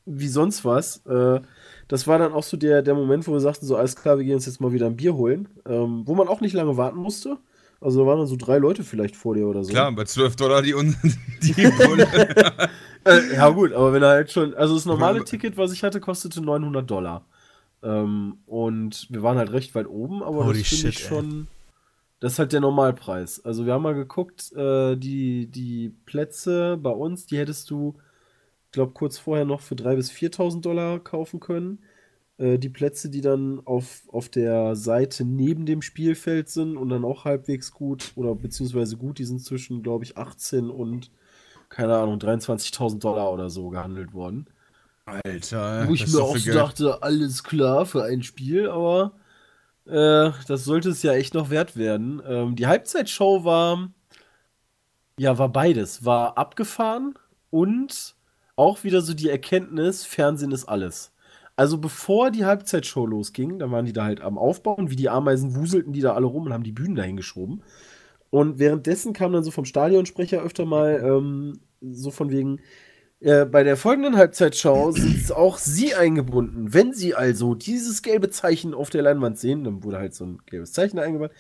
wie 0.04 0.28
sonst 0.28 0.64
was. 0.64 1.04
Äh, 1.06 1.40
das 1.88 2.06
war 2.06 2.18
dann 2.18 2.32
auch 2.32 2.42
so 2.42 2.56
der, 2.56 2.82
der 2.82 2.94
Moment, 2.94 3.26
wo 3.26 3.32
wir 3.32 3.40
sagten, 3.40 3.66
so 3.66 3.76
alles 3.76 3.96
klar, 3.96 4.18
wir 4.18 4.24
gehen 4.24 4.34
uns 4.34 4.46
jetzt 4.46 4.60
mal 4.60 4.72
wieder 4.72 4.86
ein 4.86 4.96
Bier 4.96 5.14
holen. 5.14 5.48
Ähm, 5.66 6.02
wo 6.06 6.14
man 6.14 6.28
auch 6.28 6.40
nicht 6.40 6.54
lange 6.54 6.76
warten 6.76 6.98
musste. 6.98 7.38
Also 7.82 8.00
da 8.00 8.06
waren 8.06 8.18
dann 8.18 8.26
so 8.26 8.36
drei 8.36 8.58
Leute 8.58 8.84
vielleicht 8.84 9.16
vor 9.16 9.34
dir 9.34 9.46
oder 9.46 9.64
so. 9.64 9.70
Klar, 9.70 9.92
bei 9.92 10.04
12 10.04 10.36
Dollar 10.36 10.62
die, 10.62 10.74
Un 10.74 10.96
die. 11.42 11.54
Äh, 13.04 13.34
ja, 13.34 13.48
gut, 13.48 13.72
aber 13.72 13.92
wenn 13.92 14.02
er 14.04 14.10
halt 14.10 14.30
schon. 14.30 14.54
Also 14.54 14.76
das 14.76 14.86
normale 14.86 15.24
Ticket, 15.24 15.56
was 15.56 15.72
ich 15.72 15.82
hatte, 15.82 15.98
kostete 15.98 16.40
900 16.40 16.88
Dollar. 16.88 17.24
Ähm, 17.82 18.38
und 18.46 19.08
wir 19.10 19.24
waren 19.24 19.38
halt 19.38 19.50
recht 19.50 19.74
weit 19.74 19.88
oben, 19.88 20.22
aber 20.22 20.44
Holy 20.46 20.60
das 20.60 20.68
finde 20.68 20.88
ich 20.90 21.00
schon. 21.00 21.48
Das 22.20 22.34
ist 22.34 22.38
halt 22.38 22.52
der 22.52 22.60
Normalpreis. 22.60 23.44
Also 23.44 23.66
wir 23.66 23.72
haben 23.72 23.82
mal 23.82 23.96
geguckt, 23.96 24.52
äh, 24.52 24.94
die, 24.94 25.48
die 25.48 25.92
Plätze 26.06 26.76
bei 26.80 26.90
uns, 26.90 27.26
die 27.26 27.38
hättest 27.38 27.68
du, 27.70 27.96
ich 28.66 28.72
glaube, 28.72 28.92
kurz 28.92 29.18
vorher 29.18 29.44
noch 29.44 29.60
für 29.60 29.74
3.000 29.74 29.96
bis 29.96 30.12
4.000 30.12 30.60
Dollar 30.60 31.00
kaufen 31.00 31.40
können. 31.40 31.80
Äh, 32.42 32.58
die 32.58 32.68
Plätze, 32.68 33.08
die 33.08 33.20
dann 33.20 33.60
auf, 33.64 34.02
auf 34.08 34.28
der 34.28 34.74
Seite 34.74 35.24
neben 35.24 35.64
dem 35.64 35.80
Spielfeld 35.80 36.48
sind 36.48 36.76
und 36.76 36.88
dann 36.88 37.04
auch 37.04 37.24
halbwegs 37.24 37.70
gut 37.72 38.12
oder 38.16 38.34
beziehungsweise 38.34 38.96
gut, 38.96 39.18
die 39.18 39.24
sind 39.24 39.44
zwischen, 39.44 39.82
glaube 39.82 40.04
ich, 40.04 40.18
18 40.18 40.68
und 40.68 41.10
keine 41.68 41.96
Ahnung, 41.96 42.18
23.000 42.18 42.98
Dollar 42.98 43.32
oder 43.32 43.48
so 43.48 43.70
gehandelt 43.70 44.12
worden. 44.12 44.46
Alter, 45.04 45.88
Wo 45.88 45.94
ich 45.94 46.06
mir 46.06 46.22
auch 46.22 46.36
so 46.36 46.52
dachte, 46.52 47.02
alles 47.02 47.44
klar 47.44 47.86
für 47.86 48.04
ein 48.04 48.22
Spiel, 48.22 48.68
aber 48.68 49.12
äh, 49.86 50.32
das 50.48 50.64
sollte 50.64 50.90
es 50.90 51.02
ja 51.02 51.12
echt 51.12 51.34
noch 51.34 51.48
wert 51.48 51.76
werden. 51.76 52.20
Ähm, 52.26 52.56
die 52.56 52.66
Halbzeitshow 52.66 53.44
war, 53.44 53.90
ja, 55.18 55.38
war 55.38 55.48
beides. 55.48 56.04
War 56.04 56.36
abgefahren 56.36 57.14
und 57.50 58.16
auch 58.56 58.84
wieder 58.84 59.00
so 59.00 59.14
die 59.14 59.30
Erkenntnis, 59.30 60.04
Fernsehen 60.04 60.52
ist 60.52 60.66
alles. 60.66 61.11
Also 61.56 61.78
bevor 61.78 62.30
die 62.30 62.44
Halbzeitshow 62.44 63.06
losging, 63.06 63.58
da 63.58 63.70
waren 63.70 63.84
die 63.84 63.92
da 63.92 64.04
halt 64.04 64.20
am 64.20 64.38
Aufbauen, 64.38 64.90
wie 64.90 64.96
die 64.96 65.10
Ameisen 65.10 65.54
wuselten 65.54 65.92
die 65.92 66.00
da 66.00 66.14
alle 66.14 66.26
rum 66.26 66.46
und 66.46 66.52
haben 66.52 66.64
die 66.64 66.72
Bühnen 66.72 66.94
dahin 66.94 67.16
geschoben. 67.16 67.62
Und 68.30 68.58
währenddessen 68.58 69.12
kam 69.12 69.32
dann 69.32 69.44
so 69.44 69.50
vom 69.50 69.66
Stadionsprecher 69.66 70.42
öfter 70.42 70.64
mal 70.64 71.02
ähm, 71.04 71.60
so 71.82 72.10
von 72.10 72.30
wegen, 72.30 72.60
äh, 73.20 73.44
bei 73.44 73.62
der 73.62 73.76
folgenden 73.76 74.16
Halbzeitschau 74.16 74.90
sind 74.92 75.32
auch 75.32 75.58
Sie 75.58 75.94
eingebunden. 75.94 76.72
Wenn 76.72 76.92
Sie 76.94 77.14
also 77.14 77.54
dieses 77.54 78.02
gelbe 78.02 78.30
Zeichen 78.30 78.74
auf 78.74 78.90
der 78.90 79.02
Leinwand 79.02 79.38
sehen, 79.38 79.64
dann 79.64 79.84
wurde 79.84 79.98
halt 79.98 80.14
so 80.14 80.24
ein 80.24 80.38
gelbes 80.46 80.72
Zeichen 80.72 80.98
eingebaut, 80.98 81.32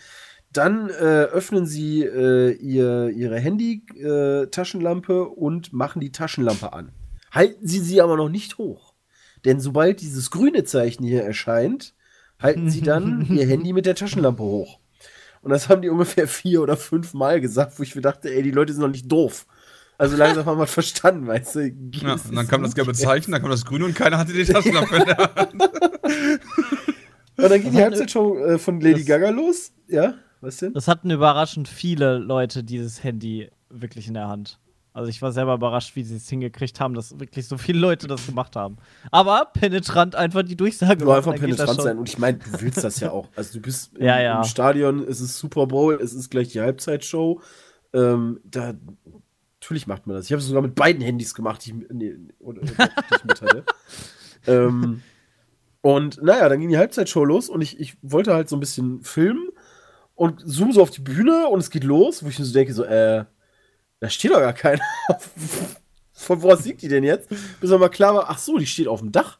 dann 0.52 0.90
äh, 0.90 0.92
öffnen 0.92 1.64
Sie 1.66 2.04
äh, 2.04 2.52
ihr, 2.52 3.08
Ihre 3.08 3.38
Handy-Taschenlampe 3.38 5.24
und 5.24 5.72
machen 5.72 6.00
die 6.00 6.12
Taschenlampe 6.12 6.72
an. 6.72 6.92
Halten 7.30 7.66
Sie 7.66 7.78
sie 7.78 8.02
aber 8.02 8.18
noch 8.18 8.28
nicht 8.28 8.58
hoch. 8.58 8.91
Denn 9.44 9.60
sobald 9.60 10.00
dieses 10.00 10.30
grüne 10.30 10.64
Zeichen 10.64 11.04
hier 11.04 11.22
erscheint, 11.24 11.94
halten 12.40 12.70
Sie 12.70 12.80
dann 12.80 13.26
Ihr 13.30 13.46
Handy 13.46 13.72
mit 13.72 13.86
der 13.86 13.94
Taschenlampe 13.94 14.42
hoch. 14.42 14.78
Und 15.42 15.50
das 15.50 15.68
haben 15.68 15.82
die 15.82 15.88
ungefähr 15.88 16.28
vier 16.28 16.62
oder 16.62 16.76
fünf 16.76 17.14
Mal 17.14 17.40
gesagt, 17.40 17.78
wo 17.78 17.82
ich 17.82 17.94
mir 17.96 18.02
dachte, 18.02 18.32
ey, 18.32 18.42
die 18.42 18.52
Leute 18.52 18.72
sind 18.72 18.82
noch 18.82 18.88
nicht 18.88 19.10
doof. 19.10 19.46
Also 19.98 20.16
langsam 20.16 20.46
haben 20.46 20.58
wir 20.58 20.66
verstanden, 20.66 21.26
weißt 21.26 21.56
du. 21.56 21.60
Ja, 21.94 22.14
und 22.14 22.34
dann 22.34 22.46
kam 22.48 22.62
das 22.62 22.74
gelbe 22.74 22.92
Zeichen, 22.94 23.32
dann 23.32 23.40
kam 23.40 23.50
das 23.50 23.64
grüne 23.64 23.84
und 23.84 23.94
keiner 23.94 24.18
hatte 24.18 24.32
die 24.32 24.44
Taschenlampe 24.44 24.96
in 24.96 25.04
der 25.04 25.16
Hand. 25.36 25.52
Und 27.36 27.50
dann 27.50 27.62
geht 27.62 27.72
die 27.72 27.82
Halbzeitshow 27.82 28.36
äh, 28.38 28.58
von 28.58 28.80
Lady 28.80 29.00
Das- 29.00 29.06
Gaga 29.06 29.30
los. 29.30 29.72
Ja, 29.88 30.14
was 30.40 30.56
denn? 30.58 30.72
Das 30.74 30.88
hatten 30.88 31.10
überraschend 31.10 31.68
viele 31.68 32.18
Leute 32.18 32.62
dieses 32.64 33.02
Handy 33.04 33.50
wirklich 33.70 34.08
in 34.08 34.14
der 34.14 34.28
Hand. 34.28 34.58
Also 34.94 35.08
ich 35.08 35.22
war 35.22 35.32
selber 35.32 35.54
überrascht, 35.54 35.96
wie 35.96 36.04
sie 36.04 36.16
es 36.16 36.28
hingekriegt 36.28 36.78
haben, 36.78 36.94
dass 36.94 37.18
wirklich 37.18 37.48
so 37.48 37.56
viele 37.56 37.78
Leute 37.78 38.06
das 38.08 38.26
gemacht 38.26 38.56
haben. 38.56 38.76
Aber 39.10 39.50
penetrant 39.54 40.14
einfach 40.14 40.42
die 40.42 40.56
Durchsage. 40.56 41.04
Nur 41.04 41.16
einfach 41.16 41.34
penetrant 41.34 41.80
sein. 41.80 41.98
Und 41.98 42.08
ich 42.08 42.18
meine, 42.18 42.38
du 42.38 42.60
willst 42.60 42.84
das 42.84 43.00
ja 43.00 43.10
auch. 43.10 43.28
Also 43.34 43.54
du 43.54 43.60
bist 43.60 43.96
im, 43.96 44.04
Ja, 44.04 44.38
im 44.38 44.44
Stadion, 44.44 45.02
es 45.08 45.20
ist 45.20 45.38
Super 45.38 45.66
Bowl, 45.66 45.98
es 46.02 46.12
ist 46.12 46.30
gleich 46.30 46.48
die 46.48 46.60
Halbzeitshow. 46.60 47.40
Ähm, 47.94 48.40
da 48.44 48.74
natürlich 49.60 49.86
macht 49.86 50.06
man 50.06 50.16
das. 50.16 50.26
Ich 50.26 50.32
habe 50.32 50.40
es 50.40 50.46
sogar 50.46 50.62
mit 50.62 50.74
beiden 50.74 51.02
Handys 51.02 51.34
gemacht, 51.34 51.64
die 51.64 51.70
ich, 51.70 51.76
nee, 51.90 52.16
oder, 52.38 52.62
oder, 52.62 52.70
die 53.10 53.14
ich 53.14 53.24
mit 53.24 53.42
hatte. 53.42 53.64
ähm, 54.46 55.02
und 55.80 56.22
naja, 56.22 56.48
dann 56.48 56.60
ging 56.60 56.68
die 56.68 56.78
Halbzeitshow 56.78 57.24
los 57.24 57.48
und 57.48 57.62
ich, 57.62 57.80
ich 57.80 57.96
wollte 58.02 58.34
halt 58.34 58.48
so 58.48 58.56
ein 58.56 58.60
bisschen 58.60 59.02
filmen 59.02 59.48
und 60.14 60.42
zoom 60.44 60.72
so 60.72 60.82
auf 60.82 60.90
die 60.90 61.00
Bühne 61.00 61.48
und 61.48 61.60
es 61.60 61.70
geht 61.70 61.84
los, 61.84 62.22
wo 62.22 62.28
ich 62.28 62.38
mir 62.38 62.44
so 62.44 62.52
denke, 62.52 62.74
so, 62.74 62.84
äh, 62.84 63.24
da 64.02 64.10
steht 64.10 64.32
doch 64.32 64.40
gar 64.40 64.52
keiner. 64.52 64.82
Von 66.12 66.42
wo 66.42 66.50
aus 66.50 66.64
liegt 66.64 66.82
die 66.82 66.88
denn 66.88 67.04
jetzt? 67.04 67.28
Bis 67.60 67.70
dann 67.70 67.78
mal 67.78 67.88
klar 67.88 68.16
war, 68.16 68.30
ach 68.30 68.38
so, 68.38 68.58
die 68.58 68.66
steht 68.66 68.88
auf 68.88 68.98
dem 68.98 69.12
Dach. 69.12 69.38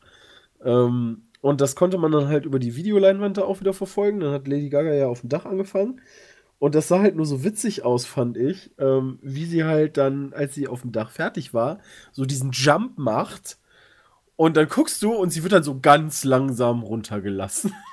Ähm, 0.64 1.24
und 1.40 1.60
das 1.60 1.74
konnte 1.74 1.98
man 1.98 2.12
dann 2.12 2.28
halt 2.28 2.44
über 2.44 2.60
die 2.60 2.76
Videoleinwand 2.76 3.39
da 3.39 3.43
auch 3.43 3.59
wieder 3.59 3.72
verfolgen. 3.72 4.20
Dann 4.20 4.32
hat 4.32 4.47
Lady 4.47 4.68
Gaga 4.68 4.94
ja 4.94 5.09
auf 5.09 5.22
dem 5.22 5.30
Dach 5.30 5.47
angefangen. 5.47 6.01
Und 6.60 6.76
das 6.76 6.86
sah 6.86 7.01
halt 7.01 7.16
nur 7.16 7.26
so 7.26 7.43
witzig 7.43 7.84
aus, 7.84 8.06
fand 8.06 8.36
ich, 8.36 8.70
ähm, 8.78 9.18
wie 9.20 9.47
sie 9.47 9.64
halt 9.64 9.97
dann, 9.97 10.32
als 10.32 10.55
sie 10.55 10.68
auf 10.68 10.82
dem 10.82 10.93
Dach 10.93 11.10
fertig 11.10 11.52
war, 11.52 11.80
so 12.12 12.24
diesen 12.24 12.52
Jump 12.52 12.98
macht. 12.98 13.59
Und 14.36 14.56
dann 14.56 14.68
guckst 14.68 15.02
du 15.02 15.12
und 15.12 15.30
sie 15.30 15.43
wird 15.43 15.55
dann 15.55 15.64
so 15.64 15.80
ganz 15.80 16.22
langsam 16.22 16.84
runtergelassen. 16.84 17.74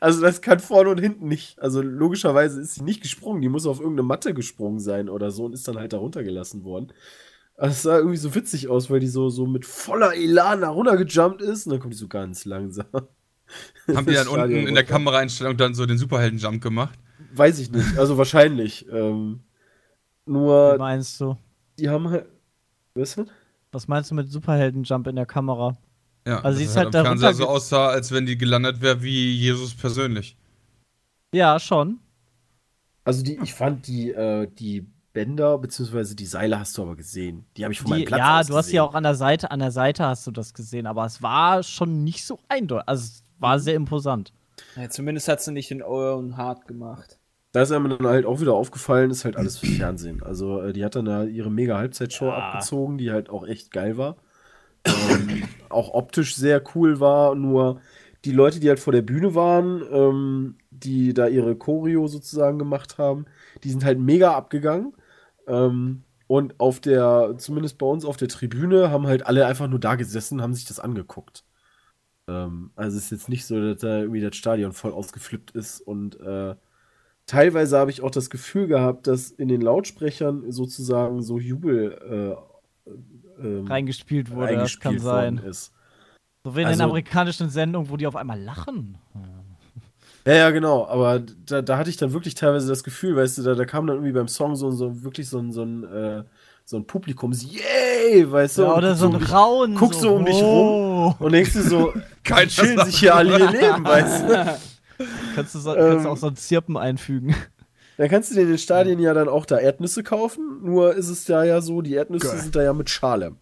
Also 0.00 0.20
das 0.20 0.40
kann 0.42 0.60
vorne 0.60 0.90
und 0.90 0.98
hinten 1.00 1.28
nicht. 1.28 1.60
Also 1.60 1.82
logischerweise 1.82 2.60
ist 2.60 2.74
sie 2.76 2.82
nicht 2.84 3.02
gesprungen. 3.02 3.42
Die 3.42 3.48
muss 3.48 3.66
auf 3.66 3.80
irgendeine 3.80 4.06
Matte 4.06 4.34
gesprungen 4.34 4.80
sein 4.80 5.08
oder 5.08 5.30
so 5.30 5.44
und 5.46 5.52
ist 5.52 5.68
dann 5.68 5.78
halt 5.78 5.92
da 5.92 5.98
runtergelassen 5.98 6.64
worden. 6.64 6.92
Also 7.56 7.72
es 7.72 7.82
sah 7.82 7.98
irgendwie 7.98 8.16
so 8.18 8.34
witzig 8.34 8.68
aus, 8.68 8.90
weil 8.90 9.00
die 9.00 9.08
so, 9.08 9.30
so 9.30 9.46
mit 9.46 9.66
voller 9.66 10.14
Elan 10.14 10.62
da 10.62 10.70
runtergejumpt 10.70 11.42
ist 11.42 11.66
und 11.66 11.72
dann 11.72 11.80
kommt 11.80 11.94
die 11.94 11.98
so 11.98 12.08
ganz 12.08 12.44
langsam. 12.44 12.86
Haben 13.92 14.06
die 14.06 14.14
dann 14.14 14.26
Das 14.26 14.28
unten 14.28 14.50
Stadion 14.50 14.66
in 14.66 14.74
der 14.74 14.84
runter. 14.84 14.84
Kameraeinstellung 14.84 15.56
dann 15.56 15.74
so 15.74 15.86
den 15.86 15.98
Superhelden-Jump 15.98 16.62
gemacht? 16.62 16.98
Weiß 17.30 17.58
ich 17.58 17.70
nicht. 17.70 17.96
Also 17.98 18.18
wahrscheinlich. 18.18 18.86
Ähm, 18.90 19.44
Wie 20.62 20.72
nur, 20.72 20.74
meinst 20.74 21.20
du? 21.20 21.36
die 21.78 21.88
haben 21.88 22.08
halt. 22.10 22.26
Du? 22.94 23.26
Was 23.72 23.86
meinst 23.88 24.10
du 24.10 24.14
mit 24.16 24.30
Superhelden-Jump 24.30 25.06
in 25.06 25.16
der 25.16 25.26
Kamera? 25.26 25.76
Ja, 26.26 26.40
Also 26.42 26.58
sie 26.58 26.64
ist 26.64 26.70
es 26.70 26.76
halt 26.76 26.86
am 26.86 26.94
Fernseher 26.94 27.32
darunter 27.32 27.34
so 27.34 27.46
aussah, 27.46 27.88
als 27.88 28.12
wenn 28.12 28.26
die 28.26 28.36
gelandet 28.36 28.80
wäre 28.82 29.02
wie 29.02 29.32
Jesus 29.34 29.74
persönlich. 29.74 30.36
Ja, 31.32 31.58
schon. 31.60 32.00
Also 33.04 33.22
die, 33.22 33.38
ich 33.42 33.54
fand 33.54 33.86
die, 33.86 34.10
äh, 34.10 34.46
die 34.48 34.86
Bänder 35.12 35.58
beziehungsweise 35.58 36.14
die 36.16 36.26
Seile 36.26 36.58
hast 36.58 36.76
du 36.76 36.82
aber 36.82 36.96
gesehen. 36.96 37.46
Die 37.56 37.64
habe 37.64 37.72
ich 37.72 37.80
von 37.80 37.90
meinem 37.90 38.04
Die, 38.04 38.04
Platz 38.04 38.20
ja, 38.20 38.30
aus 38.30 38.48
du 38.48 38.56
hast 38.56 38.72
ja 38.72 38.82
auch 38.82 38.94
an 38.94 39.02
der 39.04 39.14
Seite, 39.14 39.50
an 39.50 39.60
der 39.60 39.70
Seite 39.70 40.04
hast 40.06 40.26
du 40.26 40.30
das 40.30 40.54
gesehen, 40.54 40.86
aber 40.86 41.04
es 41.06 41.22
war 41.22 41.62
schon 41.62 42.04
nicht 42.04 42.24
so 42.24 42.38
eindeutig. 42.48 42.88
Also 42.88 43.04
es 43.04 43.22
Mhm. 43.40 43.42
war 43.42 43.58
sehr 43.60 43.74
imposant. 43.74 44.32
Ja, 44.76 44.88
zumindest 44.90 45.26
hat 45.28 45.42
sie 45.42 45.52
nicht 45.52 45.70
in 45.72 45.82
Owen 45.82 46.36
Hart 46.36 46.66
gemacht. 46.68 47.18
Da 47.52 47.62
ist 47.62 47.72
einem 47.72 47.88
dann 47.88 48.06
halt 48.06 48.26
auch 48.26 48.40
wieder 48.40 48.54
aufgefallen, 48.54 49.10
ist 49.10 49.24
halt 49.24 49.36
alles 49.36 49.58
fürs 49.58 49.72
Fernsehen. 49.72 50.22
Also 50.22 50.60
äh, 50.60 50.72
die 50.72 50.84
hat 50.84 50.94
dann 50.94 51.06
da 51.06 51.24
ihre 51.24 51.50
mega 51.50 51.76
Halbzeitshow 51.78 52.26
Ja. 52.26 52.32
abgezogen, 52.32 52.98
die 52.98 53.10
halt 53.10 53.30
auch 53.30 53.46
echt 53.46 53.70
geil 53.70 53.96
war. 53.96 54.16
Ähm, 54.86 55.44
auch 55.68 55.94
optisch 55.94 56.36
sehr 56.36 56.62
cool 56.74 57.00
war, 57.00 57.34
nur 57.34 57.80
die 58.24 58.32
Leute, 58.32 58.60
die 58.60 58.68
halt 58.68 58.80
vor 58.80 58.92
der 58.92 59.02
Bühne 59.02 59.34
waren, 59.34 59.82
ähm, 59.90 60.56
die 60.70 61.14
da 61.14 61.28
ihre 61.28 61.56
Choreo 61.56 62.08
sozusagen 62.08 62.58
gemacht 62.58 62.98
haben, 62.98 63.26
die 63.62 63.70
sind 63.70 63.84
halt 63.84 63.98
mega 63.98 64.34
abgegangen. 64.34 64.94
Ähm, 65.46 66.02
und 66.26 66.58
auf 66.58 66.80
der, 66.80 67.34
zumindest 67.38 67.78
bei 67.78 67.86
uns 67.86 68.04
auf 68.04 68.16
der 68.16 68.28
Tribüne, 68.28 68.90
haben 68.90 69.06
halt 69.06 69.26
alle 69.26 69.46
einfach 69.46 69.68
nur 69.68 69.78
da 69.78 69.94
gesessen, 69.94 70.42
haben 70.42 70.54
sich 70.54 70.64
das 70.64 70.80
angeguckt. 70.80 71.44
Ähm, 72.28 72.70
also 72.76 72.96
es 72.98 73.04
ist 73.04 73.10
jetzt 73.10 73.28
nicht 73.28 73.46
so, 73.46 73.60
dass 73.60 73.80
da 73.80 74.00
irgendwie 74.00 74.20
das 74.20 74.36
Stadion 74.36 74.72
voll 74.72 74.92
ausgeflippt 74.92 75.52
ist 75.52 75.80
und 75.80 76.18
äh, 76.20 76.56
teilweise 77.26 77.78
habe 77.78 77.90
ich 77.90 78.02
auch 78.02 78.10
das 78.10 78.30
Gefühl 78.30 78.66
gehabt, 78.68 79.06
dass 79.06 79.30
in 79.30 79.48
den 79.48 79.60
Lautsprechern 79.60 80.50
sozusagen 80.50 81.22
so 81.22 81.38
Jubel 81.38 81.92
äh, 82.36 82.55
ähm, 83.42 83.66
Reingespielt 83.66 84.30
wurde, 84.30 84.48
das 84.48 84.56
eingespielt 84.56 84.94
kann 84.96 84.98
sein. 85.02 85.38
ist. 85.38 85.72
So 86.44 86.54
wie 86.56 86.60
in 86.62 86.66
Also- 86.68 86.78
den 86.78 86.84
amerikanischen 86.84 87.48
Sendungen, 87.50 87.90
wo 87.90 87.96
die 87.96 88.06
auf 88.06 88.16
einmal 88.16 88.40
lachen. 88.40 88.98
Ja, 90.26 90.34
ja, 90.34 90.50
genau, 90.50 90.86
aber 90.88 91.20
da, 91.20 91.62
da 91.62 91.78
hatte 91.78 91.88
ich 91.88 91.96
dann 91.98 92.12
wirklich 92.12 92.34
teilweise 92.34 92.66
das 92.68 92.82
Gefühl, 92.82 93.14
weißt 93.14 93.38
du, 93.38 93.42
da, 93.42 93.54
da 93.54 93.64
kam 93.64 93.86
dann 93.86 93.96
irgendwie 93.96 94.12
beim 94.12 94.26
Song 94.26 94.56
so, 94.56 94.72
so 94.72 95.04
wirklich 95.04 95.28
so 95.28 95.38
ein, 95.38 95.52
so 95.52 95.62
ein, 95.62 95.84
äh, 95.84 96.24
so 96.64 96.76
ein 96.78 96.84
Publikum, 96.84 97.30
yay, 97.32 98.28
weißt 98.28 98.58
du, 98.58 98.62
Ja, 98.62 98.74
oder 98.76 98.96
so 98.96 99.08
ein 99.08 99.14
Rauen. 99.14 99.76
guckst 99.76 100.00
so 100.00 100.16
um 100.16 100.24
dich 100.24 100.42
rum 100.42 101.14
und 101.20 101.30
denkst 101.32 101.52
du 101.52 101.62
so, 101.62 101.92
Keiner 102.24 102.48
chillen 102.48 102.84
sich 102.86 102.98
hier 102.98 103.14
alle 103.14 103.38
ihr 103.38 103.50
Leben, 103.52 103.84
weißt 103.84 104.28
du. 104.28 104.58
Kannst 105.36 105.54
du, 105.54 105.58
so, 105.60 105.74
kannst 105.74 105.94
du 105.94 105.98
Ähm, 106.00 106.06
auch 106.08 106.16
so 106.16 106.26
ein 106.28 106.36
Zirpen 106.36 106.76
einfügen. 106.76 107.34
Dann 107.96 108.08
kannst 108.08 108.30
du 108.30 108.34
dir 108.34 108.42
in 108.42 108.48
den 108.48 108.58
Stadien 108.58 108.98
ja 108.98 109.14
dann 109.14 109.28
auch 109.28 109.46
da 109.46 109.58
Erdnüsse 109.58 110.02
kaufen, 110.02 110.60
nur 110.62 110.94
ist 110.94 111.08
es 111.08 111.24
da 111.24 111.44
ja 111.44 111.60
so, 111.60 111.80
die 111.80 111.94
Erdnüsse 111.94 112.28
Geil. 112.28 112.38
sind 112.38 112.56
da 112.56 112.62
ja 112.62 112.72
mit 112.72 112.90
Schale. 112.90 113.36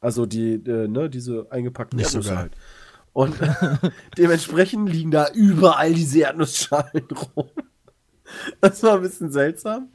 Also 0.00 0.26
die, 0.26 0.54
äh, 0.54 0.88
ne, 0.88 1.08
diese 1.08 1.46
eingepackten 1.50 1.98
Nicht 1.98 2.10
so 2.10 2.18
Erdnüsse 2.18 2.34
geil. 2.34 2.38
halt. 2.38 2.56
Und 3.12 3.92
dementsprechend 4.18 4.90
liegen 4.90 5.10
da 5.10 5.28
überall 5.32 5.94
diese 5.94 6.20
Erdnussschalen 6.20 7.06
rum. 7.36 7.48
Das 8.60 8.82
war 8.82 8.96
ein 8.96 9.02
bisschen 9.02 9.30
seltsam. 9.30 9.90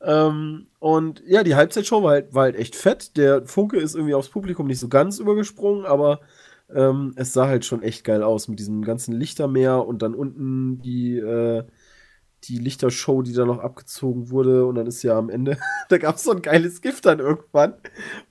Ähm, 0.00 0.66
und 0.78 1.22
ja, 1.26 1.42
die 1.42 1.54
Halbzeitshow 1.54 2.02
war 2.02 2.12
halt, 2.12 2.34
war 2.34 2.44
halt 2.44 2.56
echt 2.56 2.74
fett. 2.74 3.16
Der 3.16 3.46
Funke 3.46 3.76
ist 3.78 3.94
irgendwie 3.94 4.14
aufs 4.14 4.30
Publikum 4.30 4.66
nicht 4.66 4.80
so 4.80 4.88
ganz 4.88 5.18
übergesprungen, 5.18 5.84
aber 5.84 6.20
ähm, 6.74 7.12
es 7.16 7.32
sah 7.32 7.46
halt 7.46 7.64
schon 7.64 7.82
echt 7.82 8.04
geil 8.04 8.22
aus 8.22 8.48
mit 8.48 8.58
diesem 8.58 8.82
ganzen 8.82 9.12
Lichtermeer 9.12 9.86
und 9.86 10.00
dann 10.00 10.14
unten 10.14 10.80
die, 10.80 11.18
äh, 11.18 11.64
die 12.44 12.58
Lichtershow, 12.58 13.22
die 13.22 13.32
da 13.32 13.44
noch 13.44 13.60
abgezogen 13.60 14.30
wurde. 14.30 14.66
Und 14.66 14.74
dann 14.74 14.86
ist 14.86 15.02
ja 15.02 15.16
am 15.16 15.30
Ende, 15.30 15.58
da 15.88 15.98
gab 15.98 16.16
es 16.16 16.24
so 16.24 16.32
ein 16.32 16.42
geiles 16.42 16.80
Gift 16.80 17.06
dann 17.06 17.20
irgendwann, 17.20 17.74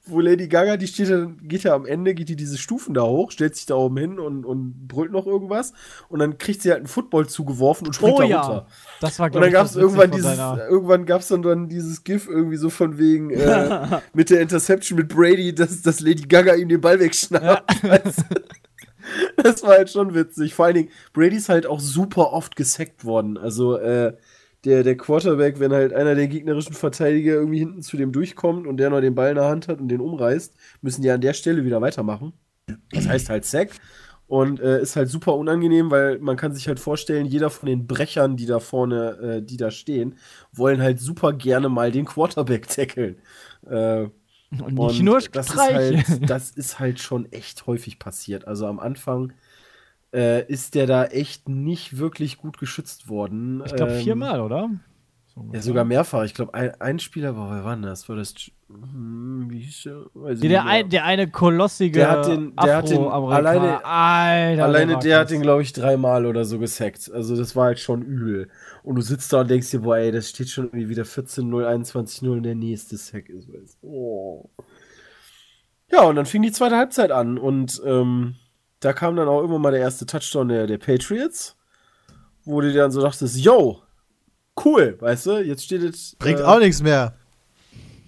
wo 0.06 0.20
Lady 0.20 0.48
Gaga, 0.48 0.78
die 0.78 0.88
steht 0.88 1.10
dann, 1.10 1.38
geht 1.44 1.64
ja 1.64 1.74
am 1.74 1.86
Ende, 1.86 2.14
geht 2.14 2.30
die 2.30 2.36
diese 2.36 2.58
Stufen 2.58 2.94
da 2.94 3.04
hoch, 3.04 3.32
stellt 3.32 3.56
sich 3.56 3.66
da 3.66 3.76
oben 3.76 3.98
hin 3.98 4.20
und, 4.20 4.46
und 4.46 4.88
brüllt 4.88 5.12
noch 5.12 5.26
irgendwas. 5.26 5.74
Und 6.10 6.20
dann 6.20 6.38
kriegt 6.38 6.62
sie 6.62 6.70
halt 6.70 6.80
einen 6.80 6.88
Football 6.88 7.28
zugeworfen 7.28 7.88
und 7.88 7.94
springt 7.94 8.16
Oh 8.16 8.20
da 8.20 8.26
ja. 8.26 8.42
runter. 8.42 8.68
Das 9.00 9.20
war, 9.20 9.34
Und 9.34 9.42
dann 9.42 9.52
gab 9.52 9.66
es 9.66 9.76
irgendwann 9.76 10.12
dieses, 10.12 10.38
irgendwann 10.38 11.06
gab 11.06 11.22
es 11.22 11.28
dann, 11.28 11.42
dann 11.42 11.70
dieses 11.70 12.04
GIF 12.04 12.28
irgendwie 12.28 12.58
so 12.58 12.70
von 12.70 12.98
wegen 12.98 13.30
äh, 13.32 14.02
mit 14.14 14.30
der 14.30 14.42
Interception 14.42 14.98
mit 14.98 15.08
Brady, 15.08 15.56
dass, 15.56 15.82
dass 15.82 16.00
Lady 16.00 16.24
Gaga 16.24 16.56
ihm 16.56 16.70
den 16.70 16.82
Ball 16.82 17.00
wegschnappt. 17.00 17.72
Du? 18.32 18.42
Das 19.38 19.64
war 19.64 19.72
halt 19.72 19.90
schon 19.90 20.14
witzig. 20.14 20.54
Vor 20.54 20.66
allen 20.66 20.76
Dingen, 20.76 20.90
Brady 21.14 21.38
ist 21.38 21.50
halt 21.50 21.66
auch 21.66 21.80
super 21.80 22.34
oft 22.34 22.56
gesackt 22.56 23.06
worden. 23.06 23.38
Also, 23.38 23.78
äh, 23.78 24.14
der, 24.66 24.84
der 24.84 24.96
Quarterback, 24.98 25.60
wenn 25.60 25.72
halt 25.74 25.94
einer 25.94 26.16
der 26.16 26.28
gegnerischen 26.28 26.74
Verteidiger 26.74 27.34
irgendwie 27.34 27.60
hinten 27.60 27.82
zu 27.82 27.98
dem 27.98 28.12
durchkommt 28.12 28.68
und 28.68 28.78
der 28.78 28.90
noch 28.90 29.02
den 29.02 29.16
Ball 29.16 29.30
in 29.30 29.36
der 29.36 29.46
Hand 29.46 29.68
hat 29.68 29.80
und 29.80 29.88
den 29.88 30.02
umreißt, 30.02 30.54
müssen 30.82 31.02
die 31.02 31.10
an 31.10 31.22
der 31.22 31.34
Stelle 31.34 31.66
wieder 31.66 31.82
weitermachen. 31.82 32.34
Das 32.92 33.08
heißt 33.08 33.30
halt 33.30 33.46
Sack. 33.46 33.72
Und 34.28 34.62
äh, 34.62 34.82
ist 34.82 34.96
halt 34.96 35.10
super 35.10 35.36
unangenehm, 35.36 35.92
weil 35.92 36.18
man 36.20 36.38
kann 36.38 36.54
sich 36.54 36.70
halt 36.70 36.80
vorstellen, 36.80 37.26
jeder 37.26 37.50
von 37.50 37.68
den 37.68 37.86
Brechern, 37.86 38.38
die 38.38 38.46
da 38.46 38.62
vorne, 38.62 39.40
äh, 39.40 39.42
die 39.42 39.58
da 39.58 39.72
stehen, 39.72 40.16
wollen 40.54 40.82
halt 40.82 41.02
super 41.02 41.34
gerne 41.34 41.68
mal 41.68 41.92
den 41.92 42.06
Quarterback 42.06 42.68
tackeln. 42.70 43.18
Äh, 43.68 44.08
Und 44.60 44.74
nicht 44.74 45.02
nur 45.02 45.20
das 45.22 45.50
ist, 45.50 45.58
halt, 45.58 46.06
das 46.30 46.52
ist 46.52 46.80
halt 46.80 47.00
schon 47.00 47.32
echt 47.32 47.68
häufig 47.68 48.00
passiert. 48.00 48.48
Also 48.48 48.68
am 48.68 48.80
Anfang 48.80 49.34
äh, 50.14 50.46
ist 50.48 50.76
der 50.76 50.88
da 50.88 51.06
echt 51.06 51.48
nicht 51.48 51.98
wirklich 51.98 52.38
gut 52.38 52.58
geschützt 52.58 53.08
worden. 53.08 53.64
Ich 53.66 53.76
glaube 53.76 53.94
Ähm, 53.94 54.04
viermal, 54.04 54.42
oder? 54.42 54.70
Ja, 55.54 55.62
sogar 55.62 55.86
mehrfach. 55.86 56.24
Ich 56.24 56.34
glaube, 56.34 56.54
ein, 56.54 56.80
ein 56.80 57.00
Spieler 57.00 57.36
war, 57.36 57.52
wer 57.56 57.64
war 57.64 57.74
denn 57.76 57.84
das? 57.84 58.08
War 58.10 58.16
das. 58.16 58.34
Hm, 58.70 59.48
wie 59.50 59.60
hieß 59.60 59.84
der? 59.84 60.06
Weiß 60.14 60.40
der, 60.40 60.66
ein, 60.66 60.90
der 60.90 61.06
eine 61.06 61.30
kolossige 61.30 62.00
Der 62.00 62.10
hat 62.12 62.28
den- 62.28 62.56
der 62.56 62.78
hat 62.78 62.90
den 62.90 63.04
alleine- 63.06 63.84
Alter, 63.86 64.64
Alleine 64.64 65.00
der 65.00 65.20
hat 65.20 65.30
den, 65.30 65.42
glaube 65.42 65.62
ich, 65.62 65.74
dreimal 65.74 66.26
oder 66.26 66.46
so 66.46 66.58
gesackt. 66.60 67.12
Also 67.14 67.36
das 67.36 67.56
war 67.56 67.66
halt 67.66 67.80
schon 67.80 68.02
übel. 68.02 68.50
Und 68.84 68.96
du 68.96 69.02
sitzt 69.02 69.32
da 69.34 69.42
und 69.42 69.50
denkst 69.50 69.72
dir, 69.72 69.80
boah, 69.82 69.98
ey, 69.98 70.12
das 70.12 70.30
steht 70.30 70.50
schon 70.50 70.66
irgendwie 70.66 70.90
wieder 70.90 71.04
14-0, 71.04 71.66
21-0 71.66 72.30
und 72.32 72.44
der 72.44 72.56
nächste 72.56 72.98
Sack 72.98 73.30
ist. 73.30 73.50
Oh. 73.82 74.50
Ja, 75.92 76.04
und 76.04 76.16
dann 76.16 76.26
fing 76.26 76.42
die 76.42 76.52
zweite 76.54 76.78
Halbzeit 76.78 77.12
an 77.12 77.38
und 77.38 77.82
ähm, 77.86 78.36
da 78.80 78.94
kam 78.94 79.16
dann 79.18 79.28
auch 79.28 79.42
irgendwann 79.42 79.62
mal 79.62 79.72
der 79.72 79.82
erste 79.82 80.06
Touchdown 80.06 80.48
der, 80.48 80.66
der 80.66 80.78
Patriots, 80.78 81.58
wo 82.46 82.62
du 82.62 82.72
dann 82.74 82.92
so 82.92 83.02
dachtest, 83.02 83.38
yo, 83.38 83.84
cool, 84.64 84.98
weißt 85.00 85.26
du, 85.28 85.32
jetzt 85.44 85.64
steht 85.64 85.84
es. 85.84 86.16
Bringt 86.20 86.40
äh, 86.40 86.44
auch 86.44 86.60
nichts 86.60 86.82
mehr. 86.82 87.16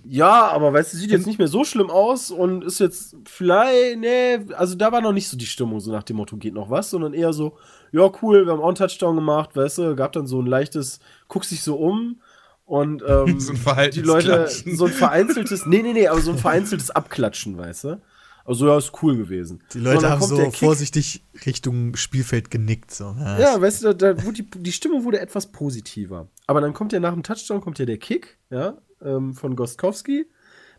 Ja, 0.05 0.49
aber 0.49 0.73
weißt 0.73 0.93
du, 0.93 0.97
sieht 0.97 1.11
jetzt 1.11 1.27
nicht 1.27 1.39
mehr 1.39 1.47
so 1.47 1.63
schlimm 1.63 1.89
aus 1.89 2.29
und 2.29 2.63
ist 2.65 2.79
jetzt 2.79 3.15
vielleicht, 3.25 3.99
nee, 3.99 4.39
also 4.57 4.75
da 4.75 4.91
war 4.91 4.99
noch 4.99 5.13
nicht 5.13 5.29
so 5.29 5.37
die 5.37 5.45
Stimmung, 5.45 5.79
so 5.79 5.91
nach 5.91 6.03
dem 6.03 6.17
Motto, 6.17 6.35
geht 6.35 6.53
noch 6.53 6.69
was, 6.69 6.89
sondern 6.89 7.13
eher 7.13 7.31
so, 7.31 7.57
ja, 7.93 8.11
cool, 8.21 8.45
wir 8.45 8.51
haben 8.51 8.59
auch 8.59 8.67
einen 8.67 8.75
Touchdown 8.75 9.15
gemacht, 9.15 9.55
weißt 9.55 9.77
du, 9.77 9.95
gab 9.95 10.11
dann 10.11 10.27
so 10.27 10.41
ein 10.41 10.45
leichtes, 10.45 10.99
guckst 11.29 11.51
dich 11.51 11.63
so 11.63 11.75
um 11.75 12.19
Und 12.65 13.01
ähm, 13.07 13.39
So 13.39 13.53
ein 13.53 13.91
die 13.91 14.01
Leute, 14.01 14.49
so 14.49 14.85
ein 14.85 14.91
vereinzeltes, 14.91 15.65
nee, 15.65 15.81
nee, 15.81 15.93
nee, 15.93 16.07
aber 16.07 16.19
so 16.19 16.31
ein 16.31 16.37
vereinzeltes 16.37 16.91
Abklatschen, 16.91 17.57
weißt 17.57 17.83
du? 17.85 18.01
Also 18.45 18.67
ja, 18.67 18.77
ist 18.77 18.91
cool 19.01 19.15
gewesen. 19.15 19.63
Die 19.73 19.79
Leute 19.79 20.09
haben 20.09 20.21
so 20.21 20.51
vorsichtig 20.51 21.23
Richtung 21.45 21.95
Spielfeld 21.95 22.51
genickt. 22.51 22.91
So. 22.91 23.15
Ja, 23.17 23.39
Ja, 23.39 23.61
weißt 23.61 23.83
du, 23.83 23.93
da, 23.93 24.13
da 24.13 24.23
wurde 24.25 24.43
die, 24.43 24.49
die 24.61 24.71
Stimmung 24.73 25.05
wurde 25.05 25.19
etwas 25.21 25.51
positiver. 25.51 26.27
Aber 26.47 26.59
dann 26.59 26.73
kommt 26.73 26.91
ja 26.91 26.99
nach 26.99 27.13
dem 27.13 27.23
Touchdown 27.23 27.61
kommt 27.61 27.79
ja 27.79 27.85
der 27.85 27.97
Kick, 27.97 28.37
ja, 28.49 28.77
ähm, 29.01 29.33
von 29.33 29.55
Gostkowski. 29.55 30.25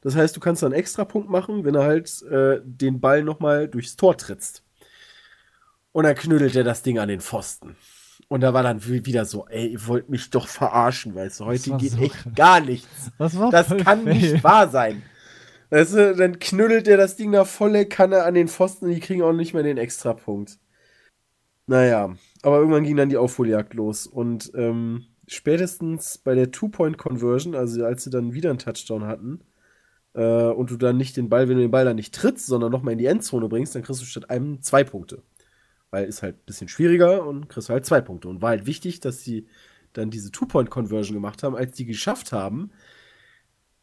Das 0.02 0.14
heißt, 0.14 0.36
du 0.36 0.40
kannst 0.40 0.62
dann 0.62 0.72
einen 0.74 0.80
Extrapunkt 0.80 1.30
machen, 1.30 1.64
wenn 1.64 1.74
er 1.74 1.84
halt 1.84 2.20
äh, 2.30 2.60
den 2.62 3.00
Ball 3.00 3.22
nochmal 3.24 3.66
durchs 3.68 3.96
Tor 3.96 4.18
trittst. 4.18 4.62
Und 5.92 6.04
dann 6.04 6.14
knüttelt 6.14 6.54
er 6.56 6.64
das 6.64 6.82
Ding 6.82 6.98
an 6.98 7.08
den 7.08 7.20
Pfosten. 7.20 7.76
Und 8.28 8.40
da 8.42 8.52
war 8.52 8.62
dann 8.62 8.84
wi- 8.86 9.06
wieder 9.06 9.24
so, 9.24 9.46
ey, 9.48 9.68
ihr 9.68 9.86
wollt 9.86 10.08
mich 10.10 10.28
doch 10.30 10.48
verarschen, 10.48 11.14
weißt 11.14 11.40
du, 11.40 11.44
heute 11.46 11.76
geht 11.78 11.92
so 11.92 11.98
echt 12.02 12.14
krass. 12.14 12.32
gar 12.36 12.60
nichts. 12.60 13.10
Das 13.18 13.38
war 13.38 13.50
Das 13.50 13.68
voll 13.68 13.78
kann 13.78 14.04
fail. 14.04 14.14
nicht 14.14 14.44
wahr 14.44 14.68
sein. 14.68 15.02
Weißt 15.74 15.94
du, 15.94 16.14
dann 16.14 16.38
knüttelt 16.38 16.86
er 16.86 16.96
das 16.96 17.16
Ding 17.16 17.32
da 17.32 17.44
volle 17.44 17.86
Kanne 17.86 18.22
an 18.22 18.34
den 18.34 18.46
Pfosten 18.46 18.84
und 18.84 18.92
die 18.92 19.00
kriegen 19.00 19.22
auch 19.22 19.32
nicht 19.32 19.54
mehr 19.54 19.64
den 19.64 19.76
Extrapunkt. 19.76 20.60
Naja, 21.66 22.14
aber 22.42 22.58
irgendwann 22.58 22.84
ging 22.84 22.96
dann 22.96 23.08
die 23.08 23.16
Aufholjagd 23.16 23.74
los 23.74 24.06
und 24.06 24.52
ähm, 24.54 25.06
spätestens 25.26 26.18
bei 26.18 26.36
der 26.36 26.52
Two-Point-Conversion, 26.52 27.56
also 27.56 27.84
als 27.84 28.04
sie 28.04 28.10
dann 28.10 28.34
wieder 28.34 28.50
einen 28.50 28.60
Touchdown 28.60 29.04
hatten, 29.04 29.40
äh, 30.14 30.44
und 30.44 30.70
du 30.70 30.76
dann 30.76 30.96
nicht 30.96 31.16
den 31.16 31.28
Ball, 31.28 31.48
wenn 31.48 31.56
du 31.56 31.62
den 31.62 31.72
Ball 31.72 31.84
dann 31.84 31.96
nicht 31.96 32.14
trittst, 32.14 32.46
sondern 32.46 32.70
nochmal 32.70 32.92
in 32.92 32.98
die 32.98 33.06
Endzone 33.06 33.48
bringst, 33.48 33.74
dann 33.74 33.82
kriegst 33.82 34.00
du 34.00 34.06
statt 34.06 34.30
einem 34.30 34.62
zwei 34.62 34.84
Punkte. 34.84 35.24
Weil 35.90 36.06
ist 36.06 36.22
halt 36.22 36.36
ein 36.36 36.46
bisschen 36.46 36.68
schwieriger 36.68 37.26
und 37.26 37.48
kriegst 37.48 37.68
halt 37.68 37.84
zwei 37.84 38.00
Punkte. 38.00 38.28
Und 38.28 38.42
war 38.42 38.50
halt 38.50 38.66
wichtig, 38.66 39.00
dass 39.00 39.22
sie 39.22 39.48
dann 39.92 40.10
diese 40.10 40.30
Two-Point-Conversion 40.30 41.14
gemacht 41.14 41.42
haben, 41.42 41.56
als 41.56 41.72
die 41.76 41.84
geschafft 41.84 42.30
haben, 42.30 42.70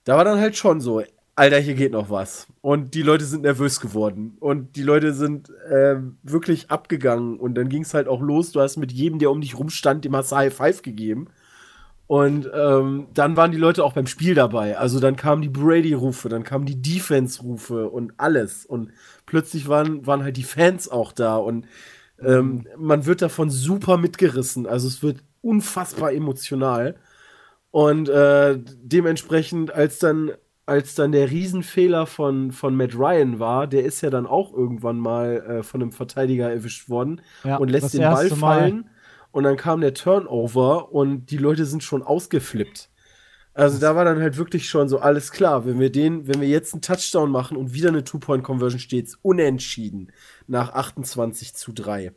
da 0.06 0.16
war 0.16 0.24
dann 0.24 0.40
halt 0.40 0.56
schon 0.56 0.80
so, 0.80 1.04
Alter, 1.42 1.58
hier 1.58 1.74
geht 1.74 1.92
noch 1.92 2.12
was. 2.12 2.46
Und 2.62 2.94
die 2.94 3.02
Leute 3.02 3.26
sind 3.26 3.42
nervös 3.42 3.80
geworden. 3.80 4.38
Und 4.40 4.76
die 4.76 4.84
Leute 4.84 5.12
sind 5.12 5.52
ähm, 5.72 6.20
wirklich 6.22 6.70
abgegangen. 6.70 7.40
Und 7.40 7.56
dann 7.56 7.68
ging 7.68 7.82
es 7.82 7.96
halt 7.96 8.08
auch 8.08 8.22
los. 8.22 8.52
Du 8.52 8.62
hast 8.62 8.78
mit 8.78 8.92
jedem, 8.92 9.18
der 9.18 9.32
um 9.32 9.42
dich 9.42 9.58
rumstand, 9.58 10.06
dem 10.06 10.16
hast 10.16 10.32
du 10.32 10.36
High 10.36 10.54
Five 10.54 10.84
gegeben. 10.84 11.30
Und 12.06 12.48
ähm, 12.54 13.08
dann 13.16 13.38
waren 13.38 13.52
die 13.52 13.58
Leute 13.58 13.84
auch 13.84 13.94
beim 13.94 14.06
Spiel 14.06 14.36
dabei. 14.36 14.78
Also 14.78 15.00
dann 15.00 15.16
kamen 15.16 15.42
die 15.42 15.50
Brady-Rufe, 15.50 16.30
dann 16.30 16.44
kamen 16.44 16.68
die 16.68 16.80
Defense-Rufe 16.80 17.90
und 17.90 18.14
alles. 18.18 18.64
Und 18.64 18.92
plötzlich 19.26 19.68
waren, 19.68 20.06
waren 20.06 20.22
halt 20.22 20.38
die 20.38 20.44
Fans 20.44 20.90
auch 20.90 21.12
da. 21.12 21.38
Und 21.38 21.66
ähm, 22.20 22.68
man 22.78 23.08
wird 23.08 23.24
davon 23.24 23.50
super 23.50 23.98
mitgerissen. 23.98 24.68
Also 24.68 24.88
es 24.88 25.02
wird 25.02 25.24
unfassbar 25.42 26.14
emotional. 26.14 26.98
Und 27.72 28.10
äh, 28.10 28.60
dementsprechend, 28.60 29.74
als 29.74 29.98
dann, 29.98 30.34
als 30.66 30.96
dann 30.96 31.12
der 31.12 31.30
Riesenfehler 31.32 32.06
von, 32.06 32.52
von 32.52 32.76
Matt 32.76 32.96
Ryan 32.96 33.40
war, 33.40 33.68
der 33.68 33.84
ist 33.86 34.02
ja 34.02 34.10
dann 34.10 34.26
auch 34.28 34.54
irgendwann 34.54 34.98
mal 35.00 35.38
äh, 35.60 35.64
von 35.64 35.82
einem 35.82 35.92
Verteidiger 35.92 36.50
erwischt 36.52 36.90
worden 36.90 37.22
Ja, 37.44 37.58
und 37.58 37.70
lässt 37.70 37.94
den 37.94 38.10
Ball 38.10 38.28
erste 38.28 38.36
Mal. 38.36 38.60
fallen. 38.60 38.90
Und 39.32 39.44
dann 39.44 39.58
kam 39.58 39.82
der 39.82 39.94
Turnover 39.94 40.92
und 40.92 41.28
die 41.32 41.38
Leute 41.38 41.66
sind 41.66 41.84
schon 41.84 42.04
ausgeflippt. 42.04 42.90
Also 43.54 43.80
da 43.80 43.96
war 43.96 44.06
dann 44.06 44.22
halt 44.22 44.38
wirklich 44.38 44.70
schon 44.70 44.88
so 44.88 45.00
alles 45.00 45.32
klar. 45.32 45.66
Wenn 45.66 45.80
wir 45.80 45.92
den, 45.92 46.28
wenn 46.28 46.40
wir 46.42 46.48
jetzt 46.48 46.74
einen 46.74 46.82
Touchdown 46.82 47.32
machen 47.32 47.58
und 47.58 47.74
wieder 47.74 47.90
eine 47.90 48.04
Two-Point-Conversion 48.04 48.80
steht's 48.80 49.18
unentschieden 49.22 50.12
nach 50.48 50.74
28 50.74 51.54
zu 51.56 51.74
3. 51.74 52.14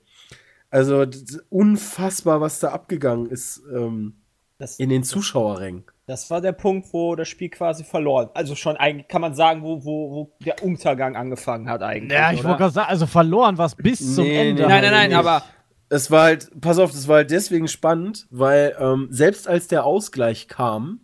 Also 0.70 1.06
unfassbar, 1.50 2.40
was 2.40 2.60
da 2.60 2.70
abgegangen 2.70 3.26
ist 3.26 3.62
ähm, 3.72 4.22
Das, 4.58 4.78
in 4.78 4.88
den 4.88 5.04
Zuschauerrängen. 5.04 5.84
Das 6.06 6.30
war 6.30 6.40
der 6.40 6.52
Punkt, 6.52 6.92
wo 6.92 7.14
das 7.16 7.28
Spiel 7.28 7.48
quasi 7.48 7.82
verloren. 7.84 8.28
Also 8.34 8.54
schon 8.54 8.76
eigentlich 8.76 9.08
kann 9.08 9.20
man 9.22 9.34
sagen, 9.34 9.62
wo, 9.62 9.84
wo, 9.84 10.10
wo 10.10 10.32
der 10.44 10.62
Untergang 10.62 11.16
angefangen 11.16 11.68
hat 11.68 11.82
eigentlich. 11.82 12.12
Ja, 12.18 12.32
ich 12.32 12.44
wollte 12.44 12.58
gerade 12.58 12.72
sagen, 12.74 12.90
also 12.90 13.06
verloren 13.06 13.56
was 13.58 13.74
bis 13.74 14.14
zum 14.14 14.24
Nee, 14.24 14.50
Ende. 14.50 14.62
nee, 14.62 14.68
Nein, 14.68 14.82
nein, 14.82 14.92
nein, 14.92 15.12
aber 15.14 15.42
Es 15.88 16.10
war 16.10 16.24
halt, 16.24 16.50
pass 16.60 16.78
auf, 16.78 16.90
das 16.90 17.08
war 17.08 17.16
halt 17.16 17.30
deswegen 17.30 17.68
spannend, 17.68 18.26
weil 18.30 18.76
ähm, 18.78 19.08
selbst 19.10 19.48
als 19.48 19.68
der 19.68 19.84
Ausgleich 19.84 20.48
kam, 20.48 21.00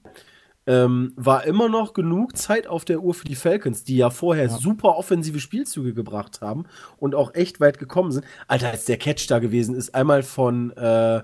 ähm, 0.67 1.15
war 1.17 1.45
immer 1.45 1.69
noch 1.71 1.95
genug 1.95 2.37
Zeit 2.37 2.67
auf 2.67 2.85
der 2.85 3.01
Uhr 3.01 3.15
für 3.15 3.25
die 3.25 3.35
Falcons, 3.35 3.85
die 3.85 3.97
ja 3.97 4.11
vorher 4.11 4.51
super 4.51 4.97
offensive 4.99 5.41
Spielzüge 5.41 5.95
gebracht 5.95 6.43
haben 6.43 6.65
und 6.99 7.15
auch 7.15 7.35
echt 7.35 7.61
weit 7.61 7.79
gekommen 7.79 8.13
sind. 8.13 8.25
Alter, 8.49 8.69
als 8.71 8.85
der 8.85 8.99
Catch 8.99 9.27
da 9.31 9.39
gewesen 9.39 9.75
ist, 9.75 9.95
einmal 9.95 10.23
von, 10.23 10.71
äh, 10.77 11.23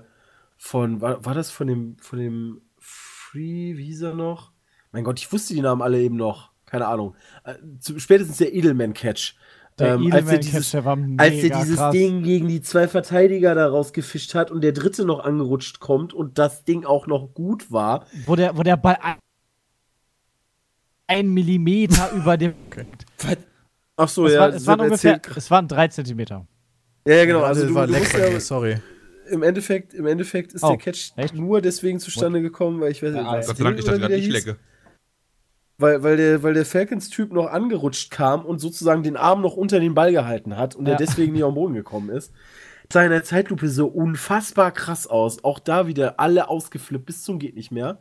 von, 0.57 1.01
war, 1.01 1.23
war 1.23 1.35
das 1.35 1.51
von 1.51 1.67
dem, 1.67 1.97
von 1.99 2.17
dem 2.19 2.61
Free, 3.37 3.77
wie 3.77 3.85
hieß 3.85 4.01
er 4.01 4.15
noch? 4.15 4.51
Mein 4.91 5.03
Gott, 5.03 5.19
ich 5.19 5.31
wusste 5.31 5.53
die 5.53 5.61
Namen 5.61 5.83
alle 5.83 6.01
eben 6.01 6.15
noch. 6.15 6.49
Keine 6.65 6.87
Ahnung. 6.87 7.15
Äh, 7.43 7.53
zu, 7.79 7.99
spätestens 7.99 8.37
der 8.37 8.51
Edelman-Catch. 8.53 9.35
Der 9.77 9.93
Ähm, 9.93 10.11
als 10.11 10.27
er 10.31 10.39
dieses- 10.39 10.71
der 10.71 10.85
war 10.85 10.97
als 11.17 11.35
er 11.35 11.49
dieses 11.59 11.75
krass. 11.77 11.91
Ding 11.93 12.23
gegen 12.23 12.47
die 12.47 12.61
zwei 12.61 12.87
Verteidiger 12.87 13.53
da 13.53 13.67
rausgefischt 13.67 14.33
hat 14.33 14.49
und 14.49 14.61
der 14.61 14.71
dritte 14.71 15.05
noch 15.05 15.19
angerutscht 15.23 15.79
kommt 15.79 16.15
und 16.15 16.39
das 16.39 16.63
Ding 16.63 16.83
auch 16.83 17.05
noch 17.05 17.35
gut 17.35 17.71
war. 17.71 18.07
wo 18.25 18.35
der, 18.35 18.57
wo 18.57 18.63
der 18.63 18.75
Ball 18.75 18.97
ein, 19.03 19.17
ein 21.05 21.29
Millimeter 21.31 22.11
über 22.15 22.37
dem. 22.37 22.55
Ach 23.97 24.09
so, 24.09 24.25
es, 24.25 24.33
ja, 24.33 24.39
war, 24.39 24.49
es 24.49 24.65
waren 24.65 24.79
ungefähr, 24.81 25.21
es 25.35 25.51
waren 25.51 25.67
drei 25.67 25.87
Zentimeter. 25.89 26.47
Ja, 27.07 27.23
genau. 27.25 27.41
Ja, 27.41 27.45
Also 27.45 27.61
das 27.61 27.69
du, 27.69 27.75
war 27.75 27.87
musst 27.87 28.13
bei 28.13 28.19
ja, 28.19 28.29
mir, 28.31 28.41
sorry. 28.41 28.77
Im 29.29 29.43
Endeffekt, 29.43 29.93
im 29.93 30.05
Endeffekt 30.05 30.53
ist 30.53 30.63
Oh, 30.63 30.69
der 30.69 30.77
Catch 30.77 31.11
echt? 31.15 31.35
nur 31.35 31.61
deswegen 31.61 31.99
zustande 31.99 32.41
gekommen, 32.41 32.79
weil 32.81 32.91
ich 32.91 33.01
weiß 33.03 33.13
nicht, 33.13 33.23
Ja, 33.23 33.41
Gott 33.41 33.57
sei 33.57 33.63
Dank, 33.63 33.79
ich 33.79 33.85
dachte 33.85 33.99
gerade, 33.99 34.15
ich 34.15 34.29
lecke. 34.29 34.57
Weil, 35.79 36.01
weil 36.01 36.17
der, 36.17 36.41
weil 36.41 36.55
der 36.55 36.65
Falcons-Typ 36.65 37.31
noch 37.31 37.47
angerutscht 37.47 38.09
kam 38.09 38.45
und 38.45 38.59
sozusagen 38.59 39.03
den 39.03 39.15
Arm 39.15 39.41
noch 39.41 39.55
unter 39.55 39.79
den 39.79 39.93
Ball 39.93 40.11
gehalten 40.11 40.57
hat 40.57 40.75
und 40.75 40.87
Ja. 40.87 40.95
der 40.95 41.05
deswegen 41.05 41.33
nicht 41.33 41.43
auf 41.43 41.51
den 41.51 41.55
Boden 41.55 41.73
gekommen 41.75 42.09
ist. 42.09 42.33
Sah 42.91 43.03
in 43.03 43.11
der 43.11 43.23
Zeitlupe 43.23 43.69
so 43.69 43.85
unfassbar 43.87 44.71
krass 44.71 45.05
aus. 45.05 45.43
Auch 45.43 45.59
da 45.59 45.87
wieder 45.87 46.19
alle 46.19 46.49
ausgeflippt 46.49 47.05
bis 47.05 47.21
zum 47.21 47.37
geht 47.37 47.55
nicht 47.55 47.69
mehr. 47.71 47.99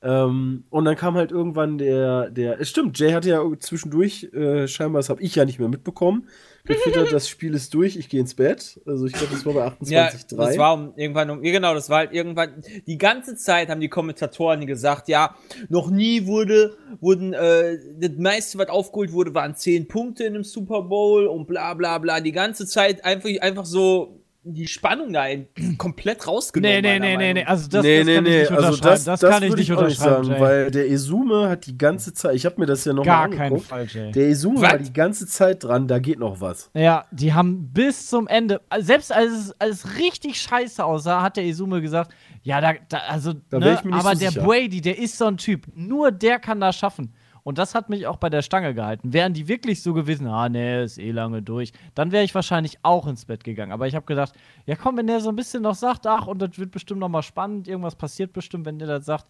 Ähm, 0.00 0.62
und 0.70 0.84
dann 0.84 0.94
kam 0.94 1.14
halt 1.16 1.32
irgendwann 1.32 1.76
der, 1.78 2.30
der, 2.30 2.60
es 2.60 2.68
stimmt, 2.70 2.96
Jay 3.00 3.10
hatte 3.12 3.30
ja 3.30 3.42
zwischendurch, 3.58 4.32
äh, 4.32 4.68
scheinbar, 4.68 5.00
das 5.00 5.08
habe 5.08 5.22
ich 5.22 5.34
ja 5.34 5.44
nicht 5.44 5.58
mehr 5.58 5.68
mitbekommen, 5.68 6.28
getwittert, 6.68 7.12
das 7.12 7.28
Spiel 7.28 7.54
ist 7.54 7.74
durch, 7.74 7.96
ich 7.96 8.08
gehe 8.08 8.20
ins 8.20 8.34
Bett. 8.34 8.80
Also 8.86 9.06
ich 9.06 9.12
glaube, 9.12 9.32
das 9.32 9.44
war 9.44 9.54
bei 9.54 9.72
Ja, 9.86 10.06
28,3. 10.08 10.36
das 10.36 10.58
war 10.58 10.74
um, 10.74 10.92
irgendwann 10.96 11.30
um, 11.30 11.42
ja, 11.42 11.52
genau, 11.52 11.74
das 11.74 11.90
war 11.90 11.98
halt 11.98 12.12
irgendwann, 12.12 12.62
die 12.86 12.98
ganze 12.98 13.34
Zeit 13.36 13.68
haben 13.68 13.80
die 13.80 13.88
Kommentatoren 13.88 14.66
gesagt, 14.66 15.08
ja, 15.08 15.34
noch 15.68 15.90
nie 15.90 16.26
wurde, 16.26 16.76
wurden, 17.00 17.32
äh, 17.32 17.78
das 17.98 18.12
meiste, 18.18 18.58
was 18.58 18.68
aufgeholt 18.68 19.12
wurde, 19.12 19.34
waren 19.34 19.54
10 19.56 19.88
Punkte 19.88 20.24
in 20.24 20.34
einem 20.34 20.44
Super 20.44 20.82
Bowl 20.82 21.26
und 21.26 21.46
bla 21.46 21.74
bla 21.74 21.98
bla, 21.98 22.20
die 22.20 22.32
ganze 22.32 22.66
Zeit 22.66 23.04
einfach, 23.04 23.30
einfach 23.40 23.64
so 23.66 24.20
die 24.54 24.66
Spannung 24.66 25.12
da 25.12 25.24
komplett 25.78 26.26
rausgenommen. 26.26 26.82
Nee, 26.82 26.82
nee, 26.82 26.98
nee, 26.98 27.16
nee, 27.16 27.16
Meinung 27.16 27.34
nee. 27.34 27.44
Also 27.44 27.68
das, 27.68 27.82
nee, 27.82 27.98
das 27.98 28.06
nee, 28.06 28.14
kann 28.14 28.24
nee, 28.24 28.42
ich 28.42 28.50
nicht 28.50 28.50
also 28.52 28.68
unterschreiben. 28.68 28.94
das, 28.94 29.04
Das, 29.04 29.20
das 29.20 29.30
kann 29.30 29.42
ich 29.42 29.54
nicht 29.56 29.70
unterschreiben, 29.70 30.24
sagen, 30.24 30.40
weil 30.40 30.70
der 30.70 30.90
Esume 30.90 31.48
hat 31.48 31.66
die 31.66 31.78
ganze 31.78 32.12
Zeit, 32.14 32.34
ich 32.34 32.44
habe 32.46 32.60
mir 32.60 32.66
das 32.66 32.84
ja 32.84 32.92
noch 32.92 33.04
Gar 33.04 33.28
mal 33.28 33.36
keinen 33.36 33.40
angeguckt. 33.46 33.66
Fall, 33.68 33.86
Jay. 33.86 34.12
Der 34.12 34.28
Esume 34.28 34.60
Was? 34.62 34.72
war 34.72 34.78
die 34.78 34.92
ganze 34.92 35.26
Zeit 35.26 35.64
dran, 35.64 35.88
da 35.88 35.98
geht 35.98 36.18
noch 36.18 36.40
was. 36.40 36.70
Ja, 36.74 37.04
die 37.10 37.32
haben 37.34 37.72
bis 37.72 38.08
zum 38.08 38.26
Ende, 38.26 38.60
selbst 38.78 39.12
als 39.12 39.32
es, 39.32 39.60
als 39.60 39.84
es 39.84 39.98
richtig 39.98 40.40
scheiße 40.40 40.84
aussah, 40.84 41.22
hat 41.22 41.36
der 41.36 41.44
Izume 41.44 41.80
gesagt, 41.80 42.12
ja, 42.42 42.60
da, 42.60 42.74
da 42.88 42.98
also, 43.08 43.34
Da 43.50 43.58
ne, 43.58 43.74
ich 43.74 43.84
mir 43.84 43.90
nicht 43.94 44.00
aber 44.04 44.14
so 44.14 44.20
der 44.20 44.30
sicher. 44.30 44.42
Brady, 44.44 44.80
der 44.80 44.98
ist 44.98 45.18
so 45.18 45.26
ein 45.26 45.36
Typ, 45.36 45.66
nur 45.74 46.10
der 46.12 46.38
kann 46.38 46.60
das 46.60 46.76
schaffen. 46.76 47.12
Und 47.48 47.56
das 47.56 47.74
hat 47.74 47.88
mich 47.88 48.06
auch 48.06 48.18
bei 48.18 48.28
der 48.28 48.42
Stange 48.42 48.74
gehalten. 48.74 49.14
Wären 49.14 49.32
die 49.32 49.48
wirklich 49.48 49.82
so 49.82 49.94
gewesen, 49.94 50.26
ah, 50.26 50.50
nee, 50.50 50.84
ist 50.84 50.98
eh 50.98 51.12
lange 51.12 51.40
durch, 51.40 51.72
dann 51.94 52.12
wäre 52.12 52.22
ich 52.22 52.34
wahrscheinlich 52.34 52.76
auch 52.82 53.06
ins 53.06 53.24
Bett 53.24 53.42
gegangen. 53.42 53.72
Aber 53.72 53.86
ich 53.86 53.94
habe 53.94 54.04
gedacht, 54.04 54.34
ja 54.66 54.76
komm, 54.76 54.98
wenn 54.98 55.06
der 55.06 55.20
so 55.20 55.30
ein 55.30 55.34
bisschen 55.36 55.62
noch 55.62 55.74
sagt, 55.74 56.06
ach, 56.06 56.26
und 56.26 56.42
das 56.42 56.58
wird 56.58 56.72
bestimmt 56.72 57.00
noch 57.00 57.08
mal 57.08 57.22
spannend, 57.22 57.66
irgendwas 57.66 57.96
passiert 57.96 58.34
bestimmt, 58.34 58.66
wenn 58.66 58.78
der 58.78 58.88
das 58.88 59.06
sagt, 59.06 59.28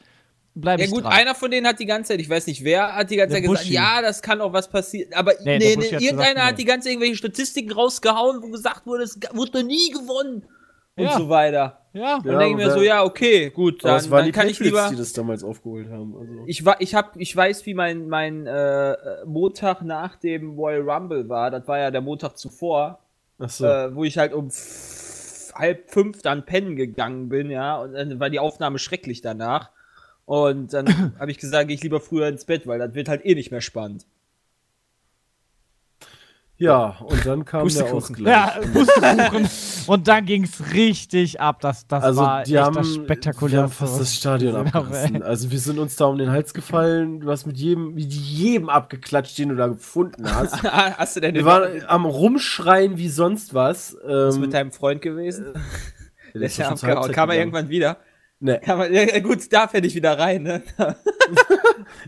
bleib 0.56 0.80
Ja 0.80 0.88
gut, 0.88 1.04
dran. 1.04 1.12
einer 1.12 1.36
von 1.36 1.48
denen 1.48 1.68
hat 1.68 1.78
die 1.78 1.86
ganze 1.86 2.08
Zeit, 2.08 2.20
ich 2.20 2.28
weiß 2.28 2.48
nicht 2.48 2.64
wer, 2.64 2.92
hat 2.96 3.08
die 3.08 3.14
ganze 3.14 3.34
Der 3.34 3.42
Zeit 3.44 3.50
gesagt, 3.50 3.64
Buschi. 3.66 3.74
ja, 3.74 4.02
das 4.02 4.20
kann 4.20 4.40
auch 4.40 4.52
was 4.52 4.68
passieren. 4.68 5.12
Aber 5.14 5.34
Nee, 5.44 5.58
nee, 5.58 5.76
nee, 5.76 5.84
irgendeiner 5.84 6.34
gesagt, 6.34 6.40
hat 6.40 6.58
die 6.58 6.64
ganze 6.64 6.88
irgendwelche 6.88 7.14
Statistiken 7.14 7.70
rausgehauen, 7.70 8.42
wo 8.42 8.48
gesagt 8.50 8.84
wurde, 8.84 9.04
es 9.04 9.16
wurde 9.32 9.60
noch 9.60 9.64
nie 9.68 9.90
gewonnen. 9.92 10.44
Und 10.98 11.04
Ja. 11.04 11.16
so 11.16 11.28
weiter. 11.28 11.78
ja, 11.92 12.16
Und 12.16 12.26
dann 12.26 12.38
denke 12.40 12.60
ich 12.60 12.66
mir 12.66 12.72
so, 12.72 12.82
ja, 12.82 13.04
okay, 13.04 13.50
gut, 13.50 13.82
Aber 13.84 13.92
dann, 13.92 14.00
es 14.00 14.10
waren 14.10 14.18
dann 14.18 14.26
die 14.26 14.32
kann 14.32 14.46
ich 14.48 14.58
Patriots, 14.58 14.76
lieber. 14.76 14.90
die 14.90 14.96
das 14.96 15.12
damals 15.12 15.44
aufgeholt 15.44 15.88
haben. 15.90 16.14
Also. 16.18 16.32
Ich, 16.46 16.64
ich, 16.80 16.94
hab, 16.94 17.16
ich 17.16 17.34
weiß, 17.36 17.64
wie 17.66 17.74
mein, 17.74 18.08
mein 18.08 18.46
äh, 18.46 18.96
Montag 19.24 19.82
nach 19.82 20.16
dem 20.16 20.58
Royal 20.58 20.88
Rumble 20.88 21.28
war. 21.28 21.50
Das 21.50 21.66
war 21.68 21.78
ja 21.78 21.90
der 21.90 22.00
Montag 22.00 22.36
zuvor, 22.36 22.98
Ach 23.38 23.48
so. 23.48 23.64
äh, 23.66 23.94
wo 23.94 24.04
ich 24.04 24.18
halt 24.18 24.32
um 24.32 24.48
halb 25.54 25.90
fünf 25.90 26.22
dann 26.22 26.44
pennen 26.44 26.76
gegangen 26.76 27.28
bin, 27.28 27.50
ja. 27.50 27.78
Und 27.78 27.94
dann 27.94 28.20
war 28.20 28.30
die 28.30 28.38
Aufnahme 28.38 28.78
schrecklich 28.78 29.20
danach. 29.22 29.70
Und 30.24 30.72
dann 30.72 31.14
habe 31.18 31.30
ich 31.30 31.38
gesagt, 31.38 31.68
gehe 31.68 31.74
ich 31.76 31.82
lieber 31.82 32.00
früher 32.00 32.28
ins 32.28 32.44
Bett, 32.44 32.66
weil 32.66 32.78
das 32.78 32.94
wird 32.94 33.08
halt 33.08 33.24
eh 33.24 33.34
nicht 33.34 33.50
mehr 33.50 33.60
spannend. 33.60 34.06
Ja, 36.58 36.96
und 37.00 37.24
dann 37.24 37.44
kam 37.44 37.60
der 37.68 37.84
Pustekuchen. 37.84 37.96
Ausgleich. 37.96 38.26
ja, 38.34 38.60
Pustekuchen. 38.72 39.48
Und 39.86 40.08
dann 40.08 40.26
ging 40.26 40.42
es 40.44 40.72
richtig 40.74 41.40
ab. 41.40 41.60
Das, 41.60 41.86
das 41.86 42.02
Also 42.04 42.20
war 42.20 42.42
die 42.42 42.54
echt 42.54 42.64
haben, 42.64 42.74
das 42.74 42.86
wir 42.96 43.04
spektakulär. 43.04 43.62
haben 43.62 43.70
fast 43.72 44.00
das 44.00 44.14
Stadion 44.14 44.56
abgerissen. 44.56 45.22
Also 45.22 45.50
wir 45.50 45.58
sind 45.60 45.78
uns 45.78 45.96
da 45.96 46.06
um 46.06 46.18
den 46.18 46.30
Hals 46.30 46.52
gefallen. 46.54 47.20
Du 47.20 47.30
hast 47.30 47.46
mit 47.46 47.56
jedem, 47.58 47.94
mit 47.94 48.12
jedem 48.12 48.68
abgeklatscht, 48.68 49.38
den 49.38 49.50
du 49.50 49.56
da 49.56 49.68
gefunden 49.68 50.24
hast. 50.34 50.62
Hast 50.62 51.16
du 51.16 51.20
denn 51.20 51.34
wir 51.34 51.44
waren 51.44 51.84
am 51.86 52.04
rumschreien 52.04 52.98
wie 52.98 53.08
sonst 53.08 53.54
was. 53.54 53.96
was 54.04 54.34
Ähm, 54.34 54.40
mit 54.40 54.52
deinem 54.52 54.72
Freund 54.72 55.00
gewesen? 55.00 55.46
der 56.34 56.40
Der 56.40 56.42
ist 56.48 56.58
ja 56.58 56.68
abgehauen. 56.70 57.12
Kam 57.12 57.30
er 57.30 57.36
irgendwann 57.38 57.68
wieder? 57.68 57.98
Nee. 58.40 58.58
Man, 58.66 58.92
ja, 58.92 59.18
gut, 59.20 59.52
darf 59.52 59.74
er 59.74 59.80
nicht 59.80 59.94
wieder 59.94 60.18
rein, 60.18 60.42
ne? 60.42 60.62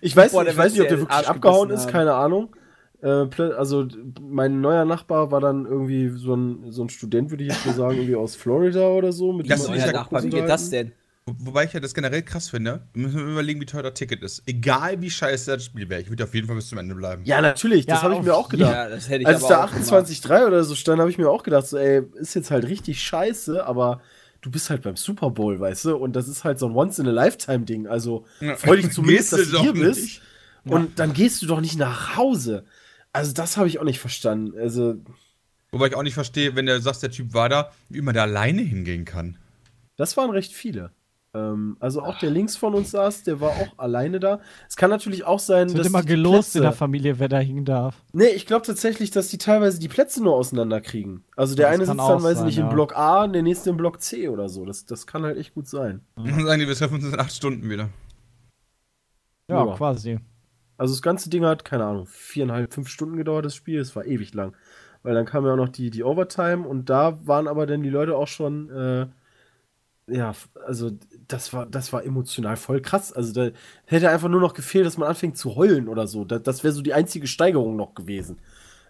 Ich 0.01 0.15
weiß, 0.17 0.33
Boah, 0.33 0.45
nicht, 0.45 0.49
der 0.49 0.53
ich 0.53 0.59
weiß 0.59 0.73
nicht, 0.73 0.83
ob 0.83 0.89
der 0.89 0.99
wirklich 1.01 1.29
abgehauen 1.29 1.69
gebissen 1.69 1.81
ist, 1.81 1.87
haben. 1.87 1.93
keine 2.01 2.15
Ahnung. 2.15 2.55
Äh, 3.03 3.09
also 3.57 3.87
mein 4.21 4.61
neuer 4.61 4.85
Nachbar 4.85 5.31
war 5.31 5.41
dann 5.41 5.65
irgendwie 5.67 6.09
so 6.11 6.35
ein, 6.35 6.71
so 6.71 6.83
ein 6.85 6.91
Student, 6.91 7.31
würde 7.31 7.45
ich 7.45 7.51
jetzt 7.51 7.65
mal 7.67 7.75
sagen, 7.75 7.97
irgendwie 7.97 8.17
aus 8.17 8.37
Florida 8.37 8.89
oder 8.89 9.13
so. 9.13 9.33
Mit 9.33 9.51
Das 9.51 9.61
dem 9.67 9.75
ist 9.75 9.83
kurz 9.83 9.93
Nachbar, 9.93 10.23
wie 10.23 10.31
geht 10.31 10.49
das 10.49 10.71
denn? 10.71 10.93
Wo- 11.27 11.35
Wobei 11.47 11.65
ich 11.65 11.73
ja 11.73 11.81
das 11.81 11.95
generell 11.95 12.23
krass 12.23 12.49
finde, 12.51 12.83
müssen 12.95 13.19
wir 13.19 13.33
überlegen, 13.33 13.61
wie 13.61 13.67
teuer 13.67 13.83
das 13.83 13.95
Ticket 13.95 14.23
ist. 14.23 14.43
Egal 14.47 15.01
wie 15.01 15.11
scheiße 15.11 15.51
das 15.53 15.65
Spiel 15.65 15.89
wäre, 15.89 16.01
ich 16.01 16.09
würde 16.11 16.25
auf 16.25 16.35
jeden 16.35 16.47
Fall 16.47 16.57
bis 16.57 16.69
zum 16.69 16.79
Ende 16.79 16.95
bleiben. 16.95 17.25
Ja, 17.25 17.41
natürlich, 17.41 17.87
das 17.87 17.99
Ja, 17.99 18.03
habe 18.03 18.15
ich 18.15 18.23
mir 18.23 18.35
auch 18.35 18.49
gedacht. 18.49 18.73
Ja, 18.73 18.89
das 18.89 19.09
hätte 19.09 19.23
ich 19.23 19.27
Als 19.29 19.47
da 19.47 19.65
auch 19.65 19.71
gemacht. 19.71 19.85
28,3 19.85 20.47
oder 20.47 20.65
so 20.65 20.75
stand, 20.75 20.99
habe 21.01 21.11
ich 21.11 21.19
mir 21.19 21.29
auch 21.31 21.43
gedacht, 21.43 21.67
so, 21.67 21.77
ey, 21.77 22.03
ist 22.15 22.35
jetzt 22.35 22.51
halt 22.51 22.67
richtig 22.67 23.03
scheiße, 23.03 23.65
aber 23.67 24.01
du 24.41 24.51
bist 24.51 24.71
halt 24.71 24.83
beim 24.83 24.97
Super 24.97 25.31
Bowl, 25.31 25.61
weißt 25.61 25.85
du? 25.87 25.97
Und 25.97 26.17
das 26.17 26.27
ist 26.27 26.45
halt 26.45 26.59
so 26.59 26.67
ein 26.67 26.75
Once-in-a-Lifetime-Ding. 26.75 27.87
Also 27.87 28.25
Ja. 28.41 28.57
freu 28.57 28.77
dich 28.77 28.91
zumindest, 28.93 29.33
dass 29.33 29.51
du 29.51 29.59
hier 29.61 29.73
bist. 29.73 30.01
nicht. 30.01 30.23
Und 30.65 30.99
dann 30.99 31.13
gehst 31.13 31.43
du 31.43 31.47
doch 31.47 31.61
nicht 31.61 31.79
nach 31.79 32.17
Hause. 32.17 32.65
Also 33.13 33.33
das 33.33 33.57
habe 33.57 33.69
ich 33.69 33.79
auch 33.79 33.85
nicht 33.85 33.99
verstanden. 34.01 34.59
Also 34.59 34.95
Wobei 35.73 35.87
ich 35.89 35.95
auch 35.95 36.03
nicht 36.03 36.15
verstehe, 36.15 36.57
wenn 36.57 36.67
du 36.67 36.81
sagst, 36.81 37.03
der 37.03 37.11
Typ 37.11 37.33
war 37.33 37.49
da, 37.49 37.71
wie 37.89 38.01
man 38.01 38.15
da 38.15 38.23
alleine 38.23 38.63
hingehen 38.63 39.05
kann. 39.05 39.37
Das 39.97 40.17
waren 40.17 40.31
recht 40.31 40.53
viele. 40.53 40.91
Ähm, 41.33 41.77
also 41.79 42.03
auch 42.03 42.19
der 42.19 42.31
links 42.31 42.57
von 42.57 42.75
uns 42.75 42.91
saß, 42.91 43.23
der 43.23 43.41
war 43.41 43.51
auch 43.51 43.79
alleine 43.79 44.19
da. 44.19 44.41
Es 44.69 44.75
kann 44.77 44.91
natürlich 44.91 45.23
auch 45.25 45.39
sein, 45.39 45.69
Es 45.69 45.75
wird 45.75 45.85
dass 45.85 45.93
immer 45.93 46.03
gelost 46.03 46.57
in 46.57 46.63
der 46.63 46.71
Plätze, 46.71 46.79
Familie, 46.79 47.19
wer 47.21 47.29
da 47.29 47.39
hingen 47.39 47.65
darf. 47.65 48.03
Nee, 48.13 48.31
ich 48.31 48.47
glaube 48.47 48.67
tatsächlich, 48.67 49.13
dass 49.13 49.29
die 49.29 49.39
teilweise 49.39 49.79
die 49.79 49.87
Plätze 49.87 50.21
nur 50.25 50.35
auseinanderkriegen. 50.35 51.23
Also 51.37 51.55
der 51.55 51.67
Das 51.67 51.75
eine 51.75 51.87
sitzt 51.87 51.99
dann, 52.01 52.23
weiß 52.23 52.33
ich 52.33 52.37
sein, 52.39 52.47
nicht, 52.47 52.59
im 52.59 52.65
ja. 52.65 52.73
Block 52.73 52.97
A, 52.97 53.29
der 53.29 53.43
nächste 53.43 53.71
im 53.71 53.77
Block 53.77 54.01
C 54.03 54.29
oder 54.29 54.49
so. 54.49 54.65
Das, 54.65 54.87
das 54.87 55.07
kann 55.07 55.23
halt 55.23 55.39
echt 55.39 55.55
gut 55.55 55.69
sein. 55.69 56.01
Und 56.17 56.29
dann 56.31 56.45
sagen 56.47 56.61
die, 56.61 56.67
wir 56.67 56.75
treffen 56.75 56.95
uns 56.95 57.05
in 57.05 57.19
acht 57.21 57.33
Stunden 57.33 57.71
wieder. 57.71 57.91
Ja, 59.49 59.67
Ja. 59.67 59.77
quasi. 59.77 60.19
Also 60.81 60.95
das 60.95 61.03
ganze 61.03 61.29
Ding 61.29 61.45
hat, 61.45 61.67
keine 61.67 61.85
Ahnung, 61.85 62.07
viereinhalb, 62.07 62.73
fünf 62.73 62.89
Stunden 62.89 63.19
gedauert, 63.19 63.45
das 63.45 63.55
Spiel. 63.55 63.79
Es 63.81 63.95
war 63.95 64.07
ewig 64.07 64.33
lang. 64.33 64.57
Weil 65.03 65.13
dann 65.13 65.27
kam 65.27 65.45
ja 65.45 65.53
auch 65.53 65.57
noch 65.57 65.69
die, 65.69 65.91
die 65.91 66.03
Overtime 66.03 66.67
und 66.67 66.89
da 66.89 67.19
waren 67.27 67.49
aber 67.49 67.67
dann 67.67 67.83
die 67.83 67.91
Leute 67.91 68.17
auch 68.17 68.29
schon, 68.29 68.71
äh, 68.71 69.07
ja, 70.07 70.35
also 70.67 70.93
das 71.29 71.53
war, 71.53 71.67
das 71.67 71.93
war 71.93 72.03
emotional 72.03 72.57
voll 72.57 72.81
krass. 72.81 73.13
Also 73.13 73.35
da 73.35 73.51
hätte 73.85 74.09
einfach 74.09 74.31
nur 74.31 74.41
noch 74.41 74.55
gefehlt, 74.55 74.87
dass 74.87 74.97
man 74.97 75.07
anfängt 75.07 75.37
zu 75.37 75.55
heulen 75.55 75.87
oder 75.87 76.07
so. 76.07 76.25
Da, 76.25 76.39
das 76.39 76.65
wäre 76.65 76.73
so 76.73 76.81
die 76.81 76.95
einzige 76.95 77.27
Steigerung 77.27 77.77
noch 77.77 77.95
gewesen. 77.95 78.39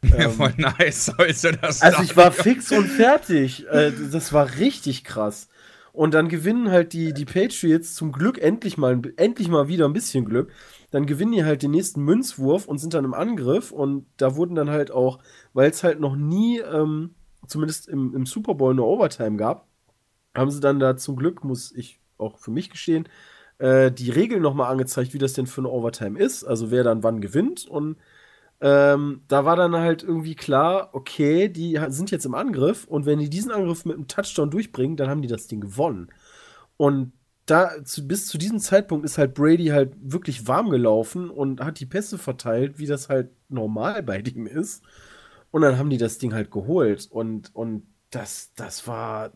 Ja, 0.16 0.30
voll 0.30 0.54
nice, 0.56 1.12
heute 1.18 1.58
das 1.60 1.82
Also 1.82 2.02
ich 2.02 2.16
war 2.16 2.30
fix 2.30 2.70
und 2.70 2.86
fertig. 2.86 3.66
Äh, 3.68 3.90
das 4.12 4.32
war 4.32 4.58
richtig 4.58 5.02
krass. 5.02 5.48
Und 5.92 6.14
dann 6.14 6.28
gewinnen 6.28 6.70
halt 6.70 6.92
die, 6.92 7.12
die 7.12 7.24
Patriots 7.24 7.94
zum 7.96 8.12
Glück 8.12 8.38
endlich 8.38 8.78
mal, 8.78 9.00
endlich 9.16 9.48
mal 9.48 9.68
wieder 9.68 9.86
ein 9.86 9.92
bisschen 9.92 10.24
Glück. 10.24 10.52
Dann 10.90 11.06
gewinnen 11.06 11.32
die 11.32 11.44
halt 11.44 11.62
den 11.62 11.70
nächsten 11.70 12.02
Münzwurf 12.02 12.66
und 12.66 12.78
sind 12.78 12.94
dann 12.94 13.04
im 13.04 13.14
Angriff. 13.14 13.70
Und 13.70 14.06
da 14.16 14.36
wurden 14.36 14.54
dann 14.54 14.70
halt 14.70 14.90
auch, 14.90 15.18
weil 15.52 15.70
es 15.70 15.82
halt 15.82 16.00
noch 16.00 16.16
nie, 16.16 16.58
ähm, 16.60 17.14
zumindest 17.46 17.88
im, 17.88 18.14
im 18.14 18.26
Super 18.26 18.54
Bowl, 18.54 18.72
eine 18.72 18.82
Overtime 18.82 19.36
gab, 19.36 19.66
haben 20.34 20.50
sie 20.50 20.60
dann 20.60 20.80
da 20.80 20.96
zum 20.96 21.16
Glück, 21.16 21.44
muss 21.44 21.72
ich 21.72 22.00
auch 22.18 22.38
für 22.38 22.50
mich 22.50 22.70
gestehen, 22.70 23.08
äh, 23.58 23.90
die 23.92 24.10
Regeln 24.10 24.42
nochmal 24.42 24.70
angezeigt, 24.70 25.14
wie 25.14 25.18
das 25.18 25.32
denn 25.32 25.46
für 25.46 25.60
eine 25.60 25.70
Overtime 25.70 26.18
ist. 26.18 26.44
Also 26.44 26.70
wer 26.70 26.84
dann 26.84 27.02
wann 27.02 27.20
gewinnt. 27.20 27.66
Und 27.66 27.96
ähm, 28.60 29.22
da 29.28 29.44
war 29.44 29.56
dann 29.56 29.74
halt 29.74 30.02
irgendwie 30.02 30.34
klar, 30.34 30.90
okay, 30.92 31.48
die 31.48 31.80
sind 31.88 32.10
jetzt 32.10 32.26
im 32.26 32.34
Angriff 32.34 32.84
und 32.84 33.06
wenn 33.06 33.18
die 33.18 33.30
diesen 33.30 33.52
Angriff 33.52 33.84
mit 33.86 33.96
einem 33.96 34.08
Touchdown 34.08 34.50
durchbringen, 34.50 34.96
dann 34.96 35.08
haben 35.08 35.22
die 35.22 35.28
das 35.28 35.46
Ding 35.46 35.60
gewonnen. 35.60 36.08
Und 36.76 37.12
da 37.50 37.84
zu, 37.84 38.06
bis 38.06 38.26
zu 38.26 38.38
diesem 38.38 38.58
Zeitpunkt 38.58 39.04
ist 39.04 39.18
halt 39.18 39.34
Brady 39.34 39.66
halt 39.66 39.92
wirklich 40.00 40.46
warm 40.46 40.70
gelaufen 40.70 41.30
und 41.30 41.60
hat 41.60 41.80
die 41.80 41.86
Pässe 41.86 42.18
verteilt, 42.18 42.78
wie 42.78 42.86
das 42.86 43.08
halt 43.08 43.30
normal 43.48 44.02
bei 44.02 44.18
ihm 44.34 44.46
ist. 44.46 44.82
Und 45.50 45.62
dann 45.62 45.78
haben 45.78 45.90
die 45.90 45.98
das 45.98 46.18
Ding 46.18 46.32
halt 46.32 46.50
geholt 46.50 47.08
und, 47.10 47.54
und 47.54 47.86
das, 48.10 48.52
das 48.54 48.86
war 48.86 49.32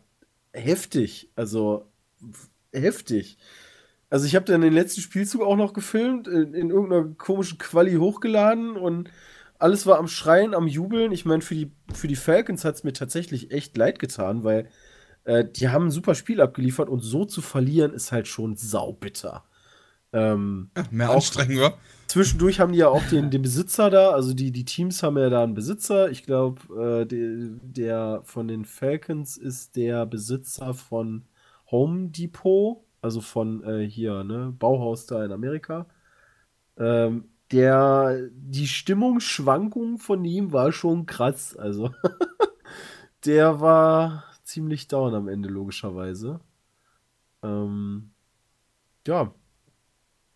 heftig. 0.53 1.29
Also 1.35 1.91
heftig. 2.71 3.37
Also 4.09 4.25
ich 4.25 4.35
habe 4.35 4.45
dann 4.45 4.61
den 4.61 4.73
letzten 4.73 5.01
Spielzug 5.01 5.41
auch 5.41 5.57
noch 5.57 5.73
gefilmt, 5.73 6.27
in, 6.27 6.53
in 6.53 6.69
irgendeiner 6.69 7.13
komischen 7.17 7.57
Quali 7.57 7.95
hochgeladen 7.95 8.77
und 8.77 9.09
alles 9.59 9.85
war 9.85 9.97
am 9.99 10.07
Schreien, 10.07 10.53
am 10.53 10.67
Jubeln. 10.67 11.11
Ich 11.11 11.25
meine, 11.25 11.41
für 11.41 11.55
die, 11.55 11.71
für 11.93 12.07
die 12.07 12.15
Falcons 12.15 12.65
hat 12.65 12.75
es 12.75 12.83
mir 12.83 12.93
tatsächlich 12.93 13.51
echt 13.51 13.75
leid 13.77 13.99
getan, 13.99 14.43
weil 14.43 14.69
äh, 15.25 15.43
die 15.45 15.69
haben 15.69 15.87
ein 15.87 15.91
super 15.91 16.15
Spiel 16.15 16.41
abgeliefert 16.41 16.89
und 16.89 17.01
so 17.01 17.25
zu 17.25 17.41
verlieren 17.41 17.93
ist 17.93 18.11
halt 18.11 18.27
schon 18.27 18.55
saubitter. 18.55 19.43
Ähm, 20.13 20.71
Mehr 20.91 21.09
auch- 21.09 21.15
anstrengender. 21.15 21.77
Zwischendurch 22.07 22.59
haben 22.59 22.71
die 22.71 22.79
ja 22.79 22.87
auch 22.87 23.03
den, 23.09 23.29
den 23.31 23.41
Besitzer 23.41 23.89
da, 23.89 24.11
also 24.11 24.33
die, 24.33 24.51
die 24.51 24.63
Teams 24.65 25.03
haben 25.03 25.17
ja 25.17 25.29
da 25.29 25.43
einen 25.43 25.55
Besitzer. 25.55 26.09
Ich 26.09 26.23
glaube, 26.23 26.61
äh, 27.01 27.05
der, 27.05 27.49
der 27.61 28.21
von 28.23 28.47
den 28.47 28.63
Falcons 28.65 29.35
ist 29.37 29.75
der 29.75 30.05
Besitzer 30.05 30.73
von 30.73 31.25
Home 31.71 32.09
Depot, 32.09 32.83
also 33.01 33.21
von 33.21 33.63
äh, 33.63 33.87
hier, 33.89 34.23
ne, 34.23 34.53
Bauhaus 34.57 35.05
da 35.07 35.25
in 35.25 35.31
Amerika. 35.31 35.87
Ähm, 36.77 37.25
der, 37.51 38.29
die 38.31 38.67
Stimmungsschwankung 38.67 39.97
von 39.97 40.23
ihm 40.25 40.51
war 40.53 40.71
schon 40.71 41.05
krass, 41.05 41.55
also 41.55 41.91
der 43.25 43.59
war 43.59 44.23
ziemlich 44.55 44.87
down 44.87 45.13
am 45.13 45.27
Ende, 45.27 45.49
logischerweise. 45.49 46.39
Ähm, 47.43 48.11
ja, 49.05 49.33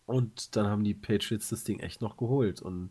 und 0.04 0.56
dann 0.56 0.66
haben 0.66 0.84
die 0.84 0.92
Patriots 0.92 1.48
das 1.48 1.64
Ding 1.64 1.80
echt 1.80 2.02
noch 2.02 2.18
geholt. 2.18 2.60
Und 2.60 2.90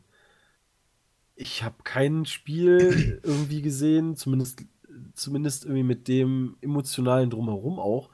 ich 1.35 1.63
habe 1.63 1.75
kein 1.83 2.25
Spiel 2.25 3.21
irgendwie 3.23 3.61
gesehen, 3.61 4.15
zumindest, 4.15 4.65
zumindest 5.13 5.65
irgendwie 5.65 5.83
mit 5.83 6.07
dem 6.07 6.57
emotionalen 6.61 7.29
Drumherum 7.29 7.77
auch, 7.77 8.09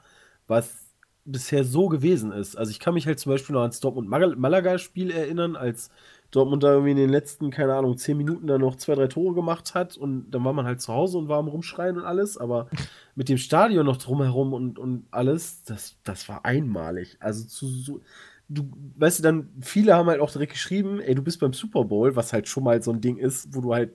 was 0.46 0.84
bisher 1.24 1.64
so 1.64 1.88
gewesen 1.88 2.32
ist. 2.32 2.54
Also 2.56 2.70
ich 2.70 2.80
kann 2.80 2.92
mich 2.92 3.06
halt 3.06 3.18
zum 3.18 3.32
Beispiel 3.32 3.54
noch 3.54 3.62
ans 3.62 3.80
Dortmund-Malaga-Spiel 3.80 5.10
erinnern, 5.10 5.56
als 5.56 5.90
Dortmund 6.30 6.62
da 6.62 6.72
irgendwie 6.72 6.90
in 6.92 6.96
den 6.96 7.10
letzten, 7.10 7.50
keine 7.50 7.74
Ahnung, 7.74 7.96
zehn 7.96 8.16
Minuten 8.16 8.46
dann 8.46 8.60
noch 8.60 8.76
zwei, 8.76 8.94
drei 8.94 9.06
Tore 9.06 9.34
gemacht 9.34 9.74
hat 9.74 9.96
und 9.96 10.30
dann 10.30 10.44
war 10.44 10.52
man 10.52 10.66
halt 10.66 10.80
zu 10.80 10.92
Hause 10.92 11.18
und 11.18 11.28
war 11.28 11.38
am 11.38 11.48
Rumschreien 11.48 11.96
und 11.96 12.04
alles, 12.04 12.36
aber 12.36 12.68
mit 13.14 13.28
dem 13.28 13.38
Stadion 13.38 13.86
noch 13.86 13.96
drumherum 13.96 14.52
und, 14.52 14.78
und 14.78 15.06
alles, 15.10 15.62
das, 15.64 15.96
das 16.04 16.28
war 16.28 16.44
einmalig. 16.44 17.16
Also 17.20 17.44
zu 17.46 17.66
so, 17.68 18.00
du, 18.48 18.70
weißt 18.96 19.20
du, 19.20 19.22
dann, 19.22 19.48
viele 19.60 19.94
haben 19.94 20.08
halt 20.08 20.20
auch 20.20 20.30
direkt 20.30 20.52
geschrieben, 20.52 21.00
ey, 21.00 21.14
du 21.14 21.22
bist 21.22 21.40
beim 21.40 21.52
Super 21.52 21.84
Bowl, 21.84 22.16
was 22.16 22.32
halt 22.32 22.48
schon 22.48 22.64
mal 22.64 22.82
so 22.82 22.92
ein 22.92 23.00
Ding 23.00 23.16
ist, 23.16 23.54
wo 23.54 23.60
du 23.60 23.74
halt 23.74 23.92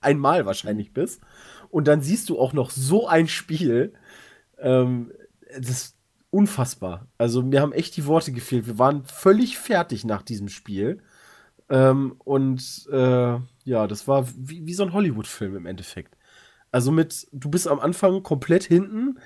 einmal 0.00 0.46
wahrscheinlich 0.46 0.92
bist. 0.92 1.22
Und 1.70 1.88
dann 1.88 2.02
siehst 2.02 2.28
du 2.28 2.38
auch 2.38 2.52
noch 2.52 2.70
so 2.70 3.06
ein 3.06 3.28
Spiel. 3.28 3.92
Ähm, 4.58 5.12
das 5.56 5.70
ist 5.70 5.96
unfassbar. 6.30 7.08
Also 7.16 7.42
mir 7.42 7.60
haben 7.60 7.72
echt 7.72 7.96
die 7.96 8.06
Worte 8.06 8.32
gefehlt. 8.32 8.66
Wir 8.66 8.78
waren 8.78 9.04
völlig 9.04 9.58
fertig 9.58 10.04
nach 10.04 10.22
diesem 10.22 10.48
Spiel. 10.48 11.02
Ähm, 11.70 12.14
und 12.24 12.88
äh, 12.90 13.38
ja, 13.64 13.86
das 13.86 14.08
war 14.08 14.26
wie, 14.36 14.66
wie 14.66 14.74
so 14.74 14.84
ein 14.84 14.92
Hollywood-Film 14.92 15.56
im 15.56 15.66
Endeffekt. 15.66 16.16
Also 16.70 16.92
mit, 16.92 17.26
du 17.32 17.50
bist 17.50 17.68
am 17.68 17.80
Anfang 17.80 18.22
komplett 18.22 18.64
hinten, 18.64 19.18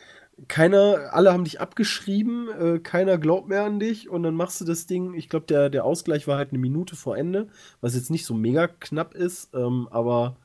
keiner, 0.48 1.10
alle 1.12 1.32
haben 1.32 1.44
dich 1.44 1.60
abgeschrieben, 1.60 2.48
äh, 2.48 2.78
keiner 2.80 3.18
glaubt 3.18 3.48
mehr 3.48 3.64
an 3.64 3.78
dich 3.80 4.08
und 4.08 4.22
dann 4.22 4.34
machst 4.34 4.60
du 4.60 4.64
das 4.64 4.86
Ding, 4.86 5.14
ich 5.14 5.28
glaube, 5.28 5.46
der, 5.46 5.70
der 5.70 5.84
Ausgleich 5.84 6.26
war 6.26 6.38
halt 6.38 6.50
eine 6.50 6.58
Minute 6.58 6.96
vor 6.96 7.16
Ende, 7.16 7.48
was 7.80 7.94
jetzt 7.94 8.10
nicht 8.10 8.24
so 8.24 8.34
mega 8.34 8.66
knapp 8.68 9.14
ist, 9.14 9.54
ähm, 9.54 9.88
aber 9.90 10.36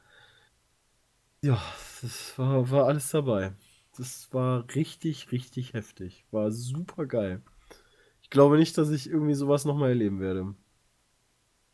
ja, 1.43 1.61
das 2.01 2.37
war, 2.37 2.69
war 2.71 2.85
alles 2.87 3.09
dabei. 3.11 3.53
Das 3.97 4.31
war 4.31 4.65
richtig, 4.75 5.31
richtig 5.31 5.73
heftig. 5.73 6.25
War 6.31 6.51
super 6.51 7.05
geil. 7.05 7.41
Ich 8.21 8.29
glaube 8.29 8.57
nicht, 8.57 8.77
dass 8.77 8.89
ich 8.89 9.09
irgendwie 9.09 9.33
sowas 9.33 9.65
nochmal 9.65 9.89
erleben 9.89 10.19
werde. 10.19 10.55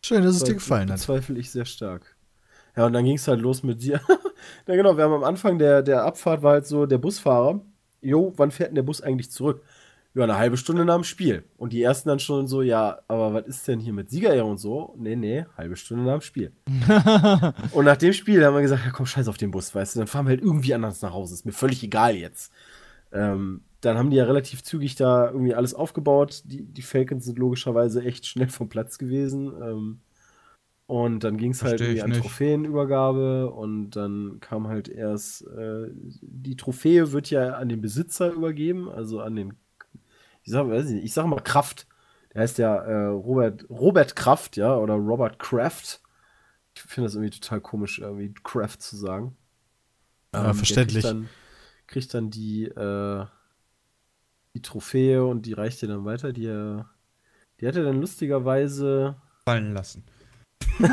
Schön, 0.06 0.22
dass 0.22 0.36
es 0.36 0.44
dir 0.44 0.56
gefallen 0.56 0.90
hat. 0.90 0.98
Bezweifle 0.98 1.40
ich 1.40 1.50
sehr 1.50 1.66
stark. 1.66 2.16
Ja, 2.76 2.86
und 2.86 2.94
dann 2.94 3.06
ging 3.06 3.16
es 3.16 3.28
halt 3.28 3.40
los 3.40 3.64
mit 3.64 3.82
dir. 3.82 4.02
ja, 4.68 4.76
genau, 4.76 4.98
wir 4.98 5.04
haben 5.06 5.14
am 5.14 5.24
Anfang 5.24 5.58
der, 5.58 5.82
der 5.82 6.04
Abfahrt 6.04 6.44
war 6.44 6.54
halt 6.54 6.68
so 6.68 6.86
der 6.86 6.98
Busfahrer. 6.98 7.62
Jo, 8.02 8.34
wann 8.36 8.52
fährt 8.52 8.70
denn 8.70 8.76
der 8.76 8.84
Bus 8.84 9.02
eigentlich 9.02 9.32
zurück? 9.32 9.64
Ja, 10.14 10.26
eine 10.26 10.38
halbe 10.38 10.58
Stunde 10.58 10.84
nach 10.84 10.96
dem 10.96 11.06
Spiel. 11.06 11.44
Und 11.58 11.72
die 11.74 11.82
ersten 11.82 12.10
dann 12.10 12.20
schon 12.20 12.48
so, 12.48 12.62
ja, 12.62 13.00
aber 13.08 13.34
was 13.34 13.48
ist 13.48 13.68
denn 13.68 13.80
hier 13.80 13.94
mit 13.94 14.10
Siegerehrung 14.10 14.52
und 14.52 14.58
so? 14.58 14.94
Nee, 14.98 15.16
nee, 15.16 15.46
halbe 15.58 15.76
Stunde 15.78 16.04
nach 16.04 16.20
dem 16.20 16.22
Spiel. 16.22 16.52
und 17.72 17.86
nach 17.86 17.98
dem 17.98 18.14
Spiel 18.14 18.46
haben 18.46 18.56
wir 18.56 18.62
gesagt, 18.62 18.86
ja 18.86 18.92
komm, 18.92 19.06
scheiß 19.06 19.28
auf 19.28 19.38
den 19.38 19.52
Bus, 19.52 19.74
weißt 19.74 19.96
du, 19.96 20.00
dann 20.00 20.08
fahren 20.08 20.26
wir 20.26 20.32
halt 20.32 20.42
irgendwie 20.42 20.74
anders 20.74 21.02
nach 21.02 21.14
Hause. 21.14 21.34
Ist 21.34 21.46
mir 21.46 21.54
völlig 21.54 21.82
egal 21.82 22.16
jetzt. 22.16 22.52
Ähm, 23.12 23.62
dann 23.84 23.98
haben 23.98 24.10
die 24.10 24.18
ja 24.18 24.24
relativ 24.24 24.64
zügig 24.64 24.96
da 24.96 25.30
irgendwie 25.30 25.56
alles 25.56 25.74
aufgebaut. 25.74 26.44
Die, 26.46 26.64
die 26.64 26.82
Falcons 26.82 27.26
sind 27.26 27.38
logischerweise 27.38 28.02
echt 28.04 28.26
schnell 28.26 28.50
vom 28.50 28.70
Platz 28.70 28.98
gewesen. 28.98 29.54
Ähm, 29.62 30.00
und 30.86 31.24
dann 31.24 31.38
ging 31.38 31.52
es 31.52 31.64
halt 31.64 31.82
irgendwie 31.82 32.02
an 32.02 32.10
nicht. 32.12 32.22
Trophäenübergabe 32.22 33.52
und 33.52 33.92
dann 33.92 34.38
kam 34.42 34.68
halt 34.68 34.90
erst, 34.90 35.48
äh, 35.48 35.90
die 36.22 36.56
Trophäe 36.56 37.12
wird 37.12 37.30
ja 37.30 37.56
an 37.56 37.70
den 37.70 37.82
Besitzer 37.82 38.32
übergeben, 38.32 38.90
also 38.90 39.22
an 39.22 39.36
den, 39.36 39.54
ich 40.44 40.52
sag, 40.52 40.68
weiß 40.68 40.88
ich, 40.88 40.96
nicht, 40.96 41.06
ich 41.06 41.14
sag 41.14 41.26
mal 41.26 41.40
Kraft. 41.40 41.88
Der 42.34 42.42
heißt 42.42 42.58
ja 42.58 42.76
äh, 42.76 43.06
Robert, 43.08 43.66
Robert 43.70 44.16
Kraft, 44.16 44.58
ja, 44.58 44.78
oder 44.78 44.96
Robert 44.96 45.40
Kraft. 45.40 46.02
Ich 46.76 46.82
finde 46.82 47.08
das 47.08 47.16
irgendwie 47.16 47.40
total 47.40 47.62
komisch, 47.62 48.00
irgendwie 48.00 48.34
Kraft 48.44 48.82
zu 48.82 48.98
sagen. 48.98 49.36
Ja, 50.34 50.44
der 50.44 50.54
verständlich. 50.54 51.04
Kriegt 51.04 51.16
dann, 51.16 51.30
kriegt 51.88 52.14
dann 52.14 52.30
die, 52.30 52.66
äh, 52.66 53.26
die 54.56 54.62
Trophäe 54.62 55.26
und 55.26 55.46
die 55.46 55.54
reicht 55.54 55.82
dir 55.82 55.88
dann 55.88 56.06
weiter. 56.06 56.34
Die, 56.34 56.46
äh, 56.46 56.84
die 57.60 57.68
hat 57.68 57.76
er 57.76 57.84
dann 57.84 58.00
lustigerweise 58.02 59.16
Fallen 59.46 59.74
lassen. 59.74 60.04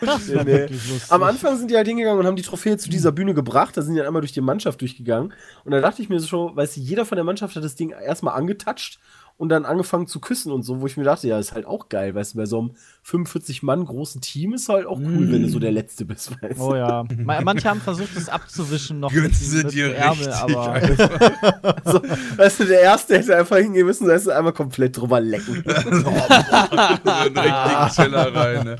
Das 0.00 0.28
Nee, 0.28 0.34
war 0.36 0.44
nee. 0.44 0.66
Am 1.10 1.22
Anfang 1.22 1.58
sind 1.58 1.70
die 1.70 1.76
halt 1.76 1.86
hingegangen 1.88 2.20
und 2.20 2.26
haben 2.26 2.36
die 2.36 2.42
Trophäe 2.42 2.78
zu 2.78 2.88
dieser 2.88 3.12
Bühne 3.12 3.34
gebracht. 3.34 3.76
Da 3.76 3.82
sind 3.82 3.92
die 3.94 3.98
dann 3.98 4.06
einmal 4.06 4.22
durch 4.22 4.32
die 4.32 4.40
Mannschaft 4.40 4.80
durchgegangen. 4.80 5.32
Und 5.64 5.72
da 5.72 5.80
dachte 5.80 6.00
ich 6.00 6.08
mir 6.08 6.20
so 6.20 6.26
schon, 6.26 6.56
weißt 6.56 6.76
du, 6.76 6.80
jeder 6.80 7.04
von 7.04 7.16
der 7.16 7.24
Mannschaft 7.24 7.56
hat 7.56 7.64
das 7.64 7.74
Ding 7.74 7.90
erstmal 7.90 8.34
angetatscht 8.34 8.98
und 9.38 9.48
dann 9.50 9.64
angefangen 9.64 10.06
zu 10.08 10.20
küssen 10.20 10.52
und 10.52 10.64
so, 10.64 10.80
wo 10.80 10.86
ich 10.86 10.96
mir 10.96 11.04
dachte, 11.04 11.28
ja, 11.28 11.38
ist 11.38 11.52
halt 11.54 11.64
auch 11.64 11.88
geil, 11.88 12.14
weißt 12.14 12.34
du, 12.34 12.38
bei 12.38 12.46
so 12.46 12.58
einem 12.58 12.74
45 13.04 13.62
Mann 13.62 13.84
großen 13.86 14.20
Team 14.20 14.52
ist 14.52 14.68
halt 14.68 14.84
auch 14.84 14.98
cool, 14.98 15.30
wenn 15.30 15.42
du 15.42 15.48
so 15.48 15.58
der 15.60 15.70
Letzte 15.70 16.04
bist, 16.04 16.30
weißt 16.42 16.58
du. 16.58 16.62
Oh 16.64 16.74
ja. 16.74 17.04
Ma- 17.24 17.40
Manche 17.40 17.70
haben 17.70 17.80
versucht, 17.80 18.16
das 18.16 18.28
abzuwischen 18.28 18.98
noch 19.00 19.12
Götze 19.12 19.62
mit, 19.64 19.72
dir 19.72 19.88
mit 19.88 19.96
Ärmel, 19.96 20.26
richtig 20.26 20.34
aber 20.34 20.74
Also, 21.84 22.02
weißt 22.36 22.60
du, 22.60 22.64
der 22.64 22.80
Erste 22.80 23.16
hätte 23.16 23.36
einfach 23.36 23.56
hingehen 23.58 23.86
müssen, 23.86 24.08
weißt 24.08 24.26
du, 24.26 24.30
einmal 24.32 24.52
komplett 24.52 24.96
drüber 24.96 25.20
lecken. 25.20 25.62
so 25.64 26.08
einen 26.08 27.38
richtigen 27.38 27.90
Schiller 27.94 28.34
rein, 28.34 28.64
ne? 28.64 28.76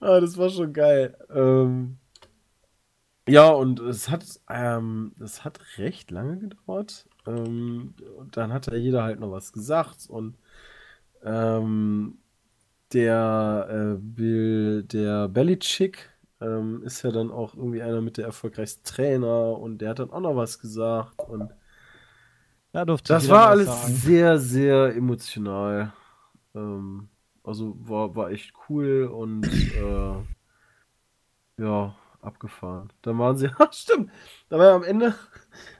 Ah, 0.00 0.20
das 0.20 0.36
war 0.36 0.50
schon 0.50 0.72
geil. 0.72 1.16
Ähm, 1.34 1.96
ja, 3.28 3.48
und 3.48 3.80
es 3.80 4.08
hat, 4.08 4.24
ähm, 4.50 5.12
es 5.22 5.44
hat 5.44 5.60
recht 5.78 6.10
lange 6.10 6.36
gedauert. 6.38 7.06
Ähm, 7.26 7.94
und 8.16 8.36
dann 8.36 8.52
hat 8.52 8.66
ja 8.66 8.74
jeder 8.74 9.02
halt 9.02 9.20
noch 9.20 9.30
was 9.30 9.52
gesagt 9.52 10.06
und 10.08 10.36
ähm, 11.24 12.18
der 12.92 13.66
äh, 13.68 13.98
Bill, 14.00 14.84
der 14.84 15.28
Belichick 15.28 16.10
ähm, 16.40 16.82
ist 16.84 17.02
ja 17.02 17.10
dann 17.10 17.30
auch 17.30 17.54
irgendwie 17.54 17.82
einer 17.82 18.00
mit 18.00 18.16
der 18.16 18.26
erfolgreichsten 18.26 18.84
Trainer 18.84 19.58
und 19.58 19.78
der 19.78 19.90
hat 19.90 19.98
dann 19.98 20.10
auch 20.10 20.20
noch 20.20 20.36
was 20.36 20.58
gesagt 20.58 21.18
und 21.28 21.50
durfte 22.84 23.14
das 23.14 23.28
war 23.28 23.48
alles 23.48 23.66
sagen. 23.68 23.94
sehr, 23.94 24.38
sehr 24.38 24.94
emotional. 24.94 25.92
Ähm, 26.54 27.08
also 27.42 27.76
war, 27.80 28.14
war 28.14 28.30
echt 28.30 28.52
cool 28.68 29.04
und 29.04 29.46
äh, 29.46 30.14
ja, 31.62 31.94
abgefahren. 32.20 32.92
Dann 33.02 33.18
waren 33.18 33.36
sie, 33.38 33.48
ah, 33.58 33.68
stimmt, 33.72 34.10
da 34.48 34.58
war 34.58 34.66
ja 34.66 34.74
am 34.76 34.84
Ende, 34.84 35.14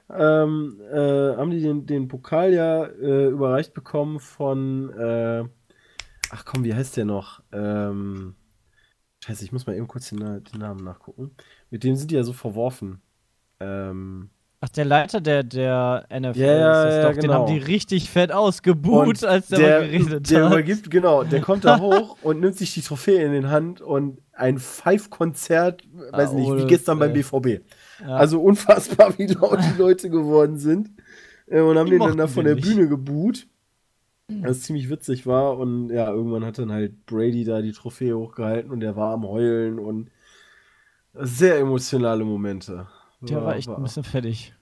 ähm, 0.09 0.81
äh, 0.91 1.35
haben 1.35 1.51
die 1.51 1.61
den, 1.61 1.85
den 1.85 2.07
Pokal 2.07 2.53
ja 2.53 2.85
äh, 2.85 3.27
überreicht 3.27 3.73
bekommen 3.73 4.19
von, 4.19 4.89
äh, 4.91 5.43
ach 6.31 6.45
komm, 6.45 6.63
wie 6.63 6.73
heißt 6.73 6.97
der 6.97 7.05
noch? 7.05 7.43
Ähm, 7.51 8.35
scheiße, 9.23 9.43
ich 9.43 9.51
muss 9.51 9.65
mal 9.67 9.75
eben 9.75 9.87
kurz 9.87 10.09
den, 10.09 10.19
den 10.19 10.59
Namen 10.59 10.83
nachgucken. 10.83 11.35
Mit 11.69 11.83
dem 11.83 11.95
sind 11.95 12.11
die 12.11 12.15
ja 12.15 12.23
so 12.23 12.33
verworfen. 12.33 13.01
Ähm, 13.59 14.29
Ach, 14.59 14.69
der 14.69 14.85
Leiter 14.85 15.21
der, 15.21 15.43
der 15.43 16.07
NFL 16.09 16.39
Ja, 16.39 16.83
ist 16.83 16.85
das 16.85 16.95
ja, 16.95 17.01
doch, 17.03 17.11
den 17.13 17.21
genau. 17.21 17.33
haben 17.35 17.53
die 17.53 17.59
richtig 17.59 18.09
fett 18.09 18.31
ausgebuht, 18.31 19.23
als 19.23 19.47
der, 19.49 19.59
der, 19.59 19.79
mal 19.81 19.87
geredet 19.89 20.31
der 20.31 20.45
hat. 20.45 20.51
übergibt, 20.51 20.89
genau, 20.89 21.23
der 21.23 21.41
kommt 21.41 21.63
da 21.63 21.79
hoch 21.81 22.17
und 22.23 22.39
nimmt 22.39 22.55
sich 22.55 22.73
die 22.73 22.81
Trophäe 22.81 23.23
in 23.23 23.33
den 23.33 23.49
Hand 23.51 23.81
und 23.81 24.19
ein 24.33 24.57
Five-Konzert, 24.57 25.83
weiß 26.11 26.31
Ah, 26.31 26.33
nicht, 26.33 26.47
wie 26.47 26.51
ohne- 26.53 26.65
gestern 26.65 26.97
beim 26.97 27.11
ey. 27.13 27.21
BVB. 27.21 27.61
Ja. 28.01 28.15
Also 28.15 28.41
unfassbar, 28.41 29.13
wie 29.17 29.27
laut 29.27 29.59
die 29.61 29.77
Leute 29.79 30.09
geworden 30.09 30.57
sind. 30.57 30.89
Äh, 31.45 31.61
und 31.61 31.77
haben 31.77 31.85
Die 31.85 31.91
den 31.91 31.99
dann 32.01 32.17
da 32.17 32.25
von 32.27 32.43
den 32.43 32.55
der 32.55 32.55
nicht. 32.55 32.67
Bühne 32.75 32.87
geboot. 32.89 33.45
Was 34.41 34.61
ziemlich 34.61 34.89
witzig 34.89 35.25
war. 35.27 35.57
Und 35.57 35.89
ja, 35.89 36.09
irgendwann 36.11 36.43
hat 36.43 36.57
dann 36.57 36.71
halt 36.71 37.05
Brady 37.05 37.45
da 37.45 37.61
die 37.61 37.71
Trophäe 37.71 38.17
hochgehalten 38.17 38.71
und 38.71 38.79
der 38.81 38.95
war 38.95 39.13
am 39.13 39.23
Heulen 39.25 39.79
und 39.79 40.09
sehr 41.13 41.57
emotionale 41.59 42.25
Momente. 42.25 42.87
Der 43.21 43.43
war 43.43 43.55
echt 43.55 43.69
ein 43.69 43.83
bisschen 43.83 44.03
fertig. 44.03 44.53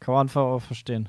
Kann 0.00 0.14
man 0.14 0.22
einfach 0.26 0.42
auch 0.42 0.62
verstehen. 0.62 1.08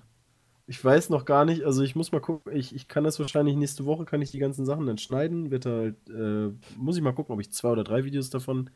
Ich 0.68 0.84
weiß 0.84 1.10
noch 1.10 1.26
gar 1.26 1.45
nicht, 1.45 1.64
also 1.64 1.84
ich 1.84 1.95
muss 1.95 2.11
mal 2.11 2.22
gucken, 2.22 2.56
ich, 2.56 2.73
ich 2.73 2.88
kann 2.88 3.03
das 3.03 3.19
wahrscheinlich 3.19 3.56
nächste 3.56 3.86
Woche, 3.86 4.06
kann 4.06 4.22
ich 4.23 4.32
die 4.32 4.40
ganzen 4.40 4.65
Sachen 4.65 4.88
dann 4.88 4.98
schneiden, 4.98 5.52
wird 5.52 5.68
halt, 5.68 5.95
äh, 6.10 6.49
muss 6.76 6.98
ich 6.98 7.03
mal 7.03 7.14
gucken, 7.14 7.34
ob 7.34 7.40
ich 7.40 7.52
zwei 7.52 7.69
oder 7.69 7.84
drei 7.84 8.03
Videos 8.03 8.32
davon, 8.32 8.72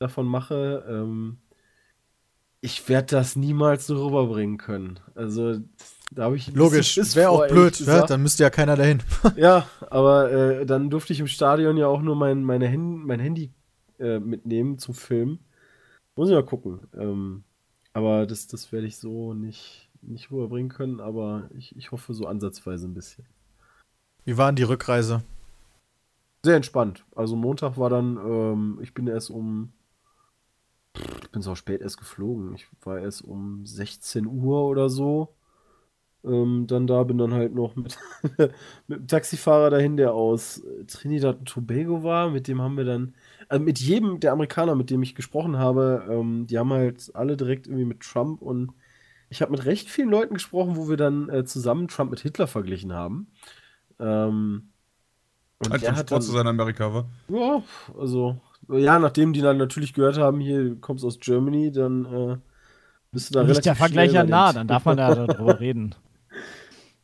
davon 0.00 0.26
mache. 0.26 0.84
Ähm, 0.88 1.38
ich 2.60 2.88
werde 2.88 3.06
das 3.06 3.36
niemals 3.36 3.86
so 3.86 4.04
rüberbringen 4.04 4.58
können. 4.58 4.98
Also, 5.14 5.60
da 6.10 6.24
habe 6.24 6.36
ich 6.36 6.52
Logisch, 6.54 6.88
Schiss 6.88 7.14
wäre 7.14 7.30
auch 7.30 7.46
blöd, 7.46 7.78
ja, 7.78 7.86
gesagt. 7.86 8.10
dann 8.10 8.22
müsste 8.22 8.42
ja 8.42 8.50
keiner 8.50 8.74
dahin. 8.74 9.00
Ja, 9.36 9.68
aber 9.90 10.32
äh, 10.32 10.66
dann 10.66 10.90
durfte 10.90 11.12
ich 11.12 11.20
im 11.20 11.28
Stadion 11.28 11.76
ja 11.76 11.86
auch 11.86 12.02
nur 12.02 12.16
mein, 12.16 12.42
meine 12.42 12.68
Hand, 12.68 13.06
mein 13.06 13.20
Handy 13.20 13.52
äh, 14.00 14.18
mitnehmen 14.18 14.78
zum 14.78 14.94
Filmen. 14.94 15.38
Muss 16.16 16.30
ich 16.30 16.34
mal 16.34 16.44
gucken. 16.44 16.80
Ähm, 16.98 17.44
aber 17.98 18.26
das, 18.26 18.46
das 18.46 18.70
werde 18.70 18.86
ich 18.86 18.96
so 18.96 19.34
nicht, 19.34 19.90
nicht 20.02 20.30
rüberbringen 20.30 20.70
können, 20.70 21.00
aber 21.00 21.50
ich, 21.58 21.74
ich 21.76 21.90
hoffe 21.90 22.14
so 22.14 22.26
ansatzweise 22.26 22.86
ein 22.86 22.94
bisschen. 22.94 23.26
Wie 24.24 24.38
war 24.38 24.52
denn 24.52 24.56
die 24.56 24.62
Rückreise? 24.62 25.24
Sehr 26.44 26.54
entspannt. 26.54 27.04
Also 27.16 27.34
Montag 27.34 27.76
war 27.76 27.90
dann, 27.90 28.16
ähm, 28.16 28.78
ich 28.82 28.94
bin 28.94 29.08
erst 29.08 29.30
um, 29.30 29.72
ich 30.94 31.30
bin 31.32 31.42
so 31.42 31.56
spät 31.56 31.80
erst 31.80 31.98
geflogen. 31.98 32.54
Ich 32.54 32.68
war 32.82 33.00
erst 33.00 33.22
um 33.22 33.66
16 33.66 34.26
Uhr 34.26 34.62
oder 34.66 34.88
so. 34.88 35.34
Ähm, 36.24 36.68
dann 36.68 36.86
da 36.86 37.02
bin 37.02 37.18
dann 37.18 37.34
halt 37.34 37.52
noch 37.52 37.74
mit, 37.74 37.98
mit 38.86 39.00
dem 39.00 39.06
Taxifahrer 39.08 39.70
dahin, 39.70 39.96
der 39.96 40.14
aus 40.14 40.62
Trinidad 40.86 41.40
und 41.40 41.48
Tobago 41.48 42.04
war. 42.04 42.30
Mit 42.30 42.46
dem 42.46 42.62
haben 42.62 42.76
wir 42.76 42.84
dann, 42.84 43.14
also 43.48 43.64
mit 43.64 43.78
jedem 43.80 44.20
der 44.20 44.32
Amerikaner, 44.32 44.74
mit 44.74 44.90
dem 44.90 45.02
ich 45.02 45.14
gesprochen 45.14 45.56
habe, 45.58 46.06
ähm, 46.10 46.46
die 46.46 46.58
haben 46.58 46.72
halt 46.72 47.10
alle 47.14 47.36
direkt 47.36 47.66
irgendwie 47.66 47.84
mit 47.84 48.00
Trump 48.00 48.42
und 48.42 48.72
ich 49.30 49.42
habe 49.42 49.52
mit 49.52 49.64
recht 49.66 49.90
vielen 49.90 50.10
Leuten 50.10 50.34
gesprochen, 50.34 50.76
wo 50.76 50.88
wir 50.88 50.96
dann 50.96 51.28
äh, 51.28 51.44
zusammen 51.44 51.88
Trump 51.88 52.10
mit 52.10 52.20
Hitler 52.20 52.46
verglichen 52.46 52.92
haben. 52.92 53.30
Ähm, 54.00 54.72
und 55.58 55.72
Als 55.72 55.80
der 55.80 55.90
ein 55.90 55.96
hat 55.96 56.10
dann, 56.12 56.22
zu 56.22 56.32
sein 56.32 56.46
Amerika 56.46 56.92
war. 56.92 57.08
ja, 57.28 57.62
also, 57.98 58.40
ja, 58.68 58.98
nachdem 58.98 59.32
die 59.32 59.40
dann 59.40 59.58
natürlich 59.58 59.94
gehört 59.94 60.18
haben, 60.18 60.40
hier 60.40 60.64
du 60.70 60.76
kommst 60.76 61.04
aus 61.04 61.18
Germany, 61.20 61.72
dann 61.72 62.04
äh, 62.06 62.36
bist 63.12 63.30
du 63.30 63.34
da 63.34 63.44
Nicht 63.44 63.64
der 63.64 63.76
relativ 63.76 63.78
Vergleich 63.78 64.12
schnell 64.12 64.12
ja 64.12 64.24
nah, 64.24 64.52
dann 64.52 64.68
darf 64.68 64.84
man 64.84 64.96
da 64.96 65.14
darüber 65.26 65.60
reden. 65.60 65.94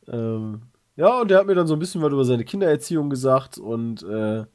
Ähm, 0.07 0.63
ja, 0.95 1.21
und 1.21 1.29
der 1.29 1.39
hat 1.39 1.47
mir 1.47 1.55
dann 1.55 1.67
so 1.67 1.73
ein 1.75 1.79
bisschen 1.79 2.01
was 2.01 2.11
über 2.13 2.25
seine 2.25 2.45
Kindererziehung 2.45 3.09
gesagt 3.09 3.57
und 3.57 4.03
äh, 4.03 4.45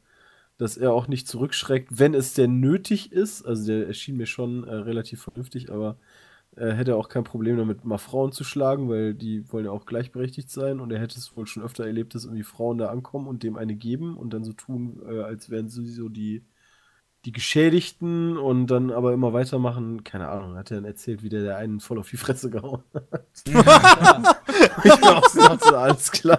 dass 0.61 0.77
er 0.77 0.93
auch 0.93 1.09
nicht 1.09 1.27
zurückschreckt, 1.27 1.89
wenn 1.99 2.13
es 2.13 2.35
denn 2.35 2.61
nötig 2.61 3.13
ist. 3.13 3.47
Also 3.47 3.67
der 3.67 3.87
erschien 3.87 4.19
mir 4.19 4.27
schon 4.27 4.65
äh, 4.65 4.75
relativ 4.75 5.23
vernünftig, 5.23 5.73
aber 5.73 5.97
er 6.55 6.75
hätte 6.75 6.97
auch 6.97 7.09
kein 7.09 7.25
Problem 7.25 7.57
damit, 7.57 7.85
mal 7.85 7.97
Frauen 7.97 8.33
zu 8.33 8.45
schlagen, 8.45 8.91
weil 8.91 9.15
die 9.15 9.51
wollen 9.51 9.65
ja 9.65 9.71
auch 9.71 9.87
gleichberechtigt 9.87 10.51
sein 10.51 10.81
und 10.81 10.91
er 10.93 11.01
hätte 11.01 11.17
es 11.17 11.35
wohl 11.37 11.47
schon 11.47 11.63
öfter 11.63 11.87
erlebt, 11.87 12.15
dass 12.15 12.25
irgendwie 12.25 12.43
Frauen 12.43 12.77
da 12.77 12.89
ankommen 12.89 13.27
und 13.27 13.43
dem 13.43 13.57
eine 13.57 13.75
geben 13.75 14.17
und 14.19 14.35
dann 14.35 14.45
so 14.45 14.53
tun, 14.53 15.01
äh, 15.09 15.21
als 15.23 15.49
wären 15.49 15.69
sie 15.71 15.89
so 15.89 16.09
die, 16.11 16.43
die 17.27 17.33
Geschädigten 17.33 18.39
und 18.39 18.69
dann 18.69 18.91
aber 18.91 19.13
immer 19.13 19.33
weitermachen. 19.33 20.05
Keine 20.05 20.29
Ahnung, 20.29 20.57
hat 20.57 20.71
er 20.71 20.77
dann 20.77 20.87
erzählt, 20.87 21.23
wie 21.23 21.29
der, 21.29 21.43
der 21.43 21.57
einen 21.59 21.81
voll 21.81 21.99
auf 21.99 22.09
die 22.09 22.17
Fresse 22.17 22.49
gehauen 22.49 22.83
hat. 22.95 23.27
ich 23.47 23.55
war 25.03 25.19
auch 25.19 25.29
so, 25.29 25.77
alles 25.77 26.11
klar. 26.11 26.39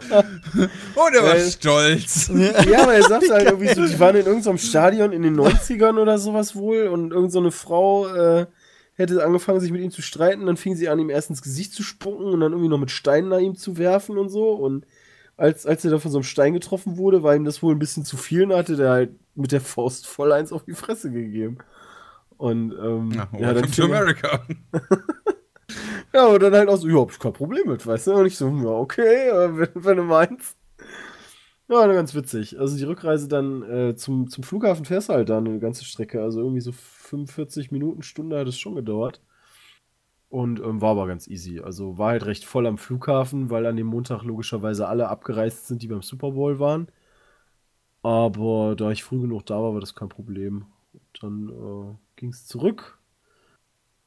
Oh, 0.95 1.07
der 1.13 1.23
war 1.23 1.37
stolz. 1.37 2.31
Ja, 2.67 2.83
aber 2.83 2.95
er 2.95 3.03
sagt 3.03 3.29
halt 3.29 3.45
irgendwie 3.45 3.73
so, 3.73 3.85
die 3.85 3.99
waren 3.99 4.15
in 4.15 4.25
irgendeinem 4.25 4.57
Stadion 4.57 5.11
in 5.11 5.21
den 5.21 5.39
90ern 5.39 5.99
oder 5.99 6.17
sowas 6.17 6.55
wohl 6.55 6.87
und 6.87 7.11
irgendeine 7.11 7.29
so 7.29 7.39
eine 7.39 7.51
Frau 7.51 8.07
äh, 8.07 8.47
hätte 8.95 9.23
angefangen, 9.23 9.59
sich 9.59 9.71
mit 9.71 9.81
ihm 9.81 9.91
zu 9.91 10.01
streiten, 10.01 10.47
dann 10.47 10.57
fing 10.57 10.75
sie 10.75 10.89
an, 10.89 10.99
ihm 10.99 11.09
erst 11.09 11.29
ins 11.29 11.43
Gesicht 11.43 11.73
zu 11.73 11.83
spucken 11.83 12.25
und 12.25 12.39
dann 12.39 12.53
irgendwie 12.53 12.69
noch 12.69 12.79
mit 12.79 12.91
Steinen 12.91 13.29
nach 13.29 13.39
ihm 13.39 13.55
zu 13.55 13.77
werfen 13.77 14.17
und 14.17 14.29
so 14.29 14.51
und 14.51 14.85
als, 15.41 15.65
als 15.65 15.83
er 15.83 15.91
da 15.91 15.99
von 15.99 16.11
so 16.11 16.19
einem 16.19 16.23
Stein 16.23 16.53
getroffen 16.53 16.97
wurde, 16.97 17.23
war 17.23 17.35
ihm 17.35 17.45
das 17.45 17.63
wohl 17.63 17.73
ein 17.75 17.79
bisschen 17.79 18.05
zu 18.05 18.15
viel 18.15 18.43
und 18.43 18.53
hatte 18.53 18.75
der 18.75 18.91
halt 18.91 19.11
mit 19.35 19.51
der 19.51 19.61
Faust 19.61 20.07
voll 20.07 20.31
eins 20.31 20.51
auf 20.53 20.63
die 20.65 20.73
Fresse 20.73 21.11
gegeben. 21.11 21.57
Und 22.37 22.73
ähm, 22.73 23.11
Ja, 23.11 23.29
ja, 23.37 23.53
dann 23.53 23.71
to 23.71 23.83
er, 23.83 23.85
America. 23.85 24.45
Ja, 26.13 26.27
aber 26.27 26.39
dann 26.39 26.53
halt 26.53 26.69
auch 26.69 26.77
so, 26.77 26.87
ja, 26.87 26.99
hab 26.99 27.11
ich 27.11 27.19
kein 27.19 27.33
Problem 27.33 27.67
mit, 27.67 27.85
weißt 27.85 28.07
du? 28.07 28.13
Und 28.13 28.25
ich 28.25 28.37
so, 28.37 28.49
ja, 28.49 28.65
okay, 28.65 29.29
äh, 29.29 29.57
wenn, 29.57 29.69
wenn 29.75 29.97
du 29.97 30.03
meinst. 30.03 30.57
Ja, 31.69 31.87
dann 31.87 31.95
ganz 31.95 32.13
witzig. 32.13 32.59
Also 32.59 32.77
die 32.77 32.83
Rückreise 32.83 33.27
dann 33.29 33.63
äh, 33.63 33.95
zum, 33.95 34.29
zum 34.29 34.43
Flughafen 34.43 34.83
fährst 34.85 35.09
du 35.09 35.13
halt 35.13 35.29
dann 35.29 35.47
eine 35.47 35.59
ganze 35.59 35.85
Strecke. 35.85 36.21
Also 36.21 36.41
irgendwie 36.41 36.59
so 36.61 36.73
45 36.73 37.71
Minuten, 37.71 38.03
Stunde 38.03 38.37
hat 38.37 38.47
es 38.47 38.59
schon 38.59 38.75
gedauert. 38.75 39.21
Und 40.31 40.61
ähm, 40.61 40.79
war 40.79 40.91
aber 40.91 41.07
ganz 41.07 41.27
easy. 41.27 41.59
Also 41.59 41.97
war 41.97 42.11
halt 42.11 42.25
recht 42.25 42.45
voll 42.45 42.65
am 42.65 42.77
Flughafen, 42.77 43.49
weil 43.49 43.65
an 43.65 43.75
dem 43.75 43.87
Montag 43.87 44.23
logischerweise 44.23 44.87
alle 44.87 45.09
abgereist 45.09 45.67
sind, 45.67 45.83
die 45.83 45.87
beim 45.87 46.01
Super 46.01 46.31
Bowl 46.31 46.57
waren. 46.57 46.87
Aber 48.01 48.75
da 48.77 48.91
ich 48.91 49.03
früh 49.03 49.19
genug 49.19 49.45
da 49.45 49.61
war, 49.61 49.73
war 49.73 49.81
das 49.81 49.93
kein 49.93 50.07
Problem. 50.07 50.67
Dann 51.19 51.49
äh, 51.49 51.95
ging 52.15 52.29
es 52.29 52.47
zurück 52.47 52.97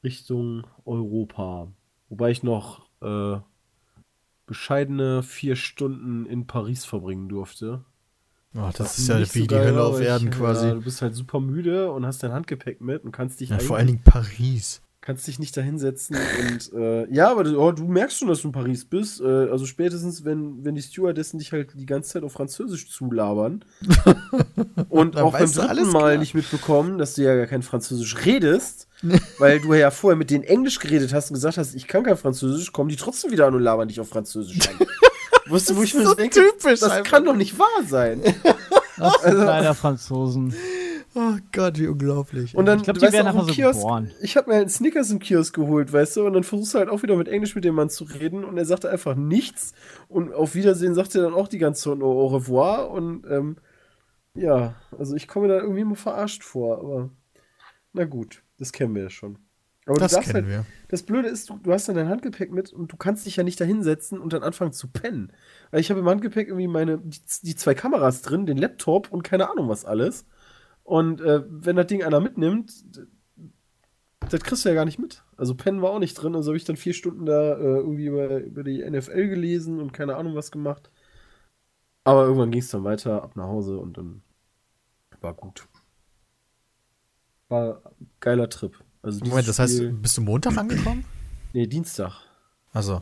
Richtung 0.03 0.65
Europa. 0.83 1.67
Wobei 2.09 2.31
ich 2.31 2.41
noch 2.41 2.89
äh, 3.01 3.37
bescheidene 4.47 5.21
vier 5.21 5.55
Stunden 5.55 6.25
in 6.25 6.47
Paris 6.47 6.85
verbringen 6.85 7.29
durfte. 7.29 7.85
Oh, 8.55 8.69
das 8.69 8.79
Was 8.79 8.97
ist 8.97 9.07
ja 9.09 9.19
wie 9.19 9.25
so 9.25 9.45
die 9.45 9.55
Hölle 9.55 9.83
auf 9.83 10.01
Erden 10.01 10.29
ich, 10.29 10.33
quasi. 10.33 10.67
Ja, 10.67 10.73
du 10.73 10.81
bist 10.81 11.03
halt 11.03 11.13
super 11.13 11.39
müde 11.39 11.91
und 11.91 12.03
hast 12.03 12.23
dein 12.23 12.31
Handgepäck 12.31 12.81
mit 12.81 13.03
und 13.03 13.11
kannst 13.11 13.41
dich 13.41 13.49
Ja, 13.49 13.59
vor 13.59 13.77
allen 13.77 13.87
Dingen 13.87 14.01
Paris. 14.03 14.81
Kannst 15.05 15.27
dich 15.27 15.37
nicht 15.37 15.55
da 15.55 15.61
hinsetzen 15.61 16.17
und 16.17 16.73
äh, 16.73 17.07
ja, 17.13 17.29
aber 17.29 17.43
du, 17.43 17.59
oh, 17.59 17.71
du 17.71 17.83
merkst 17.85 18.17
schon, 18.17 18.27
dass 18.27 18.41
du 18.41 18.47
in 18.47 18.51
Paris 18.51 18.85
bist. 18.85 19.21
Äh, 19.21 19.49
also 19.51 19.67
spätestens, 19.67 20.25
wenn, 20.25 20.65
wenn 20.65 20.73
die 20.73 20.81
Stewardessen 20.81 21.37
dich 21.37 21.51
halt 21.51 21.69
die 21.75 21.85
ganze 21.85 22.13
Zeit 22.13 22.23
auf 22.23 22.33
Französisch 22.33 22.89
zulabern 22.89 23.63
und 24.89 25.15
auch 25.17 25.33
beim 25.33 25.51
dritten 25.51 25.91
Mal 25.91 25.99
klar. 25.99 26.17
nicht 26.17 26.33
mitbekommen, 26.33 26.97
dass 26.97 27.13
du 27.13 27.21
ja 27.21 27.35
gar 27.35 27.45
kein 27.45 27.61
Französisch 27.61 28.25
redest, 28.25 28.87
weil 29.37 29.59
du 29.59 29.75
ja 29.75 29.91
vorher 29.91 30.17
mit 30.17 30.31
denen 30.31 30.43
Englisch 30.43 30.79
geredet 30.79 31.13
hast 31.13 31.29
und 31.29 31.35
gesagt 31.35 31.57
hast, 31.57 31.75
ich 31.75 31.87
kann 31.87 32.03
kein 32.03 32.17
Französisch, 32.17 32.71
kommen 32.71 32.89
die 32.89 32.95
trotzdem 32.95 33.31
wieder 33.31 33.45
an 33.45 33.53
und 33.53 33.61
labern 33.61 33.87
dich 33.87 33.99
auf 33.99 34.09
Französisch 34.09 34.67
an. 34.67 34.87
Wusstest 35.47 35.69
du, 35.69 35.75
wo 35.79 35.83
ich 35.83 35.93
mir 35.93 36.03
so 36.03 36.15
denke, 36.15 36.39
typisch 36.39 36.79
das 36.79 36.89
einfach. 36.89 37.11
kann 37.11 37.25
doch 37.25 37.35
nicht 37.35 37.59
wahr 37.59 37.83
sein. 37.87 38.23
Das 38.97 39.21
sind 39.21 39.37
leider 39.37 39.75
Franzosen. 39.75 40.55
Oh 41.17 41.37
Gott, 41.53 41.79
wie 41.79 41.87
unglaublich. 41.87 42.55
Und 42.55 42.65
dann, 42.65 42.79
Ich 42.79 42.83
glaub, 42.83 42.97
die 42.97 43.01
werden 43.03 43.25
nachher 43.25 43.45
so 43.45 43.53
Kiosk, 43.53 43.79
geboren. 43.79 44.11
Ich 44.21 44.35
habe 44.35 44.49
mir 44.49 44.55
halt 44.55 44.63
einen 44.63 44.69
Snickers 44.69 45.11
im 45.11 45.19
Kiosk 45.19 45.55
geholt, 45.55 45.93
weißt 45.93 46.17
du, 46.17 46.25
und 46.25 46.33
dann 46.33 46.43
versuchst 46.43 46.73
du 46.73 46.79
halt 46.79 46.89
auch 46.89 47.03
wieder 47.03 47.15
mit 47.15 47.29
Englisch 47.29 47.55
mit 47.55 47.63
dem 47.63 47.73
Mann 47.75 47.89
zu 47.89 48.03
reden 48.03 48.43
und 48.43 48.57
er 48.57 48.65
sagte 48.65 48.89
einfach 48.89 49.15
nichts 49.15 49.73
und 50.09 50.33
auf 50.33 50.55
Wiedersehen 50.55 50.93
sagt 50.93 51.15
er 51.15 51.21
dann 51.21 51.33
auch 51.33 51.47
die 51.47 51.57
ganze 51.57 51.83
Zeit 51.83 51.99
nur 51.99 52.09
au 52.09 52.27
revoir 52.27 52.89
und 52.91 53.25
ähm, 53.29 53.55
ja, 54.33 54.75
also 54.97 55.15
ich 55.15 55.29
komme 55.29 55.47
mir 55.47 55.53
da 55.53 55.61
irgendwie 55.61 55.81
immer 55.81 55.95
verarscht 55.95 56.43
vor, 56.43 56.79
aber 56.79 57.09
na 57.93 58.03
gut, 58.03 58.43
das 58.59 58.73
kennen 58.73 58.93
wir 58.93 59.03
ja 59.03 59.09
schon. 59.09 59.37
Aber 59.85 59.99
das 59.99 60.11
du 60.11 60.17
darfst 60.17 60.31
kennen 60.31 60.47
halt, 60.47 60.65
wir. 60.65 60.65
das 60.89 61.03
Blöde 61.03 61.29
ist, 61.29 61.49
du, 61.49 61.59
du 61.59 61.71
hast 61.71 61.87
dann 61.87 61.95
dein 61.95 62.09
Handgepäck 62.09 62.51
mit 62.51 62.73
und 62.73 62.91
du 62.91 62.97
kannst 62.97 63.25
dich 63.25 63.37
ja 63.37 63.43
nicht 63.43 63.61
da 63.61 63.65
hinsetzen 63.65 64.19
und 64.19 64.33
dann 64.33 64.43
anfangen 64.43 64.73
zu 64.73 64.89
pennen. 64.89 65.31
Weil 65.71 65.79
ich 65.79 65.91
habe 65.91 66.01
im 66.01 66.09
Handgepäck 66.09 66.47
irgendwie 66.47 66.67
meine, 66.67 66.97
die, 66.97 67.19
die 67.43 67.55
zwei 67.55 67.73
Kameras 67.75 68.21
drin, 68.23 68.45
den 68.45 68.57
Laptop 68.57 69.11
und 69.11 69.23
keine 69.23 69.49
Ahnung 69.49 69.69
was 69.69 69.85
alles. 69.85 70.25
Und 70.85 71.19
äh, 71.19 71.43
wenn 71.47 71.75
das 71.75 71.87
Ding 71.87 72.03
einer 72.03 72.19
mitnimmt, 72.19 72.71
das 74.29 74.41
kriegst 74.41 74.63
du 74.63 74.69
ja 74.69 74.75
gar 74.75 74.85
nicht 74.85 74.99
mit. 74.99 75.23
Also 75.35 75.55
pennen 75.55 75.81
war 75.81 75.89
auch 75.89 75.99
nicht 75.99 76.13
drin. 76.13 76.35
Also 76.35 76.51
habe 76.51 76.57
ich 76.57 76.63
dann 76.63 76.77
vier 76.77 76.93
Stunden 76.93 77.25
da 77.25 77.53
äh, 77.55 77.77
irgendwie 77.77 78.05
über, 78.05 78.37
über 78.37 78.63
die 78.63 78.87
NFL 78.87 79.27
gelesen 79.27 79.79
und 79.81 79.93
keine 79.93 80.15
Ahnung 80.15 80.35
was 80.35 80.51
gemacht. 80.51 80.91
Aber 82.03 82.23
irgendwann 82.25 82.51
ging 82.51 82.61
es 82.61 82.69
dann 82.69 82.83
weiter, 82.83 83.23
ab 83.23 83.35
nach 83.35 83.47
Hause 83.47 83.79
und 83.79 83.97
dann 83.97 84.21
war 85.21 85.33
gut. 85.33 85.67
War 87.49 87.81
ein 87.99 88.09
geiler 88.19 88.47
Trip. 88.47 88.77
Also 89.01 89.25
Moment, 89.25 89.47
das 89.47 89.57
heißt, 89.57 90.01
bist 90.03 90.17
du 90.17 90.21
Montag 90.21 90.55
angekommen? 90.55 91.03
Nee, 91.53 91.65
Dienstag. 91.65 92.21
Also, 92.73 93.01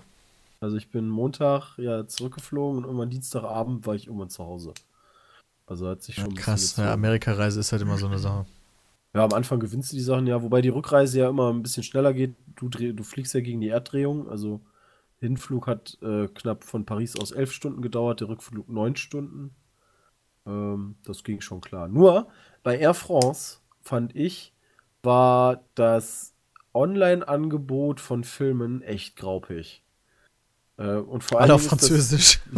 Also 0.62 0.78
ich 0.78 0.90
bin 0.90 1.10
Montag 1.10 1.78
ja 1.78 2.08
zurückgeflogen 2.08 2.78
und 2.78 2.84
irgendwann 2.86 3.10
Dienstagabend 3.10 3.86
war 3.86 3.96
ich 3.96 4.08
irgendwann 4.08 4.30
zu 4.30 4.46
Hause. 4.46 4.74
Also 5.66 5.88
hat 5.88 6.02
sich 6.04 6.16
schon 6.16 6.32
ja, 6.32 6.42
krass. 6.42 6.78
Ja, 6.78 6.94
Amerikareise 6.94 7.60
ist 7.60 7.72
halt 7.72 7.82
immer 7.82 7.98
so 7.98 8.08
eine 8.08 8.20
Sache. 8.20 8.46
Ja, 9.14 9.24
am 9.24 9.34
Anfang 9.34 9.60
gewinnst 9.60 9.92
du 9.92 9.96
die 9.96 10.02
Sachen 10.02 10.28
ja, 10.28 10.42
wobei 10.42 10.62
die 10.62 10.70
Rückreise 10.70 11.20
ja 11.20 11.30
immer 11.30 11.52
ein 11.54 11.62
bisschen 11.62 11.84
schneller 11.84 12.14
geht. 12.14 12.36
Du, 12.56 12.68
dreh, 12.68 12.94
du 12.94 13.04
fliegst 13.04 13.34
ja 13.34 13.42
gegen 13.42 13.62
die 13.62 13.70
Erddrehung. 13.70 14.28
Also 14.28 14.62
Hinflug 15.20 15.68
hat 15.68 15.98
äh, 16.02 16.28
knapp 16.28 16.64
von 16.64 16.86
Paris 16.86 17.18
aus 17.18 17.32
elf 17.32 17.52
Stunden 17.52 17.82
gedauert, 17.82 18.22
der 18.22 18.30
Rückflug 18.30 18.68
neun 18.70 18.96
Stunden. 18.96 19.56
Ähm, 20.46 20.96
das 21.06 21.24
ging 21.24 21.42
schon 21.42 21.62
klar. 21.62 21.88
Nur 21.88 22.28
bei 22.64 22.78
Air 22.78 22.94
France 22.94 23.60
fand 23.82 24.16
ich, 24.16 24.54
war 25.04 25.64
das 25.76 26.34
Online-Angebot 26.74 28.00
von 28.00 28.24
Filmen 28.24 28.82
echt 28.82 29.16
graupig. 29.16 29.83
Äh, 30.78 30.96
und 30.96 31.24
vor 31.24 31.40
Alle 31.40 31.54
allem 31.54 31.56
auf 31.62 31.68
Französisch. 31.68 32.40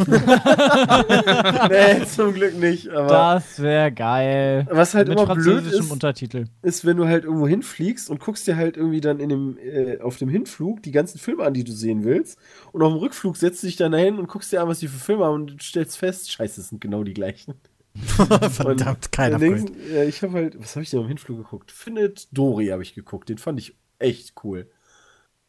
nee, 1.68 2.04
zum 2.06 2.32
Glück 2.32 2.56
nicht. 2.58 2.88
Aber 2.90 3.08
Das 3.08 3.60
wäre 3.60 3.92
geil. 3.92 4.66
was 4.70 4.94
halt 4.94 5.08
Mit 5.08 5.18
immer 5.20 5.34
blöd 5.34 5.44
französischem 5.44 5.84
ist, 5.86 5.90
Untertitel. 5.92 6.44
ist, 6.62 6.84
wenn 6.84 6.96
du 6.96 7.06
halt 7.06 7.24
irgendwo 7.24 7.46
hinfliegst 7.46 8.08
und 8.10 8.20
guckst 8.20 8.46
dir 8.46 8.56
halt 8.56 8.76
irgendwie 8.76 9.00
dann 9.00 9.20
in 9.20 9.28
dem, 9.28 9.58
äh, 9.58 9.98
auf 10.00 10.16
dem 10.16 10.28
Hinflug 10.28 10.82
die 10.82 10.92
ganzen 10.92 11.18
Filme 11.18 11.44
an, 11.44 11.54
die 11.54 11.64
du 11.64 11.72
sehen 11.72 12.04
willst. 12.04 12.38
Und 12.72 12.82
auf 12.82 12.92
dem 12.92 12.98
Rückflug 12.98 13.36
setzt 13.36 13.62
du 13.62 13.66
dich 13.66 13.76
dann 13.76 13.92
dahin 13.92 14.18
und 14.18 14.28
guckst 14.28 14.52
dir 14.52 14.62
an, 14.62 14.68
was 14.68 14.78
die 14.80 14.88
für 14.88 14.98
Filme 14.98 15.24
haben 15.24 15.34
und 15.34 15.46
du 15.52 15.56
stellst 15.62 15.98
fest, 15.98 16.32
scheiße, 16.32 16.60
es 16.60 16.68
sind 16.70 16.80
genau 16.80 17.04
die 17.04 17.14
gleichen. 17.14 17.54
Verdammt, 17.96 19.10
kein 19.12 19.32
dann 19.32 19.42
Upgrade. 19.42 19.64
denkst- 19.72 19.72
äh, 19.90 20.06
Ich 20.08 20.22
habe 20.22 20.32
halt, 20.34 20.58
was 20.58 20.74
habe 20.76 20.82
ich 20.82 20.90
denn 20.90 21.00
am 21.00 21.08
Hinflug 21.08 21.38
geguckt? 21.38 21.70
Findet 21.72 22.28
Dory 22.36 22.68
habe 22.68 22.82
ich 22.82 22.94
geguckt, 22.94 23.28
den 23.28 23.38
fand 23.38 23.58
ich 23.60 23.76
echt 23.98 24.34
cool. 24.44 24.70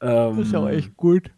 Ähm, 0.01 0.39
Ist 0.39 0.51
ja 0.53 0.59
auch 0.59 0.69
echt 0.69 0.95
gut. 0.95 1.31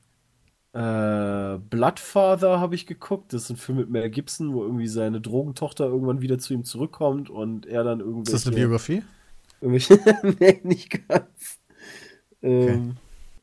Äh, 0.72 1.58
Bloodfather 1.70 2.60
habe 2.60 2.76
ich 2.76 2.86
geguckt. 2.86 3.34
Das 3.34 3.44
ist 3.44 3.50
ein 3.50 3.58
Film 3.58 3.80
mit 3.80 3.90
Mel 3.90 4.10
Gibson, 4.10 4.54
wo 4.54 4.64
irgendwie 4.64 4.88
seine 4.88 5.20
Drogentochter 5.22 5.86
irgendwann 5.86 6.22
wieder 6.22 6.38
zu 6.38 6.54
ihm 6.54 6.64
zurückkommt 6.64 7.30
und 7.30 7.66
er 7.66 7.84
dann 7.84 8.00
irgendwelche. 8.02 8.36
Ist 8.36 8.46
das 8.46 8.48
eine 8.48 8.56
Biografie? 8.56 9.04
Irgendwelche, 9.62 10.00
nee, 10.40 10.62
nicht 10.64 11.08
ganz. 11.08 11.60
Ähm, 12.42 12.98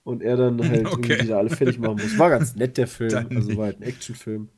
Und 0.05 0.23
er 0.23 0.37
dann 0.37 0.67
halt 0.69 0.87
Okay. 0.93 1.13
irgendwie 1.13 1.27
da 1.29 1.39
alle 1.39 1.51
fertig 1.51 1.79
machen 1.79 1.99
muss. 2.01 2.19
War 2.19 2.31
ganz 2.31 2.55
nett, 2.57 2.77
der 2.79 2.87
Film. 2.89 3.11
Dann 3.11 3.35
also 3.35 3.49
nicht. 3.49 3.57
war 3.57 3.67
halt 3.67 3.81
ein 3.81 3.83
Actionfilm. 3.83 4.49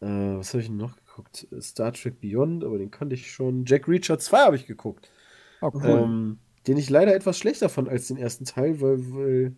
Äh, 0.00 0.06
was 0.06 0.52
habe 0.54 0.62
ich 0.62 0.68
denn 0.68 0.76
noch 0.76 0.96
geguckt? 0.96 1.46
Star 1.60 1.92
Trek 1.92 2.20
Beyond, 2.20 2.64
aber 2.64 2.78
den 2.78 2.90
kannte 2.90 3.14
ich 3.14 3.30
schon. 3.32 3.64
Jack 3.66 3.88
Reacher 3.88 4.18
2 4.18 4.38
habe 4.38 4.56
ich 4.56 4.66
geguckt. 4.66 5.10
Oh, 5.60 5.70
cool. 5.74 5.82
Ähm, 5.84 6.38
den 6.66 6.76
ich 6.76 6.88
leider 6.90 7.14
etwas 7.14 7.38
schlechter 7.38 7.68
fand 7.68 7.88
als 7.88 8.08
den 8.08 8.16
ersten 8.16 8.44
Teil, 8.44 8.80
weil. 8.80 8.98
weil 9.12 9.56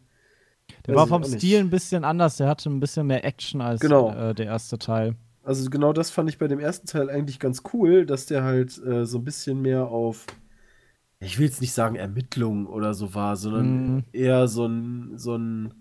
der 0.86 0.94
war 0.94 1.06
vom. 1.06 1.24
Stil 1.24 1.58
ein 1.60 1.70
bisschen 1.70 2.04
anders. 2.04 2.36
Der 2.36 2.48
hatte 2.48 2.68
ein 2.70 2.80
bisschen 2.80 3.06
mehr 3.06 3.24
Action 3.24 3.60
als 3.60 3.80
Genau. 3.80 4.10
äh, 4.12 4.34
der 4.34 4.46
erste 4.46 4.78
Teil. 4.78 5.14
Also 5.44 5.68
genau 5.70 5.92
das 5.92 6.10
fand 6.10 6.28
ich 6.30 6.38
bei 6.38 6.46
dem 6.48 6.60
ersten 6.60 6.86
Teil 6.86 7.10
eigentlich 7.10 7.40
ganz 7.40 7.62
cool, 7.72 8.06
dass 8.06 8.26
der 8.26 8.44
halt 8.44 8.80
äh, 8.84 9.04
so 9.04 9.18
ein 9.18 9.24
bisschen 9.24 9.60
mehr 9.60 9.88
auf, 9.88 10.26
ich 11.18 11.38
will 11.38 11.46
jetzt 11.46 11.60
nicht 11.60 11.72
sagen 11.72 11.96
Ermittlung 11.96 12.66
oder 12.66 12.94
so 12.94 13.14
war, 13.14 13.34
sondern 13.36 13.96
Mhm. 13.96 14.04
eher 14.12 14.46
so 14.46 14.66
ein, 14.66 15.18
so 15.18 15.34
ein, 15.36 15.74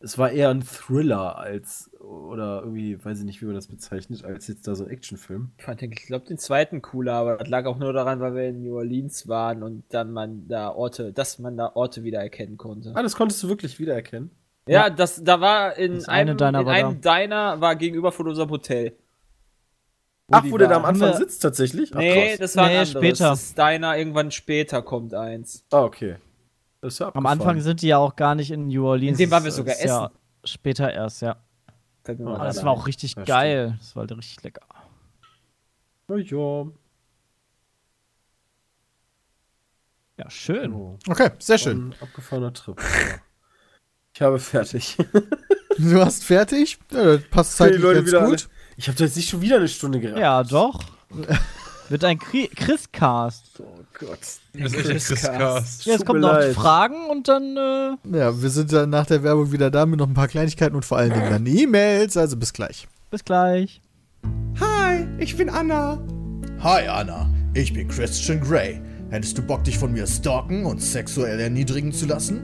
es 0.00 0.18
war 0.18 0.30
eher 0.30 0.50
ein 0.50 0.62
Thriller 0.62 1.38
als, 1.38 1.90
oder 2.00 2.60
irgendwie, 2.62 3.02
weiß 3.02 3.18
ich 3.20 3.24
nicht, 3.24 3.40
wie 3.42 3.46
man 3.46 3.54
das 3.54 3.66
bezeichnet, 3.68 4.24
als 4.24 4.46
jetzt 4.46 4.68
da 4.68 4.74
so 4.74 4.84
ein 4.84 4.90
Actionfilm. 4.90 5.52
Ich 5.58 5.64
fand 5.64 5.80
den, 5.80 5.92
ich 5.92 6.06
glaube, 6.06 6.26
den 6.26 6.38
zweiten 6.38 6.82
cooler, 6.82 7.14
aber 7.14 7.36
das 7.38 7.48
lag 7.48 7.64
auch 7.66 7.78
nur 7.78 7.92
daran, 7.92 8.20
weil 8.20 8.34
wir 8.34 8.44
in 8.48 8.62
New 8.62 8.76
Orleans 8.76 9.26
waren 9.28 9.62
und 9.62 9.84
dann 9.88 10.12
man 10.12 10.46
da 10.48 10.70
Orte, 10.70 11.12
dass 11.12 11.38
man 11.38 11.56
da 11.56 11.72
Orte 11.74 12.04
wiedererkennen 12.04 12.56
konnte. 12.56 12.92
Ah, 12.94 13.02
das 13.02 13.16
konntest 13.16 13.42
du 13.42 13.48
wirklich 13.48 13.78
wiedererkennen. 13.78 14.30
Ja, 14.68 14.90
das, 14.90 15.22
da 15.22 15.40
war 15.40 15.76
in 15.76 15.94
Das 15.94 16.08
eine 16.08 16.32
einem, 16.32 16.38
Diner 16.38 16.60
in 16.60 16.66
war 16.66 16.72
einem 16.74 17.00
Diner 17.00 17.60
war 17.60 17.76
gegenüber 17.76 18.10
von 18.12 18.28
unserem 18.28 18.50
Hotel. 18.50 18.96
Ach, 20.30 20.42
die 20.42 20.50
wo 20.50 20.58
der 20.58 20.66
da 20.68 20.76
am. 20.76 20.84
Anfang 20.84 21.10
wir- 21.10 21.16
sitzt 21.16 21.40
tatsächlich? 21.40 21.92
Ach, 21.94 21.98
nee, 22.00 22.30
krass. 22.30 22.38
das 22.40 22.56
war 22.56 22.66
Nee, 22.66 22.72
ein 22.74 22.80
anderes. 22.86 22.98
später. 22.98 23.30
Das 23.30 23.54
Diner 23.54 23.96
irgendwann 23.96 24.30
später 24.32 24.82
kommt 24.82 25.14
eins. 25.14 25.64
Ah, 25.70 25.84
okay. 25.84 26.16
Das 26.80 26.94
ist 26.94 26.98
ja 27.00 27.14
Am. 27.14 27.26
Anfang 27.26 27.60
sind 27.60 27.82
die 27.82 27.88
ja 27.88 27.98
auch 27.98 28.14
gar 28.16 28.34
nicht 28.34 28.50
in 28.50 28.68
New 28.68 28.86
Orleans. 28.86 29.18
In 29.18 29.26
dem 29.26 29.30
waren 29.30 29.42
wir 29.44 29.48
Das 29.48 29.56
sogar 29.56 29.74
ist 29.76 29.84
Ja 29.84 30.10
später 30.44 30.92
erst, 30.92 31.22
ja. 31.22 31.36
Mir 32.06 32.26
Ah, 32.28 32.34
Aber 32.36 32.44
das 32.44 32.62
war 32.64 32.70
auch 32.72 32.86
richtig 32.86 33.16
Ja, 33.16 33.24
geil. 33.24 33.74
Das 33.78 33.96
war 33.96 34.02
halt 34.02 34.16
richtig 34.16 34.42
lecker. 34.44 34.62
Na 36.08 36.16
ja. 36.16 36.66
Ja, 40.18 40.30
schön. 40.30 40.72
Oh, 40.72 40.98
Okay, 41.08 41.30
sehr 41.38 41.58
schön. 41.58 41.88
ein 41.90 41.94
abgefahrener 42.00 42.52
Trip. 42.52 42.78
Ja. 42.80 43.16
Ich 44.14 44.22
habe 44.22 44.38
fertig. 44.38 44.96
Du 45.78 46.00
hast 46.02 46.24
fertig? 46.24 46.78
Ja, 46.90 47.04
das 47.04 47.22
passt 47.28 47.56
zeitlich 47.58 47.82
ganz 47.82 48.14
alle- 48.14 48.28
gut. 48.30 48.48
Ich 48.78 48.88
habe 48.88 48.96
da 48.96 49.04
jetzt 49.04 49.14
nicht 49.16 49.28
schon 49.28 49.42
wieder 49.42 49.56
eine 49.56 49.68
Stunde 49.68 50.00
gereicht. 50.00 50.18
Ja, 50.20 50.42
doch. 50.42 50.80
Wird 51.90 52.02
ein 52.02 52.18
Chris-Cast. 52.18 53.60
Oh 53.60 53.75
Gott. 53.98 54.18
Das 54.52 54.72
ist 54.72 54.78
echt 54.78 54.88
ein 54.90 54.98
Chris-Cast. 54.98 55.86
Jetzt 55.86 55.96
Tut 55.98 56.06
kommen 56.06 56.20
noch. 56.20 56.38
Fragen 56.52 57.06
und 57.10 57.28
dann, 57.28 57.56
äh, 57.56 58.18
Ja, 58.18 58.42
wir 58.42 58.50
sind 58.50 58.72
dann 58.72 58.90
nach 58.90 59.06
der 59.06 59.22
Werbung 59.22 59.52
wieder 59.52 59.70
da 59.70 59.86
mit 59.86 59.98
noch 59.98 60.06
ein 60.08 60.14
paar 60.14 60.28
Kleinigkeiten 60.28 60.76
und 60.76 60.84
vor 60.84 60.98
allen 60.98 61.12
Dingen 61.12 61.30
dann 61.30 61.46
E-Mails. 61.46 62.16
Also 62.16 62.36
bis 62.36 62.52
gleich. 62.52 62.86
bis 63.10 63.24
gleich. 63.24 63.80
Hi, 64.60 65.06
ich 65.18 65.36
bin 65.36 65.48
Anna. 65.48 65.98
Hi 66.62 66.86
Anna, 66.88 67.28
ich 67.54 67.72
bin 67.72 67.88
Christian 67.88 68.40
Grey. 68.40 68.80
Hättest 69.10 69.38
du 69.38 69.42
Bock, 69.42 69.64
dich 69.64 69.78
von 69.78 69.92
mir 69.92 70.06
stalken 70.06 70.66
und 70.66 70.82
sexuell 70.82 71.38
erniedrigen 71.40 71.92
zu 71.92 72.06
lassen? 72.06 72.42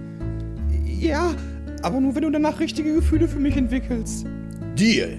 Ja, 0.87 1.35
Aber 1.83 2.01
nur, 2.01 2.15
wenn 2.15 2.23
du 2.23 2.31
danach 2.31 2.61
richtige 2.61 2.95
Gefühle 2.95 3.27
für 3.27 3.41
mich 3.41 3.57
entwickelst. 3.57 4.24
Deal. 4.79 5.19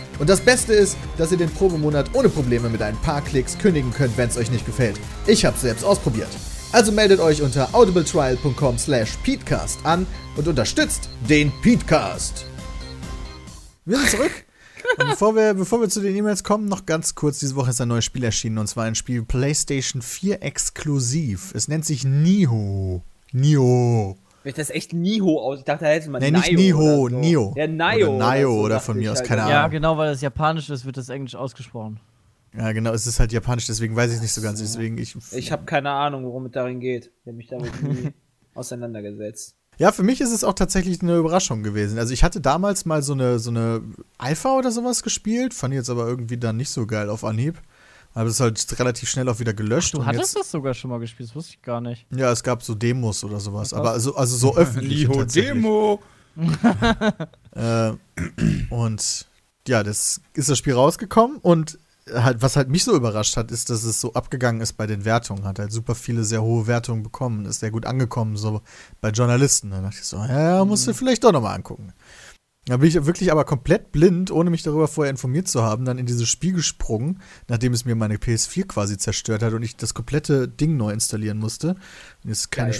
Und 0.19 0.29
das 0.29 0.41
Beste 0.41 0.73
ist, 0.73 0.97
dass 1.17 1.31
ihr 1.31 1.37
den 1.37 1.49
Probemonat 1.49 2.13
ohne 2.13 2.29
Probleme 2.29 2.69
mit 2.69 2.81
ein 2.81 2.95
paar 2.97 3.21
Klicks 3.21 3.57
kündigen 3.57 3.91
könnt, 3.91 4.17
wenn 4.17 4.29
es 4.29 4.37
euch 4.37 4.51
nicht 4.51 4.65
gefällt. 4.65 4.99
Ich 5.27 5.45
hab's 5.45 5.61
selbst 5.61 5.83
ausprobiert. 5.83 6.29
Also 6.71 6.91
meldet 6.91 7.19
euch 7.19 7.41
unter 7.41 7.73
audibletrial.com 7.73 8.77
slash 8.77 9.17
peatcast 9.23 9.79
an 9.83 10.07
und 10.37 10.47
unterstützt 10.47 11.09
den 11.27 11.51
Peatcast. 11.61 12.45
Wir 13.85 13.97
sind 13.97 14.09
zurück. 14.09 14.31
Und 14.97 15.07
bevor 15.09 15.35
wir, 15.35 15.53
bevor 15.53 15.81
wir 15.81 15.89
zu 15.89 16.01
den 16.01 16.15
E-Mails 16.15 16.43
kommen, 16.43 16.65
noch 16.65 16.85
ganz 16.85 17.15
kurz, 17.15 17.39
diese 17.39 17.55
Woche 17.55 17.71
ist 17.71 17.81
ein 17.81 17.87
neues 17.87 18.05
Spiel 18.05 18.23
erschienen 18.23 18.57
und 18.57 18.67
zwar 18.67 18.85
ein 18.85 18.95
Spiel 18.95 19.23
PlayStation 19.23 20.01
4 20.01 20.43
exklusiv. 20.43 21.53
Es 21.55 21.67
nennt 21.67 21.85
sich 21.85 22.03
Niho. 22.05 23.01
Niho. 23.31 24.17
Wird 24.43 24.57
das 24.57 24.69
echt 24.71 24.93
Niho 24.93 25.39
aus? 25.39 25.59
Ich 25.59 25.65
dachte, 25.65 25.85
da 25.85 25.91
hätte 25.91 26.09
man 26.09 26.21
Nee, 26.21 26.31
nicht 26.31 26.51
Nio 26.51 26.59
Niho, 26.59 27.01
oder 27.01 27.13
so. 27.15 27.19
Nio. 27.19 27.53
Ja, 27.55 27.67
Nio. 27.67 28.15
Oder 28.15 28.35
Nio 28.35 28.53
so, 28.53 28.61
oder 28.61 28.79
von 28.79 28.97
mir 28.97 29.03
ich 29.03 29.09
aus, 29.09 29.17
halt. 29.19 29.27
keine 29.27 29.41
Ja, 29.49 29.59
Ahnung. 29.61 29.71
genau, 29.71 29.97
weil 29.97 30.11
das 30.11 30.21
Japanisch 30.21 30.69
ist, 30.69 30.85
wird 30.85 30.97
das 30.97 31.09
Englisch 31.09 31.35
ausgesprochen. 31.35 31.99
Ja, 32.57 32.71
genau, 32.73 32.91
es 32.91 33.07
ist 33.07 33.19
halt 33.19 33.31
japanisch, 33.31 33.67
deswegen 33.67 33.95
weiß 33.95 34.09
ich 34.09 34.15
es 34.17 34.21
nicht 34.21 34.33
so 34.33 34.41
ganz. 34.41 34.59
Deswegen 34.59 34.97
ich, 34.97 35.15
Ich 35.31 35.51
habe 35.51 35.63
keine 35.65 35.91
Ahnung, 35.91 36.25
worum 36.25 36.47
es 36.47 36.51
darin 36.51 36.79
geht. 36.81 37.11
Ich 37.21 37.27
habe 37.27 37.37
mich 37.37 37.47
damit 37.47 37.81
nie 37.83 38.09
auseinandergesetzt. 38.55 39.55
Ja, 39.77 39.91
für 39.91 40.03
mich 40.03 40.21
ist 40.21 40.31
es 40.31 40.43
auch 40.43 40.53
tatsächlich 40.53 41.01
eine 41.01 41.15
Überraschung 41.15 41.63
gewesen. 41.63 41.97
Also 41.97 42.13
ich 42.13 42.23
hatte 42.23 42.41
damals 42.41 42.85
mal 42.85 43.01
so 43.01 43.13
eine, 43.13 43.39
so 43.39 43.49
eine 43.49 43.81
Alpha 44.17 44.57
oder 44.57 44.69
sowas 44.71 45.01
gespielt, 45.01 45.53
fand 45.53 45.73
ich 45.73 45.77
jetzt 45.77 45.89
aber 45.89 46.07
irgendwie 46.07 46.37
dann 46.37 46.57
nicht 46.57 46.69
so 46.69 46.85
geil 46.85 47.09
auf 47.09 47.23
Anhieb. 47.23 47.55
Habe 48.13 48.29
es 48.29 48.39
halt 48.39 48.79
relativ 48.79 49.09
schnell 49.09 49.29
auch 49.29 49.39
wieder 49.39 49.53
gelöscht. 49.53 49.93
Du 49.93 49.99
und 49.99 50.05
hattest 50.05 50.35
das 50.35 50.51
sogar 50.51 50.73
schon 50.73 50.89
mal 50.89 50.99
gespielt, 50.99 51.29
das 51.29 51.35
wusste 51.35 51.53
ich 51.53 51.61
gar 51.61 51.79
nicht. 51.79 52.05
Ja, 52.11 52.31
es 52.31 52.43
gab 52.43 52.61
so 52.61 52.75
Demos 52.75 53.23
oder 53.23 53.39
sowas, 53.39 53.73
aber 53.73 53.91
also, 53.91 54.15
also 54.15 54.35
so 54.35 54.55
öffentlich. 54.57 55.07
Liho 55.07 55.23
Demo. 55.25 56.01
Äh, 57.53 57.91
und 58.69 59.25
ja, 59.67 59.83
das 59.83 60.21
ist 60.33 60.47
das 60.47 60.57
Spiel 60.57 60.73
rausgekommen 60.73 61.37
und 61.41 61.77
halt, 62.13 62.41
was 62.41 62.55
halt 62.55 62.69
mich 62.69 62.83
so 62.83 62.95
überrascht 62.95 63.37
hat, 63.37 63.51
ist, 63.51 63.69
dass 63.69 63.83
es 63.83 64.01
so 64.01 64.13
abgegangen 64.13 64.61
ist 64.61 64.73
bei 64.73 64.87
den 64.87 65.05
Wertungen. 65.05 65.43
Hat 65.45 65.59
halt 65.59 65.71
super 65.71 65.95
viele 65.95 66.23
sehr 66.23 66.41
hohe 66.41 66.67
Wertungen 66.67 67.03
bekommen, 67.03 67.45
ist 67.45 67.59
sehr 67.59 67.71
gut 67.71 67.85
angekommen, 67.85 68.37
so 68.37 68.61
bei 69.01 69.09
Journalisten. 69.09 69.71
Dann 69.71 69.83
dachte 69.83 69.97
ich 69.99 70.05
so, 70.05 70.17
ja, 70.17 70.63
musst 70.65 70.87
du 70.87 70.93
vielleicht 70.93 71.23
doch 71.23 71.31
nochmal 71.31 71.55
angucken. 71.55 71.93
Da 72.65 72.77
bin 72.77 72.87
ich 72.87 73.05
wirklich 73.05 73.31
aber 73.31 73.43
komplett 73.43 73.91
blind, 73.91 74.29
ohne 74.29 74.51
mich 74.51 74.61
darüber 74.61 74.87
vorher 74.87 75.09
informiert 75.09 75.47
zu 75.47 75.63
haben, 75.63 75.83
dann 75.83 75.97
in 75.97 76.05
dieses 76.05 76.29
Spiel 76.29 76.53
gesprungen, 76.53 77.19
nachdem 77.47 77.73
es 77.73 77.85
mir 77.85 77.95
meine 77.95 78.17
PS4 78.17 78.67
quasi 78.67 78.97
zerstört 78.97 79.41
hat 79.41 79.53
und 79.53 79.63
ich 79.63 79.75
das 79.77 79.95
komplette 79.95 80.47
Ding 80.47 80.77
neu 80.77 80.91
installieren 80.91 81.39
musste. 81.39 81.69
Und 82.23 82.29
jetzt 82.29 82.51
keine, 82.51 82.75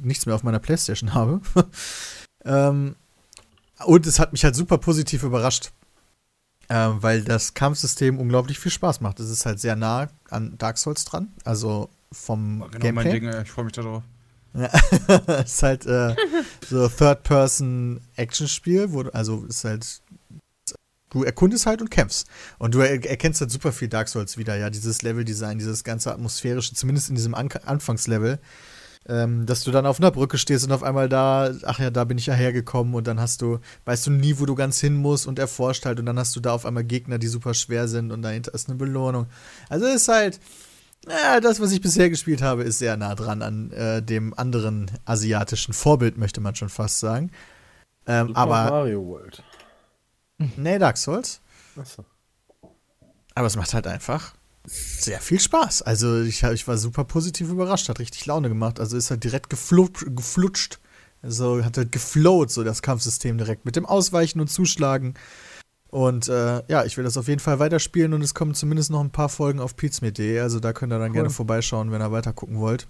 nichts 0.00 0.26
mehr 0.26 0.34
auf 0.34 0.42
meiner 0.42 0.58
Playstation 0.58 1.14
habe. 1.14 1.40
ähm, 2.44 2.96
und 3.84 4.06
es 4.06 4.18
hat 4.18 4.32
mich 4.32 4.44
halt 4.44 4.56
super 4.56 4.78
positiv 4.78 5.22
überrascht, 5.22 5.70
ähm, 6.68 6.96
weil 7.00 7.22
das 7.22 7.54
Kampfsystem 7.54 8.18
unglaublich 8.18 8.58
viel 8.58 8.72
Spaß 8.72 9.00
macht. 9.00 9.20
Es 9.20 9.30
ist 9.30 9.46
halt 9.46 9.60
sehr 9.60 9.76
nah 9.76 10.08
an 10.28 10.58
Dark 10.58 10.76
Souls 10.76 11.04
dran, 11.04 11.32
also 11.44 11.88
vom 12.10 12.66
Genau 12.72 12.92
mein 12.92 13.06
Gameplay. 13.06 13.20
Ding, 13.20 13.28
ey. 13.28 13.42
ich 13.42 13.50
freue 13.50 13.66
mich 13.66 13.74
darauf. 13.74 14.02
ist 15.44 15.62
halt 15.62 15.86
äh, 15.86 16.16
so 16.68 16.88
Third-Person-Action-Spiel, 16.88 18.92
wo 18.92 19.02
also 19.02 19.44
ist 19.44 19.64
halt 19.64 20.02
du 21.10 21.24
erkundest 21.24 21.66
halt 21.66 21.82
und 21.82 21.90
kämpfst. 21.90 22.26
Und 22.58 22.74
du 22.74 22.80
er 22.80 23.04
erkennst 23.04 23.40
halt 23.40 23.50
super 23.50 23.72
viel 23.72 23.88
Dark 23.88 24.08
Souls 24.08 24.38
wieder, 24.38 24.56
ja, 24.56 24.70
dieses 24.70 25.02
Level-Design, 25.02 25.58
dieses 25.58 25.84
ganze 25.84 26.12
atmosphärische, 26.12 26.74
zumindest 26.74 27.08
in 27.08 27.16
diesem 27.16 27.34
An 27.34 27.48
Anfangslevel, 27.64 28.38
ähm, 29.08 29.46
dass 29.46 29.64
du 29.64 29.70
dann 29.70 29.86
auf 29.86 29.98
einer 29.98 30.10
Brücke 30.10 30.38
stehst 30.38 30.64
und 30.64 30.72
auf 30.72 30.82
einmal 30.82 31.08
da, 31.08 31.52
ach 31.64 31.78
ja, 31.78 31.90
da 31.90 32.04
bin 32.04 32.18
ich 32.18 32.26
ja 32.26 32.34
hergekommen 32.34 32.94
und 32.94 33.06
dann 33.06 33.20
hast 33.20 33.42
du, 33.42 33.58
weißt 33.84 34.06
du 34.06 34.10
nie, 34.10 34.38
wo 34.38 34.46
du 34.46 34.54
ganz 34.54 34.80
hin 34.80 34.94
musst 34.94 35.26
und 35.26 35.38
erforscht 35.38 35.84
halt 35.84 35.98
und 35.98 36.06
dann 36.06 36.18
hast 36.18 36.34
du 36.36 36.40
da 36.40 36.52
auf 36.52 36.64
einmal 36.64 36.84
Gegner, 36.84 37.18
die 37.18 37.28
super 37.28 37.54
schwer 37.54 37.88
sind 37.88 38.12
und 38.12 38.22
dahinter 38.22 38.54
ist 38.54 38.68
eine 38.68 38.78
Belohnung. 38.78 39.26
Also 39.68 39.86
es 39.86 40.02
ist 40.02 40.08
halt, 40.08 40.40
ja, 41.08 41.40
das, 41.40 41.60
was 41.60 41.72
ich 41.72 41.80
bisher 41.80 42.10
gespielt 42.10 42.42
habe, 42.42 42.62
ist 42.62 42.78
sehr 42.78 42.96
nah 42.96 43.14
dran 43.14 43.42
an 43.42 43.70
äh, 43.72 44.02
dem 44.02 44.34
anderen 44.34 44.90
asiatischen 45.04 45.72
Vorbild, 45.72 46.18
möchte 46.18 46.40
man 46.40 46.54
schon 46.54 46.68
fast 46.68 47.00
sagen. 47.00 47.30
Ähm, 48.06 48.28
Super 48.28 48.38
aber, 48.38 48.70
Mario 48.70 49.06
World. 49.06 49.42
nee, 50.56 50.78
Dark 50.78 50.96
Souls. 50.96 51.40
Achso. 51.76 52.04
Aber 53.34 53.46
es 53.46 53.56
macht 53.56 53.72
halt 53.72 53.86
einfach 53.86 54.34
sehr 54.64 55.20
viel 55.20 55.40
Spaß. 55.40 55.82
Also 55.82 56.20
ich, 56.22 56.42
ich 56.42 56.68
war 56.68 56.76
super 56.76 57.04
positiv 57.04 57.48
überrascht, 57.48 57.88
hat 57.88 57.98
richtig 57.98 58.26
Laune 58.26 58.48
gemacht. 58.48 58.78
Also 58.78 58.96
ist 58.96 59.10
halt 59.10 59.24
direkt 59.24 59.50
geflutscht, 59.50 60.04
geflutscht. 60.14 60.78
Also 61.22 61.64
hat 61.64 61.76
halt 61.76 61.92
geflowt, 61.92 62.50
so 62.50 62.64
das 62.64 62.82
Kampfsystem 62.82 63.38
direkt 63.38 63.64
mit 63.64 63.76
dem 63.76 63.86
Ausweichen 63.86 64.40
und 64.40 64.48
Zuschlagen. 64.48 65.14
Und 65.90 66.28
äh, 66.28 66.62
ja, 66.68 66.84
ich 66.84 66.96
will 66.96 67.04
das 67.04 67.16
auf 67.16 67.26
jeden 67.26 67.40
Fall 67.40 67.58
weiterspielen 67.58 68.12
und 68.14 68.22
es 68.22 68.32
kommen 68.34 68.54
zumindest 68.54 68.90
noch 68.90 69.00
ein 69.00 69.10
paar 69.10 69.28
Folgen 69.28 69.58
auf 69.58 69.74
pizmeet.de. 69.76 70.38
Also 70.40 70.60
da 70.60 70.72
könnt 70.72 70.92
ihr 70.92 70.98
dann 70.98 71.08
Cool. 71.08 71.14
gerne 71.14 71.30
vorbeischauen, 71.30 71.90
wenn 71.90 72.00
ihr 72.00 72.12
weiter 72.12 72.32
gucken 72.32 72.60
wollt. 72.60 72.86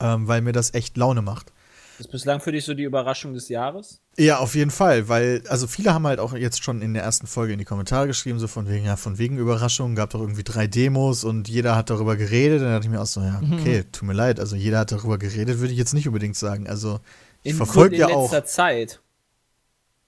Ähm, 0.00 0.28
weil 0.28 0.42
mir 0.42 0.52
das 0.52 0.74
echt 0.74 0.96
Laune 0.96 1.22
macht. 1.22 1.52
Das 1.98 2.06
ist 2.06 2.12
bislang 2.12 2.40
für 2.40 2.52
dich 2.52 2.64
so 2.64 2.74
die 2.74 2.84
Überraschung 2.84 3.34
des 3.34 3.48
Jahres? 3.48 4.00
Ja, 4.16 4.38
auf 4.38 4.54
jeden 4.54 4.70
Fall, 4.70 5.08
weil, 5.08 5.42
also 5.48 5.66
viele 5.66 5.92
haben 5.92 6.06
halt 6.06 6.20
auch 6.20 6.32
jetzt 6.34 6.64
schon 6.64 6.82
in 6.82 6.94
der 6.94 7.02
ersten 7.02 7.26
Folge 7.26 7.52
in 7.52 7.58
die 7.58 7.64
Kommentare 7.64 8.06
geschrieben, 8.06 8.38
so 8.38 8.48
von 8.48 8.68
wegen, 8.68 8.84
ja, 8.84 8.96
von 8.96 9.18
wegen 9.18 9.36
Überraschung, 9.38 9.94
gab 9.94 10.10
doch 10.10 10.20
irgendwie 10.20 10.42
drei 10.42 10.66
Demos 10.66 11.22
und 11.22 11.48
jeder 11.48 11.76
hat 11.76 11.90
darüber 11.90 12.16
geredet. 12.16 12.62
Dann 12.62 12.70
dachte 12.72 12.86
ich 12.86 12.90
mir 12.90 13.00
auch 13.00 13.06
so, 13.06 13.20
ja, 13.20 13.40
okay, 13.52 13.84
tut 13.92 14.06
mir 14.08 14.14
leid, 14.14 14.40
also 14.40 14.56
jeder 14.56 14.78
hat 14.80 14.90
darüber 14.92 15.18
geredet, 15.18 15.58
würde 15.60 15.72
ich 15.72 15.78
jetzt 15.78 15.94
nicht 15.94 16.06
unbedingt 16.08 16.36
sagen. 16.36 16.66
Also, 16.66 16.98
ich 17.42 17.50
In, 17.52 17.56
verfolge 17.56 17.94
in 17.96 18.00
ja 18.00 18.06
letzter 18.08 18.38
auch. 18.38 18.44
Zeit. 18.44 19.00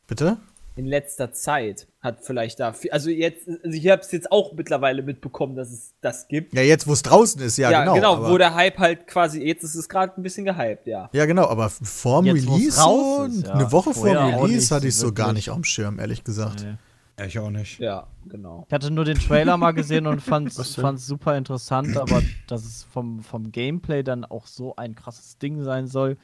Bitte? 0.07 0.39
In 0.77 0.87
letzter 0.87 1.33
Zeit 1.33 1.87
hat 2.01 2.25
vielleicht 2.25 2.59
da. 2.59 2.73
viel- 2.73 2.91
Also 2.91 3.09
jetzt, 3.09 3.49
also 3.49 3.77
ich 3.77 3.89
habe 3.89 4.03
es 4.03 4.11
jetzt 4.11 4.33
auch 4.33 4.53
mittlerweile 4.55 5.03
mitbekommen, 5.03 5.55
dass 5.55 5.71
es 5.71 5.95
das 6.01 6.27
gibt. 6.27 6.53
Ja, 6.53 6.63
jetzt, 6.63 6.89
wo 6.89 6.93
es 6.93 7.03
draußen 7.03 7.41
ist, 7.43 7.57
ja, 7.59 7.71
genau. 7.95 8.15
aber, 8.15 8.31
wo 8.33 8.39
der 8.39 8.55
Hype 8.57 8.79
halt 8.79 9.07
quasi, 9.07 9.41
jetzt 9.41 9.63
ist 9.63 9.77
es 9.77 9.89
gerade 9.89 10.21
ein 10.21 10.23
bisschen 10.25 10.45
gehypt, 10.45 10.89
ja. 10.89 11.09
ja, 11.13 11.27
genau, 11.27 11.47
aber 11.47 11.71
vorm 11.71 12.27
Jetzt, 12.27 12.49
Release, 12.49 12.69
ist, 12.69 13.47
ja. 13.47 13.55
eine 13.55 13.71
Woche 13.71 13.95
vor 13.95 14.09
auch 14.09 14.43
Release, 14.43 14.55
nicht 14.55 14.71
hatte 14.73 14.89
ich 14.89 14.97
so 14.97 15.13
gar 15.13 15.33
nicht 15.33 15.51
auf 15.51 15.57
dem 15.57 15.65
Schirm, 15.65 16.01
ehrlich 16.01 16.25
gesagt. 16.25 16.65
Nee. 16.65 16.75
Ja, 17.19 17.27
ich 17.27 17.39
auch 17.39 17.51
nicht. 17.51 17.79
Ja, 17.79 18.09
genau. 18.27 18.65
Ich 18.67 18.75
hatte 18.75 18.91
nur 18.91 19.05
den 19.05 19.19
Trailer 19.19 19.57
mal 19.57 19.71
gesehen 19.71 20.09
und 20.09 20.27
denn? 20.27 20.51
fand's 20.51 21.07
super 21.07 21.37
interessant, 21.39 21.97
aber 21.97 22.21
dass 22.49 22.65
es 22.65 22.83
vom, 22.83 23.23
vom 23.23 23.53
Gameplay 23.53 24.03
dann 24.03 24.25
auch 24.25 24.49
so 24.49 24.75
ein 24.75 24.97
krasses 24.97 25.39
Ding 25.39 25.63
sein 25.63 25.87
soll, 25.87 26.17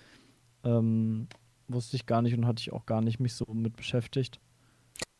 ähm, 0.64 1.28
wusste 1.72 1.96
ich 1.96 2.06
gar 2.06 2.22
nicht 2.22 2.34
und 2.36 2.46
hatte 2.46 2.60
ich 2.60 2.72
auch 2.72 2.86
gar 2.86 3.00
nicht 3.00 3.20
mich 3.20 3.34
so 3.34 3.46
mit 3.52 3.76
beschäftigt. 3.76 4.40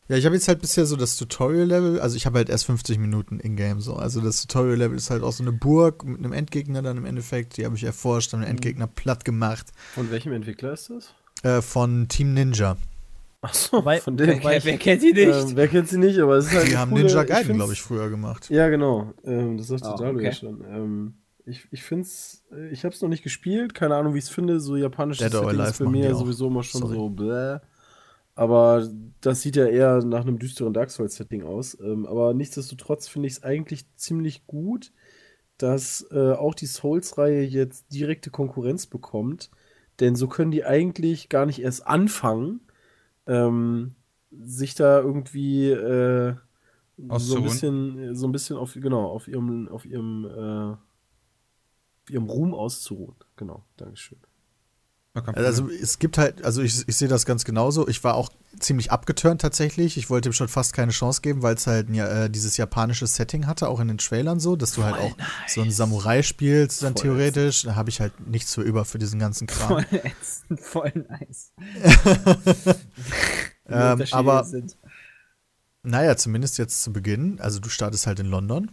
Ja, 0.07 0.17
ich 0.17 0.25
habe 0.25 0.35
jetzt 0.35 0.47
halt 0.49 0.59
bisher 0.59 0.85
so 0.85 0.97
das 0.97 1.15
Tutorial-Level, 1.15 2.01
also 2.01 2.17
ich 2.17 2.25
habe 2.25 2.39
halt 2.39 2.49
erst 2.49 2.65
50 2.65 2.97
Minuten 2.97 3.39
in-game 3.39 3.79
so. 3.79 3.95
Also 3.95 4.19
das 4.19 4.41
Tutorial-Level 4.45 4.97
ist 4.97 5.09
halt 5.09 5.23
auch 5.23 5.31
so 5.31 5.43
eine 5.43 5.53
Burg 5.53 6.03
mit 6.03 6.17
einem 6.19 6.33
Endgegner 6.33 6.81
dann 6.81 6.97
im 6.97 7.05
Endeffekt, 7.05 7.55
die 7.57 7.65
habe 7.65 7.75
ich 7.77 7.83
erforscht, 7.85 8.33
dann 8.33 8.41
den 8.41 8.49
Endgegner 8.49 8.87
platt 8.87 9.23
gemacht. 9.23 9.67
Von 9.93 10.11
welchem 10.11 10.33
Entwickler 10.33 10.73
ist 10.73 10.89
das? 10.89 11.13
Äh, 11.43 11.61
von 11.61 12.07
Team 12.09 12.33
Ninja. 12.33 12.75
Achso, 13.43 13.81
von 13.81 13.85
Wer, 14.19 14.27
dem. 14.27 14.43
wer, 14.43 14.63
wer 14.63 14.77
kennt 14.77 15.01
die 15.01 15.13
nicht? 15.13 15.27
Ähm, 15.27 15.51
wer 15.55 15.67
kennt 15.67 15.87
sie 15.89 15.97
nicht, 15.97 16.19
aber 16.19 16.35
es 16.37 16.45
ist 16.47 16.53
halt. 16.55 16.67
Die 16.67 16.77
haben 16.77 16.91
coole- 16.91 17.05
Ninja 17.05 17.23
Gaiden, 17.23 17.55
glaube 17.55 17.73
ich, 17.73 17.81
früher 17.81 18.09
gemacht. 18.09 18.49
Ja, 18.51 18.67
genau. 18.69 19.13
Ähm, 19.23 19.57
das 19.57 19.67
sagte 19.67 19.87
Ah, 19.87 19.95
Dalu 19.95 20.19
ja 20.19 20.29
okay. 20.29 20.37
schon. 20.37 20.61
Ähm, 20.69 21.13
ich 21.51 21.67
ich 21.71 21.83
finde 21.83 22.03
es, 22.03 22.43
ich 22.71 22.83
habe 22.83 22.93
es 22.93 23.01
noch 23.01 23.09
nicht 23.09 23.23
gespielt, 23.23 23.73
keine 23.73 23.95
Ahnung, 23.95 24.13
wie 24.13 24.19
ich 24.19 24.25
es 24.25 24.29
finde. 24.29 24.59
So 24.59 24.75
japanische 24.75 25.23
Dead 25.23 25.35
or 25.35 25.45
Setting 25.45 25.59
Alive 25.59 25.97
ist 25.99 26.05
ja 26.05 26.13
auch. 26.13 26.19
sowieso 26.19 26.47
immer 26.47 26.63
schon 26.63 26.81
Sorry. 26.81 26.95
so 26.95 27.09
bläh. 27.09 27.59
Aber 28.35 28.87
das 29.19 29.41
sieht 29.41 29.55
ja 29.55 29.65
eher 29.65 30.03
nach 30.03 30.21
einem 30.21 30.39
düsteren 30.39 30.73
Dark 30.73 30.89
Souls-Setting 30.89 31.43
aus. 31.43 31.77
Ähm, 31.79 32.05
aber 32.05 32.33
nichtsdestotrotz 32.33 33.07
finde 33.07 33.27
ich 33.27 33.33
es 33.33 33.43
eigentlich 33.43 33.85
ziemlich 33.95 34.47
gut, 34.47 34.91
dass 35.57 36.07
äh, 36.11 36.31
auch 36.33 36.55
die 36.55 36.65
Souls-Reihe 36.65 37.43
jetzt 37.43 37.93
direkte 37.93 38.31
Konkurrenz 38.31 38.87
bekommt. 38.87 39.51
Denn 39.99 40.15
so 40.15 40.27
können 40.27 40.51
die 40.51 40.65
eigentlich 40.65 41.29
gar 41.29 41.45
nicht 41.45 41.61
erst 41.61 41.85
anfangen, 41.85 42.61
ähm, 43.27 43.95
sich 44.31 44.75
da 44.75 44.99
irgendwie 45.01 45.69
äh, 45.69 46.35
so 47.17 47.37
ein 47.37 47.43
bisschen, 47.43 48.15
so 48.15 48.27
ein 48.27 48.31
bisschen 48.31 48.57
auf, 48.57 48.73
genau, 48.73 49.05
auf 49.07 49.27
ihrem, 49.27 49.67
auf 49.67 49.85
ihrem, 49.85 50.25
äh, 50.25 50.77
ihrem 52.09 52.29
Ruhm 52.29 52.53
auszuruhen. 52.53 53.15
Genau, 53.35 53.63
Dankeschön. 53.77 54.19
Also 55.13 55.63
Problem. 55.63 55.83
es 55.83 55.99
gibt 55.99 56.17
halt, 56.17 56.45
also 56.45 56.61
ich, 56.61 56.87
ich 56.87 56.95
sehe 56.95 57.09
das 57.09 57.25
ganz 57.25 57.43
genauso. 57.43 57.85
Ich 57.89 58.01
war 58.05 58.15
auch 58.15 58.29
ziemlich 58.57 58.91
abgeturnt 58.91 59.41
tatsächlich. 59.41 59.97
Ich 59.97 60.09
wollte 60.09 60.29
ihm 60.29 60.33
schon 60.33 60.47
fast 60.47 60.71
keine 60.71 60.93
Chance 60.93 61.21
geben, 61.21 61.41
weil 61.41 61.55
es 61.55 61.67
halt 61.67 61.89
äh, 61.89 62.29
dieses 62.29 62.55
japanische 62.55 63.05
Setting 63.07 63.45
hatte, 63.45 63.67
auch 63.67 63.81
in 63.81 63.89
den 63.89 63.97
Trailern 63.97 64.39
so, 64.39 64.55
dass 64.55 64.71
du 64.71 64.83
halt 64.83 64.95
auch 64.95 65.11
so 65.47 65.63
ein 65.63 65.71
Samurai 65.71 66.23
spielst, 66.23 66.81
dann 66.83 66.93
Voll 66.93 67.01
theoretisch. 67.01 67.63
Da 67.63 67.75
habe 67.75 67.89
ich 67.89 67.99
halt 67.99 68.25
nichts 68.25 68.53
für 68.55 68.61
über 68.61 68.85
für 68.85 68.99
diesen 68.99 69.19
ganzen 69.19 69.47
Kram. 69.47 69.83
Voll 69.83 70.57
voll 70.57 71.05
nice. 71.09 71.51
Ähm, 73.67 74.03
aber- 74.11 74.43
sind. 74.43 74.77
Naja, 75.83 76.15
zumindest 76.15 76.57
jetzt 76.57 76.83
zu 76.83 76.93
Beginn. 76.93 77.39
Also 77.39 77.59
du 77.59 77.69
startest 77.69 78.05
halt 78.05 78.19
in 78.19 78.27
London. 78.27 78.71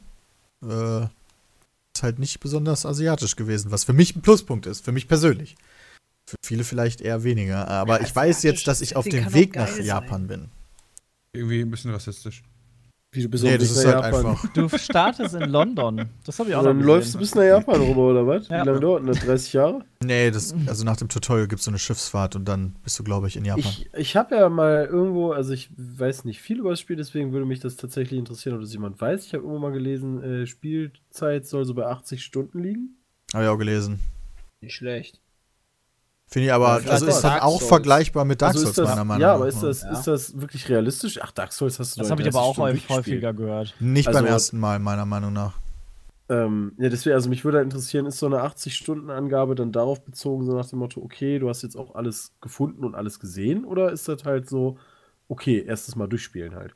Äh, 0.62 1.06
ist 1.98 2.02
halt 2.02 2.18
nicht 2.18 2.40
besonders 2.40 2.86
asiatisch 2.86 3.34
gewesen, 3.36 3.70
was 3.70 3.84
für 3.84 3.92
mich 3.92 4.14
ein 4.14 4.22
Pluspunkt 4.22 4.66
ist, 4.66 4.84
für 4.84 4.92
mich 4.92 5.08
persönlich. 5.08 5.56
Für 6.28 6.36
viele 6.44 6.62
vielleicht 6.62 7.00
eher 7.00 7.24
weniger. 7.24 7.66
Aber 7.68 8.00
Ja, 8.00 8.06
ich 8.06 8.14
weiß 8.14 8.42
jetzt, 8.44 8.68
dass 8.68 8.80
ich 8.80 8.96
auf 8.96 9.04
dem 9.04 9.32
Weg 9.34 9.56
nach 9.56 9.76
Japan 9.78 10.28
sein. 10.28 10.28
bin. 10.28 10.48
Irgendwie 11.32 11.60
ein 11.60 11.70
bisschen 11.70 11.90
rassistisch. 11.90 12.42
Wie 13.18 13.22
du 13.22 13.28
bist 13.28 13.42
Nee, 13.42 13.58
das 13.58 13.72
ist 13.72 13.84
halt 13.84 13.96
Japan. 13.96 14.26
einfach. 14.26 14.52
Du 14.52 14.68
startest 14.78 15.34
in 15.34 15.50
London. 15.50 16.08
Das 16.24 16.38
habe 16.38 16.50
ich 16.50 16.54
auch 16.54 16.62
dann 16.62 16.78
noch 16.78 16.84
läufst 16.84 17.14
du 17.14 17.18
bis 17.18 17.34
nach 17.34 17.42
Japan 17.42 17.80
rüber, 17.80 18.10
oder 18.10 18.24
was? 18.24 18.46
Ja. 18.46 18.62
Wie 18.62 18.66
lange 18.66 18.78
dauert 18.80 19.08
das? 19.08 19.18
30 19.18 19.52
Jahre? 19.54 19.84
Nee, 20.04 20.30
das, 20.30 20.54
also 20.68 20.84
nach 20.84 20.96
dem 20.96 21.08
Tutorial 21.08 21.48
gibt 21.48 21.58
es 21.58 21.64
so 21.64 21.72
eine 21.72 21.80
Schiffsfahrt 21.80 22.36
und 22.36 22.44
dann 22.44 22.76
bist 22.84 22.96
du, 22.96 23.02
glaube 23.02 23.26
ich, 23.26 23.36
in 23.36 23.44
Japan. 23.44 23.64
Ich, 23.64 23.88
ich 23.96 24.16
habe 24.16 24.36
ja 24.36 24.48
mal 24.48 24.86
irgendwo, 24.86 25.32
also 25.32 25.52
ich 25.52 25.68
weiß 25.76 26.24
nicht 26.26 26.40
viel 26.40 26.60
über 26.60 26.70
das 26.70 26.78
Spiel, 26.78 26.94
deswegen 26.94 27.32
würde 27.32 27.44
mich 27.46 27.58
das 27.58 27.74
tatsächlich 27.74 28.20
interessieren, 28.20 28.54
ob 28.54 28.60
das 28.60 28.72
jemand 28.72 29.00
weiß. 29.00 29.26
Ich 29.26 29.34
habe 29.34 29.42
irgendwo 29.42 29.58
mal 29.60 29.72
gelesen, 29.72 30.22
äh, 30.22 30.46
Spielzeit 30.46 31.44
soll 31.46 31.64
so 31.64 31.74
bei 31.74 31.86
80 31.86 32.22
Stunden 32.22 32.62
liegen. 32.62 32.96
Habe 33.34 33.44
ich 33.44 33.50
auch 33.50 33.58
gelesen. 33.58 33.98
Nicht 34.60 34.76
schlecht. 34.76 35.20
Finde 36.30 36.46
ich 36.48 36.52
aber, 36.52 36.82
Ja, 36.82 36.90
also 36.90 37.06
ist 37.06 37.22
dann 37.22 37.40
auch 37.40 37.58
Souls. 37.58 37.68
vergleichbar 37.68 38.24
mit 38.26 38.42
Dark 38.42 38.50
Also 38.52 38.64
Souls, 38.66 38.76
das, 38.76 38.88
meiner 38.90 39.04
Meinung 39.04 39.22
ja, 39.22 39.28
nach. 39.28 39.34
aber 39.36 39.48
ist 39.48 39.62
das, 39.62 39.82
Ja. 39.82 39.92
ist 39.92 40.06
das 40.06 40.38
wirklich 40.38 40.68
realistisch? 40.68 41.18
Ach, 41.22 41.32
Dark 41.32 41.52
Souls 41.54 41.78
hast 41.78 41.96
du 41.96 42.00
Das 42.02 42.10
habe 42.10 42.20
ich 42.20 42.28
aber 42.28 42.40
30 42.54 42.84
auch 42.90 42.96
häufiger 42.96 43.32
gehört. 43.32 43.74
Nicht 43.80 44.06
beim 44.06 44.16
also- 44.16 44.26
ersten 44.28 44.58
Mal, 44.60 44.78
meiner 44.78 45.06
Meinung 45.06 45.32
nach. 45.32 45.58
Ähm, 46.30 46.72
ja, 46.76 46.90
deswegen, 46.90 47.14
also 47.14 47.30
mich 47.30 47.42
würde 47.46 47.56
halt 47.56 47.64
interessieren, 47.64 48.04
ist 48.04 48.18
so 48.18 48.26
eine 48.26 48.42
80-Stunden-Angabe 48.42 49.54
dann 49.54 49.72
darauf 49.72 50.04
bezogen, 50.04 50.44
so 50.44 50.54
nach 50.54 50.68
dem 50.68 50.80
Motto, 50.80 51.00
okay, 51.00 51.38
du 51.38 51.48
hast 51.48 51.62
jetzt 51.62 51.76
auch 51.76 51.94
alles 51.94 52.32
gefunden 52.42 52.84
und 52.84 52.94
alles 52.94 53.18
gesehen? 53.18 53.64
Oder 53.64 53.90
ist 53.92 54.06
das 54.08 54.24
halt 54.26 54.46
so, 54.50 54.76
okay, 55.28 55.64
erstes 55.66 55.96
Mal 55.96 56.06
durchspielen 56.08 56.54
halt? 56.54 56.74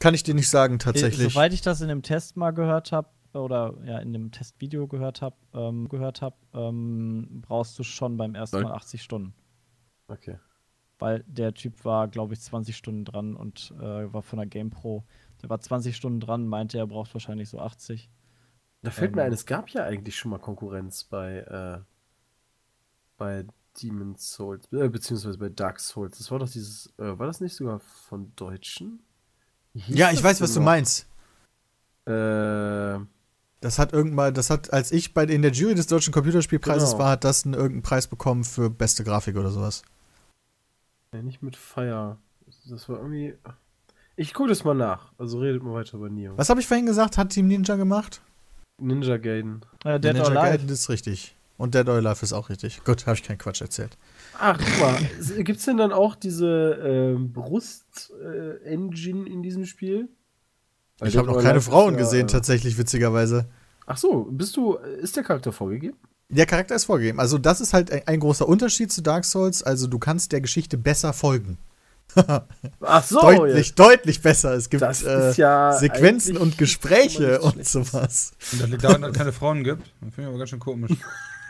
Kann 0.00 0.14
ich 0.14 0.24
dir 0.24 0.34
nicht 0.34 0.48
sagen, 0.50 0.80
tatsächlich. 0.80 1.32
Soweit 1.32 1.52
ich 1.52 1.62
das 1.62 1.80
in 1.80 1.86
dem 1.88 2.02
Test 2.02 2.36
mal 2.36 2.50
gehört 2.50 2.90
habe, 2.90 3.08
oder 3.40 3.74
ja, 3.84 3.98
in 3.98 4.12
dem 4.12 4.30
Testvideo 4.30 4.86
gehört 4.86 5.22
habe, 5.22 5.36
ähm, 5.54 5.88
gehört 5.88 6.22
habe, 6.22 6.36
ähm, 6.54 7.42
brauchst 7.42 7.78
du 7.78 7.82
schon 7.82 8.16
beim 8.16 8.34
ersten 8.34 8.62
Mal 8.62 8.72
80 8.72 9.02
Stunden. 9.02 9.34
Okay. 10.08 10.38
Weil 10.98 11.24
der 11.26 11.52
Typ 11.54 11.84
war, 11.84 12.08
glaube 12.08 12.34
ich, 12.34 12.40
20 12.40 12.76
Stunden 12.76 13.04
dran 13.04 13.36
und 13.36 13.74
äh, 13.78 14.12
war 14.12 14.22
von 14.22 14.38
der 14.38 14.46
GamePro. 14.46 15.04
Der 15.42 15.50
war 15.50 15.60
20 15.60 15.94
Stunden 15.94 16.20
dran, 16.20 16.46
meinte, 16.46 16.78
er 16.78 16.86
braucht 16.86 17.12
wahrscheinlich 17.14 17.48
so 17.48 17.58
80. 17.58 18.10
Da 18.82 18.90
fällt 18.90 19.14
mir 19.14 19.22
Ähm. 19.22 19.28
ein, 19.28 19.32
es 19.32 19.46
gab 19.46 19.68
ja 19.70 19.84
eigentlich 19.84 20.16
schon 20.16 20.30
mal 20.30 20.38
Konkurrenz 20.38 21.04
bei, 21.04 21.38
äh, 21.38 21.82
bei 23.16 23.46
Demon's 23.82 24.32
Souls, 24.32 24.70
äh, 24.72 24.88
beziehungsweise 24.88 25.38
bei 25.38 25.48
Dark 25.48 25.80
Souls. 25.80 26.18
Das 26.18 26.30
war 26.30 26.38
doch 26.38 26.48
dieses, 26.48 26.92
äh, 26.98 27.18
war 27.18 27.26
das 27.26 27.40
nicht 27.40 27.54
sogar 27.54 27.80
von 27.80 28.34
Deutschen? 28.36 29.02
Hieß 29.74 29.96
ja, 29.96 30.10
ich 30.10 30.22
weiß, 30.22 30.40
was 30.40 30.54
du 30.54 30.60
meinst. 30.60 31.06
Äh, 32.06 32.98
Das 33.60 33.78
hat 33.78 33.92
irgendwann, 33.92 34.34
das 34.34 34.50
hat, 34.50 34.72
als 34.72 34.92
ich 34.92 35.14
bei 35.14 35.24
in 35.24 35.42
der 35.42 35.50
Jury 35.52 35.74
des 35.74 35.86
Deutschen 35.86 36.12
Computerspielpreises 36.12 36.90
Genau. 36.92 37.02
war, 37.04 37.10
hat 37.12 37.24
das 37.24 37.44
einen 37.44 37.54
irgendeinen 37.54 37.82
Preis 37.82 38.06
bekommen 38.06 38.44
für 38.44 38.68
beste 38.70 39.02
Grafik 39.02 39.36
oder 39.36 39.50
sowas. 39.50 39.82
ja, 41.12 41.22
nicht 41.22 41.42
mit 41.42 41.56
Fire. 41.56 42.18
Das 42.68 42.88
war 42.88 42.98
irgendwie. 42.98 43.34
Ich 44.16 44.34
gucke 44.34 44.48
das 44.50 44.64
mal 44.64 44.74
nach. 44.74 45.12
Also 45.18 45.38
redet 45.40 45.62
mal 45.62 45.72
weiter 45.74 45.96
über 45.98 46.08
Neo. 46.10 46.36
Was 46.36 46.48
habe 46.50 46.60
ich 46.60 46.66
vorhin 46.66 46.86
gesagt? 46.86 47.16
Hat 47.18 47.30
Team 47.30 47.48
Ninja 47.48 47.76
gemacht? 47.76 48.20
Ninja 48.78 49.16
Gaiden. 49.16 49.62
Äh, 49.84 49.98
Der 50.00 50.12
Dead 50.12 50.22
or 50.22 50.28
Ninja 50.28 50.40
Alive. 50.42 50.56
Gaiden 50.58 50.68
ist 50.68 50.88
richtig. 50.88 51.34
Und 51.58 51.74
Dead 51.74 51.88
or 51.88 51.94
Alive 51.94 52.22
ist 52.22 52.32
auch 52.34 52.50
richtig. 52.50 52.84
Gut, 52.84 53.06
habe 53.06 53.14
ich 53.16 53.22
keinen 53.22 53.38
Quatsch 53.38 53.62
erzählt. 53.62 53.96
Ach, 54.38 54.58
guck 54.58 54.80
mal. 54.80 54.98
Gibt 55.42 55.58
es 55.58 55.64
denn 55.64 55.78
dann 55.78 55.92
auch 55.92 56.14
diese 56.14 56.72
ähm, 56.82 57.32
Brust-Engine 57.32 59.26
in 59.28 59.42
diesem 59.42 59.64
Spiel? 59.64 60.08
Weil 60.98 61.08
Ich 61.08 61.16
habe 61.16 61.26
noch 61.28 61.42
keine 61.42 61.60
Frauen 61.60 61.94
ja, 61.94 62.00
gesehen, 62.00 62.28
tatsächlich, 62.28 62.78
witzigerweise. 62.78 63.46
Ach 63.86 63.96
so, 63.96 64.26
bist 64.30 64.56
du. 64.56 64.74
Ist 64.74 65.16
der 65.16 65.22
Charakter 65.22 65.52
vorgegeben? 65.52 65.96
Der 66.28 66.46
Charakter 66.46 66.74
ist 66.74 66.86
vorgegeben. 66.86 67.20
Also, 67.20 67.38
das 67.38 67.60
ist 67.60 67.72
halt 67.72 67.90
ein, 67.92 68.02
ein 68.06 68.20
großer 68.20 68.48
Unterschied 68.48 68.90
zu 68.90 69.02
Dark 69.02 69.24
Souls. 69.24 69.62
Also, 69.62 69.86
du 69.86 69.98
kannst 69.98 70.32
der 70.32 70.40
Geschichte 70.40 70.76
besser 70.76 71.12
folgen. 71.12 71.58
Ach 72.80 73.04
so, 73.04 73.20
deutlich, 73.20 73.74
deutlich 73.74 74.22
besser. 74.22 74.54
Es 74.54 74.70
gibt 74.70 74.82
Das 74.82 75.02
äh, 75.02 75.30
ist 75.30 75.36
ja 75.36 75.72
Sequenzen 75.72 76.36
und 76.36 76.56
Gespräche 76.56 77.40
und 77.40 77.64
sowas. 77.66 78.32
Und 78.52 78.62
das 78.62 78.68
liegt 78.68 78.84
daran, 78.84 79.02
dass 79.02 79.10
es 79.10 79.18
keine 79.18 79.32
Frauen 79.32 79.64
gibt. 79.64 79.82
Das 80.00 80.14
finde 80.14 80.22
ich 80.22 80.28
aber 80.28 80.38
ganz 80.38 80.50
schön 80.50 80.60
komisch. 80.60 80.92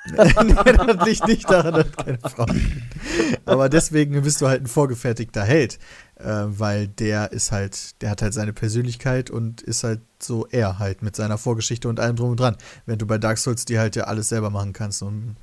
nee, 0.44 0.72
das 0.86 1.06
liegt 1.06 1.26
nicht 1.26 1.50
daran, 1.50 1.74
dass 1.74 1.92
keine 1.92 2.18
gibt. 2.18 3.48
Aber 3.48 3.68
deswegen 3.68 4.22
bist 4.22 4.40
du 4.40 4.48
halt 4.48 4.62
ein 4.62 4.66
vorgefertigter 4.66 5.42
Held. 5.42 5.78
Äh, 6.18 6.44
weil 6.46 6.88
der 6.88 7.32
ist 7.32 7.52
halt, 7.52 8.00
der 8.00 8.08
hat 8.08 8.22
halt 8.22 8.32
seine 8.32 8.54
Persönlichkeit 8.54 9.28
und 9.28 9.60
ist 9.60 9.84
halt 9.84 10.00
so 10.22 10.46
er 10.46 10.78
halt 10.78 11.02
mit 11.02 11.14
seiner 11.14 11.36
Vorgeschichte 11.36 11.88
und 11.88 12.00
allem 12.00 12.16
drum 12.16 12.30
und 12.30 12.40
dran. 12.40 12.56
Wenn 12.86 12.98
du 12.98 13.06
bei 13.06 13.18
Dark 13.18 13.36
Souls 13.36 13.66
dir 13.66 13.80
halt 13.80 13.96
ja 13.96 14.04
alles 14.04 14.30
selber 14.30 14.48
machen 14.48 14.72
kannst 14.72 15.02
und 15.02 15.36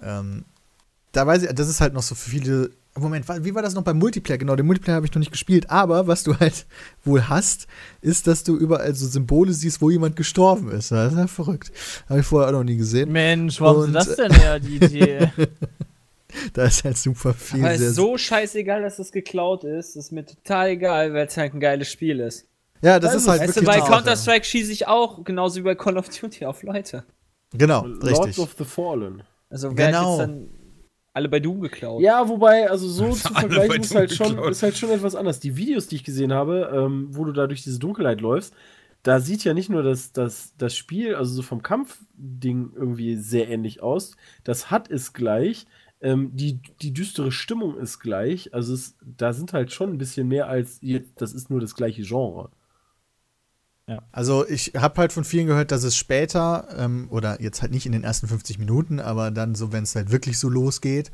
ähm, 0.00 0.44
da 1.12 1.26
weiß 1.26 1.44
ich, 1.44 1.52
das 1.52 1.68
ist 1.68 1.80
halt 1.80 1.94
noch 1.94 2.02
so 2.02 2.14
für 2.14 2.30
viele. 2.30 2.70
Moment, 2.94 3.26
wie 3.44 3.54
war 3.54 3.62
das 3.62 3.74
noch 3.74 3.82
beim 3.84 3.98
Multiplayer? 3.98 4.36
Genau, 4.38 4.54
den 4.54 4.66
Multiplayer 4.66 4.96
habe 4.96 5.06
ich 5.06 5.12
noch 5.14 5.20
nicht 5.20 5.32
gespielt, 5.32 5.70
aber 5.70 6.06
was 6.06 6.24
du 6.24 6.38
halt 6.38 6.66
wohl 7.04 7.26
hast, 7.28 7.66
ist, 8.02 8.26
dass 8.26 8.44
du 8.44 8.56
überall 8.56 8.94
so 8.94 9.06
Symbole 9.06 9.52
siehst, 9.54 9.80
wo 9.80 9.88
jemand 9.88 10.14
gestorben 10.16 10.70
ist. 10.70 10.90
Das 10.92 11.12
ist 11.12 11.18
ja 11.18 11.26
verrückt. 11.26 11.72
Habe 12.08 12.20
ich 12.20 12.26
vorher 12.26 12.48
auch 12.48 12.52
noch 12.52 12.64
nie 12.64 12.76
gesehen. 12.76 13.10
Mensch, 13.10 13.60
wo 13.60 13.66
haben 13.68 13.78
Und- 13.78 13.86
sie 13.86 13.92
das 13.92 14.16
denn 14.16 14.32
her, 14.40 14.60
die 14.60 14.76
Idee? 14.76 15.30
Da 16.54 16.64
ist 16.64 16.82
halt 16.82 16.96
super 16.96 17.34
viel. 17.34 17.60
Aber 17.62 17.74
ist 17.74 17.94
so 17.94 18.16
scheißegal, 18.16 18.80
dass 18.80 18.96
das 18.96 19.12
geklaut 19.12 19.64
ist. 19.64 19.96
Ist 19.96 20.12
mir 20.12 20.24
total 20.24 20.68
egal, 20.70 21.12
weil 21.12 21.26
es 21.26 21.36
halt 21.36 21.52
ein 21.52 21.60
geiles 21.60 21.90
Spiel 21.92 22.20
ist. 22.20 22.46
ja, 22.80 22.98
das 22.98 23.14
ist 23.14 23.28
halt 23.28 23.42
Weißt 23.42 23.50
du, 23.50 23.60
wirklich 23.60 23.68
bei 23.68 23.74
die 23.74 23.80
Sache. 23.80 23.92
Counter-Strike 23.92 24.44
schieße 24.46 24.72
ich 24.72 24.88
auch, 24.88 25.24
genauso 25.24 25.56
wie 25.58 25.62
bei 25.64 25.74
Call 25.74 25.98
of 25.98 26.08
Duty, 26.08 26.46
auf 26.46 26.62
Leute. 26.62 27.04
Genau, 27.52 27.84
Lords 27.84 28.06
richtig. 28.20 28.38
of 28.38 28.54
the 28.56 28.64
Fallen. 28.64 29.22
Also 29.50 29.76
wer 29.76 29.88
Genau. 29.88 30.10
jetzt 30.12 30.20
dann 30.20 30.48
alle 31.12 31.28
bei 31.28 31.40
Doom 31.40 31.60
geklaut? 31.60 32.02
Ja, 32.02 32.28
wobei, 32.28 32.70
also 32.70 32.88
so 32.88 33.12
zu 33.12 33.34
Alle 33.34 33.48
bei 33.48 33.54
vergleichen 33.54 33.82
ist 33.82 33.94
halt, 33.94 34.12
schon, 34.12 34.28
geklaut. 34.28 34.50
ist 34.50 34.62
halt 34.62 34.76
schon 34.76 34.90
etwas 34.90 35.14
anders. 35.14 35.40
Die 35.40 35.56
Videos, 35.56 35.86
die 35.88 35.96
ich 35.96 36.04
gesehen 36.04 36.32
habe, 36.32 36.70
ähm, 36.74 37.08
wo 37.10 37.24
du 37.24 37.32
da 37.32 37.46
durch 37.46 37.62
diese 37.62 37.78
Dunkelheit 37.78 38.20
läufst, 38.20 38.54
da 39.02 39.20
sieht 39.20 39.44
ja 39.44 39.52
nicht 39.52 39.68
nur 39.68 39.82
das, 39.82 40.12
das, 40.12 40.54
das 40.58 40.76
Spiel, 40.76 41.14
also 41.16 41.34
so 41.34 41.42
vom 41.42 41.62
Kampfding 41.62 42.72
irgendwie 42.74 43.16
sehr 43.16 43.48
ähnlich 43.48 43.82
aus. 43.82 44.16
Das 44.44 44.70
hat 44.70 44.88
ist 44.88 45.12
gleich. 45.12 45.66
Ähm, 46.00 46.30
die, 46.34 46.60
die 46.80 46.92
düstere 46.92 47.32
Stimmung 47.32 47.76
ist 47.78 47.98
gleich. 47.98 48.54
Also 48.54 48.74
es, 48.74 48.96
da 49.00 49.32
sind 49.32 49.52
halt 49.52 49.72
schon 49.72 49.90
ein 49.90 49.98
bisschen 49.98 50.28
mehr 50.28 50.48
als, 50.48 50.80
das 51.16 51.32
ist 51.32 51.50
nur 51.50 51.60
das 51.60 51.74
gleiche 51.74 52.02
Genre. 52.02 52.50
Also 54.12 54.46
ich 54.48 54.72
habe 54.76 55.00
halt 55.00 55.12
von 55.12 55.24
vielen 55.24 55.46
gehört, 55.46 55.72
dass 55.72 55.82
es 55.82 55.96
später, 55.96 56.68
ähm, 56.76 57.08
oder 57.10 57.40
jetzt 57.42 57.62
halt 57.62 57.72
nicht 57.72 57.86
in 57.86 57.92
den 57.92 58.04
ersten 58.04 58.28
50 58.28 58.58
Minuten, 58.58 59.00
aber 59.00 59.30
dann 59.30 59.54
so, 59.54 59.72
wenn 59.72 59.82
es 59.84 59.94
halt 59.94 60.10
wirklich 60.10 60.38
so 60.38 60.48
losgeht, 60.48 61.10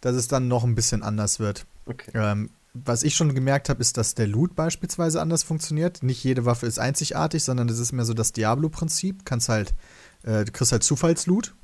dass 0.00 0.14
es 0.14 0.28
dann 0.28 0.48
noch 0.48 0.64
ein 0.64 0.74
bisschen 0.74 1.02
anders 1.02 1.40
wird. 1.40 1.66
Okay. 1.86 2.12
Ähm, 2.14 2.50
was 2.74 3.02
ich 3.02 3.14
schon 3.14 3.34
gemerkt 3.34 3.68
habe, 3.68 3.80
ist, 3.80 3.96
dass 3.98 4.14
der 4.14 4.26
Loot 4.26 4.54
beispielsweise 4.54 5.20
anders 5.20 5.42
funktioniert. 5.42 6.02
Nicht 6.02 6.24
jede 6.24 6.44
Waffe 6.46 6.66
ist 6.66 6.78
einzigartig, 6.78 7.44
sondern 7.44 7.68
das 7.68 7.78
ist 7.78 7.92
mehr 7.92 8.04
so 8.04 8.14
das 8.14 8.32
Diablo-Prinzip. 8.32 9.26
Kannst 9.26 9.48
halt, 9.48 9.74
äh, 10.22 10.44
du 10.44 10.52
kriegst 10.52 10.72
halt 10.72 10.82
Zufallsloot 10.82 11.54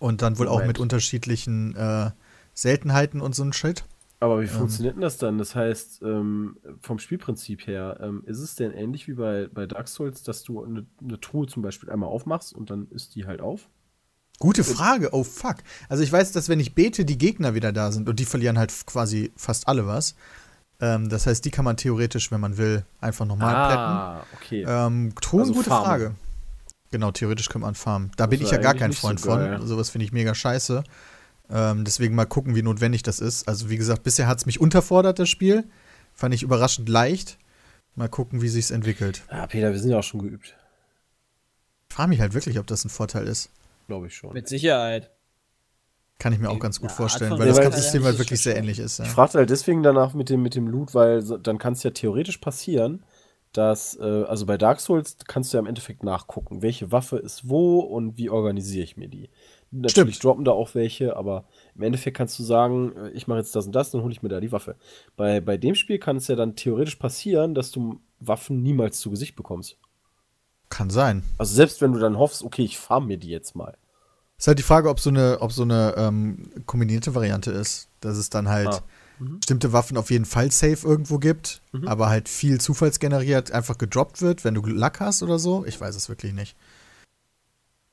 und 0.00 0.22
dann 0.22 0.38
wohl 0.38 0.48
auch 0.48 0.64
mit 0.64 0.80
unterschiedlichen 0.80 1.76
äh, 1.76 2.10
Seltenheiten 2.54 3.20
und 3.20 3.34
so 3.34 3.44
ein 3.44 3.52
Shit. 3.52 3.84
Aber 4.22 4.40
wie 4.40 4.44
Ähm. 4.44 4.50
funktioniert 4.50 4.94
denn 4.94 5.00
das 5.02 5.18
dann? 5.18 5.36
Das 5.38 5.56
heißt, 5.56 6.00
ähm, 6.02 6.56
vom 6.80 7.00
Spielprinzip 7.00 7.66
her, 7.66 7.98
ähm, 8.00 8.22
ist 8.24 8.38
es 8.38 8.54
denn 8.54 8.70
ähnlich 8.72 9.08
wie 9.08 9.14
bei, 9.14 9.48
bei 9.52 9.66
Dark 9.66 9.88
Souls, 9.88 10.22
dass 10.22 10.44
du 10.44 10.62
eine, 10.62 10.86
eine 11.02 11.20
Truhe 11.20 11.48
zum 11.48 11.60
Beispiel 11.62 11.90
einmal 11.90 12.08
aufmachst 12.08 12.54
und 12.54 12.70
dann 12.70 12.86
ist 12.90 13.16
die 13.16 13.26
halt 13.26 13.40
auf? 13.40 13.68
Gute 14.38 14.62
Frage. 14.62 15.10
Oh 15.12 15.24
fuck. 15.24 15.56
Also 15.88 16.04
ich 16.04 16.12
weiß, 16.12 16.30
dass 16.30 16.48
wenn 16.48 16.60
ich 16.60 16.74
bete, 16.74 17.04
die 17.04 17.18
Gegner 17.18 17.54
wieder 17.54 17.72
da 17.72 17.90
sind 17.90 18.08
und 18.08 18.20
die 18.20 18.24
verlieren 18.24 18.58
halt 18.58 18.72
quasi 18.86 19.32
fast 19.36 19.66
alle 19.66 19.88
was. 19.88 20.14
Ähm, 20.80 21.08
das 21.08 21.26
heißt, 21.26 21.44
die 21.44 21.50
kann 21.50 21.64
man 21.64 21.76
theoretisch, 21.76 22.30
wenn 22.30 22.40
man 22.40 22.56
will, 22.58 22.84
einfach 23.00 23.26
nochmal 23.26 23.54
ah, 23.56 24.26
okay. 24.36 24.62
plätten. 24.64 24.66
Ähm, 24.68 25.14
Truhen, 25.20 25.40
Also 25.42 25.52
gute 25.54 25.68
farmen. 25.68 25.84
Frage. 25.86 26.14
Genau, 26.92 27.10
theoretisch 27.10 27.48
kann 27.48 27.62
man 27.62 27.74
farmen. 27.74 28.12
Da 28.16 28.26
Das 28.26 28.30
bin 28.30 28.40
ich 28.42 28.52
ja 28.52 28.58
gar 28.58 28.74
kein 28.74 28.92
so 28.92 28.98
Freund 28.98 29.20
geil. 29.20 29.58
von. 29.58 29.66
Sowas 29.66 29.90
finde 29.90 30.04
ich 30.04 30.12
mega 30.12 30.32
scheiße. 30.34 30.84
Ähm, 31.52 31.84
deswegen 31.84 32.14
mal 32.14 32.24
gucken, 32.24 32.56
wie 32.56 32.62
notwendig 32.62 33.02
das 33.02 33.20
ist. 33.20 33.46
Also 33.46 33.68
wie 33.68 33.76
gesagt, 33.76 34.02
bisher 34.02 34.26
hat 34.26 34.38
es 34.38 34.46
mich 34.46 34.60
unterfordert, 34.60 35.18
das 35.18 35.28
Spiel. 35.28 35.64
Fand 36.14 36.34
ich 36.34 36.42
überraschend 36.42 36.88
leicht. 36.88 37.38
Mal 37.94 38.08
gucken, 38.08 38.40
wie 38.40 38.48
sich's 38.48 38.70
entwickelt. 38.70 39.22
Ah, 39.28 39.46
Peter, 39.46 39.70
wir 39.70 39.78
sind 39.78 39.90
ja 39.90 39.98
auch 39.98 40.02
schon 40.02 40.22
geübt. 40.22 40.56
Ich 41.88 41.94
frage 41.94 42.08
mich 42.08 42.20
halt 42.20 42.32
wirklich, 42.32 42.58
ob 42.58 42.66
das 42.66 42.84
ein 42.86 42.88
Vorteil 42.88 43.26
ist. 43.26 43.50
glaube 43.86 44.06
ich 44.06 44.16
schon. 44.16 44.32
Mit 44.32 44.48
Sicherheit. 44.48 45.10
Kann 46.18 46.32
ich 46.32 46.38
mir 46.38 46.48
auch 46.48 46.58
ganz 46.58 46.80
gut 46.80 46.88
Art 46.88 46.96
vorstellen, 46.96 47.38
weil 47.38 47.48
das 47.48 47.60
ganze 47.60 47.80
System 47.82 48.02
ja 48.02 48.08
halt 48.08 48.18
wirklich 48.18 48.40
sehr 48.40 48.56
ähnlich 48.56 48.78
ist. 48.78 48.98
Ja. 48.98 49.04
Ich 49.04 49.10
fragte 49.10 49.38
halt 49.38 49.50
deswegen 49.50 49.82
danach 49.82 50.14
mit 50.14 50.30
dem, 50.30 50.42
mit 50.42 50.54
dem 50.54 50.68
Loot, 50.68 50.94
weil 50.94 51.20
so, 51.20 51.36
dann 51.36 51.58
kann 51.58 51.72
es 51.72 51.82
ja 51.82 51.90
theoretisch 51.90 52.38
passieren, 52.38 53.02
dass, 53.52 53.98
äh, 53.98 54.24
also 54.24 54.46
bei 54.46 54.56
Dark 54.56 54.80
Souls 54.80 55.16
kannst 55.26 55.52
du 55.52 55.56
ja 55.56 55.60
im 55.60 55.66
Endeffekt 55.66 56.02
nachgucken, 56.04 56.62
welche 56.62 56.92
Waffe 56.92 57.18
ist 57.18 57.48
wo 57.48 57.80
und 57.80 58.16
wie 58.16 58.30
organisiere 58.30 58.84
ich 58.84 58.96
mir 58.96 59.08
die. 59.08 59.28
Natürlich 59.74 60.16
Stimmt. 60.16 60.24
droppen 60.24 60.44
da 60.44 60.50
auch 60.52 60.74
welche, 60.74 61.16
aber 61.16 61.44
im 61.74 61.82
Endeffekt 61.82 62.16
kannst 62.16 62.38
du 62.38 62.42
sagen, 62.42 62.92
äh, 62.94 63.10
ich 63.10 63.26
mache 63.26 63.38
jetzt 63.38 63.56
das 63.56 63.66
und 63.66 63.72
das, 63.72 63.90
dann 63.90 64.02
hole 64.02 64.12
ich 64.12 64.22
mir 64.22 64.28
da 64.28 64.38
die 64.38 64.52
Waffe. 64.52 64.76
Bei, 65.16 65.40
bei 65.40 65.56
dem 65.56 65.74
Spiel 65.74 65.98
kann 65.98 66.16
es 66.18 66.28
ja 66.28 66.36
dann 66.36 66.56
theoretisch 66.56 66.96
passieren, 66.96 67.54
dass 67.54 67.70
du 67.70 67.98
Waffen 68.20 68.62
niemals 68.62 69.00
zu 69.00 69.10
Gesicht 69.10 69.34
bekommst. 69.34 69.78
Kann 70.68 70.90
sein. 70.90 71.22
Also 71.38 71.54
selbst 71.54 71.80
wenn 71.80 71.92
du 71.92 71.98
dann 71.98 72.18
hoffst, 72.18 72.42
okay, 72.42 72.62
ich 72.64 72.78
farm 72.78 73.06
mir 73.06 73.16
die 73.16 73.28
jetzt 73.30 73.56
mal. 73.56 73.76
Ist 74.38 74.46
halt 74.46 74.58
die 74.58 74.62
Frage, 74.64 74.88
ob 74.88 75.00
so 75.00 75.10
eine, 75.10 75.38
ob 75.40 75.52
so 75.52 75.62
eine 75.62 75.94
ähm, 75.96 76.50
kombinierte 76.66 77.14
Variante 77.14 77.50
ist, 77.50 77.88
dass 78.00 78.16
es 78.18 78.28
dann 78.28 78.48
halt 78.48 78.68
Ah. 78.68 78.82
bestimmte 79.38 79.72
Waffen 79.72 79.96
auf 79.96 80.10
jeden 80.10 80.24
Fall 80.24 80.50
safe 80.50 80.86
irgendwo 80.86 81.18
gibt, 81.18 81.62
aber 81.86 82.08
halt 82.08 82.28
viel 82.28 82.60
zufallsgeneriert 82.60 83.52
einfach 83.52 83.78
gedroppt 83.78 84.20
wird, 84.20 84.44
wenn 84.44 84.54
du 84.54 84.62
Lack 84.66 84.98
hast 85.00 85.22
oder 85.22 85.38
so. 85.38 85.64
Ich 85.64 85.80
weiß 85.80 85.94
es 85.94 86.08
wirklich 86.08 86.32
nicht. 86.32 86.56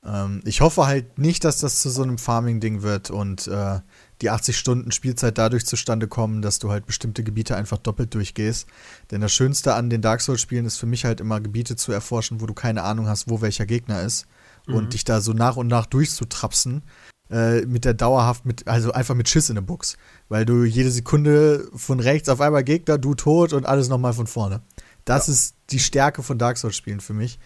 Ähm, 0.04 0.40
ich 0.44 0.60
hoffe 0.60 0.86
halt 0.86 1.18
nicht, 1.18 1.44
dass 1.44 1.58
das 1.58 1.80
zu 1.80 1.90
so 1.90 2.02
einem 2.02 2.18
Farming-Ding 2.18 2.82
wird 2.82 3.10
und 3.10 3.46
äh, 3.48 3.80
die 4.22 4.30
80 4.30 4.56
Stunden 4.56 4.92
Spielzeit 4.92 5.38
dadurch 5.38 5.66
zustande 5.66 6.08
kommen, 6.08 6.42
dass 6.42 6.58
du 6.58 6.70
halt 6.70 6.86
bestimmte 6.86 7.22
Gebiete 7.22 7.56
einfach 7.56 7.78
doppelt 7.78 8.14
durchgehst. 8.14 8.66
Denn 9.10 9.20
das 9.20 9.32
Schönste 9.32 9.74
an 9.74 9.90
den 9.90 10.02
Dark 10.02 10.20
Souls-Spielen 10.20 10.66
ist 10.66 10.78
für 10.78 10.86
mich 10.86 11.04
halt 11.04 11.20
immer 11.20 11.40
Gebiete 11.40 11.76
zu 11.76 11.92
erforschen, 11.92 12.40
wo 12.40 12.46
du 12.46 12.54
keine 12.54 12.82
Ahnung 12.82 13.08
hast, 13.08 13.30
wo 13.30 13.40
welcher 13.40 13.66
Gegner 13.66 14.02
ist. 14.02 14.26
Und 14.66 14.92
dich 14.92 15.04
da 15.04 15.20
so 15.20 15.32
nach 15.32 15.56
und 15.56 15.66
nach 15.66 15.86
durchzutrapsen. 15.86 16.82
Äh, 17.28 17.62
mit 17.66 17.84
der 17.84 17.94
dauerhaft, 17.94 18.44
mit, 18.44 18.68
also 18.68 18.92
einfach 18.92 19.14
mit 19.14 19.28
Schiss 19.28 19.48
in 19.48 19.54
der 19.54 19.62
Box. 19.62 19.96
Weil 20.28 20.44
du 20.44 20.64
jede 20.64 20.90
Sekunde 20.90 21.68
von 21.74 21.98
rechts 21.98 22.28
auf 22.28 22.40
einmal 22.40 22.62
Gegner, 22.62 22.98
du 22.98 23.14
tot 23.14 23.52
und 23.52 23.66
alles 23.66 23.88
nochmal 23.88 24.12
von 24.12 24.26
vorne. 24.26 24.62
Das 25.04 25.28
ist 25.28 25.56
die 25.70 25.78
Stärke 25.78 26.22
von 26.22 26.38
Dark 26.38 26.58
Souls-Spielen 26.58 27.00
für 27.00 27.14
mich. 27.14 27.38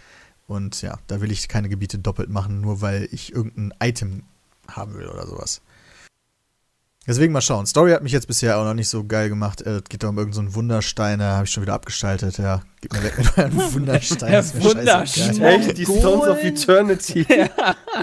Und 0.46 0.82
ja, 0.82 0.98
da 1.06 1.20
will 1.20 1.32
ich 1.32 1.48
keine 1.48 1.68
Gebiete 1.68 1.98
doppelt 1.98 2.28
machen, 2.28 2.60
nur 2.60 2.80
weil 2.80 3.08
ich 3.10 3.32
irgendein 3.32 3.72
Item 3.82 4.24
haben 4.68 4.94
will 4.94 5.08
oder 5.08 5.26
sowas. 5.26 5.62
Deswegen 7.06 7.34
mal 7.34 7.42
schauen. 7.42 7.66
Story 7.66 7.90
hat 7.92 8.02
mich 8.02 8.12
jetzt 8.12 8.26
bisher 8.26 8.58
auch 8.58 8.64
noch 8.64 8.72
nicht 8.72 8.88
so 8.88 9.04
geil 9.04 9.28
gemacht. 9.28 9.60
Äh, 9.60 9.76
Es 9.76 9.84
geht 9.84 10.02
da 10.02 10.08
um 10.08 10.16
irgendeinen 10.16 10.48
so 10.48 10.54
Wunderstein, 10.54 11.18
da 11.18 11.34
habe 11.34 11.44
ich 11.44 11.50
schon 11.50 11.62
wieder 11.62 11.74
abgeschaltet. 11.74 12.38
Ja, 12.38 12.62
gib 12.80 12.94
mir 12.94 13.02
weg 13.02 13.18
mit 13.18 13.36
euren 13.36 13.54
Wunderstein. 13.74 14.30
Der 14.30 14.40
ist 14.40 14.54
mir 14.54 14.62
scheißegal. 14.62 15.00
Wunderstein. 15.00 15.42
Echt, 15.42 15.78
die 15.78 15.84
Stones 15.84 16.28
of 16.28 16.42
Eternity. 16.42 17.26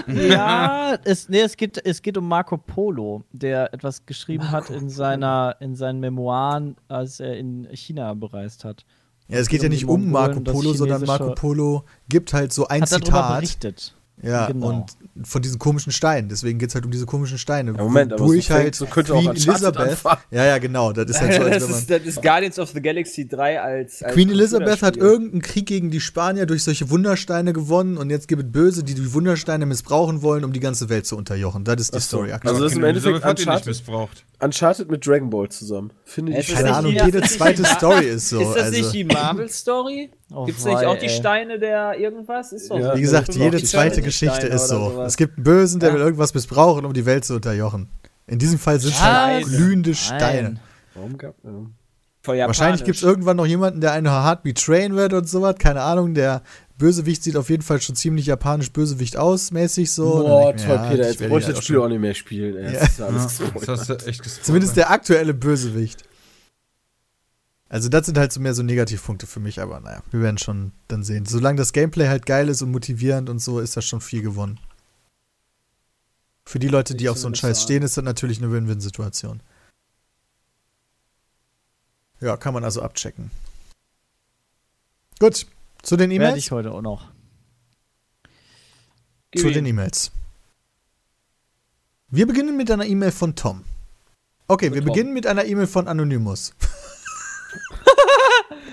Ja, 0.06 0.96
es, 1.04 1.28
nee, 1.28 1.40
es, 1.40 1.56
geht, 1.56 1.84
es 1.84 2.00
geht 2.00 2.16
um 2.16 2.26
Marco 2.26 2.56
Polo, 2.56 3.24
der 3.32 3.74
etwas 3.74 4.06
geschrieben 4.06 4.50
hat 4.50 4.70
in, 4.70 4.88
seiner, 4.88 5.56
in 5.60 5.74
seinen 5.74 6.00
Memoiren, 6.00 6.76
als 6.88 7.20
er 7.20 7.36
in 7.36 7.68
China 7.74 8.14
bereist 8.14 8.64
hat. 8.64 8.86
Ja, 9.28 9.38
es 9.38 9.48
geht 9.48 9.62
ja 9.62 9.68
nicht 9.68 9.86
um 9.86 10.10
Marco 10.10 10.40
Polo, 10.40 10.74
sondern 10.74 11.04
Marco 11.04 11.34
Polo 11.34 11.84
gibt 12.08 12.32
halt 12.34 12.52
so 12.52 12.68
ein 12.68 12.82
Hat 12.82 12.92
darüber 12.92 13.06
Zitat. 13.06 13.36
berichtet. 13.36 13.94
Ja, 14.22 14.46
Genau. 14.46 14.68
und 14.68 14.86
von 15.24 15.42
diesen 15.42 15.58
komischen 15.58 15.92
Steinen. 15.92 16.28
Deswegen 16.28 16.58
geht 16.58 16.68
es 16.68 16.74
halt 16.74 16.84
um 16.84 16.90
diese 16.90 17.06
komischen 17.06 17.38
Steine. 17.38 17.72
Ja, 17.72 17.82
Moment, 17.82 18.12
aber 18.12 18.24
wodurch 18.24 18.46
so 18.46 18.54
halt 18.54 18.74
so 18.74 18.86
könnte 18.86 19.12
auch 19.14 19.18
Queen 19.18 19.30
Uncharted 19.30 19.64
Elizabeth. 19.64 19.88
anfangen. 19.90 20.20
Ja, 20.30 20.44
ja, 20.44 20.58
genau. 20.58 20.92
Das 20.92 21.10
ist 21.10 21.20
halt 21.20 21.34
so, 21.34 21.42
als 21.42 21.50
das, 21.54 21.62
wenn 21.62 21.70
man. 21.70 21.78
ist, 21.80 21.90
das 21.90 22.02
ist 22.02 22.22
Guardians 22.22 22.58
of 22.58 22.70
the 22.70 22.80
Galaxy 22.80 23.28
3 23.28 23.60
als. 23.60 24.02
als 24.02 24.14
Queen 24.14 24.30
Elizabeth 24.30 24.82
hat 24.82 24.96
irgendeinen 24.96 25.42
Krieg 25.42 25.66
gegen 25.66 25.90
die 25.90 26.00
Spanier 26.00 26.46
durch 26.46 26.62
solche 26.62 26.88
Wundersteine 26.90 27.52
gewonnen 27.52 27.96
und 27.96 28.10
jetzt 28.10 28.28
gibt 28.28 28.42
es 28.42 28.52
Böse, 28.52 28.84
die 28.84 28.94
die 28.94 29.12
Wundersteine 29.12 29.66
missbrauchen 29.66 30.22
wollen, 30.22 30.44
um 30.44 30.52
die 30.52 30.60
ganze 30.60 30.88
Welt 30.88 31.04
zu 31.06 31.16
unterjochen. 31.16 31.64
Das 31.64 31.80
ist 31.80 31.94
die 31.94 31.98
so. 31.98 32.06
Story 32.18 32.32
aktuell. 32.32 32.54
Also 32.54 32.64
das 32.64 32.72
ist 32.72 32.78
im 32.78 32.84
Endeffekt 32.84 33.24
hat 33.24 33.38
ihn 33.38 33.40
nicht 33.40 33.46
Uncharted, 33.48 33.66
missbraucht. 33.66 34.24
Uncharted 34.40 34.90
mit 34.90 35.06
Dragon 35.06 35.30
Ball 35.30 35.48
zusammen. 35.48 35.92
Finde 36.04 36.32
ich 36.32 36.48
ist 36.48 36.54
Keine 36.54 36.74
Ahnung, 36.74 36.92
jede 36.92 37.22
zweite 37.22 37.64
Story 37.64 38.06
ist 38.06 38.28
so. 38.28 38.40
Ist 38.40 38.54
das 38.56 38.64
also, 38.64 38.78
nicht 38.78 38.92
die 38.92 39.04
Marvel-Story? 39.04 40.10
Oh, 40.34 40.44
Gibt 40.46 40.58
es 40.58 40.64
nicht 40.64 40.76
auch 40.84 40.96
die 40.98 41.06
ey. 41.06 41.10
Steine 41.10 41.58
der 41.58 41.98
irgendwas? 41.98 42.52
Ist 42.52 42.70
doch 42.70 42.78
Ja. 42.78 42.92
so. 42.92 42.96
wie 42.96 43.02
gesagt, 43.02 43.28
das 43.28 43.36
jede 43.36 43.62
zweite 43.62 44.02
Geschichte 44.02 44.36
Steine 44.36 44.54
ist 44.54 44.68
so. 44.68 44.90
sowas. 44.90 45.08
Es 45.08 45.16
gibt 45.16 45.36
einen 45.36 45.44
Bösen, 45.44 45.80
der 45.80 45.90
Ja. 45.90 45.94
will 45.96 46.02
irgendwas 46.02 46.32
missbrauchen, 46.34 46.84
um 46.84 46.92
die 46.92 47.04
Welt 47.06 47.24
zu 47.24 47.34
unterjochen. 47.34 47.88
In 48.26 48.38
diesem 48.38 48.58
Fall 48.58 48.80
sind 48.80 48.94
es 48.94 49.02
halt 49.02 49.44
glühende 49.46 49.94
Steine. 49.94 50.58
Warum 50.94 51.18
gab 51.18 51.34
ja. 51.44 52.46
Wahrscheinlich 52.46 52.84
gibt 52.84 52.96
es 52.98 53.02
irgendwann 53.02 53.36
noch 53.36 53.46
jemanden, 53.46 53.80
der 53.80 53.92
einen 53.92 54.08
hart 54.08 54.44
betrayen 54.44 54.94
wird 54.94 55.12
und 55.12 55.28
sowas. 55.28 55.56
Keine 55.58 55.82
Ahnung, 55.82 56.14
der 56.14 56.42
Bösewicht 56.78 57.22
sieht 57.24 57.36
auf 57.36 57.50
jeden 57.50 57.62
Fall 57.62 57.80
schon 57.80 57.96
ziemlich 57.96 58.26
japanisch 58.26 58.72
Bösewicht 58.72 59.16
aus, 59.16 59.50
mäßig 59.50 59.90
so. 59.92 60.20
Boah, 60.22 60.56
toll, 60.56 60.66
ja, 60.68 60.88
Peter, 60.88 61.08
jetzt 61.08 61.18
brauche 61.18 61.38
ich 61.40 61.44
die 61.46 61.50
das 61.50 61.58
auch 61.58 61.62
Spiel 61.62 61.78
auch 61.78 61.88
nicht 61.88 62.00
mehr 62.00 62.14
spielen. 62.14 62.56
Ey. 62.56 62.74
Ja. 62.74 62.80
Das 62.80 62.88
ist 62.90 63.00
alles 63.02 63.22
Das 63.22 63.38
gespoilert. 63.38 63.68
hast 63.80 63.88
du 63.90 63.94
echt 64.06 64.22
gespoilert. 64.22 64.46
Zumindest 64.46 64.76
der 64.76 64.90
aktuelle 64.90 65.34
Bösewicht. 65.34 66.04
Also 67.72 67.88
das 67.88 68.04
sind 68.04 68.18
halt 68.18 68.30
so 68.30 68.38
mehr 68.38 68.52
so 68.52 68.62
Negativpunkte 68.62 69.26
für 69.26 69.40
mich, 69.40 69.58
aber 69.58 69.80
naja, 69.80 70.02
wir 70.10 70.20
werden 70.20 70.36
schon 70.36 70.72
dann 70.88 71.02
sehen. 71.02 71.24
Solange 71.24 71.56
das 71.56 71.72
Gameplay 71.72 72.06
halt 72.06 72.26
geil 72.26 72.50
ist 72.50 72.60
und 72.60 72.70
motivierend 72.70 73.30
und 73.30 73.38
so, 73.38 73.60
ist 73.60 73.78
das 73.78 73.86
schon 73.86 74.02
viel 74.02 74.20
gewonnen. 74.20 74.60
Für 76.44 76.58
die 76.58 76.68
Leute, 76.68 76.94
die 76.94 77.04
Ich 77.04 77.10
auf 77.10 77.16
so 77.16 77.28
einen 77.28 77.34
Scheiß 77.34 77.56
sagen. 77.56 77.64
stehen, 77.64 77.82
ist 77.82 77.96
das 77.96 78.04
natürlich 78.04 78.42
eine 78.42 78.52
Win-Win-Situation. 78.52 79.40
Ja, 82.20 82.36
kann 82.36 82.52
man 82.52 82.62
also 82.62 82.82
abchecken. 82.82 83.30
Gut, 85.18 85.46
zu 85.80 85.96
den 85.96 86.10
Werde 86.10 86.24
E-Mails. 86.24 86.38
ich 86.44 86.50
heute 86.50 86.72
auch 86.72 86.82
noch. 86.82 87.10
Zu 89.34 89.50
den 89.50 89.64
E-Mails. 89.64 90.10
Wir 92.10 92.26
beginnen 92.26 92.54
mit 92.54 92.70
einer 92.70 92.84
E-Mail 92.84 93.12
von 93.12 93.34
Tom. 93.34 93.64
Okay, 94.46 94.74
wir 94.74 94.84
beginnen 94.84 95.14
mit 95.14 95.26
einer 95.26 95.46
E-Mail 95.46 95.66
von 95.66 95.88
Anonymous. 95.88 96.52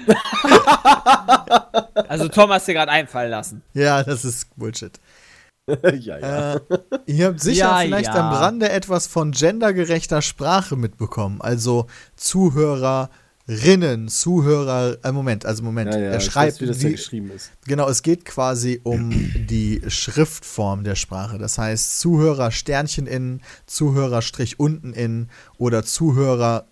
Also 2.08 2.28
Tom 2.28 2.50
hast 2.50 2.68
dir 2.68 2.74
gerade 2.74 2.92
einfallen 2.92 3.30
lassen. 3.32 3.62
Ja, 3.74 4.04
das 4.04 4.26
ist 4.26 4.48
Bullshit. 4.58 5.00
ja, 5.68 6.18
ja. 6.18 6.54
Äh, 6.56 6.60
ihr 7.06 7.28
habt 7.28 7.40
sicher 7.40 7.66
Ja, 7.66 7.78
vielleicht 7.80 8.14
ja. 8.14 8.30
am 8.30 8.34
Rande 8.34 8.70
etwas 8.70 9.06
von 9.08 9.32
gendergerechter 9.32 10.22
Sprache 10.24 10.76
mitbekommen. 10.76 11.40
Also 11.42 11.86
Zuhörerinnen, 12.16 14.08
Zuhörer. 14.08 14.98
Äh, 15.04 15.12
Moment, 15.12 15.46
also 15.46 15.62
Moment. 15.64 15.94
ja, 15.94 16.00
ja, 16.00 16.10
er 16.12 16.20
schreibt, 16.20 16.54
weiß, 16.54 16.62
wie 16.62 16.66
das 16.66 16.78
die- 16.80 16.92
geschrieben 16.92 17.30
ist. 17.32 17.52
Genau, 17.68 17.88
es 17.88 18.02
geht 18.02 18.26
quasi 18.26 18.82
um 18.84 19.12
die 19.48 19.82
Schriftform 19.88 20.84
der 20.84 20.96
Sprache. 20.96 21.38
Das 21.38 21.60
heißt 21.60 22.00
Zuhörer 22.00 22.50
Sternchen 22.52 23.06
in, 23.06 23.42
Zuhörer 23.68 24.24
Strich 24.24 24.60
unten 24.60 24.94
in 24.94 25.30
oder 25.60 25.84
Zuhörer 25.84 26.66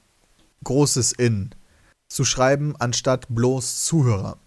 großes 0.63 1.11
in 1.11 1.51
zu 2.07 2.25
schreiben 2.25 2.75
anstatt 2.77 3.27
bloß 3.29 3.85
Zuhörer. 3.85 4.37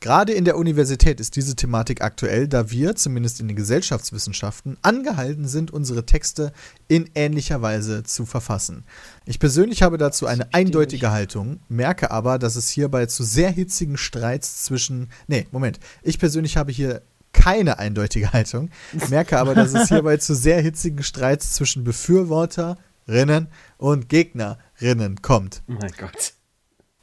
Gerade 0.00 0.32
in 0.32 0.44
der 0.44 0.56
Universität 0.56 1.18
ist 1.18 1.34
diese 1.34 1.56
Thematik 1.56 2.02
aktuell, 2.02 2.46
da 2.46 2.70
wir, 2.70 2.94
zumindest 2.94 3.40
in 3.40 3.48
den 3.48 3.56
Gesellschaftswissenschaften, 3.56 4.76
angehalten 4.82 5.48
sind, 5.48 5.72
unsere 5.72 6.06
Texte 6.06 6.52
in 6.86 7.10
ähnlicher 7.16 7.62
Weise 7.62 8.04
zu 8.04 8.24
verfassen. 8.24 8.84
Ich 9.26 9.40
persönlich 9.40 9.82
habe 9.82 9.98
dazu 9.98 10.26
eine 10.26 10.54
eindeutige 10.54 11.10
Haltung, 11.10 11.58
merke 11.68 12.12
aber, 12.12 12.38
dass 12.38 12.54
es 12.54 12.70
hierbei 12.70 13.06
zu 13.06 13.24
sehr 13.24 13.50
hitzigen 13.50 13.96
Streits 13.96 14.62
zwischen. 14.64 15.10
Nee, 15.26 15.48
Moment. 15.50 15.80
Ich 16.02 16.20
persönlich 16.20 16.56
habe 16.56 16.70
hier 16.70 17.02
keine 17.32 17.80
eindeutige 17.80 18.32
Haltung, 18.32 18.70
merke 19.10 19.38
aber, 19.38 19.56
dass 19.56 19.74
es 19.74 19.88
hierbei 19.88 20.16
zu 20.18 20.34
sehr 20.34 20.60
hitzigen 20.60 21.02
Streits 21.02 21.54
zwischen 21.54 21.82
Befürworterinnen 21.82 23.48
und 23.78 24.08
Gegnerinnen 24.08 25.22
kommt. 25.22 25.62
Oh 25.68 25.72
mein 25.72 25.92
Gott. 25.98 26.34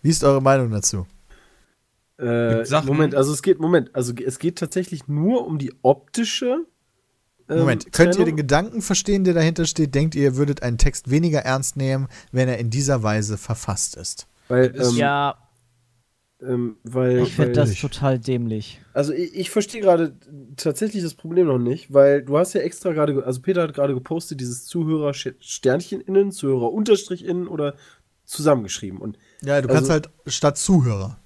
Wie 0.05 0.11
ist 0.11 0.23
eure 0.23 0.39
Meinung 0.39 0.69
dazu? 0.69 1.07
Äh, 2.19 2.63
Moment, 2.85 3.15
also 3.15 3.33
es 3.33 3.41
geht, 3.41 3.59
Moment, 3.59 3.95
also 3.95 4.13
es 4.13 4.37
geht 4.37 4.59
tatsächlich 4.59 5.07
nur 5.07 5.47
um 5.47 5.57
die 5.57 5.73
optische. 5.81 6.67
ähm, 7.49 7.57
Moment, 7.57 7.91
könnt 7.91 8.09
ihr 8.09 8.11
Trennung? 8.11 8.25
den 8.27 8.35
Gedanken 8.37 8.81
verstehen, 8.83 9.23
der 9.23 9.33
dahinter 9.33 9.65
steht? 9.65 9.95
Denkt 9.95 10.13
ihr, 10.13 10.21
ihr 10.21 10.35
würdet 10.37 10.61
einen 10.61 10.77
Text 10.77 11.09
weniger 11.09 11.39
ernst 11.39 11.75
nehmen, 11.75 12.07
wenn 12.31 12.47
er 12.47 12.59
in 12.59 12.69
dieser 12.69 13.01
Weise 13.01 13.39
verfasst 13.39 13.95
ist? 13.95 14.27
Weil, 14.47 14.75
ähm, 14.79 14.95
ja, 14.95 15.39
ähm, 16.39 16.77
weil, 16.83 17.23
ich 17.23 17.33
finde 17.33 17.53
das 17.53 17.73
total 17.73 18.19
dämlich. 18.19 18.79
Also 18.93 19.11
ich, 19.11 19.33
ich 19.33 19.49
verstehe 19.49 19.81
gerade 19.81 20.15
tatsächlich 20.55 21.01
das 21.01 21.15
Problem 21.15 21.47
noch 21.47 21.57
nicht, 21.57 21.91
weil 21.91 22.21
du 22.21 22.37
hast 22.37 22.53
ja 22.53 22.61
extra 22.61 22.93
gerade, 22.93 23.15
ge- 23.15 23.23
also 23.23 23.41
Peter 23.41 23.63
hat 23.63 23.73
gerade 23.73 23.95
gepostet, 23.95 24.39
dieses 24.39 24.65
Zuhörer 24.65 25.15
Sternchen 25.15 25.99
innen, 25.99 26.31
Zuhörer 26.31 26.71
Unterstrich 26.71 27.25
innen 27.25 27.47
oder 27.47 27.73
zusammengeschrieben. 28.23 28.99
Und 28.99 29.17
Ja, 29.41 29.61
du 29.61 29.67
Also- 29.69 29.75
kannst 29.75 29.89
halt 29.89 30.09
statt 30.27 30.57
Zuhörer. 30.57 31.17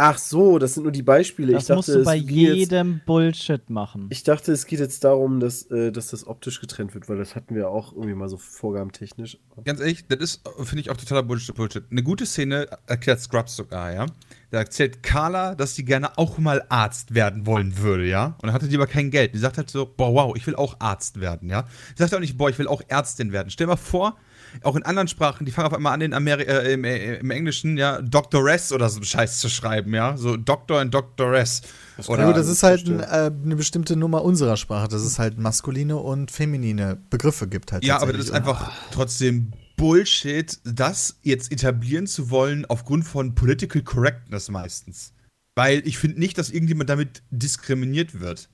Ach 0.00 0.16
so, 0.16 0.60
das 0.60 0.74
sind 0.74 0.84
nur 0.84 0.92
die 0.92 1.02
Beispiele. 1.02 1.54
Das 1.54 1.62
ich 1.64 1.66
dachte, 1.66 1.76
musst 1.76 1.88
du 1.88 2.04
bei 2.04 2.18
es 2.18 2.26
geht 2.26 2.36
jetzt, 2.36 2.56
jedem 2.56 3.00
Bullshit 3.04 3.68
machen. 3.68 4.06
Ich 4.10 4.22
dachte, 4.22 4.52
es 4.52 4.64
geht 4.66 4.78
jetzt 4.78 5.02
darum, 5.02 5.40
dass, 5.40 5.64
äh, 5.72 5.90
dass 5.90 6.06
das 6.10 6.24
optisch 6.24 6.60
getrennt 6.60 6.94
wird, 6.94 7.08
weil 7.08 7.16
das 7.16 7.34
hatten 7.34 7.56
wir 7.56 7.68
auch 7.68 7.92
irgendwie 7.92 8.14
mal 8.14 8.28
so 8.28 8.36
vorgabentechnisch. 8.36 9.38
Ganz 9.64 9.80
ehrlich, 9.80 10.06
das 10.06 10.20
ist, 10.20 10.48
finde 10.62 10.82
ich, 10.82 10.90
auch 10.90 10.96
totaler 10.96 11.24
Bullshit, 11.24 11.52
Bullshit. 11.52 11.82
Eine 11.90 12.04
gute 12.04 12.26
Szene 12.26 12.68
erklärt 12.86 13.18
Scrubs 13.18 13.56
sogar, 13.56 13.92
ja. 13.92 14.06
Da 14.52 14.58
erzählt 14.58 15.02
Carla, 15.02 15.56
dass 15.56 15.74
sie 15.74 15.84
gerne 15.84 16.16
auch 16.16 16.38
mal 16.38 16.64
Arzt 16.68 17.16
werden 17.16 17.44
wollen 17.44 17.78
würde, 17.78 18.06
ja. 18.06 18.26
Und 18.26 18.44
dann 18.44 18.52
hatte 18.52 18.68
die 18.68 18.76
aber 18.76 18.86
kein 18.86 19.10
Geld. 19.10 19.34
Die 19.34 19.38
sagt 19.38 19.58
halt 19.58 19.68
so, 19.68 19.84
boah, 19.84 20.14
wow, 20.14 20.36
ich 20.36 20.46
will 20.46 20.54
auch 20.54 20.76
Arzt 20.78 21.18
werden, 21.18 21.50
ja. 21.50 21.62
Die 21.62 22.02
sagt 22.02 22.14
auch 22.14 22.20
nicht, 22.20 22.38
boah, 22.38 22.48
ich 22.48 22.58
will 22.60 22.68
auch 22.68 22.82
Ärztin 22.86 23.32
werden. 23.32 23.50
Stell 23.50 23.66
mal 23.66 23.74
vor, 23.74 24.16
auch 24.62 24.76
in 24.76 24.82
anderen 24.82 25.08
Sprachen, 25.08 25.44
die 25.44 25.52
fangen 25.52 25.68
auf 25.68 25.74
einmal 25.74 25.94
an, 25.94 26.00
in 26.00 26.14
Ameri 26.14 26.42
äh, 26.42 26.72
im, 26.72 26.84
äh, 26.84 27.16
im 27.16 27.30
Englischen, 27.30 27.76
ja, 27.76 28.00
Doctoress 28.02 28.72
oder 28.72 28.88
so 28.88 28.96
einen 28.96 29.04
Scheiß 29.04 29.38
zu 29.40 29.48
schreiben, 29.48 29.94
ja. 29.94 30.16
So 30.16 30.36
Doctor 30.36 30.80
und 30.80 30.92
Doctoress. 30.92 31.62
Oder 32.06 32.28
ja, 32.28 32.32
das 32.32 32.48
ist 32.48 32.62
halt 32.62 32.86
ein, 32.86 33.00
äh, 33.00 33.30
eine 33.44 33.56
bestimmte 33.56 33.96
Nummer 33.96 34.22
unserer 34.22 34.56
Sprache, 34.56 34.88
dass 34.88 35.02
es 35.02 35.18
halt 35.18 35.38
maskuline 35.38 35.96
und 35.96 36.30
feminine 36.30 36.96
Begriffe 37.10 37.48
gibt 37.48 37.72
halt. 37.72 37.84
Ja, 37.84 38.00
aber 38.00 38.12
das 38.12 38.26
ist 38.26 38.30
einfach 38.30 38.72
trotzdem 38.92 39.52
Bullshit, 39.76 40.58
das 40.64 41.18
jetzt 41.22 41.52
etablieren 41.52 42.06
zu 42.06 42.30
wollen 42.30 42.66
aufgrund 42.66 43.04
von 43.04 43.34
Political 43.34 43.82
Correctness 43.82 44.50
meistens. 44.50 45.14
Weil 45.54 45.86
ich 45.86 45.98
finde 45.98 46.18
nicht, 46.18 46.36
dass 46.38 46.50
irgendjemand 46.50 46.90
damit 46.90 47.22
diskriminiert 47.30 48.20
wird. 48.20 48.48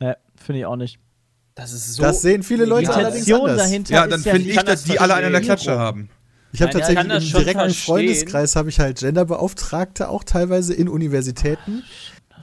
Ne, 0.00 0.16
finde 0.36 0.60
ich 0.60 0.66
auch 0.66 0.76
nicht. 0.76 0.98
Das 1.54 1.72
ist 1.72 1.94
so. 1.94 2.02
Das 2.02 2.20
sehen 2.22 2.42
viele 2.42 2.64
Leute 2.64 2.86
Die 2.90 2.96
allerdings 2.96 3.30
anders. 3.32 3.56
dahinter 3.58 3.94
Ja, 3.94 4.06
dann 4.06 4.20
ist 4.20 4.26
ja 4.26 4.32
finde 4.32 4.48
nicht- 4.48 4.56
ich, 4.58 4.62
dass 4.64 4.84
die 4.84 4.98
alle 4.98 5.14
einen 5.14 5.26
an 5.26 5.32
der 5.32 5.40
Klatsche 5.40 5.78
haben. 5.78 6.08
Ich 6.52 6.62
habe 6.62 6.72
ja, 6.72 6.78
tatsächlich 6.78 7.04
im 7.12 7.20
direkten 7.20 7.52
verstehen. 7.60 7.84
Freundeskreis 7.84 8.56
habe 8.56 8.68
ich 8.68 8.78
halt 8.80 8.98
Genderbeauftragte 9.00 10.08
auch 10.08 10.22
teilweise 10.24 10.72
in 10.74 10.88
Universitäten. 10.88 11.82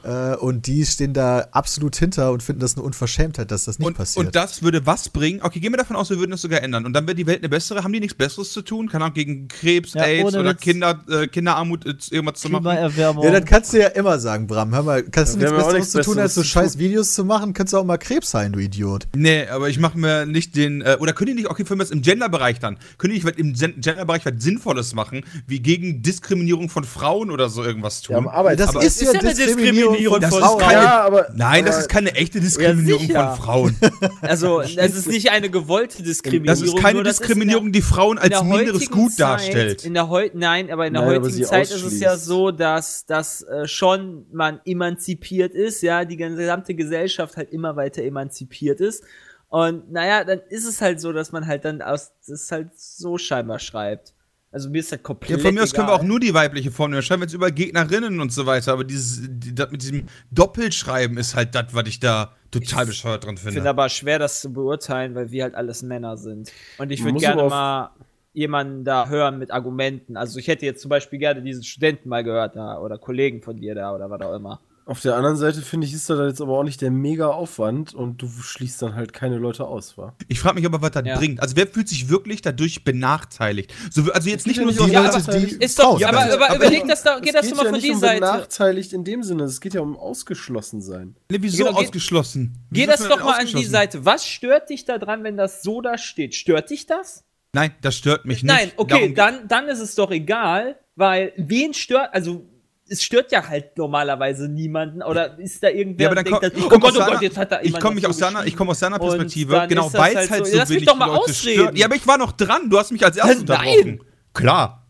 Äh, 0.04 0.36
und 0.36 0.68
die 0.68 0.86
stehen 0.86 1.14
da 1.14 1.48
absolut 1.52 1.96
hinter 1.96 2.32
und 2.32 2.42
finden 2.44 2.62
das 2.62 2.76
eine 2.76 2.84
Unverschämtheit, 2.84 3.52
dass 3.52 3.66
das 3.66 3.80
nicht 3.80 3.88
Und, 3.88 3.98
passiert. 3.98 4.26
und 4.26 4.36
das 4.36 4.64
würde 4.64 4.86
was 4.86 5.10
bringen? 5.10 5.42
Okay, 5.44 5.60
gehen 5.60 5.72
wir 5.74 5.78
davon 5.78 5.96
aus, 5.96 6.10
wir 6.10 6.18
würden 6.18 6.32
das 6.32 6.42
sogar 6.42 6.62
ändern. 6.62 6.86
Und 6.86 6.94
dann 6.94 7.06
wäre 7.08 7.16
die 7.16 7.28
Welt 7.28 7.40
eine 7.40 7.50
bessere. 7.50 7.84
Haben 7.84 7.94
die 7.94 8.00
nichts 8.00 8.16
Besseres 8.16 8.52
zu 8.52 8.62
tun? 8.62 8.90
Keine 8.90 9.06
Ahnung, 9.06 9.14
gegen 9.14 9.48
Krebs, 9.48 9.94
Ja, 9.94 10.04
AIDS 10.04 10.36
oder 10.36 10.52
Witz. 10.52 10.62
Kinder, 10.62 11.04
äh, 11.10 11.28
Kinderarmut 11.28 11.86
äh, 11.86 11.94
irgendwas 12.10 12.40
zu 12.42 12.50
machen? 12.50 12.66
Ja, 12.66 13.12
das 13.12 13.46
kannst 13.46 13.74
du 13.74 13.80
ja 13.80 13.88
immer 13.88 14.20
sagen, 14.20 14.48
Bram. 14.48 14.74
Hör 14.74 14.84
mal, 14.84 15.04
kannst 15.04 15.36
du 15.36 15.40
nichts 15.40 15.52
ja 15.52 15.58
Besseres 15.58 15.74
nichts 15.76 15.92
zu 15.92 16.02
tun, 16.02 16.20
als 16.20 16.36
so 16.36 16.44
scheiß 16.44 16.78
Videos 16.78 17.14
zu 17.14 17.26
machen? 17.26 17.54
Kannst 17.54 17.74
du 17.74 17.78
auch 17.78 17.84
mal 17.86 17.98
Krebs 17.98 18.32
sein, 18.32 18.52
du 18.54 18.60
Idiot. 18.60 19.08
Nee, 19.16 19.48
aber 19.48 19.70
ich 19.70 19.80
mache 19.80 19.98
mir 19.98 20.26
nicht 20.26 20.56
den. 20.56 20.82
Äh, 20.82 20.98
oder 21.00 21.14
können 21.14 21.28
die 21.28 21.34
nicht, 21.36 21.50
okay, 21.50 21.66
für 21.66 21.78
was 21.78 21.92
im 21.92 22.02
Genderbereich 22.02 22.60
dann, 22.60 22.78
können 22.98 23.14
die 23.14 23.24
nicht 23.24 23.38
im 23.40 23.54
Gen 23.54 23.82
Genderbereich 23.82 24.26
was 24.26 24.34
Sinnvolles 24.38 24.94
machen, 24.94 25.24
wie 25.48 25.60
gegen 25.60 26.02
Diskriminierung 26.02 26.70
von 26.70 26.84
Frauen 26.84 27.32
oder 27.32 27.50
so 27.50 27.64
irgendwas 27.64 28.02
tun? 28.02 28.26
Ja, 28.26 28.32
Arbeits 28.32 28.60
Das 28.60 28.70
aber 28.70 28.84
ist, 28.84 29.02
ja 29.02 29.12
ist 29.12 29.14
ja 29.16 29.20
eine 29.22 29.34
Diskriminierung, 29.34 29.91
Diskriminierung 29.92 30.22
von 30.22 30.32
Frauen. 30.32 30.60
Frauen. 30.60 30.72
ja, 30.72 31.02
aber. 31.02 31.28
Nein, 31.36 31.66
das 31.66 31.80
ist 31.80 31.90
keine 31.90 32.16
echte 32.16 32.40
Diskriminierung 32.40 33.02
sicher. 33.02 33.36
von 33.36 33.44
Frauen. 33.44 33.78
Also, 34.22 34.62
das 34.62 34.96
ist 34.96 35.08
nicht 35.08 35.32
eine 35.32 35.50
gewollte 35.50 36.04
Diskriminierung. 36.04 36.46
Das 36.46 36.62
ist 36.62 36.78
keine 36.78 37.04
Diskriminierung, 37.04 37.68
in 37.68 37.72
die 37.72 37.82
Frauen 37.82 38.18
der, 38.18 38.24
als 38.26 38.34
der 38.34 38.44
minderes 38.44 38.90
Gut 38.90 39.12
Zeit, 39.12 39.20
darstellt. 39.20 39.86
In 39.86 39.94
der 39.94 40.10
heu 40.10 40.30
nein, 40.34 40.72
aber 40.72 40.88
in 40.88 40.94
der 40.94 41.04
Nein, 41.04 41.22
heutigen 41.22 41.44
Zeit 41.44 41.70
ist 41.72 41.84
es 41.84 42.00
ja 42.00 42.16
so, 42.18 42.52
dass, 42.52 43.06
dass 43.06 43.42
äh, 43.44 43.68
schon 43.68 44.26
man 44.32 44.62
emanzipiert 44.66 45.54
ist, 45.54 45.82
ja, 45.82 46.06
die 46.06 46.18
gesamte 46.18 46.76
Gesellschaft 46.76 47.38
halt 47.38 47.52
immer 47.52 47.76
weiter 47.76 48.04
emanzipiert 48.04 48.80
ist. 48.80 49.04
Und 49.50 49.92
naja, 49.92 50.24
dann 50.24 50.40
ist 50.50 50.66
es 50.66 50.82
halt 50.82 51.02
so, 51.02 51.12
dass 51.12 51.32
man 51.32 51.46
halt 51.46 51.66
dann 51.66 51.82
aus 51.82 52.14
das 52.26 52.52
halt 52.52 52.70
so 52.76 53.18
scheinbar 53.18 53.60
schreibt. 53.60 54.14
Also 54.54 54.70
mir 54.70 54.80
ist 54.80 54.92
halt 54.92 55.00
Ja, 55.02 55.04
komplett. 55.06 55.42
von 55.42 55.54
mir 55.54 55.64
aus 55.64 55.74
können 55.74 55.88
wir 55.88 55.94
egal. 55.94 56.02
auch 56.02 56.08
nur 56.08 56.20
die 56.20 56.34
weibliche 56.34 56.72
Form 56.72 56.92
nehmen. 56.92 56.98
Wir 56.98 57.04
schreiben 57.04 57.22
jetzt 57.22 57.34
über 57.34 57.52
Gegnerinnen 57.52 58.20
und 58.20 58.34
so 58.34 58.46
weiter, 58.46 58.74
aber 58.74 58.84
dieses, 58.84 59.22
die, 59.30 59.56
das 59.56 59.72
mit 59.72 59.82
diesem 59.82 60.08
Doppelschreiben 60.32 61.18
ist 61.18 61.36
halt 61.36 61.56
das, 61.56 61.68
was 61.74 61.88
ich 61.88 62.00
da 62.02 62.34
total 62.52 62.86
bescheuert 62.86 63.24
dran 63.24 63.36
Ich 63.36 63.40
finde 63.42 63.56
finde. 63.56 63.70
aber 63.70 63.88
schwer, 63.88 64.20
das 64.20 64.42
zu 64.42 64.52
beurteilen, 64.52 65.16
weil 65.16 65.32
wir 65.32 65.44
halt 65.44 65.56
alles 65.56 65.84
Männer 65.84 66.18
sind. 66.18 66.52
Und 66.78 66.92
ich 66.92 67.02
würde 67.04 67.20
gerne 67.20 67.44
mal 67.48 67.92
jemanden 68.34 68.84
da 68.84 69.08
hören 69.08 69.40
mit 69.40 69.52
Argumenten. 69.52 70.18
Also 70.18 70.38
ich 70.40 70.48
hätte 70.48 70.66
jetzt 70.66 70.82
zum 70.82 70.90
Beispiel 70.90 71.20
gerne 71.20 71.42
diesen 71.42 71.64
Studenten 71.64 72.10
mal 72.10 72.24
gehört 72.24 72.56
da 72.58 72.78
oder 72.80 72.98
Kollegen 72.98 73.42
von 73.42 73.56
dir 73.58 73.76
da 73.76 73.94
oder 73.96 74.10
was 74.10 74.22
auch 74.22 74.36
immer. 74.36 74.60
Auf 74.92 75.00
der 75.00 75.16
anderen 75.16 75.38
Seite 75.38 75.62
finde 75.62 75.88
ich, 75.88 75.94
ist 75.94 76.10
da 76.10 76.28
jetzt 76.28 76.42
aber 76.42 76.58
auch 76.60 76.64
nicht 76.64 76.82
der 76.82 76.92
mega 76.92 77.28
Aufwand 77.28 77.94
und 77.94 78.22
du 78.22 78.28
schließt 78.28 78.82
dann 78.82 78.94
halt 78.94 79.14
keine 79.14 79.38
Leute 79.38 79.66
aus, 79.66 79.98
wa? 79.98 80.14
Ich 80.28 80.42
frage 80.42 80.56
mich 80.56 80.66
aber, 80.66 80.82
was 80.82 80.92
das 80.92 81.04
Ja. 81.06 81.18
bringt. 81.18 81.40
Also 81.42 81.56
wer 81.56 81.66
fühlt 81.66 81.88
sich 81.88 82.10
wirklich 82.10 82.42
dadurch 82.42 82.84
benachteiligt? 82.84 83.74
So, 83.90 84.12
also 84.12 84.30
jetzt 84.30 84.48
nicht 84.48 84.58
ja 84.58 84.64
nur 84.64 84.74
so, 84.74 84.86
Ja, 84.88 85.04
Leute, 85.10 85.40
die 85.40 85.56
ist 85.64 85.80
doch, 85.80 85.98
Frauen 85.98 86.04
aber, 86.04 86.34
aber, 86.34 86.46
Aber- 86.50 86.56
überleg 86.58 86.86
das 86.90 87.04
da, 87.04 87.20
geht 87.20 87.34
das 87.34 87.48
doch 87.50 87.56
mal 87.56 87.64
ja 87.68 87.70
von 87.72 87.80
die 87.80 87.92
um 87.92 88.00
Seite. 88.00 88.20
benachteiligt 88.20 88.92
in 88.92 89.06
dem 89.06 89.24
Sinne, 89.24 89.44
es 89.46 89.62
geht 89.62 89.74
ja 89.76 89.80
um 89.80 89.96
ausgeschlossen 89.96 90.82
sein. 90.82 91.16
ne, 91.32 91.38
wieso 91.42 91.64
Genau, 91.64 91.78
geht- 91.78 91.88
ausgeschlossen? 91.88 92.58
Geh 92.70 92.82
Wieso 92.82 92.92
das 92.92 93.00
ist 93.00 93.10
man 93.10 93.20
doch 93.20 93.26
mal 93.28 93.40
an 93.40 93.46
die? 93.48 93.64
Seite. 93.64 94.04
Was 94.06 94.28
stört 94.28 94.70
dich 94.70 94.84
da 94.84 94.98
dran, 94.98 95.24
wenn 95.24 95.38
das 95.38 95.62
so 95.64 95.80
da 95.80 95.98
steht? 95.98 96.36
Stört 96.36 96.70
dich 96.70 96.86
das? 96.86 97.24
Nein, 97.54 97.72
das 97.82 97.96
stört 97.96 98.26
mich 98.26 98.44
nicht. 98.44 98.52
Nein, 98.54 98.72
okay, 98.76 99.14
Darum- 99.14 99.16
dann, 99.40 99.48
dann 99.48 99.68
ist 99.70 99.80
es 99.80 99.96
doch 99.96 100.12
egal, 100.12 100.78
weil 100.98 101.32
wen 101.38 101.74
stört, 101.74 102.14
also 102.14 102.46
es 102.92 103.02
stört 103.04 103.32
ja 103.32 103.48
halt 103.48 103.78
normalerweise 103.78 104.50
niemanden 104.50 105.02
oder 105.02 105.40
ist 105.40 105.64
da 105.64 105.70
irgendwer, 105.70 106.04
Ja, 106.04 106.10
aber 106.12 106.24
dann 106.24 106.40
denkt, 106.40 106.58
ich 106.58 106.66
oh 106.66 106.70
komm 106.70 106.80
Gott, 106.82 106.98
aus 106.98 107.08
oh 107.08 107.12
Gott, 107.12 107.22
jetzt 107.22 107.38
hat 107.38 107.52
da 107.52 107.60
ich 107.62 107.80
komme 107.80 108.02
aus 108.08 108.18
seiner, 108.18 108.46
ich 108.46 108.56
komme 108.56 108.72
aus 108.72 108.80
seiner 108.80 109.00
Perspektive, 109.00 109.66
genau, 109.70 109.92
weil 109.94 110.12
es 110.18 110.18
halt 110.18 110.30
halt 110.32 110.46
so- 110.46 110.52
so, 110.52 110.58
Lass 110.58 110.70
mich 110.70 110.76
wenig 110.78 110.88
doch 110.90 110.98
mal 110.98 111.06
Leute 111.08 111.20
ausreden. 111.22 111.60
stört. 111.62 111.78
Ja, 111.78 111.86
aber 111.88 111.96
ich 111.96 112.06
war 112.06 112.18
noch 112.18 112.34
dran. 112.34 112.70
Du 112.70 112.78
hast 112.78 112.92
mich 112.92 113.04
als 113.04 113.16
erstes 113.18 113.44
Nein. 113.46 113.58
unterbrochen. 113.78 114.00
Klar, 114.34 114.88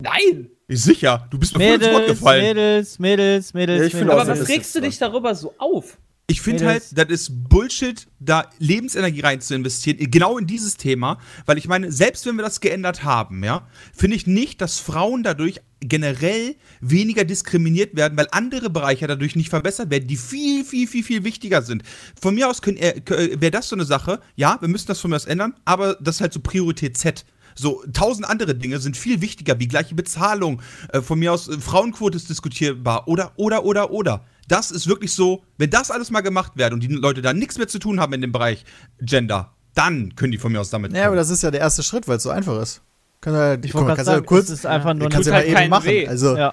Nein! 0.00 0.50
ist 0.68 0.84
sicher. 0.84 1.26
Du 1.30 1.38
bist 1.38 1.56
mir 1.56 1.64
voll 1.64 1.74
ins 1.74 1.84
Wort 1.84 1.92
Mädels, 2.02 2.18
gefallen. 2.18 2.42
Mädels, 2.44 2.98
Mädels, 2.98 3.54
Mädels, 3.54 3.92
Ja, 3.92 3.98
Mädels. 4.00 4.12
Aber 4.20 4.28
was 4.28 4.48
regst 4.48 4.74
du 4.74 4.80
dich 4.80 4.98
darüber 4.98 5.34
so 5.34 5.54
auf? 5.58 5.98
Ich 6.28 6.40
finde 6.40 6.66
halt, 6.66 6.96
das 6.96 7.08
ist 7.08 7.48
Bullshit, 7.48 8.06
da 8.20 8.48
Lebensenergie 8.58 9.20
rein 9.20 9.40
zu 9.40 9.54
investieren, 9.54 9.98
genau 10.10 10.38
in 10.38 10.46
dieses 10.46 10.76
Thema, 10.76 11.18
weil 11.46 11.58
ich 11.58 11.68
meine, 11.68 11.90
selbst 11.92 12.24
wenn 12.24 12.36
wir 12.36 12.42
das 12.42 12.60
geändert 12.60 13.04
haben, 13.04 13.42
ja, 13.44 13.66
finde 13.92 14.16
ich 14.16 14.26
nicht, 14.26 14.60
dass 14.60 14.78
Frauen 14.78 15.24
dadurch 15.24 15.60
generell 15.80 16.54
weniger 16.80 17.24
diskriminiert 17.24 17.96
werden, 17.96 18.16
weil 18.16 18.28
andere 18.30 18.70
Bereiche 18.70 19.06
dadurch 19.06 19.36
nicht 19.36 19.50
verbessert 19.50 19.90
werden, 19.90 20.06
die 20.06 20.16
viel, 20.16 20.64
viel, 20.64 20.86
viel, 20.86 21.02
viel 21.02 21.24
wichtiger 21.24 21.60
sind. 21.60 21.82
Von 22.20 22.36
mir 22.36 22.48
aus 22.48 22.60
äh, 22.60 23.02
wäre 23.40 23.50
das 23.50 23.68
so 23.68 23.76
eine 23.76 23.84
Sache, 23.84 24.20
ja, 24.36 24.56
wir 24.60 24.68
müssen 24.68 24.86
das 24.86 25.00
von 25.00 25.10
mir 25.10 25.16
aus 25.16 25.26
ändern, 25.26 25.54
aber 25.64 25.96
das 26.00 26.16
ist 26.16 26.20
halt 26.20 26.32
so 26.32 26.40
Priorität 26.40 26.96
Z. 26.96 27.24
So, 27.54 27.84
tausend 27.92 28.26
andere 28.26 28.54
Dinge 28.54 28.78
sind 28.78 28.96
viel 28.96 29.20
wichtiger, 29.20 29.60
wie 29.60 29.68
gleiche 29.68 29.94
Bezahlung. 29.94 30.62
Äh, 30.92 31.02
von 31.02 31.18
mir 31.18 31.32
aus, 31.32 31.48
äh, 31.48 31.58
Frauenquote 31.58 32.16
ist 32.16 32.30
diskutierbar. 32.30 33.08
Oder, 33.08 33.32
oder, 33.36 33.64
oder, 33.64 33.90
oder. 33.90 34.24
Das 34.52 34.70
ist 34.70 34.86
wirklich 34.86 35.14
so, 35.14 35.42
wenn 35.56 35.70
das 35.70 35.90
alles 35.90 36.10
mal 36.10 36.20
gemacht 36.20 36.52
wird 36.56 36.74
und 36.74 36.82
die 36.82 36.88
Leute 36.88 37.22
da 37.22 37.32
nichts 37.32 37.56
mehr 37.56 37.68
zu 37.68 37.78
tun 37.78 37.98
haben 37.98 38.12
in 38.12 38.20
dem 38.20 38.32
Bereich 38.32 38.66
Gender, 39.00 39.50
dann 39.72 40.14
können 40.14 40.30
die 40.30 40.36
von 40.36 40.52
mir 40.52 40.60
aus 40.60 40.68
damit 40.68 40.92
Ja, 40.92 41.06
aber 41.06 41.16
das 41.16 41.30
ist 41.30 41.42
ja 41.42 41.50
der 41.50 41.60
erste 41.60 41.82
Schritt, 41.82 42.06
weil 42.06 42.18
es 42.18 42.22
so 42.22 42.28
einfach 42.28 42.60
ist. 42.60 42.82
Kann 43.22 43.32
ja, 43.32 43.54
Ich 43.54 43.72
wollte 43.72 43.88
mal, 43.88 43.94
gerade 43.94 43.96
kannst 43.96 44.10
ja 44.10 44.20
kurz, 44.20 44.44
es 44.44 44.50
ist 44.50 44.66
einfach 44.66 44.92
nur 44.92 45.08
kannst 45.08 45.26
ja 45.26 45.36
halt 45.36 45.48
eben 45.48 45.70
machen. 45.70 45.86
weh. 45.86 46.06
Also, 46.06 46.36
Ja. 46.36 46.52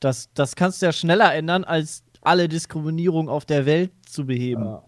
Das, 0.00 0.30
das 0.34 0.56
kannst 0.56 0.82
du 0.82 0.86
ja 0.86 0.92
schneller 0.92 1.32
ändern, 1.32 1.62
als 1.62 2.02
alle 2.22 2.48
Diskriminierung 2.48 3.28
auf 3.28 3.44
der 3.44 3.66
Welt 3.66 3.92
zu 4.08 4.26
beheben. 4.26 4.78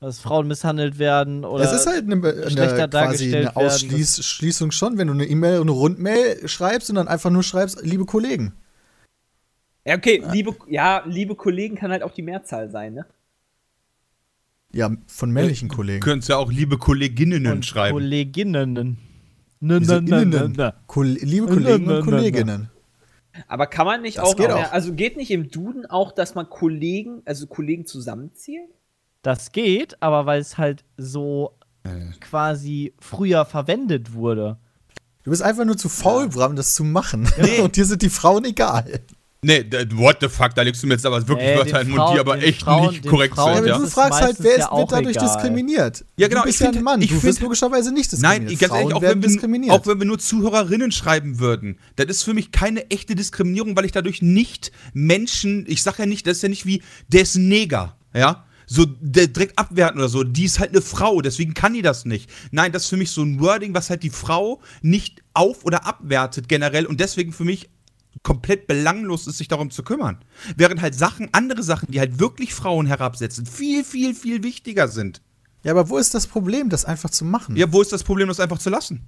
Dass 0.00 0.18
Frauen 0.18 0.48
misshandelt 0.48 0.98
werden 0.98 1.46
oder. 1.46 1.64
es 1.64 1.72
ist 1.72 1.86
halt 1.86 2.04
eine, 2.04 2.16
eine, 2.16 2.50
schlechter 2.50 2.88
quasi 2.88 3.34
eine 3.34 3.56
Ausschließung 3.56 4.72
schon, 4.72 4.98
wenn 4.98 5.06
du 5.06 5.14
eine 5.14 5.24
E-Mail, 5.24 5.62
eine 5.62 5.70
Rundmail 5.70 6.46
schreibst 6.46 6.90
und 6.90 6.96
dann 6.96 7.08
einfach 7.08 7.30
nur 7.30 7.42
schreibst, 7.42 7.80
liebe 7.82 8.04
Kollegen. 8.04 8.52
Ja, 9.86 9.94
okay, 9.96 10.22
liebe, 10.32 10.54
ja, 10.68 11.02
liebe 11.06 11.34
Kollegen 11.36 11.76
kann 11.76 11.90
halt 11.92 12.02
auch 12.02 12.12
die 12.12 12.22
Mehrzahl 12.22 12.70
sein, 12.70 12.94
ne? 12.94 13.06
Ja, 14.72 14.90
von 15.06 15.30
männlichen 15.30 15.68
Kollegen. 15.68 16.00
Könntest 16.00 16.28
ja 16.28 16.36
auch 16.36 16.50
liebe 16.50 16.76
Kolleginnen 16.76 17.46
und 17.46 17.64
schreiben. 17.64 17.94
Kolleginnen. 17.96 18.98
Ne, 19.60 19.80
ne, 19.80 20.00
ne, 20.02 20.74
liebe 21.00 21.46
Kollegen 21.46 21.88
und 21.90 22.04
Kolleginnen. 22.04 22.68
Aber 23.48 23.66
kann 23.66 23.86
man 23.86 24.02
nicht 24.02 24.18
Das 24.18 24.24
auch, 24.24 24.36
geht 24.36 24.50
auch. 24.50 24.54
mehr- 24.56 24.72
also 24.72 24.92
geht 24.92 25.16
nicht 25.16 25.30
im 25.30 25.50
Duden 25.50 25.86
auch, 25.86 26.12
dass 26.12 26.34
man 26.34 26.48
Kollegen, 26.50 27.22
also 27.24 27.46
Kollegen 27.46 27.86
zusammenzählt? 27.86 28.68
Das 29.22 29.52
geht, 29.52 30.02
aber 30.02 30.26
weil 30.26 30.40
es 30.40 30.58
halt 30.58 30.84
so 30.96 31.52
quasi 32.20 32.92
früher 32.98 33.44
verwendet 33.44 34.12
wurde. 34.14 34.56
Du 35.22 35.30
bist 35.30 35.42
einfach 35.42 35.64
nur 35.64 35.76
zu 35.76 35.88
faul, 35.88 36.28
Bram, 36.28 36.56
das 36.56 36.74
zu 36.74 36.82
machen. 36.84 37.28
Und 37.62 37.76
dir 37.76 37.84
sind 37.84 38.02
die 38.02 38.08
Frauen 38.10 38.44
egal. 38.44 39.00
Nee, 39.42 39.64
what 39.92 40.16
the 40.20 40.28
fuck, 40.28 40.54
da 40.54 40.62
legst 40.62 40.82
du 40.82 40.86
mir 40.86 40.94
jetzt 40.94 41.06
aber 41.06 41.18
wirklich 41.28 41.46
Nee, 41.46 41.56
Wörter 41.56 41.80
in 41.82 41.86
den 41.88 41.94
den 41.94 41.96
Mund, 41.98 42.14
die 42.14 42.18
aber 42.18 42.42
echt 42.42 42.62
Frauen- 42.62 42.90
nicht 42.90 43.06
korrekt 43.06 43.34
Frauen 43.34 43.54
sind, 43.56 43.58
aber 43.58 43.68
ja. 43.68 43.78
du 43.78 43.86
fragst 43.86 44.20
halt, 44.20 44.36
wer 44.40 44.56
ist, 44.56 44.70
wird 44.72 44.92
dadurch 44.92 45.16
egal. 45.16 45.24
diskriminiert? 45.28 46.04
Ja, 46.16 46.26
genau, 46.28 46.40
Du 46.40 46.46
bist 46.46 46.56
ich 46.56 46.60
ja 46.60 46.66
find- 46.68 46.78
ein 46.78 46.84
Mann. 46.84 47.02
ich 47.02 47.10
du 47.10 47.22
wirst 47.22 47.40
logischerweise 47.40 47.92
nicht 47.92 48.12
Nein, 48.14 48.46
diskriminiert. 48.46 48.60
ganz 48.60 48.70
Frauen 48.72 48.80
ehrlich, 48.80 48.94
auch 48.96 49.02
wenn, 49.02 49.22
wir, 49.22 49.28
diskriminiert. 49.28 49.72
auch 49.72 49.86
wenn 49.86 49.98
wir 50.00 50.06
nur 50.06 50.18
Zuhörerinnen 50.18 50.90
schreiben 50.90 51.38
würden, 51.38 51.78
das 51.96 52.06
ist 52.06 52.22
für 52.24 52.34
mich 52.34 52.50
keine 52.50 52.90
echte 52.90 53.14
Diskriminierung, 53.14 53.76
weil 53.76 53.84
ich 53.84 53.92
dadurch 53.92 54.22
nicht 54.22 54.72
Menschen, 54.94 55.64
ich 55.68 55.82
sag 55.82 55.98
ja 55.98 56.06
nicht, 56.06 56.26
das 56.26 56.38
ist 56.38 56.42
ja 56.42 56.48
nicht 56.48 56.66
wie, 56.66 56.82
der 57.08 57.22
ist 57.22 57.36
ein 57.36 57.46
Neger, 57.48 57.96
ja? 58.14 58.44
So 58.68 58.84
der 59.00 59.28
direkt 59.28 59.56
abwerten 59.56 60.00
oder 60.00 60.08
so, 60.08 60.24
die 60.24 60.44
ist 60.44 60.58
halt 60.58 60.70
eine 60.70 60.82
Frau, 60.82 61.20
deswegen 61.20 61.54
kann 61.54 61.72
die 61.74 61.82
das 61.82 62.04
nicht. 62.04 62.28
Nein, 62.50 62.72
das 62.72 62.84
ist 62.84 62.88
für 62.88 62.96
mich 62.96 63.12
so 63.12 63.22
ein 63.22 63.38
Wording, 63.38 63.74
was 63.74 63.90
halt 63.90 64.02
die 64.02 64.10
Frau 64.10 64.60
nicht 64.82 65.22
auf- 65.34 65.64
oder 65.64 65.86
abwertet 65.86 66.48
generell 66.48 66.84
und 66.86 66.98
deswegen 66.98 67.32
für 67.32 67.44
mich 67.44 67.68
komplett 68.22 68.66
belanglos 68.66 69.26
ist, 69.26 69.38
sich 69.38 69.48
darum 69.48 69.70
zu 69.70 69.82
kümmern. 69.82 70.18
Während 70.56 70.80
halt 70.80 70.94
Sachen, 70.94 71.28
andere 71.32 71.62
Sachen, 71.62 71.90
die 71.90 72.00
halt 72.00 72.18
wirklich 72.18 72.54
Frauen 72.54 72.86
herabsetzen, 72.86 73.46
viel, 73.46 73.84
viel, 73.84 74.14
viel 74.14 74.42
wichtiger 74.42 74.88
sind. 74.88 75.22
Ja, 75.62 75.72
aber 75.72 75.88
wo 75.88 75.98
ist 75.98 76.14
das 76.14 76.26
Problem, 76.26 76.68
das 76.68 76.84
einfach 76.84 77.10
zu 77.10 77.24
machen? 77.24 77.56
Ja, 77.56 77.72
wo 77.72 77.82
ist 77.82 77.92
das 77.92 78.04
Problem, 78.04 78.28
das 78.28 78.40
einfach 78.40 78.58
zu 78.58 78.70
lassen? 78.70 79.02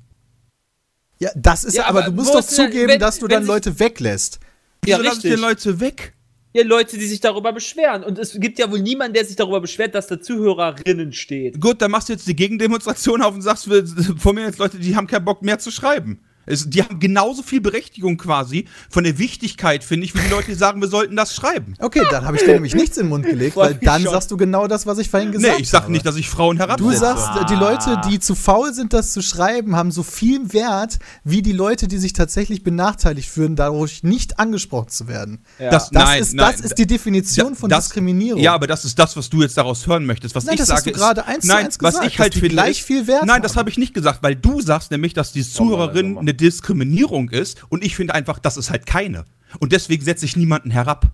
Ja, 1.21 1.31
das 1.35 1.65
ist 1.65 1.75
Ja, 1.75 1.87
aber, 1.87 2.01
aber 2.05 2.11
du 2.11 2.17
musst 2.17 2.35
doch 2.35 2.43
zugeben, 2.45 2.89
wenn- 2.89 3.01
dass 3.01 3.19
du 3.19 3.27
dann 3.29 3.45
Leute 3.45 3.79
weglässt. 3.79 4.39
Ja, 4.87 4.99
Wieso 4.99 5.11
richtig. 5.11 5.35
die 5.35 5.41
Leute 5.41 5.81
weg? 5.81 6.15
Ja, 6.55 6.65
Leute, 6.65 6.97
die 6.97 7.07
sich 7.07 7.21
darüber 7.21 7.53
beschweren. 7.53 8.03
Und 8.05 8.19
es 8.19 8.33
gibt 8.41 8.59
ja 8.59 8.71
wohl 8.71 8.81
niemanden, 8.81 9.15
der 9.15 9.25
sich 9.25 9.37
darüber 9.37 9.61
beschwert, 9.61 9.95
dass 9.95 10.07
da 10.07 10.21
Zuhörerinnen 10.21 11.13
steht. 11.13 11.61
Gut, 11.61 11.83
dann 11.83 11.91
machst 11.91 12.09
du 12.09 12.13
jetzt 12.15 12.27
die 12.27 12.35
Gegendemonstration 12.37 13.21
auf 13.23 13.35
und 13.35 13.43
sagst, 13.43 13.69
wir- 13.69 13.85
vor 14.17 14.33
mir 14.33 14.45
jetzt 14.47 14.59
Leute, 14.59 14.79
die 14.79 14.97
haben 14.97 15.07
keinen 15.07 15.25
Bock 15.25 15.43
mehr 15.43 15.59
zu 15.59 15.71
schreiben. 15.71 16.21
Es, 16.49 16.69
die 16.69 16.83
haben 16.83 16.99
genauso 17.01 17.43
viel 17.43 17.61
Berechtigung 17.61 18.17
quasi 18.17 18.67
von 18.91 19.05
der 19.05 19.19
Wichtigkeit, 19.19 19.85
finde 19.85 20.07
ich, 20.07 20.15
wie 20.15 20.21
die 20.21 20.29
Leute, 20.31 20.47
die 20.49 20.55
sagen, 20.55 20.81
wir 20.81 20.89
sollten 20.89 21.15
das 21.17 21.35
schreiben. 21.35 21.75
Okay, 21.79 22.03
dann 22.11 22.25
habe 22.25 22.37
ich 22.37 22.43
dir 22.45 22.55
nämlich 22.55 22.75
nichts 22.75 22.97
in 22.97 23.05
den 23.05 23.11
Mund 23.11 23.27
gelegt, 23.27 23.57
weil 23.57 23.75
dann 23.75 24.03
schon. 24.03 24.13
sagst 24.13 24.31
du 24.31 24.37
genau 24.37 24.67
das, 24.67 24.87
was 24.87 24.99
ich 24.99 25.09
vorhin 25.11 25.33
gesagt 25.33 25.47
habe. 25.49 25.57
Nee, 25.59 25.63
ich 25.63 25.71
sag 25.71 25.89
nicht, 25.89 26.07
dass 26.07 26.17
ich 26.17 26.29
Frauen 26.29 26.57
Du 26.57 26.63
herabsetze. 26.65 26.99
sagst, 26.99 27.51
die 27.51 27.55
Leute, 27.55 28.01
die 28.09 28.19
zu 28.19 28.35
faul 28.35 28.73
sind, 28.75 28.93
das 28.93 29.13
zu 29.13 29.23
schreiben, 29.23 29.77
haben 29.77 29.91
so 29.91 30.03
viel 30.03 30.53
Wert, 30.53 30.99
wie 31.25 31.43
die 31.43 31.53
Leute, 31.53 31.89
die 31.89 31.99
sich 31.99 32.13
tatsächlich 32.13 32.63
benachteiligt 32.63 33.29
fühlen, 33.29 33.57
dadurch 33.57 34.03
nicht 34.03 34.39
angesprochen 34.39 34.89
zu 34.89 35.09
werden. 35.09 35.41
Ja. 35.59 35.71
Das- 35.71 35.91
Das, 35.91 36.05
Nein, 36.05 36.21
ist, 36.23 36.35
nein, 36.35 36.53
das 36.53 36.61
ist 36.61 36.79
die 36.79 36.87
Definition 36.87 37.55
von 37.55 37.71
das- 37.71 37.85
Diskriminierung. 37.87 38.41
Ja, 38.43 38.55
aber 38.55 38.67
das 38.67 38.85
ist 38.85 38.99
das, 38.99 39.17
was 39.17 39.31
du 39.31 39.43
jetzt 39.43 39.57
daraus 39.57 39.87
hören 39.87 40.05
möchtest. 40.07 40.35
Was 40.35 40.45
Nein, 40.45 40.55
ich 40.55 40.61
das 40.61 40.71
hast 40.71 40.81
sage, 40.85 40.93
du 40.93 40.99
gerade 40.99 41.21
ist, 41.23 41.27
eins 41.29 41.47
zu 41.47 41.55
eins 41.57 41.79
was 41.81 41.95
gesagt, 41.95 42.07
ich 42.13 42.19
halt 42.19 42.29
dass 42.33 42.35
die 42.35 42.41
finde, 42.41 42.55
gleich 42.55 42.79
ist, 42.81 42.87
viel 42.87 43.07
Wert 43.07 43.25
Nein, 43.27 43.43
das 43.43 43.53
haben. 43.53 43.59
habe 43.61 43.71
ich 43.71 43.79
nicht 43.79 43.95
gesagt, 43.95 44.23
weil 44.23 44.35
du 44.37 44.61
sagst 44.61 44.91
nämlich, 44.91 45.15
dass 45.15 45.33
die 45.33 45.43
Zuhörerin 45.49 46.19
eine 46.19 46.35
Diskriminierung 46.39 47.29
ist 47.29 47.63
und 47.69 47.85
ich 47.85 47.95
finde 47.95 48.15
einfach, 48.15 48.39
das 48.39 48.57
ist 48.57 48.71
halt 48.71 48.87
keine. 48.87 49.25
Und 49.59 49.73
deswegen 49.73 50.05
setze 50.05 50.25
ich 50.25 50.37
niemanden 50.37 50.71
herab. 50.71 51.13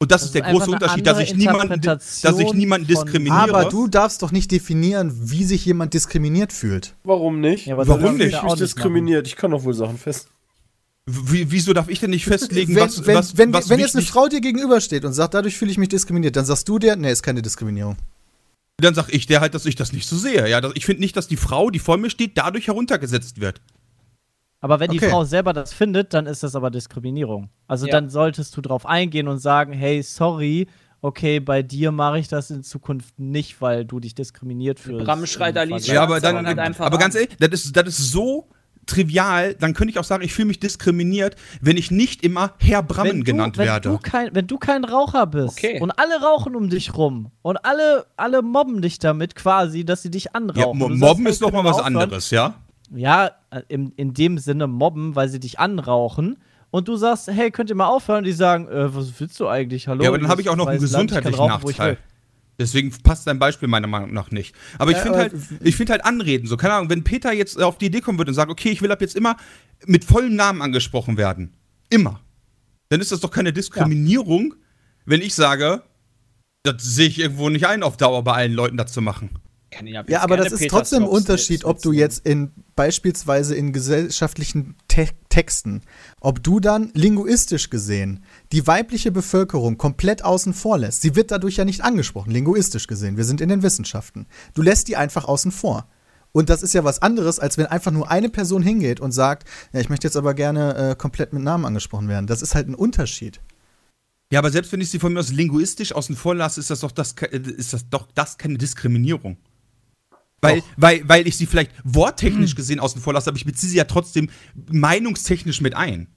Und 0.00 0.12
das, 0.12 0.20
Das 0.20 0.26
ist 0.26 0.34
der 0.36 0.42
große 0.42 0.70
Unterschied, 0.70 1.06
dass 1.06 1.18
ich 1.18 1.34
niemanden, 1.34 1.80
dass 1.80 2.22
ich 2.22 2.52
niemanden 2.52 2.86
diskriminiere. 2.86 3.42
aber 3.42 3.64
du 3.64 3.88
darfst 3.88 4.22
doch 4.22 4.30
nicht 4.30 4.50
definieren, 4.52 5.12
wie 5.12 5.44
sich 5.44 5.64
jemand 5.66 5.92
diskriminiert 5.92 6.52
fühlt. 6.52 6.94
Warum 7.02 7.40
nicht? 7.40 7.66
Ja, 7.66 7.74
aber 7.74 7.88
Warum 7.88 8.16
nicht? 8.16 8.34
ich 8.34 8.42
mich 8.42 8.54
diskriminiert. 8.54 9.26
Ich 9.26 9.34
kann 9.34 9.50
doch 9.50 9.64
wohl 9.64 9.74
Sachen 9.74 9.98
fest. 9.98 10.28
Wie, 11.06 11.50
wieso 11.50 11.72
darf 11.72 11.88
ich 11.88 12.00
denn 12.00 12.10
nicht 12.10 12.26
festlegen, 12.26 12.74
wenn 12.76 12.84
was, 12.84 13.06
wenn, 13.06 13.14
was, 13.16 13.36
wenn, 13.38 13.52
was 13.52 13.70
wenn 13.70 13.80
jetzt 13.80 13.96
eine 13.96 14.04
Frau 14.04 14.28
dir 14.28 14.40
gegenübersteht 14.40 15.04
und 15.04 15.14
sagt, 15.14 15.34
dadurch 15.34 15.56
fühle 15.56 15.70
ich 15.70 15.78
mich 15.78 15.88
diskriminiert, 15.88 16.36
dann 16.36 16.44
sagst 16.44 16.68
du 16.68 16.78
dir, 16.78 16.94
nee, 16.96 17.10
ist 17.10 17.22
keine 17.22 17.40
Diskriminierung. 17.42 17.96
Dann 18.80 18.94
sag 18.94 19.08
ich 19.12 19.26
der 19.26 19.40
halt, 19.40 19.54
dass 19.54 19.66
ich 19.66 19.74
das 19.74 19.92
nicht 19.92 20.08
so 20.08 20.16
sehe. 20.16 20.48
Ja, 20.48 20.60
ich 20.74 20.86
finde 20.86 21.00
nicht, 21.00 21.16
dass 21.16 21.26
die 21.26 21.36
Frau, 21.36 21.70
die 21.70 21.80
vor 21.80 21.96
mir 21.96 22.10
steht, 22.10 22.38
dadurch 22.38 22.68
heruntergesetzt 22.68 23.40
wird. 23.40 23.60
Aber 24.60 24.78
wenn 24.78 24.90
die 24.90 24.98
Okay. 24.98 25.10
Frau 25.10 25.24
selber 25.24 25.52
das 25.52 25.72
findet, 25.72 26.14
dann 26.14 26.26
ist 26.26 26.42
das 26.44 26.54
aber 26.54 26.70
Diskriminierung. 26.70 27.50
Also 27.66 27.86
Ja. 27.86 27.92
dann 27.92 28.08
solltest 28.08 28.56
du 28.56 28.60
drauf 28.60 28.86
eingehen 28.86 29.26
und 29.26 29.38
sagen, 29.38 29.72
hey, 29.72 30.02
sorry, 30.02 30.68
okay, 31.00 31.40
bei 31.40 31.62
dir 31.62 31.90
mache 31.90 32.20
ich 32.20 32.28
das 32.28 32.50
in 32.50 32.62
Zukunft 32.62 33.18
nicht, 33.18 33.60
weil 33.60 33.84
du 33.84 33.98
dich 33.98 34.14
diskriminiert 34.14 34.78
fühlst. 34.78 35.06
Bram 35.06 35.26
schreit 35.26 35.56
Alice. 35.56 35.86
Ja, 35.88 36.02
aber 36.02 36.20
dann, 36.20 36.36
sondern 36.36 36.46
halt 36.46 36.58
einfach 36.60 36.86
aber 36.86 36.98
ganz 36.98 37.16
an. 37.16 37.22
ehrlich, 37.22 37.36
das 37.38 37.64
ist, 37.64 37.76
das 37.76 37.86
ist 37.88 38.10
so 38.12 38.48
trivial, 38.88 39.54
dann 39.54 39.74
könnte 39.74 39.92
ich 39.92 39.98
auch 39.98 40.04
sagen, 40.04 40.24
ich 40.24 40.32
fühle 40.32 40.48
mich 40.48 40.58
diskriminiert, 40.58 41.36
wenn 41.60 41.76
ich 41.76 41.90
nicht 41.90 42.24
immer 42.24 42.54
Herr 42.58 42.82
Brammen 42.82 43.12
wenn 43.12 43.18
du, 43.20 43.24
genannt 43.24 43.58
wenn 43.58 43.66
werde. 43.66 43.90
Du 43.90 43.98
kein, 43.98 44.34
wenn 44.34 44.46
du 44.46 44.58
kein 44.58 44.84
Raucher 44.84 45.26
bist 45.26 45.58
Okay. 45.58 45.80
und 45.80 45.92
alle 45.92 46.20
rauchen 46.20 46.56
um 46.56 46.68
dich 46.68 46.94
rum 46.96 47.30
und 47.42 47.64
alle, 47.64 48.06
alle 48.16 48.42
mobben 48.42 48.82
dich 48.82 48.98
damit 48.98 49.34
quasi, 49.36 49.84
dass 49.84 50.02
sie 50.02 50.10
dich 50.10 50.24
ja, 50.24 50.30
anrauchen. 50.32 50.80
Sagst, 50.80 51.00
Mobben 51.00 51.24
hey, 51.24 51.32
ist 51.32 51.40
noch 51.40 51.50
können 51.50 51.62
mal 51.62 51.68
wir 51.68 51.70
was 51.70 51.78
aufhören? 51.80 51.96
anderes, 52.02 52.30
ja? 52.30 52.54
Ja, 52.94 53.30
äh, 53.50 53.62
in, 53.68 53.92
in 53.96 54.14
dem 54.14 54.38
Sinne 54.38 54.66
mobben, 54.66 55.14
weil 55.14 55.28
sie 55.28 55.40
dich 55.40 55.58
anrauchen. 55.60 56.38
Und 56.70 56.86
du 56.88 56.96
sagst, 56.96 57.28
hey, 57.28 57.50
könnt 57.50 57.70
ihr 57.70 57.76
mal 57.76 57.86
aufhören? 57.86 58.24
Die 58.24 58.32
sagen, 58.32 58.68
äh, 58.68 58.94
was 58.94 59.12
willst 59.18 59.40
du 59.40 59.48
eigentlich? 59.48 59.88
Hallo? 59.88 60.02
Ja, 60.02 60.10
aber 60.10 60.18
dann 60.18 60.28
habe 60.28 60.42
ich 60.42 60.50
auch 60.50 60.56
noch 60.56 60.66
einen 60.66 60.80
gesundheitlichen 60.80 61.46
Nachteil. 61.46 61.96
Deswegen 62.58 62.90
passt 62.90 63.26
dein 63.26 63.38
Beispiel 63.38 63.68
meiner 63.68 63.86
Meinung 63.86 64.12
nach 64.12 64.30
nicht. 64.32 64.54
Aber 64.78 64.90
ich 64.90 64.96
Ja, 64.96 65.02
finde 65.04 65.18
halt, 65.18 65.32
ich 65.62 65.76
finde 65.76 65.92
halt 65.92 66.04
Anreden, 66.04 66.48
so, 66.48 66.56
keine 66.56 66.74
Ahnung, 66.74 66.90
wenn 66.90 67.04
Peter 67.04 67.32
jetzt 67.32 67.60
auf 67.60 67.78
die 67.78 67.86
Idee 67.86 68.00
kommen 68.00 68.18
würde 68.18 68.30
und 68.30 68.34
sagt, 68.34 68.50
okay, 68.50 68.70
ich 68.70 68.82
will 68.82 68.90
ab 68.90 69.00
jetzt 69.00 69.14
immer 69.14 69.36
mit 69.86 70.04
vollem 70.04 70.34
Namen 70.34 70.60
angesprochen 70.60 71.16
werden. 71.16 71.56
Immer. 71.88 72.20
Dann 72.88 73.00
ist 73.00 73.12
das 73.12 73.20
doch 73.20 73.30
keine 73.30 73.52
Diskriminierung, 73.52 74.54
wenn 75.04 75.20
ich 75.22 75.34
sage, 75.34 75.82
das 76.64 76.82
sehe 76.82 77.06
ich 77.06 77.20
irgendwo 77.20 77.48
nicht 77.48 77.66
ein, 77.66 77.82
auf 77.82 77.96
Dauer 77.96 78.24
bei 78.24 78.32
allen 78.32 78.52
Leuten 78.52 78.76
das 78.76 78.92
zu 78.92 79.00
machen. 79.00 79.30
Ja, 79.84 80.22
aber 80.22 80.38
das 80.38 80.52
ist 80.52 80.60
Peter 80.60 80.76
trotzdem 80.76 81.02
ein 81.02 81.08
Unterschied, 81.08 81.64
ob 81.64 81.80
du 81.82 81.92
jetzt 81.92 82.26
in 82.26 82.52
beispielsweise 82.74 83.54
in 83.54 83.72
gesellschaftlichen 83.72 84.76
Te 84.88 85.08
Texten, 85.28 85.82
ob 86.20 86.42
du 86.42 86.58
dann 86.58 86.90
linguistisch 86.94 87.68
gesehen 87.70 88.24
die 88.52 88.66
weibliche 88.66 89.12
Bevölkerung 89.12 89.76
komplett 89.76 90.24
außen 90.24 90.54
vor 90.54 90.78
lässt. 90.78 91.02
Sie 91.02 91.14
wird 91.14 91.30
dadurch 91.30 91.56
ja 91.56 91.64
nicht 91.64 91.82
angesprochen, 91.82 92.30
linguistisch 92.30 92.86
gesehen. 92.86 93.16
Wir 93.16 93.24
sind 93.24 93.40
in 93.40 93.48
den 93.48 93.62
Wissenschaften. 93.62 94.26
Du 94.54 94.62
lässt 94.62 94.88
die 94.88 94.96
einfach 94.96 95.26
außen 95.26 95.52
vor. 95.52 95.88
Und 96.32 96.50
das 96.50 96.62
ist 96.62 96.74
ja 96.74 96.84
was 96.84 97.00
anderes, 97.00 97.40
als 97.40 97.58
wenn 97.58 97.66
einfach 97.66 97.90
nur 97.90 98.10
eine 98.10 98.28
Person 98.28 98.62
hingeht 98.62 99.00
und 99.00 99.12
sagt, 99.12 99.48
ja, 99.72 99.80
ich 99.80 99.88
möchte 99.88 100.06
jetzt 100.06 100.16
aber 100.16 100.34
gerne 100.34 100.90
äh, 100.90 100.94
komplett 100.94 101.32
mit 101.32 101.42
Namen 101.42 101.64
angesprochen 101.64 102.08
werden. 102.08 102.26
Das 102.26 102.42
ist 102.42 102.54
halt 102.54 102.68
ein 102.68 102.74
Unterschied. 102.74 103.40
Ja, 104.30 104.40
aber 104.40 104.50
selbst 104.50 104.72
wenn 104.72 104.80
ich 104.80 104.90
sie 104.90 104.98
von 104.98 105.12
mir 105.12 105.20
aus 105.20 105.32
linguistisch 105.32 105.92
außen 105.92 106.16
vor 106.16 106.34
lasse, 106.34 106.60
ist 106.60 106.70
das 106.70 106.80
doch 106.80 106.92
das, 106.92 107.14
ist 107.32 107.72
das 107.72 107.88
doch 107.88 108.06
das 108.14 108.36
keine 108.36 108.58
Diskriminierung. 108.58 109.38
Weil, 110.40 110.62
weil, 110.76 111.08
weil 111.08 111.26
ich 111.26 111.36
sie 111.36 111.46
vielleicht 111.46 111.72
worttechnisch 111.82 112.54
gesehen 112.54 112.78
außen 112.78 113.00
vor 113.00 113.12
lasse, 113.12 113.30
aber 113.30 113.38
ich 113.38 113.44
beziehe 113.44 113.70
sie 113.70 113.78
ja 113.78 113.84
trotzdem 113.84 114.30
meinungstechnisch 114.70 115.60
mit 115.60 115.74
ein. 115.74 116.08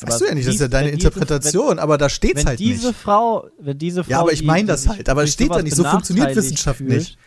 Weißt 0.00 0.20
du 0.20 0.26
ja 0.26 0.34
nicht, 0.34 0.46
das 0.46 0.56
ist 0.56 0.60
ja 0.60 0.68
deine 0.68 0.88
wenn 0.92 0.96
diese- 0.98 1.08
Interpretation, 1.08 1.78
aber 1.78 1.96
da 1.96 2.08
steht's 2.08 2.40
Wenn 2.40 2.46
halt 2.48 2.58
diese 2.58 2.88
nicht. 2.88 2.98
Frau, 2.98 3.48
wenn 3.58 3.78
diese 3.78 4.04
Frau. 4.04 4.10
Ja, 4.10 4.20
aber 4.20 4.32
ich 4.32 4.42
meine 4.44 4.68
das 4.68 4.86
halt, 4.88 5.08
aber 5.08 5.22
es 5.24 5.32
steht 5.32 5.50
da 5.50 5.62
nicht, 5.62 5.74
so 5.74 5.84
funktioniert 5.84 6.36
Wissenschaft 6.36 6.78
fühlt, 6.78 6.90
nicht. 6.90 7.18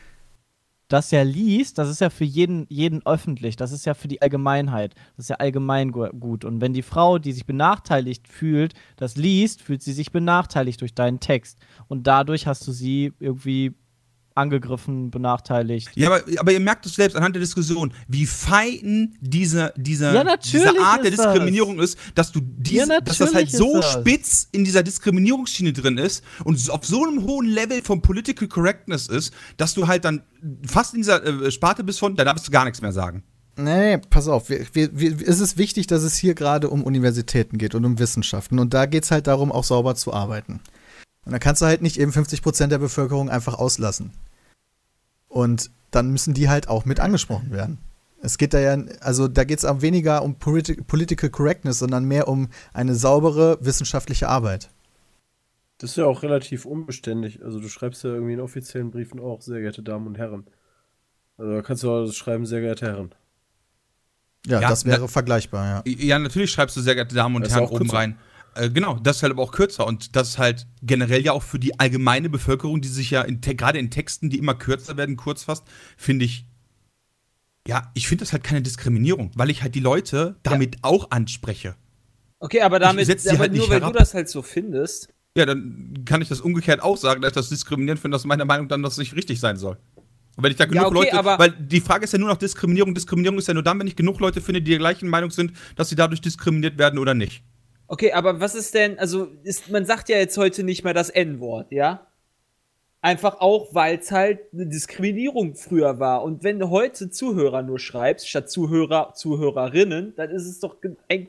Das 0.88 1.12
ja 1.12 1.22
liest, 1.22 1.78
das 1.78 1.88
ist 1.90 2.02
ja 2.02 2.10
für 2.10 2.24
jeden, 2.26 2.66
jeden 2.70 3.06
öffentlich, 3.06 3.56
das 3.56 3.72
ist 3.72 3.86
ja 3.86 3.94
für 3.94 4.08
die 4.08 4.22
Allgemeinheit, 4.24 4.96
das 5.18 5.26
ist 5.26 5.30
ja 5.30 5.36
allgemein 5.36 5.92
gu- 5.92 6.10
gut. 6.20 6.46
Und 6.46 6.62
wenn 6.62 6.74
die 6.74 6.82
Frau, 6.82 7.20
die 7.20 7.32
sich 7.32 7.46
benachteiligt 7.46 8.28
fühlt, 8.28 8.74
das 8.98 9.16
liest, 9.16 9.62
fühlt 9.62 9.84
sie 9.84 9.94
sich 9.94 10.12
benachteiligt 10.12 10.82
durch 10.82 10.96
deinen 10.96 11.20
Text. 11.20 11.60
Und 11.88 12.08
dadurch 12.08 12.48
hast 12.48 12.68
du 12.68 12.72
sie 12.72 13.14
irgendwie 13.20 13.74
angegriffen, 14.36 15.12
benachteiligt. 15.12 15.90
Ja, 15.96 16.08
aber, 16.08 16.22
aber 16.38 16.52
ihr 16.52 16.60
merkt 16.60 16.86
es 16.86 16.94
selbst 16.96 17.16
anhand 17.16 17.36
der 17.36 17.42
Diskussion, 17.42 17.94
wie 18.08 18.26
fein 18.26 19.16
diese, 19.20 19.74
diese, 19.76 20.14
Ja, 20.14 20.38
diese 20.38 20.80
Art 20.80 21.04
der 21.04 21.12
ist 21.12 21.20
das. 21.20 21.28
Diskriminierung 21.28 21.80
ist, 21.80 21.98
dass 22.16 22.32
du 22.32 22.40
diese, 22.42 22.88
Ja, 22.88 23.00
dass 23.02 23.18
das 23.18 23.34
halt 23.34 23.52
so 23.52 23.76
das. 23.76 23.94
spitz 23.94 24.48
in 24.52 24.64
dieser 24.64 24.84
Diskriminierungsschiene 24.84 25.74
drin 25.74 25.98
ist 25.98 26.24
und 26.44 26.70
auf 26.70 26.86
so 26.86 27.06
einem 27.06 27.24
hohen 27.24 27.48
Level 27.48 27.82
von 27.82 28.02
Political 28.02 28.48
Correctness 28.48 29.08
ist, 29.08 29.34
dass 29.58 29.74
du 29.74 29.88
halt 29.88 30.06
dann 30.06 30.22
fast 30.66 30.94
in 30.94 31.02
dieser 31.02 31.24
äh, 31.26 31.52
Sparte 31.52 31.84
bist 31.84 32.00
von, 32.00 32.16
da 32.16 32.24
darfst 32.24 32.48
du 32.48 32.52
gar 32.52 32.66
nichts 32.66 32.82
mehr 32.82 32.94
sagen. 32.94 33.24
Nee, 33.58 33.98
pass 33.98 34.30
auf. 34.30 34.50
Wir, 34.50 34.66
wir, 34.72 34.98
wir, 34.98 35.28
es 35.28 35.42
ist 35.42 35.58
wichtig, 35.58 35.86
dass 35.88 36.04
es 36.04 36.16
hier 36.16 36.34
gerade 36.34 36.70
um 36.70 36.82
Universitäten 36.82 37.58
geht 37.58 37.76
und 37.76 37.84
um 37.84 38.00
Wissenschaften. 38.00 38.58
Und 38.58 38.74
da 38.74 38.86
geht 38.86 39.04
es 39.04 39.12
halt 39.12 39.28
darum, 39.28 39.52
auch 39.52 39.66
sauber 39.66 39.96
zu 39.96 40.14
arbeiten. 40.14 40.62
Und 41.30 41.34
da 41.34 41.40
kannst 41.40 41.62
du 41.62 41.68
halt 41.68 41.84
nicht 41.84 41.98
eben 42.00 42.12
50% 42.12 42.68
der 42.68 42.80
Bevölkerung 42.80 43.30
einfach 43.30 43.54
auslassen. 43.54 44.12
Und 45.28 45.70
dann 45.92 46.10
müssen 46.10 46.34
die 46.34 46.50
halt 46.50 46.70
auch 46.70 46.86
mit 46.86 47.00
angesprochen 47.00 47.52
werden. 47.52 47.78
Es 48.24 48.40
geht 48.40 48.56
da 48.56 48.60
ja, 48.60 48.76
also 49.02 49.28
da 49.28 49.44
geht 49.44 49.60
es 49.60 49.66
auch 49.66 49.82
weniger 49.84 50.24
um 50.24 50.36
politi 50.36 50.74
Political 50.82 51.30
Correctness, 51.30 51.78
sondern 51.78 52.06
mehr 52.06 52.28
um 52.28 52.50
eine 52.74 52.96
saubere 52.96 53.60
wissenschaftliche 53.62 54.28
Arbeit. 54.28 54.72
Das 55.78 55.92
ist 55.92 55.98
ja 55.98 56.06
auch 56.06 56.24
relativ 56.24 56.66
unbeständig. 56.66 57.44
Also 57.46 57.60
du 57.60 57.70
schreibst 57.70 58.04
ja 58.04 58.10
irgendwie 58.10 58.34
in 58.34 58.42
offiziellen 58.42 58.90
Briefen 58.90 59.20
auch, 59.20 59.42
sehr 59.42 59.60
geehrte 59.62 59.84
Damen 59.84 60.08
und 60.08 60.18
Herren. 60.18 60.48
Also 61.38 61.54
da 61.54 61.62
kannst 61.62 61.84
du 61.84 61.92
auch 61.92 62.12
schreiben, 62.12 62.48
sehr 62.48 62.62
geehrte 62.62 62.88
Herren. 62.88 63.14
Ja, 64.48 64.62
Ja, 64.62 64.70
das 64.70 64.84
wäre 64.86 65.02
na- 65.02 65.08
vergleichbar, 65.08 65.84
ja. 65.86 65.92
Ja, 65.94 66.18
natürlich 66.18 66.52
schreibst 66.52 66.76
du 66.76 66.82
sehr 66.82 66.96
geehrte 66.96 67.14
Damen 67.14 67.36
und 67.36 67.48
Herren 67.48 67.64
auch 67.66 67.72
oben 67.72 67.90
rein. 67.92 68.18
Äh, 68.60 68.70
genau, 68.72 69.00
das 69.00 69.18
ist 69.18 69.24
halt 69.24 69.32
aber 69.32 69.44
auch 69.44 69.52
kürzer 69.52 69.88
und 69.88 70.16
das 70.18 70.30
ist 70.30 70.38
halt 70.38 70.68
generell 70.82 71.24
ja 71.24 71.32
auch 71.32 71.44
für 71.44 71.60
die 71.60 71.80
allgemeine 71.80 72.30
Bevölkerung, 72.30 72.82
die 72.82 72.90
sich 72.90 73.12
ja 73.12 73.24
gerade 73.24 73.80
in 73.80 73.90
Texten, 73.90 74.30
die 74.30 74.38
immer 74.38 74.54
kürzer 74.54 74.98
werden, 74.98 75.16
kurz 75.16 75.44
fasst, 75.44 75.64
finde 75.96 76.26
ich, 76.26 76.46
ja, 77.68 77.90
ich 77.94 78.08
finde 78.08 78.24
das 78.24 78.34
halt 78.34 78.44
keine 78.44 78.62
Diskriminierung, 78.62 79.32
weil 79.36 79.50
ich 79.50 79.64
halt 79.64 79.76
die 79.76 79.80
Leute 79.80 80.38
damit 80.44 80.78
auch 80.82 81.12
anspreche. 81.12 81.76
Okay, 82.40 82.62
aber 82.62 82.80
damit, 82.80 83.10
aber 83.10 83.40
halt 83.40 83.54
nur 83.54 83.70
weil 83.70 83.80
herab. 83.80 83.94
du 83.94 84.00
das 84.00 84.14
halt 84.14 84.28
so 84.28 84.42
findest. 84.42 85.14
Ja, 85.38 85.46
dann 85.46 85.94
kann 86.06 86.22
ich 86.22 86.28
das 86.28 86.42
umgekehrt 86.42 86.82
auch 86.82 86.98
sagen, 86.98 87.22
dass 87.22 87.30
ich 87.30 87.36
das 87.36 87.50
diskriminierend 87.50 88.02
finde, 88.02 88.16
dass 88.16 88.26
meiner 88.26 88.46
Meinung 88.46 88.68
dann 88.68 88.84
das 88.84 88.98
nicht 88.98 89.16
richtig 89.16 89.40
sein 89.40 89.56
soll. 89.56 89.78
Und 90.36 90.44
wenn 90.44 90.52
ich 90.52 90.58
da 90.58 90.66
genug 90.66 90.86
okay, 90.86 90.96
Leute, 90.96 91.14
aber- 91.20 91.40
weil 91.40 91.52
die 91.52 91.82
Frage 91.82 92.06
ist 92.06 92.14
ja 92.14 92.20
nur 92.20 92.30
noch 92.30 92.38
Diskriminierung. 92.38 92.94
Diskriminierung 92.94 93.38
ist 93.38 93.48
ja 93.48 93.54
nur 93.54 93.64
dann, 93.64 93.80
wenn 93.80 93.88
ich 93.88 93.96
genug 93.96 94.20
Leute 94.20 94.42
finde, 94.42 94.62
die 94.62 94.72
der 94.72 94.80
gleichen 94.80 95.10
Meinung 95.10 95.32
sind, 95.32 95.54
dass 95.76 95.90
sie 95.90 95.96
dadurch 95.96 96.22
diskriminiert 96.22 96.78
werden 96.78 96.98
oder 96.98 97.14
nicht. 97.14 97.44
Okay, 97.92 98.12
aber 98.14 98.40
was 98.40 98.54
ist 98.56 98.74
denn, 98.76 99.00
also 99.00 99.28
ist, 99.44 99.70
man 99.70 99.84
sagt 99.86 100.10
ja 100.10 100.18
jetzt 100.18 100.38
heute 100.38 100.64
nicht 100.64 100.84
mehr 100.84 100.94
das 100.94 101.10
N-Wort, 101.10 101.72
ja? 101.72 102.06
Einfach 103.02 103.40
auch, 103.40 103.74
weil 103.74 103.98
es 103.98 104.12
halt 104.12 104.40
eine 104.54 104.68
Diskriminierung 104.68 105.56
früher 105.56 106.00
war. 106.02 106.22
Und 106.22 106.44
wenn 106.44 106.60
du 106.60 106.70
heute 106.70 107.10
Zuhörer 107.10 107.62
nur 107.64 107.80
schreibst, 107.80 108.28
statt 108.28 108.52
Zuhörer, 108.52 109.14
Zuhörerinnen, 109.16 110.14
dann 110.18 110.30
ist 110.32 110.46
es 110.46 110.60
doch 110.60 110.76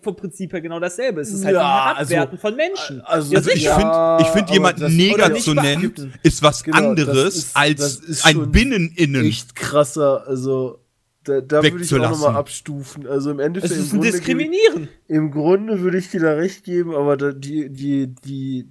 vom 0.03 0.17
Prinzip 0.17 0.53
her 0.53 0.61
genau 0.61 0.81
dasselbe. 0.81 1.21
Es 1.21 1.33
ist 1.33 1.45
halt 1.45 1.55
Ja, 1.55 1.61
ein 1.61 1.95
Herabwerten 1.95 2.31
also- 2.33 2.41
von 2.41 2.57
Menschen. 2.57 3.01
also- 3.03 3.33
ja, 3.33 3.39
Also 3.39 3.51
ich 3.51 3.61
sicher. 3.61 3.77
finde, 3.77 4.19
ich 4.21 4.27
find, 4.37 4.51
jemanden 4.51 4.97
Neger 4.97 5.29
nicht 5.29 5.45
zu 5.45 5.55
nennen, 5.55 6.13
ist 6.25 6.43
was 6.43 6.65
Genau, 6.65 6.77
anderes 6.77 7.37
ist- 7.37 7.57
als 7.57 7.95
ist 8.01 8.27
ein 8.27 8.51
Binnen-Innen. 8.51 9.25
Echt 9.25 9.55
krasser, 9.55 10.25
also 10.27 10.80
da, 11.25 11.41
da 11.41 11.63
würde 11.63 11.85
ich 11.85 11.95
auch 11.95 11.99
nochmal 11.99 12.37
abstufen. 12.37 13.07
Also 13.07 13.31
im 13.31 13.41
Endeffekt 13.41 13.73
es 13.73 13.79
ist 13.79 13.93
im 13.93 13.99
ein 13.99 14.03
Grunde, 14.03 14.13
Diskriminieren. 14.13 14.89
im 15.07 15.31
Grunde 15.31 15.81
würde 15.81 15.99
ich 15.99 16.11
dir 16.11 16.21
da 16.21 16.33
recht 16.33 16.65
geben, 16.65 16.95
aber 16.95 17.17
da, 17.17 17.33
die, 17.33 17.69
die, 17.71 18.15
die, 18.25 18.69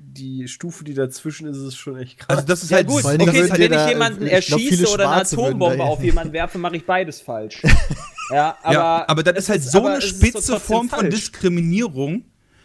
die 0.00 0.48
Stufe, 0.48 0.84
die 0.84 0.94
dazwischen 0.94 1.46
ist, 1.46 1.58
ist 1.58 1.76
schon 1.76 1.96
echt 1.96 2.18
krass. 2.18 2.38
Also 2.38 2.46
das 2.46 2.62
ist 2.64 2.70
Ja 2.70 2.78
halt 2.78 2.88
gut, 2.88 3.04
okay, 3.04 3.18
würden 3.18 3.58
wenn 3.58 3.62
ich 3.62 3.68
da, 3.68 3.88
jemanden 3.88 4.26
ich 4.26 4.32
erschieße 4.32 4.92
oder 4.92 5.10
eine 5.10 5.22
Atombombe 5.22 5.84
auf 5.84 6.02
jemanden 6.02 6.32
werfe, 6.32 6.58
mache 6.58 6.76
ich 6.76 6.84
beides 6.84 7.20
falsch. 7.20 7.62
ja, 8.30 8.56
aber, 8.62 8.74
ja, 8.74 9.04
aber 9.08 9.22
das 9.22 9.38
ist 9.38 9.48
halt 9.48 9.62
so 9.62 9.86
eine 9.86 10.02
spitze 10.02 10.58
Form 10.58 10.88
von 10.88 11.00
falsch. 11.00 11.14
Diskriminierung, 11.14 12.24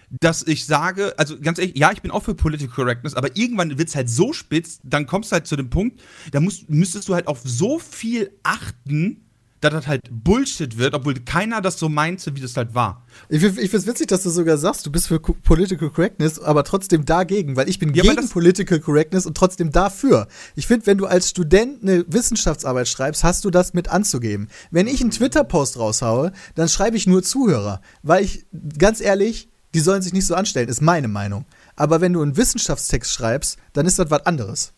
dass 0.09 0.45
ich 0.47 0.65
sage, 0.65 1.13
also 1.17 1.39
ganz 1.39 1.59
ehrlich, 1.59 1.77
ja, 1.77 1.91
ich 1.91 2.01
bin 2.01 2.11
auch 2.11 2.23
für 2.23 2.33
Political 2.33 2.73
Correctness, 2.73 3.13
aber 3.13 3.35
irgendwann 3.35 3.77
wird 3.77 3.89
es 3.89 3.95
halt 3.95 4.09
so 4.09 4.33
spitz, 4.33 4.79
dann 4.83 5.05
kommst 5.05 5.31
du 5.31 5.33
halt 5.33 5.47
zu 5.47 5.55
dem 5.55 5.69
Punkt, 5.69 6.01
da 6.31 6.39
musst, 6.39 6.69
müsstest 6.69 7.07
du 7.07 7.13
halt 7.13 7.27
auf 7.27 7.41
so 7.43 7.77
viel 7.77 8.31
achten, 8.43 9.26
dass 9.61 9.73
das 9.73 9.87
halt 9.87 10.03
Bullshit 10.11 10.77
wird, 10.77 10.93
obwohl 10.93 11.15
keiner 11.15 11.61
das 11.61 11.79
so 11.79 11.89
meinte, 11.89 12.35
wie 12.35 12.41
das 12.41 12.55
halt 12.55 12.75
war. 12.75 13.05
Ich, 13.29 13.41
ich 13.41 13.51
finde 13.53 13.77
es 13.77 13.87
witzig, 13.87 14.07
dass 14.07 14.23
du 14.23 14.29
sogar 14.29 14.57
sagst, 14.57 14.85
du 14.85 14.91
bist 14.91 15.07
für 15.07 15.19
Political 15.19 15.89
Correctness, 15.89 16.39
aber 16.39 16.63
trotzdem 16.63 17.05
dagegen, 17.05 17.55
weil 17.55 17.67
ich 17.67 17.79
bin 17.79 17.93
Ja, 17.93 18.03
gegen 18.03 18.29
Political 18.29 18.79
Correctness 18.79 19.25
und 19.25 19.35
trotzdem 19.35 19.71
dafür. 19.71 20.27
Ich 20.55 20.67
finde, 20.67 20.85
wenn 20.85 20.97
du 20.97 21.05
als 21.05 21.29
Student 21.29 21.81
eine 21.81 22.05
Wissenschaftsarbeit 22.07 22.87
schreibst, 22.87 23.23
hast 23.23 23.45
du 23.45 23.49
das 23.49 23.73
mit 23.73 23.87
anzugeben. 23.89 24.49
Wenn 24.69 24.87
ich 24.87 25.01
einen 25.01 25.11
Twitter-Post 25.11 25.79
raushaue, 25.79 26.31
dann 26.55 26.69
schreibe 26.69 26.97
ich 26.97 27.07
nur 27.07 27.23
Zuhörer, 27.23 27.81
weil 28.03 28.23
ich, 28.23 28.45
ganz 28.77 29.01
ehrlich, 29.01 29.49
die 29.73 29.79
sollen 29.79 30.01
sich 30.01 30.13
nicht 30.13 30.25
so 30.25 30.35
anstellen, 30.35 30.69
ist 30.69 30.81
meine 30.81 31.07
Meinung. 31.07 31.45
Aber 31.75 32.01
wenn 32.01 32.13
du 32.13 32.21
einen 32.21 32.37
Wissenschaftstext 32.37 33.11
schreibst, 33.11 33.57
dann 33.73 33.85
ist 33.85 33.99
das 33.99 34.09
was 34.09 34.25
anderes. 34.25 34.73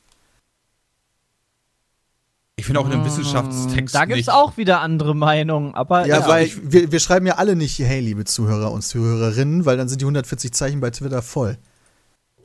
Ich 2.60 2.66
finde 2.66 2.80
auch 2.82 2.86
in 2.86 2.92
einem 2.94 3.06
Wissenschaftstext 3.06 3.96
Da 3.96 4.06
gibt 4.06 4.20
es 4.20 4.30
auch 4.30 4.58
wieder 4.58 4.82
andere 4.82 5.16
Meinungen, 5.16 5.74
aber 5.76 6.06
Ja, 6.06 6.20
ja, 6.20 6.28
weil 6.28 6.46
ich- 6.48 6.72
wir, 6.72 6.92
wir 6.92 7.00
schreiben 7.00 7.26
ja 7.26 7.36
alle 7.36 7.56
nicht, 7.56 7.80
hey, 7.80 8.00
liebe 8.00 8.26
Zuhörer 8.26 8.72
und 8.72 8.82
Zuhörerinnen, 8.84 9.66
weil 9.66 9.78
dann 9.78 9.88
sind 9.90 10.02
die 10.02 10.06
140 10.06 10.52
Zeichen 10.52 10.80
bei 10.82 10.90
Twitter 10.92 11.22
voll. 11.22 11.58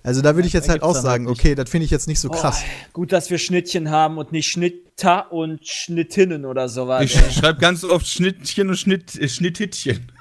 Also 0.03 0.21
da 0.21 0.35
würde 0.37 0.47
ich 0.47 0.53
jetzt 0.53 0.69
halt 0.69 0.83
auch 0.83 0.95
sagen, 0.95 1.29
okay, 1.29 1.55
das 1.55 1.71
finde 1.71 1.87
ich 1.87 1.91
jetzt 1.91 2.07
nicht 2.09 2.21
so 2.21 2.29
Oh, 2.29 2.33
krass. 2.33 2.63
gut, 2.93 3.11
dass 3.11 3.31
wir 3.31 3.39
Schnittchen 3.39 3.91
haben 3.91 4.19
und 4.19 4.33
nicht 4.33 4.47
Schnitter 4.49 5.33
und 5.33 5.67
Schnittinnen 5.67 6.45
oder 6.45 6.69
sowas. 6.69 7.05
Ich 7.05 7.17
ey. 7.17 7.31
schreibe 7.33 7.59
ganz 7.59 7.85
oft 7.85 8.07
Schnittchen 8.07 8.69
und 8.69 8.77
Schnitt, 8.77 9.17
äh, 9.19 9.29
Schnitthittchen. 9.29 10.13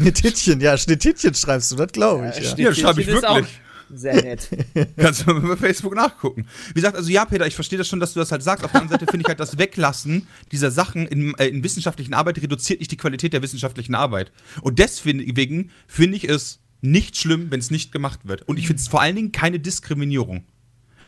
Schnittchen, 0.00 0.60
ja, 0.62 0.78
Schnittchen 0.78 1.34
schreibst 1.34 1.70
du, 1.72 1.76
das 1.76 1.92
glaube 1.92 2.32
ich. 2.34 2.42
Ja. 2.42 2.56
Ja, 2.56 2.68
das 2.70 2.78
schreibe 2.78 3.00
ich 3.02 3.06
wirklich. 3.06 3.46
Sehr 3.94 4.22
nett. 4.22 4.48
Kannst 4.96 5.26
du 5.26 5.34
mal 5.34 5.40
bei 5.40 5.56
Facebook 5.56 5.94
nachgucken. 5.94 6.46
Wie 6.68 6.74
gesagt, 6.74 6.96
also 6.96 7.10
ja, 7.10 7.26
Peter, 7.26 7.46
ich 7.46 7.54
verstehe 7.54 7.78
das 7.78 7.88
schon, 7.88 8.00
dass 8.00 8.14
du 8.14 8.20
das 8.20 8.32
halt 8.32 8.42
sagst. 8.42 8.64
Auf 8.64 8.72
der 8.72 8.80
anderen 8.80 8.98
Seite 8.98 9.10
finde 9.10 9.24
ich 9.24 9.28
halt 9.28 9.38
das 9.38 9.58
Weglassen 9.58 10.26
dieser 10.50 10.70
Sachen 10.70 11.06
in, 11.06 11.34
äh, 11.34 11.48
in 11.48 11.62
wissenschaftlichen 11.62 12.14
Arbeit 12.14 12.40
reduziert 12.40 12.80
nicht 12.80 12.90
die 12.90 12.96
Qualität 12.96 13.34
der 13.34 13.42
wissenschaftlichen 13.42 13.94
Arbeit. 13.94 14.32
Und 14.62 14.78
deswegen 14.78 15.70
finde 15.86 16.16
ich 16.16 16.28
es 16.28 16.60
nicht 16.80 17.16
schlimm, 17.16 17.50
wenn 17.50 17.60
es 17.60 17.70
nicht 17.70 17.92
gemacht 17.92 18.20
wird. 18.24 18.42
Und 18.48 18.58
ich 18.58 18.66
finde 18.66 18.80
es 18.80 18.88
vor 18.88 19.02
allen 19.02 19.14
Dingen 19.14 19.32
keine 19.32 19.60
Diskriminierung. 19.60 20.46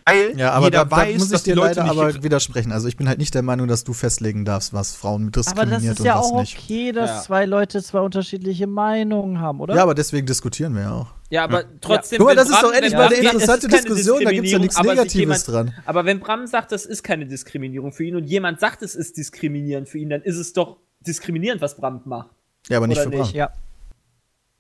Weil 0.07 0.39
Ja, 0.39 0.51
aber 0.53 0.67
jeder 0.67 0.79
da, 0.81 0.85
da 0.85 0.91
weiß, 0.97 1.15
muss 1.19 1.27
ich 1.29 1.33
dass 1.33 1.43
die 1.45 1.51
dir 1.51 1.57
Leute 1.57 1.81
leider 1.81 1.91
aber 1.91 2.07
nicht. 2.09 2.23
widersprechen. 2.23 2.73
Also 2.73 2.89
ich 2.89 2.97
bin 2.99 3.09
halt 3.09 3.19
nicht 3.19 3.35
der 3.35 3.43
Meinung, 3.43 3.69
dass 3.69 3.85
du 3.85 3.95
festlegen 3.95 4.45
darfst, 4.45 4.75
was 4.75 4.95
Frauen 4.95 5.23
aber 5.29 5.31
diskriminiert 5.31 5.93
das 5.93 5.99
ist 6.01 6.05
ja 6.05 6.15
und 6.17 6.21
was 6.21 6.31
auch 6.33 6.41
nicht. 6.41 6.59
okay, 6.59 6.93
dass 6.93 7.11
Ja. 7.11 7.23
zwei 7.23 7.47
Leute 7.47 7.83
zwei 7.83 8.01
unterschiedliche 8.01 8.67
Meinungen 8.67 9.41
haben, 9.41 9.61
oder? 9.61 9.75
Ja, 9.75 9.83
aber 9.83 9.95
deswegen 9.95 10.27
diskutieren 10.27 10.75
wir 10.75 10.83
ja 10.83 10.93
auch. 10.93 11.07
Ja, 11.31 11.45
aber 11.45 11.65
trotzdem. 11.81 12.19
Guck 12.19 12.29
mal, 12.29 12.37
das 12.37 12.49
ist 12.51 12.55
doch 12.57 12.63
Bram- 12.65 12.73
endlich 12.75 12.93
mal 12.93 12.99
Bram 13.09 13.13
eine 13.13 13.15
es 13.27 13.33
interessante 13.33 13.69
Diskussion, 13.69 14.25
da 14.25 14.31
gibt's 14.33 14.51
ja 14.51 14.59
nichts 14.59 14.77
aber 14.77 14.89
Negatives 14.91 15.15
jemand, 15.19 15.49
dran. 15.49 15.75
Aber 15.87 16.05
wenn 16.05 16.21
Bram 16.21 16.47
sagt, 16.47 16.71
das 16.73 16.85
ist 16.85 17.03
keine 17.03 17.27
Diskriminierung 17.27 17.93
für 17.93 18.05
ihn 18.05 18.15
und 18.17 18.25
jemand 18.25 18.61
sagt, 18.61 18.83
es 18.83 18.95
ist 18.95 19.17
diskriminierend 19.17 19.89
für 19.89 19.99
ihn, 19.99 20.11
dann 20.11 20.21
ist 20.23 20.37
es 20.37 20.53
doch 20.53 20.77
diskriminierend, 21.01 21.63
was 21.63 21.77
Bram 21.77 22.03
macht. 22.05 22.29
Ja, 22.69 22.77
aber 22.77 22.87
nicht 22.89 22.99
Oder 22.99 23.05
für 23.05 23.11
Bram. 23.11 23.21
nicht? 23.23 23.35
Ja. 23.35 23.51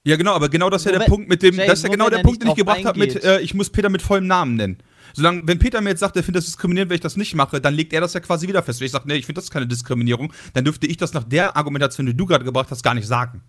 Ja, 0.06 0.16
genau, 0.16 0.32
aber 0.34 0.48
genau 0.50 0.68
das 0.68 0.84
ist 0.84 0.92
ja 0.92 0.98
der 0.98 1.06
Punkt 1.06 1.28
mit 1.30 1.42
dem, 1.42 1.54
Jay, 1.54 1.66
das 1.66 1.78
ist 1.78 1.84
ja 1.84 1.88
genau 1.90 2.10
der 2.10 2.18
er 2.18 2.22
Punkt, 2.24 2.42
den 2.42 2.48
nicht 2.48 2.58
ich 2.58 2.64
gebracht 2.64 2.84
habe 2.84 2.98
mit, 2.98 3.24
äh, 3.24 3.40
ich 3.40 3.54
muss 3.54 3.70
Peter 3.70 3.88
mit 3.88 4.02
vollem 4.02 4.26
Namen 4.26 4.56
nennen. 4.56 4.78
Solange, 5.14 5.42
wenn 5.46 5.58
Peter 5.58 5.80
mir 5.80 5.90
jetzt 5.90 6.00
sagt, 6.00 6.16
er 6.16 6.22
findet 6.22 6.40
das 6.42 6.46
diskriminierend, 6.46 6.90
wenn 6.90 6.96
ich 6.96 7.00
das 7.00 7.16
nicht 7.16 7.34
mache, 7.34 7.60
dann 7.60 7.72
legt 7.74 7.92
er 7.92 8.00
das 8.00 8.12
ja 8.14 8.20
quasi 8.20 8.48
wieder 8.48 8.62
fest. 8.62 8.80
Wenn 8.80 8.86
ich 8.86 8.92
sage, 8.92 9.08
nee, 9.08 9.14
ich 9.14 9.26
finde 9.26 9.40
das 9.40 9.50
keine 9.50 9.66
Diskriminierung, 9.66 10.32
dann 10.52 10.64
dürfte 10.64 10.86
ich 10.86 10.96
das 10.96 11.14
nach 11.14 11.24
der 11.24 11.56
Argumentation, 11.56 12.06
die 12.06 12.16
du 12.16 12.26
gerade 12.26 12.44
gebracht 12.44 12.70
hast, 12.70 12.82
gar 12.82 12.94
nicht 12.94 13.06
sagen. 13.06 13.42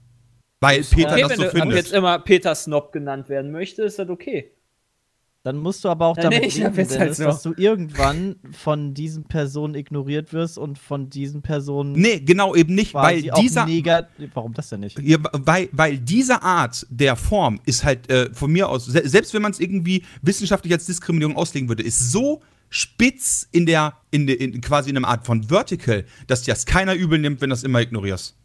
Weil 0.61 0.83
Peter 0.83 1.17
Okay, 1.17 1.21
das 1.21 1.29
wenn 1.31 1.37
so 1.37 1.43
du 1.43 1.49
ab 1.49 1.53
findet. 1.53 1.77
jetzt 1.77 1.91
immer 1.93 2.19
Peter 2.19 2.55
Snob 2.55 2.91
genannt 2.91 3.29
werden 3.29 3.51
möchte, 3.51 3.83
ist 3.83 3.99
das 3.99 4.09
okay. 4.09 4.54
Dann 5.45 5.57
musst 5.57 5.83
du 5.83 5.89
aber 5.89 6.07
auch 6.07 6.17
Ja, 6.17 6.23
damit 6.23 6.41
nee, 6.41 6.47
ich 6.47 6.55
leben, 6.55 6.69
hab 6.69 6.77
jetzt 6.77 6.97
halt 6.97 7.01
Dennis, 7.01 7.17
so. 7.17 7.23
dass 7.25 7.43
du 7.43 7.53
irgendwann 7.55 8.37
von 8.51 8.95
diesen 8.95 9.25
Personen 9.25 9.75
ignoriert 9.75 10.33
wirst 10.33 10.57
und 10.57 10.79
von 10.79 11.11
diesen 11.11 11.43
Personen 11.43 11.91
Nee, 11.91 12.19
genau 12.19 12.55
eben 12.55 12.73
nicht, 12.73 12.95
weil 12.95 13.21
dieser. 13.21 13.67
Warum 14.33 14.55
das 14.55 14.69
denn 14.69 14.79
nicht? 14.79 14.97
Ja, 14.97 15.19
weil, 15.33 15.69
weil 15.71 15.99
diese 15.99 16.41
Art 16.41 16.87
der 16.89 17.15
Form 17.15 17.59
ist 17.67 17.83
halt 17.83 18.09
äh, 18.09 18.33
von 18.33 18.51
mir 18.51 18.67
aus, 18.67 18.85
se 18.85 19.07
selbst 19.07 19.35
wenn 19.35 19.43
man 19.43 19.51
es 19.51 19.59
irgendwie 19.59 20.03
wissenschaftlich 20.23 20.73
als 20.73 20.87
Diskriminierung 20.87 21.35
auslegen 21.35 21.69
würde, 21.69 21.83
ist 21.83 22.11
so 22.11 22.41
spitz 22.69 23.47
in 23.51 23.67
der, 23.67 23.93
in, 24.09 24.25
der 24.25 24.41
in 24.41 24.59
quasi 24.61 24.89
in 24.89 24.97
einer 24.97 25.07
Art 25.07 25.27
von 25.27 25.43
Vertical, 25.43 26.05
dass 26.25 26.41
dir 26.41 26.55
das 26.55 26.65
keiner 26.65 26.95
übel 26.95 27.19
nimmt, 27.19 27.39
wenn 27.41 27.51
du 27.51 27.53
das 27.53 27.63
immer 27.63 27.81
ignorierst. 27.81 28.35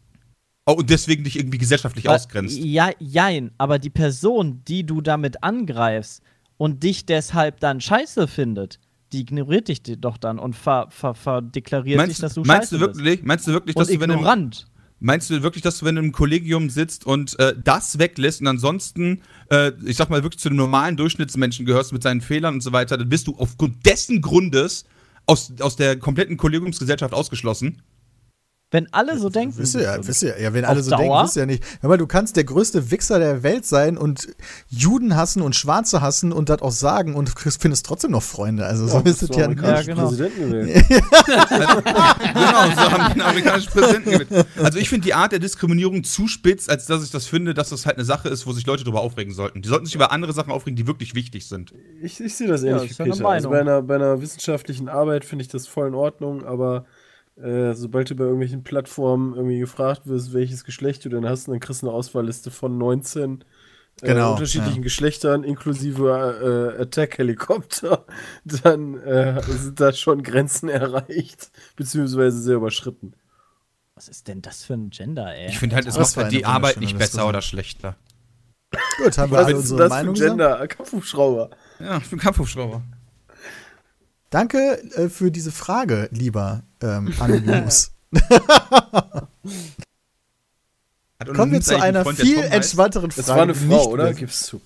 Oh, 0.67 0.75
und 0.75 0.91
deswegen 0.91 1.25
dich 1.25 1.39
irgendwie 1.39 1.57
gesellschaftlich 1.57 2.07
ausgrenzt. 2.11 2.59
Ja, 2.59 2.91
jein, 2.99 3.53
aber 3.57 3.79
die 3.79 3.89
Person, 3.89 4.61
die 4.69 4.85
du 4.85 5.01
damit 5.01 5.43
angreifst 5.43 6.23
und 6.61 6.83
dich 6.83 7.07
deshalb 7.07 7.59
dann 7.61 7.81
scheiße 7.81 8.29
findet, 8.29 8.81
die 9.15 9.21
ignoriert 9.23 9.69
dich 9.69 9.83
doch 9.83 10.19
dann 10.19 10.39
und 10.39 10.55
ver, 10.55 10.89
ver, 10.91 11.15
verdeklariert 11.15 11.99
dich, 11.99 12.07
Meinst, 12.07 12.23
dass 12.23 12.35
du 12.35 12.43
meinst 12.45 12.65
scheiße 12.71 12.75
du 12.75 12.81
wirklich, 12.83 13.23
meinst 13.23 13.47
du 13.47 13.53
wirklich, 13.53 13.75
bist. 13.75 13.89
dass 13.89 13.89
Und 13.89 13.95
du, 13.97 14.01
wenn 14.03 14.09
du, 14.11 14.15
im- 14.17 14.21
ignorant. 14.21 14.67
meinst 14.99 15.31
du 15.31 15.43
wirklich, 15.43 15.63
dass 15.63 15.79
du, 15.79 15.87
wenn 15.87 15.95
du 15.95 16.03
im 16.03 16.13
Kollegium 16.13 16.69
sitzt 16.69 17.07
und 17.07 17.39
äh, 17.39 17.55
das 17.65 17.99
weglässt 17.99 18.43
und 18.43 18.47
ansonsten, 18.47 19.23
äh, 19.51 19.73
ich 19.87 19.97
sag 19.97 20.11
mal, 20.11 20.23
wirklich 20.23 20.39
zu 20.41 20.51
den 20.51 20.57
normalen 20.57 20.99
Durchschnittsmenschen 20.99 21.65
gehörst 21.65 21.95
mit 21.95 22.03
seinen 22.03 22.21
Fehlern 22.21 22.53
und 22.53 22.61
so 22.61 22.73
weiter, 22.73 22.99
dann 22.99 23.09
bist 23.09 23.27
du 23.27 23.37
aufgrund 23.39 23.87
dessen 23.87 24.21
Grundes 24.21 24.85
aus, 25.25 25.51
aus 25.61 25.77
der 25.77 25.99
kompletten 25.99 26.37
Kollegiumsgesellschaft 26.37 27.15
ausgeschlossen? 27.15 27.81
Wenn 28.73 28.93
alle 28.93 29.19
so 29.19 29.31
denken. 29.31 29.59
Wisst 29.59 29.75
ihr 29.75 29.83
ja, 29.83 29.95
würden. 29.95 30.07
wisst 30.07 30.23
ihr 30.23 30.37
ja. 30.37 30.45
ja 30.45 30.55
wenn 30.55 30.65
alle 30.65 30.83
so 30.83 30.91
denken, 30.91 31.07
Dauer? 31.07 31.25
wisst 31.25 31.37
ihr 31.37 31.41
ja 31.41 31.47
nicht. 31.47 31.65
Mal, 31.83 31.99
du 31.99 32.07
kannst 32.07 32.37
der 32.37 32.45
größte 32.45 32.93
Wichser 32.93 33.19
der 33.19 33.43
Welt 33.43 33.67
sein 33.67 33.99
und 33.99 34.29
Juden 34.69 35.17
hassen 35.17 35.43
und 35.43 35.57
Schwarze 35.57 36.01
hassen 36.01 36.31
und 36.33 36.49
das 36.49 36.63
auch 36.63 36.71
sagen 36.71 37.17
und 37.17 37.31
findest 37.37 37.85
trotzdem 37.85 38.13
noch 38.13 38.23
Freunde. 38.23 38.67
Also 38.67 38.87
so 38.87 39.01
ist 39.01 39.23
es 39.23 39.37
ja 39.37 39.49
nicht. 39.49 39.61
Ja, 39.61 39.83
genau. 39.83 40.09
Präsidenten 40.09 40.51
gewählt. 40.51 40.85
genau, 40.89 42.71
so 42.71 42.93
haben 42.93 43.13
den 43.15 43.23
amerikanischen 43.23 43.73
Präsidenten 43.73 44.11
gewählt. 44.11 44.47
Also 44.63 44.79
ich 44.79 44.89
finde 44.89 45.05
die 45.05 45.15
Art 45.15 45.33
der 45.33 45.41
Diskriminierung 45.41 46.05
zu 46.05 46.29
spitz, 46.29 46.69
als 46.69 46.87
dass 46.87 47.03
ich 47.03 47.11
das 47.11 47.27
finde, 47.27 47.55
dass 47.55 47.71
das 47.71 47.87
halt 47.87 47.97
eine 47.97 48.05
Sache 48.05 48.29
ist, 48.29 48.47
wo 48.47 48.53
sich 48.53 48.67
Leute 48.67 48.85
darüber 48.85 49.01
aufregen 49.01 49.35
sollten. 49.35 49.63
Die 49.63 49.69
sollten 49.69 49.87
sich 49.87 49.97
über 49.97 50.13
andere 50.13 50.33
Sachen 50.33 50.53
aufregen, 50.53 50.77
die 50.77 50.87
wirklich 50.87 51.17
wichtig 51.17 51.49
sind. 51.49 51.75
Ich, 52.01 52.21
ich 52.21 52.37
sehe 52.37 52.47
das 52.47 52.63
Ja, 52.63 52.77
ähnlich 52.77 52.97
ja 52.97 53.05
eine 53.05 53.15
Peter. 53.15 53.29
Also 53.29 53.51
bei, 53.51 53.61
einer, 53.61 53.83
bei 53.83 53.97
einer 53.97 54.21
wissenschaftlichen 54.21 54.89
Arbeit 54.89 55.25
finde 55.25 55.43
ich 55.43 55.49
das 55.49 55.67
voll 55.67 55.89
in 55.89 55.95
Ordnung, 55.95 56.45
aber 56.45 56.85
äh, 57.43 57.75
sobald 57.75 58.11
du 58.11 58.15
bei 58.15 58.25
irgendwelchen 58.25 58.63
Plattformen 58.63 59.35
irgendwie 59.35 59.59
gefragt 59.59 60.03
wirst, 60.07 60.33
welches 60.33 60.65
Geschlecht 60.65 61.05
du 61.05 61.09
denn 61.09 61.27
hast, 61.27 61.49
dann 61.49 61.61
kriegst 61.61 61.83
du 61.83 61.89
eine 61.89 61.97
Auswahlliste 61.97 62.51
von 62.51 62.79
19 62.79 63.41
äh, 64.03 64.07
Genau, 64.07 64.33
unterschiedlichen 64.33 64.79
ja. 64.79 64.83
Geschlechtern 64.83 65.45
inklusive 65.45 66.77
äh, 66.79 66.83
Attack-Helikopter, 66.83 68.07
dann 68.45 68.99
äh, 69.01 69.43
sind 69.43 69.81
da 69.81 69.93
schon 69.93 70.23
Grenzen 70.23 70.69
erreicht, 70.71 71.51
beziehungsweise 71.77 72.41
sehr 72.41 72.57
überschritten. 72.57 73.15
Was 73.95 74.09
ist 74.09 74.29
denn 74.29 74.41
das 74.41 74.65
für 74.65 74.75
ein 74.75 74.91
Gender, 74.91 75.35
ey? 75.35 75.49
Ich 75.49 75.59
finde 75.59 75.77
halt, 75.77 75.87
es 75.87 75.97
Was 75.97 76.01
macht 76.01 76.15
für 76.15 76.23
halt 76.23 76.33
die 76.33 76.47
Arbeit 76.47 76.81
nicht 76.81 76.97
besser 76.97 77.29
oder 77.29 77.43
schlechter. 77.43 77.97
Gut, 78.99 79.19
haben 79.19 79.31
wir 79.31 79.39
Was 79.39 79.47
alle 79.47 79.55
ist 79.55 79.61
unsere 79.63 79.79
das 79.81 79.91
Meinung 79.91 80.17
für? 80.17 80.29
Gender? 80.29 80.67
Kampfhubschrauber. 80.69 81.51
Ja, 81.81 81.99
ich 81.99 82.09
bin 82.09 82.19
Kampfhubschrauber. 82.19 82.83
Danke 84.31 84.81
äh, 84.95 85.09
für 85.09 85.31
diese 85.31 85.53
Frage, 85.53 86.09
lieber 86.13 86.63
ähm, 86.81 87.13
Anonymous. 87.19 87.91
Kommen 91.35 91.53
wir 91.53 91.61
zu 91.61 91.81
einer 91.81 92.05
viel 92.15 92.39
entspannteren 92.39 93.11
Frage. 93.11 93.27
Das 93.27 93.37
war 93.37 93.43
eine 93.43 93.55
Frau, 93.55 93.67
nicht 93.67 93.87
oder? 93.87 94.15
Gibst 94.15 94.45
zu. 94.45 94.61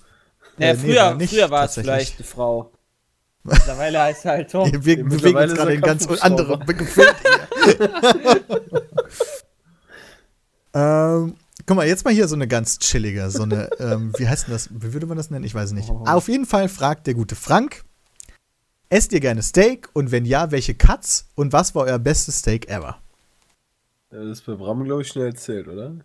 Naja, 0.57 0.73
nee, 0.73 0.79
früher, 0.79 1.01
war 1.01 1.15
nicht 1.15 1.33
früher 1.33 1.49
war 1.49 1.65
es 1.65 1.73
vielleicht 1.73 2.17
eine 2.17 2.25
Frau. 2.25 2.71
Mittlerweile 3.43 4.01
heißt 4.03 4.25
er 4.25 4.31
halt 4.31 4.51
Tom. 4.51 4.71
Wir 4.71 4.79
bewegen 4.79 5.09
uns 5.09 5.21
gerade 5.21 5.71
er 5.71 5.75
in 5.75 5.81
ganz 5.81 6.07
andere 6.21 6.59
Gefilde. 6.59 7.15
ähm, 10.73 11.35
guck 11.65 11.75
mal, 11.75 11.87
jetzt 11.87 12.05
mal 12.05 12.13
hier 12.13 12.27
so 12.27 12.35
eine 12.35 12.47
ganz 12.47 12.79
chillige, 12.79 13.29
so 13.29 13.43
eine, 13.43 13.69
ähm, 13.79 14.13
wie 14.17 14.27
heißt 14.27 14.47
denn 14.47 14.53
das, 14.53 14.69
wie 14.71 14.93
würde 14.93 15.07
man 15.07 15.17
das 15.17 15.29
nennen? 15.29 15.43
Ich 15.43 15.53
weiß 15.53 15.73
nicht. 15.73 15.89
Auf 15.89 16.27
jeden 16.27 16.45
Fall 16.45 16.69
fragt 16.69 17.07
der 17.07 17.15
gute 17.15 17.35
Frank, 17.35 17.83
Esst 18.89 19.11
ihr 19.13 19.19
gerne 19.19 19.41
Steak? 19.41 19.89
Und 19.93 20.11
wenn 20.11 20.25
ja, 20.25 20.51
welche 20.51 20.75
Cuts? 20.75 21.27
Und 21.35 21.53
was 21.53 21.73
war 21.75 21.83
euer 21.85 21.99
bestes 21.99 22.39
Steak 22.39 22.67
ever? 22.69 22.99
Ja, 24.11 24.19
Das 24.19 24.39
ist 24.39 24.45
bei 24.45 24.53
Bram, 24.53 24.83
glaube 24.83 25.01
ich, 25.01 25.07
schnell 25.07 25.27
erzählt, 25.27 25.67
oder? 25.67 25.95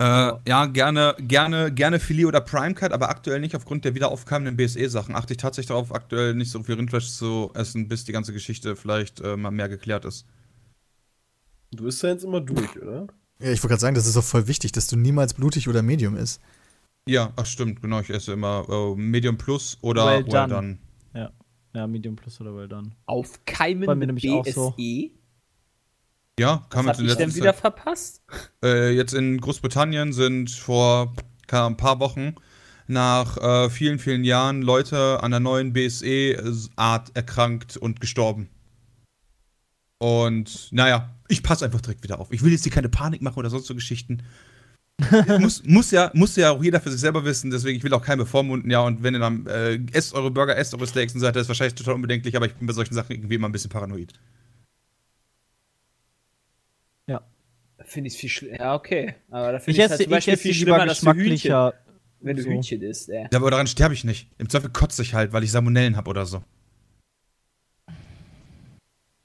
Äh, 0.00 0.32
ja, 0.48 0.66
gerne, 0.66 1.14
gerne, 1.18 1.72
gerne 1.72 2.00
Filet 2.00 2.24
oder 2.26 2.40
Prime 2.40 2.74
Cut, 2.74 2.92
aber 2.92 3.08
aktuell 3.08 3.40
nicht 3.40 3.54
aufgrund 3.54 3.84
der 3.84 3.94
wieder 3.94 4.10
aufkeimenden 4.10 4.56
BSE-Sachen. 4.56 5.14
Achte 5.14 5.34
ich 5.34 5.38
tatsächlich 5.38 5.68
darauf, 5.68 5.94
aktuell 5.94 6.34
nicht 6.34 6.50
so 6.50 6.62
viel 6.62 6.74
Rindfleisch 6.74 7.10
zu 7.10 7.50
essen, 7.54 7.88
bis 7.88 8.04
die 8.04 8.12
ganze 8.12 8.32
Geschichte 8.32 8.74
vielleicht 8.76 9.20
äh, 9.20 9.36
mal 9.36 9.52
mehr 9.52 9.68
geklärt 9.68 10.04
ist. 10.04 10.26
Du 11.70 11.84
bist 11.84 12.02
ja 12.02 12.10
jetzt 12.10 12.24
immer 12.24 12.40
durch, 12.40 12.76
oder? 12.80 13.06
Ja, 13.38 13.50
ich 13.50 13.62
wollte 13.62 13.68
gerade 13.68 13.80
sagen, 13.80 13.94
das 13.94 14.06
ist 14.06 14.16
doch 14.16 14.24
voll 14.24 14.46
wichtig, 14.46 14.72
dass 14.72 14.86
du 14.88 14.96
niemals 14.96 15.34
blutig 15.34 15.68
oder 15.68 15.82
medium 15.82 16.16
isst. 16.16 16.40
Ja, 17.08 17.32
ach 17.36 17.46
stimmt, 17.46 17.82
genau. 17.82 18.00
Ich 18.00 18.10
esse 18.10 18.32
immer 18.32 18.66
äh, 18.68 18.94
Medium 18.96 19.36
Plus 19.36 19.78
oder 19.80 20.06
Well 20.06 20.24
well, 20.24 20.24
done. 20.24 20.48
done. 20.48 20.78
Ja. 21.14 21.30
Ja, 21.74 21.86
Medium 21.86 22.14
Plus 22.16 22.40
oder 22.40 22.54
Well 22.54 22.68
Done. 22.68 22.92
Auf 23.06 23.40
Bei 23.44 23.74
mir 23.74 23.94
mit 23.94 24.06
nämlich 24.06 24.30
auch 24.30 24.46
so. 24.46 24.70
BSE. 24.70 25.10
Ja, 26.38 26.66
kann 26.68 26.86
Was 26.86 26.98
man 26.98 27.06
hab 27.06 27.12
ich 27.12 27.16
denn 27.16 27.28
letzter 27.28 27.40
wieder 27.40 27.54
verpasst? 27.54 28.22
Äh, 28.62 28.94
jetzt 28.94 29.12
in 29.12 29.40
Großbritannien 29.40 30.12
sind 30.12 30.50
vor 30.50 31.14
ein 31.50 31.76
paar 31.76 32.00
Wochen 32.00 32.34
nach 32.86 33.36
äh, 33.38 33.70
vielen, 33.70 33.98
vielen 33.98 34.24
Jahren 34.24 34.62
Leute 34.62 35.22
an 35.22 35.30
der 35.30 35.40
neuen 35.40 35.72
BSE-Art 35.72 37.16
erkrankt 37.16 37.76
und 37.76 38.00
gestorben. 38.00 38.48
Und 39.98 40.68
naja, 40.72 41.14
ich 41.28 41.42
passe 41.42 41.64
einfach 41.64 41.80
direkt 41.80 42.02
wieder 42.02 42.18
auf. 42.20 42.32
Ich 42.32 42.42
will 42.42 42.52
jetzt 42.52 42.64
hier 42.64 42.72
keine 42.72 42.88
Panik 42.88 43.22
machen 43.22 43.38
oder 43.38 43.50
sonst 43.50 43.66
so 43.66 43.74
Geschichten. 43.74 44.22
muss, 45.40 45.62
muss, 45.64 45.90
ja, 45.90 46.10
muss 46.14 46.36
ja 46.36 46.50
auch 46.52 46.62
jeder 46.62 46.80
für 46.80 46.90
sich 46.90 47.00
selber 47.00 47.24
wissen, 47.24 47.50
deswegen 47.50 47.76
ich 47.76 47.82
will 47.82 47.92
auch 47.94 48.02
keinen 48.02 48.18
bevormunden. 48.18 48.70
Ja, 48.70 48.80
und 48.80 49.02
wenn 49.02 49.14
ihr 49.14 49.20
dann 49.20 49.46
äh, 49.46 49.78
esst 49.92 50.14
eure 50.14 50.30
Burger, 50.30 50.56
esst 50.56 50.74
eure 50.74 50.86
Steaks 50.86 51.14
und 51.14 51.20
so 51.20 51.26
weiter, 51.26 51.40
ist 51.40 51.48
wahrscheinlich 51.48 51.74
total 51.74 51.94
unbedenklich, 51.94 52.36
aber 52.36 52.46
ich 52.46 52.54
bin 52.54 52.66
bei 52.66 52.72
solchen 52.72 52.94
Sachen 52.94 53.12
irgendwie 53.12 53.34
immer 53.34 53.48
ein 53.48 53.52
bisschen 53.52 53.70
paranoid. 53.70 54.12
Finde 57.84 58.08
ich 58.08 58.16
viel 58.16 58.30
schlimmer. 58.30 58.58
Ja, 58.58 58.74
okay. 58.74 59.14
Aber 59.30 59.52
da 59.52 59.58
Ich 59.58 59.64
finde 59.64 59.78
ich 59.78 59.84
esse, 59.84 59.90
halt 59.90 60.02
zum 60.02 60.10
Beispiel 60.10 60.36
viel 60.36 60.54
schlimmer, 60.54 60.78
lieber 60.78 60.86
dass 60.86 61.00
du 61.00 61.06
Hühnchen, 61.12 61.30
geschmacklicher. 61.30 61.74
wenn 62.20 62.36
du 62.36 62.42
so. 62.42 62.48
Hühnchen 62.48 62.82
isst, 62.82 63.08
ey. 63.10 63.28
Ja, 63.30 63.38
aber 63.38 63.50
daran 63.50 63.66
sterbe 63.66 63.94
ich 63.94 64.04
nicht. 64.04 64.30
Im 64.38 64.48
Zweifel 64.48 64.70
kotze 64.70 65.02
ich 65.02 65.14
halt, 65.14 65.32
weil 65.32 65.44
ich 65.44 65.50
Salmonellen 65.52 65.96
habe 65.96 66.08
oder 66.10 66.24
so. 66.24 66.42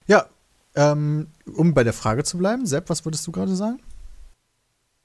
Ja, 0.08 0.26
ähm, 0.76 1.28
um 1.46 1.74
bei 1.74 1.84
der 1.84 1.94
Frage 1.94 2.24
zu 2.24 2.38
bleiben, 2.38 2.66
Sepp, 2.66 2.90
was 2.90 3.06
würdest 3.06 3.26
du 3.28 3.32
gerade 3.32 3.56
sagen? 3.56 3.80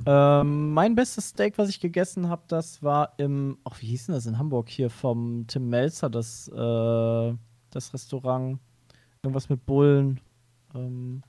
Ähm, 0.06 0.72
mein 0.72 0.94
bestes 0.94 1.28
Steak, 1.28 1.56
was 1.56 1.68
ich 1.68 1.80
gegessen 1.80 2.28
habe, 2.28 2.42
das 2.48 2.82
war 2.82 3.14
im, 3.16 3.58
ach, 3.64 3.80
wie 3.80 3.86
hieß 3.86 4.06
denn 4.06 4.14
das 4.14 4.26
in 4.26 4.38
Hamburg 4.38 4.68
hier 4.68 4.90
vom 4.90 5.46
Tim 5.46 5.68
Melzer, 5.68 6.10
das, 6.10 6.48
äh, 6.48 7.34
das 7.70 7.94
Restaurant. 7.94 8.58
Irgendwas 9.22 9.48
mit 9.48 9.64
Bullen. 9.64 10.20
Ähm, 10.74 11.22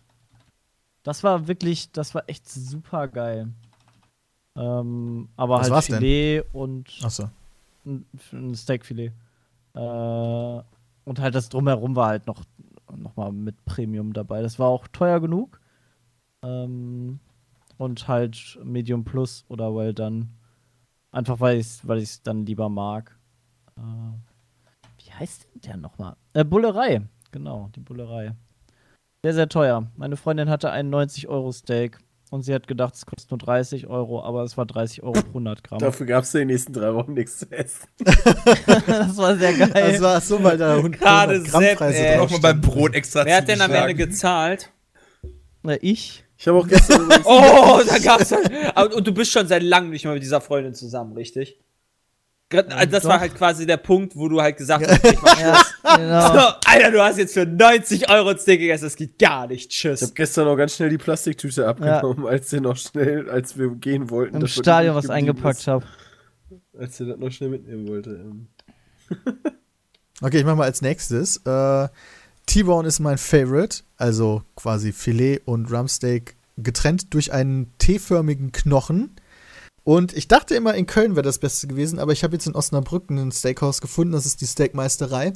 das 1.03 1.23
war 1.23 1.47
wirklich, 1.47 1.91
das 1.91 2.15
war 2.15 2.23
echt 2.27 2.49
super 2.49 3.07
geil. 3.07 3.49
Ähm, 4.55 5.29
aber 5.37 5.55
Was 5.55 5.63
halt 5.63 5.73
war's 5.73 5.85
denn? 5.87 5.99
Filet 5.99 6.43
und 6.51 6.89
Achso. 7.03 7.29
ein, 7.85 8.05
ein 8.33 8.55
Steakfilet. 8.55 9.13
Äh, 9.73 9.79
und 9.79 11.19
halt 11.19 11.35
das 11.35 11.49
drumherum 11.49 11.95
war 11.95 12.07
halt 12.07 12.27
noch, 12.27 12.43
noch 12.95 13.15
mal 13.15 13.31
mit 13.31 13.63
Premium 13.65 14.13
dabei. 14.13 14.41
Das 14.41 14.57
war 14.57 14.67
auch 14.67 14.87
teuer 14.87 15.19
genug. 15.19 15.61
Ähm, 16.41 17.19
und 17.77 18.07
halt 18.07 18.60
Medium 18.64 19.03
Plus 19.03 19.45
oder 19.47 19.76
Well 19.76 19.93
Done. 19.93 20.27
Einfach 21.11 21.39
weil 21.39 21.57
ich 21.60 21.68
es 21.68 21.88
weil 21.88 21.99
ich's 21.99 22.22
dann 22.23 22.45
lieber 22.45 22.69
mag. 22.69 23.18
Äh, 23.77 23.81
wie 25.03 25.11
heißt 25.11 25.47
denn 25.53 25.61
der 25.61 25.77
nochmal? 25.77 26.15
Äh, 26.34 26.43
Bullerei. 26.43 27.02
Genau, 27.31 27.69
die 27.76 27.80
Bullerei. 27.80 28.34
Sehr, 29.23 29.34
sehr 29.34 29.49
teuer. 29.49 29.88
Meine 29.95 30.18
Freundin 30.18 30.49
hatte 30.49 30.72
einen 30.72 30.93
90-Euro-Steak 30.93 31.97
und 32.31 32.41
sie 32.41 32.53
hat 32.53 32.68
gedacht, 32.68 32.95
es 32.95 33.06
kostet 33.06 33.31
nur 33.31 33.38
30 33.38 33.88
Euro, 33.88 34.23
aber 34.23 34.43
es 34.43 34.57
war 34.57 34.65
30 34.65 35.03
Euro 35.03 35.14
pro 35.14 35.30
100 35.30 35.64
Gramm. 35.64 35.80
Dafür 35.80 36.06
gab 36.06 36.23
es 36.23 36.34
in 36.34 36.39
den 36.39 36.47
nächsten 36.49 36.73
drei 36.73 36.93
Wochen 36.93 37.14
nichts 37.14 37.39
zu 37.39 37.52
essen. 37.52 37.88
das 37.97 39.18
war 39.18 39.38
sehr 39.38 39.53
geil. 39.53 39.72
Das 39.73 40.02
war 40.02 40.19
so, 40.22 40.43
weil 40.43 40.57
da 40.57 40.76
100 40.76 40.99
Gerade 40.99 41.43
Grammpreise 41.43 41.97
Sepp, 41.97 42.11
ey. 42.11 42.19
Auch 42.19 42.30
mal 42.30 42.39
beim 42.39 42.61
Brot 42.61 42.93
extra 42.93 43.26
Wer 43.26 43.38
hat 43.38 43.47
denn 43.47 43.61
am 43.61 43.72
Ende 43.72 43.95
gezahlt? 43.95 44.72
Na, 45.64 45.76
ich? 45.81 46.24
Ich 46.38 46.48
habe 46.48 46.57
auch 46.60 46.68
gestern 46.68 47.10
Oh, 47.24 47.82
da 47.88 47.98
gab's 47.99 48.32
halt. 48.32 48.94
Und 48.95 49.07
du 49.07 49.14
bist 49.14 49.32
schon 49.32 49.48
seit 49.48 49.64
langem 49.64 49.91
nicht 49.91 50.06
mehr 50.06 50.14
mit 50.14 50.24
dieser 50.24 50.41
Freundin 50.41 50.74
zusammen, 50.74 51.14
richtig? 51.14 51.60
Das 52.49 53.03
doch. 53.03 53.10
war 53.10 53.20
halt 53.20 53.34
quasi 53.36 53.66
der 53.66 53.78
Punkt, 53.78 54.16
wo 54.16 54.28
du 54.30 54.40
halt 54.40 54.57
gesagt 54.57 54.88
hast, 54.88 55.03
ich 55.03 55.20
mach 55.22 55.40
Ja, 55.41 55.62
genau. 55.98 56.28
so, 56.34 56.56
Alter, 56.68 56.91
du 56.91 57.03
hast 57.03 57.18
jetzt 57.18 57.34
für 57.34 57.45
90 57.45 58.10
Euro 58.10 58.30
ein 58.30 58.38
Steak 58.38 58.60
gegessen, 58.60 58.84
das 58.84 58.95
geht 58.95 59.18
gar 59.18 59.48
nicht. 59.48 59.74
Ich 59.74 59.86
habe 59.86 59.95
Tschüss. 59.98 60.14
gestern 60.14 60.48
auch 60.48 60.56
ganz 60.56 60.76
schnell 60.76 60.90
die 60.90 60.99
Plastiktüte 60.99 61.68
abgenommen, 61.68 62.28
als 62.28 62.49
der 62.52 62.62
noch 62.62 62.78
schnell, 62.78 63.30
als 63.30 63.57
wir 63.57 63.70
gehen 63.72 64.12
wollten. 64.12 64.40
Im 64.41 64.48
Stadion 64.48 64.95
was 64.95 65.10
eingepackt 65.10 65.66
habe. 65.68 65.86
Als 66.78 66.99
er 66.99 67.07
das 67.07 67.18
noch 67.18 67.32
schnell 67.32 67.49
mitnehmen 67.49 67.88
wollte. 67.88 68.12
ähm. 68.12 68.48
Okay, 70.22 70.38
ich 70.38 70.45
mach 70.45 70.56
mal 70.56 70.64
als 70.66 70.82
nächstes. 70.82 71.38
Äh, 71.45 71.88
T-Bone 72.45 72.88
ist 72.88 72.99
mein 72.99 73.17
Favorite, 73.17 73.84
also 73.97 74.43
quasi 74.55 74.91
Filet 74.91 75.41
und 75.45 75.72
Rumpsteak 75.72 76.35
getrennt 76.57 77.13
durch 77.13 77.34
einen 77.34 77.73
T-förmigen 77.77 78.51
Knochen. 78.51 79.15
Und 79.85 80.17
ich 80.17 80.28
dachte 80.28 80.55
immer, 80.55 80.73
in 80.73 80.87
Köln 80.87 81.15
wäre 81.15 81.21
das 81.21 81.37
Beste 81.37 81.68
gewesen, 81.68 81.99
aber 81.99 82.11
ich 82.11 82.23
habe 82.23 82.34
jetzt 82.34 82.47
in 82.47 82.55
Osnabrück 82.55 83.07
ein 83.11 83.31
Steakhouse 83.31 83.81
gefunden, 83.81 84.13
das 84.13 84.26
ist 84.26 84.41
die 84.41 84.47
Steakmeisterei. 84.47 85.34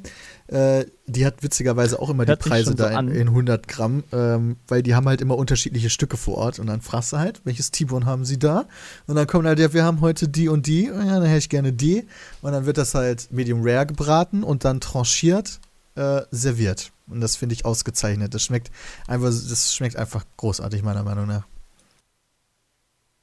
Äh, 0.48 0.86
die 1.06 1.24
hat 1.28 1.44
witzigerweise 1.44 2.00
auch 2.00 2.10
immer 2.10 2.26
Hört 2.26 2.44
die 2.44 2.50
Preise 2.50 2.72
so 2.72 2.76
da 2.76 3.00
in, 3.00 3.10
in 3.10 3.28
100 3.28 3.68
Gramm, 3.68 4.04
ähm, 4.12 4.56
weil 4.68 4.82
die 4.82 4.96
haben 4.96 5.08
halt 5.08 5.22
immer 5.22 5.38
unterschiedliche 5.38 5.92
Stücke 5.92 6.18
vor 6.18 6.40
Ort 6.40 6.58
und 6.58 6.66
dann 6.66 6.82
fragst 6.82 7.14
du 7.14 7.18
halt, 7.18 7.42
welches 7.44 7.70
T-Bone 7.70 8.08
haben 8.08 8.26
sie 8.26 8.40
da? 8.40 8.66
Und 9.06 9.18
dann 9.18 9.28
kommen 9.28 9.46
halt, 9.46 9.60
ja, 9.60 9.72
wir 9.72 9.84
haben 9.84 10.02
heute 10.02 10.28
die 10.28 10.50
und 10.50 10.66
die, 10.66 10.90
und 10.90 11.06
ja, 11.06 11.20
dann 11.20 11.26
hätte 11.26 11.38
ich 11.38 11.50
gerne 11.50 11.72
die. 11.72 12.08
Und 12.42 12.52
dann 12.52 12.66
wird 12.66 12.80
das 12.80 12.96
halt 12.96 13.32
medium 13.32 13.62
rare 13.62 13.86
gebraten 13.86 14.44
und 14.44 14.66
dann 14.66 14.82
tranchiert 14.82 15.60
äh, 15.94 16.22
serviert. 16.32 16.92
Und 17.10 17.22
das 17.22 17.36
finde 17.36 17.54
ich 17.54 17.66
ausgezeichnet. 17.66 18.34
Das 18.34 18.44
schmeckt 18.44 18.72
einfach, 19.08 19.28
das 19.28 19.74
schmeckt 19.74 19.96
einfach 19.96 20.26
großartig, 20.38 20.84
meiner 20.84 21.04
Meinung 21.04 21.28
nach. 21.28 21.48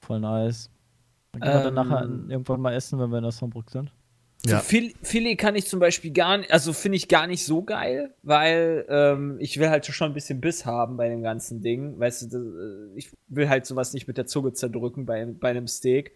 Voll 0.01 0.21
nice. 0.21 0.71
Dann 1.33 1.41
können 1.43 1.55
wir 1.55 1.71
dann 1.71 1.77
Ähm. 1.77 1.89
nachher 1.89 2.31
irgendwann 2.31 2.61
mal 2.61 2.75
essen, 2.75 2.99
wenn 2.99 3.11
wir 3.11 3.19
in 3.19 3.25
Osnabrück 3.25 3.71
sind. 3.71 3.93
Ja. 4.45 4.61
Fil 4.61 4.93
Filet 5.03 5.37
kann 5.37 5.57
ich 5.57 5.67
zum 5.67 5.81
Beispiel 5.81 6.13
gar 6.13 6.39
nicht, 6.39 6.53
also 6.53 6.73
finde 6.73 6.97
ich 6.97 7.09
gar 7.09 7.27
nicht 7.27 7.45
so 7.45 7.63
geil, 7.63 8.15
weil 8.23 8.85
ähm, 8.89 9.37
ich 9.41 9.59
will 9.59 9.71
halt 9.71 9.87
schon 9.87 10.11
ein 10.11 10.15
bisschen 10.15 10.41
Biss 10.41 10.65
haben 10.65 10.97
bei 10.97 11.09
dem 11.09 11.23
ganzen 11.23 11.63
Ding. 11.63 11.99
Weißt 11.99 12.23
du, 12.23 12.27
das, 12.27 12.43
äh, 12.43 12.97
ich 12.97 13.11
will 13.29 13.49
halt 13.49 13.67
sowas 13.67 13.93
nicht 13.93 14.07
mit 14.07 14.19
der 14.19 14.27
Zunge 14.27 14.53
zerdrücken 14.53 15.05
bei, 15.07 15.25
bei 15.25 15.51
einem 15.51 15.67
Steak. 15.67 16.13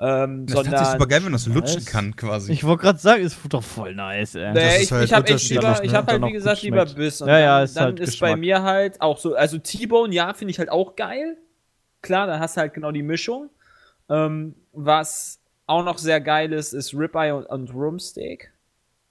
Ähm, 0.00 0.46
Das 0.46 0.54
sondern 0.54 0.74
hat 0.74 0.86
sich 0.86 0.92
super 0.92 1.06
geil, 1.08 1.18
wenn 1.18 1.24
man 1.24 1.32
das 1.32 1.44
so 1.44 1.52
lutschen 1.52 1.84
kann, 1.84 2.14
quasi. 2.14 2.52
Ich 2.52 2.62
wollte 2.62 2.82
gerade 2.82 2.98
sagen, 2.98 3.22
ist 3.22 3.36
doch 3.48 3.64
voll 3.64 3.94
nice, 3.94 4.36
ey. 4.36 4.52
Nee, 4.52 4.54
Das 4.54 4.76
ist 4.76 4.82
ich, 4.82 4.92
halt 4.92 5.04
ich 5.06 5.12
habe 5.12 5.28
echt 5.28 5.50
lieber, 5.50 5.80
ich 5.82 5.90
ne? 5.90 5.96
habe 5.98 6.12
halt 6.12 6.22
wie 6.22 6.32
gesagt 6.32 6.62
lieber. 6.62 6.84
Biss. 6.86 7.20
Und 7.20 7.28
Ja, 7.28 7.38
ja, 7.40 7.54
dann, 7.56 7.64
ist 7.64 7.76
dann 7.76 7.84
halt 7.84 8.00
ist 8.00 8.20
bei 8.20 8.26
Geschmack. 8.28 8.38
mir 8.40 8.62
halt 8.62 9.00
auch 9.00 9.18
so, 9.18 9.34
also 9.34 9.58
T-Bone, 9.58 10.14
ja, 10.14 10.32
finde 10.34 10.52
ich 10.52 10.58
halt 10.60 10.70
auch 10.70 10.94
geil. 10.94 11.36
Klar, 12.00 12.28
dann 12.28 12.38
hast 12.38 12.56
du 12.56 12.60
halt 12.60 12.74
genau 12.74 12.92
die 12.92 13.02
Mischung. 13.02 13.50
Ähm, 14.08 14.54
was 14.72 15.40
auch 15.66 15.84
noch 15.84 15.98
sehr 15.98 16.20
geil 16.20 16.52
ist, 16.52 16.72
ist 16.74 16.94
Ribeye 16.94 17.32
und, 17.34 17.46
und 17.46 17.74
Rumsteak. 17.74 18.52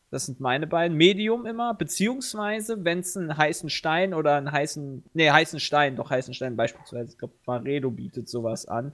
Das 0.10 0.26
sind 0.26 0.40
meine 0.40 0.68
beiden. 0.68 0.96
Medium 0.96 1.46
immer, 1.46 1.74
beziehungsweise, 1.74 2.86
wenn 2.86 3.00
es 3.00 3.18
einen 3.18 3.36
heißen 3.36 3.70
Stein 3.70 4.14
oder 4.14 4.36
einen 4.36 4.54
heißen, 4.54 5.04
nee, 5.14 5.30
heißen 5.30 5.60
Stein, 5.60 5.98
doch 5.98 6.10
heißen 6.10 6.34
Stein 6.34 6.56
beispielsweise, 6.56 7.12
ich 7.12 7.18
glaube, 7.18 7.34
Maredo 7.46 7.92
bietet 7.92 8.30
sowas 8.30 8.66
an. 8.70 8.94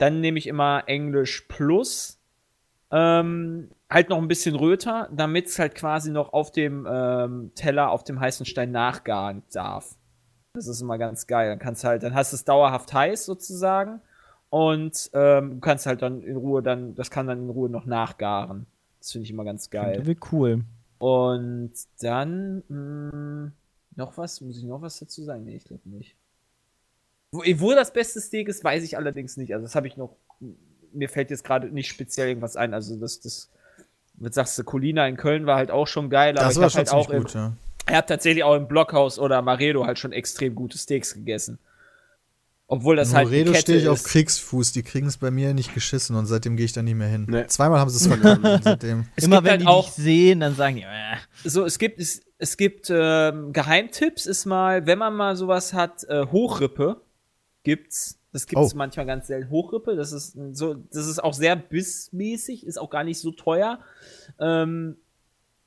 Dann 0.00 0.20
nehme 0.20 0.38
ich 0.38 0.46
immer 0.46 0.84
Englisch 0.86 1.42
Plus. 1.42 2.18
Ähm, 2.90 3.68
halt 3.90 4.08
noch 4.08 4.16
ein 4.16 4.28
bisschen 4.28 4.54
röter, 4.54 5.10
damit 5.12 5.46
es 5.46 5.58
halt 5.58 5.74
quasi 5.74 6.10
noch 6.10 6.32
auf 6.32 6.50
dem 6.50 6.86
ähm, 6.90 7.52
Teller, 7.54 7.90
auf 7.90 8.02
dem 8.02 8.18
heißen 8.18 8.46
Stein 8.46 8.72
nachgaren 8.72 9.42
darf. 9.52 9.96
Das 10.54 10.66
ist 10.66 10.80
immer 10.80 10.96
ganz 10.96 11.26
geil. 11.26 11.50
Dann 11.50 11.58
kannst 11.58 11.84
halt, 11.84 12.02
dann 12.02 12.14
hast 12.14 12.32
du 12.32 12.36
es 12.36 12.44
dauerhaft 12.44 12.94
heiß 12.94 13.26
sozusagen. 13.26 14.00
Und 14.48 15.10
ähm, 15.12 15.50
du 15.50 15.60
kannst 15.60 15.84
halt 15.84 16.00
dann 16.00 16.22
in 16.22 16.36
Ruhe 16.36 16.62
dann, 16.62 16.94
das 16.94 17.10
kann 17.10 17.26
dann 17.26 17.42
in 17.42 17.50
Ruhe 17.50 17.68
noch 17.68 17.84
nachgaren. 17.84 18.66
Das 19.00 19.12
finde 19.12 19.26
ich 19.26 19.30
immer 19.30 19.44
ganz 19.44 19.68
geil. 19.68 20.06
Wie 20.06 20.16
cool. 20.32 20.64
Und 20.98 21.72
dann 22.00 22.62
mh, 22.68 23.52
noch 23.96 24.16
was? 24.16 24.40
Muss 24.40 24.56
ich 24.56 24.64
noch 24.64 24.80
was 24.80 24.98
dazu 24.98 25.22
sagen? 25.22 25.44
Nee, 25.44 25.56
ich 25.56 25.64
glaube 25.64 25.88
nicht. 25.90 26.16
Wo, 27.32 27.42
wo 27.56 27.72
das 27.74 27.92
beste 27.92 28.20
Steak 28.20 28.48
ist, 28.48 28.64
weiß 28.64 28.82
ich 28.82 28.96
allerdings 28.96 29.36
nicht. 29.36 29.52
Also 29.54 29.64
das 29.64 29.74
habe 29.74 29.86
ich 29.86 29.96
noch. 29.96 30.16
Mir 30.92 31.08
fällt 31.08 31.30
jetzt 31.30 31.44
gerade 31.44 31.68
nicht 31.68 31.88
speziell 31.88 32.28
irgendwas 32.28 32.56
ein. 32.56 32.74
Also 32.74 32.96
das, 32.96 33.20
das, 33.20 33.48
was 34.14 34.34
sagst 34.34 34.58
du, 34.58 34.64
Colina 34.64 35.06
in 35.06 35.16
Köln 35.16 35.46
war 35.46 35.56
halt 35.56 35.70
auch 35.70 35.86
schon 35.86 36.10
geil, 36.10 36.36
aber 36.36 36.46
Das 36.46 36.56
ich 36.56 36.60
war 36.62 36.70
schon 36.70 36.78
halt 36.78 36.90
auch 36.92 37.10
im, 37.10 37.22
gut, 37.22 37.34
ja. 37.34 37.52
ich 37.88 37.94
habe 37.94 38.06
tatsächlich 38.08 38.42
auch 38.42 38.56
im 38.56 38.66
Blockhaus 38.66 39.18
oder 39.20 39.40
Maredo 39.42 39.86
halt 39.86 40.00
schon 40.00 40.12
extrem 40.12 40.54
gute 40.56 40.76
Steaks 40.78 41.14
gegessen. 41.14 41.58
Obwohl 42.66 42.94
das 42.96 43.08
halt. 43.14 43.26
eine 43.26 43.30
Moredo 43.30 43.50
Kette 43.52 43.62
stehe 43.62 43.78
ich 43.78 43.88
auf 43.88 43.98
ist. 43.98 44.04
Kriegsfuß. 44.08 44.72
Die 44.72 44.82
kriegen 44.82 45.06
es 45.06 45.16
bei 45.16 45.30
mir 45.30 45.54
nicht 45.54 45.74
geschissen 45.74 46.14
und 46.16 46.26
seitdem 46.26 46.56
gehe 46.56 46.66
ich 46.66 46.72
da 46.72 46.82
nie 46.82 46.94
mehr 46.94 47.08
hin. 47.08 47.26
Nee. 47.28 47.46
Zweimal 47.46 47.78
haben 47.80 47.90
sie 47.90 47.96
es 47.96 48.06
verloren 48.20 48.60
seitdem. 48.64 49.06
Es 49.16 49.24
Immer 49.24 49.36
gibt 49.36 49.44
wenn 49.44 49.50
halt 49.52 49.60
die 49.62 49.66
auch- 49.66 49.86
dich 49.86 50.04
sehen, 50.04 50.40
dann 50.40 50.54
sagen 50.56 50.76
die, 50.76 50.82
äh, 50.82 51.16
so, 51.44 51.64
es 51.64 51.78
gibt, 51.78 52.00
es, 52.00 52.22
es 52.38 52.56
gibt 52.56 52.88
ähm, 52.90 53.52
Geheimtipps, 53.52 54.26
ist 54.26 54.44
mal, 54.46 54.86
wenn 54.86 54.98
man 54.98 55.14
mal 55.14 55.34
sowas 55.36 55.72
hat, 55.72 56.02
äh, 56.04 56.26
Hochrippe 56.26 57.00
gibt's. 57.62 58.18
Das 58.32 58.46
gibt's 58.46 58.72
Oh. 58.74 58.76
manchmal 58.76 59.06
ganz 59.06 59.26
selten. 59.26 59.50
Hochrippe, 59.50 59.96
das 59.96 60.12
ist 60.12 60.36
so, 60.52 60.74
das 60.74 61.06
ist 61.06 61.22
auch 61.22 61.34
sehr 61.34 61.56
bissmäßig, 61.56 62.64
ist 62.64 62.78
auch 62.78 62.90
gar 62.90 63.02
nicht 63.04 63.18
so 63.20 63.32
teuer. 63.32 63.80
Ähm, 64.38 64.96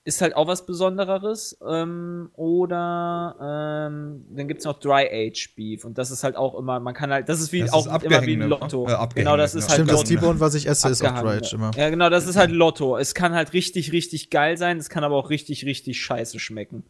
ist 0.06 0.22
halt 0.22 0.36
auch 0.36 0.48
was 0.48 0.66
Besonderes. 0.66 1.58
Ähm, 1.66 2.30
oder 2.34 3.88
ähm, 3.90 4.26
dann 4.36 4.48
gibt's 4.48 4.66
noch 4.66 4.80
Dry 4.80 5.08
Age 5.12 5.56
Beef 5.56 5.86
und 5.86 5.98
das 5.98 6.12
ist 6.12 6.24
halt 6.24 6.36
auch 6.36 6.58
immer, 6.58 6.80
man 6.80 6.94
kann 6.94 7.12
halt, 7.12 7.30
das 7.30 7.40
ist 7.42 7.52
wie 7.54 7.62
Das 7.62 7.70
ist 7.70 7.74
auch 7.74 8.02
immer 8.04 8.22
wie 8.26 8.34
ein 8.36 8.42
Lotto. 8.50 8.88
äh, 8.88 9.08
genau, 9.16 9.38
das 9.38 9.56
ist 9.56 9.64
ja. 9.66 9.70
halt 9.70 9.76
Stimmt, 9.78 9.92
das 9.92 9.98
Lotto. 10.10 10.22
T-Bone, 10.22 10.40
was 10.40 10.56
ich 10.56 10.68
esse, 10.68 10.90
ist 10.90 11.04
auch. 11.06 11.20
Dry 11.22 11.38
Age 11.38 11.54
immer. 11.54 11.72
Ja, 11.76 11.90
genau, 11.90 12.10
das 12.10 12.28
ist 12.28 12.36
halt 12.36 12.52
Lotto. 12.52 12.98
Es 12.98 13.14
kann 13.14 13.34
halt 13.34 13.54
richtig, 13.54 13.92
richtig 13.92 14.30
geil 14.30 14.58
sein, 14.58 14.78
es 14.78 14.90
kann 14.90 15.04
aber 15.04 15.16
auch 15.16 15.30
richtig, 15.30 15.66
richtig 15.66 16.02
scheiße 16.02 16.40
schmecken. 16.40 16.84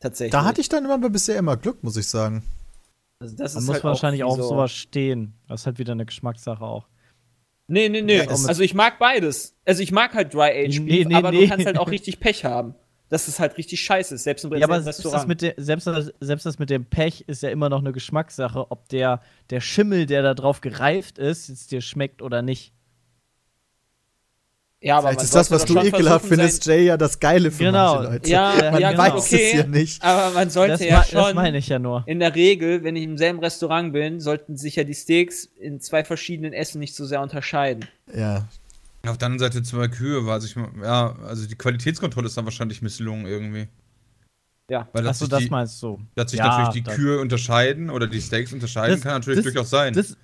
Tatsächlich. 0.00 0.32
Da 0.32 0.44
hatte 0.44 0.60
ich 0.60 0.68
dann 0.68 0.84
immer 0.84 0.98
bisher 1.10 1.36
immer 1.36 1.56
Glück, 1.56 1.82
muss 1.82 1.96
ich 1.96 2.06
sagen. 2.08 2.42
Also 3.20 3.36
das 3.36 3.54
man 3.54 3.62
ist 3.62 3.66
muss 3.66 3.74
halt 3.74 3.84
wahrscheinlich 3.84 4.24
auch 4.24 4.36
so- 4.36 4.42
sowas 4.48 4.72
stehen. 4.72 5.34
Das 5.48 5.62
ist 5.62 5.66
halt 5.66 5.78
wieder 5.78 5.92
eine 5.92 6.06
Geschmackssache 6.06 6.62
auch. 6.64 6.86
Nee, 7.66 7.88
nee, 7.88 8.02
nee. 8.02 8.20
Also 8.20 8.62
ich 8.62 8.74
mag 8.74 8.98
beides. 8.98 9.56
Also 9.64 9.82
ich 9.82 9.90
mag 9.90 10.12
halt 10.14 10.34
Dry 10.34 10.50
Age 10.66 10.80
Nee, 10.80 10.98
Beef, 10.98 11.06
nee, 11.08 11.14
aber 11.14 11.30
nee. 11.30 11.42
du 11.42 11.48
kannst 11.48 11.64
halt 11.66 11.78
auch 11.78 11.88
richtig 11.90 12.20
Pech 12.20 12.44
haben. 12.44 12.74
Dass 13.10 13.28
es 13.28 13.38
halt 13.38 13.56
richtig 13.58 13.80
scheiße 13.82 14.14
ist, 14.16 14.24
selbst 14.24 14.44
im 14.44 14.52
Ja, 14.54 14.64
aber 14.66 14.80
selbst 14.80 15.04
das, 15.04 15.26
mit 15.26 15.42
der, 15.42 15.54
selbst, 15.58 15.86
das, 15.86 16.12
selbst 16.20 16.46
das 16.46 16.58
mit 16.58 16.68
dem 16.70 16.86
Pech 16.86 17.22
ist 17.28 17.42
ja 17.42 17.50
immer 17.50 17.68
noch 17.68 17.80
eine 17.80 17.92
Geschmackssache, 17.92 18.70
ob 18.70 18.88
der, 18.88 19.20
der 19.50 19.60
Schimmel, 19.60 20.06
der 20.06 20.22
da 20.22 20.34
drauf 20.34 20.62
gereift 20.62 21.18
ist, 21.18 21.48
jetzt 21.48 21.70
dir 21.70 21.80
schmeckt 21.82 22.22
oder 22.22 22.42
nicht. 22.42 22.72
Ja, 24.84 24.98
aber 24.98 25.08
Vielleicht 25.08 25.18
man 25.18 25.24
ist 25.24 25.34
das, 25.34 25.48
sollte 25.48 25.74
was 25.74 25.82
du 25.82 25.88
ekelhaft 25.88 26.26
findest, 26.26 26.66
Jay, 26.66 26.84
ja 26.84 26.96
das 26.96 27.18
Geile 27.18 27.50
für 27.50 27.64
Genau. 27.64 27.94
manche 27.96 28.10
Leute. 28.12 28.30
Ja, 28.30 28.70
Man 28.70 28.80
ja, 28.80 28.96
weiß 28.98 29.12
okay. 29.14 29.46
es 29.46 29.52
ja 29.54 29.66
nicht. 29.66 30.02
Aber 30.04 30.30
man 30.34 30.50
sollte 30.50 30.72
Das, 30.72 30.80
ja 30.84 31.02
schon. 31.04 31.18
das 31.22 31.34
meine 31.34 31.58
ich 31.58 31.68
ja 31.68 31.78
nur. 31.78 32.02
In 32.06 32.20
der 32.20 32.34
Regel, 32.34 32.84
wenn 32.84 32.94
ich 32.96 33.04
im 33.04 33.16
selben 33.18 33.38
Restaurant 33.40 33.92
bin, 33.92 34.20
sollten 34.20 34.56
sich 34.56 34.76
ja 34.76 34.84
die 34.84 34.94
Steaks 34.94 35.46
in 35.58 35.80
zwei 35.80 36.04
verschiedenen 36.04 36.52
Essen 36.52 36.78
nicht 36.80 36.94
so 36.94 37.04
sehr 37.06 37.22
unterscheiden. 37.22 37.86
Ja. 38.14 38.46
Auf 39.06 39.18
der 39.18 39.26
anderen 39.26 39.38
Seite 39.38 39.62
zwei 39.62 39.88
Kühe 39.88 40.24
war, 40.26 40.34
also 40.34 40.46
ich, 40.46 40.56
ja, 40.82 41.14
also 41.26 41.46
die 41.46 41.56
Qualitätskontrolle 41.56 42.26
ist 42.26 42.36
dann 42.36 42.44
wahrscheinlich 42.46 42.80
misslungen 42.82 43.26
irgendwie. 43.26 43.68
Ja. 44.70 44.88
Weil 44.94 45.06
Achso, 45.06 45.26
sich 45.26 45.30
das 45.30 45.40
die, 45.40 45.50
meinst 45.50 45.82
du. 45.82 46.00
dass 46.14 46.30
sich 46.30 46.38
Ja, 46.40 46.46
natürlich 46.58 46.84
die 46.84 46.90
Kühe 46.90 47.20
unterscheiden 47.20 47.90
oder 47.90 48.06
die 48.06 48.20
Steaks 48.22 48.52
unterscheiden, 48.52 48.96
Das- 48.96 49.02
kann 49.02 49.12
natürlich 49.20 49.44
das- 49.44 49.52
durchaus 49.52 49.68
sein. 49.70 49.92
Das, 49.92 50.16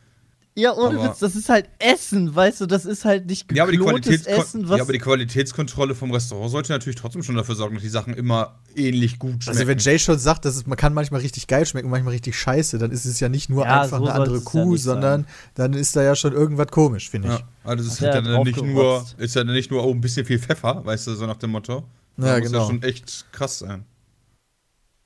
ja, 0.61 0.75
ohne 0.75 0.99
Aber- 0.99 1.11
Witz, 1.11 1.19
das 1.21 1.35
ist 1.37 1.49
halt 1.49 1.69
Essen, 1.79 2.35
weißt 2.35 2.61
du, 2.61 2.67
das 2.67 2.85
ist 2.85 3.05
halt 3.05 3.27
nicht 3.27 3.51
ja, 3.53 3.63
aber 3.63 3.73
die 3.73 3.79
Qualitätskon 3.79 4.35
Essen, 4.35 4.69
was 4.69 4.77
ja, 4.79 4.83
aber 4.85 4.93
die 4.93 4.99
Qualitätskontrolle 4.99 5.95
vom 5.95 6.11
Restaurant 6.11 6.51
sollte 6.51 6.73
natürlich 6.73 6.97
trotzdem 6.97 7.23
schon 7.23 7.35
dafür 7.37 7.55
sorgen, 7.55 7.75
dass 7.75 7.83
die 7.83 7.89
Sachen 7.89 8.15
immer 8.15 8.59
ähnlich 8.77 9.19
gut 9.19 9.43
schmecken. 9.45 9.49
Also 9.59 9.67
wenn 9.67 9.79
Jay 9.79 9.99
schon 9.99 10.19
sagt, 10.19 10.45
dass 10.45 10.57
es, 10.57 10.67
man 10.67 10.77
kann 10.77 10.93
manchmal 10.95 11.21
richtig 11.23 11.47
geil 11.47 11.65
schmecken 11.67 11.87
und 11.87 11.91
manchmal 11.93 12.13
richtig 12.13 12.39
scheiße, 12.39 12.79
dann 12.79 12.91
ist 12.91 13.05
es 13.07 13.19
ja 13.21 13.29
nicht 13.29 13.49
nur 13.51 13.65
Ja, 13.65 13.83
einfach 13.83 13.99
so 13.99 14.05
eine 14.05 14.15
andere 14.15 14.37
ja 14.39 14.45
Kuh, 14.45 14.73
nicht 14.73 14.83
sondern 14.83 15.27
dann 15.55 15.73
ist 15.73 15.97
da 15.97 16.03
ja 16.03 16.15
schon 16.15 16.33
irgendwas 16.33 16.69
komisch, 16.69 17.11
finde 17.11 17.29
ich. 17.29 17.39
ja, 17.39 17.49
also 17.65 17.83
das 17.85 17.95
ist 17.95 18.01
ja 18.01 18.21
dann 18.21 18.43
nicht 18.43 18.63
nur, 18.63 19.05
ist 19.19 19.35
ja 19.35 19.45
dann 19.45 19.55
nicht 19.55 19.71
nur 19.71 19.85
oh, 19.85 19.91
ein 19.93 20.01
bisschen 20.01 20.27
viel 20.27 20.39
Pfeffer, 20.39 20.85
weißt 20.85 21.07
du, 21.07 21.15
so 21.15 21.27
nach 21.27 21.37
dem 21.39 21.51
Motto. 21.51 21.85
Ja, 22.17 22.35
Das 22.35 22.41
muss 22.41 22.51
genau. 22.51 22.63
ja 22.63 22.67
schon 22.67 22.83
echt 22.83 23.27
krass 23.33 23.59
sein. 23.61 23.85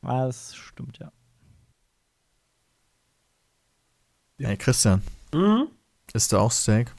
Ah, 0.02 0.26
das 0.26 0.54
stimmt, 0.54 0.98
ja. 0.98 1.10
Hey 4.38 4.56
Christian, 4.56 5.00
Mhm. 5.34 5.68
isst 6.12 6.32
du 6.32 6.38
auch 6.38 6.50
Steak? 6.52 6.92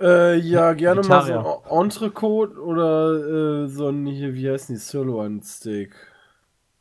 Äh, 0.00 0.36
ja, 0.38 0.72
gerne 0.72 1.02
mal 1.02 1.24
so 1.24 1.62
Entrecote 1.70 2.60
oder 2.60 3.64
äh, 3.64 3.68
so 3.68 3.88
ein, 3.88 4.06
hier, 4.06 4.34
wie 4.34 4.50
heißen 4.50 4.74
die, 4.74 4.80
Sirloin 4.80 5.40
Steak. 5.42 5.94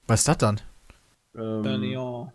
Was 0.08 0.22
ist 0.22 0.28
das 0.30 0.38
dann? 0.38 0.62
Ähm, 1.36 1.62
Daniel. 1.64 2.32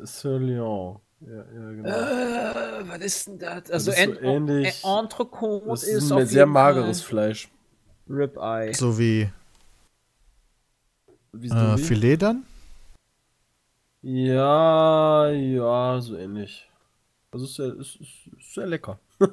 Sirloin. 0.00 0.98
Ja, 1.20 1.36
ja, 1.36 1.70
genau. 1.72 1.88
Äh, 1.88 2.88
was 2.88 2.98
ist 3.00 3.26
denn 3.26 3.38
das? 3.38 3.70
Also 3.70 3.90
ist 3.90 4.04
so 4.04 4.20
ähnlich- 4.20 4.84
Ent- 4.84 4.98
Entrecote 5.02 5.66
das 5.68 5.82
ist, 5.84 6.04
ist 6.04 6.12
ein 6.12 6.26
sehr 6.26 6.46
mageres 6.46 7.00
Fall 7.02 7.08
Fleisch. 7.08 7.48
Ribeye. 8.08 8.72
So 8.74 8.98
wie 8.98 9.30
Wie 11.32 11.48
äh, 11.48 11.76
wie? 11.76 11.82
Filet 11.82 12.16
dann? 12.18 12.44
Ja, 14.02 15.28
ja, 15.30 16.00
so 16.00 16.16
ähnlich. 16.16 16.67
Also 17.38 17.46
ist 17.46 17.54
sehr, 17.54 17.66
ist, 17.76 17.96
ist, 17.96 18.36
ist 18.36 18.54
sehr 18.54 18.66
lecker. 18.66 18.98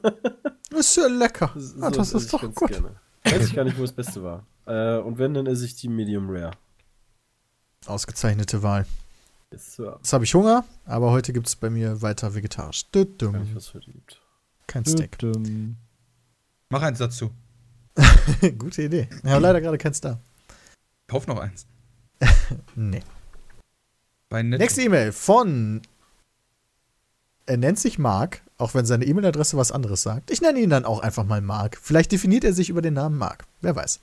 Ist 0.71 0.95
ja 0.97 1.07
lecker. 1.07 1.51
So 1.55 1.81
Ah, 1.81 1.89
das 1.89 2.09
esse 2.09 2.17
ist 2.17 2.33
doch 2.33 2.41
gut. 2.41 2.69
Gerne. 2.69 2.95
Weiß 3.23 3.47
ich 3.47 3.55
gar 3.55 3.63
nicht, 3.63 3.77
wo 3.77 3.81
das 3.81 3.93
Beste 3.93 4.21
war. 4.23 4.45
Äh, 4.65 4.97
und 4.99 5.17
wenn, 5.17 5.33
dann 5.33 5.47
esse 5.47 5.63
ich 5.65 5.75
die 5.75 5.87
Medium 5.87 6.29
Rare. 6.29 6.51
Ausgezeichnete 7.85 8.61
Wahl. 8.61 8.85
So, 9.55 9.91
Jetzt 9.91 10.11
habe 10.11 10.23
ich 10.25 10.33
Hunger, 10.33 10.65
aber 10.85 11.11
heute 11.11 11.33
gibt 11.33 11.47
es 11.47 11.55
bei 11.55 11.69
mir 11.69 12.01
weiter 12.01 12.35
vegetarisch. 12.35 12.83
gar 12.91 13.03
nicht, 13.05 13.21
Düm. 13.21 13.55
was 13.55 13.73
heute 13.73 13.91
gibt. 13.91 14.21
Kein 14.67 14.85
Steak. 14.85 15.17
Düm. 15.19 15.77
Mach 16.69 16.81
eins 16.81 16.99
dazu. 16.99 17.31
Gute 18.57 18.83
Idee. 18.83 19.07
Ich 19.23 19.29
habe 19.29 19.41
leider 19.41 19.61
gerade 19.61 19.77
keins 19.77 20.01
da. 20.01 20.19
Kauf 21.07 21.25
noch 21.27 21.39
eins. 21.39 21.65
Nee. 22.75 23.01
Bei. 24.29 24.43
Nächste 24.43 24.81
E-Mail 24.81 25.11
von. 25.11 25.81
Er 27.47 27.57
nennt 27.57 27.79
sich 27.79 27.99
Mark, 27.99 28.41
auch 28.57 28.73
wenn 28.73 28.85
seine 28.85 29.05
E-Mail-Adresse 29.05 29.57
was 29.57 29.71
anderes 29.71 30.01
sagt. 30.01 30.31
Ich 30.31 30.41
nenne 30.41 30.59
ihn 30.59 30.69
dann 30.69 30.85
auch 30.85 30.99
einfach 30.99 31.25
mal 31.25 31.41
Mark. 31.41 31.77
Vielleicht 31.81 32.11
definiert 32.11 32.43
er 32.43 32.53
sich 32.53 32.69
über 32.69 32.81
den 32.81 32.95
Namen 32.95 33.17
Mark. 33.17 33.45
Wer 33.61 33.75
weiß. 33.75 33.99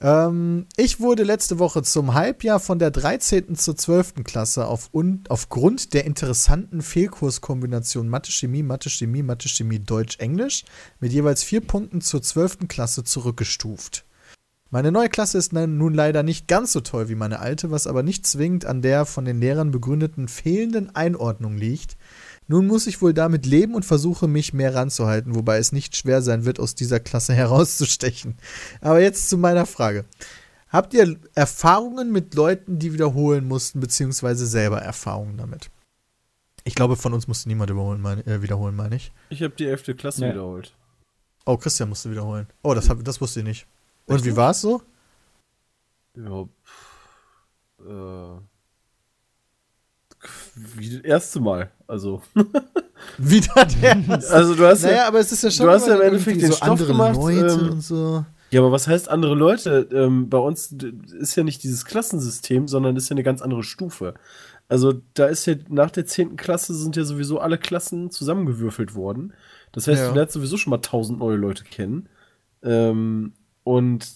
Ähm, 0.00 0.66
ich 0.76 1.00
wurde 1.00 1.22
letzte 1.22 1.58
Woche 1.58 1.82
zum 1.82 2.14
Halbjahr 2.14 2.60
von 2.60 2.78
der 2.78 2.90
13. 2.90 3.56
zur 3.56 3.76
12. 3.76 4.24
Klasse 4.24 4.66
auf 4.66 4.90
un 4.92 5.24
aufgrund 5.28 5.94
der 5.94 6.04
interessanten 6.04 6.82
Fehlkurskombination 6.82 8.08
Mathe-Chemie, 8.08 8.62
Mathe-Chemie, 8.62 9.22
Mathe-Chemie, 9.22 9.80
Deutsch-Englisch 9.80 10.64
mit 11.00 11.12
jeweils 11.12 11.42
vier 11.42 11.60
Punkten 11.60 12.00
zur 12.00 12.22
12. 12.22 12.68
Klasse 12.68 13.04
zurückgestuft. 13.04 14.04
Meine 14.70 14.92
neue 14.92 15.08
Klasse 15.08 15.38
ist 15.38 15.52
nun 15.52 15.94
leider 15.94 16.22
nicht 16.22 16.48
ganz 16.48 16.72
so 16.72 16.80
toll 16.80 17.08
wie 17.08 17.14
meine 17.14 17.38
alte, 17.38 17.70
was 17.70 17.86
aber 17.86 18.02
nicht 18.02 18.26
zwingend 18.26 18.66
an 18.66 18.82
der 18.82 19.06
von 19.06 19.24
den 19.24 19.40
Lehrern 19.40 19.70
begründeten 19.70 20.28
fehlenden 20.28 20.94
Einordnung 20.94 21.56
liegt. 21.56 21.96
Nun 22.48 22.66
muss 22.66 22.86
ich 22.86 23.02
wohl 23.02 23.12
damit 23.12 23.44
leben 23.44 23.74
und 23.74 23.84
versuche 23.84 24.28
mich 24.28 24.52
mehr 24.52 24.74
ranzuhalten, 24.74 25.34
wobei 25.34 25.58
es 25.58 25.72
nicht 25.72 25.96
schwer 25.96 26.22
sein 26.22 26.44
wird, 26.44 26.60
aus 26.60 26.74
dieser 26.74 27.00
Klasse 27.00 27.34
herauszustechen. 27.34 28.36
Aber 28.80 29.00
jetzt 29.00 29.28
zu 29.28 29.36
meiner 29.38 29.66
Frage. 29.66 30.04
Habt 30.68 30.94
ihr 30.94 31.16
Erfahrungen 31.34 32.12
mit 32.12 32.34
Leuten, 32.34 32.78
die 32.78 32.92
wiederholen 32.92 33.46
mussten, 33.46 33.80
beziehungsweise 33.80 34.46
selber 34.46 34.82
Erfahrungen 34.82 35.36
damit? 35.38 35.70
Ich 36.64 36.74
glaube, 36.74 36.96
von 36.96 37.14
uns 37.14 37.28
musste 37.28 37.48
niemand 37.48 37.70
überholen, 37.70 38.00
meine, 38.00 38.26
äh, 38.26 38.42
wiederholen, 38.42 38.74
meine 38.74 38.96
ich. 38.96 39.12
Ich 39.30 39.42
habe 39.42 39.54
die 39.54 39.66
11. 39.66 39.94
Klasse 39.96 40.22
Nee. 40.22 40.30
wiederholt. 40.32 40.74
Oh, 41.44 41.56
Christian 41.56 41.88
musste 41.88 42.10
wiederholen. 42.10 42.48
Oh, 42.62 42.74
das, 42.74 42.88
hab, 42.90 43.04
das 43.04 43.20
wusste 43.20 43.40
ich 43.40 43.46
nicht. 43.46 43.66
Und 44.06 44.24
wie 44.24 44.34
war 44.34 44.50
es 44.50 44.60
so? 44.60 44.82
Ja, 46.16 46.44
pff, 46.64 47.86
äh, 47.86 48.40
wie 50.54 50.90
das 50.90 51.00
erste 51.02 51.40
Mal. 51.40 51.70
Also, 51.86 52.22
Wieder 53.18 53.66
der. 53.82 53.96
also 54.30 54.54
du 54.54 54.66
hast 54.66 54.82
naja, 54.82 54.96
ja, 54.96 55.08
aber 55.08 55.20
es 55.20 55.30
ist 55.32 55.42
ja 55.42 55.50
schon 55.50 55.66
du 55.66 55.72
hast 55.72 55.86
ja 55.86 55.94
im 55.96 56.02
Endeffekt 56.02 56.40
den 56.40 56.50
so 56.50 56.56
Stoff 56.56 56.68
andere 56.70 56.88
gemacht, 56.88 57.16
Leute 57.16 57.58
ähm, 57.60 57.70
und 57.72 57.80
so. 57.82 58.24
ja, 58.50 58.60
aber 58.60 58.72
was 58.72 58.88
heißt 58.88 59.08
andere 59.08 59.34
Leute? 59.34 59.88
Ähm, 59.92 60.28
bei 60.30 60.38
uns 60.38 60.72
ist 61.18 61.36
ja 61.36 61.44
nicht 61.44 61.62
dieses 61.62 61.84
Klassensystem, 61.84 62.68
sondern 62.68 62.96
ist 62.96 63.08
ja 63.08 63.14
eine 63.14 63.22
ganz 63.22 63.42
andere 63.42 63.62
Stufe. 63.62 64.14
Also 64.68 64.94
da 65.14 65.26
ist 65.26 65.46
ja 65.46 65.54
nach 65.68 65.90
der 65.90 66.06
10. 66.06 66.36
Klasse 66.36 66.74
sind 66.74 66.96
ja 66.96 67.04
sowieso 67.04 67.38
alle 67.38 67.58
Klassen 67.58 68.10
zusammengewürfelt 68.10 68.94
worden. 68.94 69.32
Das 69.72 69.86
heißt, 69.86 70.00
Ja. 70.02 70.08
du 70.08 70.14
lernst 70.16 70.34
sowieso 70.34 70.56
schon 70.56 70.70
mal 70.70 70.78
tausend 70.78 71.18
neue 71.20 71.36
Leute 71.36 71.62
kennen. 71.64 72.08
Ähm, 72.62 73.34
und 73.62 74.08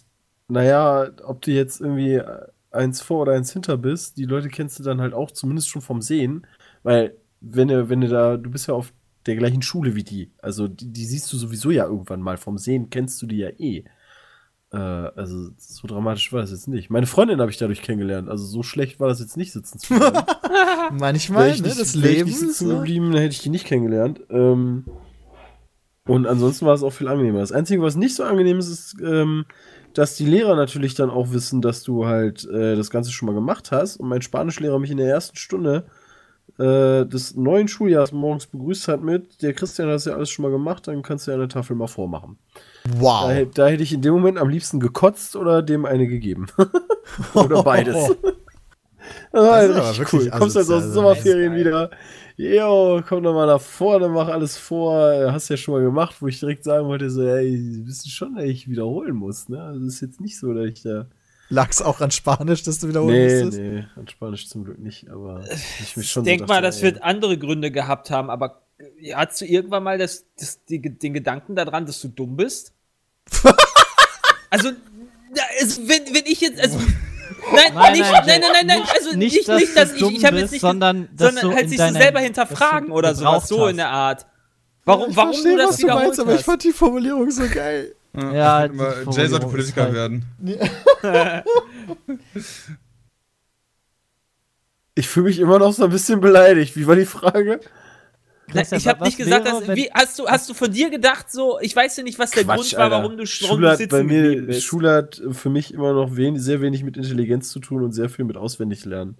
naja, 0.49 1.09
ob 1.25 1.43
du 1.43 1.53
jetzt 1.53 1.81
irgendwie 1.81 2.21
eins 2.71 3.01
vor 3.01 3.23
oder 3.23 3.33
eins 3.33 3.53
hinter 3.53 3.77
bist, 3.77 4.17
die 4.17 4.25
Leute 4.25 4.49
kennst 4.49 4.79
du 4.79 4.83
dann 4.83 5.01
halt 5.01 5.15
auch 5.15 5.31
zumindest 5.31 5.69
schon 5.69 5.83
vom 5.83 6.01
Sehen, 6.03 6.47
weil 6.83 7.17
wenn 7.41 7.69
du, 7.69 7.89
wenn 7.89 8.01
du 8.01 8.09
da, 8.09 8.37
du 8.37 8.51
bist 8.51 8.69
ja 8.69 8.75
auf 8.75 8.93
der 9.27 9.37
gleichen 9.37 9.63
Schule 9.63 9.95
wie 9.95 10.05
die, 10.05 10.31
also 10.39 10.69
die, 10.69 10.93
die 10.93 11.05
siehst 11.05 11.33
du 11.33 11.37
sowieso 11.37 11.71
ja 11.71 11.85
irgendwann 11.85 12.21
mal, 12.23 12.37
vom 12.37 12.59
Sehen 12.59 12.91
kennst 12.91 13.21
du 13.23 13.27
die 13.27 13.39
ja 13.39 13.49
eh. 13.59 13.85
Äh, 14.73 14.77
also 14.77 15.51
so 15.59 15.89
dramatisch 15.89 16.33
war 16.33 16.41
das 16.43 16.53
jetzt 16.53 16.69
nicht. 16.69 16.91
Meine 16.91 17.07
Freundin 17.07 17.41
habe 17.41 17.51
ich 17.51 17.59
dadurch 17.59 17.83
kennengelernt, 17.83 18.29
also 18.29 18.45
so 18.45 18.63
schlecht 18.63 19.01
war 19.01 19.09
das 19.09 19.21
jetzt 19.21 19.37
nicht 19.37 19.53
sitzen 19.53 19.79
zu 19.79 19.95
bleiben. 19.95 20.19
Manchmal, 20.99 21.47
Wäre 21.47 21.55
ich 21.55 21.63
ne, 21.63 21.69
nicht, 21.69 21.81
das 21.81 21.95
ich 21.95 22.03
Leben. 22.03 22.29
nicht 22.29 22.39
sitzen 22.39 22.69
So. 22.69 22.77
geblieben, 22.77 23.11
dann 23.13 23.21
hätte 23.21 23.35
ich 23.35 23.43
die 23.43 23.51
nicht 23.51 23.67
kennengelernt. 23.67 24.21
Ähm, 24.31 24.85
und 26.07 26.27
ansonsten 26.27 26.67
war 26.67 26.75
es 26.75 26.83
auch 26.83 26.93
viel 26.93 27.09
angenehmer. 27.09 27.41
Das 27.41 27.53
Einzige, 27.53 27.83
was 27.83 27.95
nicht 27.97 28.15
so 28.15 28.25
angenehm 28.25 28.59
ist, 28.59 28.69
ist, 28.69 28.97
ähm, 29.03 29.45
dass 29.95 30.17
die 30.17 30.27
Lehrer 30.27 30.57
natürlich 30.57 30.95
dann 30.95 31.11
auch 31.11 31.33
wissen, 31.33 31.63
dass 31.63 31.83
du 31.83 32.07
halt 32.07 32.49
äh, 32.49 32.77
das 32.77 32.91
Ganze 32.91 33.13
schon 33.13 33.27
mal 33.27 33.35
gemacht 33.35 33.73
hast. 33.73 33.97
Und 33.97 34.09
mein 34.09 34.23
Spanischlehrer 34.23 34.79
mich 34.79 34.91
in 34.91 34.99
der 34.99 35.09
ersten 35.09 35.37
Stunde 35.37 35.85
äh, 36.59 37.07
des 37.07 37.37
neuen 37.37 37.69
Schuljahres 37.69 38.13
morgens 38.13 38.47
begrüßt 38.47 38.89
hat 38.89 39.03
mit, 39.03 39.43
der 39.43 39.53
Christian 39.55 39.89
hat 39.89 39.95
das 39.95 40.05
ja 40.05 40.15
alles 40.15 40.31
schon 40.31 40.43
mal 40.43 40.51
gemacht, 40.51 40.89
dann 40.89 41.03
kannst 41.03 41.27
du 41.27 41.31
ja 41.31 41.37
eine 41.37 41.49
Tafel 41.49 41.77
mal 41.77 41.87
vormachen. 41.87 42.39
Wow. 42.97 43.29
Da, 43.29 43.45
da 43.45 43.69
hätte 43.69 43.83
ich 43.83 43.93
in 43.93 44.03
dem 44.03 44.15
Moment 44.15 44.39
am 44.39 44.49
liebsten 44.49 44.81
gekotzt 44.81 45.37
oder 45.37 45.63
dem 45.63 45.85
eine 45.87 46.07
gegeben. 46.07 46.47
oder 47.35 47.63
beides. 47.63 47.97
Das 49.33 49.43
Das 49.43 49.65
ist 49.65 49.77
aber 49.77 49.99
wirklich 49.99 50.23
cool. 50.23 50.39
Kommst 50.39 50.57
halt 50.57 50.65
aus 50.65 50.69
den 50.69 50.75
also. 50.75 50.93
Sommerferien 50.93 51.55
wieder. 51.55 51.91
Jo, 52.41 53.03
komm 53.07 53.23
doch 53.23 53.35
mal 53.35 53.47
nach 53.47 53.61
vorne, 53.61 54.09
mach 54.09 54.29
alles 54.29 54.57
vor. 54.57 55.31
Hast 55.31 55.51
ja 55.51 55.59
schon 55.59 55.75
mal 55.75 55.83
gemacht, 55.83 56.17
wo 56.21 56.27
ich 56.27 56.41
direkt 56.41 56.65
sagen 56.65 56.87
wollte, 56.87 57.11
so, 57.11 57.23
ey, 57.23 57.55
du 57.77 57.85
bist 57.85 58.11
schon, 58.11 58.35
dass 58.37 58.45
ich 58.45 58.67
wiederholen 58.67 59.15
muss, 59.15 59.51
ne? 59.51 59.63
Also 59.63 59.87
ist 59.87 60.01
jetzt 60.01 60.23
nicht 60.23 60.39
so, 60.39 60.55
dass 60.55 60.65
ich 60.67 60.83
da. 60.83 61.07
Lag's 61.51 61.83
auch 61.83 62.01
an 62.01 62.11
Spanisch, 62.11 62.63
dass 62.63 62.79
du 62.79 62.89
wiederholen 62.89 63.19
Nee, 63.19 63.25
musstest? 63.45 63.59
nee, 63.59 63.85
an 63.95 64.09
Spanisch 64.09 64.49
zum 64.49 64.65
Glück 64.65 64.79
nicht, 64.79 65.11
aber 65.11 65.45
ich 65.51 65.97
mich 65.99 66.07
Ich 66.07 66.13
schon 66.13 66.25
denk 66.25 66.41
so 66.41 66.47
mal, 66.47 66.63
das 66.63 66.79
ey, 66.79 66.85
wird 66.85 67.03
andere 67.03 67.37
Gründe 67.37 67.71
gehabt 67.71 68.11
haben, 68.11 68.31
aber 68.31 68.63
äh, 68.79 69.13
hast 69.13 69.41
du 69.43 69.45
irgendwann 69.45 69.83
mal 69.83 69.99
das, 69.99 70.25
das, 70.39 70.65
die, 70.65 70.81
den 70.81 71.13
Gedanken 71.13 71.57
daran, 71.57 71.85
dass 71.85 72.01
du 72.01 72.09
dumm 72.09 72.37
bist? 72.37 72.73
also, 74.51 74.71
es, 75.61 75.79
wenn, 75.89 76.15
wenn 76.15 76.25
ich 76.25 76.41
jetzt, 76.41 76.59
also, 76.59 76.79
nein, 77.53 77.73
Nein, 77.75 77.93
nicht, 77.93 78.11
nein, 78.13 78.23
nein, 78.27 78.41
nein, 78.53 78.67
nein, 78.67 78.83
also 78.95 79.17
nicht, 79.17 79.35
nicht, 79.35 79.49
dass 79.49 79.61
nicht, 79.61 79.77
dass 79.77 79.93
ich, 79.93 80.03
ich 80.03 80.25
habe 80.25 80.39
jetzt 80.39 80.53
nicht, 80.53 80.61
sondern, 80.61 81.09
dass 81.17 81.35
sondern 81.35 81.55
halt 81.57 81.69
sich 81.69 81.79
so 81.79 81.89
selber 81.93 82.21
hinterfragen 82.21 82.91
oder 82.91 83.15
sowas, 83.15 83.49
so 83.49 83.63
hast. 83.65 83.71
in 83.71 83.77
der 83.79 83.89
Art. 83.91 84.27
Warum, 84.85 85.11
Ich 85.11 85.17
warum 85.17 85.33
verstehe, 85.33 85.53
du 85.53 85.59
das 85.59 85.69
was 85.71 85.77
du 85.79 85.87
meinst, 85.87 86.21
aber 86.21 86.31
ich 86.33 86.39
hast? 86.39 86.45
fand 86.45 86.65
die 86.65 86.73
Formulierung 86.73 87.31
so 87.31 87.43
geil. 87.53 87.95
Ja, 88.17 88.65
Immer, 88.65 88.95
Jay 89.13 89.29
sollte 89.29 89.47
Politiker 89.47 89.83
halt- 89.85 89.95
werden. 89.95 90.25
Ich 94.95 95.09
fühle 95.09 95.27
mich 95.27 95.39
immer 95.39 95.59
noch 95.59 95.73
so 95.73 95.85
ein 95.85 95.91
bisschen 95.91 96.21
beleidigt. 96.21 96.77
Wie 96.77 96.87
war 96.87 96.97
die 96.97 97.07
Frage? 97.07 97.61
Christian, 98.51 98.81
ich 98.81 98.89
habe 98.89 99.05
nicht 99.05 99.17
gesagt, 99.17 99.45
wäre, 99.45 99.67
dass, 99.67 99.77
wie, 99.77 99.91
hast 99.93 100.19
du, 100.19 100.27
hast 100.27 100.49
du 100.49 100.55
von 100.55 100.71
dir 100.71 100.91
gedacht, 100.91 101.31
so, 101.31 101.59
ich 101.61 101.75
weiß 101.75 101.97
ja 101.97 102.03
nicht, 102.03 102.19
was 102.19 102.31
der 102.31 102.45
Grund 102.45 102.77
war, 102.77 102.91
warum 102.91 103.17
du, 103.17 103.19
warum 103.19 103.27
Schule 103.27 103.63
du 103.63 103.71
hat 103.71 103.79
sitzen 103.79 103.91
bei 103.91 104.03
mir, 104.03 104.43
bist. 104.47 104.63
Schule 104.63 104.93
hat 104.93 105.23
für 105.31 105.51
mich 105.51 105.73
immer 105.73 105.93
noch 105.93 106.17
wen, 106.17 106.39
sehr 106.39 106.61
wenig 106.61 106.85
mit 106.85 106.97
Intelligenz 106.97 107.51
zu 107.51 107.61
tun 107.61 107.83
und 107.83 107.93
sehr 107.93 108.09
viel 108.09 108.25
mit 108.25 108.37
auswendig 108.37 108.85
lernen. 108.85 109.17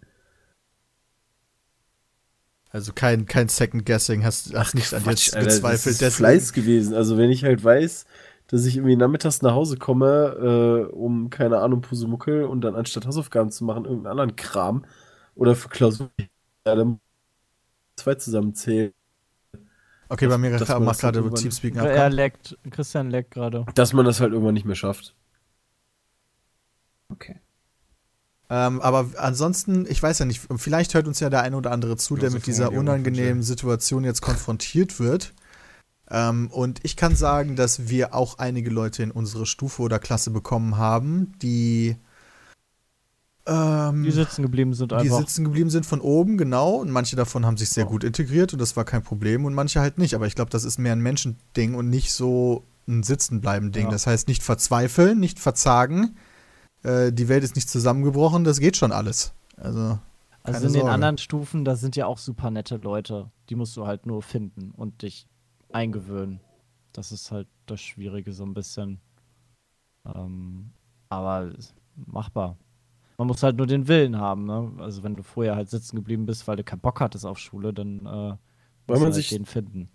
Also 2.73 2.93
kein, 2.93 3.27
kein 3.27 3.49
Second 3.49 3.85
Guessing, 3.85 4.25
hast, 4.25 4.55
hast 4.55 4.75
nicht 4.75 4.95
an 4.95 5.01
dir 5.03 5.11
Quatsch, 5.11 5.35
Alter, 5.35 5.47
gezweifelt. 5.47 6.01
das 6.01 6.09
ist. 6.09 6.17
Fleiß 6.17 6.53
gewesen. 6.53 6.95
Also 6.95 7.19
wenn 7.19 7.31
ich 7.31 7.45
halt 7.45 7.65
weiß, 7.65 8.07
dass 8.47 8.65
ich 8.65 8.77
irgendwie 8.77 8.97
nachmittags 8.97 9.43
nach 9.43 9.55
Hause 9.55 9.77
komme, 9.77 10.89
äh, 10.89 10.93
um, 10.93 11.31
keine 11.31 11.59
Ahnung, 11.59 11.81
Pusemuckel 11.83 12.45
und 12.45 12.63
dann 12.63 12.77
anstatt 12.77 13.07
Hausaufgaben 13.07 13.51
zu 13.51 13.65
machen, 13.65 13.85
irgendeinen 13.85 14.13
anderen 14.13 14.37
Kram 14.37 14.85
oder 15.35 15.57
für 15.57 15.69
Klausur, 15.69 16.11
ja, 16.67 16.75
dann 16.75 17.01
zwei 17.97 18.15
zusammenzählen. 18.15 18.93
Okay, 20.11 20.27
bei 20.27 20.39
mir 20.39 20.51
dass 20.59 20.69
man 20.69 20.85
macht 20.85 21.03
das 21.03 21.13
gerade 21.13 21.35
Teamspeak 21.35 21.77
Er 21.77 22.07
ab. 22.07 22.13
leckt, 22.13 22.59
Christian 22.71 23.11
leckt 23.11 23.31
gerade. 23.31 23.65
Dass 23.77 23.93
man 23.93 24.05
das 24.05 24.21
halt 24.21 24.33
irgendwann 24.33 24.55
nicht 24.55 24.67
mehr 24.67 24.75
schafft. 24.75 25.15
Okay. 27.09 27.37
Ähm, 28.49 28.81
aber 28.81 29.07
ansonsten, 29.19 29.87
ich 29.89 30.03
weiß 30.03 30.19
ja 30.19 30.25
nicht, 30.25 30.41
vielleicht 30.57 30.95
hört 30.95 31.07
uns 31.07 31.21
ja 31.21 31.31
der 31.31 31.43
eine 31.43 31.57
oder 31.57 31.71
andere 31.71 31.97
zu, 31.97 32.17
der 32.17 32.33
mit 32.33 32.47
dieser 32.47 32.73
unangenehmen 32.73 33.45
Situation 33.45 34.03
jetzt 34.03 34.21
konfrontiert 34.21 34.99
wird. 34.99 35.33
Ähm, 36.11 36.49
und 36.51 36.81
ich 36.83 36.97
kann 36.97 37.15
sagen, 37.15 37.55
dass 37.55 37.89
wir 37.89 38.13
auch 38.13 38.39
einige 38.39 38.71
Leute 38.71 39.05
in 39.05 39.13
unsere 39.13 39.47
Stufe 39.47 39.83
oder 39.83 40.01
Klasse 40.01 40.33
bekommen 40.33 40.77
haben, 40.77 41.39
die, 41.39 41.97
ähm, 43.51 44.05
Die 44.05 44.11
sitzen 44.13 44.43
geblieben 44.43 44.73
sind 44.75 44.93
die 44.93 44.97
einfach. 44.97 45.19
sitzen 45.19 45.45
geblieben 45.45 45.71
sind 45.71 45.85
von 45.85 46.01
oben, 46.01 46.39
genau. 46.39 46.77
Und 46.77 46.91
manche 46.91 47.17
davon 47.17 47.45
haben 47.45 47.57
sich 47.57 47.71
sehr 47.71 47.85
gut 47.85 48.05
integriert 48.05 48.53
und 48.53 48.61
das 48.61 48.77
war 48.77 48.85
kein 48.85 49.03
Problem 49.03 49.45
und 49.45 49.55
manche 49.55 49.81
halt 49.81 49.99
nicht. 49.99 50.15
Aber 50.15 50.27
ich 50.27 50.35
glaube, 50.37 50.51
das 50.51 50.65
ist 50.65 50.79
mehr 50.79 50.93
ein 50.93 51.01
Menschending 51.01 51.75
und 51.75 51.91
nicht 51.91 52.13
so 52.13 52.63
ein 52.87 53.03
Sitzenbleiben-Ding. 53.03 53.85
Ja. 53.87 53.91
Das 53.91 54.07
heißt, 54.07 54.29
nicht 54.29 54.43
verzweifeln, 54.43 55.19
nicht 55.19 55.39
verzagen. 55.41 56.17
Äh, 56.83 57.13
die 57.13 57.29
Welt 57.29 57.43
ist 57.45 57.57
nicht 57.57 57.69
zusammengebrochen, 57.69 58.45
das 58.45 58.61
geht 58.61 58.77
schon 58.77 58.93
alles. 58.93 59.33
Also, 59.57 59.81
Also 59.81 59.99
keine 60.45 60.57
in 60.59 60.63
den 60.63 60.73
Sorge. 60.73 60.91
anderen 60.91 61.19
Stufen, 61.19 61.65
da 61.65 61.77
sind 61.77 61.97
ja 61.97 62.07
auch 62.07 62.19
super 62.19 62.51
nette 62.51 62.77
Leute. 62.77 63.31
Die 63.49 63.57
musst 63.57 63.77
du 63.77 63.87
halt 63.87 64.07
nur 64.07 64.23
finden 64.23 64.71
und 64.77 65.03
dich 65.03 65.27
eingewöhnen. 65.73 66.41
Das 66.93 67.13
ist 67.13 67.31
halt 67.33 67.49
das 67.67 67.81
Schwierige 67.81 68.33
so 68.33 68.45
ein 68.45 68.55
bisschen. 68.55 69.01
Ähm, 70.07 70.71
aber 71.09 71.51
machbar. 72.07 72.57
Man 73.21 73.27
muss 73.27 73.43
halt 73.43 73.59
nur 73.59 73.67
den 73.67 73.87
Willen 73.87 74.17
haben, 74.17 74.47
ne? 74.47 74.73
Also 74.79 75.03
wenn 75.03 75.15
du 75.15 75.23
vorher 75.23 75.55
halt 75.55 75.69
sitzen 75.69 75.95
geblieben 75.97 76.25
bist, 76.25 76.49
weil 76.49 76.57
du 76.57 76.65
keinen 76.65 76.81
Bock 76.81 77.01
hattest 77.01 77.27
auf 77.27 77.39
Schule, 77.39 77.75
dann 77.75 77.99
äh, 77.99 78.01
du 78.07 78.39
man 78.87 79.03
halt 79.03 79.15
sich- 79.15 79.29
den 79.29 79.45
finden. 79.45 79.91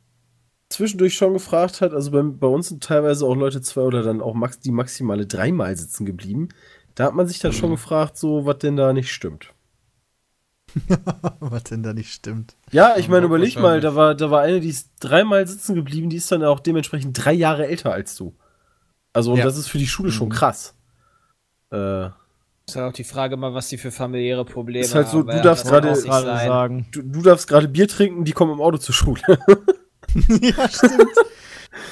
Zwischendurch 0.69 1.15
schon 1.15 1.33
gefragt 1.33 1.81
hat, 1.81 1.91
also 1.91 2.11
bei, 2.11 2.21
bei 2.21 2.45
uns 2.45 2.69
sind 2.69 2.83
teilweise 2.83 3.25
auch 3.25 3.33
Leute 3.35 3.61
zwei 3.61 3.81
oder 3.81 4.03
dann 4.03 4.21
auch 4.21 4.35
max, 4.35 4.59
die 4.59 4.69
maximale 4.69 5.25
dreimal 5.25 5.75
sitzen 5.75 6.05
geblieben. 6.05 6.49
Da 6.93 7.05
hat 7.05 7.15
man 7.15 7.25
sich 7.27 7.39
dann 7.39 7.51
schon 7.51 7.71
gefragt, 7.71 8.15
so, 8.15 8.45
was 8.45 8.59
denn 8.59 8.75
da 8.75 8.93
nicht 8.93 9.11
stimmt. 9.11 9.51
was 11.39 11.63
denn 11.63 11.81
da 11.81 11.93
nicht 11.93 12.11
stimmt. 12.13 12.55
Ja, 12.71 12.95
ich 12.97 13.07
meine, 13.09 13.25
überleg 13.25 13.59
mal, 13.59 13.81
da 13.81 13.95
war, 13.95 14.13
da 14.13 14.29
war 14.29 14.41
eine, 14.41 14.59
die 14.59 14.69
ist 14.69 14.91
dreimal 14.99 15.47
sitzen 15.47 15.73
geblieben, 15.73 16.11
die 16.11 16.17
ist 16.17 16.31
dann 16.31 16.43
auch 16.43 16.59
dementsprechend 16.59 17.17
drei 17.25 17.33
Jahre 17.33 17.65
älter 17.65 17.91
als 17.91 18.15
du. 18.15 18.35
Also, 19.13 19.31
und 19.31 19.39
Ja. 19.39 19.45
das 19.45 19.57
ist 19.57 19.67
für 19.67 19.79
die 19.79 19.87
Schule 19.87 20.11
schon 20.11 20.29
krass. 20.29 20.75
Äh, 21.71 22.09
Ist 22.67 22.75
halt 22.75 22.89
auch 22.89 22.93
die 22.93 23.03
Frage 23.03 23.37
mal, 23.37 23.53
was 23.53 23.69
die 23.69 23.77
für 23.77 23.91
familiäre 23.91 24.43
Probleme 24.43 24.83
Ist 24.85 24.95
halt 24.95 25.07
so, 25.09 25.19
haben. 25.19 25.27
du 25.27 25.41
darfst 25.41 25.65
das 25.65 25.71
kann 25.71 25.81
gerade- 25.83 25.91
auch 25.91 25.95
nicht 25.95 26.05
Gerade 26.07 26.25
sagen. 26.47 26.87
du, 26.91 27.01
du 27.03 27.21
darfst 27.21 27.47
gerade 27.47 27.67
Bier 27.67 27.87
trinken, 27.87 28.25
die 28.25 28.31
kommen 28.31 28.53
im 28.53 28.61
Auto 28.61 28.77
zur 28.77 28.95
Schule. 28.95 29.21
ja, 30.41 30.69
stimmt. 30.69 31.09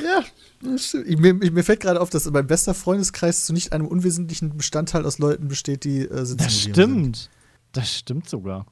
ja, 0.03 0.77
stimmt. 0.77 1.07
Ich, 1.07 1.17
mir, 1.17 1.33
mir 1.35 1.63
fällt 1.63 1.79
gerade 1.81 2.01
auf, 2.01 2.09
dass 2.09 2.29
mein 2.31 2.47
bester 2.47 2.73
Freundeskreis 2.73 3.45
zu 3.45 3.53
nicht 3.53 3.71
einem 3.73 3.87
unwesentlichen 3.87 4.55
Bestandteil 4.57 5.05
aus 5.05 5.19
Leuten 5.19 5.47
besteht, 5.47 5.83
die 5.83 6.01
äh, 6.07 6.25
sitzen 6.25 6.37
Das 6.43 6.59
stimmt. 6.59 7.29
Das 7.71 7.91
stimmt 7.93 8.27
sogar. 8.29 8.65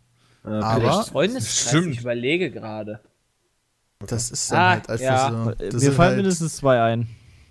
Äh, 0.43 0.49
Aber 0.49 1.03
Freundeskreis, 1.03 1.67
Stimmt. 1.69 1.93
ich 1.93 2.01
überlege 2.01 2.49
gerade. 2.51 2.99
sind. 3.99 4.11
Das 4.11 4.31
ist 4.31 4.51
dann 4.51 4.57
Ah, 4.59 4.69
halt 4.71 4.89
einfach 4.89 5.03
ja. 5.05 5.29
so. 5.29 5.37
Mir 5.37 5.55
Das 5.69 5.81
sind 5.81 5.93
fallen 5.93 6.07
halt 6.09 6.17
mindestens 6.17 6.55
zwei 6.55 6.81
ein. 6.81 7.07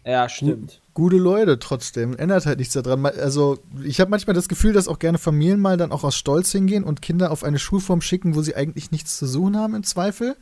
Ja, 0.06 0.28
stimmt. 0.28 0.80
gute 0.94 1.16
Leute 1.16 1.58
trotzdem. 1.58 2.16
Ändert 2.16 2.46
halt 2.46 2.58
nichts 2.58 2.72
daran. 2.74 3.04
Also, 3.04 3.58
ich 3.84 4.00
habe 4.00 4.10
manchmal 4.10 4.34
das 4.34 4.48
Gefühl, 4.48 4.72
dass 4.72 4.88
auch 4.88 4.98
gerne 4.98 5.18
Familien 5.18 5.60
mal 5.60 5.76
dann 5.76 5.92
auch 5.92 6.04
aus 6.04 6.16
Stolz 6.16 6.50
hingehen 6.52 6.84
und 6.84 7.02
Kinder 7.02 7.30
auf 7.30 7.44
eine 7.44 7.58
Schulform 7.58 8.00
schicken, 8.00 8.34
wo 8.34 8.42
sie 8.42 8.56
eigentlich 8.56 8.90
nichts 8.90 9.18
zu 9.18 9.26
suchen 9.26 9.56
haben, 9.56 9.74
im 9.74 9.82
Zweifel. 9.84 10.36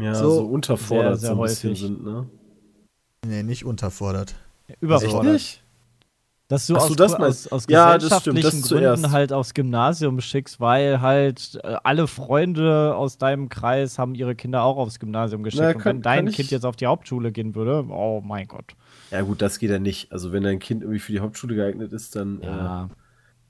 ja, 0.00 0.14
so 0.14 0.30
so, 0.30 0.44
unterfordert 0.46 1.20
sehr, 1.20 1.28
sehr 1.28 1.36
so 1.36 1.42
ein 1.42 1.46
bisschen 1.48 1.70
häufig. 1.70 1.80
sind, 1.82 2.04
ne? 2.04 2.26
Nee, 3.26 3.42
nicht 3.42 3.64
unterfordert. 3.64 4.34
Überfordert. 4.80 5.32
nicht? 5.34 5.62
Dass 6.48 6.68
du 6.68 6.76
Ach 6.76 6.82
aus, 6.82 6.88
so, 6.88 6.94
das 6.94 7.12
aus, 7.14 7.48
aus 7.48 7.66
Ja, 7.68 7.98
das 7.98 8.20
stimmt, 8.20 8.36
gesellschaftlichen 8.36 8.60
das 8.60 8.68
Gründen 8.70 8.96
zuerst. 9.00 9.10
halt 9.10 9.32
aufs 9.32 9.52
Gymnasium 9.52 10.20
schickst, 10.20 10.60
weil 10.60 11.00
halt 11.00 11.58
äh, 11.64 11.74
alle 11.82 12.06
Freunde 12.06 12.94
aus 12.94 13.18
deinem 13.18 13.48
Kreis 13.48 13.98
haben 13.98 14.14
ihre 14.14 14.36
Kinder 14.36 14.62
auch 14.62 14.76
aufs 14.76 15.00
Gymnasium 15.00 15.42
geschickt. 15.42 15.62
Na, 15.64 15.70
und 15.74 15.78
kann- 15.80 15.96
wenn 15.96 16.02
dein 16.02 16.30
Kind 16.30 16.52
jetzt 16.52 16.64
auf 16.64 16.76
die 16.76 16.86
Hauptschule 16.86 17.32
gehen 17.32 17.56
würde, 17.56 17.84
oh 17.90 18.22
mein 18.24 18.46
Gott. 18.46 18.76
Ja, 19.10 19.22
gut, 19.22 19.40
das 19.42 19.58
geht 19.58 19.70
ja 19.70 19.78
nicht. 19.78 20.10
Also, 20.12 20.32
wenn 20.32 20.42
dein 20.42 20.58
Kind 20.58 20.82
irgendwie 20.82 20.98
für 21.00 21.12
die 21.12 21.20
Hauptschule 21.20 21.54
geeignet 21.54 21.92
ist, 21.92 22.16
dann. 22.16 22.40
Ja. 22.42 22.84
Äh, 22.84 22.88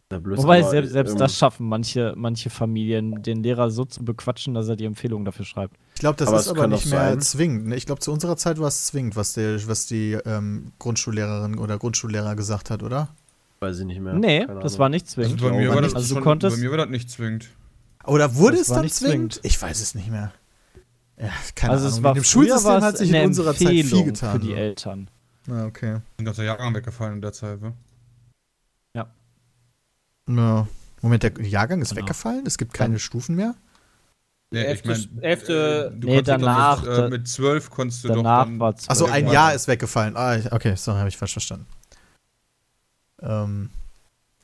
na, 0.08 0.18
blöd, 0.20 0.38
Wobei 0.38 0.60
aber, 0.60 0.70
selbst, 0.70 0.92
selbst 0.92 1.12
ähm, 1.14 1.18
das 1.18 1.36
schaffen 1.36 1.68
manche, 1.68 2.14
manche 2.16 2.48
Familien, 2.48 3.22
den 3.24 3.42
Lehrer 3.42 3.70
so 3.72 3.84
zu 3.84 4.04
bequatschen, 4.04 4.54
dass 4.54 4.68
er 4.68 4.76
die 4.76 4.84
Empfehlung 4.84 5.24
dafür 5.24 5.44
schreibt. 5.44 5.74
Ich 5.94 6.00
glaube, 6.00 6.16
das 6.16 6.28
Aber 6.28 6.38
ist 6.38 6.46
aber 6.48 6.68
nicht 6.68 6.86
mehr 6.86 7.08
sein. 7.10 7.20
zwingend. 7.20 7.66
ne? 7.66 7.74
Ich 7.76 7.86
glaube, 7.86 8.00
zu 8.00 8.12
unserer 8.12 8.36
Zeit 8.36 8.60
war 8.60 8.68
es 8.68 8.86
zwingend, 8.86 9.16
was, 9.16 9.32
der, 9.32 9.66
was 9.66 9.86
die 9.86 10.12
ähm, 10.24 10.70
Grundschullehrerin 10.78 11.58
oder 11.58 11.76
Grundschullehrer 11.78 12.36
gesagt 12.36 12.70
hat, 12.70 12.84
oder? 12.84 13.08
Weiß 13.58 13.80
ich 13.80 13.84
nicht 13.86 14.00
mehr. 14.00 14.12
nee, 14.12 14.46
Keine 14.46 14.60
das 14.60 14.74
Ahnung. 14.74 14.78
war 14.78 14.88
nicht 14.90 15.06
Also 15.06 15.22
zwingend. 15.22 15.40
bei, 15.42 15.50
mir 15.50 15.68
war 15.70 15.74
war 15.76 15.80
nicht- 15.82 15.94
das 15.94 16.02
also 16.02 16.08
du 16.14 16.14
schon, 16.20 16.22
konntest- 16.22 16.56
bei 16.56 16.62
mir 16.62 16.70
war 16.70 16.78
das 16.78 16.88
nicht 16.88 17.10
zwingend. 17.10 17.48
Oder 18.04 18.36
wurde 18.36 18.58
Das 18.58 18.68
es 18.68 18.74
dann 18.74 18.82
nicht 18.84 18.94
zwingend? 18.94 19.32
zwingend. 19.32 19.40
Ich 19.44 19.60
weiß 19.60 19.80
es 19.80 19.96
nicht 19.96 20.10
mehr. 20.10 20.30
Ja, 21.18 21.30
keine 21.56 21.72
also 21.72 21.86
Ahnung. 21.86 21.98
es 21.98 22.02
war 22.04 22.10
in 22.12 22.14
dem 22.20 22.24
Schulsystem 22.24 22.64
war 22.70 22.80
hat 22.82 22.98
sich 22.98 23.10
in 23.12 23.24
unserer 23.26 23.54
Zeit 23.54 23.68
viel 23.68 23.80
Empfehlung 23.80 24.04
getan. 24.04 24.32
für 24.34 24.38
die 24.38 24.50
so. 24.52 24.54
Eltern. 24.54 25.10
Ah, 25.48 25.66
okay. 25.66 26.00
Ein 26.18 26.24
ganzer 26.24 26.44
Jahrgang 26.44 26.74
weggefallen 26.74 27.14
in 27.14 27.22
der 27.22 27.32
Zeit, 27.32 27.60
wa? 27.62 27.72
Ja. 28.94 30.66
Moment, 31.02 31.22
der 31.22 31.32
Jahrgang 31.42 31.80
ist 31.82 31.90
Genau. 31.90 32.02
weggefallen? 32.02 32.44
Es 32.46 32.58
gibt 32.58 32.72
keine 32.74 32.98
Stufen 32.98 33.36
mehr? 33.36 33.54
Nee, 34.50 34.72
ich 34.72 34.84
meine, 34.84 34.98
elfte- 35.22 35.90
du 35.96 36.06
Nee, 36.08 36.16
doch 36.18 36.24
danach, 36.24 36.82
Mit, 36.82 36.90
äh, 36.98 37.08
mit 37.08 37.28
zwölf 37.28 37.68
konntest 37.70 38.04
du 38.04 38.08
Danach 38.08 38.44
doch 38.44 38.50
dann. 38.50 38.60
war 38.60 38.74
Achso, 38.86 39.06
ein 39.06 39.26
Ja. 39.26 39.32
Jahr 39.32 39.54
ist 39.54 39.66
weggefallen. 39.68 40.16
Ah, 40.16 40.36
ich- 40.36 40.50
okay, 40.52 40.74
so 40.76 40.94
habe 40.94 41.08
ich 41.08 41.16
falsch 41.16 41.32
verstanden. 41.32 41.66
Ähm, 43.20 43.70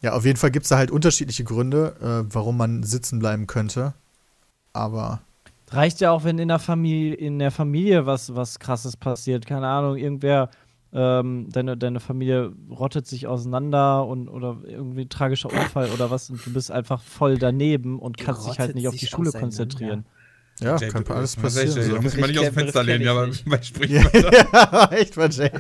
ja, 0.01 0.13
auf 0.13 0.25
jeden 0.25 0.39
Fall 0.39 0.51
gibt 0.51 0.65
es 0.65 0.71
da 0.71 0.77
halt 0.79 0.91
unterschiedliche 0.91 1.45
Gründe, 1.45 1.97
äh, 2.29 2.35
warum 2.35 2.57
man 2.57 2.83
sitzen 2.83 3.19
bleiben 3.19 3.47
könnte. 3.47 3.95
Aber 4.73 5.21
Reicht 5.71 6.01
ja 6.01 6.11
auch, 6.11 6.25
wenn 6.25 6.39
in 6.39 6.49
der 6.49 6.59
Familie, 6.59 7.15
in 7.15 7.39
der 7.39 7.51
Familie 7.51 8.05
was, 8.05 8.35
was 8.35 8.59
krasses 8.59 8.95
passiert. 8.97 9.47
Keine 9.47 9.67
Ahnung, 9.69 9.97
irgendwer 9.97 10.51
ähm, 10.95 11.49
deine, 11.51 11.77
deine 11.77 12.01
Familie 12.01 12.53
rottet 12.71 13.07
sich 13.07 13.27
auseinander 13.27 14.07
und 14.07 14.29
oder 14.29 14.59
irgendwie 14.67 15.03
ein 15.03 15.09
tragischer 15.09 15.51
Unfall 15.53 15.91
oder 15.91 16.11
was 16.11 16.29
und 16.31 16.45
du 16.45 16.53
bist 16.53 16.71
einfach 16.71 17.03
voll 17.03 17.39
daneben 17.39 17.99
und 17.99 18.19
kannst 18.19 18.47
dich 18.49 18.59
halt 18.59 18.75
nicht 18.75 18.89
auf 18.89 18.97
die 18.97 19.07
Schule 19.07 19.33
konzentrieren. 19.33 20.05
Ja, 20.61 20.77
Jay, 20.77 20.89
kann 20.89 21.03
du- 21.03 21.15
alles 21.15 21.35
passieren. 21.35 21.75
denn? 21.75 21.89
Da 21.91 21.97
So. 21.97 22.03
muss 22.03 22.15
ich 22.15 22.21
mal 22.21 22.27
nicht 22.27 22.39
aus 22.39 22.45
dem 22.45 22.55
Fenster 22.55 22.83
lehnen, 22.85 23.05
ja, 23.05 23.13
aber 23.13 23.27
mein 23.47 23.63
Sprichwort. 23.63 24.15
ja, 24.53 24.91
echt 24.93 25.17
mal, 25.17 25.31
Jay. 25.31 25.51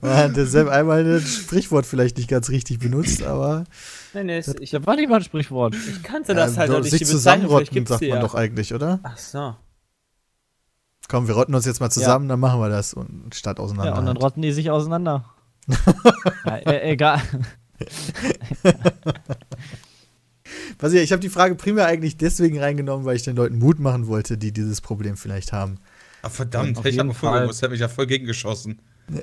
Man 0.00 0.16
hat 0.16 0.36
deshalb 0.36 0.68
einmal 0.68 1.04
ein 1.04 1.20
Sprichwort 1.20 1.84
vielleicht 1.86 2.16
nicht 2.16 2.28
ganz 2.28 2.48
richtig 2.48 2.78
benutzt, 2.78 3.22
aber 3.22 3.64
Nein, 4.14 4.26
nee, 4.26 4.42
ich, 4.60 4.70
Da 4.70 4.86
war 4.86 4.96
nicht 4.96 5.08
mal 5.10 5.16
ein 5.16 5.22
Sprichwort. 5.24 5.74
ich 5.74 6.02
kannte 6.02 6.34
das 6.34 6.54
äh, 6.54 6.56
halt 6.60 6.70
doch, 6.70 6.76
noch 6.78 6.82
nicht. 6.84 6.90
sich 6.92 7.06
zusammenrotten, 7.06 7.84
sagt 7.86 8.00
man 8.00 8.10
ja. 8.10 8.20
doch 8.20 8.34
eigentlich, 8.34 8.72
oder? 8.74 8.98
Ach 9.02 9.18
so. 9.18 9.54
Komm, 11.10 11.26
wir 11.26 11.34
rotten 11.34 11.56
uns 11.56 11.66
jetzt 11.66 11.80
mal 11.80 11.90
zusammen, 11.90 12.28
dann 12.28 12.38
machen 12.38 12.60
wir 12.60 12.68
das 12.68 12.94
und 12.94 13.34
statt 13.34 13.58
auseinander. 13.58 13.90
Ja, 13.90 13.98
und 13.98 14.06
dann 14.06 14.14
halt. 14.14 14.22
rotten 14.22 14.42
die 14.42 14.52
sich 14.52 14.70
auseinander. 14.70 15.24
ja, 16.46 16.56
äh, 16.58 16.92
egal. 16.92 17.20
Was 20.78 20.92
ich, 20.92 21.02
ich 21.02 21.10
habe 21.10 21.18
die 21.18 21.28
Frage 21.28 21.56
primär 21.56 21.86
eigentlich 21.86 22.16
deswegen 22.16 22.60
reingenommen, 22.60 23.04
weil 23.06 23.16
ich 23.16 23.24
den 23.24 23.34
Leuten 23.34 23.58
Mut 23.58 23.80
machen 23.80 24.06
wollte, 24.06 24.38
die 24.38 24.52
dieses 24.52 24.80
Problem 24.80 25.16
vielleicht 25.16 25.52
haben. 25.52 25.78
Ah, 26.22 26.28
verdammt, 26.28 26.70
ich 26.70 26.76
habe 26.76 26.90
jeden 26.90 27.06
mal 27.08 27.14
vorher 27.14 27.38
Fall. 27.38 27.46
gewusst, 27.46 27.62
hätte 27.62 27.72
mich 27.72 27.80
ja 27.80 27.88
voll 27.88 28.06
gegengeschossen. 28.06 28.78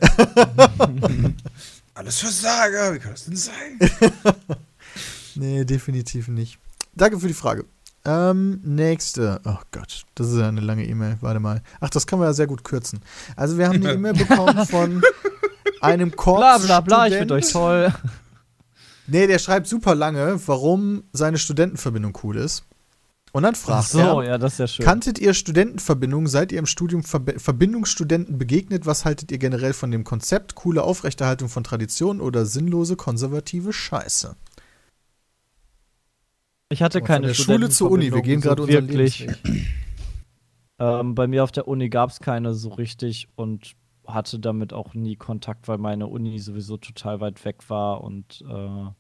Alles 1.93 2.19
Versager, 2.19 2.95
wie 2.95 2.99
kann 2.99 3.11
das 3.11 3.23
denn 3.25 3.37
sein? 3.37 3.79
Nee, 5.35 5.65
definitiv 5.65 6.29
nicht. 6.29 6.57
Danke 6.95 7.19
für 7.19 7.27
die 7.27 7.35
Frage. 7.35 7.65
Ähm, 8.07 8.61
nächste. 8.63 9.41
Oh 9.43 9.57
Gott, 9.71 10.05
das 10.15 10.29
ist 10.31 10.37
ja 10.39 10.47
eine 10.47 10.61
lange 10.61 10.85
E-Mail. 10.85 11.17
Warte 11.19 11.41
mal. 11.41 11.61
Ach, 11.81 11.89
das 11.89 12.07
kann 12.07 12.19
man 12.19 12.29
ja 12.29 12.33
sehr 12.33 12.47
gut 12.47 12.63
kürzen. 12.63 13.01
Also, 13.35 13.57
wir 13.57 13.67
haben 13.67 13.75
eine 13.75 13.93
E-Mail 13.93 14.13
bekommen 14.13 14.65
von 14.65 15.01
einem 15.81 16.15
Korps. 16.15 16.39
Bla 16.39 16.57
bla 16.57 16.81
bla, 16.81 17.07
ich 17.07 17.15
finde 17.15 17.33
euch 17.33 17.51
toll. 17.51 17.93
Nee, 19.07 19.27
der 19.27 19.39
schreibt 19.39 19.67
super 19.67 19.93
lange, 19.93 20.39
warum 20.47 21.03
seine 21.11 21.37
Studentenverbindung 21.37 22.17
cool 22.23 22.37
ist. 22.37 22.63
Und 23.33 23.43
dann 23.43 23.55
Ach 23.55 23.59
fragt 23.59 23.89
so, 23.89 24.21
er, 24.21 24.23
ja, 24.29 24.37
das 24.37 24.53
ist 24.53 24.59
ja 24.59 24.67
schön. 24.67 24.85
kanntet 24.85 25.19
ihr 25.19 25.33
Studentenverbindungen? 25.33 26.27
Seid 26.27 26.51
ihr 26.51 26.59
im 26.59 26.65
Studium 26.65 27.03
Verbe 27.03 27.39
Verbindungsstudenten 27.39 28.37
begegnet? 28.37 28.85
Was 28.85 29.05
haltet 29.05 29.31
ihr 29.31 29.37
generell 29.37 29.73
von 29.73 29.91
dem 29.91 30.03
Konzept? 30.05 30.55
Coole 30.55 30.81
Aufrechterhaltung 30.81 31.49
von 31.49 31.63
Traditionen 31.63 32.21
oder 32.21 32.45
sinnlose 32.45 32.95
konservative 32.95 33.73
Scheiße? 33.73 34.35
Ich 36.69 36.81
hatte 36.81 36.99
Von 36.99 37.07
keine 37.07 37.27
der 37.27 37.33
Schule 37.33 37.69
zur 37.69 37.91
Uni, 37.91 38.11
wir 38.13 38.21
gehen 38.21 38.41
gerade 38.41 38.63
unseren 38.63 38.89
wirklich. 38.89 39.27
Ähm, 40.79 41.15
bei 41.15 41.27
mir 41.27 41.43
auf 41.43 41.51
der 41.51 41.67
Uni 41.67 41.89
gab 41.89 42.11
es 42.11 42.19
keine 42.19 42.53
so 42.53 42.69
richtig 42.69 43.27
und 43.35 43.75
hatte 44.05 44.39
damit 44.39 44.73
auch 44.73 44.93
nie 44.93 45.15
Kontakt, 45.15 45.67
weil 45.67 45.77
meine 45.77 46.07
Uni 46.07 46.37
sowieso 46.39 46.77
total 46.77 47.19
weit 47.19 47.43
weg 47.45 47.69
war 47.69 48.03
und 48.03 48.43
äh, 48.47 48.91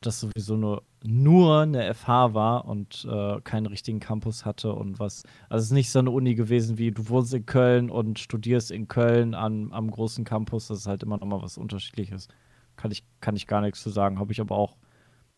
das 0.00 0.20
sowieso 0.20 0.56
nur, 0.56 0.82
nur 1.02 1.62
eine 1.62 1.92
FH 1.94 2.34
war 2.34 2.66
und 2.66 3.06
äh, 3.10 3.40
keinen 3.40 3.66
richtigen 3.66 3.98
Campus 3.98 4.44
hatte 4.44 4.72
und 4.72 5.00
was. 5.00 5.24
Also 5.48 5.62
es 5.62 5.66
ist 5.66 5.72
nicht 5.72 5.90
so 5.90 5.98
eine 5.98 6.10
Uni 6.10 6.34
gewesen 6.34 6.78
wie 6.78 6.92
du 6.92 7.08
wohnst 7.08 7.34
in 7.34 7.46
Köln 7.46 7.90
und 7.90 8.18
studierst 8.18 8.70
in 8.70 8.86
Köln 8.86 9.34
an, 9.34 9.72
am 9.72 9.90
großen 9.90 10.24
Campus. 10.24 10.68
Das 10.68 10.80
ist 10.80 10.86
halt 10.86 11.02
immer 11.02 11.18
noch 11.18 11.26
mal 11.26 11.42
was 11.42 11.58
Unterschiedliches. 11.58 12.28
Kann 12.76 12.92
ich, 12.92 13.04
kann 13.20 13.34
ich 13.34 13.46
gar 13.46 13.60
nichts 13.60 13.82
zu 13.82 13.90
sagen, 13.90 14.20
habe 14.20 14.32
ich 14.32 14.40
aber 14.40 14.56
auch 14.56 14.76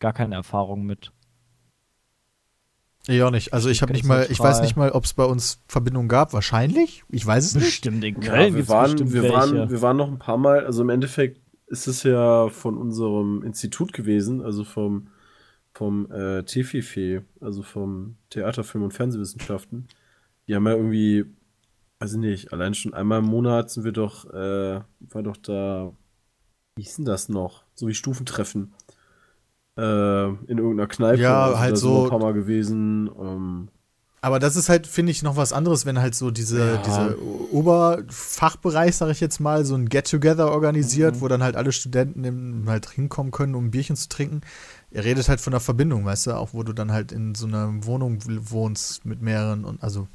gar 0.00 0.12
keine 0.12 0.34
Erfahrung 0.34 0.84
mit. 0.84 1.12
Auch 3.08 3.30
nicht. 3.30 3.52
Also 3.52 3.70
ich 3.70 3.82
habe 3.82 3.92
nicht 3.92 4.04
mal, 4.04 4.26
ich 4.30 4.38
weiß 4.38 4.60
nicht 4.60 4.76
mal, 4.76 4.90
ob 4.92 5.04
es 5.04 5.14
bei 5.14 5.24
uns 5.24 5.62
Verbindungen 5.66 6.08
gab. 6.08 6.32
Wahrscheinlich. 6.32 7.04
Ich 7.08 7.26
weiß 7.26 7.44
es 7.44 7.54
nicht. 7.54 7.64
Bestimmt 7.64 8.04
in 8.04 8.20
Ja, 8.22 8.30
Köln 8.30 8.52
wir, 8.52 8.58
gibt's 8.58 8.68
waren, 8.68 8.90
bestimmt 8.90 9.12
wir, 9.12 9.32
waren, 9.32 9.70
wir 9.70 9.82
waren 9.82 9.96
noch 9.96 10.08
ein 10.08 10.18
paar 10.18 10.36
Mal, 10.36 10.64
also 10.64 10.82
im 10.82 10.90
Endeffekt 10.90 11.40
ist 11.66 11.86
es 11.86 12.02
ja 12.02 12.48
von 12.48 12.76
unserem 12.76 13.42
Institut 13.42 13.92
gewesen, 13.92 14.42
also 14.42 14.64
vom, 14.64 15.08
vom 15.72 16.10
äh, 16.10 16.42
TFIFE, 16.42 17.24
also 17.40 17.62
vom 17.62 18.16
Theater, 18.28 18.64
Film 18.64 18.84
und 18.84 18.92
Fernsehwissenschaften. 18.92 19.88
Die 20.46 20.54
haben 20.54 20.66
ja 20.66 20.74
irgendwie, 20.74 21.24
weiß 22.00 22.12
ich 22.14 22.18
nicht, 22.18 22.52
allein 22.52 22.74
schon 22.74 22.92
einmal 22.92 23.20
im 23.20 23.26
Monat 23.26 23.70
sind 23.70 23.84
wir 23.84 23.92
doch, 23.92 24.26
äh, 24.32 24.80
war 25.00 25.22
doch 25.22 25.36
da, 25.36 25.92
wie 26.76 26.82
hieß 26.82 26.96
denn 26.96 27.04
das 27.04 27.28
noch? 27.28 27.64
So 27.74 27.88
wie 27.88 27.94
Stufentreffen. 27.94 28.74
Äh, 29.78 30.26
in 30.28 30.58
irgendeiner 30.58 30.86
Kneipe. 30.88 31.20
Ja, 31.22 31.44
Also 31.46 31.58
halt 31.58 31.78
so- 31.78 32.04
Ein 32.04 32.10
paar 32.10 32.18
Mal 32.18 32.32
gewesen. 32.34 33.08
Ähm, 33.20 33.68
Aber 34.22 34.38
das 34.38 34.54
ist 34.56 34.68
halt, 34.68 34.86
finde 34.86 35.12
ich, 35.12 35.22
noch 35.22 35.36
was 35.36 35.52
anderes, 35.54 35.86
wenn 35.86 35.98
halt 35.98 36.14
so 36.14 36.30
diese, 36.30 36.74
Ja. 36.74 36.82
diese 36.84 37.16
Oberfachbereich, 37.52 38.94
sag 38.96 39.10
ich 39.10 39.20
jetzt 39.20 39.40
mal, 39.40 39.64
so 39.64 39.74
ein 39.74 39.88
Get-Together 39.88 40.50
organisiert, 40.52 41.16
Mhm. 41.16 41.20
wo 41.22 41.28
dann 41.28 41.42
halt 41.42 41.56
alle 41.56 41.72
Studenten 41.72 42.24
im, 42.24 42.64
halt 42.68 42.90
hinkommen 42.90 43.32
können, 43.32 43.54
um 43.54 43.66
ein 43.66 43.70
Bierchen 43.70 43.96
zu 43.96 44.08
trinken. 44.08 44.42
Er 44.90 45.04
redet 45.04 45.28
halt 45.28 45.40
von 45.40 45.52
der 45.52 45.60
Verbindung, 45.60 46.04
weißt 46.04 46.26
du, 46.26 46.32
auch 46.36 46.52
wo 46.52 46.62
du 46.62 46.72
dann 46.72 46.92
halt 46.92 47.12
in 47.12 47.34
so 47.34 47.46
einer 47.46 47.72
Wohnung 47.84 48.18
wohnst 48.26 49.04
mit 49.06 49.22
mehreren 49.22 49.64
und 49.64 49.82
also 49.82 50.08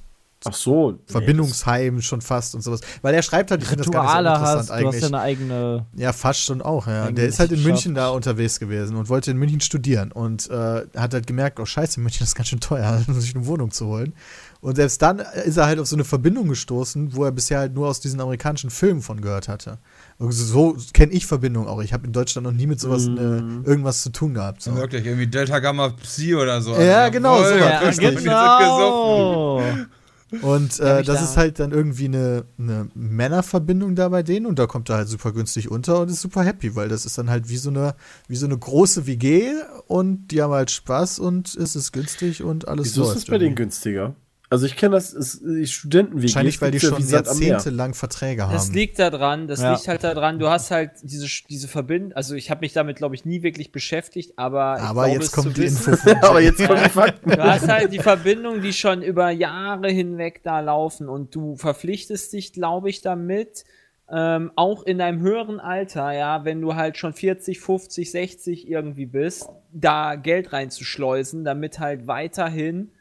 ach 0.46 0.54
so. 0.54 0.92
nee, 0.92 0.98
Verbindungsheim 1.08 2.02
schon 2.02 2.22
fast 2.22 2.56
und 2.56 2.62
sowas. 2.62 2.82
Weil 3.02 3.14
er 3.14 3.22
schreibt 3.22 3.52
halt, 3.52 3.62
ich 3.62 3.68
finde 3.68 3.84
das 3.84 3.92
gar 3.92 4.04
nicht 4.04 4.12
so 4.14 4.18
interessant 4.20 4.58
hast, 4.60 4.70
du 4.70 4.74
hast 4.74 4.86
eigentlich. 4.86 5.02
ja 5.02 5.08
eine 5.08 5.20
eigene. 5.20 5.86
Ja, 5.96 6.14
fast 6.14 6.42
schon 6.42 6.62
auch, 6.62 6.88
ja. 6.88 7.12
Der 7.12 7.28
ist 7.28 7.40
halt 7.40 7.52
in. 7.52 7.64
München 7.64 7.96
da 7.96 8.10
unterwegs 8.10 8.60
gewesen 8.60 8.96
und 8.96 9.10
wollte 9.10 9.32
in 9.32 9.38
München 9.38 9.62
studieren 9.62 10.12
und 10.12 10.50
äh, 10.50 10.84
hat 10.96 11.14
halt 11.14 11.28
gemerkt, 11.28 11.60
oh 11.60 11.66
scheiße, 11.66 12.00
München 12.00 12.24
ist 12.24 12.36
ganz 12.36 12.48
schön 12.50 12.60
teuer, 12.60 13.02
sich 13.10 13.36
eine 13.36 13.46
Wohnung 13.46 13.72
zu 13.72 13.88
holen. 13.88 14.14
Und 14.62 14.78
selbst 14.78 15.00
dann 15.04 15.20
ist 15.20 15.58
er 15.58 15.68
halt 15.68 15.80
auf 15.80 15.86
so 15.86 15.96
eine 15.96 16.06
Verbindung 16.06 16.48
gestoßen, 16.48 17.16
wo 17.16 17.24
er 17.24 17.32
bisher 17.32 17.60
halt 17.60 17.76
nur 17.76 17.88
aus 17.88 18.00
diesen 18.00 18.20
amerikanischen 18.20 18.72
Filmen 18.72 19.02
von 19.04 19.22
gehört 19.22 19.48
hatte. 19.48 19.78
Und 20.18 20.32
so 20.32 20.76
kenne 20.94 21.12
ich 21.12 21.28
Verbindung 21.28 21.68
auch. 21.68 21.84
Ich 21.84 21.94
habe 21.94 22.08
in 22.08 22.14
Deutschland 22.14 22.48
noch 22.48 22.54
nie 22.54 22.66
mit 22.66 22.80
sowas 22.80 23.06
Mhm. 23.08 23.64
äh, 23.64 23.70
irgendwas 23.70 24.02
zu 24.02 24.10
tun 24.10 24.34
gehabt. 24.34 24.64
So. 24.64 24.74
Wirklich, 24.76 25.06
irgendwie 25.06 25.28
Delta 25.28 25.60
Gamma 25.60 25.90
Psi 25.90 26.34
oder 26.36 26.62
so. 26.62 26.76
Ja, 26.76 27.10
genau, 27.10 27.36
Jawohl, 27.42 27.60
sowas, 27.60 27.98
ja. 28.00 28.10
Genau. 28.12 29.62
Und 30.42 30.80
äh, 30.80 31.04
das 31.04 31.20
da- 31.20 31.24
ist 31.24 31.38
halt 31.38 31.60
dann 31.60 31.72
irgendwie 31.72 32.06
eine, 32.06 32.46
eine 32.58 32.90
Männerverbindung 32.96 33.96
da 33.96 34.10
bei 34.10 34.24
denen 34.24 34.46
und 34.46 34.60
da 34.60 34.68
kommt 34.68 34.90
er 34.90 34.98
halt 34.98 35.08
super 35.08 35.32
günstig 35.32 35.70
unter 35.72 36.00
und 36.00 36.10
ist 36.10 36.22
super 36.22 36.44
happy, 36.44 36.76
weil 36.76 36.90
das 36.90 37.06
ist 37.06 37.18
dann 37.18 37.30
halt 37.30 37.50
wie 37.50 37.58
so 37.58 37.70
eine, 37.70 37.96
wie 38.28 38.36
so 38.36 38.46
eine 38.46 38.58
große 38.58 39.08
WG 39.08 39.52
und 39.88 40.28
die 40.32 40.42
haben 40.42 40.54
halt 40.54 40.72
Spaß 40.72 41.20
und 41.20 41.56
es 41.56 41.76
ist 41.76 41.92
günstig 41.92 42.44
und 42.44 42.68
alles 42.68 42.88
Wieso 42.88 43.02
ist 43.04 43.08
läuft 43.08 43.18
das 43.18 43.26
bei 43.26 43.38
denen 43.38 43.56
günstiger? 43.56 44.16
Also 44.50 44.66
ich 44.68 44.76
kenne 44.76 44.94
das, 44.96 45.12
ist, 45.12 45.42
die 45.42 45.66
Studenten 45.66 46.22
Wahrscheinlich, 46.22 46.62
weil 46.62 46.72
die 46.72 46.80
schon 46.80 47.00
Jahrzehnte 47.08 47.46
jahrzehntelang 47.46 47.94
Verträge 47.96 48.48
Das 48.52 48.68
haben. 48.68 48.74
liegt 48.76 49.00
daran, 49.00 49.48
das 49.48 49.60
Ja. 49.62 49.72
liegt 49.74 49.88
halt 49.88 50.04
daran, 50.04 50.38
du 50.38 50.48
hast 50.50 50.70
halt 50.72 50.92
diese, 51.02 51.28
diese 51.50 51.68
Verbindung, 51.68 52.14
also 52.14 52.36
ich 52.36 52.52
habe 52.52 52.62
mich 52.62 52.74
damit, 52.74 52.98
glaube 52.98 53.16
ich, 53.16 53.26
nie 53.26 53.42
wirklich 53.42 53.72
beschäftigt, 53.72 54.34
aber 54.38 54.80
Aber 54.82 55.06
glaube, 55.06 55.10
jetzt 55.10 55.32
kommt 55.32 55.56
zu 55.56 55.62
die. 55.62 55.68
Info 55.68 55.92
Aber 56.22 56.42
jetzt 56.42 56.64
kommen 56.66 56.84
die 56.84 56.90
Fakten. 56.90 57.30
Du 57.32 57.44
hast 57.44 57.68
halt 57.68 57.92
die 57.92 58.00
Verbindung, 58.00 58.62
die 58.62 58.74
schon 58.74 59.02
über 59.02 59.32
Jahre 59.32 59.90
hinweg 59.90 60.42
da 60.44 60.60
laufen 60.60 61.10
und 61.10 61.34
du 61.34 61.56
verpflichtest 61.56 62.32
dich, 62.34 62.54
glaube 62.54 62.90
ich, 62.90 63.02
damit, 63.02 63.64
ähm, 64.12 64.52
auch 64.56 64.84
in 64.84 65.00
deinem 65.00 65.22
höheren 65.22 65.60
Alter, 65.60 66.12
ja, 66.12 66.46
wenn 66.46 66.62
du 66.62 66.76
halt 66.76 66.98
schon 66.98 67.14
40, 67.14 67.60
50, 67.60 68.12
60 68.12 68.70
irgendwie 68.70 69.08
bist, 69.08 69.50
da 69.74 70.14
Geld 70.14 70.54
reinzuschleusen, 70.54 71.44
damit 71.44 71.80
halt 71.80 72.06
weiterhin 72.06 72.92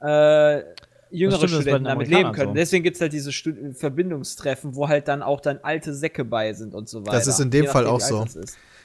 äh, 0.00 0.62
jüngere 1.10 1.36
stimmt, 1.38 1.52
Studenten 1.52 1.84
den 1.84 1.84
damit 1.84 2.08
leben 2.08 2.32
können. 2.32 2.50
so. 2.50 2.54
Deswegen 2.54 2.84
gibt 2.84 2.96
es 2.96 3.00
halt 3.00 3.12
diese 3.12 3.32
Stu 3.32 3.52
Verbindungstreffen, 3.74 4.74
wo 4.74 4.88
halt 4.88 5.08
dann 5.08 5.22
auch 5.22 5.40
dann 5.40 5.58
alte 5.62 5.94
Säcke 5.94 6.24
bei 6.24 6.52
sind 6.52 6.74
und 6.74 6.88
so 6.88 7.06
weiter. 7.06 7.12
Das 7.18 7.26
ist 7.26 7.40
in 7.40 7.50
dem 7.50 7.66
Fall 7.66 7.86
auch 7.86 8.00
wie 8.00 8.04
so. 8.04 8.26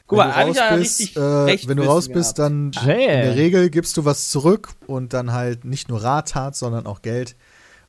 Guck 0.06 0.18
mal, 0.18 0.28
wenn 0.28 0.34
hab 0.36 0.46
du 0.46 0.52
ich 0.52 0.58
ja 0.58 0.70
raus 0.70 0.80
bist, 0.80 1.00
richtig 1.48 1.66
äh, 1.66 1.70
wenn 1.70 1.78
du 1.78 1.84
raus 1.84 2.10
bist, 2.10 2.40
dann 2.40 2.72
Jay. 2.74 3.04
in 3.06 3.22
der 3.22 3.36
Regel 3.36 3.70
gibst 3.70 3.96
du 3.96 4.04
was 4.06 4.30
zurück 4.30 4.70
und 4.86 5.14
dann 5.14 5.32
halt 5.32 5.64
nicht 5.64 5.88
nur 5.88 6.04
Rattat, 6.04 6.56
sondern 6.56 6.86
auch 6.88 7.02
Geld 7.02 7.36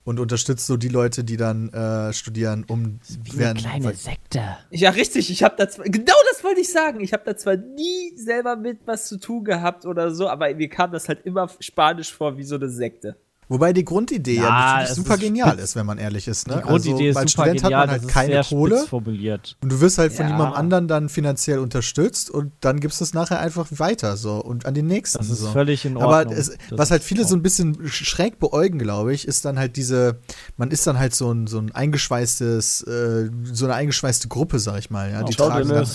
und 0.04 0.20
unterstützt 0.20 0.66
so 0.66 0.76
die 0.76 0.88
Leute, 0.88 1.24
die 1.24 1.36
dann 1.36 1.70
äh, 1.70 2.12
studieren, 2.12 2.64
um 2.68 3.00
während 3.32 3.64
weil- 3.82 3.94
Sekte. 3.94 4.42
Ja, 4.70 4.90
richtig. 4.90 5.30
Ich 5.30 5.42
habe 5.42 5.54
da 5.56 5.68
zwar, 5.68 5.86
genau 5.86 6.14
das 6.30 6.44
wollte 6.44 6.60
ich 6.60 6.70
sagen. 6.70 7.00
Ich 7.00 7.12
habe 7.12 7.22
da 7.24 7.36
zwar 7.36 7.56
nie 7.56 8.12
selber 8.16 8.54
mit 8.54 8.80
was 8.84 9.08
zu 9.08 9.18
tun 9.18 9.44
gehabt 9.44 9.86
oder 9.86 10.14
so, 10.14 10.28
aber 10.28 10.54
mir 10.54 10.68
kam 10.68 10.92
das 10.92 11.08
halt 11.08 11.24
immer 11.24 11.48
spanisch 11.58 12.12
vor 12.12 12.36
wie 12.36 12.44
so 12.44 12.56
eine 12.56 12.68
Sekte. 12.68 13.16
Wobei 13.48 13.72
die 13.72 13.84
Grundidee 13.84 14.36
ja, 14.36 14.42
Ja, 14.42 14.50
natürlich 14.72 14.90
es 14.90 14.96
super 14.96 15.14
ist 15.14 15.20
genial 15.20 15.58
ist, 15.58 15.76
wenn 15.76 15.86
man 15.86 15.98
ehrlich 15.98 16.28
ist. 16.28 16.48
Ne? 16.48 16.56
Die 16.56 16.62
Grundidee 16.62 17.08
also, 17.08 17.18
als 17.20 17.26
ist 17.26 17.32
super 17.36 17.42
Student 17.44 17.62
genial, 17.62 17.80
hat 17.80 17.86
man 17.88 18.00
halt 18.00 18.08
keine 18.08 18.42
Kohle 18.42 18.86
formuliert. 18.86 19.56
und 19.62 19.70
du 19.72 19.80
wirst 19.80 19.98
halt 19.98 20.12
von 20.12 20.26
Ja. 20.26 20.32
jemandem 20.32 20.54
anderen 20.56 20.88
dann 20.88 21.08
finanziell 21.08 21.58
unterstützt 21.58 22.30
und 22.30 22.52
dann 22.60 22.80
gibst 22.80 23.00
du 23.00 23.04
es 23.04 23.12
nachher 23.14 23.40
einfach 23.40 23.66
weiter 23.76 24.16
so 24.16 24.36
und 24.42 24.64
an 24.66 24.74
den 24.74 24.86
nächsten. 24.86 25.18
Das 25.18 25.28
ist 25.30 25.40
so. 25.40 25.50
völlig 25.52 25.84
in 25.84 25.96
Aber 25.96 26.18
Ordnung. 26.18 26.34
es, 26.36 26.48
Das 26.70 26.78
was 26.78 26.90
halt 26.90 27.02
viele 27.02 27.24
so 27.26 27.34
ein 27.36 27.42
bisschen 27.42 27.76
sch- 27.76 28.04
schräg 28.04 28.38
beäugen, 28.38 28.78
glaube 28.78 29.12
ich, 29.12 29.28
ist 29.28 29.44
dann 29.44 29.58
halt 29.58 29.76
diese, 29.76 30.18
man 30.56 30.70
ist 30.70 30.86
dann 30.86 30.98
halt 30.98 31.14
so 31.14 31.30
ein, 31.32 31.46
so 31.46 31.58
ein 31.58 31.70
eingeschweißtes, 31.72 32.82
äh, 32.82 33.30
so 33.44 33.64
eine 33.66 33.74
eingeschweißte 33.74 34.28
Gruppe, 34.28 34.58
sag 34.58 34.78
ich 34.78 34.90
mal. 34.90 35.10
Ja, 35.10 35.22
die 35.22 35.34
tragen 35.34 35.68
dann. 35.68 35.86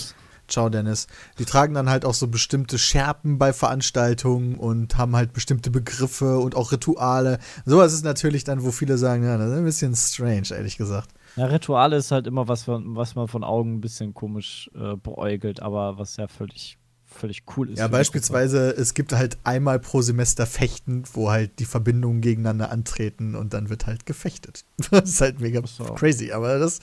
Ciao, 0.50 0.70
Dennis. 0.70 1.08
Die 1.38 1.46
tragen 1.46 1.74
dann 1.74 1.90
halt 1.90 2.06
auch 2.06 2.14
so 2.14 2.28
bestimmte 2.28 2.78
Schärpen 2.78 3.38
bei 3.38 3.54
Veranstaltungen 3.54 4.56
und 4.56 4.98
haben 4.98 5.16
halt 5.16 5.34
bestimmte 5.34 5.70
Begriffe 5.70 6.40
und 6.40 6.56
auch 6.56 6.72
Rituale. 6.72 7.40
Sowas 7.66 7.94
ist 7.94 8.04
natürlich 8.04 8.44
dann, 8.44 8.64
wo 8.64 8.72
viele 8.72 8.98
sagen, 8.98 9.24
ja, 9.24 9.38
das 9.38 9.52
ist 9.52 9.58
ein 9.58 9.66
bisschen 9.66 9.96
strange, 9.96 10.50
ehrlich 10.52 10.78
gesagt. 10.78 11.10
Ja, 11.36 11.46
Rituale 11.46 11.98
ist 11.98 12.12
halt 12.12 12.28
immer 12.28 12.48
was, 12.48 12.68
was 12.68 13.16
man 13.16 13.28
von 13.28 13.44
Augen 13.44 13.76
ein 13.76 13.82
bisschen 13.82 14.14
komisch 14.14 14.70
äh, 14.76 14.96
beäugelt, 14.96 15.62
aber 15.62 15.98
was 15.98 16.18
ja 16.18 16.28
völlig, 16.28 16.78
völlig 17.06 17.44
cool 17.56 17.70
ist. 17.70 17.80
Ja, 17.80 17.88
beispielsweise, 17.88 18.72
es 18.72 18.94
gibt 18.94 19.14
halt 19.14 19.38
einmal 19.44 19.80
pro 19.80 20.02
Semester 20.02 20.46
Fechten, 20.46 21.04
wo 21.14 21.30
halt 21.30 21.60
die 21.60 21.66
Verbindungen 21.66 22.22
gegeneinander 22.22 22.72
antreten 22.72 23.36
und 23.36 23.54
dann 23.54 23.70
wird 23.70 23.86
halt 23.86 24.06
gefechtet. 24.06 24.66
Das 24.92 25.10
ist 25.10 25.22
halt 25.22 25.40
mega 25.40 25.62
so. 25.66 25.84
crazy, 25.94 26.32
aber 26.32 26.58
das 26.58 26.80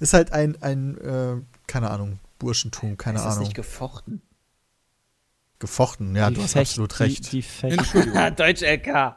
ist 0.00 0.12
halt 0.12 0.32
ein, 0.32 0.60
ein 0.60 0.98
äh, 0.98 1.36
keine 1.66 1.90
Ahnung, 1.90 2.18
Burschentum, 2.44 2.96
keine 2.96 3.18
ist 3.18 3.24
das 3.24 3.34
Ahnung. 3.34 3.44
nicht 3.44 3.54
gefochten? 3.56 4.22
Gefochten, 5.58 6.14
ja, 6.14 6.28
Die 6.28 6.36
du 6.36 6.42
hast 6.42 6.52
Fecht- 6.52 6.72
absolut 6.72 6.98
die- 6.98 7.02
recht. 7.02 7.32
Die, 7.32 7.42
Fecht 7.42 7.78
Entschuldigung. 7.78 8.36
Deutsch 8.36 8.62
LK. 8.62 9.16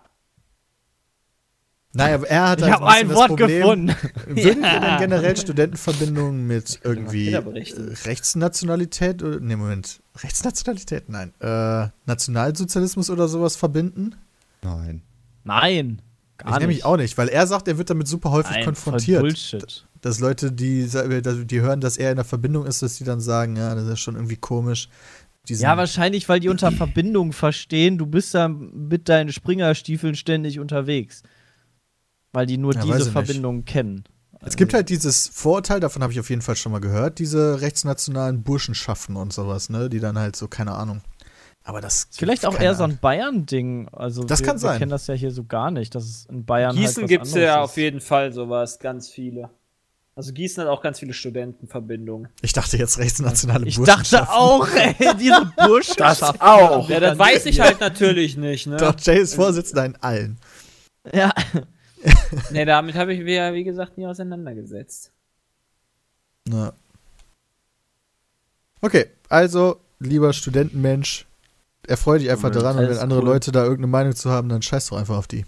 naja, 1.94 2.16
aber 2.16 2.28
er 2.30 2.50
hat 2.50 2.60
ich 2.60 2.64
halt 2.66 2.74
habe 2.76 2.88
ein 2.88 3.10
Wort 3.14 3.28
Problem, 3.30 3.62
gefunden. 3.62 3.88
Würden 4.28 4.62
wir 4.62 4.80
denn 4.80 4.98
generell 5.00 5.36
Studentenverbindungen 5.36 6.46
mit 6.46 6.80
irgendwie 6.84 7.34
äh, 7.34 7.38
Rechtsnationalität 8.06 9.24
oder, 9.24 9.40
nee, 9.40 9.56
Moment, 9.56 10.00
Rechtsnationalität? 10.18 11.10
Nein, 11.10 11.34
äh, 11.40 11.88
Nationalsozialismus 12.06 13.10
oder 13.10 13.28
sowas 13.28 13.56
verbinden? 13.56 14.16
Nein. 14.62 15.02
Nein, 15.44 16.02
gar 16.38 16.50
ich 16.50 16.52
nicht. 16.54 16.60
nämlich 16.62 16.86
auch 16.86 16.98
nicht, 16.98 17.18
weil 17.18 17.30
er 17.30 17.48
sagt, 17.48 17.68
er 17.68 17.78
wird 17.80 17.90
damit 17.90 18.08
super 18.08 18.32
häufig 18.32 18.52
Nein, 18.52 18.64
voll 18.64 18.74
konfrontiert. 18.74 19.22
Bullshit. 19.22 19.87
Dass 20.02 20.20
Leute, 20.20 20.52
die, 20.52 20.84
sa- 20.84 21.04
die 21.08 21.62
hören, 21.62 21.82
dass 21.82 21.98
er 21.98 22.12
in 22.12 22.18
der 22.18 22.26
Verbindung 22.26 22.66
ist, 22.66 22.82
dass 22.84 22.98
die 22.98 23.04
dann 23.04 23.20
sagen, 23.20 23.56
ja, 23.56 23.74
das 23.76 23.86
ist 23.88 24.00
schon 24.00 24.16
irgendwie 24.16 24.36
komisch. 24.38 24.90
Ja, 25.48 25.78
wahrscheinlich, 25.78 26.28
weil 26.30 26.40
die 26.40 26.50
unter 26.50 26.72
Verbindung 26.74 27.34
verstehen, 27.34 27.98
du 27.98 28.06
bist 28.06 28.34
da 28.36 28.48
mit 28.48 29.10
deinen 29.10 29.32
Springerstiefeln 29.32 30.16
ständig 30.16 30.60
unterwegs. 30.60 31.24
Weil 32.34 32.46
die 32.46 32.58
nur 32.58 32.76
Ja, 32.76 32.82
diese 32.84 32.98
nicht. 33.00 33.10
Verbindung 33.12 33.66
kennen. 33.66 34.04
Es 34.42 34.56
gibt 34.56 34.74
halt 34.74 34.90
dieses 34.90 35.28
Vorurteil, 35.28 35.80
davon 35.80 36.04
habe 36.04 36.14
ich 36.14 36.20
auf 36.20 36.30
jeden 36.30 36.44
Fall 36.44 36.56
schon 36.56 36.72
mal 36.72 36.80
gehört, 36.80 37.18
diese 37.18 37.60
rechtsnationalen 37.62 38.44
Burschenschaften 38.44 39.16
und 39.16 39.34
sowas, 39.34 39.70
ne, 39.70 39.90
die 39.90 40.00
dann 40.00 40.18
halt 40.20 40.36
so, 40.36 40.48
keine 40.48 40.74
Ahnung. 40.74 41.02
Aber 41.64 41.82
das. 41.82 42.08
Vielleicht 42.12 42.46
auch 42.46 42.58
eher 42.60 42.76
so 42.76 42.84
Ahnung. 42.84 42.98
ein 42.98 43.00
Bayern-Ding. 43.02 43.90
Also 43.92 44.24
Das 44.24 44.40
wir, 44.42 44.46
kann 44.46 44.56
wir 44.58 44.60
sein. 44.60 44.80
kennen 44.80 44.92
das 44.92 45.08
ja 45.08 45.16
hier 45.16 45.32
so 45.32 45.44
gar 45.44 45.72
nicht, 45.72 45.96
dass 45.96 46.04
es 46.06 46.26
in 46.28 46.46
Bayern 46.46 46.76
Gießen 46.76 47.04
halt 47.04 47.10
gibt's 47.10 47.30
anderes 47.34 47.46
ja 47.48 47.56
ist. 47.64 47.70
auf 47.72 47.78
jeden 47.78 48.00
Fall 48.00 48.32
sowas, 48.32 48.80
ganz 48.80 49.10
viele. 49.10 49.50
Also 50.18 50.34
Gießen 50.34 50.64
hat 50.64 50.70
auch 50.70 50.82
ganz 50.82 51.00
viele 51.00 51.14
Studentenverbindungen. 51.14 52.28
Ich 52.42 52.52
dachte 52.52 52.76
jetzt 52.76 52.98
rechtsnationale 52.98 53.68
Ich 53.68 53.78
Burschenschaften. 53.78 54.18
dachte 54.18 54.34
auch, 54.34 54.68
ey, 54.68 54.96
diese 55.20 55.52
Burschenschaft. 55.56 56.42
auch. 56.42 56.90
Ja, 56.90 57.00
das 57.00 57.20
weiß 57.20 57.46
ich 57.46 57.60
halt 57.60 57.80
natürlich 57.80 58.36
nicht, 58.36 58.66
ne? 58.66 58.78
Doch, 58.78 58.96
Jay 59.00 59.20
ist 59.20 59.36
Vorsitzender 59.36 59.86
in 59.86 59.96
allen. 59.98 60.38
Ja, 61.14 61.32
Ne, 62.52 62.66
damit 62.66 62.96
habe 62.96 63.14
ich 63.14 63.20
mich 63.24 63.34
ja, 63.36 63.54
wie 63.54 63.64
gesagt, 63.64 63.98
nie 63.98 64.06
auseinandergesetzt. 64.06 65.12
Ja. 66.48 66.74
Okay, 68.82 69.08
also, 69.30 69.80
lieber 70.00 70.32
Studentenmensch, 70.34 71.26
erfreu 71.88 72.20
dich 72.20 72.30
einfach 72.30 72.52
daran 72.52 72.78
und 72.78 72.90
wenn 72.90 72.98
andere 72.98 73.20
cool. 73.20 73.26
Leute 73.26 73.52
da 73.52 73.64
irgendeine 73.64 73.88
Meinung 73.88 74.16
zu 74.16 74.30
haben, 74.30 74.48
dann 74.50 74.62
scheiß 74.62 74.88
doch 74.88 74.98
einfach 74.98 75.18
auf 75.18 75.28
die. 75.28 75.46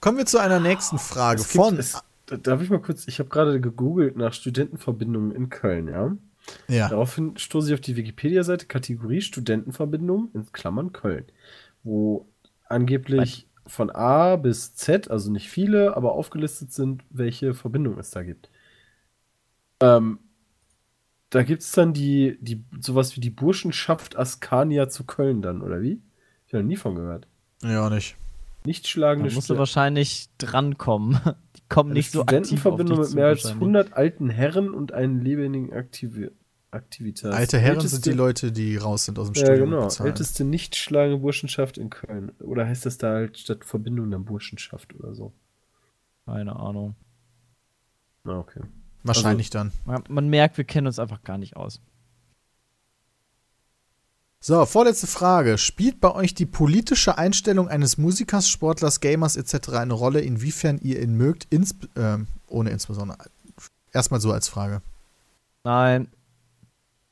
Kommen 0.00 0.18
wir 0.18 0.26
zu 0.26 0.38
einer 0.38 0.60
nächsten 0.60 0.98
Frage 0.98 1.40
Es 1.40 1.48
gibt, 1.48 1.64
von. 1.64 1.84
Darf 2.26 2.62
ich 2.62 2.70
mal 2.70 2.80
kurz, 2.80 3.06
ich 3.08 3.18
habe 3.18 3.28
gerade 3.28 3.60
gegoogelt 3.60 4.16
nach 4.16 4.32
Studentenverbindungen 4.32 5.32
in 5.32 5.48
Köln, 5.50 5.88
ja. 5.88 6.16
ja. 6.68 6.88
Daraufhin 6.88 7.36
stoße 7.36 7.68
ich 7.68 7.74
auf 7.74 7.80
die 7.80 7.96
Wikipedia-Seite 7.96 8.66
Kategorie 8.66 9.20
Studentenverbindungen 9.20 10.30
in 10.34 10.52
Klammern 10.52 10.92
Köln, 10.92 11.26
wo 11.82 12.28
angeblich 12.68 13.48
von 13.66 13.90
A 13.90 14.36
bis 14.36 14.74
Z, 14.74 15.10
also 15.10 15.30
nicht 15.30 15.48
viele, 15.48 15.96
aber 15.96 16.12
aufgelistet 16.12 16.72
sind, 16.72 17.02
welche 17.10 17.54
Verbindungen 17.54 17.98
es 17.98 18.10
da 18.10 18.22
gibt. 18.22 18.50
Ähm, 19.80 20.18
da 21.30 21.42
gibt 21.42 21.62
es 21.62 21.72
dann 21.72 21.92
die, 21.92 22.38
die, 22.40 22.64
sowas 22.80 23.16
wie 23.16 23.20
die 23.20 23.30
Burschenschaft 23.30 24.16
Askania 24.16 24.88
zu 24.88 25.04
Köln 25.04 25.42
dann, 25.42 25.62
oder 25.62 25.82
wie? 25.82 26.00
Ich 26.46 26.54
habe 26.54 26.62
noch 26.62 26.68
nie 26.68 26.76
von 26.76 26.94
gehört. 26.94 27.26
Ja, 27.62 27.90
nicht. 27.90 28.16
Nicht 28.66 28.84
da 28.84 28.88
schlagende 28.88 29.30
musst 29.32 29.50
du 29.50 29.58
wahrscheinlich 29.58 30.28
drankommen. 30.38 31.18
Die 31.56 31.62
kommen 31.68 31.90
eine 31.90 31.98
nicht 31.98 32.10
so 32.10 32.22
aktiv 32.22 32.32
auf 32.66 32.74
Studentenverbindung 32.78 32.96
dich 32.96 33.00
mit 33.00 33.08
zu 33.10 33.16
mehr 33.16 33.26
als 33.26 33.44
wahrscheinlich. 33.44 33.62
100 33.62 33.92
alten 33.94 34.30
Herren 34.30 34.74
und 34.74 34.92
einen 34.92 35.20
lebendigen 35.20 35.72
Aktivi 35.72 36.30
Aktivität. 36.70 37.30
Alte 37.32 37.58
Herren 37.58 37.86
sind 37.86 38.04
die 38.04 38.10
Leute, 38.12 38.50
die 38.50 38.76
raus 38.76 39.04
sind 39.04 39.18
aus 39.20 39.30
dem 39.30 39.34
Ja, 39.36 39.46
Studium. 39.46 39.70
genau. 39.70 39.84
bezahlen. 39.84 40.08
Älteste 40.10 40.44
nicht 40.44 40.74
schlagende 40.74 41.18
Burschenschaft 41.18 41.78
in 41.78 41.88
Köln. 41.88 42.30
Oder 42.40 42.66
heißt 42.66 42.84
das 42.84 42.98
da 42.98 43.12
halt 43.12 43.38
statt 43.38 43.64
Verbindung 43.64 44.10
dann 44.10 44.24
Burschenschaft 44.24 44.92
oder 44.94 45.14
so? 45.14 45.32
Keine 46.26 46.56
Ahnung. 46.56 46.96
Na, 48.24 48.38
okay. 48.38 48.60
Wahrscheinlich 49.04 49.50
dann. 49.50 49.70
Man, 49.84 50.02
man 50.08 50.28
merkt, 50.28 50.56
wir 50.56 50.64
kennen 50.64 50.88
uns 50.88 50.98
einfach 50.98 51.22
gar 51.22 51.38
nicht 51.38 51.54
aus. 51.56 51.80
So, 54.46 54.66
vorletzte 54.66 55.06
Frage. 55.06 55.56
Spielt 55.56 56.02
bei 56.02 56.14
euch 56.14 56.34
die 56.34 56.44
politische 56.44 57.16
Einstellung 57.16 57.66
eines 57.68 57.96
Musikers, 57.96 58.46
Sportlers, 58.46 59.00
Gamers 59.00 59.36
etc. 59.36 59.70
eine 59.70 59.94
Rolle, 59.94 60.20
inwiefern 60.20 60.78
ihr 60.82 61.00
ihn 61.00 61.16
mögt? 61.16 61.46
Ins, 61.48 61.74
ähm, 61.96 62.26
ohne 62.46 62.68
insbesondere. 62.68 63.16
Erstmal 63.90 64.20
so 64.20 64.32
als 64.32 64.48
Frage. 64.48 64.82
Nein, 65.64 66.08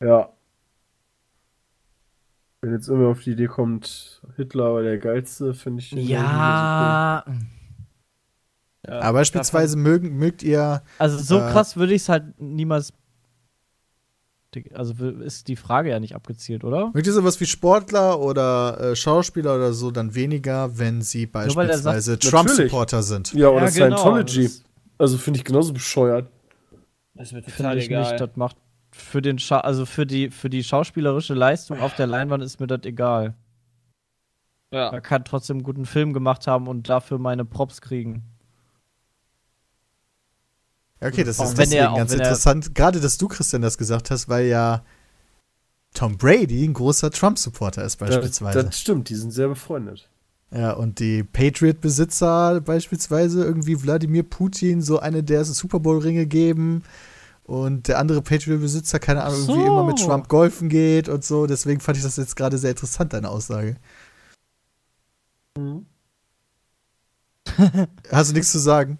Ja. 0.00 0.28
Wenn 2.60 2.74
jetzt 2.74 2.88
immer 2.88 3.08
auf 3.08 3.22
die 3.22 3.30
Idee 3.30 3.46
kommt, 3.46 4.20
Hitler 4.36 4.74
war 4.74 4.82
der 4.82 4.98
geilste, 4.98 5.54
finde 5.54 5.80
ich. 5.80 5.90
ja. 5.92 7.24
Ja, 8.86 9.00
Aber 9.00 9.20
beispielsweise 9.20 9.78
mögen, 9.78 10.18
mögt 10.18 10.42
ihr. 10.42 10.82
Also 10.98 11.16
so 11.16 11.38
Äh, 11.38 11.50
krass 11.50 11.76
würde 11.76 11.94
ich 11.94 12.02
es 12.02 12.08
halt 12.10 12.38
niemals. 12.38 12.92
Also 14.74 14.94
ist 15.06 15.48
die 15.48 15.56
Frage 15.56 15.90
ja 15.90 16.00
nicht 16.00 16.14
abgezielt, 16.14 16.64
oder? 16.64 16.90
Mögt 16.92 17.06
ihr 17.06 17.12
sowas 17.12 17.40
wie 17.40 17.46
Sportler 17.46 18.20
oder 18.20 18.80
äh, 18.80 18.96
Schauspieler 18.96 19.54
oder 19.56 19.72
so 19.72 19.90
dann 19.90 20.14
weniger, 20.14 20.78
wenn 20.78 21.02
sie 21.02 21.26
beispielsweise 21.26 22.18
Trump-Supporter 22.18 23.02
sind? 23.02 23.32
Ja, 23.32 23.48
oder 23.48 23.70
genau, 23.70 23.96
Scientology. 23.96 24.50
Also 24.98 25.18
finde 25.18 25.38
ich 25.38 25.44
genauso 25.44 25.72
bescheuert. 25.72 26.28
Das 27.14 27.32
mir 27.32 27.42
total 27.42 27.56
Finde 27.56 27.78
ich 27.78 27.86
egal. 27.86 28.02
nicht. 28.02 28.20
Das 28.20 28.30
macht 28.36 28.56
für 28.90 29.22
den 29.22 29.38
Scha 29.38 29.60
also 29.60 29.86
für 29.86 30.06
die 30.06 30.30
für 30.30 30.50
die 30.50 30.62
schauspielerische 30.62 31.34
Leistung 31.34 31.80
auf 31.80 31.94
der 31.94 32.06
Leinwand 32.06 32.42
ist 32.42 32.60
mir 32.60 32.66
das 32.66 32.82
egal. 32.84 33.34
ja. 34.70 34.90
Er 34.90 35.00
kann 35.00 35.24
trotzdem 35.24 35.58
einen 35.58 35.64
guten 35.64 35.86
Film 35.86 36.12
gemacht 36.12 36.46
haben 36.46 36.68
und 36.68 36.88
dafür 36.88 37.18
meine 37.18 37.44
Props 37.44 37.80
kriegen. 37.80 38.22
Okay, 41.02 41.24
das 41.24 41.40
Auch 41.40 41.46
ist 41.46 41.58
deswegen 41.58 41.82
er- 41.82 41.94
ganz 41.96 42.12
er- 42.12 42.18
interessant. 42.18 42.74
Gerade, 42.74 43.00
dass 43.00 43.18
du, 43.18 43.28
Christian, 43.28 43.62
das 43.62 43.76
gesagt 43.78 44.10
hast, 44.10 44.28
weil 44.28 44.46
ja 44.46 44.84
Tom 45.94 46.16
Brady 46.16 46.64
ein 46.64 46.72
großer 46.74 47.10
Trump-Supporter 47.10 47.84
ist, 47.84 47.96
beispielsweise. 47.96 48.58
Das, 48.58 48.66
das 48.66 48.78
stimmt, 48.80 49.08
die 49.08 49.14
sind 49.16 49.30
sehr 49.32 49.48
befreundet. 49.48 50.08
Ja, 50.54 50.72
und 50.72 50.98
die 51.00 51.22
Patriot-Besitzer 51.24 52.60
beispielsweise 52.60 53.42
irgendwie 53.42 53.82
Wladimir 53.82 54.22
Putin 54.22 54.82
so 54.82 54.98
eine 54.98 55.22
der 55.22 55.44
Super 55.44 55.80
Bowl-Ringe 55.80 56.26
geben 56.26 56.82
und 57.44 57.88
der 57.88 57.98
andere 57.98 58.20
Patriot-Besitzer, 58.22 58.98
keine 58.98 59.24
Ahnung, 59.24 59.40
Ach 59.44 59.48
irgendwie 59.48 59.66
so. 59.66 59.72
immer 59.72 59.84
mit 59.84 59.98
Trump 59.98 60.28
golfen 60.28 60.68
geht 60.68 61.08
und 61.08 61.24
so. 61.24 61.46
Deswegen 61.46 61.80
fand 61.80 61.96
ich 61.98 62.04
das 62.04 62.16
jetzt 62.16 62.36
gerade 62.36 62.58
sehr 62.58 62.70
interessant, 62.70 63.12
deine 63.14 63.28
Aussage. 63.30 63.76
Hast 68.10 68.30
du 68.30 68.34
nichts 68.34 68.52
zu 68.52 68.58
sagen? 68.58 68.98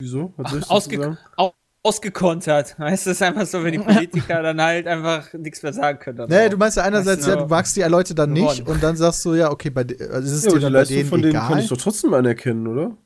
Wieso? 0.00 0.32
Was 0.36 0.52
dazu 0.52 0.70
Ausge 0.70 1.18
au 1.36 1.52
ausgekontert. 1.82 2.74
Weißt 2.78 3.06
du, 3.06 3.10
es 3.10 3.16
ist 3.16 3.22
einfach 3.22 3.46
so, 3.46 3.64
wenn 3.64 3.72
die 3.72 3.78
Politiker 3.94 4.42
dann 4.42 4.60
halt 4.60 4.86
einfach 4.86 5.32
nichts 5.32 5.62
mehr 5.62 5.72
sagen 5.72 5.98
können. 5.98 6.26
Nee, 6.28 6.48
du 6.50 6.56
meinst 6.58 6.76
ja 6.76 6.82
einerseits, 6.82 7.22
Weißt 7.22 7.26
du, 7.28 7.30
ja, 7.30 7.36
du 7.36 7.46
magst 7.48 7.76
die 7.76 7.80
Leute 7.82 8.14
dann 8.14 8.32
nicht 8.32 8.58
gewonnen. 8.58 8.74
und 8.76 8.82
dann 8.82 8.96
sagst 8.96 9.24
du, 9.24 9.34
ja, 9.34 9.50
okay, 9.50 9.70
bei, 9.70 9.82
also 9.82 10.20
ist 10.26 10.32
es 10.32 10.44
Ja, 10.44 10.50
dir 10.52 10.60
dann 10.60 10.72
bei 10.74 10.84
denen 10.84 11.08
von 11.08 11.22
denen 11.22 11.32
kann 11.34 11.46
egal? 11.52 11.60
ich 11.62 11.68
doch 11.68 11.78
trotzdem 11.78 12.12
anerkennen, 12.12 12.66
oder? 12.66 12.96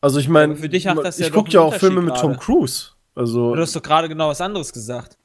Also 0.00 0.20
ich 0.20 0.28
meine, 0.28 0.54
ja 0.54 0.68
ich 0.68 0.84
doch 0.84 1.32
gucke 1.32 1.50
ja 1.50 1.60
auch 1.60 1.74
Filme 1.74 2.02
mit 2.02 2.16
Tom 2.16 2.36
Cruise. 2.36 2.90
Also 3.16 3.54
Du 3.54 3.60
hast 3.62 3.74
doch 3.74 3.82
gerade 3.82 4.08
genau 4.08 4.28
was 4.28 4.40
anderes 4.40 4.72
gesagt. 4.72 5.18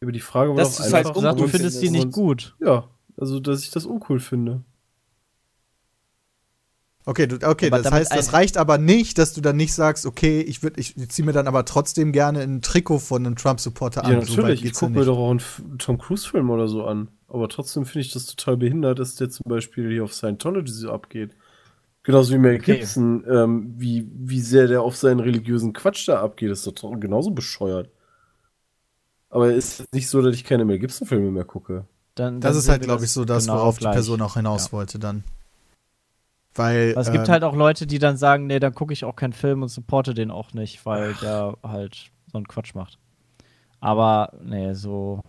über 0.00 0.12
die 0.12 0.20
Frage 0.20 0.50
war 0.50 0.56
Das 0.58 0.76
doch 0.76 0.84
ist 0.84 0.92
einfach, 0.92 1.14
halt 1.14 1.16
Du 1.16 1.20
gesagt, 1.20 1.40
du 1.40 1.48
findest 1.48 1.80
die 1.80 1.90
nicht 1.90 2.12
gut. 2.12 2.56
Ja, 2.60 2.88
also 3.16 3.40
dass 3.40 3.62
ich 3.62 3.70
das 3.70 3.86
uncool 3.86 4.20
finde. 4.20 4.64
Okay, 7.04 7.26
du, 7.26 7.34
okay, 7.46 7.66
Aber 7.66 7.82
das 7.82 7.90
heißt, 7.90 8.12
das 8.12 8.32
reicht 8.32 8.56
aber 8.56 8.78
nicht, 8.78 9.18
dass 9.18 9.32
du 9.32 9.40
dann 9.40 9.56
nicht 9.56 9.74
sagst, 9.74 10.06
okay, 10.06 10.40
ich, 10.40 10.62
ich 10.76 10.94
ziehe 11.10 11.26
mir 11.26 11.32
dann 11.32 11.48
aber 11.48 11.64
trotzdem 11.64 12.12
gerne 12.12 12.40
ein 12.42 12.62
Trikot 12.62 13.00
von 13.00 13.26
einem 13.26 13.34
Trump-Supporter 13.34 14.04
an. 14.04 14.12
Ja, 14.12 14.20
So 14.24 14.36
natürlich. 14.36 14.58
ich 14.58 14.62
geht's 14.66 14.80
ja 14.80 14.86
gucke 14.86 14.98
mir 15.00 15.04
doch 15.04 15.18
auch 15.18 15.30
einen 15.30 15.78
Tom 15.78 15.98
Cruise-Film 15.98 16.48
oder 16.50 16.68
so 16.68 16.84
an. 16.84 17.08
Aber 17.26 17.48
trotzdem 17.48 17.86
finde 17.86 18.00
ich 18.06 18.12
das 18.12 18.26
total 18.26 18.56
behindert, 18.56 19.00
dass 19.00 19.16
der 19.16 19.30
zum 19.30 19.44
Beispiel 19.48 19.90
hier 19.90 20.04
auf 20.04 20.14
Scientology 20.14 20.70
so 20.70 20.92
abgeht. 20.92 21.32
Genauso 22.04 22.34
wie 22.34 22.38
Mel 22.38 22.56
Okay. 22.60 22.76
Gibson, 22.78 23.24
ähm, 23.28 23.74
wie, 23.78 24.08
wie 24.14 24.40
sehr 24.40 24.68
der 24.68 24.82
auf 24.82 24.96
seinen 24.96 25.20
religiösen 25.20 25.72
Quatsch 25.72 26.06
da 26.08 26.20
abgeht, 26.20 26.50
ist 26.50 26.66
doch 26.66 27.00
genauso 27.00 27.30
bescheuert. 27.32 27.90
Aber 29.30 29.50
es 29.52 29.80
ist 29.80 29.94
nicht 29.94 30.08
so, 30.08 30.20
dass 30.22 30.34
ich 30.34 30.44
keine 30.44 30.64
Mel 30.64 30.78
Gibson-Filme 30.78 31.30
mehr 31.30 31.44
gucke. 31.44 31.86
Dann, 32.14 32.40
Das 32.40 32.50
dann 32.50 32.58
ist 32.58 32.64
sehen 32.64 32.70
halt, 32.72 32.80
wir 32.82 32.86
glaube 32.86 33.04
ich, 33.04 33.10
so 33.10 33.24
das, 33.24 33.44
genau 33.44 33.58
worauf 33.58 33.76
die 33.76 33.80
gleich. 33.80 33.94
Person 33.94 34.20
auch 34.20 34.34
hinaus 34.34 34.66
Ja. 34.66 34.72
wollte 34.72 34.98
dann. 34.98 35.24
Weil, 36.54 36.92
Aber 36.92 37.00
es 37.00 37.10
gibt 37.10 37.28
ähm, 37.28 37.32
halt 37.32 37.44
auch 37.44 37.56
Leute, 37.56 37.86
die 37.86 37.98
dann 37.98 38.16
sagen, 38.16 38.46
nee, 38.46 38.58
dann 38.58 38.74
gucke 38.74 38.92
ich 38.92 39.04
auch 39.04 39.16
keinen 39.16 39.32
Film 39.32 39.62
und 39.62 39.68
supporte 39.68 40.12
den 40.14 40.30
auch 40.30 40.52
nicht, 40.52 40.84
weil 40.84 41.14
der 41.14 41.56
halt 41.62 42.10
so 42.30 42.38
einen 42.38 42.46
Quatsch 42.48 42.74
macht. 42.74 42.98
Aber, 43.80 44.32
nee, 44.42 44.74
so. 44.74 45.22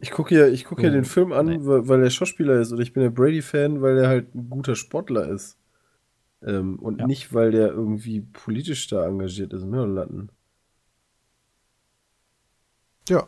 Ich 0.00 0.10
gucke 0.10 0.36
ja, 0.36 0.46
ich 0.48 0.64
guck 0.64 0.82
ja 0.82 0.90
den 0.90 1.04
Film 1.04 1.32
an, 1.32 1.46
Nee. 1.46 1.58
weil, 1.60 2.02
er 2.02 2.10
Schauspieler 2.10 2.60
ist. 2.60 2.72
Oder 2.72 2.82
ich 2.82 2.92
bin 2.92 3.02
der 3.02 3.10
Brady-Fan, 3.10 3.80
weil 3.80 3.96
er 3.98 4.08
halt 4.08 4.34
ein 4.34 4.50
guter 4.50 4.74
Sportler 4.76 5.28
ist. 5.28 5.56
Ähm, 6.44 6.78
und 6.78 7.00
Ja. 7.00 7.06
nicht, 7.06 7.32
weil 7.32 7.52
der 7.52 7.68
irgendwie 7.68 8.20
politisch 8.20 8.88
da 8.88 9.06
engagiert 9.06 9.52
ist. 9.52 9.64
Mir 9.64 9.78
doch 9.78 9.86
Latten. 9.86 10.30
Ja, 13.08 13.26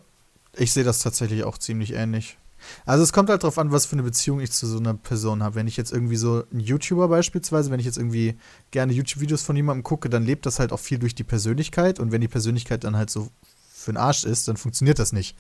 ich 0.55 0.73
sehe 0.73 0.85
das 0.85 1.01
tatsächlich 1.03 1.45
auch 1.45 1.59
ziemlich 1.59 1.93
ähnlich. 1.95 2.37
Also 2.85 3.03
es 3.03 3.13
kommt 3.13 3.31
halt 3.31 3.43
drauf 3.43 3.59
an, 3.59 3.73
was 3.73 3.87
für 3.87 3.95
eine 3.95 4.03
Beziehung 4.03 4.41
ich 4.41 4.53
zu 4.53 4.67
so 4.67 4.79
einer 4.79 4.95
Person 4.95 5.43
habe. 5.43 5.55
Wenn 5.55 5.67
ich 5.67 5.77
jetzt 5.77 5.93
irgendwie 5.93 6.17
so 6.17 6.45
ein 6.53 6.61
YouTuber 6.61 7.09
beispielsweise, 7.09 7.71
wenn 7.71 7.81
ich 7.81 7.87
jetzt 7.87 7.99
irgendwie 7.99 8.37
gerne 8.71 8.93
YouTube-Videos 8.93 9.43
von 9.43 9.57
jemandem 9.57 9.83
gucke, 9.83 10.09
dann 10.09 10.25
lebt 10.25 10.47
das 10.47 10.59
halt 10.59 10.73
auch 10.73 10.81
viel 10.81 10.99
durch 10.99 11.15
die 11.15 11.25
Persönlichkeit 11.25 11.99
und 12.01 12.13
wenn 12.13 12.21
die 12.21 12.29
Persönlichkeit 12.29 12.85
dann 12.85 12.97
halt 12.97 13.11
so 13.11 13.29
für 13.73 13.93
den 13.93 13.99
Arsch 13.99 14.25
ist, 14.25 14.49
dann 14.49 14.57
funktioniert 14.57 14.99
das 14.99 15.13
nicht. 15.13 15.37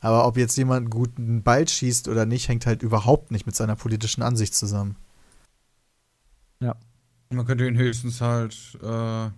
Aber 0.00 0.26
ob 0.26 0.36
jetzt 0.36 0.56
jemand 0.56 0.82
einen 0.82 0.90
guten 0.90 1.42
Ball 1.42 1.66
schießt 1.66 2.08
oder 2.08 2.26
nicht, 2.26 2.48
hängt 2.48 2.66
halt 2.66 2.82
überhaupt 2.82 3.30
nicht 3.30 3.46
mit 3.46 3.56
seiner 3.56 3.76
politischen 3.76 4.22
Ansicht 4.22 4.54
zusammen. 4.54 4.96
Man 7.30 7.46
könnte 7.46 7.66
ihn 7.66 7.76
höchstens 7.76 8.20
halt 8.20 8.78
äh, 8.82 9.30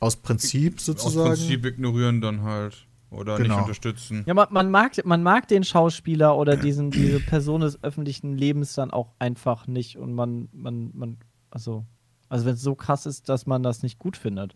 Aus 0.00 0.16
Prinzip 0.16 0.78
aus 0.78 0.86
sozusagen. 0.86 1.28
Prinzip 1.30 1.64
ignorieren 1.64 2.20
dann 2.20 2.42
halt. 2.42 2.86
Oder 3.10 3.38
nicht 3.38 3.48
Genau. 3.48 3.62
unterstützen. 3.62 4.22
Ja, 4.26 4.34
man, 4.34 4.48
man, 4.50 4.70
mag, 4.70 4.92
man 5.04 5.22
mag 5.22 5.48
den 5.48 5.64
Schauspieler 5.64 6.36
oder 6.36 6.56
diesen, 6.56 6.90
diese 6.90 7.20
Person 7.20 7.60
des 7.62 7.82
öffentlichen 7.82 8.36
Lebens 8.36 8.74
dann 8.74 8.90
auch 8.90 9.12
einfach 9.18 9.66
nicht 9.66 9.98
und 9.98 10.12
man, 10.14 10.48
man, 10.52 10.90
man, 10.94 11.16
also, 11.50 11.84
also 12.28 12.44
wenn 12.46 12.54
es 12.54 12.62
so 12.62 12.74
krass 12.74 13.06
ist, 13.06 13.28
dass 13.28 13.46
man 13.46 13.62
das 13.62 13.82
nicht 13.82 13.98
gut 13.98 14.16
findet. 14.16 14.54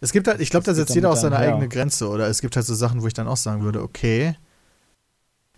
Es 0.00 0.12
gibt 0.12 0.28
halt, 0.28 0.40
ich 0.40 0.50
glaube, 0.50 0.64
da 0.64 0.74
setzt 0.74 0.94
jeder 0.94 1.10
auch 1.10 1.16
seine 1.16 1.36
einher. 1.36 1.54
eigene 1.54 1.68
Grenze. 1.68 2.08
Oder 2.08 2.28
es 2.28 2.40
gibt 2.40 2.54
halt 2.56 2.66
so 2.66 2.74
Sachen, 2.74 3.02
wo 3.02 3.06
ich 3.06 3.14
dann 3.14 3.28
auch 3.28 3.36
sagen 3.36 3.62
würde, 3.62 3.82
okay. 3.82 4.36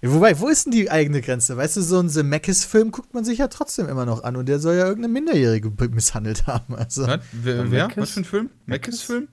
Ja, 0.01 0.13
Wobei, 0.13 0.39
wo 0.39 0.47
ist 0.47 0.67
denn 0.67 0.73
die 0.73 0.91
eigene 0.91 1.21
Grenze? 1.21 1.57
Weißt 1.57 1.77
du, 1.77 1.83
so 1.83 1.99
ein 1.99 2.09
Zemeckis-Film 2.09 2.93
guckt 2.93 3.15
man 3.15 3.25
sich 3.25 3.39
ja 3.39 3.49
trotzdem 3.49 3.89
immer 3.89 4.07
noch 4.07 4.23
an 4.23 4.37
und 4.37 4.47
der 4.49 4.61
soll 4.61 4.77
ja 4.77 4.87
irgendeine 4.87 5.13
Minderjährige 5.13 5.73
misshandelt 5.91 6.47
haben. 6.47 6.77
Also, 6.77 7.07
Was? 7.07 7.21
Wer? 7.33 7.71
wer? 7.71 7.91
Was 7.97 8.11
für 8.11 8.21
ein 8.21 8.25
Film? 8.25 8.51
Meckes-Film? 8.67 9.27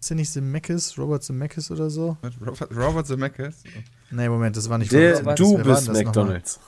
Ist 0.00 0.10
der 0.10 0.16
nicht 0.16 0.32
Zemeckis, 0.32 0.96
Robert 0.98 1.22
Zemeckis 1.22 1.70
oder 1.70 1.90
so? 1.90 2.16
Robert, 2.44 2.68
Robert 2.76 3.06
Zemeckis? 3.06 3.62
Nee, 4.10 4.28
Moment, 4.28 4.56
das 4.56 4.68
war 4.68 4.78
nicht 4.78 4.90
Der, 4.92 5.18
Robert 5.18 5.38
du 5.38 5.44
Zemeckis. 5.56 5.66
Wer 5.66 5.74
war 5.86 5.92
bist? 5.94 6.04
McDonalds. 6.06 6.60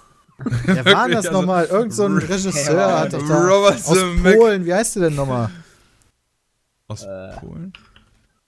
Wer 0.66 0.84
war 0.86 1.06
denn 1.08 1.16
das 1.16 1.30
nochmal? 1.30 1.64
Irgend 1.70 1.92
so 1.94 2.04
ein 2.04 2.18
Regisseur 2.18 2.98
hat 3.00 3.12
doch 3.12 3.26
da 3.26 3.40
Robert 3.46 3.74
aus 3.74 3.84
Zemeckis. 3.84 4.38
Polen. 4.38 4.64
Wie 4.66 4.74
heißt 4.74 4.96
der 4.96 5.02
denn 5.04 5.14
nochmal? 5.14 5.50
Aus 6.88 7.02
Äh. 7.04 7.36
Polen? 7.40 7.72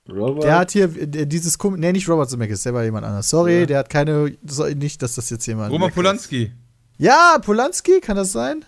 Robert. 0.08 0.44
Der 0.44 0.58
hat 0.58 0.70
hier 0.72 0.86
dieses 0.88 1.56
Kom 1.56 1.74
Nee, 1.76 1.92
nicht 1.92 2.08
Robert 2.08 2.28
Zemeckis, 2.28 2.62
der 2.62 2.74
war 2.74 2.84
jemand 2.84 3.06
anders. 3.06 3.28
Sorry, 3.30 3.60
Ja. 3.60 3.66
der 3.66 3.78
hat 3.78 3.88
keine. 3.90 4.36
Nicht, 4.76 5.00
dass 5.02 5.14
das 5.14 5.30
jetzt 5.30 5.46
jemand. 5.46 5.72
Roman. 5.72 5.90
Polanski. 5.90 6.52
Ja, 6.98 7.38
Polanski, 7.40 8.00
kann 8.00 8.16
das 8.16 8.32
sein? 8.32 8.64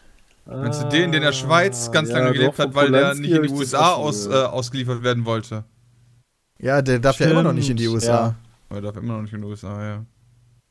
Meinst 0.46 0.80
du 0.82 0.88
den, 0.88 1.10
der 1.10 1.18
in 1.20 1.24
der 1.26 1.32
Schweiz 1.32 1.90
ganz 1.92 2.08
Ah, 2.08 2.12
ja, 2.12 2.18
lange 2.20 2.32
gelebt 2.32 2.58
hat, 2.58 2.74
weil 2.74 2.90
der 2.90 3.14
nicht 3.14 3.32
in 3.32 3.42
die 3.42 3.48
USA 3.50 3.92
aus, 3.94 4.26
äh, 4.26 4.32
ausgeliefert 4.32 5.02
werden 5.02 5.24
wollte? 5.24 5.64
Ja, 6.58 6.80
der 6.82 6.98
darf 6.98 7.20
ja 7.20 7.28
immer 7.30 7.42
noch 7.42 7.52
nicht 7.52 7.68
in 7.70 7.76
die 7.76 7.84
Stimmt, 7.84 7.96
USA. 8.02 8.34
Er 8.70 8.80
darf 8.80 8.96
immer 8.96 9.14
noch 9.14 9.22
nicht 9.22 9.32
in 9.32 9.40
die 9.42 9.46
USA, 9.46 9.84
ja. 9.84 10.04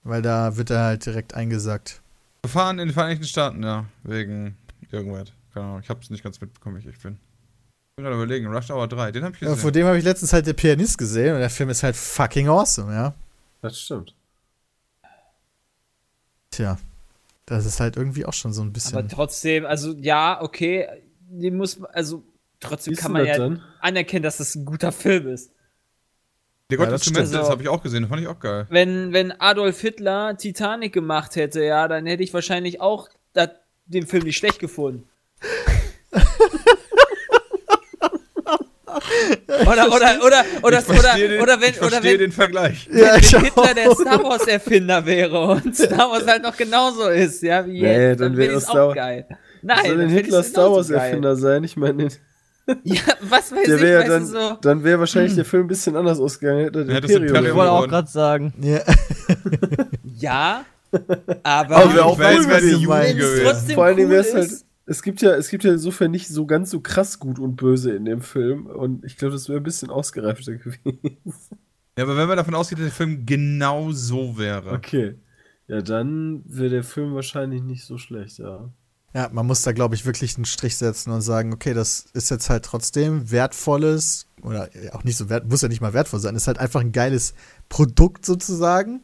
Weil 0.03 0.21
da 0.21 0.55
wird 0.57 0.69
er 0.69 0.83
halt 0.83 1.05
direkt 1.05 1.33
eingesackt. 1.33 2.01
Verfahren 2.43 2.79
in 2.79 2.87
den 2.89 2.93
Vereinigten 2.93 3.25
Staaten, 3.25 3.63
ja. 3.63 3.85
Wegen 4.03 4.57
irgendwas. 4.91 5.31
Keine 5.53 5.65
Ahnung, 5.67 5.79
ich 5.81 5.89
hab's 5.89 6.09
nicht 6.09 6.23
ganz 6.23 6.41
mitbekommen, 6.41 6.83
wie 6.83 6.89
ich 6.89 6.99
bin. 6.99 7.13
Ich 7.13 7.95
bin 7.97 8.03
gerade 8.05 8.15
überlegen, 8.15 8.47
Rush 8.47 8.69
Hour 8.71 8.87
3, 8.87 9.11
den 9.13 9.23
hab 9.23 9.33
ich 9.35 9.41
Ja, 9.41 9.49
gesehen. 9.49 9.61
vor 9.61 9.71
dem 9.71 9.87
habe 9.87 9.97
ich 9.97 10.03
letztens 10.03 10.33
halt 10.33 10.45
der 10.47 10.53
Pianist 10.53 10.97
gesehen 10.97 11.33
und 11.35 11.39
der 11.39 11.49
Film 11.49 11.69
ist 11.69 11.81
halt 11.81 11.95
fucking 11.95 12.47
awesome, 12.49 12.93
ja. 12.93 13.13
Das 13.61 13.79
stimmt. 13.79 14.13
Tja. 16.51 16.77
Das 17.45 17.65
ist 17.65 17.79
halt 17.79 17.95
irgendwie 17.95 18.25
auch 18.25 18.33
schon 18.33 18.53
so 18.53 18.61
ein 18.63 18.73
bisschen. 18.73 18.97
Aber 18.97 19.07
trotzdem, 19.07 19.65
also 19.65 19.93
ja, 19.93 20.41
okay, 20.41 20.87
den 21.29 21.55
muss 21.57 21.77
man, 21.79 21.89
also 21.91 22.23
trotzdem 22.59 22.91
Wie 22.91 22.95
ist 22.95 23.01
kann 23.01 23.11
man 23.11 23.25
ja 23.25 23.37
denn? 23.37 23.61
anerkennen, 23.81 24.23
dass 24.23 24.37
das 24.37 24.55
ein 24.55 24.65
guter 24.65 24.91
Film 24.91 25.27
ist. 25.27 25.51
Der 26.69 26.77
Gott 26.77 26.87
Ja, 26.87 26.93
des 26.93 27.11
das 27.11 27.31
das 27.31 27.49
habe 27.49 27.61
ich 27.61 27.69
auch 27.69 27.83
gesehen, 27.83 28.01
das 28.03 28.09
fand 28.09 28.21
ich 28.21 28.27
auch 28.27 28.39
geil. 28.39 28.65
Wenn, 28.69 29.13
wenn 29.13 29.31
Adolf 29.39 29.79
Hitler 29.81 30.35
Titanic 30.37 30.93
gemacht 30.93 31.35
hätte, 31.35 31.63
ja, 31.63 31.87
dann 31.87 32.05
hätte 32.05 32.23
ich 32.23 32.33
wahrscheinlich 32.33 32.81
auch 32.81 33.09
da, 33.33 33.49
den 33.85 34.07
Film 34.07 34.23
nicht 34.23 34.37
schlecht 34.37 34.59
gefunden. 34.59 35.07
oder, 39.67 39.87
oder, 39.93 40.25
oder, 40.25 40.45
oder, 40.63 40.79
ich 40.79 40.89
oder, 40.89 41.15
den, 41.15 41.41
oder 41.41 41.61
wenn, 41.61 41.69
ich 41.71 41.81
oder 41.81 41.89
verstehe 41.89 42.13
wenn, 42.13 42.19
den 42.19 42.31
Vergleich. 42.31 42.87
ja, 42.91 43.15
wenn 43.15 43.43
Hitler 43.43 43.73
der 43.73 43.91
Star 43.91 44.23
Wars 44.23 44.47
Erfinder 44.47 45.05
wäre 45.05 45.39
und 45.39 45.75
Star 45.75 46.09
Wars 46.09 46.25
halt 46.25 46.41
noch 46.41 46.57
genauso 46.57 47.09
ist, 47.09 47.43
ja, 47.43 47.65
wie 47.65 47.81
Nee, 47.81 48.09
jetzt, 48.09 48.21
dann 48.21 48.31
dann 48.31 48.37
wäre 48.37 48.53
es 48.55 48.67
auch 48.67 48.95
geil. 48.95 49.27
Nein, 49.61 49.85
Soll 49.85 49.97
denn 49.97 50.09
Hitler 50.09 50.43
Star 50.43 50.71
Wars. 50.71 50.89
Erfinder 50.89 51.35
sein? 51.35 51.63
Ich 51.63 51.75
meine, 51.75 52.07
Ja, 52.83 53.01
was 53.21 53.51
weiß 53.51 53.65
der 53.65 53.75
ich, 53.75 53.81
wäre 53.81 53.99
weißt 54.01 54.09
dann, 54.11 54.25
so. 54.25 54.57
dann 54.61 54.83
wäre 54.83 54.99
wahrscheinlich 54.99 55.35
der 55.35 55.45
Film 55.45 55.65
ein 55.65 55.67
bisschen 55.67 55.95
anders 55.95 56.19
ausgegangen. 56.19 56.65
Hätte 56.65 56.79
hätte 56.81 57.01
das 57.01 57.11
Imperium 57.11 57.45
Ich 57.45 57.53
wollte 57.53 57.71
auch 57.71 57.87
gerade 57.87 58.09
sagen. 58.09 58.53
Ja. 58.61 58.81
Ja, 60.17 60.65
Aber 61.43 61.75
aber 61.75 61.93
wär 61.93 62.05
auch 62.05 62.17
cool, 62.17 62.47
wäre 62.47 62.61
die 62.61 62.67
Jugend 62.69 63.17
gewesen. 63.17 63.43
trotzdem 63.43 63.75
Vor 63.75 63.85
allen 63.85 63.97
Dingen 63.97 64.07
cool 64.07 64.13
wäre 64.15 64.25
es 64.25 64.33
halt, 64.33 64.65
es 64.85 65.03
gibt 65.03 65.21
ja, 65.21 65.31
es 65.35 65.49
gibt 65.49 65.63
ja 65.63 65.73
insofern 65.73 66.11
nicht 66.11 66.27
so 66.29 66.45
ganz 66.45 66.69
so 66.71 66.79
krass 66.79 67.19
gut 67.19 67.37
und 67.37 67.57
böse 67.57 67.91
in 67.93 68.05
dem 68.05 68.21
Film 68.21 68.67
und 68.67 69.03
ich 69.03 69.17
glaube, 69.17 69.33
das 69.33 69.49
wäre 69.49 69.59
ein 69.59 69.63
bisschen 69.63 69.89
ausgereifter 69.89 70.53
gewesen. 70.57 71.09
Ja, 71.97 72.03
aber 72.03 72.17
wenn 72.17 72.27
man 72.27 72.37
davon 72.37 72.55
ausgeht, 72.55 72.77
dass 72.79 72.85
der 72.85 72.93
Film 72.93 73.25
genau 73.25 73.91
so 73.91 74.37
wäre. 74.37 74.71
Okay. 74.71 75.15
Ja, 75.67 75.81
dann 75.81 76.43
wäre 76.45 76.69
der 76.69 76.83
Film 76.83 77.13
wahrscheinlich 77.15 77.61
nicht 77.63 77.83
so 77.85 77.97
schlecht, 77.97 78.37
ja. 78.37 78.69
Ja, 79.15 79.29
man 79.31 79.45
muss 79.47 79.61
da, 79.61 79.71
glaube 79.71 79.95
ich, 79.95 80.05
wirklich 80.05 80.35
einen 80.35 80.43
Strich 80.43 80.75
setzen 80.75 81.11
und 81.11 81.21
sagen, 81.21 81.53
okay, 81.53 81.73
das 81.73 82.07
ist 82.13 82.29
jetzt 82.29 82.49
halt 82.49 82.65
trotzdem 82.65 83.31
wertvolles, 83.31 84.27
oder 84.41 84.69
auch 84.91 85.05
nicht 85.05 85.15
so 85.15 85.29
wert, 85.29 85.49
muss 85.49 85.61
ja 85.61 85.69
nicht 85.69 85.79
mal 85.81 85.93
wertvoll 85.93 86.19
sein, 86.19 86.35
ist 86.35 86.47
halt 86.47 86.57
einfach 86.59 86.81
ein 86.81 86.91
geiles 86.91 87.33
Produkt 87.69 88.25
sozusagen. 88.25 89.03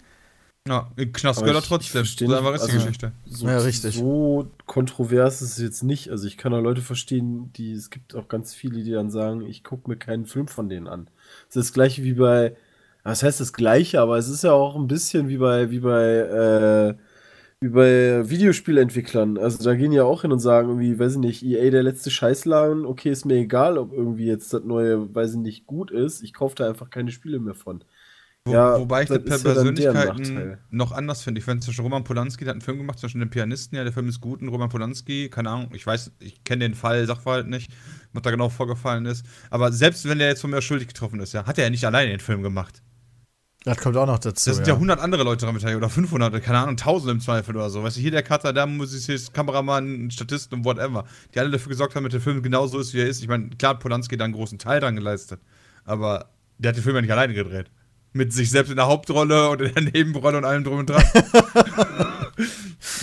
Ja, 0.67 0.91
Knast 1.13 1.39
gehört 1.43 1.63
ich- 1.63 1.67
trotzdem. 1.69 2.01
nicht, 2.03 2.21
einfach 2.21 2.53
ist 2.53 2.65
die 2.67 2.71
also- 2.73 2.85
Geschichte. 2.85 3.13
So, 3.25 3.47
Ja, 3.47 3.57
richtig. 3.59 3.95
so 3.95 4.51
kontrovers 4.67 5.41
ist 5.41 5.53
es 5.53 5.57
jetzt 5.59 5.81
nicht. 5.83 6.09
Also 6.09 6.27
ich 6.27 6.37
kann 6.37 6.53
auch 6.53 6.61
Leute 6.61 6.81
verstehen, 6.81 7.51
die, 7.53 7.71
es 7.71 7.89
gibt 7.89 8.13
auch 8.13 8.27
ganz 8.27 8.53
viele, 8.53 8.83
die 8.83 8.91
dann 8.91 9.09
sagen, 9.09 9.41
ich 9.45 9.63
gucke 9.63 9.89
mir 9.89 9.95
keinen 9.95 10.25
Film 10.25 10.47
von 10.49 10.67
denen 10.69 10.87
an. 10.87 11.05
Das 11.47 11.55
ist 11.55 11.69
das 11.69 11.73
gleiche 11.73 12.03
wie 12.03 12.13
bei, 12.13 12.55
was 13.03 13.23
heißt 13.23 13.39
das 13.39 13.53
gleiche, 13.53 14.01
aber 14.01 14.17
es 14.17 14.27
ist 14.27 14.43
ja 14.43 14.51
auch 14.51 14.75
ein 14.75 14.87
bisschen 14.87 15.29
wie 15.29 15.37
bei, 15.37 15.71
wie 15.71 15.79
bei, 15.79 16.03
äh, 16.03 16.95
wie 17.61 17.69
bei 17.69 18.29
Videospielentwicklern. 18.29 19.37
Also 19.37 19.63
da 19.63 19.75
gehen 19.75 19.91
ja 19.91 20.03
auch 20.03 20.23
hin 20.23 20.31
und 20.31 20.39
sagen 20.39 20.69
irgendwie, 20.69 20.97
weiß 20.97 21.13
ich 21.13 21.19
nicht, 21.19 21.43
EA 21.43 21.69
der 21.69 21.83
letzte 21.83 22.09
Scheißladen, 22.09 22.85
okay, 22.85 23.11
ist 23.11 23.25
mir 23.25 23.35
egal, 23.35 23.77
ob 23.77 23.93
irgendwie 23.93 24.25
jetzt 24.25 24.51
das 24.53 24.63
neue, 24.63 25.13
weiß 25.13 25.33
ich 25.33 25.39
nicht, 25.39 25.67
gut 25.67 25.91
ist. 25.91 26.23
Ich 26.23 26.33
kaufe 26.33 26.55
da 26.55 26.67
einfach 26.67 26.89
keine 26.89 27.11
Spiele 27.11 27.39
mehr 27.39 27.53
von. 27.53 27.83
Wo, 28.45 28.53
Ja, 28.53 28.79
wobei 28.79 29.03
ich 29.03 29.09
das 29.09 29.23
per 29.23 29.37
ja 29.37 29.43
Persönlichkeiten 29.43 30.33
Nachteil. 30.35 30.57
noch 30.71 30.91
anders 30.91 31.21
finde. 31.21 31.37
Ich 31.37 31.45
finde 31.45 31.63
Beispiel 31.63 31.83
Roman 31.83 32.03
Polanski, 32.03 32.43
der 32.45 32.51
hat 32.51 32.55
einen 32.55 32.61
Film 32.61 32.79
gemacht, 32.79 32.99
Beispiel 32.99 33.21
den 33.21 33.29
Pianisten, 33.29 33.77
ja, 33.77 33.83
der 33.83 33.93
Film 33.93 34.09
ist 34.09 34.19
gut 34.21 34.41
und 34.41 34.49
Roman 34.49 34.69
Polanski, 34.69 35.29
keine 35.29 35.51
Ahnung, 35.51 35.69
ich 35.75 35.85
weiß, 35.85 36.13
ich 36.19 36.43
kenne 36.43 36.65
den 36.65 36.73
Fall, 36.73 37.05
Sachverhalt 37.05 37.47
nicht, 37.47 37.71
was 38.13 38.23
da 38.23 38.31
genau 38.31 38.49
vorgefallen 38.49 39.05
ist. 39.05 39.23
Aber 39.51 39.71
selbst 39.71 40.09
wenn 40.09 40.17
der 40.17 40.29
jetzt 40.29 40.41
von 40.41 40.49
mir 40.49 40.63
schuldig 40.63 40.87
getroffen 40.87 41.19
ist, 41.19 41.33
ja, 41.33 41.45
hat 41.45 41.59
er 41.59 41.65
ja 41.65 41.69
nicht 41.69 41.85
alleine 41.85 42.09
den 42.09 42.19
Film 42.19 42.41
gemacht. 42.41 42.81
Das 43.63 43.77
kommt 43.77 43.95
auch 43.95 44.07
noch 44.07 44.17
dazu. 44.17 44.49
Da 44.49 44.55
sind 44.55 44.65
ja 44.65 44.73
ja. 44.73 44.75
100 44.75 44.99
andere 44.99 45.23
Leute 45.23 45.45
dran 45.45 45.53
beteiligt 45.53 45.77
oder 45.77 45.89
500, 45.89 46.41
keine 46.41 46.59
Ahnung, 46.59 46.71
1000 46.71 47.11
im 47.11 47.19
Zweifel 47.19 47.55
oder 47.55 47.69
so. 47.69 47.83
Weißt 47.83 47.95
du, 47.95 48.01
hier 48.01 48.09
der 48.09 48.23
Cutter, 48.23 48.53
da 48.53 48.65
Musizist, 48.65 49.33
Kameramann, 49.35 50.09
Statisten 50.09 50.59
und 50.59 50.65
whatever, 50.65 51.05
die 51.33 51.39
alle 51.39 51.51
dafür 51.51 51.69
gesorgt 51.69 51.95
haben, 51.95 52.03
dass 52.03 52.11
der 52.11 52.21
Film 52.21 52.41
genauso 52.41 52.79
ist, 52.79 52.93
wie 52.93 53.01
er 53.01 53.07
ist. 53.07 53.21
Ich 53.21 53.27
meine, 53.27 53.49
klar, 53.49 53.75
hat 53.75 53.79
Polanski 53.79 54.17
da 54.17 54.25
einen 54.25 54.33
großen 54.33 54.57
Teil 54.57 54.79
dran 54.79 54.95
geleistet, 54.95 55.41
aber 55.85 56.31
der 56.57 56.69
hat 56.69 56.75
den 56.77 56.83
Film 56.83 56.95
ja 56.95 57.01
nicht 57.01 57.11
alleine 57.11 57.33
gedreht. 57.35 57.69
Mit 58.13 58.33
sich 58.33 58.49
selbst 58.49 58.71
in 58.71 58.77
der 58.77 58.87
Hauptrolle 58.87 59.49
und 59.49 59.61
in 59.61 59.73
der 59.73 59.83
Nebenrolle 59.83 60.39
und 60.39 60.45
allem 60.45 60.63
drum 60.63 60.79
und 60.79 60.89
dran. 60.89 61.03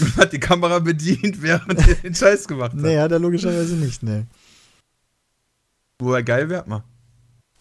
und 0.01 0.17
hat 0.17 0.33
die 0.33 0.41
Kamera 0.41 0.81
bedient, 0.81 1.41
während 1.41 1.79
er 1.79 1.95
den 1.95 2.15
Scheiß 2.15 2.49
gemacht 2.49 2.73
hat. 2.73 2.81
Nee, 2.81 2.99
hat 2.99 3.13
er 3.13 3.21
logischerweise 3.21 3.77
nicht, 3.77 4.03
nee. 4.03 4.25
Wo 6.01 6.13
er 6.13 6.23
geil 6.25 6.51
wäre, 6.51 6.65
mal. 6.69 6.83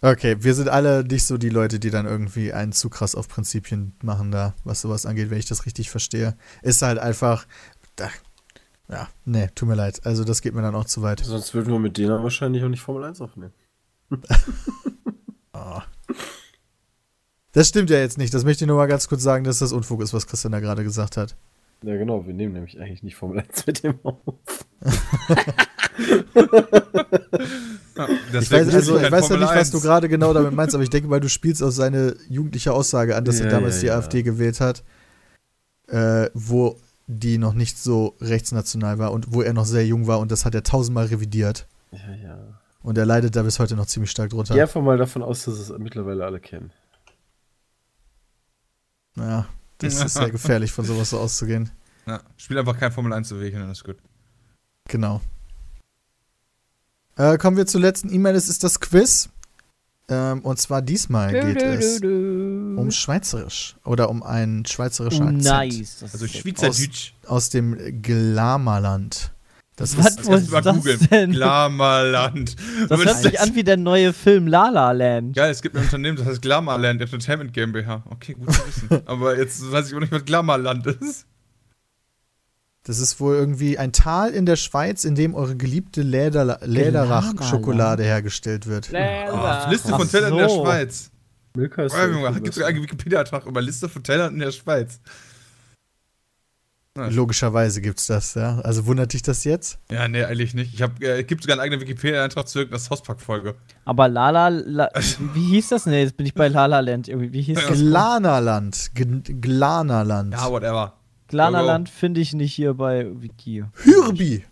Okay, 0.02 0.38
wir 0.40 0.54
sind 0.54 0.70
alle 0.70 1.04
nicht 1.04 1.26
so 1.26 1.38
die 1.38 1.50
Leute, 1.50 1.80
die 1.80 1.90
dann 1.90 2.06
irgendwie 2.06 2.54
einen 2.54 2.72
zu 2.72 2.90
krass 2.90 3.16
auf 3.16 3.28
Prinzipien 3.28 3.94
machen 4.04 4.32
da, 4.32 4.54
was 4.64 4.82
sowas 4.82 5.08
angeht, 5.08 5.32
wenn 5.32 5.40
ich 5.40 5.48
das 5.48 5.66
richtig 5.66 5.90
verstehe. 5.90 6.38
Ist 6.62 6.84
halt 6.84 7.00
einfach, 7.00 7.48
da, 7.96 8.10
ja, 8.90 9.10
nee, 9.26 9.50
tut 9.56 9.68
mir 9.68 9.76
leid. 9.76 10.06
Also 10.06 10.24
das 10.24 10.42
geht 10.42 10.54
mir 10.54 10.62
dann 10.62 10.76
auch 10.76 10.86
zu 10.86 11.02
weit. 11.02 11.22
Sonst 11.22 11.54
würden 11.54 11.72
wir 11.74 11.80
mit 11.80 11.98
denen 11.98 12.24
wahrscheinlich 12.24 12.64
auch 12.64 12.70
nicht 12.70 12.82
Formel 12.82 13.04
1 13.06 13.22
aufnehmen. 13.22 13.54
Oh. 15.54 15.82
Das 17.54 17.70
stimmt 17.70 17.90
ja 17.90 17.98
jetzt 17.98 18.20
nicht. 18.20 18.32
Das 18.36 18.44
möchte 18.44 18.66
ich 18.66 18.68
nur 18.68 18.78
mal 18.78 18.86
ganz 18.86 19.08
kurz 19.08 19.24
sagen, 19.24 19.44
dass 19.44 19.58
das 19.58 19.74
Unfug 19.74 20.04
ist, 20.04 20.14
was 20.14 20.28
Christian 20.28 20.52
da 20.52 20.60
gerade 20.60 20.84
gesagt 20.84 21.18
hat. 21.18 21.36
Ja, 21.84 21.96
genau, 21.96 22.26
wir 22.26 22.34
nehmen 22.34 22.54
nämlich 22.54 22.80
eigentlich 22.80 23.04
nicht 23.04 23.16
Formel 23.16 23.40
1 23.40 23.68
mit 23.68 23.84
dem 23.84 24.00
auf. 24.04 24.66
Ich 28.40 28.52
weiß, 28.52 28.74
also, 28.74 29.00
ich 29.00 29.12
weiß 29.12 29.30
ja 29.30 29.38
nicht, 29.38 29.56
was 29.56 29.72
du 29.72 29.82
gerade 29.82 30.08
genau 30.08 30.34
damit 30.34 30.54
meinst, 30.54 30.76
aber 30.76 30.84
ich 30.84 30.90
denke 30.92 31.08
mal, 31.08 31.20
du 31.20 31.30
spielst 31.30 31.64
auf 31.64 31.74
seine 31.74 32.16
jugendliche 32.30 32.72
Aussage 32.72 33.16
an, 33.16 33.26
dass 33.26 33.40
er 33.40 33.48
Ja, 33.48 33.52
damals 33.54 33.76
ja, 33.78 33.82
die 33.82 33.88
ja. 33.88 33.96
AfD 33.98 34.24
gewählt 34.24 34.60
hat, 34.60 34.84
äh, 35.88 36.30
wo 36.34 36.78
die 37.08 37.38
noch 37.38 37.54
nicht 37.54 37.80
so 37.80 38.16
rechtsnational 38.22 39.00
war 39.00 39.12
und 39.14 39.34
wo 39.34 39.42
er 39.42 39.54
noch 39.54 39.66
sehr 39.66 39.86
jung 39.86 40.08
war 40.08 40.20
und 40.20 40.32
das 40.32 40.46
hat 40.46 40.54
er 40.54 40.64
tausendmal 40.64 41.06
revidiert. 41.06 41.68
Ja, 41.92 42.16
ja. 42.22 42.38
Und 42.84 42.98
er 42.98 43.06
leidet 43.06 43.36
da 43.36 43.44
bis 43.44 43.60
heute 43.60 43.76
noch 43.76 43.88
ziemlich 43.88 44.12
stark 44.12 44.30
drunter. 44.30 44.54
Geh 44.54 44.62
einfach 44.62 44.82
mal 44.82 44.98
davon 44.98 45.24
aus, 45.24 45.46
dass 45.46 45.58
es 45.58 45.78
mittlerweile 45.78 46.26
alle 46.26 46.40
kennen. 46.40 46.72
Ja, 49.16 49.48
das 49.80 50.04
ist 50.04 50.14
sehr 50.14 50.30
gefährlich, 50.32 50.72
von 50.72 50.86
sowas 50.86 51.10
so 51.12 51.20
auszugehen. 51.20 51.70
Ja, 52.06 52.22
spiel 52.38 52.58
einfach 52.58 52.78
kein 52.78 52.92
Formel 52.92 53.14
1 53.14 53.32
Weg, 53.40 53.54
dann 53.54 53.70
ist 53.70 53.84
gut. 53.84 53.98
Genau. 54.88 55.22
Äh, 57.18 57.38
kommen 57.38 57.58
wir 57.58 57.66
zur 57.68 57.82
letzten 57.82 58.14
E-Mail. 58.14 58.36
Es 58.36 58.48
ist 58.48 58.64
das 58.64 58.80
Quiz. 58.80 59.30
Ähm, 60.10 60.40
und 60.42 60.58
zwar 60.58 60.82
diesmal 60.82 61.34
geht 61.34 61.62
es 61.62 62.00
um 62.02 62.90
Schweizerisch 62.92 63.76
oder 63.84 64.10
um 64.10 64.24
einen 64.24 64.66
schweizerischen 64.66 65.24
Akzent 65.24 65.44
Nice. 65.44 65.98
Das 66.00 66.14
Also 66.14 66.26
ist 66.26 66.38
Schweizerdeutsch. 66.38 67.14
aus 67.26 67.50
dem 67.50 68.02
Glamerland. 68.02 69.32
Das 69.78 69.96
Was? 69.98 70.08
ist, 70.08 70.18
Das 70.20 70.28
kannst 70.28 70.48
du 70.50 70.52
mal 70.52 70.62
das 70.62 70.76
googeln. 70.76 71.00
denn? 71.12 71.32
Glamerland. 71.32 72.56
Das 72.90 73.06
hört 73.06 73.18
sich 73.18 73.40
an 73.40 73.54
wie 73.56 73.64
der 73.64 73.78
neue 73.78 74.12
Film 74.12 74.48
La 74.48 74.70
La 74.70 74.92
Land. 74.92 75.36
Geil, 75.36 75.52
es 75.52 75.62
gibt 75.62 75.76
ein 75.78 75.84
Unternehmen, 75.84 76.18
das 76.18 76.26
heißt 76.26 76.42
Glamourland 76.42 77.00
Entertainment 77.00 77.54
GmbH. 77.54 78.04
Okay, 78.10 78.34
gut 78.34 78.52
zu 78.52 78.68
wissen. 78.68 79.02
Aber 79.08 79.38
jetzt 79.38 79.72
weiß 79.72 79.88
ich 79.88 79.96
auch 79.96 80.00
nicht, 80.00 80.12
was 80.12 80.26
Glamourland 80.26 80.88
ist. 80.88 81.26
das 82.84 82.98
ist 83.00 83.20
wohl 83.20 83.36
irgendwie 83.36 83.78
ein 83.78 83.92
Tal 83.94 84.32
in 84.32 84.48
der 84.48 84.56
Schweiz, 84.56 85.04
in 85.04 85.14
dem 85.14 85.36
eure 85.36 85.56
geliebte 85.56 86.02
Leder, 86.02 86.58
Lederach-Schokolade 86.64 88.04
hergestellt 88.04 88.66
wird. 88.66 88.90
Oh, 88.92 89.70
Liste 89.70 89.90
von 89.90 90.10
Tellern 90.10 90.32
in 90.34 90.38
der 90.40 90.50
so. 90.50 90.64
Schweiz. 90.64 91.12
Milka 91.56 91.84
ist 91.84 91.96
Oh, 91.96 92.08
Junge, 92.08 92.42
gibt 92.42 92.54
sogar 92.56 92.70
einen 92.70 92.82
Wikipedia-Trag 92.82 93.46
über 93.46 93.62
Liste 93.62 93.90
von 93.90 94.04
Tellern 94.04 94.34
in 94.34 94.40
der 94.40 94.52
Schweiz. 94.52 95.00
Na, 96.98 97.10
Logischerweise 97.10 97.80
gibt's 97.80 98.08
das, 98.08 98.34
ja. 98.34 98.60
Also 98.62 98.88
wundert 98.88 99.14
dich 99.14 99.22
das 99.22 99.44
jetzt? 99.44 99.78
Ja, 99.92 100.08
nee, 100.08 100.24
eigentlich 100.24 100.56
nicht. 100.56 100.74
Ich 100.74 100.82
hab, 100.82 101.00
äh, 101.02 101.24
gibt 101.24 101.44
sogar 101.44 101.54
einen 101.54 101.62
eigenen 101.62 101.80
Wikipedia-Eintrag 101.82 102.48
zu 102.48 102.58
irgendeiner 102.60 102.90
Hauspack-Folge. 102.90 103.54
Aber 103.86 104.08
Lala, 104.08 104.48
La, 104.48 104.90
wie 105.36 105.46
hieß 105.46 105.70
das? 105.70 105.86
Nee, 105.86 106.02
jetzt 106.02 106.18
bin 106.18 106.26
ich 106.26 106.34
bei 106.34 106.48
La 106.48 106.66
La 106.66 106.80
Land. 106.80 107.08
Irgendwie, 107.08 107.32
wie 107.34 107.42
hieß 107.44 107.60
das? 107.68 107.78
Glanerland. 107.78 108.92
G 108.96 109.06
Glanerland. 109.40 110.34
Ja, 110.34 110.50
whatever. 110.50 110.94
Glanaland 111.28 111.88
finde 111.88 112.20
ich 112.22 112.34
nicht 112.34 112.54
hier 112.54 112.74
bei 112.74 113.06
Wiki. 113.22 113.64
Hürbi. 113.84 114.44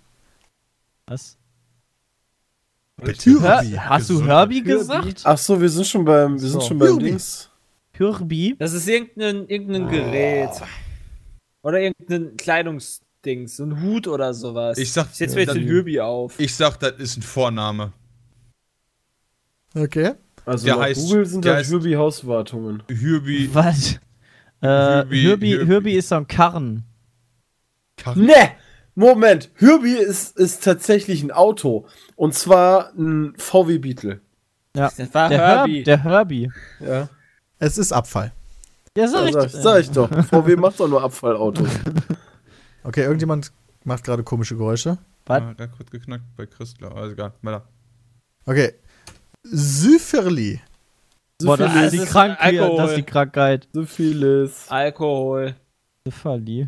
Was? 1.07 1.37
Hürbi. 3.01 3.39
Hör, 3.41 3.89
hast 3.89 4.09
du 4.11 4.23
Herbie 4.23 4.61
gesagt? 4.61 5.21
Ach 5.23 5.37
so, 5.37 5.59
wir 5.59 5.69
sind 5.69 5.87
schon 5.87 6.05
beim, 6.05 6.33
wir 6.33 6.39
sind 6.49 6.61
So. 6.61 6.67
schon 6.67 6.77
beim 6.77 6.89
Jubi. 6.89 7.03
Dings. 7.05 7.49
Herbie? 7.93 8.55
Das 8.59 8.73
ist 8.73 8.87
irgendein, 8.87 9.47
irgendein 9.47 9.87
Gerät. 9.87 10.51
Oder 11.65 11.79
irgendein 11.81 12.37
Kleidungsdings. 12.37 13.57
So 13.57 13.63
ein 13.65 13.81
Hut 13.81 14.07
oder 14.07 14.35
sowas. 14.35 14.77
Ich 14.77 14.93
sag- 14.93 15.07
ich 15.11 15.15
setz 15.17 15.33
mir 15.33 15.41
jetzt 15.41 15.55
den 15.55 15.67
Hürbi 15.67 15.99
auf. 15.99 16.39
Ich 16.39 16.55
sag, 16.55 16.77
das 16.77 16.93
ist 16.99 17.17
ein 17.17 17.23
Vorname. 17.23 17.91
Okay. 19.75 20.13
Also 20.45 20.65
Der 20.67 20.77
heißt- 20.77 21.01
Google 21.07 21.25
sind 21.25 21.43
der 21.43 21.53
da 21.53 21.59
heißt- 21.59 21.71
Hürbi 21.71 21.93
Hauswartungen. 21.93 22.83
Hürbi. 22.87 23.49
Was? 23.53 23.93
Äh, 24.61 24.67
Herbie. 24.67 25.65
Herbie 25.65 25.93
ist 25.95 26.09
so 26.09 26.15
ein 26.15 26.27
Karren. 26.27 26.83
Ne! 28.15 28.51
Moment, 28.93 29.49
Hürbi 29.55 29.91
ist, 29.93 30.37
ist 30.37 30.63
tatsächlich 30.63 31.21
ein 31.23 31.31
Auto. 31.31 31.87
Und 32.15 32.33
zwar 32.35 32.93
ein 32.93 33.33
VW 33.37 33.79
Beetle. 33.79 34.21
Ja. 34.75 34.91
Das 34.95 35.13
war 35.13 35.29
Der 35.29 35.39
Herbie. 35.39 35.71
Herbie. 35.73 35.83
Der 35.83 36.03
Herbie. 36.03 36.51
Ja. 36.79 37.09
Es 37.59 37.77
ist 37.77 37.91
Abfall. 37.91 38.31
Ja, 38.97 39.07
sag 39.07 39.21
Ja, 39.33 39.43
ich, 39.45 39.51
sag, 39.51 39.61
sag 39.61 39.81
ich 39.81 39.91
doch. 39.91 40.09
VW 40.29 40.55
macht 40.55 40.79
doch 40.79 40.87
nur 40.87 41.03
Abfallautos. 41.03 41.67
Okay, 42.83 43.03
irgendjemand 43.03 43.51
macht 43.83 44.03
gerade 44.03 44.23
komische 44.23 44.55
Geräusche. 44.55 44.97
Was? 45.25 45.41
Ah, 45.41 45.53
der 45.53 45.67
kurz 45.67 45.89
geknackt 45.91 46.23
bei 46.37 46.45
Christler. 46.45 46.95
Also 46.95 47.11
egal. 47.13 47.33
Weiter. 47.41 47.67
Okay. 48.45 48.73
Süferli. 49.43 50.61
Boah, 51.43 51.57
das 51.57 51.71
Syphilis 51.71 51.93
ist 51.93 52.03
die 52.03 52.07
Krankheit. 52.07 52.59
Alkohol. 52.59 52.77
Das 52.77 52.89
ist 52.91 52.97
die 52.97 53.03
Krankheit. 53.03 53.67
Syphilis. 53.73 54.65
Alkohol. 54.69 55.55
Syphilis. 56.07 56.67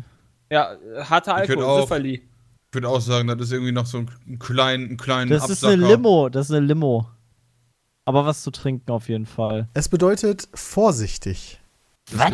Ja, 0.50 0.76
harter 0.98 1.42
Ich 1.44 1.50
Alkohol. 1.50 1.64
auch- 1.64 1.88
Syphilis. 1.88 2.20
Ich 2.70 2.74
würde 2.74 2.88
auch 2.88 3.00
sagen, 3.00 3.28
das 3.28 3.40
ist 3.40 3.52
irgendwie 3.52 3.72
noch 3.72 3.86
so 3.86 3.98
ein, 3.98 4.10
ein 4.26 4.38
kleinen, 4.38 4.90
ein 4.90 4.96
kleinen 4.98 5.30
Das 5.30 5.48
ist 5.48 5.64
eine 5.64 5.76
Limo. 5.86 6.28
Das 6.28 6.50
ist 6.50 6.54
eine 6.56 6.66
Limo. 6.66 7.08
Aber 8.04 8.26
was 8.26 8.42
zu 8.42 8.50
trinken 8.50 8.90
auf 8.90 9.08
jeden 9.08 9.24
Fall. 9.26 9.68
Es 9.72 9.88
bedeutet 9.88 10.48
vorsichtig. 10.52 11.60
Was? 12.12 12.32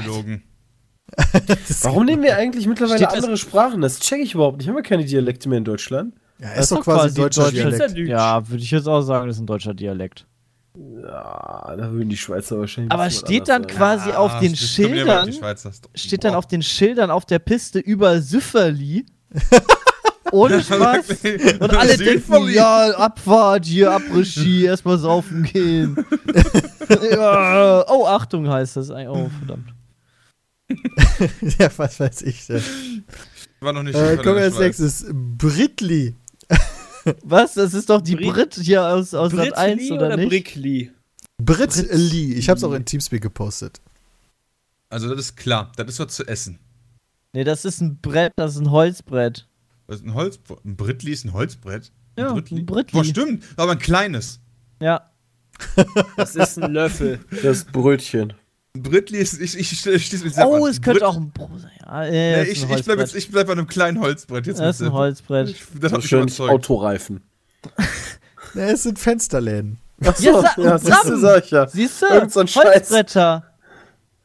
Warum 1.83 2.05
nehmen 2.07 2.23
wir 2.23 2.37
eigentlich 2.37 2.67
mittlerweile 2.67 2.99
Steht 2.99 3.09
das- 3.09 3.15
andere 3.17 3.37
Sprachen? 3.37 3.81
Das 3.81 4.01
check 4.01 4.21
ich 4.21 4.35
überhaupt 4.35 4.59
nicht. 4.59 4.69
Haben 4.69 4.77
wir 4.77 4.83
keine 4.83 5.05
Dialekte 5.05 5.49
mehr 5.49 5.59
in 5.59 5.65
Deutschland? 5.65 6.15
Ja, 6.39 6.49
Das 6.55 6.65
ist 6.65 6.73
doch 6.73 6.83
quasi 6.83 7.15
deutscher 7.15 7.51
deutscher- 7.51 7.89
Dialekt. 7.89 7.99
Ja, 8.09 8.49
würde 8.49 8.63
ich 8.63 8.71
jetzt 8.71 8.89
auch 8.89 9.03
sagen, 9.03 9.27
das 9.29 9.37
ist 9.37 9.43
ein 9.43 9.47
deutscher 9.47 9.75
Dialekt. 9.75 10.27
Ja, 10.77 11.75
da 11.77 11.93
würden 11.93 12.09
die 12.09 12.17
Schweizer 12.17 12.59
wahrscheinlich. 12.59 12.91
Aber 12.93 13.05
bisschen 13.05 13.27
steht 13.27 13.49
dann 13.49 13.63
anders 13.63 13.77
quasi 13.77 14.11
auf 14.11 14.33
Ah, 14.33 14.41
den 14.41 14.47
immer 14.47 14.55
auf 14.55 14.59
die 14.59 14.67
Schildern, 14.67 15.33
steht 15.95 16.25
dann 16.25 16.35
auf 16.35 16.47
den 16.49 16.63
Schildern 16.63 17.11
auf 17.13 17.27
der 17.27 17.39
Piste 17.39 17.79
über 17.79 18.21
Süfferli. 18.21 19.07
Ohne 20.33 20.61
Spaß. 20.65 21.05
Und 21.61 21.77
alle 21.77 21.97
denken, 21.97 22.49
ja, 22.51 22.91
Abfahrt, 22.97 23.67
hier, 23.67 23.93
Après-Ski, 23.93 24.65
erstmal 24.65 24.99
saufen 24.99 25.45
gehen. 25.45 26.05
ja. 27.11 27.85
Oh, 27.89 28.07
Achtung 28.07 28.49
heißt 28.49 28.77
das. 28.77 28.91
Oh, 28.91 29.31
verdammt. 29.39 29.75
ja, 31.59 31.71
was 31.77 32.01
weiß 32.01 32.23
ich 32.23 32.47
denn. 32.47 32.63
War 33.61 33.73
noch 33.73 33.83
nicht 33.83 33.95
Äh, 33.95 34.17
so 34.17 34.23
kommen 34.23 34.37
wir 34.37 34.45
als 34.45 34.59
nächstes. 34.59 35.07
Britli. 35.13 36.15
Was? 37.23 37.55
Das 37.55 37.75
ist 37.75 37.91
doch 37.91 38.01
die 38.01 38.17
Brit- 38.17 38.33
Brit 38.33 38.55
hier 38.55 38.83
aus, 38.87 39.13
aus 39.15 39.33
Sat 39.33 39.57
1 39.57 39.77
Britli 39.79 39.93
oder, 39.93 40.07
oder 40.07 40.17
nicht? 40.17 40.29
Brickli? 40.31 40.91
Britli. 41.43 42.35
Ich 42.35 42.49
hab's 42.49 42.65
auch 42.65 42.73
in 42.73 42.85
Teamspeak 42.85 43.23
gepostet. 43.23 43.81
Also, 44.89 45.09
das 45.11 45.27
ist 45.27 45.37
klar. 45.37 45.71
Das 45.77 45.87
ist 45.89 45.99
was 46.01 46.15
zu 46.15 46.27
essen. 46.27 46.59
Nee, 47.35 47.45
das 47.45 47.65
ist 47.65 47.81
ein 47.81 47.99
Brett, 48.01 48.33
das 48.37 48.55
ist 48.55 48.61
ein 48.61 48.71
Holzbrett. 48.71 49.47
Das 49.87 49.97
ist 49.97 50.07
ein 50.07 50.15
Holzbrett. 50.15 50.65
Ein 50.65 50.77
Britli 50.77 51.13
ist 51.13 51.25
ein 51.25 51.33
Holzbrett. 51.33 51.91
Ja, 52.17 52.33
Britli. 52.33 52.61
ein 52.61 52.67
Britli. 52.67 52.93
Boah, 52.99 53.05
stimmt. 53.05 53.45
Aber 53.57 53.73
ein 53.73 53.79
kleines. 53.79 54.41
Ja. 54.81 55.11
Das 56.17 56.35
ist 56.37 56.59
ein 56.63 56.73
Löffel. 56.73 57.21
Das 57.43 57.65
Brötchen. 57.65 58.33
Ein 58.77 58.83
Britli 58.83 59.19
ist. 59.19 59.41
Ich, 59.41 59.57
ich, 59.59 59.73
ich 59.87 60.07
schließe 60.07 60.25
mich 60.25 60.37
Oh, 60.39 60.67
es 60.67 60.83
könnte 60.83 61.01
Brit- 61.01 61.03
auch 61.09 61.17
ein 61.17 61.31
Bro 61.31 61.51
sein. 61.59 61.71
Ja, 61.81 62.05
äh, 62.05 62.11
Nee, 62.11 62.43
ist 62.43 62.53
ich, 62.65 62.65
ein 62.71 62.79
ich 62.79 62.85
bleib 62.85 62.99
jetzt 62.99 63.15
ich 63.15 63.31
bleib 63.31 63.47
bei 63.47 63.53
einem 63.53 63.67
kleinen 63.69 64.01
Holzbrett. 64.01 64.47
Jetzt 64.47 64.59
Das 64.59 64.81
ist 64.81 64.87
ein 64.87 64.93
Holzbrett. 64.93 65.49
Ich, 65.51 65.63
das 65.81 65.93
Wahrscheinlich. 65.93 66.41
Autoreifen. 66.41 67.23
Ne, 68.57 68.71
es 68.71 68.85
sind 68.85 69.01
Fensterläden. 69.01 69.79
Achso, 70.05 70.23
Ja, 70.23 70.55
ja, 70.59 70.79
siehst 70.79 71.05
du, 71.07 71.17
sag 71.19 71.45
ich 71.45 71.51
ja. 71.51 71.67
Siehst 71.67 72.03
du? 72.03 72.07
Holzbretter. 72.07 73.43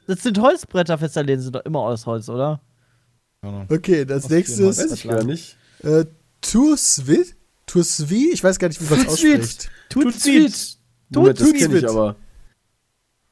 Das 0.06 0.22
sind 0.22 0.38
Holzbretter, 0.40 0.98
Fensterläden 1.00 1.42
sind 1.44 1.56
doch 1.56 1.66
immer 1.66 1.80
aus 1.80 2.06
Holz, 2.06 2.30
oder? 2.30 2.62
Okay, 3.70 4.06
das 4.06 4.26
Was 4.26 4.30
nächste 4.30 4.62
ein 4.64 4.68
Weiß 4.70 4.78
ist 4.80 4.92
ich 4.94 5.08
gar 5.08 5.24
nicht. 5.24 5.58
äh, 5.84 6.06
Tursvi. 6.42 7.26
Tursvi? 7.66 8.30
Ich 8.32 8.44
weiß 8.44 8.60
gar 8.60 8.68
nicht, 8.68 8.80
wie 8.82 8.90
man 8.94 9.00
es 9.02 9.08
ausspricht. 9.14 9.70
Tut 9.90 10.14
sweet. 10.14 10.78
Moment, 11.10 11.40
das 11.42 11.54
kenne 11.54 11.78
ich 11.78 11.90
aber. 11.90 12.16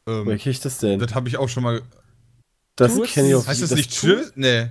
Ähm, 0.08 0.26
Woher 0.26 0.36
ich 0.48 0.60
das 0.60 0.78
denn? 0.80 1.00
das 1.00 1.14
habe 1.14 1.28
ich 1.30 1.38
auch 1.38 1.50
schon 1.50 1.64
mal. 1.64 1.82
Das 2.76 2.94
kenne 3.12 3.30
ich 3.30 3.36
auf 3.36 3.48
Heißt 3.48 3.62
das 3.62 3.70
das 3.70 3.78
nicht 3.78 3.92
Tschüss? 3.92 4.32
Nee. 4.36 4.68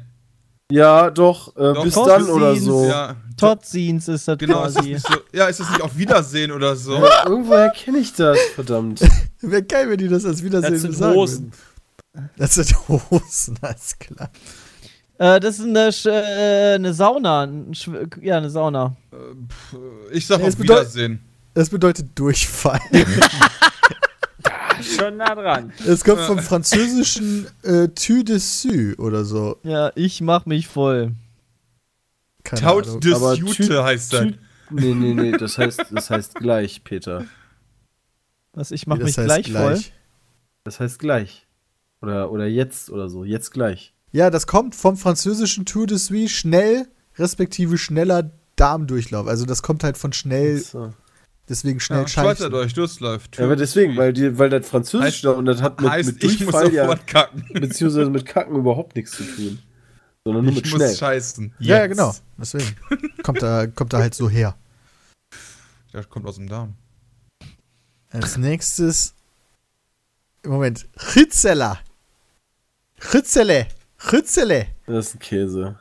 Ja, 0.70 1.10
doch. 1.10 1.54
Äh, 1.56 1.74
Doch, 1.74 1.84
bis 1.84 1.94
Tuts- 1.94 2.06
dann 2.08 2.28
oder 2.28 2.56
so. 2.56 2.86
Ja. 2.86 3.16
Totzins 3.36 4.08
ist 4.08 4.26
das 4.26 4.38
Genau, 4.38 4.64
ist 4.64 4.76
das 4.76 4.84
quasi. 4.84 4.96
so, 4.98 5.14
ja, 5.32 5.46
ist 5.46 5.60
das 5.60 5.68
nicht 5.70 5.82
auf 5.82 5.96
Wiedersehen 5.96 6.50
oder 6.50 6.74
so? 6.74 6.94
Ja, 6.94 7.26
irgendwoher 7.28 7.70
kenne 7.70 7.98
ich 7.98 8.12
das, 8.14 8.38
verdammt. 8.54 9.00
Wäre 9.42 9.62
geil, 9.62 9.90
wenn 9.90 9.98
die 9.98 10.08
das 10.08 10.24
als 10.24 10.42
Wiedersehen 10.42 10.72
Das 10.72 10.82
sind 10.82 10.92
sagen 10.96 11.14
Hosen. 11.14 11.52
würden. 12.12 12.30
Das 12.38 12.54
sind 12.54 12.74
Hosen, 12.88 13.58
alles 13.60 13.98
klar. 13.98 14.30
Äh, 15.18 15.38
das 15.40 15.58
ist 15.58 15.66
eine, 15.66 15.90
Sch- 15.90 16.10
äh, 16.10 16.74
eine 16.76 16.94
Sauna. 16.94 17.42
Ein 17.42 17.72
ja, 18.22 18.38
eine 18.38 18.50
Sauna. 18.50 18.96
Ich 20.10 20.26
sag 20.26 20.38
Nee, 20.40 20.46
bedeut- 20.48 20.60
Wiedersehen. 20.62 21.20
Das 21.56 21.70
bedeutet 21.70 22.10
Durchfall. 22.18 22.78
Schon 24.82 25.16
nah 25.16 25.34
dran. 25.34 25.72
Es 25.86 26.04
kommt 26.04 26.20
vom 26.20 26.38
französischen 26.38 27.46
äh, 27.62 27.88
Tu 27.88 28.22
dessus 28.22 28.98
oder 28.98 29.24
so. 29.24 29.56
Ja, 29.62 29.90
ich 29.94 30.20
mach 30.20 30.44
mich 30.44 30.68
voll. 30.68 31.12
Keine 32.44 32.60
Taut 32.60 32.86
Ahnung. 32.86 33.00
des 33.00 33.14
aber 33.14 33.34
Jute 33.34 33.62
Tü- 33.64 33.82
heißt 33.82 34.12
das. 34.12 34.26
Nee, 34.68 34.92
nee, 34.94 35.14
nee, 35.14 35.32
das 35.32 35.56
heißt, 35.56 35.86
das 35.92 36.10
heißt 36.10 36.34
gleich, 36.34 36.84
Peter. 36.84 37.24
Was, 38.52 38.70
ich 38.70 38.86
mach 38.86 38.98
Das 38.98 39.06
mich 39.06 39.18
heißt 39.18 39.46
gleich, 39.46 39.52
voll? 39.52 39.80
Das 40.64 40.78
heißt 40.78 40.98
gleich. 40.98 41.46
Oder, 42.02 42.30
oder 42.30 42.46
jetzt 42.46 42.90
oder 42.90 43.08
so. 43.08 43.24
Jetzt 43.24 43.50
gleich. 43.50 43.94
Ja, 44.12 44.28
das 44.28 44.46
kommt 44.46 44.74
vom 44.74 44.98
französischen 44.98 45.64
Tour 45.64 45.86
de 45.86 45.96
Suisse 45.96 46.28
schnell, 46.34 46.86
respektive 47.16 47.78
schneller 47.78 48.30
Darmdurchlauf. 48.56 49.26
Also 49.26 49.46
das 49.46 49.62
kommt 49.62 49.84
halt 49.84 49.96
von 49.96 50.12
schnell, 50.12 50.58
So. 50.58 50.92
Deswegen 51.48 51.80
schnell 51.80 52.00
Ja, 52.00 52.08
Scheißen. 52.08 52.22
Schweizerdeutsch, 52.24 52.74
Durstläuft. 52.76 53.38
Ja, 53.38 53.44
aber 53.44 53.56
deswegen, 53.56 53.96
weil, 53.96 54.12
die, 54.12 54.38
weil 54.38 54.50
das 54.50 54.68
Französisch 54.68 55.20
Heißt- 55.20 55.24
da 55.24 55.30
und 55.32 55.46
das 55.46 55.62
hat 55.62 55.80
mit, 55.80 55.90
heißt, 55.90 56.12
mit 56.14 56.24
ich 56.24 56.40
muss 56.44 56.52
Durchfall 56.52 56.72
ja, 56.74 56.94
kacken. 57.06 57.44
beziehungsweise 57.52 58.10
mit 58.10 58.26
Kacken 58.26 58.56
überhaupt 58.56 58.96
nichts 58.96 59.12
zu 59.12 59.24
tun. 59.24 59.58
Sondern 60.24 60.44
nur 60.44 60.52
Ich 60.54 60.62
mit 60.62 60.70
muss 60.72 60.80
schnell. 60.80 60.94
scheißen. 60.96 61.54
Ja, 61.60 61.76
ja, 61.76 61.82
Jetzt. 61.84 61.90
genau. 61.92 62.14
Deswegen 62.38 62.76
kommt 63.22 63.42
da, 63.42 63.66
kommt 63.68 63.92
da 63.92 63.98
halt 63.98 64.14
so 64.14 64.28
her. 64.28 64.56
Das 65.92 66.08
kommt 66.08 66.26
aus 66.26 66.34
dem 66.36 66.48
Darm. 66.48 66.74
Als 68.10 68.36
nächstes. 68.36 69.14
Moment. 70.44 70.86
Ritzeler. 71.14 71.78
Ritzele. 73.12 73.66
Ritzele. 74.12 74.66
Das 74.86 75.08
ist 75.08 75.14
ein 75.14 75.18
Käse. 75.20 75.78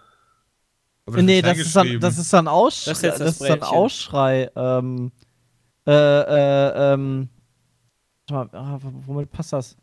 Aber 1.07 1.21
nee, 1.21 1.39
ist 1.39 1.45
das 1.45 1.57
ist, 1.59 1.75
dann, 1.75 1.99
das 1.99 2.17
ist 2.17 2.33
dann 2.33 2.47
Ausschrei. 2.47 2.91
Das 2.91 2.97
ist 2.97 3.03
jetzt 3.03 3.19
das 3.21 3.37
das 3.37 3.41
ist 3.41 3.49
dann. 3.49 3.61
Ausschrei. 3.63 4.49
Ähm, 4.55 5.11
äh, 5.87 5.91
äh, 5.91 6.93
ähm. 6.93 7.29
Warte 8.29 8.55
mal, 8.55 8.63
ah, 8.75 8.79
womit 9.05 9.31
passt 9.31 9.53
das? 9.53 9.77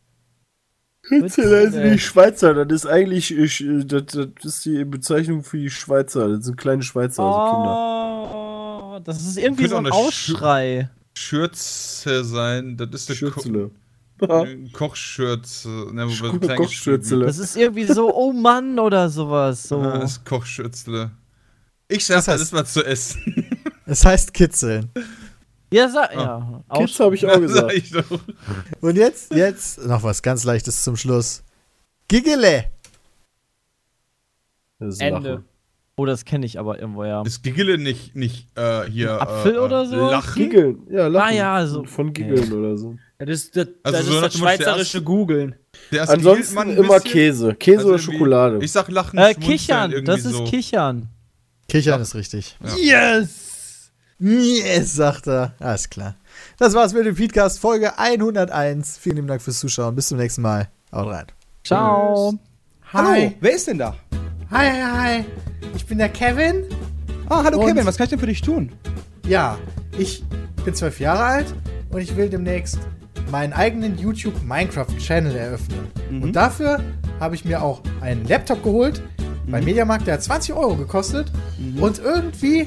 Ritzeler 1.10 1.60
ist 1.62 1.76
die 1.76 1.98
Schweizer. 1.98 2.64
Das 2.64 2.84
ist 2.84 2.86
eigentlich, 2.86 3.36
ich, 3.36 3.60
äh, 3.64 3.84
das, 3.84 4.04
das 4.06 4.26
ist 4.44 4.64
die 4.64 4.84
Bezeichnung 4.84 5.42
für 5.42 5.58
die 5.58 5.70
Schweizer. 5.70 6.28
Das 6.28 6.44
sind 6.44 6.56
kleine 6.56 6.82
Schweizer, 6.82 7.22
also 7.22 7.52
Kinder. 7.56 8.94
Oh, 8.96 9.00
das 9.04 9.20
ist 9.20 9.38
irgendwie 9.38 9.66
so 9.66 9.76
ein 9.76 9.86
Ausschrei. 9.90 10.90
Schürze 11.14 12.24
sein. 12.24 12.76
Das 12.76 12.88
ist 12.92 13.08
der 13.08 13.16
Ko 13.30 13.40
Schürzele. 13.40 13.70
Kochschürze. 14.72 15.68
Ne, 15.92 16.06
Kochschürzele. 16.56 17.26
Das 17.26 17.38
ist 17.38 17.56
irgendwie 17.56 17.84
so, 17.84 18.14
oh 18.14 18.32
Mann 18.32 18.78
oder 18.78 19.08
sowas. 19.08 19.64
So. 19.68 19.80
Ah, 19.80 19.98
das 19.98 20.12
ist 20.12 20.24
Kochschürzle. 20.24 21.10
Ich 21.88 22.06
sag, 22.06 22.16
Das 22.16 22.26
das, 22.26 22.34
heißt- 22.38 22.42
ist 22.42 22.52
was 22.52 22.72
zu 22.72 22.84
essen. 22.84 23.46
Es 23.86 24.04
heißt 24.04 24.32
Kitzeln. 24.32 24.90
Ja, 25.72 25.88
sag, 25.88 26.14
ja. 26.14 26.62
Kids 26.74 26.90
Ausschrei. 26.92 27.04
habe 27.04 27.14
ich 27.16 27.26
auch 27.26 27.30
Sag 27.32 27.40
gesagt. 27.40 27.72
ich 27.74 27.90
doch. 27.90 28.20
Und 28.80 28.96
jetzt, 28.96 29.34
jetzt 29.34 29.84
noch 29.86 30.02
was 30.02 30.22
ganz 30.22 30.44
Leichtes 30.44 30.82
zum 30.84 30.96
Schluss. 30.96 31.42
Gigele. 32.08 32.66
Das 34.78 34.94
ist 34.94 35.00
Ende. 35.02 35.28
Lachen. 35.30 35.44
Oh, 35.96 36.06
das 36.06 36.24
kenne 36.24 36.46
ich 36.46 36.58
aber 36.58 36.80
irgendwo, 36.80 37.04
ja. 37.04 37.22
Ist 37.22 37.42
Giggele 37.42 37.76
nicht, 37.78 38.16
nicht 38.16 38.48
äh, 38.56 38.84
hier. 38.90 39.20
Apfel 39.20 39.54
äh, 39.56 39.58
oder 39.58 39.84
so? 39.86 39.96
Lachen? 40.10 40.34
Giggeln. 40.42 40.86
Ja, 40.90 41.06
Lachen. 41.06 41.28
Ah, 41.28 41.32
ja, 41.34 41.66
so- 41.66 41.84
Von 41.84 42.12
Giggeln 42.14 42.50
oder 42.52 42.76
so. 42.78 42.96
Ja, 43.20 43.26
das, 43.26 43.50
das, 43.50 43.68
Also 43.82 43.98
das 43.98 44.06
so 44.06 44.12
ist 44.14 44.22
das 44.22 44.38
schweizerische 44.38 45.02
Googeln. 45.02 45.54
Ansonsten 46.08 46.58
immer 46.70 46.94
bisschen. 46.94 47.10
Käse. 47.12 47.54
Käse 47.54 47.76
Also 47.78 47.88
oder 47.90 47.98
Schokolade. 47.98 48.58
Ich 48.64 48.72
sag 48.72 48.88
Lachen. 48.88 49.18
Äh, 49.18 49.34
Kichern, 49.34 50.04
das 50.04 50.24
ist 50.24 50.32
so. 50.32 50.44
Kichern. 50.44 51.08
Kichern 51.68 52.00
ist 52.00 52.14
richtig. 52.14 52.56
Yes! 52.78 53.51
Yes, 54.24 54.94
sagt 54.94 55.26
er. 55.26 55.52
Alles 55.58 55.90
klar. 55.90 56.14
Das 56.56 56.74
war's 56.74 56.92
mit 56.94 57.04
dem 57.06 57.16
Feedcast 57.16 57.58
Folge 57.58 57.98
101. 57.98 58.96
Vielen 58.98 59.16
lieben 59.16 59.26
Dank 59.26 59.42
fürs 59.42 59.58
Zuschauen. 59.58 59.96
Bis 59.96 60.06
zum 60.08 60.18
nächsten 60.18 60.42
Mal. 60.42 60.68
Haut 60.92 61.08
rein. 61.08 61.26
Ciao. 61.64 62.32
Hallo, 62.92 63.32
wer 63.40 63.52
ist 63.52 63.66
denn 63.66 63.78
da? 63.78 63.96
Hi, 64.52 64.68
hi, 64.70 64.82
hi. 65.18 65.24
Ich 65.74 65.84
bin 65.86 65.98
der 65.98 66.08
Kevin. 66.08 66.66
Ah, 67.28 67.42
hallo 67.42 67.58
Und- 67.58 67.66
Kevin, 67.66 67.84
was 67.84 67.96
kann 67.96 68.04
ich 68.04 68.10
denn 68.10 68.20
für 68.20 68.26
dich 68.26 68.42
tun? 68.42 68.70
Ja, 69.26 69.58
ich 69.98 70.22
bin 70.64 70.72
zwölf 70.72 71.00
Jahre 71.00 71.24
alt 71.24 71.54
und 71.90 72.00
ich 72.00 72.14
will 72.16 72.28
demnächst 72.28 72.78
meinen 73.32 73.52
eigenen 73.52 73.98
YouTube 73.98 74.40
Minecraft 74.44 74.86
Channel 74.98 75.34
eröffnen. 75.34 75.88
Und 76.22 76.36
dafür 76.36 76.78
habe 77.18 77.34
ich 77.34 77.44
mir 77.44 77.60
auch 77.60 77.82
einen 78.00 78.24
Laptop 78.28 78.62
geholt 78.62 79.02
beim 79.46 79.64
Mediamarkt, 79.64 80.06
der 80.06 80.14
hat 80.14 80.22
20 80.22 80.54
Euro 80.54 80.76
gekostet. 80.76 81.30
Und 81.80 81.98
irgendwie 81.98 82.66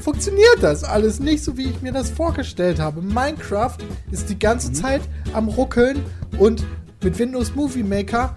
funktioniert 0.00 0.58
das 0.60 0.84
alles 0.84 1.20
nicht 1.20 1.42
so, 1.42 1.56
wie 1.56 1.64
ich 1.64 1.82
mir 1.82 1.92
das 1.92 2.10
vorgestellt 2.10 2.78
habe. 2.78 3.02
Minecraft 3.02 3.78
ist 4.10 4.28
die 4.28 4.38
ganze 4.38 4.72
Zeit 4.72 5.02
am 5.32 5.48
Ruckeln 5.48 6.00
und 6.38 6.64
mit 7.02 7.18
Windows 7.18 7.54
Movie 7.54 7.82
Maker 7.82 8.36